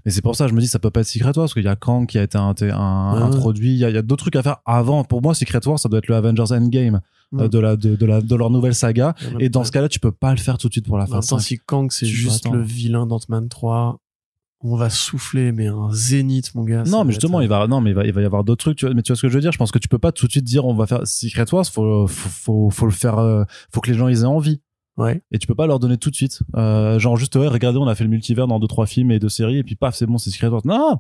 mais 0.06 0.12
c'est 0.12 0.22
pour 0.22 0.36
ça 0.36 0.46
que 0.46 0.50
je 0.52 0.56
me 0.56 0.62
dis 0.62 0.68
ça 0.68 0.80
peut 0.80 0.90
pas 0.92 1.02
être 1.02 1.08
Secret 1.08 1.28
Wars 1.28 1.34
parce 1.36 1.54
qu'il 1.54 1.64
y 1.64 1.68
a 1.68 1.76
Kang 1.76 2.06
qui 2.08 2.18
a 2.18 2.24
été 2.24 2.38
un- 2.38 2.54
un- 2.62 3.16
Ouais. 3.16 3.22
introduit 3.24 3.72
il 3.74 3.78
y 3.78 3.86
a, 3.86 4.02
d'autres 4.02 4.24
trucs 4.24 4.36
à 4.36 4.44
faire 4.44 4.58
avant 4.66 5.04
pour 5.04 5.22
moi 5.22 5.34
Secret 5.34 5.66
Wars 5.68 5.80
ça 5.80 5.90
doit 5.90 6.00
être 6.00 6.08
le 6.08 6.16
Avengers 6.16 6.52
Endgame 6.52 7.02
euh, 7.34 7.46
Mm. 7.46 7.48
de 7.50 7.60
la 7.60 7.76
de, 7.78 7.96
de 7.96 8.06
la 8.06 8.22
de 8.22 8.36
leur 8.36 8.50
nouvelle 8.50 8.76
saga 8.76 9.16
et 9.40 9.50
dans 9.50 9.64
ce 9.64 9.72
cas-là 9.72 9.88
tu 9.90 10.00
peux 10.00 10.12
pas 10.12 10.32
le 10.32 10.38
faire 10.40 10.58
tout 10.58 10.68
de 10.68 10.74
suite 10.74 10.86
pour 10.88 10.98
la 10.98 11.06
fin 11.08 11.22
5. 11.22 11.40
si 11.40 11.60
Kang 11.66 11.88
c'est 11.92 12.06
juste 12.06 12.46
attends. 12.46 12.56
le 12.56 12.62
vilain 12.62 13.06
d'Ant-Man 13.08 13.48
3, 13.48 14.00
on 14.64 14.76
va 14.76 14.90
souffler, 14.92 15.52
mais 15.52 15.68
un 15.68 15.90
zénith, 15.92 16.54
mon 16.56 16.64
gars. 16.64 16.84
non 16.84 17.04
mais 17.04 17.14
justement 17.14 17.40
être- 17.40 17.46
il 17.46 17.50
va 17.50 17.68
non 17.68 17.80
mais 17.82 17.92
il 17.92 17.96
va 17.96 18.06
il 18.06 18.12
va 18.14 18.22
y 18.22 18.26
avoir 18.26 18.44
d'autres 18.44 18.64
trucs 18.66 18.78
tu 18.78 18.86
vois, 18.86 18.94
mais 18.94 19.02
tu 19.02 19.12
vois 19.12 19.16
ce 19.16 19.22
que 19.22 19.30
je 19.30 19.34
veux 19.34 19.42
dire? 19.42 19.52
Je 19.52 19.58
pense 19.58 19.72
que 19.72 19.80
tu 19.80 19.88
peux 19.88 19.98
pas 19.98 20.12
tout 20.12 20.28
de 20.28 20.32
suite 20.32 20.44
dire 20.44 20.66
on 20.66 20.74
va 20.76 20.86
faire 20.88 21.08
Secret 21.08 21.46
Wars 21.54 21.66
faut 21.66 22.06
faut 22.08 22.30
faut, 22.30 22.70
faut 22.70 22.86
le 22.86 22.92
faire 22.92 23.18
euh, 23.18 23.44
faut 23.74 23.82
que 23.82 23.90
les 23.90 23.98
gens 23.98 24.08
ils 24.08 24.22
aient 24.22 24.26
envie 24.26 24.60
Ouais. 24.98 25.22
et 25.32 25.40
tu 25.40 25.48
peux 25.48 25.56
pas 25.56 25.68
leur 25.68 25.80
donner 25.80 25.98
tout 25.98 26.10
de 26.10 26.16
suite 26.16 26.42
euh, 26.58 27.00
genre 27.00 27.16
juste 27.18 27.36
ouais 27.38 27.48
regardez 27.48 27.78
on 27.80 27.88
a 27.88 27.96
fait 27.96 28.04
le 28.04 28.10
multivers 28.10 28.46
dans 28.48 28.60
deux 28.60 28.68
trois 28.68 28.86
films 28.86 29.10
et 29.12 29.20
deux 29.20 29.30
séries 29.30 29.58
et 29.58 29.64
puis 29.64 29.76
paf 29.76 29.96
c'est 29.96 30.06
bon 30.06 30.18
c'est 30.18 30.30
Secret 30.32 30.50
Wars 30.50 30.62
non 30.66 30.98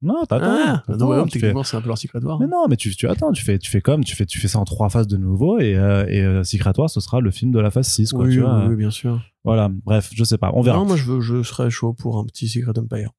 non 0.00 0.24
t'attends 0.26 0.46
Ah, 0.46 0.82
non, 0.96 1.08
ouais, 1.08 1.22
tu 1.24 1.32
fais- 1.32 1.38
techniquement, 1.40 1.62
c'est 1.64 1.76
un 1.76 1.80
peu 1.82 1.88
leur 1.88 1.98
Secret 1.98 2.20
War. 2.24 2.38
mais 2.40 2.46
non 2.46 2.66
mais 2.70 2.76
tu, 2.76 2.94
tu 2.96 3.06
attends 3.08 3.32
tu 3.32 3.44
fais 3.44 3.58
tu 3.58 3.70
fais 3.70 3.80
comme 3.82 4.04
tu 4.04 4.16
fais 4.16 4.24
tu 4.26 4.38
fais 4.38 4.48
ça 4.48 4.58
en 4.58 4.64
trois 4.64 4.88
phases 4.88 5.06
de 5.08 5.16
nouveau 5.16 5.58
et 5.58 5.76
euh, 5.76 6.06
et 6.08 6.22
euh, 6.22 6.44
Secret 6.44 6.72
Wars 6.78 6.88
ce 6.88 7.00
sera 7.00 7.20
le 7.20 7.30
film 7.30 7.50
de 7.50 7.58
la 7.58 7.70
phase 7.70 7.88
6 7.88 8.12
quoi 8.12 8.24
oui, 8.24 8.34
tu 8.34 8.40
vois 8.40 8.60
oui, 8.60 8.66
oui, 8.70 8.76
bien 8.76 8.90
sûr. 8.90 9.20
voilà 9.44 9.68
bref 9.70 10.10
je 10.14 10.24
sais 10.24 10.38
pas 10.38 10.50
on 10.54 10.62
verra 10.62 10.78
Non, 10.78 10.86
moi, 10.86 10.96
je, 10.96 11.04
veux, 11.04 11.20
je 11.20 11.42
serais 11.42 11.68
chaud 11.68 11.92
pour 11.92 12.18
un 12.18 12.24
petit 12.24 12.48
Secret 12.48 12.78
Empire. 12.78 13.10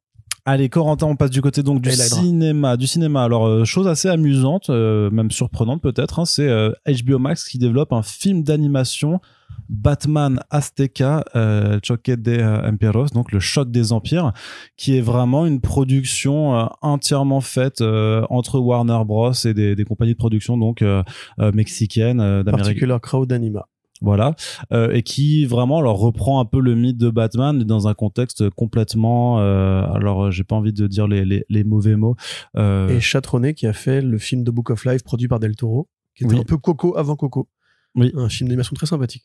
Allez, 0.50 0.70
Corentin, 0.70 1.08
on 1.08 1.18
passe 1.18 1.30
du 1.30 1.42
côté 1.42 1.62
donc 1.62 1.82
du 1.82 1.92
cinéma. 1.92 2.78
Du 2.78 2.88
cinéma. 2.88 3.22
Alors, 3.22 3.46
euh, 3.46 3.66
chose 3.66 3.86
assez 3.86 4.08
amusante, 4.08 4.70
euh, 4.70 5.10
même 5.10 5.30
surprenante 5.30 5.82
peut-être, 5.82 6.20
hein, 6.20 6.26
c'est 6.26 6.48
euh, 6.48 6.72
HBO 6.88 7.20
Max 7.20 7.44
qui 7.44 7.58
développe 7.58 7.92
un 7.92 8.02
film 8.02 8.44
d'animation 8.44 9.20
Batman 9.68 10.40
Azteca, 10.50 11.26
euh, 11.36 11.80
Choque 11.84 12.10
de 12.10 12.32
euh, 12.32 12.66
Empiros, 12.66 13.08
donc 13.08 13.34
le 13.34 13.42
choc 13.42 13.70
des 13.72 13.92
empires, 13.92 14.32
qui 14.78 14.98
est 14.98 15.02
vraiment 15.02 15.46
une 15.46 15.60
production 15.60 16.58
euh, 16.58 16.66
entièrement 16.82 17.42
faite 17.42 17.82
euh, 17.82 18.26
entre 18.30 18.58
Warner 18.58 19.04
Bros 19.06 19.34
et 19.34 19.54
des, 19.54 19.76
des 19.76 19.84
compagnies 19.84 20.14
de 20.14 20.18
production 20.18 20.58
donc 20.58 20.82
euh, 20.82 21.04
euh, 21.42 21.52
mexicaines, 21.52 22.22
euh, 22.22 22.44
d'Amérique 22.44 22.68
Particular 22.68 23.02
Crowd 23.02 23.34
Anima. 23.34 23.68
Voilà 24.02 24.36
euh, 24.72 24.92
et 24.92 25.02
qui 25.02 25.46
vraiment 25.46 25.80
alors 25.80 25.98
reprend 25.98 26.40
un 26.40 26.46
peu 26.46 26.60
le 26.60 26.76
mythe 26.76 26.98
de 26.98 27.10
Batman 27.10 27.64
dans 27.64 27.88
un 27.88 27.94
contexte 27.96 28.50
complètement 28.52 29.40
euh, 29.40 29.82
alors 29.92 30.26
euh, 30.26 30.32
j'ai 30.32 30.44
pas 30.44 30.56
envie 30.56 30.74
de 30.74 30.86
dire 30.86 31.08
les, 31.08 31.26
les, 31.26 31.46
les 31.50 31.64
mauvais 31.64 31.96
mots 31.96 32.16
euh, 32.56 32.90
Et 32.90 33.00
Chatronnet 33.00 33.54
qui 33.56 33.66
a 33.66 33.74
fait 33.74 34.02
le 34.02 34.18
film 34.20 34.44
The 34.44 34.50
Book 34.52 34.70
of 34.70 34.86
Life 34.86 35.04
produit 35.04 35.28
par 35.28 35.40
Del 35.40 35.56
Toro, 35.56 35.90
qui 36.16 36.26
était 36.26 36.36
Oui. 36.36 36.40
un 36.42 36.44
peu 36.44 36.58
Coco 36.58 36.96
avant 36.98 37.16
Coco. 37.16 37.50
Oui. 37.96 38.12
Un 38.16 38.30
film 38.30 38.48
d'animation 38.50 38.76
très 38.76 38.86
sympathique. 38.86 39.24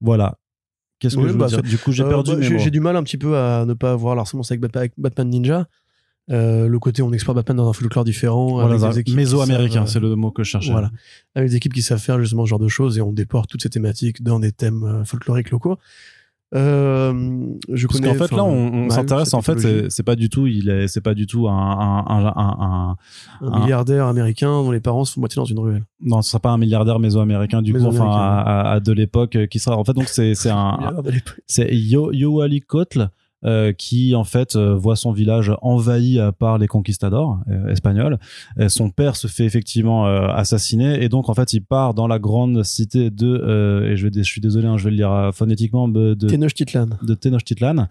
voilà 0.00 0.38
qu'est-ce 1.00 1.16
que 1.16 1.20
Oui, 1.22 1.28
je 1.28 1.32
veux 1.32 1.38
bah, 1.38 1.46
dire? 1.48 1.62
du 1.62 1.78
coup 1.78 1.90
j'ai 1.92 2.04
perdu 2.04 2.36
bah, 2.36 2.58
j'ai 2.58 2.70
du 2.70 2.80
mal 2.80 2.96
un 2.96 3.02
petit 3.02 3.18
peu 3.18 3.36
à 3.36 3.64
ne 3.66 3.74
pas 3.74 3.92
avoir 3.92 4.14
Batman, 4.60 4.80
avec 4.82 4.92
Batman 4.98 5.28
Ninja. 5.28 5.66
Euh, 6.30 6.68
le 6.68 6.78
côté 6.78 7.00
on 7.02 7.10
explore 7.12 7.34
Batman 7.34 7.56
dans 7.56 7.70
un 7.70 7.72
folklore 7.72 8.04
différent. 8.04 8.50
voilà, 8.50 8.74
avec 8.74 8.80
des 8.92 8.98
équipes 9.00 9.12
qui 9.12 9.16
méso-américain 9.16 9.86
c'est 9.86 9.98
le 10.00 10.14
mot 10.14 10.30
que 10.30 10.42
je 10.42 10.50
cherchais 10.50 10.72
Voilà. 10.72 10.90
Avec 11.34 11.48
des 11.50 11.56
équipes 11.56 11.72
qui 11.72 11.80
savent 11.82 11.98
faire 12.00 12.20
justement 12.20 12.44
ce 12.44 12.50
genre 12.50 12.58
de 12.58 12.68
choses 12.68 12.98
et 12.98 13.00
on 13.00 13.12
déporte 13.12 13.48
toutes 13.48 13.62
ces 13.62 13.70
thématiques 13.70 14.22
dans 14.22 14.38
des 14.38 14.52
thèmes 14.52 14.84
euh, 14.84 15.04
folkloriques 15.04 15.50
locaux. 15.50 15.78
Euh, 16.54 17.12
je 17.70 17.86
parce 17.86 18.00
connais. 18.00 18.10
qu'en 18.16 18.26
fait 18.26 18.34
là 18.34 18.42
on, 18.42 18.88
s'intéresse 18.88 19.34
en 19.34 19.42
fait 19.42 19.90
c'est 19.90 20.02
pas 20.02 20.16
du 20.16 20.30
tout 20.30 20.46
il 20.46 20.70
est 20.70 20.88
c'est 20.88 21.02
pas 21.02 21.12
du 21.12 21.26
tout 21.26 21.46
un 21.46 21.52
un, 21.52 22.06
un, 22.06 22.24
un, 22.24 22.32
un- 22.36 22.96
un 23.42 23.52
un- 23.52 23.60
milliardaire 23.60 24.06
américain 24.06 24.48
dont 24.62 24.70
les 24.70 24.80
parents 24.80 25.04
se 25.04 25.12
font 25.12 25.20
moitié 25.20 25.36
dans 25.40 25.44
une 25.44 25.58
ruelle. 25.58 25.84
non 26.00 26.22
ce 26.22 26.30
sera 26.30 26.40
pas 26.40 26.48
un 26.50 26.56
milliardaire 26.56 27.00
méso-américain 27.00 27.60
du 27.60 27.74
coup 27.74 27.84
enfin 27.84 28.08
à, 28.10 28.40
à- 28.40 28.72
à 28.72 28.80
de 28.80 28.92
l'époque 28.92 29.36
qui 29.50 29.58
sera 29.58 29.76
en 29.76 29.84
fait 29.84 29.92
donc 29.92 30.08
c'est 30.08 30.34
c'est 30.34 30.48
un, 30.52 30.78
c'est 31.46 31.68
Yo 31.70 32.12
Yoali 32.12 32.60
Kotl 32.62 33.10
euh, 33.44 33.72
qui 33.72 34.16
en 34.16 34.24
fait 34.24 34.56
euh, 34.56 34.74
voit 34.74 34.96
son 34.96 35.12
village 35.12 35.52
envahi 35.62 36.18
euh, 36.18 36.32
par 36.32 36.58
les 36.58 36.66
conquistadors 36.66 37.38
euh, 37.48 37.68
espagnols. 37.68 38.18
Son 38.66 38.90
père 38.90 39.14
se 39.14 39.28
fait 39.28 39.44
effectivement 39.44 40.08
euh, 40.08 40.26
assassiner 40.28 41.02
et 41.04 41.08
donc 41.08 41.28
en 41.28 41.34
fait 41.34 41.52
il 41.52 41.60
part 41.60 41.94
dans 41.94 42.08
la 42.08 42.18
grande 42.18 42.64
cité 42.64 43.10
de 43.10 43.28
euh, 43.28 43.92
et 43.92 43.96
je 43.96 44.08
vais 44.08 44.12
je 44.12 44.22
suis 44.22 44.40
désolé 44.40 44.66
hein, 44.66 44.76
je 44.76 44.84
vais 44.84 44.90
le 44.90 44.96
lire 44.96 45.30
phonétiquement 45.32 45.86
de, 45.86 46.14
Tenochtitlan. 46.14 46.88
de 47.02 47.14
Tenochtitlan 47.14 47.86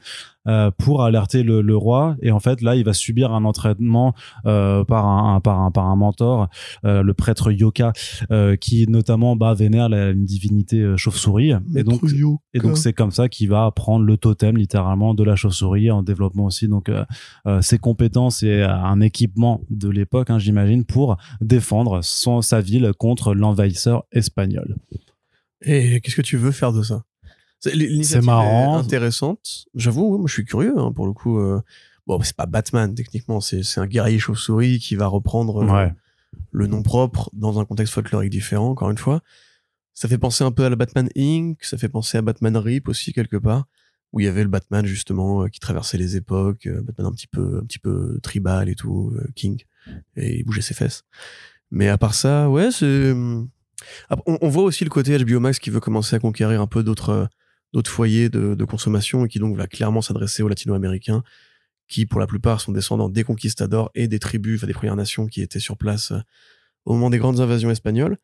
euh, 0.48 0.72
pour 0.78 1.04
alerter 1.04 1.44
le, 1.44 1.62
le 1.62 1.76
roi 1.78 2.16
et 2.22 2.32
en 2.32 2.40
fait 2.40 2.62
là 2.62 2.76
il 2.76 2.84
va 2.84 2.94
subir 2.94 3.32
un 3.34 3.44
entraînement 3.46 4.14
euh, 4.46 4.84
par 4.84 5.06
un, 5.06 5.36
un- 5.36 5.40
par 5.42 5.60
un 5.62 5.72
par 5.72 5.86
un 5.86 5.96
mentor 5.96 6.48
euh, 6.86 7.02
le 7.04 7.14
prêtre 7.14 7.52
Yoka 7.52 7.94
euh, 8.32 8.56
qui 8.56 8.88
notamment 8.88 9.36
bah, 9.36 9.54
vénère 9.54 9.90
la, 9.90 10.10
une 10.12 10.26
divinité 10.26 10.80
euh, 10.82 10.98
chauve-souris 10.98 11.54
et 11.76 11.84
donc 11.84 12.02
Yoka. 12.04 12.42
et 12.54 12.60
donc 12.60 12.78
c'est 12.78 12.94
comme 12.94 13.12
ça 13.12 13.30
qu'il 13.30 13.50
va 13.50 13.70
prendre 13.72 14.06
le 14.06 14.18
totem 14.18 14.58
littéralement 14.58 15.14
de 15.14 15.24
la 15.24 15.36
chauve-souris 15.36 15.92
en 15.92 16.04
développement 16.04 16.46
aussi 16.46 16.68
donc 16.68 16.90
euh, 16.90 17.04
euh, 17.48 17.62
ses 17.62 17.78
compétences 17.78 18.44
et 18.44 18.64
un 18.64 19.02
équipement 19.02 19.62
de 19.70 19.90
l'époque 19.90 20.30
hein, 20.30 20.40
j'imagine 20.40 20.86
pour 20.86 21.18
défendre 21.42 22.00
son 22.04 22.42
sa 22.42 22.62
ville 22.62 22.92
contre 22.98 23.34
l'envahisseur 23.34 24.04
espagnol. 24.12 24.76
Et 25.62 26.02
qu'est-ce 26.02 26.16
que 26.16 26.22
tu 26.22 26.38
veux 26.38 26.52
faire 26.52 26.72
de 26.72 26.84
ça? 26.84 27.04
C'est 27.60 28.22
marrant. 28.22 28.78
intéressante. 28.78 29.66
J'avoue, 29.76 30.12
ouais, 30.12 30.18
moi 30.20 30.28
je 30.28 30.34
suis 30.34 30.46
curieux 30.46 30.78
hein, 30.78 30.92
pour 30.92 31.06
le 31.08 31.14
coup. 31.14 31.40
euh, 31.40 31.62
Bon, 32.06 32.22
c'est 32.22 32.36
pas 32.36 32.46
Batman 32.46 32.94
techniquement, 32.96 33.42
c'est 33.42 33.62
un 33.78 33.86
guerrier 33.86 34.18
chauve-souris 34.18 34.80
qui 34.80 34.96
va 34.96 35.08
reprendre 35.08 35.62
euh, 35.64 35.66
Ouais. 35.74 35.94
le 36.52 36.68
nom 36.68 36.82
propre 36.82 37.30
dans 37.34 37.60
un 37.60 37.66
contexte 37.66 37.94
folklorique 37.94 38.30
différent. 38.32 38.70
Encore 38.70 38.90
une 38.92 38.98
fois, 38.98 39.22
ça 39.94 40.08
fait 40.08 40.18
penser 40.18 40.44
un 40.46 40.52
peu 40.52 40.64
à 40.64 40.70
la 40.70 40.76
Batman 40.78 41.10
Inc. 41.18 41.58
Ça 41.64 41.78
fait 41.78 41.90
penser 41.90 42.18
à 42.18 42.22
Batman 42.22 42.56
Rip 42.56 42.88
aussi 42.88 43.12
quelque 43.12 43.36
part, 43.36 43.66
où 44.14 44.22
il 44.22 44.24
y 44.24 44.30
avait 44.30 44.44
le 44.44 44.50
Batman 44.50 44.86
justement 44.86 45.44
euh, 45.44 45.48
qui 45.50 45.60
traversait 45.60 45.98
les 45.98 46.16
époques, 46.16 46.68
euh, 46.68 46.82
Batman 46.82 47.08
un 47.08 47.12
petit 47.12 47.28
peu 47.28 47.60
un 47.62 47.66
petit 47.66 47.80
peu 47.80 48.20
tribal 48.24 48.70
et 48.70 48.76
tout, 48.76 49.14
King, 49.36 49.62
et 50.16 50.38
il 50.40 50.44
bougeait 50.46 50.62
ses 50.62 50.76
fesses. 50.76 51.04
Mais 51.72 51.90
à 51.90 51.98
part 51.98 52.14
ça, 52.14 52.50
ouais, 52.50 52.72
c'est 52.72 53.14
après, 54.10 54.24
on, 54.32 54.38
on 54.42 54.48
voit 54.50 54.64
aussi 54.64 54.86
le 54.86 54.90
côté 54.90 55.18
HBO 55.18 55.40
Max 55.42 55.60
qui 55.60 55.70
veut 55.72 55.82
commencer 55.82 56.16
à 56.16 56.20
conquérir 56.20 56.62
un 56.62 56.68
peu 56.68 56.84
d'autres 56.84 57.28
d'autres 57.74 57.92
foyers 57.92 58.30
de, 58.30 58.56
de 58.56 58.66
consommation 58.66 59.26
et 59.26 59.28
qui 59.28 59.40
donc 59.40 59.56
va 59.56 59.68
clairement 59.68 60.02
s'adresser 60.02 60.44
aux 60.44 60.48
latino-américains 60.48 61.24
qui 61.88 62.06
pour 62.06 62.20
la 62.20 62.28
plupart 62.28 62.60
sont 62.60 62.72
descendants 62.72 63.10
des 63.10 63.24
conquistadors 63.24 63.92
et 63.96 64.08
des 64.08 64.20
tribus, 64.20 64.60
enfin 64.60 64.68
des 64.68 64.74
Premières 64.74 64.96
Nations 64.98 65.28
qui 65.28 65.42
étaient 65.42 65.60
sur 65.60 65.78
place 65.78 66.12
euh, 66.12 66.20
au 66.86 66.94
moment 66.94 67.10
des 67.10 67.18
grandes 67.18 67.40
invasions 67.40 67.70
espagnoles. 67.72 68.18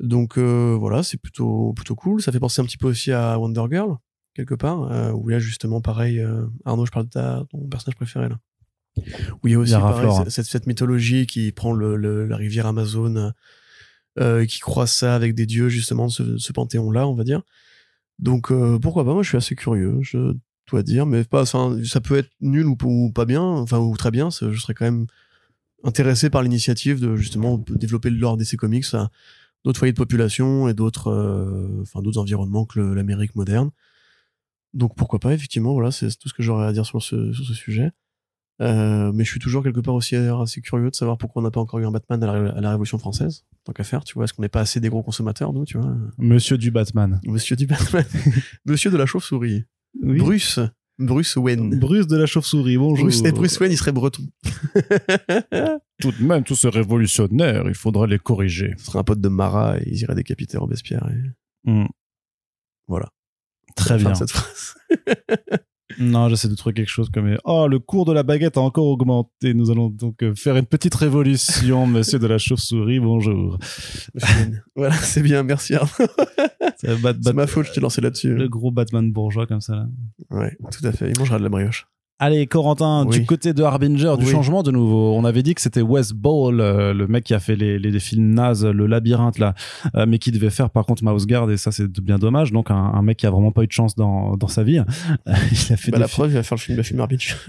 Donc 0.00 0.38
euh, 0.38 0.76
voilà, 0.78 1.02
c'est 1.02 1.18
plutôt 1.18 1.72
plutôt 1.74 1.94
cool. 1.94 2.22
Ça 2.22 2.32
fait 2.32 2.40
penser 2.40 2.60
un 2.62 2.64
petit 2.64 2.78
peu 2.78 2.88
aussi 2.88 3.12
à 3.12 3.38
Wonder 3.38 3.64
Girl 3.70 3.96
quelque 4.34 4.54
part, 4.54 4.90
euh, 4.90 5.12
où 5.12 5.28
là 5.28 5.38
justement 5.38 5.82
pareil, 5.82 6.18
euh, 6.18 6.46
Arnaud, 6.64 6.86
je 6.86 6.90
parle 6.90 7.04
de 7.04 7.10
ta, 7.10 7.44
ton 7.50 7.66
personnage 7.68 7.96
préféré 7.96 8.30
là. 8.30 8.38
Où 9.42 9.48
il 9.48 9.52
y 9.52 9.54
a 9.54 9.58
aussi 9.58 9.72
pareil, 9.90 10.08
cette, 10.30 10.46
cette, 10.46 10.66
mythologie 10.66 11.26
qui 11.26 11.52
prend 11.52 11.72
le, 11.72 11.96
le- 11.96 12.26
la 12.26 12.36
rivière 12.36 12.66
Amazon, 12.66 13.32
euh, 14.18 14.40
et 14.42 14.46
qui 14.46 14.60
croise 14.60 14.90
ça 14.90 15.14
avec 15.14 15.34
des 15.34 15.44
dieux 15.46 15.68
justement 15.68 16.06
de 16.06 16.12
ce, 16.12 16.38
ce 16.38 16.52
panthéon-là, 16.52 17.06
on 17.06 17.14
va 17.14 17.24
dire. 17.24 17.42
Donc 18.22 18.52
euh, 18.52 18.78
pourquoi 18.78 19.04
pas 19.04 19.12
Moi, 19.12 19.22
je 19.22 19.28
suis 19.28 19.36
assez 19.36 19.56
curieux, 19.56 19.98
je 20.00 20.34
dois 20.70 20.82
dire, 20.82 21.06
mais 21.06 21.24
pas. 21.24 21.44
Ça 21.44 22.00
peut 22.02 22.16
être 22.16 22.30
nul 22.40 22.66
ou, 22.66 23.12
pas 23.12 23.24
bien, 23.24 23.42
enfin 23.42 23.78
ou 23.78 23.96
très 23.96 24.12
bien. 24.12 24.30
Je 24.30 24.56
serais 24.58 24.74
quand 24.74 24.84
même 24.84 25.06
intéressé 25.84 26.30
par 26.30 26.42
l'initiative 26.42 27.00
de 27.00 27.16
justement 27.16 27.58
développer 27.68 28.10
lore 28.10 28.36
d'essai 28.36 28.56
comics 28.56 28.86
à 28.94 29.10
d'autres 29.64 29.80
foyers 29.80 29.92
de 29.92 29.96
population 29.98 30.68
et 30.68 30.74
d'autres, 30.74 31.08
euh, 31.08 31.82
enfin 31.82 32.00
environnements 32.16 32.64
que 32.64 32.80
l'Amérique 32.80 33.34
moderne. 33.34 33.70
Donc 34.72 34.94
pourquoi 34.96 35.18
pas 35.18 35.34
Effectivement, 35.34 35.72
voilà, 35.72 35.90
c'est 35.90 36.16
tout 36.16 36.28
ce 36.28 36.34
que 36.34 36.42
j'aurais 36.44 36.66
à 36.66 36.72
dire 36.72 36.86
sur 36.86 37.02
ce 37.02 37.32
sujet. 37.32 37.90
Euh, 38.60 39.10
mais 39.12 39.24
je 39.24 39.30
suis 39.30 39.40
toujours 39.40 39.62
quelque 39.62 39.80
part 39.80 39.94
aussi 39.94 40.14
assez 40.14 40.60
curieux 40.60 40.90
de 40.90 40.94
savoir 40.94 41.18
pourquoi 41.18 41.40
on 41.40 41.44
n'a 41.44 41.50
pas 41.50 41.60
encore 41.60 41.80
eu 41.80 41.86
un 41.86 41.90
Batman 41.90 42.22
à 42.22 42.26
la, 42.26 42.50
à 42.50 42.60
la 42.60 42.70
Révolution 42.70 42.98
française, 42.98 43.44
tant 43.64 43.72
qu'à 43.72 43.84
faire, 43.84 44.04
tu 44.04 44.14
vois. 44.14 44.24
Est-ce 44.24 44.34
qu'on 44.34 44.42
n'est 44.42 44.48
pas 44.48 44.60
assez 44.60 44.78
des 44.78 44.88
gros 44.88 45.02
consommateurs, 45.02 45.52
nous, 45.52 45.64
tu 45.64 45.78
vois? 45.78 45.94
Monsieur 46.18 46.58
du 46.58 46.70
Batman. 46.70 47.20
Monsieur 47.26 47.56
du 47.56 47.66
Batman. 47.66 48.04
Monsieur 48.66 48.90
de 48.90 48.96
la 48.96 49.06
chauve-souris. 49.06 49.64
Bruce. 50.00 50.60
Bruce 50.98 51.36
Wayne. 51.36 51.78
Bruce 51.78 52.06
de 52.06 52.16
la 52.16 52.26
chauve-souris, 52.26 52.76
bonjour. 52.76 53.06
Bruce, 53.06 53.24
et 53.24 53.32
Bruce 53.32 53.58
Wayne, 53.58 53.72
il 53.72 53.78
serait 53.78 53.92
breton. 53.92 54.22
Tout 56.00 56.12
de 56.12 56.22
même, 56.24 56.44
tous 56.44 56.56
ces 56.56 56.68
révolutionnaires, 56.68 57.64
il 57.66 57.74
faudrait 57.74 58.08
les 58.08 58.18
corriger. 58.18 58.74
Ce 58.76 58.86
serait 58.86 58.98
un 58.98 59.04
pote 59.04 59.20
de 59.20 59.28
Marat 59.28 59.78
et 59.78 59.84
ils 59.86 60.02
iraient 60.02 60.14
décapiter 60.14 60.58
Robespierre. 60.58 61.08
Et... 61.10 61.70
Hmm. 61.70 61.86
Voilà. 62.88 63.08
Très 63.76 63.98
bien. 63.98 64.14
cette 64.14 64.30
phrase. 64.30 64.74
Non, 65.98 66.28
j'essaie 66.28 66.48
de 66.48 66.54
trouver 66.54 66.74
quelque 66.74 66.88
chose 66.88 67.10
comme 67.10 67.36
Oh, 67.44 67.66
le 67.68 67.78
cours 67.78 68.04
de 68.04 68.12
la 68.12 68.22
baguette 68.22 68.56
a 68.56 68.60
encore 68.60 68.86
augmenté. 68.86 69.54
Nous 69.54 69.70
allons 69.70 69.88
donc 69.88 70.22
euh, 70.22 70.34
faire 70.34 70.56
une 70.56 70.66
petite 70.66 70.94
révolution, 70.94 71.86
monsieur 71.88 72.18
de 72.18 72.26
la 72.26 72.38
chauve-souris. 72.38 73.00
Bonjour. 73.00 73.58
voilà, 74.76 74.94
c'est 74.94 75.22
bien, 75.22 75.42
merci. 75.42 75.74
C'est 76.76 77.34
ma 77.34 77.46
faute, 77.46 77.66
je 77.66 77.72
t'ai 77.72 77.80
lancé 77.80 78.00
là-dessus. 78.00 78.34
le 78.34 78.48
gros 78.48 78.70
Batman 78.70 79.10
bourgeois 79.12 79.46
comme 79.46 79.60
ça. 79.60 79.74
Là. 79.76 79.86
Ouais, 80.30 80.56
tout 80.70 80.86
à 80.86 80.92
fait. 80.92 81.10
Il 81.10 81.18
mangera 81.18 81.38
de 81.38 81.44
la 81.44 81.48
brioche. 81.48 81.86
Allez, 82.24 82.46
Corentin, 82.46 83.04
du 83.04 83.24
côté 83.26 83.52
de 83.52 83.64
Harbinger, 83.64 84.14
du 84.16 84.24
Oui. 84.26 84.30
changement 84.30 84.62
de 84.62 84.70
nouveau. 84.70 85.12
On 85.16 85.24
avait 85.24 85.42
dit 85.42 85.56
que 85.56 85.60
c'était 85.60 85.82
Wes 85.82 86.12
Ball, 86.12 86.60
euh, 86.60 86.94
le 86.94 87.08
mec 87.08 87.24
qui 87.24 87.34
a 87.34 87.40
fait 87.40 87.56
les, 87.56 87.80
les, 87.80 87.90
les 87.90 87.98
films 87.98 88.32
nazes, 88.32 88.64
le 88.64 88.86
labyrinthe 88.86 89.40
là, 89.40 89.54
euh, 89.96 90.06
mais 90.06 90.18
qui 90.20 90.30
devait 90.30 90.50
faire 90.50 90.70
par 90.70 90.86
contre 90.86 91.02
Mouse 91.02 91.26
Guard 91.26 91.50
et 91.50 91.56
ça 91.56 91.72
c'est 91.72 91.88
bien 92.00 92.18
dommage. 92.18 92.52
Donc 92.52 92.70
un, 92.70 92.76
un 92.76 93.02
mec 93.02 93.16
qui 93.16 93.26
a 93.26 93.30
vraiment 93.32 93.50
pas 93.50 93.64
eu 93.64 93.66
de 93.66 93.72
chance 93.72 93.96
dans, 93.96 94.36
dans 94.36 94.46
sa 94.46 94.62
vie. 94.62 94.78
Euh, 94.78 94.84
il 95.26 95.72
a 95.72 95.76
fait 95.76 95.90
Bah, 95.90 95.96
des 95.96 96.02
la 96.02 96.08
preuve, 96.08 96.30
il 96.30 96.34
va 96.34 96.42
faire 96.44 96.56
le 96.56 96.60
film, 96.60 96.76
le 96.76 96.82
film 96.84 97.00
Arbinger. 97.00 97.34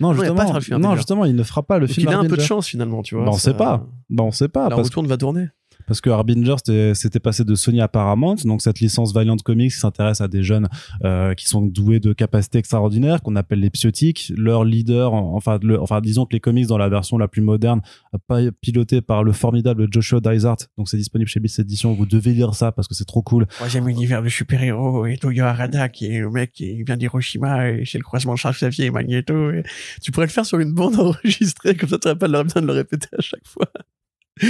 Non, 0.00 0.12
il 0.12 0.16
justement, 0.18 0.34
non, 0.44 0.50
Harbinger. 0.50 0.96
justement, 0.96 1.24
il 1.24 1.34
ne 1.34 1.42
fera 1.42 1.62
pas 1.62 1.78
le 1.78 1.86
Donc 1.86 1.94
film. 1.94 2.08
il 2.10 2.14
a 2.14 2.18
un 2.18 2.22
peu 2.22 2.28
de 2.28 2.32
Harbinger. 2.32 2.46
chance 2.46 2.66
finalement, 2.68 3.02
tu 3.02 3.14
vois. 3.14 3.24
Bah, 3.24 3.30
on 3.32 3.38
sait 3.38 3.54
pas. 3.54 3.86
Bah, 4.10 4.22
on 4.22 4.32
sait 4.32 4.48
pas 4.48 4.68
La 4.68 4.76
parce, 4.76 4.88
retourne 4.88 5.06
va 5.06 5.16
tourner. 5.16 5.46
Parce 5.86 6.00
que 6.00 6.10
Harbinger 6.10 6.56
c'était 6.94 7.20
passé 7.20 7.44
de 7.44 7.54
Sony 7.54 7.80
à 7.80 7.88
Paramount, 7.88 8.36
donc 8.44 8.62
cette 8.62 8.80
licence 8.80 9.12
Valiant 9.12 9.36
Comics 9.36 9.72
s'intéresse 9.72 10.20
à 10.20 10.28
des 10.28 10.42
jeunes 10.42 10.68
euh, 11.04 11.34
qui 11.34 11.46
sont 11.48 11.62
doués 11.62 12.00
de 12.00 12.12
capacités 12.12 12.58
extraordinaires 12.58 13.22
qu'on 13.22 13.36
appelle 13.36 13.60
les 13.60 13.70
psiotiques. 13.70 14.32
Leur 14.36 14.64
leader, 14.64 15.12
en- 15.12 15.34
enfin, 15.34 15.58
le, 15.62 15.80
enfin 15.80 16.00
disons 16.00 16.26
que 16.26 16.32
les 16.32 16.40
comics 16.40 16.66
dans 16.66 16.78
la 16.78 16.88
version 16.88 17.18
la 17.18 17.28
plus 17.28 17.42
moderne, 17.42 17.80
euh, 18.30 18.50
piloté 18.60 19.00
par 19.00 19.24
le 19.24 19.32
formidable 19.32 19.86
Joshua 19.90 20.20
Dysart, 20.20 20.56
donc 20.78 20.88
c'est 20.88 20.96
disponible 20.96 21.28
chez 21.28 21.40
Bliss 21.40 21.58
Edition. 21.58 21.92
Vous 21.94 22.06
devez 22.06 22.32
lire 22.32 22.54
ça 22.54 22.72
parce 22.72 22.88
que 22.88 22.94
c'est 22.94 23.04
trop 23.04 23.22
cool. 23.22 23.46
Moi, 23.60 23.68
j'aime 23.68 23.86
l'univers 23.86 24.22
de 24.22 24.28
super-héros 24.28 25.06
et 25.06 25.16
Toyo 25.18 25.44
Harada, 25.44 25.88
qui 25.88 26.06
est 26.06 26.20
le 26.20 26.30
mec 26.30 26.52
qui 26.52 26.82
vient 26.84 26.96
d'Hiroshima 26.96 27.70
et 27.70 27.84
c'est 27.84 27.98
le 27.98 28.04
croisement 28.04 28.34
de 28.34 28.38
Charles 28.38 28.54
Xavier 28.54 28.86
et 28.86 28.90
Magneto. 28.90 29.50
Et... 29.50 29.62
Tu 30.02 30.10
pourrais 30.12 30.26
le 30.26 30.32
faire 30.32 30.46
sur 30.46 30.58
une 30.58 30.72
bande 30.72 30.96
enregistrée, 30.98 31.74
comme 31.76 31.88
ça 31.88 31.98
tu 31.98 32.08
n'aurais 32.08 32.18
pas 32.18 32.28
besoin 32.28 32.62
de 32.62 32.66
le 32.66 32.72
répéter 32.72 33.08
à 33.16 33.20
chaque 33.20 33.46
fois. 33.46 33.66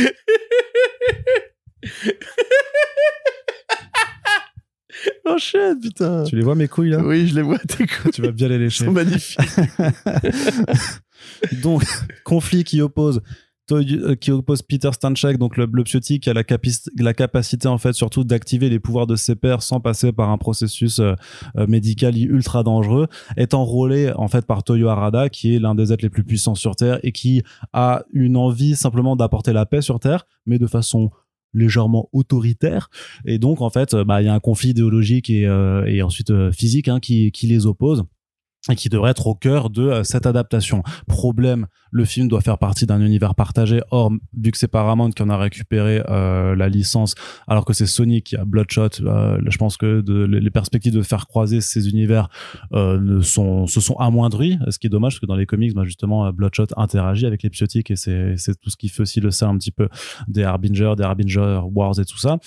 Enchaîne, 5.27 5.81
putain. 5.81 6.25
Tu 6.25 6.37
les 6.37 6.43
vois 6.43 6.55
mes 6.55 6.69
couilles 6.69 6.91
là? 6.91 7.05
Oui, 7.05 7.27
je 7.27 7.35
les 7.35 7.43
vois, 7.43 7.59
tes 7.59 7.87
couilles 7.87 8.13
Tu 8.13 8.23
vas 8.23 8.31
bien 8.31 8.49
les 8.49 8.59
lécher. 8.59 8.85
sont 8.85 8.93
magnifiques. 8.93 9.39
donc 11.63 11.83
conflit 12.25 12.65
qui 12.65 12.81
oppose 12.81 13.21
qui 14.21 14.31
oppose 14.31 14.63
Peter 14.63 14.91
Stanchek 14.93 15.39
donc 15.39 15.57
le, 15.57 15.67
le 15.73 15.83
qui 15.85 16.29
a 16.29 16.35
la, 16.35 17.15
capacité 17.15 17.67
en 17.67 17.79
fait 17.79 17.95
surtout 17.95 18.23
d'activer 18.23 18.69
les 18.69 18.79
pouvoirs 18.79 19.07
de 19.07 19.17
ses 19.17 19.37
pairs 19.37 19.63
sans 19.63 19.81
passer 19.81 20.13
par 20.13 20.31
un 20.31 20.37
processus 20.37 20.99
euh, 20.99 21.15
euh, 21.57 21.67
médical 21.67 22.17
ultra 22.17 22.63
dangereux 22.63 23.07
est 23.37 23.55
enrôlé 23.55 24.13
en 24.17 24.29
fait 24.29 24.47
par 24.47 24.65
Toyo 24.65 24.89
Harada 24.89 25.31
qui 25.31 25.55
est 25.55 25.59
l'un 25.59 25.75
des 25.75 25.93
êtres 25.93 26.05
les 26.05 26.11
plus 26.11 26.25
puissants 26.25 26.55
sur 26.55 26.77
Terre 26.77 26.99
et 27.03 27.13
qui 27.13 27.43
a 27.73 28.03
une 28.13 28.37
envie 28.37 28.77
simplement 28.77 29.17
d'apporter 29.17 29.55
la 29.55 29.65
paix 29.65 29.81
sur 29.81 29.99
Terre 29.99 30.27
mais 30.45 30.59
de 30.59 30.67
façon 30.67 31.11
légèrement 31.55 32.09
autoritaire 32.13 32.91
et 33.25 33.39
donc 33.39 33.63
en 33.63 33.71
fait 33.71 33.95
euh, 33.95 34.05
bah, 34.05 34.21
il 34.21 34.27
y 34.27 34.29
a 34.29 34.35
un 34.35 34.41
conflit 34.41 34.71
idéologique 34.71 35.31
et, 35.31 35.47
euh, 35.47 36.05
ensuite 36.05 36.31
euh, 36.31 36.53
physique 36.53 36.89
hein, 36.89 37.01
qui, 37.01 37.33
les 37.45 37.67
oppose 37.67 38.05
et 38.71 38.77
qui 38.77 38.89
devrait 38.89 39.11
être 39.11 39.27
au 39.27 39.35
cœur 39.35 39.69
de 39.71 39.83
euh, 39.83 40.05
cette 40.05 40.27
adaptation. 40.27 40.83
Problème, 41.07 41.67
le 41.95 42.05
film 42.05 42.29
doit 42.29 42.41
faire 42.41 42.59
partie 42.59 42.87
d'un 42.87 43.01
univers 43.01 43.35
partagé. 43.35 43.81
Or, 43.91 44.13
vu 44.37 44.51
que 44.51 44.59
c'est 44.59 44.69
Paramount 44.69 45.11
qui 45.11 45.23
en 45.23 45.31
a 45.31 45.37
récupéré 45.37 46.03
euh, 46.09 46.57
la 46.57 46.69
licence, 46.69 47.15
alors 47.47 47.65
que 47.65 47.73
c'est 47.73 47.87
Sony 47.87 48.23
qui 48.23 48.37
a 48.37 48.45
Bloodshot, 48.45 49.01
euh, 49.03 49.39
je 49.47 49.57
pense 49.59 49.77
que 49.77 50.01
de, 50.01 50.25
les 50.25 50.51
perspectives 50.51 50.93
de 50.93 51.03
faire 51.03 51.27
croiser 51.27 51.61
ces 51.61 51.89
univers 51.89 52.29
euh, 52.73 52.99
ne 53.01 53.21
sont, 53.21 53.67
se 53.67 53.81
sont 53.81 53.95
amoindries. 53.95 54.59
Ce 54.71 54.79
qui 54.79 54.89
est 54.89 54.91
dommage, 54.91 55.15
parce 55.15 55.21
que 55.21 55.27
dans 55.27 55.37
les 55.37 55.47
comics, 55.47 55.75
bah, 55.75 55.85
justement, 55.85 56.33
Bloodshot 56.33 56.67
interagit 56.77 57.27
avec 57.27 57.43
les 57.43 57.51
psiotiques 57.51 57.91
et 57.91 57.97
c'est 57.97 58.37
tout 58.61 58.71
ce 58.71 58.77
qui 58.77 58.89
fait 58.89 59.03
aussi 59.03 59.21
le 59.21 59.31
sel 59.31 59.49
un 59.49 59.57
petit 59.57 59.71
peu 59.71 59.89
des 60.27 60.43
Harbinger, 60.43 60.95
des 60.97 61.05
Harbinger 61.05 61.61
Wars 61.73 62.01
et 62.01 62.05
tout 62.05 62.19
ça. 62.19 62.39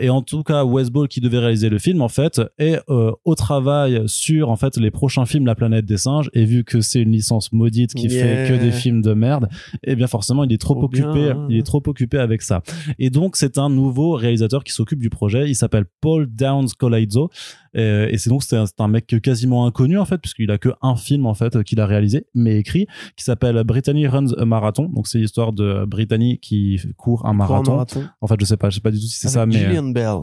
Et 0.00 0.10
en 0.10 0.22
tout 0.22 0.42
cas, 0.42 0.64
Wes 0.64 0.90
Ball 0.90 1.06
qui 1.08 1.20
devait 1.20 1.38
réaliser 1.38 1.68
le 1.68 1.78
film 1.78 2.02
en 2.02 2.08
fait 2.08 2.40
est 2.58 2.80
au 2.88 3.34
travail 3.34 4.02
sur 4.06 4.50
en 4.50 4.56
fait 4.56 4.76
les 4.76 4.90
prochains 4.90 5.26
films 5.26 5.46
La 5.46 5.54
Planète 5.54 5.84
des 5.84 5.98
Singes 5.98 6.30
et 6.32 6.44
vu 6.44 6.64
que 6.64 6.80
c'est 6.80 7.00
une 7.00 7.12
licence 7.12 7.52
maudite 7.52 7.94
qui 7.94 8.08
Yeah. 8.12 8.46
fait 8.46 8.52
que 8.52 8.62
des 8.62 8.71
films 8.72 9.02
de 9.02 9.14
merde, 9.14 9.48
et 9.84 9.94
bien 9.94 10.06
forcément 10.06 10.44
il 10.44 10.52
est 10.52 10.58
trop 10.58 10.74
Trop 10.74 10.84
occupé, 10.84 11.32
bien. 11.32 11.46
il 11.50 11.58
est 11.58 11.66
trop 11.66 11.82
occupé 11.86 12.18
avec 12.18 12.42
ça. 12.42 12.62
Et 12.98 13.10
donc 13.10 13.36
c'est 13.36 13.58
un 13.58 13.68
nouveau 13.68 14.12
réalisateur 14.12 14.64
qui 14.64 14.72
s'occupe 14.72 15.00
du 15.00 15.10
projet. 15.10 15.48
Il 15.48 15.54
s'appelle 15.54 15.84
Paul 16.00 16.26
Downs 16.26 16.68
Colaizo 16.78 17.30
Euh, 17.74 18.06
et 18.10 18.18
c'est 18.18 18.28
donc 18.28 18.42
c'est 18.42 18.58
un, 18.78 18.88
mec 18.88 19.06
quasiment 19.22 19.64
inconnu 19.66 19.98
en 19.98 20.04
fait 20.04 20.18
puisqu'il 20.18 20.50
a 20.50 20.58
que 20.58 20.68
un 20.82 20.94
film 20.94 21.24
en 21.24 21.32
fait 21.32 21.62
qu'il 21.62 21.80
a 21.80 21.86
réalisé 21.86 22.26
mais 22.34 22.58
écrit 22.58 22.86
qui 23.16 23.24
s'appelle 23.24 23.64
Brittany 23.64 24.06
Runs 24.06 24.34
a 24.36 24.44
Marathon. 24.44 24.90
Donc 24.94 25.06
c'est 25.08 25.18
l'histoire 25.18 25.52
de 25.54 25.86
Brittany 25.86 26.38
qui 26.38 26.78
court 26.96 27.24
un 27.26 27.32
marathon. 27.32 27.72
marathon. 27.72 28.04
En 28.20 28.26
fait, 28.26 28.36
je 28.38 28.44
sais 28.44 28.56
pas, 28.56 28.70
je 28.70 28.76
sais 28.76 28.80
pas 28.80 28.90
du 28.90 28.98
tout 29.00 29.06
si 29.06 29.18
c'est 29.18 29.28
ça, 29.28 29.42
Avec 29.42 29.54
mais 29.54 29.64
euh, 29.64 29.68
Gillian 29.68 29.90
Bell. 29.90 30.18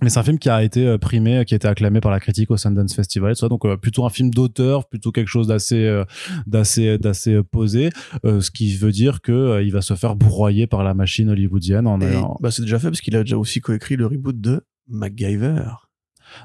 Mais 0.00 0.08
c'est 0.08 0.18
un 0.18 0.22
film 0.22 0.38
qui 0.38 0.48
a 0.48 0.62
été 0.62 0.86
euh, 0.86 0.96
primé, 0.96 1.44
qui 1.44 1.52
a 1.54 1.56
été 1.56 1.68
acclamé 1.68 2.00
par 2.00 2.10
la 2.10 2.18
critique 2.18 2.50
au 2.50 2.56
Sundance 2.56 2.94
Festival 2.94 3.36
ça. 3.36 3.48
Donc 3.48 3.64
euh, 3.66 3.76
plutôt 3.76 4.06
un 4.06 4.10
film 4.10 4.30
d'auteur, 4.30 4.88
plutôt 4.88 5.12
quelque 5.12 5.28
chose 5.28 5.48
d'assez 5.48 5.84
euh, 5.84 6.04
d'assez 6.46 6.96
d'assez 6.98 7.34
euh, 7.34 7.42
posé, 7.42 7.90
euh, 8.24 8.40
ce 8.40 8.50
qui 8.50 8.74
veut 8.76 8.90
dire 8.92 9.20
que 9.20 9.32
euh, 9.32 9.62
il 9.62 9.70
va 9.72 9.82
se 9.82 9.94
faire 9.94 10.16
broyer 10.16 10.66
par 10.66 10.82
la 10.82 10.94
machine 10.94 11.28
hollywoodienne 11.28 11.86
en, 11.86 12.00
Et, 12.00 12.16
en- 12.16 12.38
bah, 12.40 12.50
c'est 12.50 12.62
déjà 12.62 12.78
fait 12.78 12.88
parce 12.88 13.00
qu'il 13.02 13.14
a 13.16 13.22
déjà 13.22 13.36
aussi 13.36 13.60
coécrit 13.60 13.96
le 13.96 14.06
reboot 14.06 14.40
de 14.40 14.62
MacGyver. 14.88 15.62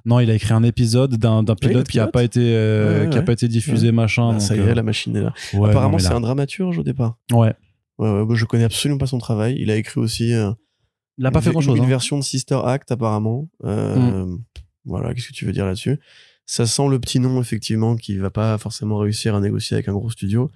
Non, 0.06 0.19
il 0.19 0.30
a 0.30 0.34
écrit 0.34 0.53
un 0.53 0.64
épisode 0.64 1.15
d'un 1.15 1.44
pilote 1.56 1.88
qui 1.88 1.99
a 1.99 2.03
pilote. 2.03 2.11
pas 2.14 2.24
été 2.24 2.41
euh, 2.41 2.99
Ouais, 2.99 3.03
ouais, 3.06 3.10
qui 3.10 3.15
a 3.15 3.19
ouais. 3.22 3.26
pas 3.26 3.32
été 3.32 3.48
diffusé 3.48 3.94
machin. 3.94 4.28
Ah, 4.30 4.32
donc, 4.34 4.41
ça 4.41 4.56
y 4.56 4.60
euh, 4.60 4.72
est, 4.72 4.76
la 4.76 4.84
machine 4.84 5.15
est 5.15 5.22
là. 5.22 5.34
Apparemment, 5.53 5.98
c'est 5.99 6.11
un 6.11 6.19
dramaturge 6.19 6.78
au 6.80 6.84
départ. 6.84 7.18
Ouais. 7.32 7.53
Ouais, 7.98 8.26
bah, 8.26 8.34
je 8.36 8.44
connais 8.44 8.65
absolument 8.65 8.98
pas 8.98 9.07
son 9.07 9.18
travail. 9.18 9.56
Il 9.57 9.72
a 9.72 9.78
écrit 9.78 10.02
aussi 10.02 10.34
euh, 10.34 10.52
Il 11.18 11.26
a 11.26 11.31
pas 11.31 11.41
fait 11.41 11.52
grand 11.52 11.61
chose. 11.61 11.77
une, 11.77 11.85
version 11.85 12.18
de 12.18 12.23
Sister 12.23 12.60
Act 12.64 12.91
apparemment. 12.91 13.49
Euh, 13.64 14.26
Mm. 14.26 14.44
Voilà, 14.85 15.14
qu'est-ce 15.14 15.27
que 15.27 15.34
tu 15.34 15.45
veux 15.45 15.52
dire 15.52 15.65
là-dessus? 15.65 15.99
Ça 16.45 16.65
sent 16.65 16.88
le 16.88 16.99
petit 16.99 17.19
nom 17.19 17.41
effectivement 17.41 17.98
qui 17.98 18.18
va 18.18 18.30
pas 18.30 18.57
forcément 18.57 18.98
réussir 18.98 19.35
à 19.35 19.41
négocier 19.41 19.76
avec 19.76 19.89
un 19.89 19.94
gros 19.94 20.10
studio. 20.10 20.49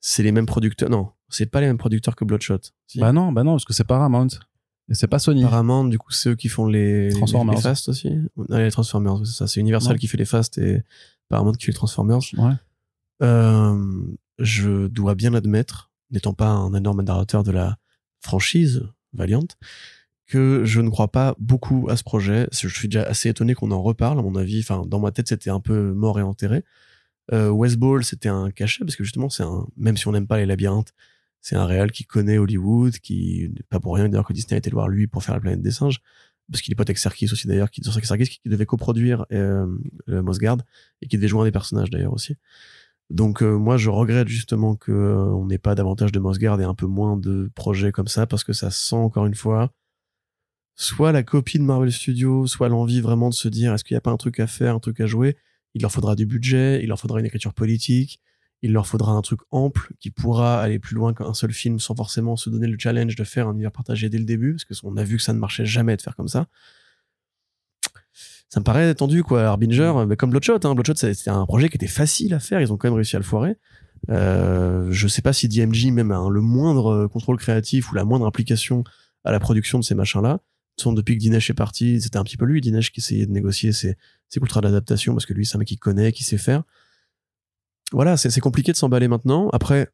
C'est 0.00 0.22
les 0.22 0.32
mêmes 0.32 0.46
producteurs. 0.46 0.90
Non, 0.90 1.12
c'est 1.30 1.46
pas 1.46 1.60
les 1.62 1.66
mêmes 1.66 1.78
producteurs 1.78 2.14
que 2.14 2.24
Bloodshot. 2.24 2.60
Si. 2.86 3.00
Bah 3.00 3.12
non, 3.12 3.32
bah 3.32 3.42
non, 3.42 3.52
parce 3.52 3.64
que 3.64 3.72
c'est 3.72 3.86
Paramount 3.86 4.28
et 4.90 4.94
c'est 4.94 5.06
pas 5.06 5.18
Sony. 5.18 5.42
Paramount, 5.42 5.84
du 5.84 5.98
coup, 5.98 6.12
c'est 6.12 6.30
eux 6.30 6.34
qui 6.34 6.48
font 6.48 6.66
les 6.66 7.08
Transformers. 7.10 7.56
les, 7.56 7.60
Fast 7.60 7.88
aussi. 7.88 8.10
Non, 8.36 8.58
les 8.58 8.70
Transformers, 8.70 9.18
c'est 9.24 9.32
ça. 9.32 9.46
C'est 9.46 9.60
Universal 9.60 9.98
qui 9.98 10.06
fait 10.06 10.18
les 10.18 10.24
Fast 10.26 10.58
et 10.58 10.82
Paramount 11.28 11.52
qui 11.52 11.66
fait 11.66 11.72
les 11.72 11.76
Transformers. 11.76 12.20
Ouais. 12.36 12.52
Euh, 13.22 14.02
je 14.38 14.86
dois 14.88 15.14
bien 15.14 15.30
l'admettre, 15.30 15.90
n'étant 16.10 16.34
pas 16.34 16.48
un 16.48 16.74
énorme 16.74 17.00
adorateur 17.00 17.42
de 17.42 17.50
la 17.50 17.78
franchise 18.20 18.82
Valiant, 19.12 19.46
que 20.26 20.64
je 20.64 20.80
ne 20.80 20.90
crois 20.90 21.08
pas 21.08 21.34
beaucoup 21.38 21.88
à 21.88 21.96
ce 21.96 22.04
projet. 22.04 22.48
Je 22.52 22.68
suis 22.68 22.88
déjà 22.88 23.02
assez 23.04 23.28
étonné 23.28 23.54
qu'on 23.54 23.70
en 23.70 23.82
reparle, 23.82 24.18
à 24.18 24.22
mon 24.22 24.36
avis. 24.36 24.60
Enfin, 24.60 24.84
dans 24.86 25.00
ma 25.00 25.10
tête, 25.10 25.28
c'était 25.28 25.50
un 25.50 25.60
peu 25.60 25.92
mort 25.92 26.18
et 26.18 26.22
enterré. 26.22 26.64
Euh, 27.32 27.50
West 27.50 27.76
Ball, 27.76 28.04
c'était 28.04 28.28
un 28.28 28.50
cachet, 28.50 28.84
parce 28.84 28.96
que 28.96 29.04
justement, 29.04 29.28
c'est 29.28 29.42
un, 29.42 29.66
même 29.76 29.96
si 29.96 30.08
on 30.08 30.12
n'aime 30.12 30.26
pas 30.26 30.38
les 30.38 30.46
labyrinthes, 30.46 30.92
c'est 31.40 31.56
un 31.56 31.66
réal 31.66 31.92
qui 31.92 32.04
connaît 32.04 32.38
Hollywood, 32.38 32.98
qui, 32.98 33.50
pas 33.68 33.80
pour 33.80 33.94
rien 33.94 34.08
d'ailleurs 34.08 34.26
que 34.26 34.32
Disney 34.32 34.54
a 34.54 34.58
été 34.58 34.70
le 34.70 34.74
voir 34.74 34.88
lui 34.88 35.06
pour 35.06 35.22
faire 35.22 35.34
la 35.34 35.40
planète 35.40 35.62
des 35.62 35.70
singes, 35.70 36.00
parce 36.50 36.62
qu'il 36.62 36.72
est 36.72 36.74
pote 36.74 36.88
avec 36.88 36.98
Serkis 36.98 37.28
aussi 37.32 37.46
d'ailleurs, 37.46 37.70
qui, 37.70 37.82
Serkis 37.82 38.40
qui 38.42 38.48
devait 38.48 38.66
coproduire 38.66 39.26
euh, 39.32 39.66
le 40.06 40.22
Mossguard, 40.22 40.58
et 41.02 41.06
qui 41.06 41.16
devait 41.16 41.28
jouer 41.28 41.42
un 41.42 41.44
des 41.44 41.52
personnages 41.52 41.90
d'ailleurs 41.90 42.12
aussi. 42.12 42.36
Donc 43.10 43.42
euh, 43.42 43.56
moi 43.56 43.76
je 43.78 43.88
regrette 43.88 44.28
justement 44.28 44.76
que 44.76 44.92
euh, 44.92 45.24
on 45.32 45.46
n'ait 45.46 45.58
pas 45.58 45.74
davantage 45.74 46.12
de 46.12 46.18
Mossguard 46.18 46.60
et 46.60 46.64
un 46.64 46.74
peu 46.74 46.86
moins 46.86 47.16
de 47.16 47.50
projets 47.54 47.90
comme 47.90 48.08
ça 48.08 48.26
parce 48.26 48.44
que 48.44 48.52
ça 48.52 48.70
sent 48.70 48.96
encore 48.96 49.26
une 49.26 49.34
fois 49.34 49.72
soit 50.74 51.10
la 51.10 51.22
copie 51.24 51.58
de 51.58 51.64
Marvel 51.64 51.90
Studios, 51.90 52.46
soit 52.46 52.68
l'envie 52.68 53.00
vraiment 53.00 53.30
de 53.30 53.34
se 53.34 53.48
dire 53.48 53.74
est-ce 53.74 53.82
qu'il 53.82 53.94
n'y 53.94 53.98
a 53.98 54.02
pas 54.02 54.12
un 54.12 54.16
truc 54.16 54.38
à 54.40 54.46
faire, 54.46 54.74
un 54.74 54.78
truc 54.78 55.00
à 55.00 55.06
jouer? 55.06 55.36
Il 55.74 55.82
leur 55.82 55.90
faudra 55.90 56.14
du 56.14 56.24
budget, 56.24 56.80
il 56.82 56.88
leur 56.88 57.00
faudra 57.00 57.18
une 57.18 57.26
écriture 57.26 57.52
politique, 57.52 58.20
il 58.62 58.72
leur 58.72 58.86
faudra 58.86 59.12
un 59.12 59.22
truc 59.22 59.40
ample 59.50 59.92
qui 59.98 60.10
pourra 60.10 60.60
aller 60.60 60.78
plus 60.78 60.94
loin 60.94 61.14
qu'un 61.14 61.34
seul 61.34 61.52
film 61.52 61.78
sans 61.80 61.94
forcément 61.94 62.36
se 62.36 62.48
donner 62.50 62.68
le 62.68 62.76
challenge 62.78 63.16
de 63.16 63.24
faire 63.24 63.48
un 63.48 63.52
univers 63.52 63.72
partagé 63.72 64.08
dès 64.08 64.18
le 64.18 64.24
début 64.24 64.52
parce 64.52 64.64
que 64.64 64.74
on 64.84 64.96
a 64.96 65.04
vu 65.04 65.16
que 65.16 65.22
ça 65.22 65.32
ne 65.32 65.38
marchait 65.38 65.66
jamais 65.66 65.96
de 65.96 66.02
faire 66.02 66.14
comme 66.14 66.28
ça 66.28 66.46
ça 68.48 68.60
me 68.60 68.64
paraît 68.64 68.94
tendu 68.94 69.22
quoi 69.22 69.44
Harbinger. 69.44 69.92
Mais 70.08 70.16
comme 70.16 70.30
Bloodshot 70.30 70.58
hein. 70.64 70.74
Bloodshot 70.74 70.94
c'est- 70.96 71.14
c'était 71.14 71.30
un 71.30 71.44
projet 71.46 71.68
qui 71.68 71.76
était 71.76 71.86
facile 71.86 72.32
à 72.34 72.38
faire. 72.38 72.60
Ils 72.60 72.72
ont 72.72 72.76
quand 72.76 72.88
même 72.88 72.94
réussi 72.94 73.16
à 73.16 73.18
le 73.18 73.24
foirer. 73.24 73.56
Euh, 74.10 74.86
je 74.90 75.08
sais 75.08 75.22
pas 75.22 75.32
si 75.32 75.48
DMG 75.48 75.90
même 75.90 76.10
a 76.12 76.16
un- 76.16 76.30
le 76.30 76.40
moindre 76.40 77.06
contrôle 77.08 77.36
créatif 77.36 77.90
ou 77.90 77.94
la 77.94 78.04
moindre 78.04 78.26
implication 78.26 78.84
à 79.24 79.32
la 79.32 79.40
production 79.40 79.78
de 79.78 79.84
ces 79.84 79.94
machins 79.94 80.22
là 80.22 80.40
depuis 80.86 81.16
que 81.16 81.20
Dinesh 81.20 81.50
est 81.50 81.54
parti 81.54 82.00
c'était 82.00 82.18
un 82.18 82.22
petit 82.22 82.36
peu 82.36 82.44
lui 82.44 82.60
Dinesh 82.60 82.92
qui 82.92 83.00
essayait 83.00 83.26
de 83.26 83.32
négocier 83.32 83.72
ses, 83.72 83.96
ses 84.28 84.38
contrats 84.38 84.60
d'adaptation 84.60 85.12
parce 85.12 85.26
que 85.26 85.34
lui 85.34 85.44
c'est 85.44 85.56
un 85.56 85.58
mec 85.58 85.66
qui 85.66 85.76
connaît 85.76 86.12
qui 86.12 86.22
sait 86.22 86.38
faire. 86.38 86.62
Voilà 87.92 88.16
c'est 88.16 88.30
c'est 88.30 88.40
compliqué 88.40 88.70
de 88.72 88.76
s'emballer 88.76 89.08
maintenant. 89.08 89.48
Après 89.50 89.88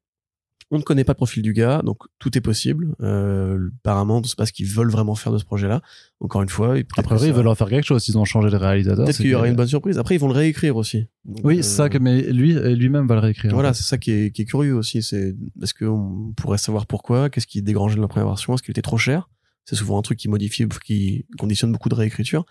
On 0.71 0.79
ne 0.79 0.83
connaît 0.83 1.05
pas 1.05 1.13
le 1.13 1.17
profil 1.17 1.43
du 1.43 1.53
gars, 1.53 1.83
donc 1.85 1.99
tout 2.19 2.37
est 2.37 2.41
possible. 2.41 2.95
Euh, 3.01 3.69
apparemment, 3.85 4.23
c'est 4.25 4.37
pas 4.37 4.47
ce 4.47 4.53
qu'ils 4.53 4.67
veulent 4.67 4.91
vraiment 4.91 5.15
faire 5.15 5.33
de 5.33 5.39
ce 5.39 5.45
projet-là. 5.45 5.83
Encore 6.21 6.43
une 6.43 6.49
fois, 6.49 6.75
peut-être 6.75 6.99
Après, 6.99 7.17
que 7.17 7.21
ils 7.23 7.27
ça- 7.29 7.33
veulent 7.33 7.49
en 7.49 7.55
faire 7.55 7.69
quelque 7.69 7.85
chose. 7.85 8.09
Ils 8.09 8.17
ont 8.19 8.25
changé 8.25 8.51
de 8.51 8.57
réalisateur. 8.57 9.05
Peut-être 9.05 9.17
qu'il 9.19 9.27
y 9.29 9.35
aura 9.35 9.47
une 9.49 9.57
bonne 9.57 9.67
surprise. 9.69 9.99
Après, 9.99 10.15
ils 10.17 10.19
vont 10.19 10.29
le 10.29 10.35
réécrire 10.35 10.77
aussi. 10.77 11.07
Donc, 11.25 11.41
Oui, 11.45 11.59
euh, 11.59 11.63
c'est 11.63 11.77
ça 11.77 11.89
que, 11.89 11.99
mais 11.99 12.23
lui, 12.33 12.55
lui-même 12.75 13.07
va 13.07 13.15
le 13.15 13.21
réécrire. 13.21 13.53
en 13.53 13.55
Voilà, 13.55 13.73
fait. 13.73 13.79
c'est 13.79 13.89
ça 13.89 13.99
qui 13.99 14.11
est, 14.11 14.31
qui 14.31 14.43
est 14.43 14.47
curieux 14.47 14.75
aussi. 14.75 15.03
C'est 15.03 15.35
est-ce 15.63 15.75
qu'on 15.75 16.33
pourrait 16.37 16.59
savoir 16.59 16.87
pourquoi? 16.87 17.31
Qu'est-ce 17.31 17.47
qui 17.47 17.63
dégrangeait 17.63 17.97
de 17.97 18.01
la 18.01 18.09
première 18.09 18.29
version? 18.29 18.55
Est-ce 18.55 18.63
qu'il 18.63 18.73
était 18.73 18.83
trop 18.83 18.99
cher? 18.99 19.29
C'est 19.67 19.77
souvent 19.77 19.99
un 19.99 20.03
truc 20.03 20.19
qui 20.19 20.29
modifie, 20.29 20.67
qui 20.85 21.25
conditionne 21.39 21.73
beaucoup 21.73 21.89
de 21.89 21.95
réécriture. 21.95 22.45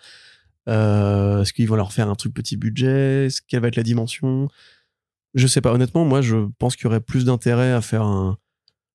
Euh, 0.69 1.41
est-ce 1.41 1.53
qu'ils 1.53 1.67
vont 1.67 1.75
leur 1.75 1.91
faire 1.91 2.09
un 2.09 2.15
truc 2.15 2.33
petit 2.33 2.57
budget? 2.57 3.27
Quelle 3.47 3.61
va 3.61 3.67
être 3.67 3.75
la 3.75 3.83
dimension? 3.83 4.47
Je 5.33 5.47
sais 5.47 5.61
pas. 5.61 5.71
Honnêtement, 5.73 6.05
moi, 6.05 6.21
je 6.21 6.47
pense 6.59 6.75
qu'il 6.75 6.85
y 6.85 6.87
aurait 6.87 7.01
plus 7.01 7.25
d'intérêt 7.25 7.71
à 7.71 7.81
faire 7.81 8.03
un, 8.03 8.37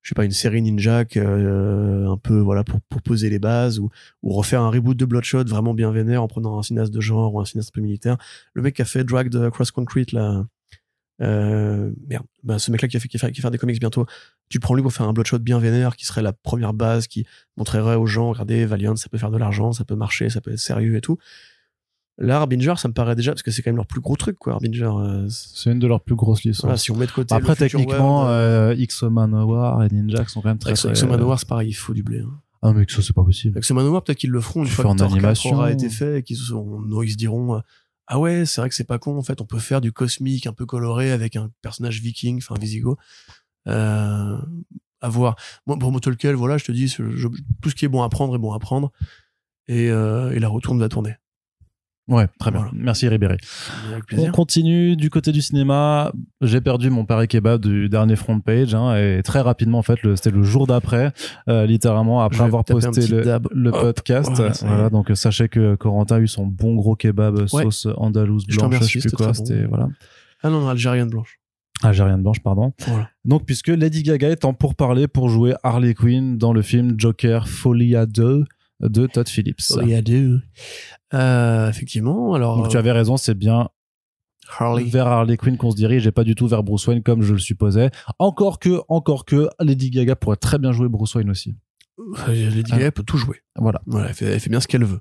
je 0.03 0.11
sais 0.11 0.15
pas, 0.15 0.25
une 0.25 0.31
série 0.31 0.63
Ninja 0.63 1.05
euh, 1.17 2.09
un 2.09 2.17
peu 2.17 2.39
voilà 2.39 2.65
pour, 2.65 2.81
poser 3.03 3.29
les 3.31 3.39
bases 3.39 3.79
ou, 3.79 3.91
refaire 4.23 4.63
un 4.63 4.71
reboot 4.71 4.97
de 4.97 5.05
Bloodshot 5.05 5.45
vraiment 5.45 5.75
bien 5.75 5.91
vénère 5.91 6.23
en 6.23 6.29
prenant 6.29 6.59
un 6.59 6.63
cinéaste 6.63 6.93
de 6.93 7.01
genre 7.01 7.35
ou 7.35 7.41
un 7.41 7.45
cinéaste 7.45 7.71
un 7.71 7.77
peu 7.77 7.81
militaire. 7.81 8.17
Le 8.55 8.63
mec 8.63 8.77
qui 8.77 8.83
a 8.83 8.85
fait 8.85 9.05
Drag 9.05 9.29
de 9.29 9.49
Cross 9.51 9.71
Concrete 9.71 10.13
là. 10.13 10.47
Euh, 11.21 11.91
merde, 12.07 12.25
bah, 12.45 12.61
ce 12.61 12.71
mec-là 12.71 12.87
qui 12.87 12.97
a 12.97 13.01
fait 13.01 13.09
qui 13.09 13.19
qui 13.19 13.41
fait 13.41 13.51
des 13.51 13.59
comics 13.59 13.81
bientôt, 13.81 14.07
tu 14.49 14.61
prends 14.61 14.75
lui 14.75 14.83
pour 14.83 14.93
faire 14.93 15.07
un 15.09 15.13
Bloodshot 15.13 15.41
bien 15.41 15.59
vénère 15.59 15.97
qui 15.97 16.07
serait 16.07 16.23
la 16.23 16.33
première 16.33 16.73
base 16.73 17.09
qui 17.09 17.27
montrerait 17.57 17.97
aux 17.97 18.07
gens, 18.07 18.31
regardez, 18.31 18.65
Valiant, 18.67 18.95
ça 18.95 19.09
peut 19.09 19.19
faire 19.19 19.33
de 19.33 19.37
l'argent, 19.37 19.73
ça 19.73 19.85
peut 19.85 19.97
marcher, 19.97 20.31
ça 20.31 20.41
peut 20.41 20.53
être 20.53 20.61
sérieux 20.61 20.97
et 20.97 21.01
tout. 21.01 21.19
Là, 22.21 22.39
Harbinger, 22.39 22.75
ça 22.77 22.89
me 22.89 22.93
paraît 22.95 23.15
déjà, 23.15 23.31
parce 23.33 23.43
que 23.43 23.51
c'est 23.53 23.63
quand 23.63 23.71
même 23.71 23.77
leur 23.77 23.87
plus 23.87 24.01
gros 24.01 24.17
truc, 24.17 24.39
quoi, 24.39 24.55
Harbinger. 24.55 24.91
euh, 24.99 25.29
c'est- 25.29 25.71
une 25.71 25.79
de 25.79 25.87
leurs 25.87 26.01
plus 26.03 26.17
grosses 26.17 26.43
licences. 26.43 26.63
voilà, 26.63 26.77
si 26.77 26.91
on 26.91 26.97
met 26.97 27.07
de 27.07 27.13
côté. 27.13 27.33
Après, 27.35 27.51
le 27.51 27.55
Future 27.55 27.79
techniquement, 27.81 28.23
World, 28.25 28.31
euh, 28.33 28.75
X 28.77 29.03
Manowar 29.05 29.85
et 29.85 29.89
Ninja 29.91 30.27
sont 30.27 30.41
quand 30.41 30.49
même 30.49 30.59
très. 30.59 30.75
ce 30.75 30.89
Manowar, 31.07 31.39
c'est 31.39 31.49
pareil, 31.49 31.69
il 31.71 31.75
faut 31.75 31.95
du 31.95 32.03
blé. 32.03 32.21
Hein. 32.21 32.41
Ah, 32.61 32.73
mais 32.73 32.87
que 32.87 32.93
ça, 32.93 33.03
c'est 33.03 33.13
pas 33.15 33.23
possible. 33.23 33.57
Avec 33.57 33.65
ce 33.65 33.73
Manowar, 33.73 34.03
peut-être 34.03 34.19
qu'ils 34.19 34.31
le 34.31 34.41
feront 34.41 34.63
une 34.65 34.69
fois 34.69 34.83
que 34.85 34.89
Thor 34.99 35.07
4 35.09 35.13
animation. 35.17 35.53
aura 35.53 35.71
été 35.71 35.89
fait 35.89 36.19
et 36.19 36.23
qu'ils 36.25 36.37
ils 36.39 37.11
se 37.13 37.17
diront 37.17 37.55
euh, 37.57 37.61
Ah 38.09 38.19
ouais, 38.19 38.47
c'est 38.47 38.61
vrai 38.61 38.69
que 38.69 38.75
c'est 38.75 38.83
pas 38.83 38.99
con, 38.99 39.17
en 39.17 39.23
fait, 39.23 39.41
on 39.41 39.45
peut 39.45 39.59
faire 39.61 39.81
du 39.81 39.93
cosmique 39.93 40.47
un 40.49 40.53
peu 40.53 40.67
coloré 40.67 41.13
avec 41.13 41.37
un 41.37 41.51
personnage 41.63 42.01
viking, 42.01 42.39
enfin 42.39 42.57
Visigo. 42.61 42.97
Euh, 43.69 44.39
à 45.01 45.09
voir. 45.09 45.37
Moi, 45.67 45.79
pour 45.79 45.99
Tolkien, 46.01 46.33
voilà, 46.35 46.59
je 46.59 46.65
te 46.65 46.73
dis, 46.73 46.89
je- 46.89 47.11
je- 47.15 47.29
tout 47.63 47.71
ce 47.71 47.75
qui 47.77 47.85
est 47.85 47.89
bon 47.89 48.03
à 48.03 48.09
prendre 48.09 48.35
est 48.35 48.39
bon 48.39 48.53
à 48.53 48.59
prendre. 48.59 48.91
Et, 49.69 49.91
euh, 49.91 50.33
et 50.33 50.39
la 50.41 50.49
retourne 50.49 50.79
va 50.81 50.89
tourner. 50.89 51.15
Ouais, 52.09 52.27
très 52.39 52.51
bien. 52.51 52.61
Voilà. 52.61 52.73
Merci 52.75 53.07
Ribéry. 53.07 53.37
Avec 53.93 54.05
On 54.17 54.31
continue 54.33 54.97
du 54.97 55.11
côté 55.11 55.31
du 55.31 55.43
cinéma. 55.43 56.11
J'ai 56.41 56.61
perdu 56.63 56.89
mon 56.89 57.05
pari 57.05 57.29
kebab 57.29 57.61
du 57.61 57.89
dernier 57.91 58.17
front 58.17 58.41
page 58.41 58.75
hein, 58.75 58.97
et 58.97 59.21
très 59.23 59.41
rapidement 59.41 59.79
en 59.79 59.83
fait, 59.83 60.03
le- 60.03 60.17
c'était 60.17 60.31
le 60.31 60.43
jour 60.43 60.67
d'après, 60.67 61.13
euh, 61.49 61.67
littéralement 61.67 62.23
après 62.23 62.45
avoir 62.45 62.65
posté 62.65 63.07
le, 63.09 63.29
Hop. 63.69 63.81
podcast. 63.81 64.31
Voilà, 64.63 64.89
donc 64.91 65.11
sachez 65.15 65.49
que 65.49 65.75
Corentin 65.75 66.17
a 66.17 66.21
eu 66.21 66.29
son 66.29 66.47
bon 66.47 66.75
gros 66.77 66.97
kebab 66.97 67.39
Ouais. 67.39 67.47
sauce 67.65 67.87
andalouse 67.97 68.47
blanche, 68.47 68.59
je 68.59 68.65
remercie, 68.65 69.01
sais 69.03 69.09
plus 69.09 69.17
quoi. 69.17 69.33
très 69.33 69.43
bon. 69.63 69.69
Voilà, 69.69 69.89
Ah 70.43 70.49
non, 70.51 70.61
non, 70.63 70.69
Algérienne 70.69 71.11
blanche. 71.11 71.39
algérienne 71.83 72.23
blanche 72.23 72.41
pardon. 72.41 72.73
Voilà. 72.87 73.11
Donc 73.27 73.45
puisque 73.45 73.69
Lady 73.69 74.03
Gaga 74.03 74.31
est 74.31 74.45
en 74.47 74.55
pourparler 74.55 75.09
pour 75.09 75.29
jouer 75.29 75.55
Harley 75.63 75.93
Quinn 75.95 76.39
dans 76.39 76.53
le 76.55 76.63
film 76.63 76.95
Joker 76.99 77.49
Folia 77.49 78.07
2 78.07 78.45
de 78.81 79.07
Todd 79.07 79.29
Phillips. 79.29 79.61
Il 79.83 79.89
y 79.89 79.95
a 79.95 80.03
deux. 80.03 80.41
Euh, 81.15 81.69
effectivement, 81.69 82.35
alors. 82.35 82.57
Donc 82.57 82.69
tu 82.69 82.77
avais 82.77 82.93
raison, 82.93 83.17
c'est 83.17 83.35
bien 83.35 83.69
Harley. 84.59 84.85
vers 84.85 85.07
Harley 85.07 85.37
Quinn 85.37 85.57
qu'on 85.57 85.71
se 85.71 85.77
dirige 85.77 86.07
et 86.07 86.13
pas 86.13 86.25
du 86.25 86.35
tout 86.35 86.47
vers 86.49 86.63
Bruce 86.63 86.87
Wayne 86.87 87.03
comme 87.03 87.23
je 87.23 87.33
le 87.33 87.39
supposais. 87.39 87.91
Encore 88.19 88.59
que, 88.59 88.81
encore 88.89 89.25
que, 89.25 89.49
Lady 89.61 89.91
Gaga 89.91 90.17
pourrait 90.17 90.37
très 90.37 90.59
bien 90.59 90.73
jouer 90.73 90.89
Bruce 90.89 91.15
Wayne 91.15 91.31
aussi. 91.31 91.57
Euh, 91.99 92.51
Lady 92.51 92.71
Gaga 92.71 92.93
peut 92.93 93.03
tout 93.03 93.19
jouer. 93.19 93.43
Voilà. 93.57 93.83
Voilà, 93.87 94.09
elle 94.09 94.15
fait, 94.15 94.27
elle 94.27 94.41
fait 94.41 94.51
bien 94.51 94.61
ce 94.61 94.69
qu'elle 94.69 94.85
veut. 94.85 95.01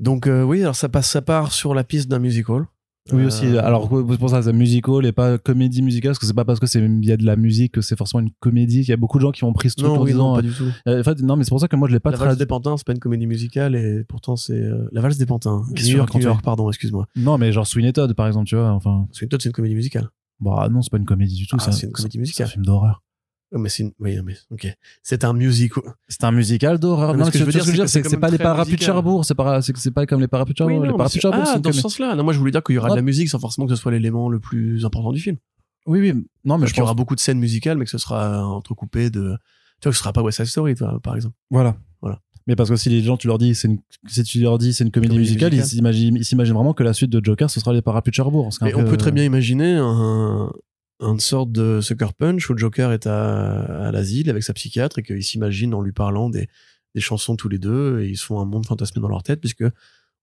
Donc 0.00 0.26
euh, 0.26 0.42
oui, 0.42 0.62
alors 0.62 0.76
ça 0.76 0.88
passe, 0.88 1.08
ça 1.08 1.22
part 1.22 1.52
sur 1.52 1.74
la 1.74 1.84
piste 1.84 2.08
d'un 2.08 2.18
musical. 2.18 2.64
Oui 3.10 3.22
Euh, 3.22 3.26
aussi. 3.26 3.46
Alors 3.58 3.90
c'est 4.10 4.18
pour 4.18 4.30
ça 4.30 4.42
c'est 4.42 4.52
musical 4.52 5.04
et 5.04 5.10
pas 5.12 5.36
comédie 5.36 5.82
musicale 5.82 6.10
parce 6.10 6.20
que 6.20 6.26
c'est 6.26 6.34
pas 6.34 6.44
parce 6.44 6.60
que 6.60 6.66
c'est 6.68 6.78
il 6.80 7.04
y 7.04 7.10
a 7.10 7.16
de 7.16 7.24
la 7.24 7.34
musique 7.34 7.72
que 7.72 7.80
c'est 7.80 7.96
forcément 7.98 8.20
une 8.20 8.30
comédie. 8.38 8.80
Il 8.82 8.88
y 8.88 8.92
a 8.92 8.96
beaucoup 8.96 9.18
de 9.18 9.22
gens 9.22 9.32
qui 9.32 9.42
ont 9.42 9.52
pris 9.52 9.70
ce 9.70 9.74
truc 9.76 9.88
non, 9.88 9.96
en 9.98 10.02
oui, 10.02 10.12
disant. 10.12 10.28
non, 10.30 10.34
pas 10.36 10.42
du 10.42 10.52
tout. 10.52 10.66
euh, 10.86 11.00
en 11.00 11.02
fait, 11.02 11.20
non, 11.20 11.34
mais 11.36 11.42
c'est 11.44 11.48
pour 11.50 11.58
ça 11.60 11.66
que 11.66 11.74
moi 11.74 11.88
je 11.88 11.94
l'ai 11.94 12.00
pas 12.00 12.12
la 12.12 12.16
valse 12.16 12.36
des 12.38 12.46
pantins, 12.46 12.76
c'est 12.76 12.86
pas 12.86 12.92
une 12.92 13.00
comédie 13.00 13.26
musicale 13.26 13.74
et 13.74 14.04
pourtant 14.04 14.36
c'est 14.36 14.52
euh, 14.54 14.88
la 14.92 15.00
valse 15.00 15.16
des 15.18 15.26
pantins. 15.26 15.62
New 15.76 15.96
York, 15.96 16.14
New 16.14 16.20
York, 16.20 16.42
pardon, 16.44 16.68
excuse-moi. 16.70 17.06
Non, 17.16 17.38
mais 17.38 17.50
genre 17.50 17.66
Sweeney 17.66 17.92
Todd 17.92 18.14
par 18.14 18.28
exemple, 18.28 18.46
tu 18.46 18.54
vois. 18.54 18.70
Enfin, 18.70 19.06
que 19.18 19.26
toi, 19.26 19.38
c'est 19.42 19.48
une 19.48 19.52
comédie 19.54 19.74
musicale. 19.74 20.08
bah 20.38 20.68
non, 20.70 20.80
c'est 20.82 20.90
pas 20.90 20.98
une 20.98 21.04
comédie 21.04 21.34
du 21.36 21.46
tout. 21.48 21.56
Ah, 21.58 21.72
c'est 21.72 21.86
une 21.86 21.92
comédie 21.92 22.12
C'est 22.12 22.18
un 22.18 22.20
musicale. 22.20 22.48
film 22.48 22.64
d'horreur. 22.64 23.02
Oh, 23.54 23.58
mais 23.58 23.68
c'est 23.68 23.82
une... 23.82 23.92
oui, 24.00 24.18
mais 24.24 24.34
ok. 24.50 24.66
C'est 25.02 25.24
un 25.24 25.34
musical. 25.34 25.82
C'est 26.08 26.24
un 26.24 26.32
musical 26.32 26.78
d'horreur. 26.78 27.14
Non, 27.14 27.26
ce 27.26 27.30
que 27.30 27.38
je 27.38 27.44
veux 27.44 27.52
dire, 27.52 27.88
c'est 27.88 28.00
que 28.02 28.08
c'est 28.08 28.16
pas 28.16 28.30
les 28.30 28.38
parapluies 28.38 28.76
de. 28.76 28.82
Cherbourg. 28.82 29.24
C'est 29.26 29.34
pas, 29.34 29.60
c'est 29.60 29.90
pas 29.90 30.06
comme 30.06 30.20
les 30.20 30.28
parapluies 30.28 30.54
de 30.54 30.58
Cherbourg. 30.58 30.78
Oui, 30.78 30.86
les 30.86 30.90
non, 30.92 30.96
parapluies 30.96 31.20
de 31.20 31.26
mais 31.28 31.32
Cherbourg, 31.32 31.52
ah, 31.54 31.58
dans 31.58 31.72
ce 31.72 31.80
sens-là. 31.80 32.14
Non, 32.14 32.24
moi, 32.24 32.32
je 32.32 32.38
voulais 32.38 32.50
dire 32.50 32.62
qu'il 32.62 32.74
y 32.74 32.78
aura 32.78 32.90
de 32.90 32.96
la 32.96 33.02
musique 33.02 33.28
sans 33.28 33.38
forcément 33.38 33.66
que 33.66 33.74
ce 33.74 33.80
soit 33.80 33.92
l'élément 33.92 34.28
le 34.30 34.40
plus 34.40 34.84
important 34.86 35.12
du 35.12 35.20
film. 35.20 35.36
Oui, 35.86 36.00
oui. 36.00 36.26
Non, 36.44 36.58
mais 36.58 36.66
je 36.66 36.72
qu'il 36.72 36.80
y 36.80 36.82
aura 36.82 36.92
pense. 36.92 36.96
beaucoup 36.96 37.14
de 37.14 37.20
scènes 37.20 37.38
musicales, 37.38 37.76
mais 37.76 37.84
que 37.84 37.90
ce 37.90 37.98
sera 37.98 38.46
entrecoupé 38.46 39.10
de. 39.10 39.36
Tu 39.80 39.88
vois, 39.88 39.90
que 39.90 39.96
ce 39.96 39.98
sera 39.98 40.12
pas 40.12 40.22
West 40.22 40.38
Side 40.38 40.46
Story, 40.46 40.74
toi, 40.74 40.98
par 41.02 41.16
exemple. 41.16 41.34
Voilà. 41.50 41.76
Voilà. 42.00 42.20
Mais 42.46 42.56
parce 42.56 42.70
que 42.70 42.76
si 42.76 42.88
les 42.88 43.02
gens, 43.02 43.16
tu 43.16 43.26
leur 43.26 43.36
dis, 43.38 43.54
c'est 43.54 43.68
une, 43.68 43.78
si 44.08 44.22
tu 44.22 44.40
leur 44.40 44.58
dis, 44.58 44.72
c'est 44.72 44.84
une 44.84 44.90
comédie, 44.90 45.10
Comédie 45.14 45.30
musicale, 45.30 45.52
musicale. 45.52 46.16
ils 46.16 46.24
s'imaginent, 46.24 46.54
vraiment 46.54 46.72
que 46.72 46.82
la 46.82 46.92
suite 46.92 47.10
de 47.10 47.20
Joker, 47.22 47.50
ce 47.50 47.60
sera 47.60 47.72
les 47.72 47.82
parapluies 47.82 48.10
de 48.10 48.14
Cherbourg. 48.14 48.48
Mais 48.62 48.74
on 48.74 48.84
peu- 48.84 48.90
peut 48.90 48.96
très 48.96 49.12
bien 49.12 49.24
imaginer 49.24 49.74
un, 49.74 50.50
une 51.02 51.20
sorte 51.20 51.52
de 51.52 51.80
Sucker 51.80 52.12
Punch 52.16 52.48
où 52.48 52.56
Joker 52.56 52.92
est 52.92 53.06
à, 53.06 53.90
l'asile 53.92 54.30
avec 54.30 54.42
sa 54.42 54.52
psychiatre 54.54 54.98
et 54.98 55.02
qu'ils 55.02 55.22
s'imaginent 55.22 55.74
en 55.74 55.82
lui 55.82 55.92
parlant 55.92 56.30
des, 56.30 56.48
des 56.94 57.00
chansons 57.00 57.36
tous 57.36 57.48
les 57.48 57.58
deux 57.58 58.00
et 58.00 58.08
ils 58.08 58.16
se 58.16 58.24
font 58.24 58.40
un 58.40 58.44
monde 58.44 58.66
fantasmé 58.66 59.02
dans 59.02 59.08
leur 59.08 59.22
tête 59.22 59.40
puisque 59.40 59.64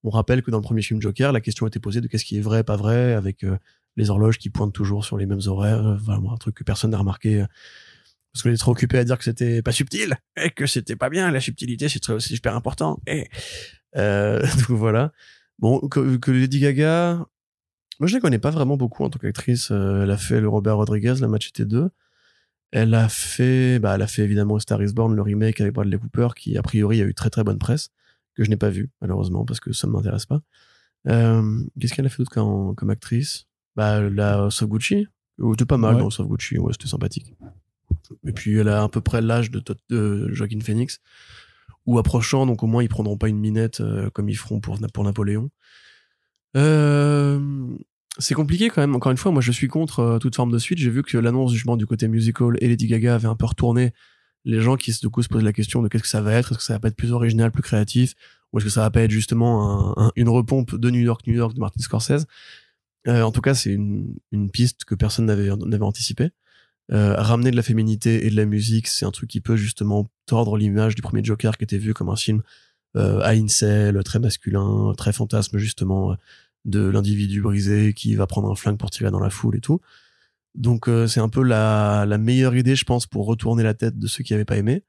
on 0.04 0.10
rappelle 0.10 0.42
que 0.42 0.52
dans 0.52 0.58
le 0.58 0.64
premier 0.64 0.82
film 0.82 1.02
Joker, 1.02 1.32
la 1.32 1.42
question 1.42 1.68
était 1.68 1.80
posée 1.80 2.02
de 2.02 2.08
qu'est-ce 2.08 2.26
qui 2.26 2.38
est 2.38 2.42
vrai, 2.42 2.64
pas 2.64 2.78
vrai, 2.78 3.14
avec 3.14 3.44
euh, 3.44 3.58
les 3.98 4.10
horloges 4.10 4.38
qui 4.38 4.50
pointent 4.50 4.74
toujours 4.74 5.04
sur 5.04 5.18
les 5.18 5.26
mêmes 5.26 5.42
horaires, 5.46 5.86
euh, 5.86 5.96
vraiment 5.96 6.34
un 6.34 6.38
truc 6.38 6.56
que 6.56 6.64
personne 6.64 6.92
n'a 6.92 6.98
remarqué. 6.98 7.42
euh, 7.42 7.46
parce 8.32 8.44
qu'on 8.44 8.52
est 8.52 8.58
trop 8.58 8.72
occupé 8.72 9.00
à 9.00 9.04
dire 9.04 9.18
que 9.18 9.24
c'était 9.24 9.64
pas 9.64 9.72
subtil 9.72 10.16
et 10.38 10.52
que 10.52 10.68
c'était 10.68 10.96
pas 10.96 11.10
bien. 11.10 11.32
La 11.32 11.42
subtilité, 11.42 11.90
c'est 11.90 12.20
super 12.20 12.56
important. 12.56 13.00
Et, 13.08 13.28
donc 13.96 14.70
voilà. 14.70 15.12
Bon, 15.58 15.80
que, 15.80 16.18
que 16.18 16.30
Lady 16.30 16.60
Gaga, 16.60 17.26
moi, 18.00 18.08
je 18.08 18.14
la 18.14 18.20
connais 18.22 18.40
pas 18.40 18.52
vraiment 18.52 18.78
beaucoup 18.78 19.04
en 19.04 19.10
tant 19.10 19.20
qu'actrice. 19.20 19.72
Euh, 19.72 20.04
elle 20.04 20.12
a 20.12 20.18
fait 20.18 20.40
le 20.40 20.48
Robert 20.48 20.78
Rodriguez, 20.78 21.16
la 21.20 21.28
Machete 21.28 21.62
2. 21.62 21.90
Elle 22.72 22.94
a 22.94 23.10
fait, 23.10 23.80
bah, 23.80 23.96
elle 23.96 24.02
a 24.02 24.08
fait 24.08 24.24
évidemment 24.24 24.60
Star 24.60 24.82
is 24.82 24.94
Born, 24.94 25.16
le 25.16 25.22
remake 25.22 25.60
avec 25.60 25.74
Bradley 25.74 25.98
Cooper, 25.98 26.30
qui 26.36 26.58
a 26.58 26.62
priori 26.62 27.02
a 27.02 27.06
eu 27.06 27.14
très 27.14 27.30
très 27.30 27.44
bonne 27.44 27.58
presse, 27.58 27.90
que 28.36 28.44
je 28.44 28.50
n'ai 28.50 28.58
pas 28.58 28.70
vu 28.70 28.92
malheureusement 29.02 29.44
parce 29.44 29.60
que 29.60 29.74
ça 29.74 29.88
ne 29.88 29.92
m'intéresse 29.92 30.28
pas. 30.28 30.42
Euh, 31.08 31.64
Qu'est-ce 31.80 31.94
qu'elle 31.94 32.06
a 32.06 32.10
fait 32.10 32.20
d'autre 32.20 32.32
comme, 32.32 32.76
comme 32.76 32.90
actrice? 32.90 33.48
Bah, 33.76 34.02
la 34.02 34.46
of 34.46 34.64
Gucci. 34.64 35.08
C'était 35.52 35.66
pas 35.66 35.78
mal 35.78 35.96
Ouais. 35.96 36.02
dans 36.02 36.08
of 36.08 36.28
Gucci, 36.28 36.58
ouais, 36.60 36.74
c'était 36.74 36.88
sympathique. 36.88 37.34
Et 38.26 38.32
puis 38.32 38.58
elle 38.58 38.70
a 38.70 38.84
à 38.84 38.90
peu 38.90 39.02
près 39.02 39.22
l'âge 39.22 39.52
de, 39.52 40.32
Joaquin 40.32 40.60
Phoenix, 40.62 41.00
ou 41.86 41.98
approchant, 41.98 42.46
donc 42.46 42.62
au 42.64 42.68
moins 42.68 42.84
ils 42.84 42.90
prendront 42.90 43.18
pas 43.18 43.30
une 43.30 43.40
minette 43.40 43.82
euh, 43.82 44.10
comme 44.12 44.30
ils 44.30 44.38
feront 44.38 44.60
pour, 44.60 44.80
pour 44.94 45.04
Napoléon. 45.04 45.50
C'est 48.18 48.36
compliqué 48.36 48.70
quand 48.70 48.82
même. 48.82 48.96
Encore 48.96 49.12
une 49.12 49.18
fois, 49.18 49.32
moi 49.32 49.42
je 49.42 49.52
suis 49.52 49.68
contre 49.68 50.00
euh, 50.00 50.18
toute 50.20 50.36
forme 50.36 50.52
de 50.52 50.58
suite. 50.58 50.78
J'ai 50.80 50.90
vu 50.90 51.04
que 51.04 51.18
l'annonce 51.18 51.54
justement 51.54 51.78
du 51.78 51.86
côté 51.86 52.08
musical 52.08 52.58
et 52.60 52.68
Lady 52.68 52.88
Gaga 52.88 53.16
avait 53.16 53.28
un 53.28 53.36
peu 53.36 53.46
retourné 53.46 53.94
les 54.46 54.62
gens 54.62 54.76
qui 54.76 54.92
du 55.00 55.10
coup 55.10 55.22
se 55.24 55.30
posent 55.30 55.44
la 55.44 55.54
question 55.54 55.82
de 55.82 55.88
qu'est-ce 55.88 56.04
que 56.04 56.10
ça 56.10 56.22
va 56.22 56.34
être? 56.34 56.52
Est-ce 56.52 56.58
que 56.60 56.64
ça 56.64 56.74
va 56.74 56.80
pas 56.80 56.88
être 56.90 56.96
plus 56.96 57.12
original, 57.12 57.52
plus 57.52 57.62
créatif, 57.62 58.14
ou 58.52 58.58
est-ce 58.58 58.66
que 58.66 58.72
ça 58.72 58.82
va 58.82 58.90
pas 58.90 59.02
être 59.02 59.12
justement 59.12 59.96
un- 59.98 60.08
un- 60.08 60.12
une 60.16 60.30
repompe 60.30 60.76
de 60.76 60.90
New 60.90 61.00
York, 61.02 61.22
New 61.28 61.34
York 61.36 61.54
de 61.54 61.60
Martin 61.60 61.82
Scorsese? 61.82 62.26
Euh, 63.08 63.22
en 63.22 63.32
tout 63.32 63.42
cas, 63.42 63.54
c'est 63.54 63.72
une, 63.72 64.16
une 64.32 64.50
piste 64.50 64.84
que 64.86 64.96
personne 64.96 65.26
n'avait 65.26 65.50
n'avait 65.56 65.84
anticipée. 65.84 66.30
Euh, 66.92 67.16
ramener 67.16 67.52
de 67.52 67.56
la 67.56 67.62
féminité 67.64 68.26
et 68.26 68.30
de 68.30 68.36
la 68.36 68.46
musique, 68.46 68.88
c'est 68.88 69.06
un 69.06 69.12
truc 69.12 69.30
qui 69.30 69.42
peut 69.42 69.56
justement 69.56 70.10
tordre 70.26 70.58
l'image 70.58 70.96
du 70.96 71.02
premier 71.02 71.24
Joker 71.24 71.58
qui 71.58 71.64
était 71.64 71.78
vu 71.78 71.94
comme 71.94 72.10
un 72.10 72.16
film 72.16 72.42
euh, 72.95 73.22
à 73.22 73.30
incel, 73.32 74.02
très 74.03 74.20
masculin, 74.20 74.94
très 74.98 75.14
fantasme 75.14 75.57
justement 75.57 76.11
euh, 76.11 76.16
de 76.66 76.80
l'individu 76.90 77.41
brisé 77.41 77.94
qui 77.94 78.16
va 78.16 78.28
prendre 78.28 78.52
un 78.52 78.56
flingue 78.56 78.78
pour 78.78 78.90
tirer 78.90 79.11
dans 79.11 79.20
la 79.20 79.30
foule 79.30 79.56
et 79.56 79.61
tout. 79.61 79.80
Donc 80.56 80.90
euh, 80.90 81.07
c'est 81.07 81.20
un 81.20 81.30
peu 81.30 81.44
la, 81.44 82.06
la 82.07 82.18
meilleure 82.18 82.56
idée, 82.56 82.76
je 82.76 82.84
pense, 82.86 83.06
pour 83.06 83.26
retourner 83.26 83.64
la 83.64 83.74
tête 83.74 83.98
de 83.98 84.07
ceux 84.07 84.24
qui 84.24 84.34
n'avaient 84.34 84.45
pas 84.45 84.57
aimé. 84.57 84.84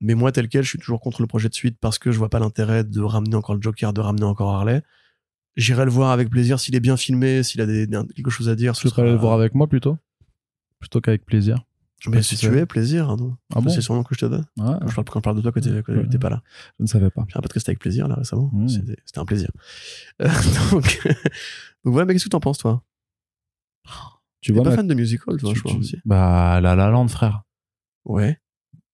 Mais 0.00 0.14
moi, 0.14 0.32
tel 0.32 0.48
quel, 0.48 0.64
je 0.64 0.68
suis 0.68 0.78
toujours 0.78 1.00
contre 1.00 1.22
le 1.22 1.26
projet 1.26 1.48
de 1.48 1.54
suite 1.54 1.78
parce 1.80 1.98
que 1.98 2.12
je 2.12 2.18
vois 2.18 2.28
pas 2.28 2.40
l'intérêt 2.40 2.84
de 2.84 3.00
ramener 3.00 3.36
encore 3.36 3.54
le 3.54 3.62
Joker, 3.62 3.92
de 3.92 4.00
ramener 4.00 4.24
encore 4.24 4.54
Harley. 4.54 4.82
J'irai 5.56 5.84
le 5.84 5.90
voir 5.90 6.10
avec 6.10 6.28
plaisir 6.28 6.58
s'il 6.58 6.74
est 6.74 6.80
bien 6.80 6.96
filmé, 6.96 7.42
s'il 7.44 7.60
a 7.60 7.66
des, 7.66 7.86
des- 7.86 8.02
quelque 8.14 8.30
chose 8.30 8.48
à 8.48 8.56
dire. 8.56 8.74
Tu 8.74 8.88
serais 8.88 9.02
allé 9.02 9.12
le 9.12 9.16
voir 9.18 9.34
avec 9.34 9.54
moi 9.54 9.68
plutôt? 9.68 9.96
Plutôt 10.80 11.00
qu'avec 11.00 11.24
plaisir. 11.24 11.64
Je 12.04 12.10
Mais 12.10 12.22
si 12.22 12.36
tu 12.36 12.54
es, 12.58 12.66
plaisir. 12.66 13.08
hein, 13.08 13.16
non 13.18 13.34
Ah 13.54 13.62
bon 13.62 13.70
C'est 13.70 13.80
son 13.80 13.94
nom 13.94 14.02
que 14.02 14.14
je 14.14 14.20
te 14.20 14.26
donne. 14.26 14.44
Ouais, 14.58 14.76
Quand 14.78 14.88
je 14.88 14.94
parle, 14.94 15.06
quand 15.08 15.20
je 15.20 15.22
parle 15.22 15.36
de 15.36 15.40
toi, 15.40 15.52
quand 15.52 15.60
t'es 15.62 15.70
Ouais. 15.70 16.18
pas 16.18 16.28
là. 16.28 16.42
je 16.78 16.82
ne 16.82 16.86
savais 16.86 17.08
pas. 17.08 17.24
J'ai 17.28 17.38
un 17.38 17.40
podcast 17.40 17.66
avec 17.68 17.78
plaisir 17.78 18.08
là 18.08 18.16
récemment. 18.16 18.50
Mmh. 18.52 18.68
C'était 18.68 19.18
un 19.18 19.24
plaisir. 19.24 19.48
Euh, 20.20 20.28
donc, 20.70 20.82
donc 21.02 21.92
voilà, 21.92 22.04
mais 22.04 22.12
qu'est-ce 22.12 22.24
que 22.24 22.28
t'en 22.30 22.40
penses 22.40 22.58
toi? 22.58 22.82
Tu 24.42 24.52
vois, 24.52 24.62
pas 24.64 24.70
ma- 24.70 24.76
fan 24.76 24.86
de 24.86 24.94
musical, 24.94 25.38
toi, 25.38 25.50
tu- 25.50 25.56
je 25.56 25.60
crois 25.62 25.72
tu- 25.72 25.78
aussi. 25.80 25.96
Bah, 26.04 26.60
La 26.60 26.74
La 26.76 26.90
Land, 26.90 27.08
frère. 27.08 27.44
Ouais. 28.04 28.38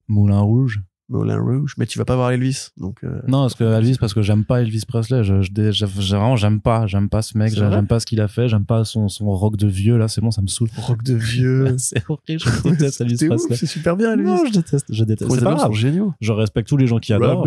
Moulin 0.07 0.39
Rouge. 0.41 0.81
Moulin 1.11 1.39
Rouge. 1.41 1.74
Mais 1.77 1.87
tu 1.87 1.99
vas 1.99 2.05
pas 2.05 2.16
voir 2.16 2.31
Elvis. 2.31 2.69
Donc, 2.78 3.05
euh, 3.05 3.20
Non, 3.28 3.43
parce 3.43 3.55
que 3.55 3.65
Elvis, 3.65 3.97
parce 3.99 4.15
que 4.15 4.23
j'aime 4.23 4.45
pas 4.45 4.62
Elvis 4.62 4.85
Presley. 4.89 5.24
Je, 5.24 5.43
je, 5.43 5.51
je- 5.73 5.73
je- 5.73 6.16
vraiment, 6.16 6.37
j'aime 6.37 6.61
pas. 6.61 6.87
J'aime 6.87 7.09
pas 7.09 7.20
ce 7.23 7.37
mec. 7.37 7.53
J'aime 7.55 7.87
pas 7.87 8.01
ce 8.01 8.07
qu'il 8.07 8.20
a 8.20 8.28
fait. 8.28 8.49
J'aime 8.49 8.65
pas 8.65 8.85
son, 8.85 9.09
son 9.09 9.27
rock 9.31 9.57
de 9.57 9.66
vieux. 9.66 9.97
Là, 9.99 10.09
c'est 10.09 10.20
bon, 10.20 10.31
ça 10.31 10.41
me 10.41 10.47
saoule. 10.47 10.69
rock 10.77 11.03
de 11.03 11.15
vieux. 11.16 11.74
c'est 11.78 12.03
horrible. 12.09 12.41
Je 12.41 12.70
déteste 12.70 13.01
Elvis 13.01 13.27
Presley. 13.27 13.57
c'est 13.57 13.66
super 13.66 13.97
bien, 13.97 14.12
Elvis. 14.12 14.24
Non, 14.24 14.43
je 14.47 14.53
déteste. 14.53 14.87
Je 14.89 15.05
déteste. 15.05 15.31
C'est 15.31 15.43
pas 15.45 15.55
grave. 15.55 15.66
sont 15.66 15.73
géniaux. 15.73 16.15
Je 16.20 16.32
respecte 16.32 16.69
tous 16.69 16.77
les 16.77 16.87
gens 16.87 16.99
qui 16.99 17.12
adorent. 17.12 17.47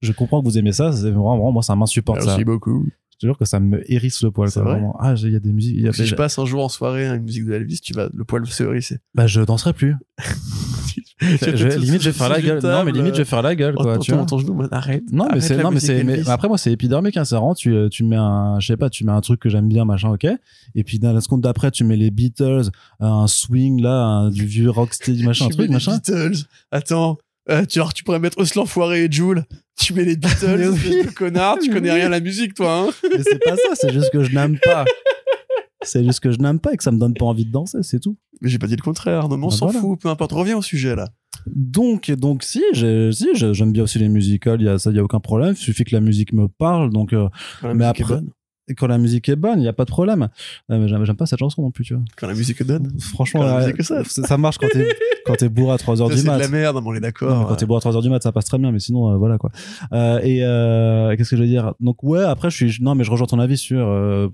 Je 0.00 0.12
comprends 0.12 0.40
que 0.40 0.46
vous 0.46 0.58
aimez 0.58 0.72
ça. 0.72 0.92
C'est 0.92 1.10
vraiment, 1.10 1.36
vraiment, 1.36 1.52
moi, 1.52 1.62
ça 1.62 1.76
m'insupporte. 1.76 2.20
Ça. 2.20 2.26
Merci 2.26 2.44
beaucoup. 2.44 2.86
Je 3.12 3.18
te 3.18 3.26
jure 3.26 3.36
que 3.36 3.44
ça 3.44 3.60
me 3.60 3.82
hérisse 3.92 4.22
le 4.22 4.30
poil. 4.30 4.50
C'est 4.50 4.60
vraiment. 4.60 4.96
Ah, 4.98 5.14
il 5.18 5.30
y 5.32 5.36
a 5.36 5.40
des 5.40 5.52
musiques. 5.52 5.76
il 5.76 5.82
Y 5.84 5.88
a 5.88 5.92
Si 5.92 6.06
je 6.06 6.14
passe 6.14 6.38
un 6.38 6.46
jour 6.46 6.64
en 6.64 6.70
soirée 6.70 7.06
à 7.06 7.14
une 7.16 7.22
musique 7.24 7.44
de 7.44 7.52
Elvis, 7.52 7.80
tu 7.80 7.92
vas 7.92 8.08
le 8.14 8.24
poil 8.24 8.46
se 8.46 8.62
hérisser. 8.62 8.96
Bah, 9.14 9.26
je 9.26 9.42
danserai 9.42 9.74
plus. 9.74 9.94
Je- 11.20 11.78
limite, 11.78 12.02
je 12.02 12.10
vais 12.10 12.16
faire 12.18 12.28
la 12.28 12.40
gueule. 12.40 12.60
Non, 12.62 12.84
mais 12.84 12.92
limite, 12.92 13.14
je 13.14 13.18
vais 13.18 13.24
faire 13.24 13.42
la 13.42 13.54
gueule, 13.54 13.74
quoi. 13.74 13.98
tu 13.98 14.12
vois. 14.12 14.24
ton 14.24 14.38
genou, 14.38 14.62
arrête. 14.70 15.04
Non, 15.12 15.28
mais 15.32 15.40
c'est, 15.40 15.56
non, 15.62 15.70
mais 15.70 15.80
c'est, 15.80 16.02
mais 16.04 16.28
après, 16.28 16.48
moi, 16.48 16.56
c'est 16.58 16.72
épidermique, 16.72 17.16
hein. 17.16 17.24
C'est 17.24 17.34
vraiment, 17.34 17.54
tu, 17.54 17.74
tu 17.90 18.04
mets 18.04 18.16
un, 18.16 18.58
je 18.60 18.66
sais 18.68 18.76
pas, 18.76 18.88
tu 18.90 19.04
mets 19.04 19.12
un 19.12 19.20
truc 19.20 19.40
que 19.40 19.48
j'aime 19.48 19.68
bien, 19.68 19.84
machin, 19.84 20.10
ok. 20.10 20.26
Et 20.74 20.84
puis, 20.84 20.98
dans 20.98 21.12
la 21.12 21.20
seconde 21.20 21.42
d'après, 21.42 21.70
tu 21.70 21.84
mets 21.84 21.96
les 21.96 22.10
Beatles, 22.10 22.70
un 23.00 23.26
swing, 23.26 23.82
là, 23.82 23.92
un- 24.02 24.30
du 24.30 24.46
vieux 24.46 24.70
rocksteady, 24.70 25.24
machin, 25.24 25.44
un 25.46 25.48
truc, 25.50 25.70
machin. 25.70 25.92
Beatles. 25.96 26.44
Attends. 26.70 27.18
Euh, 27.50 27.64
tu, 27.64 27.78
alors, 27.80 27.92
tu 27.92 28.04
pourrais 28.04 28.18
mettre 28.20 28.38
Os 28.38 28.54
l'enfoiré 28.54 29.04
et 29.04 29.10
Jules. 29.10 29.44
Tu 29.78 29.92
mets 29.94 30.04
les 30.04 30.16
Beatles, 30.16 30.68
oui. 30.72 30.86
espèce 30.88 31.06
de 31.06 31.10
connard. 31.12 31.58
Tu 31.62 31.70
connais 31.70 31.90
rien 31.90 32.06
à 32.06 32.10
la 32.10 32.20
musique, 32.20 32.54
toi, 32.54 32.86
hein. 32.88 32.90
Mais 33.10 33.22
c'est 33.22 33.38
pas 33.42 33.56
ça, 33.56 33.74
c'est 33.74 33.92
juste 33.92 34.10
que 34.12 34.22
je 34.22 34.34
n'aime 34.34 34.58
pas. 34.62 34.84
C'est 35.82 36.04
juste 36.04 36.20
que 36.20 36.30
je 36.30 36.38
n'aime 36.38 36.58
pas 36.60 36.72
et 36.72 36.76
que 36.76 36.82
ça 36.82 36.90
me 36.92 36.98
donne 36.98 37.14
pas 37.14 37.24
envie 37.24 37.44
de 37.46 37.50
danser, 37.52 37.78
c'est 37.82 38.00
tout. 38.00 38.16
Mais 38.42 38.48
j'ai 38.50 38.58
pas 38.58 38.66
dit 38.66 38.76
le 38.76 38.82
contraire. 38.82 39.28
Non, 39.28 39.36
mais 39.38 39.46
on 39.46 39.48
Bah 39.48 39.54
s'en 39.54 39.66
voilà. 39.66 39.80
fout. 39.80 40.00
Peu 40.00 40.08
importe. 40.08 40.32
Reviens 40.32 40.56
au 40.58 40.62
sujet, 40.62 40.94
là. 40.94 41.08
Donc, 41.46 42.10
donc 42.10 42.42
si, 42.42 42.62
si, 42.74 43.26
j'ai- 43.34 43.54
j'aime 43.54 43.72
bien 43.72 43.84
aussi 43.84 43.98
les 43.98 44.08
musicals, 44.08 44.60
il 44.60 44.64
y 44.66 44.68
a 44.68 44.78
ça, 44.78 44.90
il 44.90 44.96
y 44.96 44.98
a 44.98 45.02
aucun 45.04 45.20
problème. 45.20 45.52
Il 45.52 45.56
suffit 45.56 45.84
que 45.84 45.94
la 45.94 46.00
musique 46.00 46.32
me 46.32 46.48
parle, 46.48 46.90
donc, 46.90 47.12
euh, 47.12 47.28
la 47.62 47.68
Mais 47.74 47.74
musique 47.86 48.00
après- 48.02 48.14
est 48.14 48.16
bonne. 48.18 48.30
et 48.68 48.74
quand 48.74 48.86
la 48.88 48.98
musique 48.98 49.28
est 49.30 49.36
bonne, 49.36 49.58
il 49.60 49.64
y 49.64 49.68
a 49.68 49.72
pas 49.72 49.84
de 49.86 49.90
problème. 49.90 50.28
Euh, 50.70 50.78
mais 50.78 50.86
j'aime, 50.88 51.16
pas 51.16 51.24
cette 51.26 51.38
chanson 51.38 51.62
non 51.62 51.70
plus, 51.70 51.84
tu 51.84 51.94
vois. 51.94 52.02
Quand 52.18 52.26
la 52.26 52.34
musique 52.34 52.60
est 52.60 52.64
bonne. 52.64 52.90
Franchement, 53.00 53.42
la 53.42 53.56
ouais, 53.56 53.66
musique 53.72 53.82
ça. 53.82 54.04
ça, 54.04 54.36
marche 54.36 54.58
quand 54.58 54.68
t'es, 54.70 54.86
quand 55.26 55.36
t'es 55.36 55.48
bourré 55.48 55.72
à 55.72 55.76
3h 55.76 56.08
Ça, 56.08 56.14
du 56.14 56.16
C'est 56.20 56.26
de 56.26 56.30
mat. 56.30 56.38
la 56.38 56.48
merde, 56.48 56.76
mais 56.82 56.88
on 56.90 56.94
est 56.94 57.00
d'accord. 57.00 57.48
quand 57.48 57.56
t'es 57.56 57.64
bourré 57.64 57.78
à 57.78 57.90
3h 57.90 58.02
du 58.02 58.10
mat, 58.10 58.22
ça 58.22 58.32
passe 58.32 58.44
très 58.44 58.58
bien, 58.58 58.70
mais 58.70 58.78
sinon, 58.80 59.10
euh, 59.12 59.16
voilà 59.16 59.38
quoi. 59.38 59.50
Euh, 59.92 60.20
et 60.22 60.44
euh, 60.44 61.16
qu'est-ce 61.16 61.30
que 61.30 61.36
je 61.36 61.42
veux 61.42 61.48
dire? 61.48 61.72
Donc, 61.80 62.02
ouais, 62.02 62.22
après, 62.22 62.50
je 62.50 62.56
suis. 62.66 62.82
Non, 62.82 62.94
mais 62.94 63.04
je 63.04 63.10
rejoins 63.10 63.26
ton 63.26 63.38
avis 63.38 63.56
sur 63.56 64.30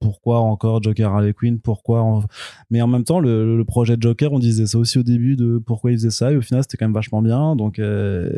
pourquoi 0.00 0.40
encore 0.40 0.82
Joker 0.82 1.12
Harley 1.12 1.32
Quinn, 1.32 1.60
pourquoi. 1.60 2.24
Mais 2.70 2.80
en 2.82 2.86
même 2.86 3.04
temps, 3.04 3.20
le, 3.20 3.62
projet 3.64 3.96
de 3.96 4.02
Joker, 4.02 4.32
on 4.32 4.38
disait 4.38 4.66
ça 4.66 4.78
aussi 4.78 4.98
au 4.98 5.02
début 5.02 5.36
de 5.36 5.58
pourquoi 5.58 5.90
il 5.90 5.98
faisait 5.98 6.10
ça, 6.10 6.32
et 6.32 6.36
au 6.36 6.40
final, 6.40 6.62
c'était 6.62 6.76
quand 6.76 6.86
même 6.86 6.94
vachement 6.94 7.22
bien. 7.22 7.56
Donc, 7.56 7.78
euh, 7.78 8.30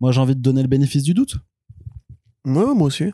moi, 0.00 0.12
j'ai 0.12 0.20
envie 0.20 0.34
de 0.34 0.40
donner 0.40 0.62
le 0.62 0.68
bénéfice 0.68 1.02
du 1.02 1.14
doute. 1.14 1.36
Ouais, 2.44 2.74
moi 2.74 2.86
aussi. 2.86 3.04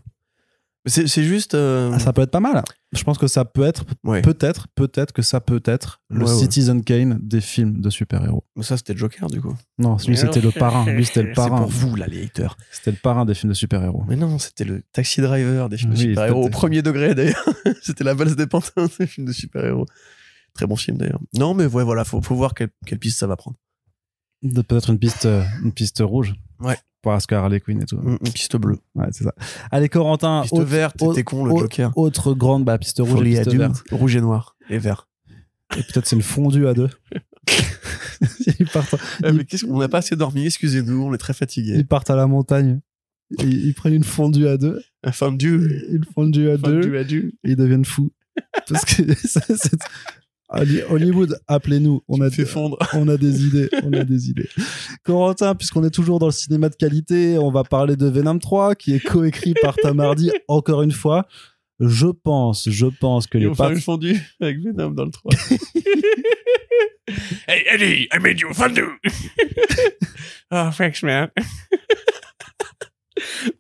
C'est 0.89 1.09
c'est 1.09 1.25
juste. 1.25 1.55
euh, 1.55 1.91
Ah, 1.95 1.99
Ça 1.99 2.13
peut 2.13 2.23
être 2.23 2.31
pas 2.31 2.41
mal. 2.41 2.63
Je 2.93 3.03
pense 3.03 3.19
que 3.19 3.27
ça 3.27 3.45
peut 3.45 3.65
être, 3.65 3.85
Ouais. 4.05 4.23
peut-être, 4.23 4.69
peut-être 4.75 5.13
que 5.13 5.21
ça 5.23 5.41
peut 5.41 5.61
être 5.65 6.01
le 6.09 6.25
Ouais, 6.25 6.31
ouais. 6.31 6.39
Citizen 6.39 6.83
Kane 6.85 7.19
des 7.21 7.41
films 7.41 7.81
de 7.81 7.91
super-héros. 7.91 8.45
Mais 8.55 8.63
ça, 8.63 8.77
c'était 8.77 8.97
Joker, 8.97 9.29
du 9.29 9.41
coup. 9.41 9.55
Non, 9.79 9.97
lui, 9.97 10.11
Mais 10.11 10.17
c'était 10.17 10.41
le 10.41 10.53
parrain. 10.53 10.87
Lui, 10.87 11.05
c'était 11.05 11.23
le 11.23 11.29
C'est 11.31 11.35
parrain. 11.35 11.59
pour 11.59 11.67
vous, 11.69 11.97
là, 11.97 12.07
les 12.07 12.25
haters. 12.25 12.57
C'était 12.71 12.93
le 12.93 12.97
parrain 13.03 13.25
des 13.25 13.35
films 13.35 13.51
de 13.51 13.57
super-héros. 13.57 14.05
Mais 14.09 14.17
non, 14.17 14.39
c'était 14.39 14.65
le 14.65 14.83
taxi 14.93 15.21
driver 15.21 15.69
des 15.69 15.77
films 15.77 15.91
de 15.93 15.97
super-héros 15.97 16.47
au 16.47 16.51
premier 16.51 16.83
degré 16.83 17.15
d'ailleurs. 17.15 17.45
c'était 17.83 18.05
la 18.05 18.15
valse 18.15 18.37
des 18.37 18.47
pantins 18.47 18.87
des 18.99 19.07
films 19.09 19.27
de 19.27 19.33
super-héros. 19.33 19.87
Très 20.55 20.67
bon 20.67 20.77
film 20.77 20.97
d'ailleurs. 20.97 21.21
Non, 21.35 21.53
mais 21.53 21.67
ouais, 21.67 21.85
voilà, 21.85 22.05
faut, 22.05 22.23
faut 22.23 22.37
voir 22.37 22.55
quelle, 22.55 22.71
quelle 22.87 22.99
piste 23.01 23.19
ça 23.19 23.27
va 23.27 23.37
prendre. 23.37 23.57
De- 24.43 24.63
Peut-être 24.63 24.91
une 24.91 24.99
piste, 24.99 25.27
euh, 25.27 25.43
une 25.65 25.73
piste 25.73 25.99
rouge. 26.01 26.35
Ouais. 26.61 26.79
Oscar 27.15 27.45
Harley 27.45 27.61
Quinn 27.61 27.81
et 27.81 27.87
tout. 27.87 27.99
Une, 28.03 28.19
une 28.25 28.33
piste 28.33 28.57
bleue. 28.57 28.79
Ouais, 28.97 29.07
c'est 29.13 29.23
ça. 29.25 29.33
Allez, 29.71 29.89
Corentin. 29.89 30.41
Piste 30.43 30.55
autre, 30.55 30.65
verte, 30.65 30.97
t'es 31.15 31.23
con, 31.23 31.45
le 31.45 31.53
autre- 31.53 31.61
Joker. 31.63 31.93
autre 31.97 32.35
grande, 32.35 32.65
bah, 32.65 32.79
piste 32.79 32.99
rouge 32.99 33.11
Folie 33.13 33.35
et 33.35 33.39
piste 33.39 33.51
deux, 33.53 33.59
verte. 33.59 33.85
rouge 33.93 34.17
et 34.17 34.21
noir 34.21 34.57
et 34.69 34.79
vert. 34.79 35.09
Et 35.77 35.83
peut-être 35.83 36.07
c'est 36.07 36.17
le 36.17 36.23
fondu 36.23 36.67
à 36.67 36.75
deux. 36.75 36.89
ils, 38.59 38.67
partent, 38.67 38.95
Eh, 39.25 39.33
mais 39.33 39.45
qu'est-ce 39.45 39.65
qu'on 39.67 39.79
n'a 39.79 39.89
pas 39.89 39.99
assez 39.99 40.17
dormi, 40.17 40.47
excusez-nous, 40.47 41.03
on 41.03 41.15
est 41.15 41.19
très 41.19 41.35
fatigués. 41.35 41.75
ils 41.77 41.87
partent 41.87 42.11
à 42.11 42.17
la 42.17 42.27
montagne. 42.27 42.81
Ils, 43.39 43.67
ils 43.67 43.75
prennent 43.75 43.95
une 43.95 44.05
fondue 44.05 44.47
à 44.47 44.57
deux. 44.57 44.81
Un 45.03 45.13
fondu, 45.13 45.85
Une 45.91 46.05
fondue 46.05 46.49
à 46.51 46.57
deux. 46.57 46.83
fondu 46.83 46.97
à 46.99 47.05
deux. 47.05 47.33
Et 47.45 47.51
ils 47.51 47.57
deviennent 47.57 47.85
fous. 47.85 48.13
Parce 48.69 48.85
que 48.85 49.15
ça, 49.27 49.41
Hollywood, 50.49 51.39
appelez-nous. 51.49 52.03
On 52.09 52.21
a, 52.21 52.31
fait 52.31 52.45
fondre. 52.45 52.79
on 52.95 53.09
a 53.09 53.17
des 53.17 53.45
idées, 53.45 53.69
on 53.83 53.93
a 53.93 54.05
des 54.05 54.31
idées. 54.31 54.49
Corentin, 55.05 55.55
puisqu'on 55.55 55.85
est 55.85 55.91
toujours 55.91 56.19
dans 56.19 56.27
le 56.27 56.33
cinéma 56.33 56.69
de 56.69 56.77
qualité, 56.77 57.39
on 57.39 57.51
va 57.51 57.65
parler 57.65 57.97
de 57.97 58.07
Venom 58.07 58.39
3, 58.39 58.75
qui 58.75 58.95
est 58.95 59.01
coécrit 59.01 59.55
par 59.61 59.77
Tom 59.77 60.01
Hardy, 60.01 60.31
encore 60.49 60.83
une 60.83 60.93
fois. 60.93 61.27
Je 61.79 62.07
pense, 62.07 62.71
je 62.71 62.87
pense 62.87 63.27
que 63.27 63.37
Ils 63.39 63.49
les 63.49 63.55
pattes... 63.55 63.73
une 63.73 63.81
fondue 63.81 64.19
avec 64.41 64.59
Venom 64.61 64.91
dans 64.93 65.05
le 65.05 65.11
3. 65.11 65.33
Hey, 67.47 67.65
Eddie, 67.71 68.09
I 68.13 68.19
made 68.19 68.41
you 68.41 68.53
fondue. 68.53 68.99
oh, 70.51 70.71
thanks, 70.77 71.03
man. 71.03 71.31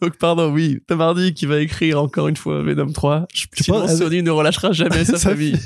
Donc, 0.02 0.16
pardon, 0.18 0.52
oui, 0.52 0.80
Tom 0.86 1.00
Hardy 1.00 1.34
qui 1.34 1.46
va 1.46 1.58
écrire 1.60 2.00
encore 2.00 2.28
une 2.28 2.36
fois 2.36 2.62
Venom 2.62 2.90
3. 2.92 3.26
tu 3.32 3.46
Sinon, 3.62 3.80
penses- 3.82 3.98
Sony 3.98 4.22
ne 4.22 4.30
relâchera 4.30 4.72
jamais 4.72 5.04
sa 5.04 5.18
famille. 5.18 5.56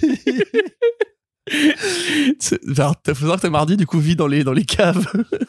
Alors, 2.78 2.94
faut 3.06 3.14
savoir 3.14 3.36
que 3.36 3.42
Tom 3.42 3.54
Hardy, 3.54 3.76
du 3.76 3.86
coup, 3.86 3.98
vit 3.98 4.16
dans 4.16 4.26
les, 4.26 4.44
dans 4.44 4.52
les 4.52 4.64
caves 4.64 5.06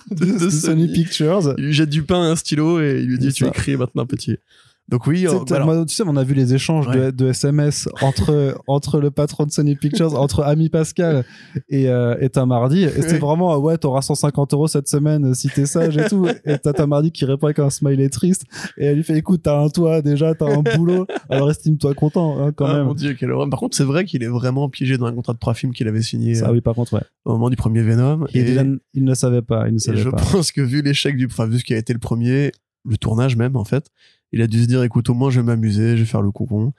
de, 0.10 0.26
de 0.26 0.32
de 0.34 0.49
Sony 0.49 0.88
Sony. 0.88 0.94
Pictures. 0.94 1.53
Il 1.57 1.65
lui 1.65 1.73
jette 1.73 1.90
du 1.90 2.03
pain, 2.03 2.22
un 2.32 2.36
stylo, 2.36 2.82
et 2.82 2.99
il 3.02 3.07
lui 3.07 3.19
dit 3.19 3.32
Tu 3.34 3.44
ça. 3.44 3.49
écris 3.49 3.78
maintenant, 3.78 4.06
petit. 4.06 4.38
Donc, 4.90 5.08
oui, 5.08 5.22
Tu 5.22 5.28
sais, 5.30 5.36
euh, 5.36 5.56
alors, 5.56 5.68
moi, 5.68 5.86
tu 5.86 5.95
sais, 5.95 6.03
on 6.06 6.18
a 6.18 6.24
vu 6.24 6.34
les 6.34 6.53
échanges 6.53 6.88
de, 6.90 6.99
Ouais. 6.99 7.12
de 7.14 7.28
SMS 7.28 7.88
entre, 8.02 8.56
entre 8.68 8.99
le 8.99 9.10
patron 9.10 9.45
de 9.45 9.52
Sony 9.52 9.76
Pictures, 9.78 10.20
entre 10.20 10.44
Ami 10.44 10.68
Pascal 10.68 11.24
et, 11.70 11.88
euh, 11.88 12.18
et 12.20 12.30
Hardy. 12.38 12.84
Et 12.84 12.90
c'est 13.02 13.14
Ouais. 13.14 13.18
vraiment, 13.20 13.53
euh, 13.53 13.58
ouais, 13.58 13.78
t'auras 13.78 14.02
150 14.02 14.53
euros 14.53 14.68
cette 14.68 14.90
semaine 14.90 15.28
euh, 15.28 15.34
si 15.34 15.48
t'es 15.48 15.66
sage 15.66 15.95
et 15.98 16.08
tout. 16.10 16.28
Et 16.45 16.58
t'as 16.58 16.74
Tom 16.74 16.91
Hardy 16.91 17.12
qui 17.12 17.24
répond 17.24 17.45
avec 17.48 17.60
un 17.60 17.70
smiley 17.70 18.10
triste. 18.10 18.44
Et 18.78 18.86
elle 18.86 18.98
lui 18.98 19.03
fait, 19.03 19.18
écoute, 19.18 19.41
t'as 19.44 19.58
un 19.62 19.70
toit 19.70 20.02
déjà, 20.02 20.36
t'as 20.36 20.52
un 20.53 20.62
boulot. 20.76 21.08
Alors 21.30 21.49
estime-toi 21.49 21.94
content, 21.94 22.40
hein, 22.44 22.52
quand 22.52 22.66
ah, 22.66 22.74
même. 22.80 22.88
mon 22.88 22.94
dieu, 22.94 23.14
quelle 23.14 23.32
horreur. 23.32 23.49
Par 23.49 23.60
contre, 23.62 23.78
c'est 23.78 23.86
vrai 23.86 24.03
qu'il 24.03 24.24
est 24.24 24.28
vraiment 24.28 24.68
piégé 24.68 24.98
dans 24.98 25.06
un 25.06 25.14
contrat 25.14 25.34
de 25.34 25.40
trois 25.40 25.53
films 25.53 25.72
qu'il 25.74 25.88
avait 25.88 26.02
signé 26.02 26.44
euh, 26.44 26.52
oui, 26.52 26.60
par 26.60 26.76
contre, 26.76 26.94
ouais. 26.95 27.02
au 27.24 27.32
moment 27.32 27.49
du 27.49 27.56
premier 27.56 27.82
Venom. 27.82 28.26
Et 28.34 28.40
Et- 28.40 28.44
déjà, 28.44 28.64
il 28.94 29.03
ne 29.06 29.10
le 29.10 29.16
savait 29.16 29.41
pas, 29.41 29.68
il 29.70 29.72
ne 29.72 29.78
Et 29.78 29.80
savait 29.80 29.98
je 29.99 30.10
pas. 30.10 30.18
pense 30.18 30.52
que 30.52 30.60
vu 30.60 30.82
l'échec 30.82 31.16
du, 31.16 31.28
enfin, 31.28 31.45
vu 31.48 31.60
ce 31.60 31.64
qui 31.64 31.74
a 31.74 31.78
été 31.78 31.94
le 31.94 31.99
premier, 31.99 32.52
le 32.84 32.98
tournage 32.98 33.38
même, 33.38 33.56
en 33.56 33.64
fait, 33.64 33.86
il 34.32 34.41
a 34.41 34.48
dû 34.48 34.62
se 34.62 34.68
dire, 34.68 34.84
écoute, 34.84 35.10
au 35.10 35.14
moins, 35.14 35.30
je 35.30 35.40
vais 35.40 35.45
m'amuser, 35.45 35.98
je 35.98 36.02
vais 36.03 36.08
faire 36.10 36.22
le 36.22 36.32
concon. 36.32 36.74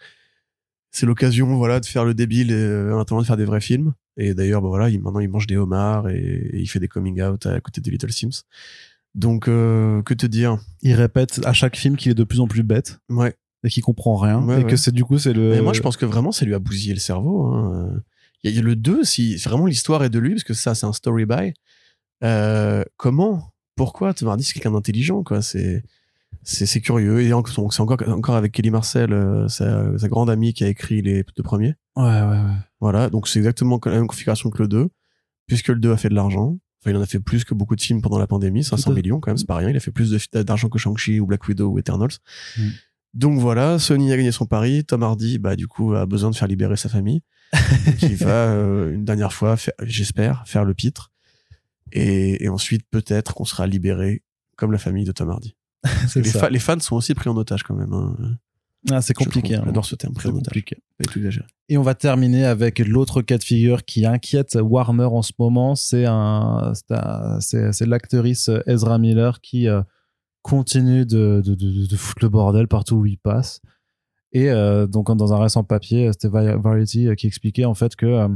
C'est 0.91 1.07
l'occasion, 1.07 1.57
voilà, 1.57 1.81
de 1.81 1.87
faire 1.87 2.05
le 2.05 2.15
débile 2.15 2.51
et, 2.51 2.55
euh, 2.55 2.95
en 2.95 3.01
attendant 3.01 3.23
de 3.23 3.27
faire 3.27 3.37
des 3.37 3.45
vrais 3.47 3.61
films. 3.61 3.95
Et 4.19 4.35
d'ailleurs, 4.35 4.61
bah 4.61 4.69
voilà, 4.69 4.91
il, 4.91 5.01
maintenant, 5.01 5.21
il 5.21 5.29
mange 5.31 5.47
des 5.47 5.57
homards 5.57 6.11
et, 6.11 6.19
et 6.53 6.59
il 6.61 6.67
fait 6.67 6.81
des 6.81 6.89
coming 6.89 7.23
out 7.23 7.47
à 7.47 7.61
côté 7.61 7.81
de 7.81 7.91
Little 7.91 8.13
Sims. 8.13 8.43
Donc, 9.15 9.49
euh, 9.49 10.03
que 10.03 10.13
te 10.15 10.27
dire? 10.27 10.59
Il 10.83 10.93
répète 10.95 11.41
à 11.45 11.53
chaque 11.55 11.77
film 11.77 11.97
qu'il 11.97 12.13
est 12.13 12.15
de 12.15 12.25
plus 12.25 12.41
en 12.41 12.47
plus 12.47 12.63
bête 12.63 12.99
Ouais. 13.09 13.35
et 13.65 13.69
qu'il 13.71 13.83
comprend 13.83 14.17
rien. 14.17 14.43
Ouais, 14.43 14.61
et 14.63 14.65
que 14.65 14.77
c'est 14.77 14.93
du 14.93 15.05
coup, 15.05 15.19
c'est 15.19 15.33
le. 15.33 15.51
Mais 15.53 15.63
moi, 15.63 15.73
je 15.73 15.81
pense 15.81 15.97
que 15.97 16.05
vraiment, 16.07 16.31
ça 16.33 16.45
lui 16.45 16.55
a 16.55 16.59
bousillé 16.59 16.93
le 16.95 17.01
cerveau. 17.01 17.47
hein. 17.47 18.03
Il 18.45 18.51
y, 18.55 18.59
a- 18.59 18.63
le 18.63 18.75
2, 18.75 19.05
si 19.05 19.37
vraiment 19.37 19.67
l'histoire 19.67 20.03
est 20.05 20.11
de 20.11 20.19
lui, 20.19 20.31
parce 20.33 20.45
que 20.45 20.53
ça, 20.55 20.75
c'est 20.75 20.85
un 20.87 20.93
story 20.93 21.25
by. 21.27 21.55
Euh, 22.25 22.85
comment? 22.97 23.53
Pourquoi 23.77 24.13
Tom 24.15 24.29
Hardy, 24.29 24.45
c'est 24.45 24.53
quelqu'un 24.55 24.73
d'intelligent, 24.73 25.23
quoi? 25.23 25.43
C'est 25.43 25.83
c'est 26.43 26.67
c'est 26.67 26.81
curieux. 26.81 27.21
Et 27.21 27.29
c'est 27.29 27.81
encore, 27.81 28.03
encore 28.09 28.35
avec 28.37 28.53
Kelly 28.53 28.71
Marcel, 28.71 29.13
euh, 29.13 29.49
sa, 29.49 29.97
sa 29.99 30.09
grande 30.09 30.31
amie 30.31 30.53
qui 30.55 30.65
a 30.65 30.69
écrit 30.69 31.03
les 31.03 31.25
deux 31.37 31.43
premiers. 31.43 31.75
Ouais, 31.97 32.03
ouais, 32.05 32.23
ouais. 32.23 32.57
Voilà, 32.81 33.11
donc 33.11 33.29
c'est 33.29 33.39
exactement 33.39 33.81
la 33.85 33.93
même 33.93 34.07
configuration 34.07 34.51
que 34.51 34.61
le 34.63 34.69
2, 34.69 34.89
puisque 35.47 35.69
le 35.69 35.77
2 35.77 35.93
a 35.93 35.97
fait 35.97 36.09
de 36.09 36.15
l'argent. 36.15 36.59
Enfin, 36.81 36.91
il 36.91 36.97
en 36.97 37.01
a 37.01 37.07
fait 37.07 37.21
plus 37.21 37.45
que 37.45 37.55
beaucoup 37.55 37.77
de 37.77 37.81
films 37.81 38.03
pendant 38.03 38.19
la 38.19 38.27
pandémie, 38.27 38.65
500 38.65 38.83
Tout 38.83 38.91
à 38.91 38.95
fait. 38.95 39.03
millions 39.03 39.21
quand 39.21 39.31
même, 39.31 39.37
c'est 39.37 39.47
pas 39.47 39.57
rien. 39.57 39.69
Il 39.71 39.77
a 39.77 39.81
fait 39.81 39.93
plus 39.93 40.11
de- 40.11 40.43
d'argent 40.43 40.69
que 40.69 40.79
Shang-Chi 40.79 41.21
ou 41.21 41.27
Black 41.27 41.47
Widow 41.47 41.71
ou 41.71 41.79
Eternals. 41.79 42.11
Mm. 42.59 42.69
Donc 43.15 43.39
voilà, 43.39 43.79
Sony 43.79 44.13
a 44.13 44.17
gagné 44.17 44.33
son 44.33 44.47
pari. 44.47 44.85
Tom 44.85 45.03
Hardy, 45.05 45.39
bah 45.39 45.55
du 45.55 45.69
coup, 45.69 45.95
a 45.95 46.07
besoin 46.07 46.31
de 46.31 46.35
faire 46.35 46.49
libérer 46.49 46.77
sa 46.77 46.89
famille, 46.89 47.21
qui 47.99 48.15
va 48.15 48.31
euh, 48.49 48.95
une 48.95 49.05
dernière 49.05 49.33
fois, 49.33 49.57
j'espère, 49.83 50.43
faire 50.49 50.65
le 50.65 50.75
pitre. 50.75 51.13
Et, 51.93 52.43
et 52.43 52.49
ensuite, 52.49 52.83
peut-être 52.91 53.35
qu'on 53.35 53.45
sera 53.45 53.67
libéré 53.67 54.23
comme 54.57 54.73
la 54.73 54.79
famille 54.79 55.05
de 55.05 55.13
Tom 55.13 55.31
Hardy. 55.31 55.55
Les, 56.17 56.25
ça. 56.25 56.39
fa- 56.41 56.51
les 56.51 56.59
fans 56.59 56.79
sont 56.81 56.97
aussi 56.97 57.15
pris 57.15 57.29
en 57.29 57.37
otage 57.37 57.63
quand 57.63 57.75
même. 57.75 57.93
hein. 57.93 58.17
Ah, 58.91 59.01
c'est 59.01 59.15
compliqué. 59.15 59.55
hein. 59.57 59.63
J'adore 59.67 59.85
ce 59.85 59.95
terme, 59.95 60.13
pris 60.15 60.29
en 60.29 60.33
otage. 60.39 60.53
Et 61.69 61.77
on 61.79 61.83
va 61.83 61.95
terminer 61.95 62.45
avec 62.45 62.81
l'autre 62.81 63.23
cas 63.23 63.39
de 63.39 63.45
figure 63.45 63.85
qui 63.85 64.05
inquiète 64.07 64.59
Warner 64.61 65.05
en 65.05 65.23
ce 65.23 65.33
moment. 65.39 65.75
C'est 65.77 66.05
un, 66.07 66.73
c'est 67.41 67.87
l'actrice 67.87 68.51
Ezra 68.67 68.99
Miller 68.99 69.41
qui 69.41 69.69
euh, 69.69 69.83
continue 70.43 71.07
de, 71.07 71.43
de, 71.45 71.55
de, 71.55 71.87
de 71.87 71.97
foutre 71.97 72.25
le 72.25 72.29
bordel 72.29 72.67
partout 72.67 72.97
où 72.97 73.07
il 73.07 73.19
passe. 73.19 73.61
Et 74.33 74.51
euh, 74.51 74.87
donc 74.89 75.15
dans 75.17 75.33
un 75.33 75.39
récent 75.39 75.63
papier, 75.63 76.11
c'était 76.13 76.29
Va- 76.29 76.57
Variety 76.57 77.07
euh, 77.07 77.15
qui 77.15 77.27
expliquait 77.29 77.65
en 77.65 77.75
fait 77.75 77.95
que 77.95 78.07
euh, 78.07 78.29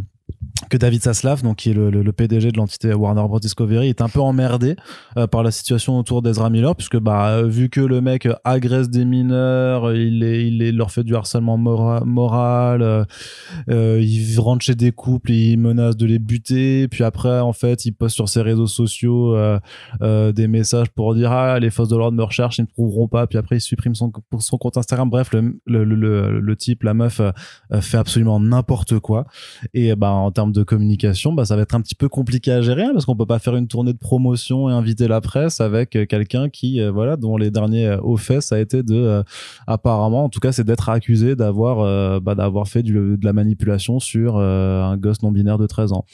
que 0.71 0.77
David 0.77 1.03
Zaslav, 1.03 1.43
donc 1.43 1.57
qui 1.57 1.71
est 1.71 1.75
le, 1.75 2.13
PDG 2.13 2.51
de 2.51 2.57
l'entité 2.57 2.93
Warner 2.95 3.23
Bros 3.23 3.39
Discovery, 3.39 3.89
est 3.89 4.01
un 4.01 4.09
peu 4.09 4.21
emmerdé 4.21 4.77
euh, 5.17 5.27
par 5.27 5.43
la 5.43 5.51
situation 5.51 5.99
autour 5.99 6.23
d'Ezra 6.23 6.51
Miller, 6.51 6.75
puisque 6.75 6.99
bah 6.99 7.29
euh, 7.29 7.47
vu 7.47 7.69
que 7.69 7.81
le 7.81 8.01
mec 8.01 8.29
agresse 8.45 8.89
des 8.89 9.05
mineurs, 9.05 9.93
il, 9.93 10.23
est, 10.23 10.47
il 10.47 10.77
leur 10.77 10.91
fait 10.91 11.05
du 11.05 11.15
harcèlement 11.15 11.59
mora- 11.59 12.05
moral, 12.05 12.83
euh, 12.83 13.05
euh, 13.69 14.01
il 14.03 14.39
rentre 14.39 14.65
chez 14.65 14.75
des 14.75 14.93
couples, 14.93 15.31
il 15.31 15.59
menace 15.59 15.97
de 15.97 16.07
les 16.07 16.19
buter, 16.19 16.89
puis 16.89 17.05
après 17.05 17.41
en 17.41 17.53
fait 17.53 17.85
il 17.85 17.93
poste 17.93 18.15
sur 18.15 18.29
ses 18.29 18.43
réseaux 18.43 18.67
sociaux 18.67 19.37
euh, 19.37 19.59
euh, 20.03 20.33
des 20.33 20.49
messages 20.49 20.89
pour 20.91 21.15
dire 21.15 21.33
ah 21.33 21.59
les 21.59 21.71
forces 21.71 21.89
de 21.89 21.97
l'ordre 21.97 22.17
me 22.17 22.25
recherchent, 22.25 22.59
ils 22.59 22.63
ne 22.63 22.67
trouveront 22.67 23.09
pas, 23.09 23.27
puis 23.27 23.39
après 23.39 23.57
il 23.57 23.61
supprime 23.61 23.95
son, 23.95 24.11
son 24.39 24.59
compte 24.59 24.77
Instagram. 24.77 25.11
Bref, 25.11 25.31
le, 25.33 25.59
le, 25.67 26.57
type, 26.57 26.83
la 26.83 26.95
meuf 26.95 27.21
euh, 27.21 27.31
euh, 27.73 27.81
fait 27.81 27.99
absolument 27.99 28.41
n'importe 28.41 28.99
quoi. 28.99 29.27
Et 29.75 29.95
bah 29.95 30.11
en 30.11 30.31
termes 30.37 30.53
de 30.53 30.63
communication, 30.63 31.33
bah 31.33 31.45
ça 31.45 31.57
va 31.57 31.63
être 31.63 31.75
un 31.75 31.81
petit 31.81 31.95
peu 31.97 32.09
compliqué 32.09 32.53
à 32.53 32.61
gérer 32.63 32.85
hein, 32.85 32.91
parce 32.93 33.05
qu'on 33.07 33.17
peut 33.17 33.27
pas 33.27 33.39
faire 33.41 33.57
une 33.57 33.67
tournée 33.67 33.93
de 33.93 33.99
promotion 33.99 34.69
et 34.71 34.73
inviter 34.73 35.09
la 35.09 35.21
presse 35.21 35.61
avec 35.61 35.97
euh, 35.97 36.07
quelqu'un 36.07 36.49
qui 36.49 36.81
euh, 36.81 36.93
voilà 36.93 37.17
dont 37.17 37.37
les 37.37 37.51
derniers 37.51 37.87
euh, 37.89 38.01
hauts 38.03 38.17
faits 38.17 38.43
ça 38.43 38.55
a 38.55 38.59
été 38.61 38.83
de 38.85 38.95
euh, 38.95 39.23
apparemment 39.67 40.25
en 40.25 40.29
tout 40.29 40.39
cas 40.41 40.53
c'est 40.53 40.63
d'être 40.65 40.89
accusé 40.89 41.35
d'avoir 41.37 41.81
euh, 41.81 42.21
bah, 42.21 42.35
d'avoir 42.35 42.69
fait 42.69 42.83
du, 42.85 42.93
de 42.93 43.25
la 43.25 43.33
manipulation 43.33 43.99
sur 43.99 44.37
un 44.39 44.97
gosse 44.97 45.23
non 45.23 45.33
binaire 45.33 45.59
de 45.59 45.67
13 45.67 45.93
ans. 45.93 46.05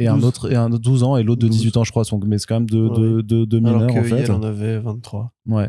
Et 0.00 0.06
un 0.06 0.14
12. 0.14 0.24
autre 0.26 0.52
et 0.52 0.54
un 0.54 0.70
de 0.70 0.76
12 0.78 1.02
ans 1.02 1.16
et 1.16 1.24
l'autre 1.24 1.42
de 1.42 1.48
18 1.48 1.76
ans 1.78 1.82
je 1.84 1.90
crois 1.90 2.04
donc 2.04 2.24
mais 2.24 2.38
c'est 2.38 2.46
quand 2.46 2.54
même 2.60 2.70
deux 2.70 2.86
Ouais. 2.88 2.96
deux 2.96 3.22
deux- 3.24 3.46
deux 3.46 3.58
Alors 3.58 3.80
mineurs 3.80 3.96
en 3.96 4.02
que 4.02 4.06
fait. 4.08 4.20
elle 4.20 4.30
en 4.30 4.42
avait 4.44 4.78
23. 4.78 5.32
Ouais. 5.46 5.68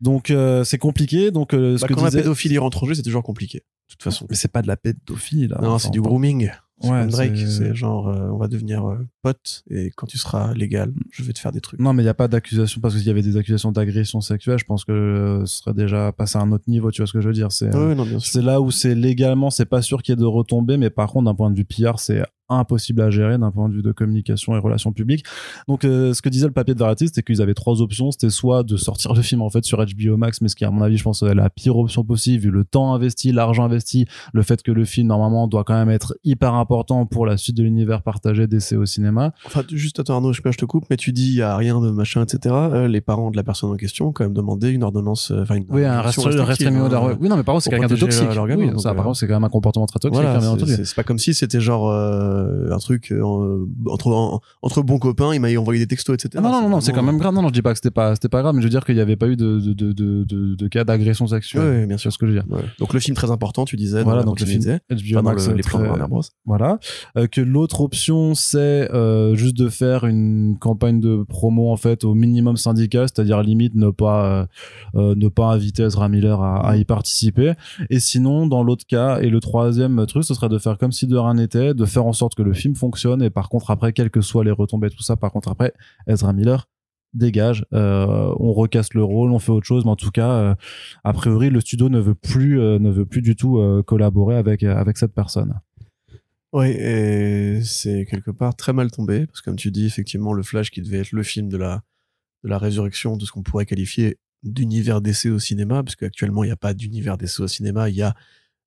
Donc 0.00 0.32
c'est 0.64 0.78
compliqué 0.78 1.30
donc 1.32 1.48
ce 1.52 1.80
Bah, 1.80 1.88
que 1.88 1.94
quand 1.94 2.04
la 2.04 2.10
pédophilie 2.12 2.58
rentre 2.58 2.84
en 2.84 2.86
jeu, 2.86 2.94
c'est 2.94 3.02
toujours 3.02 3.24
compliqué. 3.24 3.58
De 3.58 3.94
toute 3.96 4.02
façon. 4.02 4.26
mais 4.30 4.36
c'est 4.36 4.50
pas 4.50 4.62
de 4.62 4.68
la 4.68 4.76
pédophilie 4.76 5.48
là. 5.48 5.58
Non, 5.60 5.68
Enfin, 5.70 5.78
c'est 5.78 5.90
du 5.90 6.00
grooming. 6.00 6.50
C'est 6.84 6.90
Ouais, 6.92 7.00
comme 7.00 7.10
Drake. 7.10 7.36
c'est- 7.36 7.74
genre, 7.74 8.08
euh, 8.08 8.28
on 8.32 8.36
va 8.38 8.48
devenir 8.48 8.86
euh, 8.88 8.96
pote 9.22 9.64
et 9.70 9.90
quand 9.96 10.06
tu 10.06 10.18
seras 10.18 10.54
légal, 10.54 10.92
je 11.10 11.22
vais 11.22 11.32
te 11.32 11.38
faire 11.38 11.52
des 11.52 11.60
trucs. 11.60 11.80
Non, 11.80 11.92
mais 11.92 12.02
il 12.02 12.06
n'y 12.06 12.10
a 12.10 12.14
pas 12.14 12.28
d'accusation 12.28 12.80
parce 12.80 12.94
qu'il 12.94 13.04
y 13.06 13.10
avait 13.10 13.22
des 13.22 13.36
accusations 13.36 13.72
d'agression 13.72 14.20
sexuelle. 14.20 14.58
Je 14.58 14.64
pense 14.64 14.84
que 14.84 14.92
euh, 14.92 15.46
ce 15.46 15.58
serait 15.58 15.74
déjà 15.74 16.12
passé 16.12 16.38
à 16.38 16.42
un 16.42 16.52
autre 16.52 16.64
niveau. 16.68 16.90
Tu 16.90 17.00
vois 17.02 17.06
ce 17.06 17.12
que 17.12 17.20
je 17.20 17.28
veux 17.28 17.34
dire 17.34 17.50
C'est 17.52 17.74
Ouais, 17.74 17.96
c'est 18.20 18.42
là 18.42 18.60
où 18.60 18.70
c'est 18.70 18.94
légalement, 18.94 19.50
c'est 19.50 19.64
pas 19.66 19.82
sûr 19.82 20.02
qu'il 20.02 20.12
y 20.12 20.14
ait 20.14 20.20
de 20.20 20.24
retombées, 20.24 20.76
mais 20.76 20.90
par 20.90 21.08
contre, 21.10 21.24
d'un 21.26 21.34
point 21.34 21.50
de 21.50 21.56
vue 21.56 21.64
PR, 21.64 21.98
c'est 21.98 22.22
impossible 22.48 23.00
à 23.02 23.10
gérer 23.10 23.38
d'un 23.38 23.50
point 23.50 23.68
de 23.68 23.74
vue 23.74 23.82
de 23.82 23.92
communication 23.92 24.54
et 24.56 24.58
relations 24.58 24.92
publiques. 24.92 25.24
Donc, 25.68 25.84
euh, 25.84 26.12
ce 26.14 26.22
que 26.22 26.28
disait 26.28 26.46
le 26.46 26.52
papier 26.52 26.74
de 26.74 26.78
Variety, 26.78 27.06
c'était 27.06 27.22
qu'ils 27.22 27.40
avaient 27.42 27.54
trois 27.54 27.80
options. 27.82 28.10
C'était 28.10 28.30
soit 28.30 28.62
de 28.62 28.76
sortir 28.76 29.14
le 29.14 29.22
film 29.22 29.42
en 29.42 29.50
fait 29.50 29.64
sur 29.64 29.78
HBO 29.84 30.16
Max, 30.16 30.40
mais 30.40 30.48
ce 30.48 30.56
qui, 30.56 30.64
à 30.64 30.70
mon 30.70 30.82
avis, 30.82 30.96
je 30.96 31.04
pense, 31.04 31.22
est 31.22 31.34
la 31.34 31.50
pire 31.50 31.76
option 31.76 32.04
possible 32.04 32.42
vu 32.44 32.50
le 32.50 32.64
temps 32.64 32.94
investi, 32.94 33.32
l'argent 33.32 33.64
investi, 33.64 34.06
le 34.32 34.42
fait 34.42 34.62
que 34.62 34.72
le 34.72 34.84
film 34.84 35.06
normalement 35.08 35.46
doit 35.48 35.64
quand 35.64 35.74
même 35.74 35.90
être 35.90 36.14
hyper 36.24 36.54
important 36.54 37.06
pour 37.06 37.26
la 37.26 37.36
suite 37.36 37.56
de 37.56 37.62
l'univers 37.62 38.02
partagé 38.02 38.46
d'essai 38.46 38.76
au 38.76 38.86
cinéma. 38.86 39.32
Enfin, 39.46 39.62
juste 39.72 40.00
attends 40.00 40.14
Arnaud, 40.14 40.32
je, 40.32 40.38
sais 40.38 40.42
pas, 40.42 40.50
je 40.50 40.58
te 40.58 40.64
coupe, 40.64 40.84
mais 40.90 40.96
tu 40.96 41.12
dis 41.12 41.28
il 41.28 41.36
y 41.36 41.42
a 41.42 41.56
rien 41.56 41.80
de 41.80 41.90
machin, 41.90 42.22
etc. 42.22 42.54
Euh, 42.54 42.88
les 42.88 43.00
parents 43.00 43.30
de 43.30 43.36
la 43.36 43.42
personne 43.42 43.70
en 43.70 43.76
question 43.76 44.08
ont 44.08 44.12
quand 44.12 44.24
même 44.24 44.34
demandé 44.34 44.70
une 44.70 44.82
ordonnance, 44.82 45.30
euh, 45.30 45.42
enfin 45.42 45.54
une 45.56 45.66
Oui, 45.68 45.84
un 45.84 46.00
restrictive, 46.00 46.40
restreint 46.40 46.74
hein. 46.74 47.16
Oui, 47.20 47.28
non, 47.28 47.36
mais 47.36 47.42
par 47.42 47.54
contre, 47.54 47.64
c'est 47.64 47.70
quelqu'un 47.70 47.86
de 47.86 47.96
toxique. 47.96 48.28
Oui, 48.56 48.70
ça, 48.78 48.94
par 48.94 49.04
contre, 49.04 49.16
c'est 49.18 49.26
quand 49.26 49.34
même 49.34 49.44
un 49.44 49.48
comportement 49.48 49.86
très 49.86 49.98
toxique, 49.98 50.22
Voilà, 50.22 50.40
c'est- 50.66 50.94
pas 50.94 51.02
comme 51.02 51.18
si 51.18 51.34
c'était 51.34 51.60
genre 51.60 51.90
euh, 51.90 52.33
un 52.70 52.78
truc 52.78 53.12
euh, 53.12 53.22
en- 53.22 53.66
entre 53.90 54.08
en- 54.08 54.40
entre 54.62 54.82
bons 54.82 54.98
copains, 54.98 55.34
il 55.34 55.40
m'a 55.40 55.48
envoyé 55.58 55.80
des 55.80 55.86
textos, 55.86 56.14
etc. 56.14 56.30
Ah 56.36 56.40
non, 56.40 56.50
non, 56.50 56.62
non, 56.62 56.68
non, 56.68 56.80
c'est 56.80 56.92
quand 56.92 57.02
même 57.02 57.18
grave. 57.18 57.34
Non, 57.34 57.42
non, 57.42 57.48
je 57.48 57.52
dis 57.54 57.62
pas 57.62 57.70
que 57.72 57.78
c'était 57.78 57.90
pas, 57.90 58.14
c'était 58.14 58.28
pas 58.28 58.42
grave, 58.42 58.54
mais 58.54 58.60
je 58.62 58.66
veux 58.66 58.70
dire 58.70 58.84
qu'il 58.84 58.96
y 58.96 59.00
avait 59.00 59.16
pas 59.16 59.28
eu 59.28 59.36
de, 59.36 59.60
de, 59.60 59.72
de, 59.72 59.92
de, 59.92 60.24
de, 60.24 60.54
de 60.54 60.68
cas 60.68 60.84
d'agression 60.84 61.26
sexuelle. 61.26 61.62
Ouais, 61.62 61.86
bien 61.86 61.96
sûr. 61.96 62.12
ce 62.12 62.18
que 62.18 62.26
je 62.26 62.32
veux 62.32 62.38
dire. 62.40 62.46
Ouais. 62.50 62.62
Donc 62.78 62.92
le 62.94 63.00
film 63.00 63.16
très 63.16 63.30
important, 63.30 63.64
tu 63.64 63.76
disais. 63.76 64.02
Voilà, 64.02 64.22
donc 64.22 64.40
le 64.40 64.46
film 64.46 64.60
continuité, 64.62 64.84
HBO 64.90 65.18
enfin, 65.18 65.22
dans 65.22 65.30
Max, 65.30 65.48
le- 65.48 65.54
les 65.54 65.62
plans 65.62 65.78
de 65.78 65.84
très- 65.84 65.90
Warner 65.90 66.08
Bros. 66.08 66.22
Voilà. 66.46 66.78
Euh, 67.16 67.26
que 67.26 67.40
l'autre 67.40 67.80
option, 67.80 68.34
c'est 68.34 68.90
euh, 68.92 69.34
juste 69.34 69.56
de 69.56 69.68
faire 69.68 70.04
une 70.04 70.56
campagne 70.58 71.00
de 71.00 71.24
promo 71.28 71.70
en 71.70 71.76
fait 71.76 72.04
au 72.04 72.14
minimum 72.14 72.56
syndical, 72.56 73.06
c'est-à-dire 73.08 73.42
limite 73.42 73.74
ne 73.74 73.90
pas 73.90 74.24
euh, 74.24 74.46
euh, 74.96 75.14
ne 75.16 75.28
pas 75.28 75.46
inviter 75.52 75.82
Ezra 75.82 76.08
Miller 76.08 76.40
à, 76.40 76.66
à 76.68 76.76
y 76.76 76.84
participer. 76.84 77.52
Et 77.90 78.00
sinon, 78.00 78.46
dans 78.46 78.62
l'autre 78.62 78.86
cas, 78.86 79.18
et 79.20 79.28
le 79.28 79.40
troisième 79.40 80.06
truc, 80.06 80.24
ce 80.24 80.34
serait 80.34 80.48
de 80.48 80.58
faire 80.58 80.78
comme 80.78 80.92
si 80.92 81.06
de 81.06 81.16
rien 81.16 81.34
n'était, 81.34 81.74
de 81.74 81.84
faire 81.84 82.06
en 82.06 82.12
sorte 82.12 82.23
que 82.32 82.42
le 82.42 82.54
film 82.54 82.74
fonctionne. 82.74 83.22
Et 83.22 83.30
par 83.30 83.48
contre, 83.48 83.70
après, 83.70 83.92
quelles 83.92 84.10
que 84.10 84.20
soient 84.20 84.44
les 84.44 84.50
retombées, 84.50 84.90
tout 84.90 85.02
ça, 85.02 85.16
par 85.16 85.32
contre, 85.32 85.48
après, 85.50 85.74
Ezra 86.06 86.32
Miller 86.32 86.68
dégage, 87.14 87.64
euh, 87.72 88.34
on 88.38 88.52
recasse 88.52 88.92
le 88.94 89.04
rôle, 89.04 89.30
on 89.30 89.38
fait 89.38 89.52
autre 89.52 89.66
chose, 89.66 89.84
mais 89.84 89.90
en 89.90 89.96
tout 89.96 90.10
cas, 90.10 90.30
euh, 90.30 90.54
a 91.04 91.12
priori, 91.12 91.48
le 91.48 91.60
studio 91.60 91.88
ne 91.88 92.00
veut 92.00 92.14
plus, 92.14 92.60
euh, 92.60 92.78
ne 92.78 92.90
veut 92.90 93.06
plus 93.06 93.22
du 93.22 93.36
tout 93.36 93.60
collaborer 93.86 94.36
avec 94.36 94.62
avec 94.62 94.98
cette 94.98 95.14
personne. 95.14 95.60
Oui, 96.52 96.68
et 96.68 97.60
c'est 97.64 98.04
quelque 98.04 98.30
part 98.30 98.54
très 98.54 98.72
mal 98.72 98.90
tombé, 98.90 99.26
parce 99.26 99.40
que 99.40 99.46
comme 99.46 99.56
tu 99.56 99.70
dis, 99.70 99.86
effectivement, 99.86 100.32
le 100.32 100.42
Flash 100.42 100.70
qui 100.70 100.82
devait 100.82 100.98
être 100.98 101.12
le 101.12 101.22
film 101.22 101.48
de 101.48 101.56
la, 101.56 101.82
de 102.44 102.48
la 102.48 102.58
résurrection 102.58 103.16
de 103.16 103.24
ce 103.24 103.32
qu'on 103.32 103.42
pourrait 103.42 103.66
qualifier 103.66 104.18
d'univers 104.44 105.00
d'essai 105.00 105.30
au 105.30 105.38
cinéma, 105.38 105.82
parce 105.82 105.96
qu'actuellement, 105.96 106.44
il 106.44 106.48
n'y 106.48 106.52
a 106.52 106.56
pas 106.56 106.74
d'univers 106.74 107.16
d'essai 107.16 107.42
au 107.42 107.48
cinéma, 107.48 107.88
il 107.88 107.96
y 107.96 108.02
a 108.02 108.14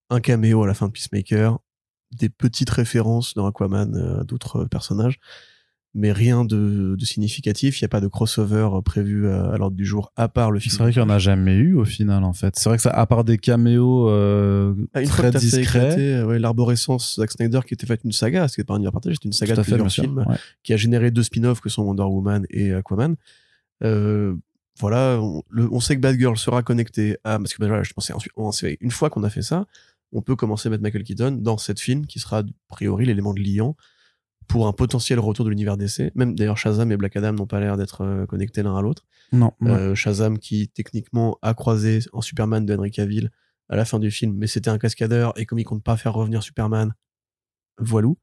un 0.10 0.20
caméo 0.20 0.64
à 0.64 0.68
la 0.68 0.74
fin 0.74 0.88
de 0.88 0.92
Peacemaker, 0.92 1.60
des 2.18 2.30
petites 2.30 2.70
références 2.70 3.34
dans 3.34 3.46
Aquaman 3.48 3.96
euh, 3.96 4.22
à 4.22 4.24
d'autres 4.24 4.66
personnages, 4.66 5.18
mais 5.94 6.12
rien 6.12 6.46
de, 6.46 6.96
de 6.96 7.06
significatif, 7.06 7.80
il 7.80 7.84
n'y 7.84 7.88
a 7.88 7.90
pas 7.90 8.02
de 8.02 8.08
crossover 8.08 8.68
euh, 8.72 8.82
prévu 8.82 9.28
à, 9.30 9.52
à 9.54 9.58
l'ordre 9.58 9.76
du 9.76 9.86
jour, 9.86 10.12
à 10.16 10.28
part 10.28 10.52
le 10.52 10.60
film. 10.60 10.72
C'est 10.76 10.84
vrai 10.84 10.92
qu'il 10.92 11.02
n'y 11.02 11.08
en 11.10 11.14
a 11.14 11.18
jamais 11.18 11.56
eu 11.56 11.76
au 11.76 11.86
final 11.86 12.24
en 12.24 12.34
fait. 12.34 12.54
C'est 12.58 12.70
vrai 12.70 12.78
que 12.78 12.84
ça, 12.84 12.92
à 12.92 13.06
part 13.08 13.24
des 13.24 13.38
caméos 13.40 14.08
euh, 14.10 14.76
Ah, 14.94 15.02
une 15.02 15.08
fois 15.08 15.18
très 15.18 15.28
que 15.30 15.34
t'as 15.34 15.40
fait 15.40 15.46
discrets, 15.46 16.14
euh, 16.14 16.26
ouais, 16.26 16.38
l'arborescence 16.40 17.16
Zack 17.16 17.32
Snyder 17.32 17.62
qui 17.68 17.74
était 17.74 17.88
faite 17.88 18.02
une 18.04 18.12
saga, 18.12 18.48
c'était 18.48 18.64
pas 18.64 18.74
un 18.74 18.78
univers 18.78 18.92
partagé, 18.92 19.16
c'était 19.16 19.28
une 19.30 19.34
saga 19.34 19.56
de 19.56 19.64
fait, 19.64 19.72
plusieurs 19.72 19.92
films 19.92 20.24
Ouais. 20.28 20.36
qui 20.62 20.74
a 20.74 20.78
généré 20.78 21.10
deux 21.10 21.24
spin-offs 21.24 21.62
que 21.62 21.70
sont 21.70 21.84
Wonder 21.84 22.04
Woman 22.04 22.46
et 22.52 22.74
Aquaman. 22.74 23.16
Euh, 23.84 24.36
voilà, 24.80 25.18
on, 25.20 25.42
le- 25.50 25.68
on 25.72 25.80
sait 25.80 25.96
que 25.96 26.02
Bad 26.02 26.18
Girl 26.20 26.38
sera 26.38 26.62
connecté 26.62 27.18
à 27.24 27.40
parce 27.40 27.54
que 27.54 27.60
bah, 27.60 27.68
voilà, 27.68 27.82
je 27.84 27.94
pensais 27.94 28.14
ensuite, 28.14 28.34
on 28.36 28.52
sait- 28.52 28.78
une 28.82 28.92
fois 28.92 29.10
qu'on 29.10 29.24
a 29.24 29.30
fait 29.32 29.42
ça, 29.42 29.66
on 30.12 30.22
peut 30.22 30.36
commencer 30.36 30.68
à 30.68 30.70
mettre 30.70 30.84
Michael 30.84 31.04
Keaton 31.04 31.32
dans 31.32 31.58
cette 31.58 31.80
film 31.80 32.06
qui 32.06 32.20
sera 32.20 32.40
a 32.40 32.44
priori 32.68 33.06
l'élément 33.06 33.34
de 33.34 33.42
liant 33.42 33.76
pour 34.48 34.68
un 34.68 34.74
potentiel 34.74 35.20
retour 35.20 35.44
de 35.46 35.50
l'univers 35.50 35.78
d'essai. 35.78 36.12
Même 36.16 36.36
d'ailleurs 36.36 36.58
Shazam 36.58 36.92
et 36.92 36.98
Black 36.98 37.18
Adam 37.18 37.34
n'ont 37.34 37.48
pas 37.48 37.60
l'air 37.60 37.78
d'être 37.78 38.02
euh, 38.02 38.26
connectés 38.26 38.64
l'un 38.64 38.78
à 38.78 38.82
l'autre. 38.82 39.04
Non. 39.34 39.52
Euh, 39.64 39.94
Shazam 39.94 40.40
qui 40.40 40.70
techniquement 40.70 41.38
a 41.42 41.54
croisé 41.54 42.00
en 42.14 42.22
Superman 42.22 42.66
de 42.66 42.74
Henry 42.76 42.92
Cavill 42.92 43.32
à 43.70 43.76
la 43.76 43.84
fin 43.84 44.00
du 44.00 44.12
film, 44.12 44.36
mais 44.38 44.48
c'était 44.48 44.70
un 44.70 44.78
cascadeur 44.78 45.34
et 45.38 45.46
comme 45.46 45.60
il 45.60 45.66
compte 45.66 45.84
pas 45.84 45.98
faire 45.98 46.14
revenir 46.14 46.42
Superman, 46.42 46.94
voilou. 47.78 48.18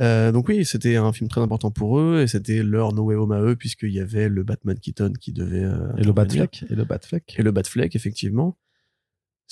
Euh, 0.00 0.32
donc 0.32 0.48
oui, 0.48 0.64
c'était 0.64 0.96
un 0.96 1.12
film 1.12 1.28
très 1.28 1.42
important 1.42 1.70
pour 1.70 1.98
eux 1.98 2.22
et 2.22 2.26
c'était 2.26 2.62
leur 2.62 2.94
No 2.94 3.02
Way 3.02 3.16
Home 3.16 3.32
à 3.32 3.40
eux 3.42 3.56
puisqu'il 3.56 3.92
y 3.92 4.00
avait 4.00 4.28
le 4.28 4.42
Batman 4.42 4.78
Keaton 4.78 5.12
qui 5.20 5.32
devait 5.32 5.64
euh, 5.64 5.94
et 5.98 6.04
le. 6.04 6.12
Batfleck, 6.12 6.64
et 6.70 6.74
le 6.74 6.84
Batfleck. 6.84 7.34
et 7.38 7.42
le 7.42 7.50
Batfleck 7.50 7.94
effectivement. 7.94 8.56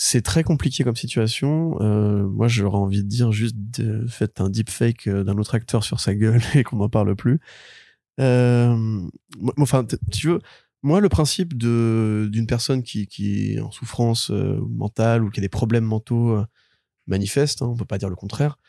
C'est 0.00 0.22
très 0.22 0.44
compliqué 0.44 0.84
comme 0.84 0.94
situation. 0.94 1.76
Euh, 1.80 2.22
moi, 2.22 2.46
j'aurais 2.46 2.78
envie 2.78 3.02
de 3.02 3.08
dire 3.08 3.32
juste 3.32 3.56
de, 3.58 4.06
faites 4.06 4.40
un 4.40 4.48
deepfake 4.48 5.08
euh, 5.08 5.24
d'un 5.24 5.36
autre 5.38 5.56
acteur 5.56 5.82
sur 5.82 5.98
sa 5.98 6.14
gueule 6.14 6.40
et 6.54 6.62
qu'on 6.62 6.76
n'en 6.76 6.88
parle 6.88 7.16
plus. 7.16 7.40
Euh, 8.20 9.00
enfin, 9.58 9.84
tu 10.12 10.28
veux, 10.28 10.38
moi, 10.84 11.00
le 11.00 11.08
principe 11.08 11.58
de 11.58 12.28
d'une 12.30 12.46
personne 12.46 12.84
qui, 12.84 13.08
qui 13.08 13.54
est 13.54 13.60
en 13.60 13.72
souffrance 13.72 14.30
euh, 14.30 14.60
mentale 14.70 15.24
ou 15.24 15.30
qui 15.30 15.40
a 15.40 15.42
des 15.42 15.48
problèmes 15.48 15.84
mentaux 15.84 16.30
euh, 16.30 16.46
manifeste, 17.08 17.62
hein, 17.62 17.66
on 17.66 17.76
peut 17.76 17.84
pas 17.84 17.98
dire 17.98 18.08
le 18.08 18.14
contraire. 18.16 18.60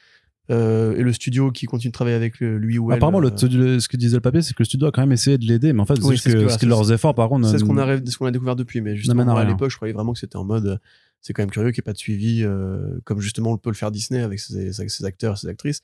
Euh, 0.49 0.95
et 0.97 1.03
le 1.03 1.14
studio 1.14 1.51
qui 1.51 1.68
continue 1.68 1.89
de 1.91 1.93
travailler 1.93 2.15
avec 2.15 2.39
lui 2.39 2.80
ou 2.80 2.91
elle. 2.91 2.97
Apparemment, 2.97 3.19
le, 3.19 3.30
euh, 3.31 3.80
ce 3.80 3.88
que 3.88 3.97
disait 3.97 4.18
le 4.18 4.22
papier, 4.22 4.41
c'est 4.41 4.56
que 4.56 4.64
le 4.64 4.65
studio 4.65 4.88
a 4.88 4.91
quand 4.91 5.01
même 5.01 5.11
essayé 5.11 5.38
de 5.38 5.45
l'aider, 5.45 5.73
mais 5.73 5.81
en 5.81 5.85
fait, 5.85 5.97
c'est 5.97 6.03
Oui, 6.03 6.18
ce 6.18 6.27
que, 6.57 6.65
leurs 6.65 6.91
efforts, 6.91 7.14
par 7.14 7.30
contre, 7.30 7.47
C'est 7.47 7.60
ce 7.60 7.64
qu'on 7.64 7.77
a, 7.77 7.85
rêvé- 7.85 8.10
ce 8.10 8.18
qu'on 8.18 8.26
a 8.26 8.31
découvert 8.31 8.56
depuis, 8.56 8.81
mais 8.81 8.95
justement, 8.95 9.35
à 9.35 9.45
l'époque, 9.45 9.69
je 9.69 9.76
croyais 9.76 9.93
vraiment 9.93 10.14
que 10.14 10.18
c'était 10.18 10.38
en 10.38 10.45
mode, 10.45 10.80
c'est 11.22 11.34
quand 11.34 11.41
même 11.41 11.52
curieux 11.52 11.72
qu'il 11.72 11.82
n'y 11.82 11.84
ait 11.84 11.91
pas 11.91 11.94
de 11.94 11.98
suivi, 11.98 12.44
euh, 12.44 13.00
comme 13.04 13.20
justement 13.20 13.52
on 13.52 13.58
peut 13.58 13.70
le 13.70 13.76
faire 13.76 13.91
Disney 13.91 14.22
avec 14.22 14.40
ses, 14.40 15.06
acteurs, 15.06 15.38
ses 15.38 15.48
actrices, 15.48 15.82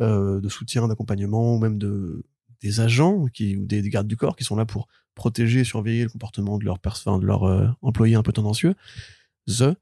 euh, 0.00 0.40
de 0.40 0.48
soutien, 0.48 0.86
d'accompagnement, 0.88 1.56
ou 1.56 1.58
même 1.58 1.78
de, 1.78 2.24
des 2.60 2.80
agents 2.80 3.14
ou 3.14 3.28
des, 3.30 3.56
des 3.56 3.88
gardes 3.88 4.06
du 4.06 4.16
corps 4.16 4.36
qui 4.36 4.44
sont 4.44 4.56
là 4.56 4.64
pour 4.64 4.88
protéger 5.14 5.60
et 5.60 5.64
surveiller 5.64 6.04
le 6.04 6.10
comportement 6.10 6.58
de 6.58 6.64
leurs 6.64 6.78
de 6.78 7.44
euh, 7.44 7.68
employés 7.82 8.14
un 8.14 8.22
peu 8.22 8.32
tendancieux. 8.32 8.74
The. 9.48 9.74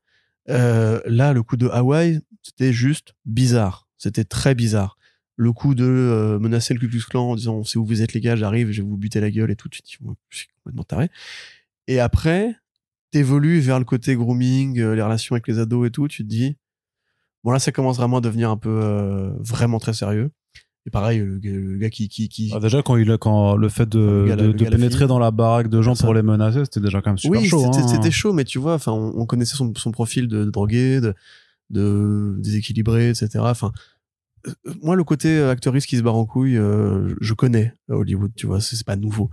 Là, 0.47 1.33
le 1.33 1.43
coup 1.43 1.57
de 1.57 1.69
Hawaï, 1.69 2.21
c'était 2.43 2.73
juste 2.73 3.15
bizarre. 3.27 3.89
C'était 3.99 4.25
très 4.25 4.55
bizarre. 4.55 4.97
Le 5.39 5.53
coup 5.53 5.75
de 5.75 6.39
menacer 6.41 6.73
le 6.73 6.81
Ku 6.81 6.89
Klux 6.89 7.03
en 7.19 7.35
disant 7.35 7.63
c'est 7.65 7.79
où 7.79 7.85
vous 7.85 8.01
êtes 8.01 8.15
les 8.15 8.23
gars, 8.23 8.37
j'arrive, 8.37 8.71
je 8.71 8.81
vais 8.81 8.89
vous 8.89 8.97
buter 8.97 9.21
la 9.21 9.31
gueule 9.31 9.51
et 9.51 9.57
tout. 9.57 9.69
Tu 9.69 9.83
dis, 9.83 9.99
je 10.31 10.37
suis 10.37 10.49
complètement 10.63 10.85
taré. 10.85 11.11
Et 11.89 12.01
après, 12.01 12.57
t'évolues 13.11 13.61
vers 13.61 13.79
le 13.79 13.85
côté 13.85 14.15
grooming, 14.17 14.79
euh, 14.81 14.95
les 14.95 15.03
relations 15.03 15.35
avec 15.35 15.47
les 15.49 15.59
ados 15.59 15.87
et 15.87 15.91
tout. 15.91 16.09
Tu 16.09 16.23
te 16.25 16.29
dis, 16.29 16.57
bon 17.45 17.51
là, 17.53 17.59
ça 17.59 17.73
commence 17.73 17.97
vraiment 17.97 18.19
à 18.19 18.21
devenir 18.21 18.51
un 18.51 18.57
peu 18.57 18.81
euh, 18.83 19.31
vraiment 19.41 19.79
très 19.79 19.93
sérieux. 19.95 20.31
Et 20.87 20.91
pareil, 20.91 21.19
le, 21.19 21.39
gars- 21.39 21.51
le 21.51 21.79
gars 21.79 21.91
qui, 21.91 22.09
qui, 22.09 22.29
qui 22.29 22.53
Ah, 22.55 22.61
déjà, 22.61 22.81
quand, 22.83 22.97
il, 22.97 23.11
a- 23.11 23.19
quand 23.19 23.57
le 23.57 23.69
fait 23.69 23.89
de, 23.89 23.99
Le 23.99 24.29
gars, 24.29 24.37
de, 24.37 24.47
le 24.47 24.53
pénétrer 24.71 24.99
fille. 25.01 25.07
dans 25.09 25.19
la 25.19 25.33
baraque 25.33 25.69
de 25.69 25.83
gens 25.83 25.97
pour 25.97 26.15
les 26.15 26.23
menacer, 26.23 26.65
c'était 26.65 26.81
déjà 26.81 27.03
quand 27.03 27.11
même 27.11 27.19
super 27.19 27.41
oui, 27.41 27.47
chaud. 27.49 27.73
c'était 27.73 28.07
hein. 28.07 28.11
chaud, 28.11 28.33
mais 28.33 28.45
tu 28.45 28.59
vois, 28.59 28.75
enfin, 28.75 28.93
on, 28.93 29.13
on 29.17 29.27
connaissait 29.27 29.57
son, 29.57 29.73
son 29.77 29.91
profil 29.91 30.29
de, 30.29 30.45
de 30.45 30.51
drogué, 30.51 31.01
de, 31.01 31.15
de 31.71 32.37
déséquilibré, 32.39 33.09
etc. 33.09 33.29
Enfin, 33.41 33.73
euh, 34.47 34.53
moi, 34.81 34.95
le 34.95 35.03
côté 35.03 35.41
acteuriste 35.43 35.89
qui 35.89 35.97
se 35.97 36.03
barre 36.03 36.15
en 36.15 36.25
couille, 36.25 36.57
euh, 36.57 37.17
je 37.21 37.35
connais 37.35 37.73
à 37.91 37.95
Hollywood, 37.97 38.31
tu 38.37 38.47
vois, 38.47 38.61
c'est 38.61 38.85
pas 38.87 38.95
nouveau. 38.95 39.29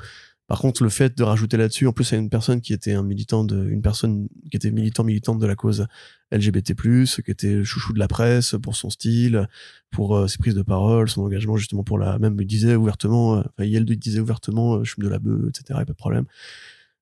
Par 0.48 0.60
contre, 0.60 0.84
le 0.84 0.90
fait 0.90 1.18
de 1.18 1.24
rajouter 1.24 1.56
là-dessus, 1.56 1.88
en 1.88 1.94
plus, 1.94 2.04
c'est 2.04 2.18
une 2.18 2.30
personne 2.30 2.60
qui 2.60 2.74
était 2.74 2.94
un 2.94 3.04
militant 3.04 3.46
de, 3.46 3.66
une 3.70 3.82
personne 3.82 4.28
qui 4.52 4.58
était 4.58 4.72
militant 4.72 5.04
militante 5.04 5.40
de 5.40 5.48
la 5.48 5.56
cause 5.56 5.88
LGBT+, 6.32 6.76
qui 6.76 7.32
était 7.32 7.64
chouchou 7.64 7.94
de 7.94 8.00
la 8.00 8.10
presse 8.10 8.56
pour 8.62 8.76
son 8.76 8.90
style, 8.90 9.48
pour 9.90 10.18
euh, 10.18 10.28
ses 10.28 10.38
prises 10.38 10.56
de 10.56 10.62
parole, 10.62 11.10
son 11.10 11.22
engagement 11.22 11.56
justement 11.56 11.84
pour 11.84 11.98
la, 11.98 12.20
même 12.20 12.36
il 12.40 12.48
disait 12.48 12.76
ouvertement, 12.76 13.38
euh, 13.38 13.42
enfin, 13.58 13.64
Yel 13.66 13.86
disait 13.86 14.20
ouvertement, 14.20 14.76
euh, 14.76 14.84
je 14.84 14.94
fume 14.94 15.06
de 15.06 15.10
la 15.10 15.20
bœuf, 15.20 15.50
etc. 15.50 15.80
pas 15.80 15.86
de 15.86 15.94
problème. 15.94 16.26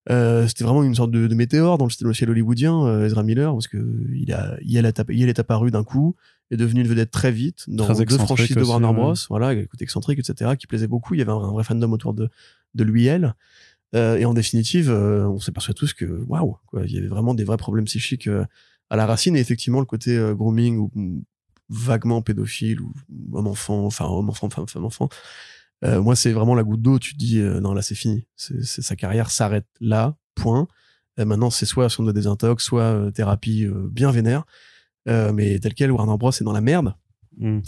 Euh, 0.10 0.48
c'était 0.48 0.64
vraiment 0.64 0.84
une 0.84 0.96
sorte 0.96 1.12
de, 1.12 1.34
météore 1.34 1.78
dans 1.78 1.88
le, 2.02 2.14
ciel 2.14 2.30
hollywoodien, 2.30 3.06
Ezra 3.06 3.24
Miller, 3.24 3.52
parce 3.54 3.68
que 3.68 3.78
il 4.14 4.34
a, 4.34 4.58
Yel 4.62 4.86
est 4.86 5.40
apparu 5.40 5.72
d'un 5.72 5.84
coup, 5.84 6.16
est 6.52 6.58
devenu 6.58 6.82
une 6.82 6.88
vedette 6.88 7.12
très 7.12 7.32
vite 7.32 7.66
dans 7.68 7.86
Très 7.86 8.06
deux 8.06 8.18
franchises 8.18 8.56
de 8.56 8.62
Warner 8.64 8.88
ouais. 8.88 8.94
Bros. 8.94 9.14
Voilà, 9.30 9.48
avec 9.48 9.70
côté 9.70 9.84
excentrique, 9.84 10.20
etc., 10.20 10.52
qui 10.60 10.68
plaisait 10.68 10.88
beaucoup. 10.88 11.14
Il 11.16 11.20
y 11.20 11.22
avait 11.22 11.32
un, 11.32 11.36
un 11.36 11.52
vrai 11.52 11.64
fandom 11.64 11.92
autour 11.92 12.14
de, 12.14 12.30
de 12.76 12.84
lui, 12.84 13.06
elle. 13.06 13.36
Euh, 13.96 14.18
et 14.18 14.26
en 14.26 14.34
définitive, 14.34 14.90
euh, 14.90 15.28
on 15.28 15.40
s'aperçoit 15.40 15.74
tous 15.74 15.94
que, 15.94 16.06
waouh, 16.28 16.58
il 16.86 16.92
y 16.92 16.98
avait 16.98 17.08
vraiment 17.08 17.34
des 17.34 17.44
vrais 17.44 17.58
problèmes 17.58 17.86
psychiques 17.86 18.28
euh, 18.28 18.46
à 18.90 18.96
la 18.96 19.06
racine. 19.06 19.36
Et 19.36 19.40
effectivement, 19.40 19.80
le 19.80 19.86
côté 19.86 20.18
euh, 20.18 20.34
grooming 20.34 20.78
ou 20.78 20.92
ou 20.96 21.24
vaguement 21.70 22.22
pédophile 22.22 22.82
ou 22.82 22.94
homme-enfant, 23.32 23.86
enfin 23.86 24.06
homme-enfant, 24.06 24.50
femme, 24.50 24.68
femme-enfant, 24.68 25.08
moi, 25.84 26.16
c'est 26.18 26.32
vraiment 26.34 26.54
la 26.54 26.64
goutte 26.64 26.82
d'eau. 26.82 27.00
Tu 27.00 27.14
te 27.14 27.18
dis, 27.18 27.40
non, 27.40 27.74
là, 27.74 27.82
c'est 27.82 27.96
fini. 27.96 28.28
C'est, 28.36 28.62
c'est- 28.64 28.82
sa 28.82 28.96
carrière 28.98 29.32
s'arrête 29.32 29.66
là, 29.80 30.16
point. 30.36 30.68
Maintenant, 31.18 31.50
c'est 31.50 31.66
soit 31.66 31.88
son 31.90 32.04
de 32.04 32.12
désintox, 32.12 32.64
soit 32.64 33.10
thérapie 33.14 33.68
bien 33.90 34.12
vénère. 34.12 34.44
Euh, 35.08 35.32
mais 35.34 35.60
tel 35.60 35.74
quel, 35.74 35.92
Warner 35.92 36.18
Bros. 36.18 36.32
est 36.32 36.44
dans 36.44 36.52
la 36.52 36.62
merde. 36.62 36.96
Mm. 37.38 37.60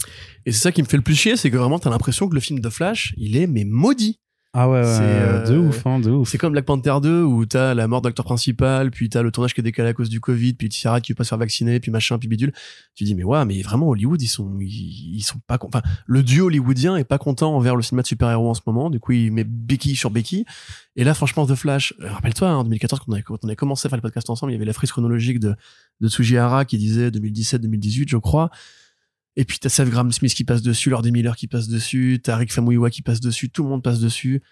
Et 0.46 0.52
c'est 0.52 0.60
ça 0.60 0.72
qui 0.72 0.82
me 0.82 0.86
fait 0.86 0.96
le 0.96 1.02
plus 1.02 1.14
chier, 1.14 1.36
c'est 1.36 1.50
que 1.50 1.56
vraiment, 1.56 1.78
t'as 1.78 1.90
l'impression 1.90 2.28
que 2.28 2.34
le 2.34 2.40
film 2.40 2.60
de 2.60 2.68
Flash, 2.68 3.14
il 3.16 3.36
est 3.36 3.46
mais 3.46 3.64
maudit. 3.64 4.20
Ah 4.56 4.68
ouais, 4.68 4.78
ouais, 4.78 4.84
C'est, 4.84 5.02
euh, 5.02 5.44
de 5.48 5.54
euh, 5.54 5.68
ouf, 5.68 5.84
hein, 5.84 5.98
de 5.98 6.10
ouf. 6.10 6.28
C'est 6.28 6.38
comme 6.38 6.52
Black 6.52 6.64
Panther 6.64 6.94
2 7.02 7.22
où 7.24 7.44
t'as 7.44 7.74
la 7.74 7.88
mort 7.88 8.00
de 8.02 8.06
l'acteur 8.06 8.24
principal, 8.24 8.92
puis 8.92 9.08
t'as 9.08 9.20
le 9.20 9.32
tournage 9.32 9.52
qui 9.52 9.60
est 9.60 9.64
décalé 9.64 9.88
à 9.88 9.94
cause 9.94 10.08
du 10.08 10.20
Covid, 10.20 10.52
puis 10.52 10.68
Tiara 10.68 11.00
qui 11.00 11.10
veut 11.10 11.16
pas 11.16 11.24
se 11.24 11.30
faire 11.30 11.38
vacciner, 11.38 11.80
puis 11.80 11.90
machin, 11.90 12.18
puis 12.18 12.28
bidule. 12.28 12.52
Tu 12.94 13.02
dis 13.02 13.16
mais 13.16 13.24
ouais, 13.24 13.44
mais 13.46 13.60
vraiment 13.62 13.88
Hollywood 13.88 14.22
ils 14.22 14.28
sont 14.28 14.56
ils, 14.60 15.16
ils 15.16 15.22
sont 15.22 15.40
pas 15.48 15.58
enfin 15.60 15.82
le 16.06 16.22
duo 16.22 16.46
hollywoodien 16.46 16.96
est 16.96 17.04
pas 17.04 17.18
content 17.18 17.56
envers 17.56 17.74
le 17.74 17.82
cinéma 17.82 18.02
de 18.02 18.06
super-héros 18.06 18.48
en 18.48 18.54
ce 18.54 18.60
moment. 18.64 18.90
Du 18.90 19.00
coup 19.00 19.10
il 19.10 19.32
met 19.32 19.42
Becky 19.42 19.96
sur 19.96 20.10
Becky. 20.10 20.44
Et 20.94 21.02
là 21.02 21.14
franchement 21.14 21.46
The 21.46 21.56
Flash, 21.56 21.92
euh, 22.00 22.12
rappelle-toi 22.12 22.48
hein, 22.48 22.56
en 22.58 22.62
2014 22.62 23.00
quand 23.00 23.06
on, 23.08 23.14
avait, 23.14 23.22
quand 23.22 23.38
on 23.42 23.48
avait 23.48 23.56
commencé 23.56 23.86
à 23.86 23.90
faire 23.90 23.96
le 23.96 24.02
podcast 24.02 24.30
ensemble, 24.30 24.52
il 24.52 24.54
y 24.54 24.56
avait 24.56 24.66
la 24.66 24.72
frise 24.72 24.92
chronologique 24.92 25.40
de 25.40 25.56
de 26.00 26.08
Tsujihara 26.08 26.64
qui 26.64 26.78
disait 26.78 27.10
2017-2018 27.10 28.08
je 28.08 28.16
crois. 28.18 28.50
Et 29.36 29.44
puis 29.44 29.58
t'as 29.58 29.68
Seth 29.68 29.88
Graham 29.88 30.12
Smith 30.12 30.34
qui 30.34 30.44
passe 30.44 30.62
dessus, 30.62 30.90
Lord 30.90 31.02
Miller 31.04 31.36
qui 31.36 31.48
passe 31.48 31.68
dessus, 31.68 32.20
t'as 32.22 32.36
Rick 32.36 32.52
Famuyiwa 32.52 32.90
qui 32.90 33.02
passe 33.02 33.20
dessus, 33.20 33.50
tout 33.50 33.64
le 33.64 33.68
monde 33.68 33.82
passe 33.82 34.00
dessus. 34.00 34.42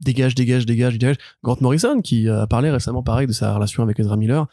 Dégage, 0.00 0.34
dégage, 0.34 0.66
dégage, 0.66 0.94
dégage. 0.94 1.16
Grant 1.44 1.58
Morrison 1.60 2.00
qui 2.00 2.28
a 2.28 2.46
parlé 2.46 2.70
récemment 2.70 3.02
pareil 3.02 3.26
de 3.26 3.32
sa 3.32 3.54
relation 3.54 3.82
avec 3.82 4.00
Ezra 4.00 4.16
Miller. 4.16 4.46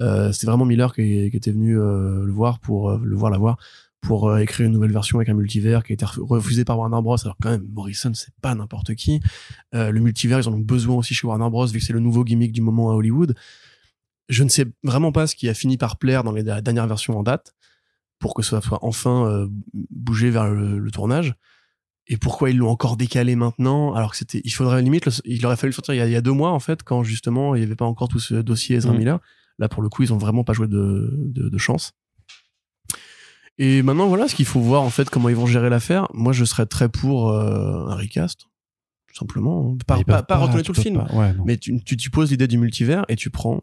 Euh, 0.00 0.32
c'était 0.32 0.46
vraiment 0.46 0.64
Miller 0.64 0.94
qui, 0.94 1.18
était 1.18 1.52
venu 1.52 1.78
euh, 1.78 2.24
le 2.24 2.32
voir 2.32 2.58
pour 2.58 2.90
euh, 2.90 3.00
le 3.02 3.14
voir 3.16 3.30
la 3.30 3.38
voir 3.38 3.58
pour 4.00 4.28
euh, 4.28 4.38
écrire 4.38 4.66
une 4.66 4.72
nouvelle 4.72 4.92
version 4.92 5.18
avec 5.18 5.28
un 5.28 5.34
multivers 5.34 5.82
qui 5.84 5.92
a 5.92 5.94
été 5.94 6.04
ref- 6.04 6.20
refusé 6.20 6.64
par 6.64 6.78
Warner 6.78 7.00
Bros. 7.02 7.16
Alors 7.22 7.36
quand 7.40 7.50
même 7.50 7.66
Morrison 7.72 8.12
c'est 8.14 8.34
pas 8.40 8.54
n'importe 8.54 8.94
qui. 8.94 9.20
Le 9.72 9.98
multivers 9.98 10.40
ils 10.40 10.48
en 10.48 10.54
ont 10.54 10.58
besoin 10.58 10.96
aussi 10.96 11.14
chez 11.14 11.26
Warner 11.26 11.50
Bros 11.50 11.66
vu 11.66 11.78
que 11.78 11.84
c'est 11.84 11.92
le 11.92 12.00
nouveau 12.00 12.24
gimmick 12.24 12.52
du 12.52 12.60
moment 12.60 12.90
à 12.90 12.94
Hollywood. 12.94 13.34
Je 14.28 14.42
ne 14.42 14.48
sais 14.48 14.66
vraiment 14.82 15.12
pas 15.12 15.26
ce 15.26 15.36
qui 15.36 15.48
a 15.48 15.54
fini 15.54 15.76
par 15.76 15.96
plaire 15.98 16.24
dans 16.24 16.32
les 16.32 16.42
la 16.42 16.60
dernière 16.60 16.86
version 16.86 17.18
en 17.18 17.22
date 17.22 17.54
pour 18.24 18.32
que 18.32 18.42
ça 18.42 18.58
soit 18.62 18.78
enfin 18.80 19.26
euh, 19.26 19.48
bougé 19.90 20.30
vers 20.30 20.48
le, 20.48 20.78
le 20.78 20.90
tournage. 20.90 21.34
Et 22.06 22.16
pourquoi 22.16 22.48
ils 22.48 22.56
l'ont 22.56 22.70
encore 22.70 22.96
décalé 22.96 23.36
maintenant 23.36 23.92
alors 23.92 24.12
que 24.12 24.16
c'était 24.16 24.40
il 24.44 24.50
faudrait 24.50 24.80
limite 24.80 25.10
il 25.26 25.44
aurait 25.44 25.56
fallu 25.56 25.72
le 25.72 25.74
sortir 25.74 25.92
il 25.92 25.98
y, 25.98 26.00
a, 26.00 26.06
il 26.06 26.12
y 26.12 26.16
a 26.16 26.22
deux 26.22 26.32
mois 26.32 26.50
en 26.52 26.58
fait 26.58 26.82
quand 26.82 27.02
justement 27.02 27.54
il 27.54 27.60
y 27.60 27.64
avait 27.66 27.76
pas 27.76 27.84
encore 27.84 28.08
tout 28.08 28.20
ce 28.20 28.36
dossier 28.36 28.76
Ezra 28.76 28.94
Mm. 28.94 28.96
Miller 28.96 29.18
là 29.58 29.68
pour 29.68 29.82
le 29.82 29.90
coup 29.90 30.04
ils 30.04 30.12
ont 30.14 30.16
vraiment 30.16 30.42
pas 30.42 30.54
joué 30.54 30.68
de, 30.68 31.10
de, 31.12 31.50
de 31.50 31.58
chance 31.58 31.92
et 33.58 33.82
maintenant 33.82 34.06
voilà 34.08 34.26
ce 34.26 34.34
qu'il 34.34 34.46
faut 34.46 34.60
voir 34.60 34.80
en 34.80 34.88
fait 34.90 35.10
comment 35.10 35.28
ils 35.28 35.36
vont 35.36 35.44
gérer 35.46 35.68
l'affaire 35.68 36.08
moi 36.14 36.32
je 36.32 36.46
serais 36.46 36.64
très 36.64 36.88
pour 36.88 37.28
euh, 37.28 37.88
un 37.88 37.94
recast 37.94 38.46
tout 39.08 39.16
simplement 39.16 39.76
pas, 39.86 39.98
Ils 39.98 40.06
pas, 40.06 40.22
pas 40.22 40.38
retourner 40.38 40.62
tout 40.62 40.72
le 40.72 40.80
film. 40.80 41.06
Ouais, 41.12 41.34
mais 41.44 41.58
tu, 41.58 41.78
tu, 41.84 41.98
tu 41.98 42.08
poses 42.10 42.30
l'idée 42.30 42.48
du 42.48 42.56
multivers 42.56 43.04
et 43.10 43.16
tu 43.16 43.28
prends 43.28 43.60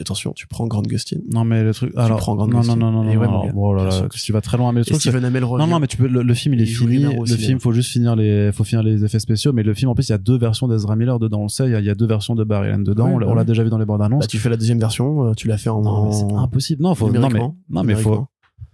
attention 0.00 0.32
tu 0.32 0.46
prends 0.46 0.66
Grant 0.66 0.80
Gustin 0.82 1.18
Non, 1.30 1.44
mais 1.44 1.62
le 1.62 1.74
truc. 1.74 1.92
Alors, 1.96 2.16
prends 2.18 2.34
Grant 2.34 2.46
non, 2.46 2.54
non, 2.54 2.60
Gustin. 2.60 2.76
non, 2.76 2.90
non, 2.90 3.10
Et 3.10 3.14
non, 3.14 3.20
ouais, 3.20 3.26
non, 3.26 3.52
oh 3.54 3.74
là 3.74 3.84
là, 3.84 3.90
sûr. 3.90 4.08
tu 4.08 4.32
vas 4.32 4.40
très 4.40 4.56
loin, 4.56 4.72
mais 4.72 4.80
le 4.80 4.84
truc, 4.86 5.00
Steven 5.00 5.22
Amell 5.24 5.44
revient 5.44 5.64
Non, 5.64 5.70
non, 5.70 5.80
mais 5.80 5.86
tu 5.86 5.96
peux, 5.98 6.06
le, 6.08 6.22
le 6.22 6.34
film, 6.34 6.54
il 6.54 6.60
est 6.60 6.64
Il 6.64 6.74
fini. 6.74 6.96
Le 7.02 7.10
cinéma. 7.26 7.36
film, 7.36 7.60
faut 7.60 7.72
juste 7.72 7.90
finir 7.92 8.16
les, 8.16 8.50
faut 8.52 8.64
finir 8.64 8.82
les 8.82 9.04
effets 9.04 9.18
spéciaux. 9.18 9.52
Mais 9.52 9.62
le 9.62 9.74
film, 9.74 9.90
en 9.90 9.94
plus, 9.94 10.08
il 10.08 10.12
y 10.12 10.14
a 10.14 10.18
deux 10.18 10.38
versions 10.38 10.66
d'Ezra 10.68 10.96
Miller 10.96 11.18
dedans. 11.18 11.40
On 11.40 11.44
le 11.44 11.48
sait, 11.48 11.66
il 11.66 11.72
y 11.72 11.74
a, 11.74 11.80
il 11.80 11.84
y 11.86 11.90
a 11.90 11.94
deux 11.94 12.06
versions 12.06 12.34
de 12.34 12.42
Barry 12.44 12.68
Allen 12.68 12.84
dedans. 12.84 13.06
On 13.08 13.18
l'a- 13.18 13.28
on 13.28 13.34
l'a 13.34 13.42
oui. 13.42 13.46
déjà 13.46 13.62
vu 13.64 13.70
dans 13.70 13.78
les 13.78 13.84
bandes 13.84 14.00
annonces. 14.02 14.20
Bah, 14.24 14.26
tu 14.28 14.38
fais 14.38 14.48
la 14.48 14.56
deuxième 14.56 14.78
version, 14.80 15.26
euh, 15.28 15.34
tu 15.34 15.46
l'as 15.48 15.58
fait 15.58 15.68
en. 15.70 15.82
non, 15.82 16.06
mais 16.06 16.12
c'est 16.12 16.32
impossible. 16.34 16.82
Non, 16.82 16.94
faut, 16.94 17.10
non, 17.10 17.28
mais, 17.28 17.40
non, 17.68 17.84
mais 17.84 17.94
faut, 17.94 18.26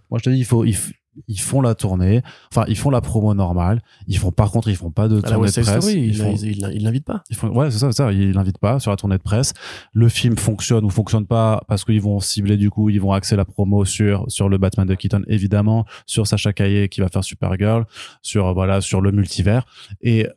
moi, 0.09 0.19
je 0.19 0.23
te 0.23 0.29
dis, 0.29 0.37
il 0.39 0.45
faut, 0.45 0.63
il 0.63 0.73
f- 0.73 0.91
ils 1.27 1.39
font 1.39 1.61
la 1.61 1.75
tournée. 1.75 2.21
Enfin, 2.51 2.65
ils 2.67 2.77
font 2.77 2.89
la 2.89 3.01
promo 3.01 3.33
normale. 3.33 3.81
Ils 4.07 4.17
font, 4.17 4.31
par 4.31 4.51
contre, 4.51 4.67
ils 4.69 4.75
font 4.75 4.91
pas 4.91 5.07
de 5.07 5.15
la 5.15 5.21
tournée 5.21 5.47
de 5.47 5.51
presse. 5.61 5.83
Story, 5.85 5.93
ils 5.99 6.05
il 6.07 6.15
font, 6.15 6.35
il- 6.35 6.45
il- 6.51 6.71
il 6.75 6.83
l'invite 6.83 7.05
pas. 7.05 7.23
ils 7.29 7.35
font- 7.35 7.49
ouais, 7.49 7.71
c'est 7.71 7.79
ça, 7.79 7.91
c'est 7.91 7.97
ça. 8.03 8.11
Ils 8.11 8.31
l'invitent 8.31 8.57
pas 8.59 8.79
sur 8.79 8.91
la 8.91 8.97
tournée 8.97 9.17
de 9.17 9.21
presse. 9.23 9.53
Le 9.93 10.09
film 10.09 10.37
fonctionne 10.37 10.83
ou 10.85 10.89
fonctionne 10.89 11.25
pas 11.25 11.61
parce 11.67 11.83
qu'ils 11.85 12.01
vont 12.01 12.19
cibler 12.19 12.57
du 12.57 12.69
coup, 12.69 12.89
ils 12.89 13.01
vont 13.01 13.11
axer 13.13 13.35
la 13.35 13.45
promo 13.45 13.85
sur 13.85 14.25
sur 14.29 14.49
le 14.49 14.57
Batman 14.57 14.87
de 14.87 14.95
Keaton 14.95 15.23
évidemment, 15.27 15.85
sur 16.05 16.27
Sacha 16.27 16.53
Caillé 16.53 16.89
qui 16.89 17.01
va 17.01 17.07
faire 17.09 17.23
Supergirl, 17.23 17.85
sur 18.21 18.53
voilà 18.53 18.81
sur 18.81 19.01
le 19.01 19.11
multivers 19.11 19.65
et 20.01 20.27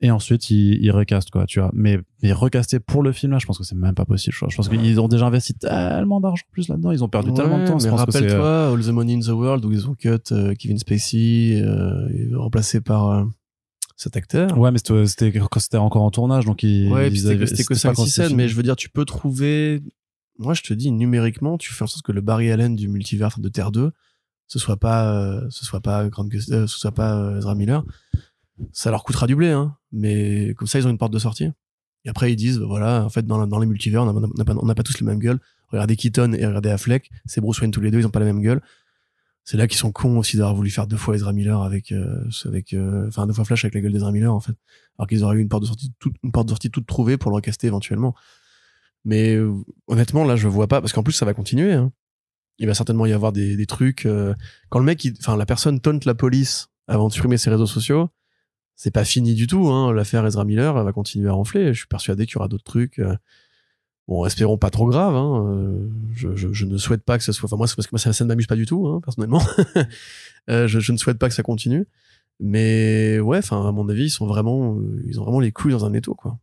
et 0.00 0.10
ensuite 0.10 0.50
ils, 0.50 0.74
ils 0.82 0.90
recastent 0.90 1.30
quoi, 1.30 1.44
tu 1.46 1.58
vois. 1.60 1.70
Mais 1.74 1.98
mais 2.22 2.32
recaster 2.32 2.78
pour 2.80 3.02
le 3.02 3.12
film 3.12 3.32
là, 3.32 3.38
je 3.38 3.46
pense 3.46 3.58
que 3.58 3.64
c'est 3.64 3.74
même 3.74 3.94
pas 3.94 4.04
possible. 4.04 4.34
Je, 4.38 4.46
je 4.48 4.56
pense 4.56 4.68
qu'ils 4.68 5.00
ont 5.00 5.08
déjà 5.08 5.26
investi 5.26 5.54
tellement 5.54 6.20
d'argent 6.20 6.42
en 6.48 6.52
plus 6.52 6.68
là-dedans, 6.68 6.92
ils 6.92 7.02
ont 7.02 7.08
perdu 7.08 7.30
tellement 7.34 7.58
de 7.58 7.66
temps. 7.66 7.76
mais 7.82 7.88
euh, 7.88 7.90
rappelle-toi, 8.22 8.72
All 8.72 8.80
the 8.84 8.88
Money 8.88 9.14
in 9.14 9.20
the 9.20 9.28
World, 9.28 9.64
où 9.64 9.72
ils 9.72 9.88
ont 9.88 9.94
cut 9.94 10.08
euh, 10.32 10.54
Kevin 10.54 10.78
Spacey, 10.78 11.60
euh, 11.62 12.08
remplacé 12.36 12.80
par 12.80 13.08
euh, 13.10 13.24
cet 13.96 14.16
acteur. 14.16 14.56
Ouais, 14.56 14.70
mais 14.70 14.78
c'était 14.78 15.32
quand 15.32 15.58
c'était 15.60 15.76
encore 15.78 16.02
en 16.02 16.10
tournage, 16.12 16.44
donc 16.44 16.62
ils. 16.62 16.88
Ouais, 16.92 17.10
c'était 17.10 17.30
que, 17.30 17.34
avaient- 17.36 17.46
c'était 17.46 17.64
que 17.64 17.74
c'était 17.74 17.88
pas 17.88 17.94
5 17.94 17.96
quand 17.96 18.04
6 18.04 18.10
c'était 18.10 18.28
scènes, 18.28 18.36
mais 18.36 18.48
je 18.48 18.54
veux 18.54 18.62
dire, 18.62 18.76
tu 18.76 18.88
peux 18.90 19.04
trouver. 19.04 19.82
Moi, 20.38 20.54
je 20.54 20.62
te 20.62 20.72
dis, 20.72 20.92
numériquement, 20.92 21.58
tu 21.58 21.72
fais 21.74 21.82
en 21.82 21.88
sorte 21.88 22.04
que 22.06 22.12
le 22.12 22.20
Barry 22.20 22.52
Allen 22.52 22.76
du 22.76 22.86
multivers 22.86 23.40
de 23.40 23.48
Terre 23.48 23.72
2, 23.72 23.90
ce 24.46 24.58
soit 24.60 24.76
pas, 24.76 25.40
ce 25.50 25.64
soit 25.64 25.80
pas 25.80 26.08
Grant 26.08 26.26
Gus- 26.26 26.50
euh, 26.52 26.68
ce 26.68 26.78
soit 26.78 26.92
pas 26.92 27.34
Ezra 27.38 27.56
Miller. 27.56 27.84
Ça 28.72 28.90
leur 28.90 29.04
coûtera 29.04 29.26
du 29.26 29.36
blé, 29.36 29.48
hein. 29.48 29.76
Mais 29.92 30.54
comme 30.54 30.66
ça, 30.68 30.78
ils 30.78 30.86
ont 30.86 30.90
une 30.90 30.98
porte 30.98 31.12
de 31.12 31.18
sortie. 31.18 31.50
Et 32.04 32.08
après, 32.08 32.32
ils 32.32 32.36
disent, 32.36 32.58
voilà, 32.58 33.04
en 33.04 33.08
fait, 33.08 33.26
dans, 33.26 33.46
dans 33.46 33.58
les 33.58 33.66
multivers, 33.66 34.02
on 34.02 34.64
n'a 34.64 34.74
pas, 34.74 34.82
tous 34.82 35.00
la 35.00 35.06
même 35.06 35.18
gueule. 35.18 35.40
Regardez 35.68 35.96
Keaton 35.96 36.32
et 36.32 36.46
regardez 36.46 36.70
Affleck, 36.70 37.10
c'est 37.26 37.40
Bruce 37.40 37.60
Wayne 37.60 37.70
tous 37.70 37.80
les 37.80 37.90
deux, 37.90 37.98
ils 37.98 38.06
ont 38.06 38.10
pas 38.10 38.20
la 38.20 38.26
même 38.26 38.40
gueule. 38.40 38.62
C'est 39.44 39.56
là 39.56 39.66
qu'ils 39.66 39.78
sont 39.78 39.92
cons 39.92 40.18
aussi 40.18 40.36
d'avoir 40.36 40.54
voulu 40.54 40.70
faire 40.70 40.86
deux 40.86 40.96
fois 40.96 41.14
Ezra 41.14 41.32
Miller 41.32 41.62
avec, 41.62 41.92
euh, 41.92 42.22
avec, 42.44 42.74
euh, 42.74 43.08
enfin, 43.08 43.26
deux 43.26 43.32
fois 43.32 43.44
Flash 43.44 43.64
avec 43.64 43.74
la 43.74 43.80
gueule 43.80 43.92
d'Ezra 43.92 44.12
Miller, 44.12 44.32
en 44.32 44.40
fait. 44.40 44.54
Alors 44.98 45.08
qu'ils 45.08 45.24
auraient 45.24 45.36
eu 45.36 45.40
une 45.40 45.48
porte 45.48 45.62
de 45.62 45.68
sortie 45.68 45.92
toute, 45.98 46.16
une 46.22 46.32
porte 46.32 46.46
de 46.46 46.50
sortie 46.50 46.70
toute 46.70 46.86
trouvée 46.86 47.16
pour 47.16 47.30
le 47.30 47.36
recaster 47.36 47.66
éventuellement. 47.66 48.14
Mais 49.04 49.34
euh, 49.34 49.54
honnêtement, 49.86 50.24
là, 50.24 50.36
je 50.36 50.48
vois 50.48 50.66
pas, 50.66 50.80
parce 50.80 50.92
qu'en 50.92 51.02
plus, 51.02 51.14
ça 51.14 51.24
va 51.24 51.32
continuer. 51.34 51.72
Hein. 51.72 51.92
Il 52.58 52.66
va 52.66 52.74
certainement 52.74 53.06
y 53.06 53.12
avoir 53.12 53.32
des, 53.32 53.56
des 53.56 53.66
trucs. 53.66 54.04
euh, 54.04 54.34
quand 54.68 54.80
le 54.80 54.84
mec, 54.84 55.06
enfin, 55.18 55.36
la 55.36 55.46
personne 55.46 55.80
taunte 55.80 56.04
la 56.04 56.14
police 56.14 56.68
avant 56.86 57.08
de 57.08 57.12
supprimer 57.12 57.38
ses 57.38 57.50
réseaux 57.50 57.66
sociaux, 57.66 58.10
c'est 58.80 58.92
pas 58.92 59.04
fini 59.04 59.34
du 59.34 59.46
tout. 59.48 59.68
Hein. 59.68 59.92
L'affaire 59.92 60.24
Ezra 60.24 60.44
Miller 60.44 60.78
elle 60.78 60.84
va 60.84 60.92
continuer 60.92 61.28
à 61.28 61.32
ronfler. 61.32 61.74
Je 61.74 61.78
suis 61.80 61.88
persuadé 61.88 62.24
qu'il 62.26 62.36
y 62.36 62.38
aura 62.38 62.46
d'autres 62.48 62.64
trucs. 62.64 63.00
euh, 63.00 63.16
Bon, 64.06 64.24
espérons 64.24 64.56
pas 64.56 64.70
trop 64.70 64.86
grave. 64.86 65.14
Hein. 65.16 65.44
euh, 65.50 65.88
Je, 66.14 66.34
je, 66.34 66.50
je 66.52 66.64
ne 66.64 66.78
souhaite 66.78 67.02
pas 67.02 67.18
que 67.18 67.24
ce 67.24 67.32
soit. 67.32 67.46
Enfin, 67.46 67.56
moi, 67.56 67.66
c'est 67.66 67.76
parce 67.76 67.86
que 67.88 67.92
moi, 67.92 67.98
ça, 67.98 68.12
ça 68.14 68.24
ne 68.24 68.28
m'amuse 68.28 68.46
pas 68.46 68.56
du 68.56 68.64
tout, 68.64 68.86
hein, 68.88 69.00
personnellement. 69.04 69.42
Euh, 70.50 70.66
je, 70.66 70.80
je 70.80 70.92
ne 70.92 70.96
souhaite 70.96 71.18
pas 71.18 71.28
que 71.28 71.34
ça 71.34 71.42
continue. 71.42 71.84
Mais 72.40 73.18
ouais, 73.20 73.36
enfin, 73.36 73.68
à 73.68 73.70
mon 73.72 73.86
avis, 73.90 74.04
ils 74.04 74.10
sont 74.10 74.26
vraiment, 74.26 74.78
ils 75.04 75.20
ont 75.20 75.24
vraiment 75.24 75.40
les 75.40 75.52
couilles 75.52 75.72
dans 75.72 75.84
un 75.84 75.92
étau, 75.92 76.14
quoi. 76.14 76.38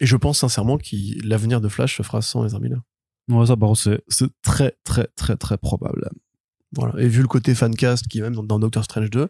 Et 0.00 0.06
je 0.06 0.16
pense 0.16 0.38
sincèrement 0.38 0.78
que 0.78 0.86
l'avenir 1.28 1.60
de 1.60 1.68
Flash 1.68 1.98
se 1.98 2.02
fera 2.02 2.22
sans 2.22 2.46
Ezra 2.46 2.58
Miller. 2.58 2.80
Ouais, 3.28 3.44
ça, 3.44 3.54
par 3.54 3.68
contre, 3.68 3.80
c'est 3.82 4.00
c'est 4.08 4.30
très, 4.40 4.78
très, 4.82 5.08
très, 5.14 5.36
très 5.36 5.58
probable. 5.58 6.08
Voilà. 6.72 6.94
Et 6.98 7.06
vu 7.08 7.20
le 7.20 7.28
côté 7.28 7.54
fancast 7.54 8.08
qui 8.08 8.20
est 8.20 8.22
même 8.22 8.34
dans, 8.34 8.44
dans 8.44 8.58
Doctor 8.58 8.84
Strange 8.84 9.10
2, 9.10 9.28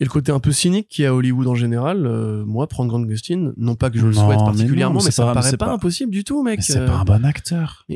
et 0.00 0.04
le 0.04 0.10
côté 0.10 0.30
un 0.32 0.40
peu 0.40 0.52
cynique 0.52 0.88
qu'il 0.88 1.04
y 1.04 1.06
a 1.06 1.10
à 1.10 1.14
Hollywood 1.14 1.46
en 1.46 1.54
général, 1.54 2.06
euh, 2.06 2.44
moi, 2.44 2.66
prendre 2.66 2.90
Grant 2.90 3.00
Gustin, 3.02 3.52
non 3.56 3.74
pas 3.76 3.90
que 3.90 3.98
je 3.98 4.06
le 4.06 4.12
souhaite 4.12 4.38
mais 4.38 4.44
particulièrement, 4.44 4.98
non, 5.00 5.04
mais, 5.04 5.10
ça 5.10 5.22
pas- 5.24 5.28
me 5.30 5.34
paraît 5.34 5.50
pas, 5.56 5.66
pas- 5.66 5.72
impossible 5.72 6.10
du 6.12 6.22
tout, 6.24 6.42
mec. 6.42 6.58
Mais 6.58 6.62
c'est 6.62 6.78
Euh, 6.78 6.86
pas 6.86 6.96
un 6.98 7.04
bon 7.04 7.24
acteur. 7.24 7.86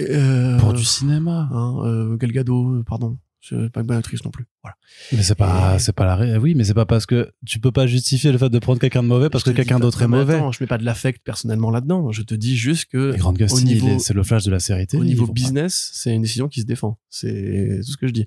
euh, 0.00 0.58
Pour 0.58 0.72
du 0.72 0.84
cinéma. 0.84 1.48
hein, 1.52 2.16
Gal 2.18 2.32
Gadot, 2.32 2.82
pardon. 2.84 3.18
C'est 3.44 3.72
pas 3.72 3.80
une 3.80 3.88
bonne 3.88 3.96
actrice 3.96 4.24
non 4.24 4.30
plus. 4.30 4.46
Voilà. 4.62 4.76
Mais 5.10 5.24
c'est 5.24 5.34
pas, 5.34 5.74
Et- 5.74 5.78
c'est 5.80 5.92
pas 5.92 6.04
la 6.06 6.14
ré... 6.14 6.36
Oui, 6.38 6.54
mais 6.54 6.62
c'est 6.62 6.74
pas 6.74 6.86
parce 6.86 7.06
que 7.06 7.32
tu 7.44 7.58
peux 7.58 7.72
pas 7.72 7.88
justifier 7.88 8.30
le 8.30 8.38
fait 8.38 8.48
de 8.48 8.58
prendre 8.60 8.78
quelqu'un 8.78 9.02
de 9.02 9.08
mauvais 9.08 9.30
parce 9.30 9.42
Je 9.44 9.50
que 9.50 9.56
quelqu'un 9.56 9.80
d'autre 9.80 10.00
est 10.02 10.06
mauvais. 10.06 10.36
attends, 10.36 10.52
je 10.52 10.62
mets 10.62 10.68
pas 10.68 10.78
de 10.78 10.84
l'affect 10.84 11.20
personnellement 11.24 11.72
là-dedans. 11.72 12.12
Je 12.12 12.22
te 12.22 12.36
dis 12.36 12.56
juste 12.56 12.84
que 12.84 13.16
Grant 13.16 13.32
Gustin, 13.32 13.98
c'est 13.98 14.14
le 14.14 14.22
flash 14.22 14.44
de 14.44 14.52
la 14.52 14.60
série 14.60 14.86
télé. 14.86 15.02
au 15.02 15.04
niveau 15.04 15.26
business, 15.26 15.90
c'est 15.92 16.14
une 16.14 16.22
décision 16.22 16.46
qui 16.46 16.60
se 16.60 16.66
défend. 16.66 16.98
C'est 17.10 17.80
tout 17.84 17.90
ce 17.90 17.96
que 17.96 18.06
je 18.06 18.12
dis. 18.12 18.26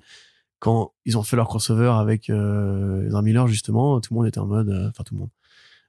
Quand 0.66 0.94
ils 1.04 1.16
ont 1.16 1.22
fait 1.22 1.36
leur 1.36 1.46
crossover 1.46 1.92
avec 1.96 2.28
euh, 2.28 3.06
Ezra 3.06 3.22
Miller 3.22 3.46
justement, 3.46 4.00
tout 4.00 4.12
le 4.12 4.18
monde 4.18 4.26
était 4.26 4.40
en 4.40 4.46
mode, 4.46 4.68
euh, 4.68 4.88
enfin 4.88 5.04
tout 5.04 5.14
le 5.14 5.20
monde, 5.20 5.30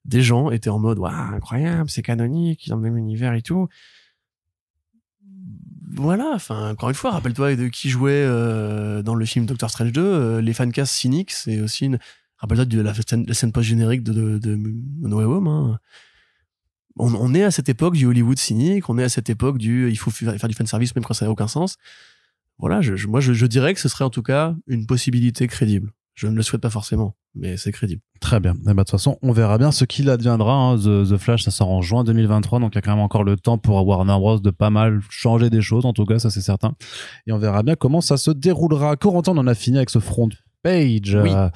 des 0.06 0.22
gens 0.22 0.52
étaient 0.52 0.70
en 0.70 0.78
mode, 0.78 1.00
waouh, 1.00 1.12
incroyable, 1.12 1.90
c'est 1.90 2.04
canonique, 2.04 2.68
ils 2.68 2.74
ont 2.74 2.76
le 2.76 2.84
même 2.84 2.96
univers 2.96 3.34
et 3.34 3.42
tout. 3.42 3.68
Voilà, 5.96 6.30
enfin 6.36 6.70
encore 6.70 6.90
une 6.90 6.96
fois, 6.96 7.10
rappelle-toi 7.10 7.56
de 7.56 7.70
qui 7.70 7.90
jouait 7.90 8.24
euh, 8.24 9.02
dans 9.02 9.16
le 9.16 9.26
film 9.26 9.48
Doctor 9.48 9.72
Strange 9.72 9.92
2, 9.94 10.00
euh, 10.00 10.42
les 10.42 10.54
fancasts 10.54 10.94
cyniques, 10.94 11.32
c'est 11.32 11.60
aussi 11.60 11.86
une. 11.86 11.98
Rappelle-toi 12.38 12.66
de 12.66 12.80
la 12.80 12.94
scène, 12.94 13.26
la 13.28 13.34
scène 13.34 13.52
post-générique 13.52 14.04
de, 14.04 14.38
de, 14.38 14.38
de 14.38 15.14
Way 15.16 15.24
Home. 15.24 15.48
hein. 15.48 15.80
On, 17.00 17.34
est 17.34 17.44
à 17.44 17.50
cette 17.50 17.70
époque 17.70 17.96
du 17.96 18.06
Hollywood 18.06 18.38
cynique, 18.38 18.90
on 18.90 18.98
est 19.00 19.04
à 19.04 19.10
cette 19.10 19.32
époque 19.32 19.58
du 19.58 19.90
il 19.90 19.98
faut 19.98 20.12
faire 20.12 20.36
faire 20.36 20.50
du 20.50 20.56
fanservice 20.56 20.96
même 20.96 21.04
quand 21.04 21.16
ça 21.16 21.26
n'a 21.26 21.32
aucun 21.32 21.48
sens. 21.48 21.78
Voilà, 22.60 22.82
je, 22.82 23.08
moi 23.08 23.20
je, 23.20 23.46
dirais 23.46 23.74
que 23.74 23.80
ce 23.80 23.90
serait 23.90 24.06
en 24.06 24.10
tout 24.10 24.24
cas 24.24 24.56
une 24.68 24.86
possibilité 24.86 25.48
crédible. 25.48 25.92
Je 26.16 26.26
ne 26.26 26.36
le 26.36 26.42
souhaite 26.42 26.64
pas 26.64 26.72
forcément, 26.72 27.16
mais 27.36 27.58
c'est 27.58 27.72
crédible. 27.72 28.02
Très 28.20 28.40
bien. 28.40 28.56
Eh 28.56 28.66
ben, 28.66 28.74
De 28.74 28.80
toute 28.80 28.90
façon, 28.90 29.20
on 29.22 29.32
verra 29.32 29.60
bien 29.60 29.72
ce 29.72 29.86
qu'il 29.86 30.10
adviendra. 30.10 30.54
hein. 30.54 30.78
The, 30.78 31.16
Flash, 31.18 31.44
ça 31.44 31.52
sort 31.52 31.70
en 31.70 31.84
juin 31.84 32.04
2023, 32.04 32.60
donc 32.60 32.74
il 32.74 32.78
y 32.78 32.80
a 32.80 32.82
quand 32.82 32.96
même 32.96 33.04
encore 33.04 33.24
le 33.24 33.38
temps 33.38 33.60
pour 33.60 33.86
Warner 33.86 34.18
Bros. 34.18 34.40
de 34.40 34.50
pas 34.50 34.72
mal 34.72 35.02
changer 35.12 35.52
des 35.52 35.62
choses, 35.62 35.86
en 35.86 35.94
tout 35.94 36.06
cas, 36.06 36.18
ça 36.18 36.32
c'est 36.32 36.42
certain. 36.42 36.74
Et 37.28 37.32
on 37.32 37.38
verra 37.38 37.62
bien 37.62 37.76
comment 37.76 38.02
ça 38.02 38.18
se 38.18 38.32
déroulera. 38.32 38.96
Corentin, 38.96 39.34
on 39.34 39.38
en 39.38 39.46
a 39.48 39.54
fini 39.54 39.78
avec 39.78 39.92
ce 39.92 40.00
front 40.00 40.30
page. 40.64 41.18
Oui. 41.22 41.32
Euh, 41.34 41.50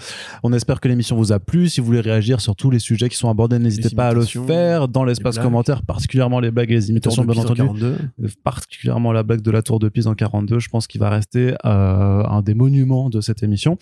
on 0.43 0.53
espère 0.53 0.79
que 0.79 0.87
l'émission 0.87 1.15
vous 1.15 1.31
a 1.31 1.39
plu. 1.39 1.69
Si 1.69 1.79
vous 1.79 1.87
voulez 1.87 2.01
réagir 2.01 2.41
sur 2.41 2.55
tous 2.55 2.69
les 2.69 2.79
sujets 2.79 3.09
qui 3.09 3.17
sont 3.17 3.29
abordés, 3.29 3.59
n'hésitez 3.59 3.95
pas 3.95 4.09
à 4.09 4.13
le 4.13 4.23
faire 4.23 4.87
dans 4.87 5.03
l'espace 5.03 5.37
commentaire, 5.39 5.83
particulièrement 5.83 6.39
les 6.39 6.51
blagues 6.51 6.71
et 6.71 6.75
les 6.75 6.89
imitations, 6.89 7.23
bien 7.23 7.41
entendu. 7.41 7.61
En 7.61 7.65
42. 7.67 7.97
Euh, 8.23 8.27
particulièrement 8.43 9.11
la 9.11 9.23
blague 9.23 9.41
de 9.41 9.51
la 9.51 9.61
tour 9.61 9.79
de 9.79 9.89
Pise 9.89 10.07
en 10.07 10.15
42. 10.15 10.59
Je 10.59 10.69
pense 10.69 10.87
qu'il 10.87 10.99
va 10.99 11.09
rester 11.09 11.53
euh, 11.65 12.23
un 12.23 12.41
des 12.41 12.53
monuments 12.53 13.09
de 13.09 13.21
cette 13.21 13.43
émission. 13.43 13.77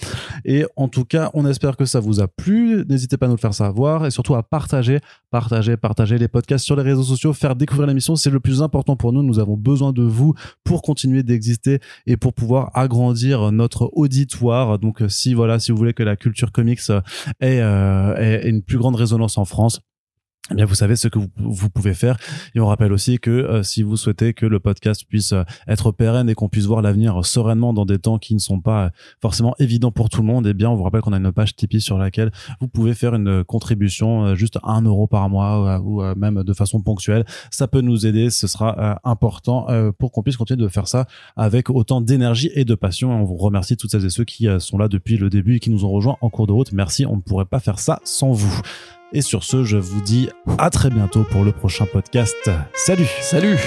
Et 0.46 0.66
en 0.76 0.88
tout 0.88 1.06
cas, 1.06 1.32
on 1.34 1.46
espère 1.46 1.78
que 1.78 1.86
ça 1.86 2.00
vous 2.00 2.20
a 2.22 2.28
plu. 2.28 2.86
N'hésitez 2.88 3.18
pas 3.18 3.26
à 3.26 3.30
nous 3.30 3.36
le 3.36 3.40
faire 3.40 3.54
savoir 3.54 4.06
et 4.06 4.12
surtout 4.12 4.36
à 4.36 4.44
partager, 4.44 5.00
partager, 5.32 5.78
partager 5.78 6.18
les 6.18 6.28
podcasts 6.28 6.66
sur 6.66 6.76
les 6.76 6.84
réseaux 6.84 7.04
sociaux, 7.04 7.34
faire 7.34 7.56
découvrir 7.56 7.88
l'émission. 7.88 8.16
C'est 8.16 8.30
le 8.30 8.40
plus 8.40 8.62
important 8.62 8.96
pour 8.96 9.14
nous. 9.14 9.24
Nous 9.24 9.40
avons 9.40 9.58
besoin 9.58 9.92
de 9.92 10.04
vous 10.04 10.34
pour 10.64 10.82
continuer 10.82 11.24
d'exister 11.24 11.80
et 12.06 12.18
pour 12.18 12.34
pouvoir 12.34 12.72
agrandir 12.74 13.52
notre 13.52 13.90
auditoire. 13.94 14.80
Donc, 14.80 15.02
si 15.10 15.34
voilà, 15.34 15.60
si 15.60 15.72
vous 15.72 15.78
voulez 15.78 15.94
que 15.94 16.04
la 16.04 16.16
culture 16.16 16.52
comics 16.52 16.80
euh, 16.90 17.02
ait, 17.40 17.60
euh, 17.62 18.16
ait 18.18 18.48
une 18.48 18.64
plus 18.64 18.78
grande 18.78 18.96
résonance 18.96 19.38
en 19.38 19.46
France, 19.46 19.82
eh 20.52 20.56
bien, 20.56 20.66
vous 20.66 20.76
savez 20.76 20.96
ce 20.96 21.08
que 21.08 21.20
vous, 21.38 21.70
pouvez 21.70 21.94
faire. 21.94 22.18
Et 22.56 22.60
on 22.60 22.68
rappelle 22.68 22.92
aussi 22.92 23.20
que 23.20 23.30
euh, 23.30 23.64
si 23.64 23.84
vous 23.84 23.98
souhaitez 23.98 24.34
que 24.34 24.46
le 24.46 24.60
podcast 24.60 25.04
puisse 25.08 25.34
euh, 25.34 25.44
être 25.68 25.92
pérenne 25.92 26.30
et 26.30 26.34
qu'on 26.34 26.50
puisse 26.50 26.66
voir 26.66 26.82
l'avenir 26.82 27.24
sereinement 27.24 27.72
dans 27.72 27.86
des 27.86 28.00
temps 28.00 28.18
qui 28.18 28.34
ne 28.34 28.40
sont 28.40 28.60
pas 28.60 28.86
euh, 28.86 28.90
forcément 29.22 29.54
évidents 29.60 29.92
pour 29.92 30.10
tout 30.10 30.22
le 30.22 30.28
monde, 30.28 30.48
eh 30.48 30.54
bien, 30.54 30.70
on 30.70 30.76
vous 30.76 30.84
rappelle 30.84 31.02
qu'on 31.02 31.14
a 31.14 31.18
une 31.18 31.32
page 31.32 31.56
Tipeee 31.56 31.82
sur 31.82 31.98
laquelle 31.98 32.32
vous 32.62 32.68
pouvez 32.68 32.96
faire 32.96 33.14
une 33.14 33.44
contribution 33.44 34.34
juste 34.36 34.58
un 34.64 34.82
euro 34.82 35.08
par 35.08 35.30
mois 35.30 35.80
ou 35.80 36.02
même 36.16 36.44
de 36.44 36.54
façon 36.54 36.82
ponctuelle. 36.82 37.26
Ça 37.52 37.68
peut 37.68 37.82
nous 37.82 38.06
aider. 38.06 38.30
Ce 38.30 38.48
sera 38.48 39.00
important 39.04 39.68
pour 39.98 40.12
qu'on 40.12 40.24
puisse 40.24 40.38
continuer 40.38 40.64
de 40.64 40.68
faire 40.68 40.88
ça 40.88 41.06
avec 41.36 41.70
autant 41.70 42.02
d'énergie 42.02 42.52
et 42.56 42.66
de 42.66 42.76
passion. 42.76 43.12
Et 43.12 43.16
on 43.16 43.24
vous 43.24 43.38
remercie 43.38 43.78
toutes 43.78 43.92
celles 43.92 44.06
et 44.06 44.10
ceux 44.10 44.26
qui 44.26 44.48
sont 44.60 44.78
là 44.78 44.88
depuis 44.88 45.18
le 45.18 45.30
début 45.30 45.56
et 45.56 45.60
qui 45.60 45.70
nous 45.70 45.86
ont 45.86 45.92
rejoints 45.92 46.18
en 46.22 46.30
cours 46.30 46.48
de 46.48 46.54
route. 46.54 46.72
Merci. 46.72 47.06
On 47.06 47.18
ne 47.18 47.22
pourrait 47.22 47.46
pas 47.46 47.60
faire 47.60 47.80
ça 47.80 48.00
sans 48.04 48.32
vous. 48.32 48.62
Et 49.12 49.22
sur 49.22 49.44
ce, 49.44 49.64
je 49.64 49.78
vous 49.78 50.02
dis 50.02 50.30
à 50.58 50.70
très 50.70 50.90
bientôt 50.90 51.24
pour 51.24 51.44
le 51.44 51.52
prochain 51.52 51.86
podcast. 51.86 52.50
Salut 52.74 53.10
Salut 53.22 53.58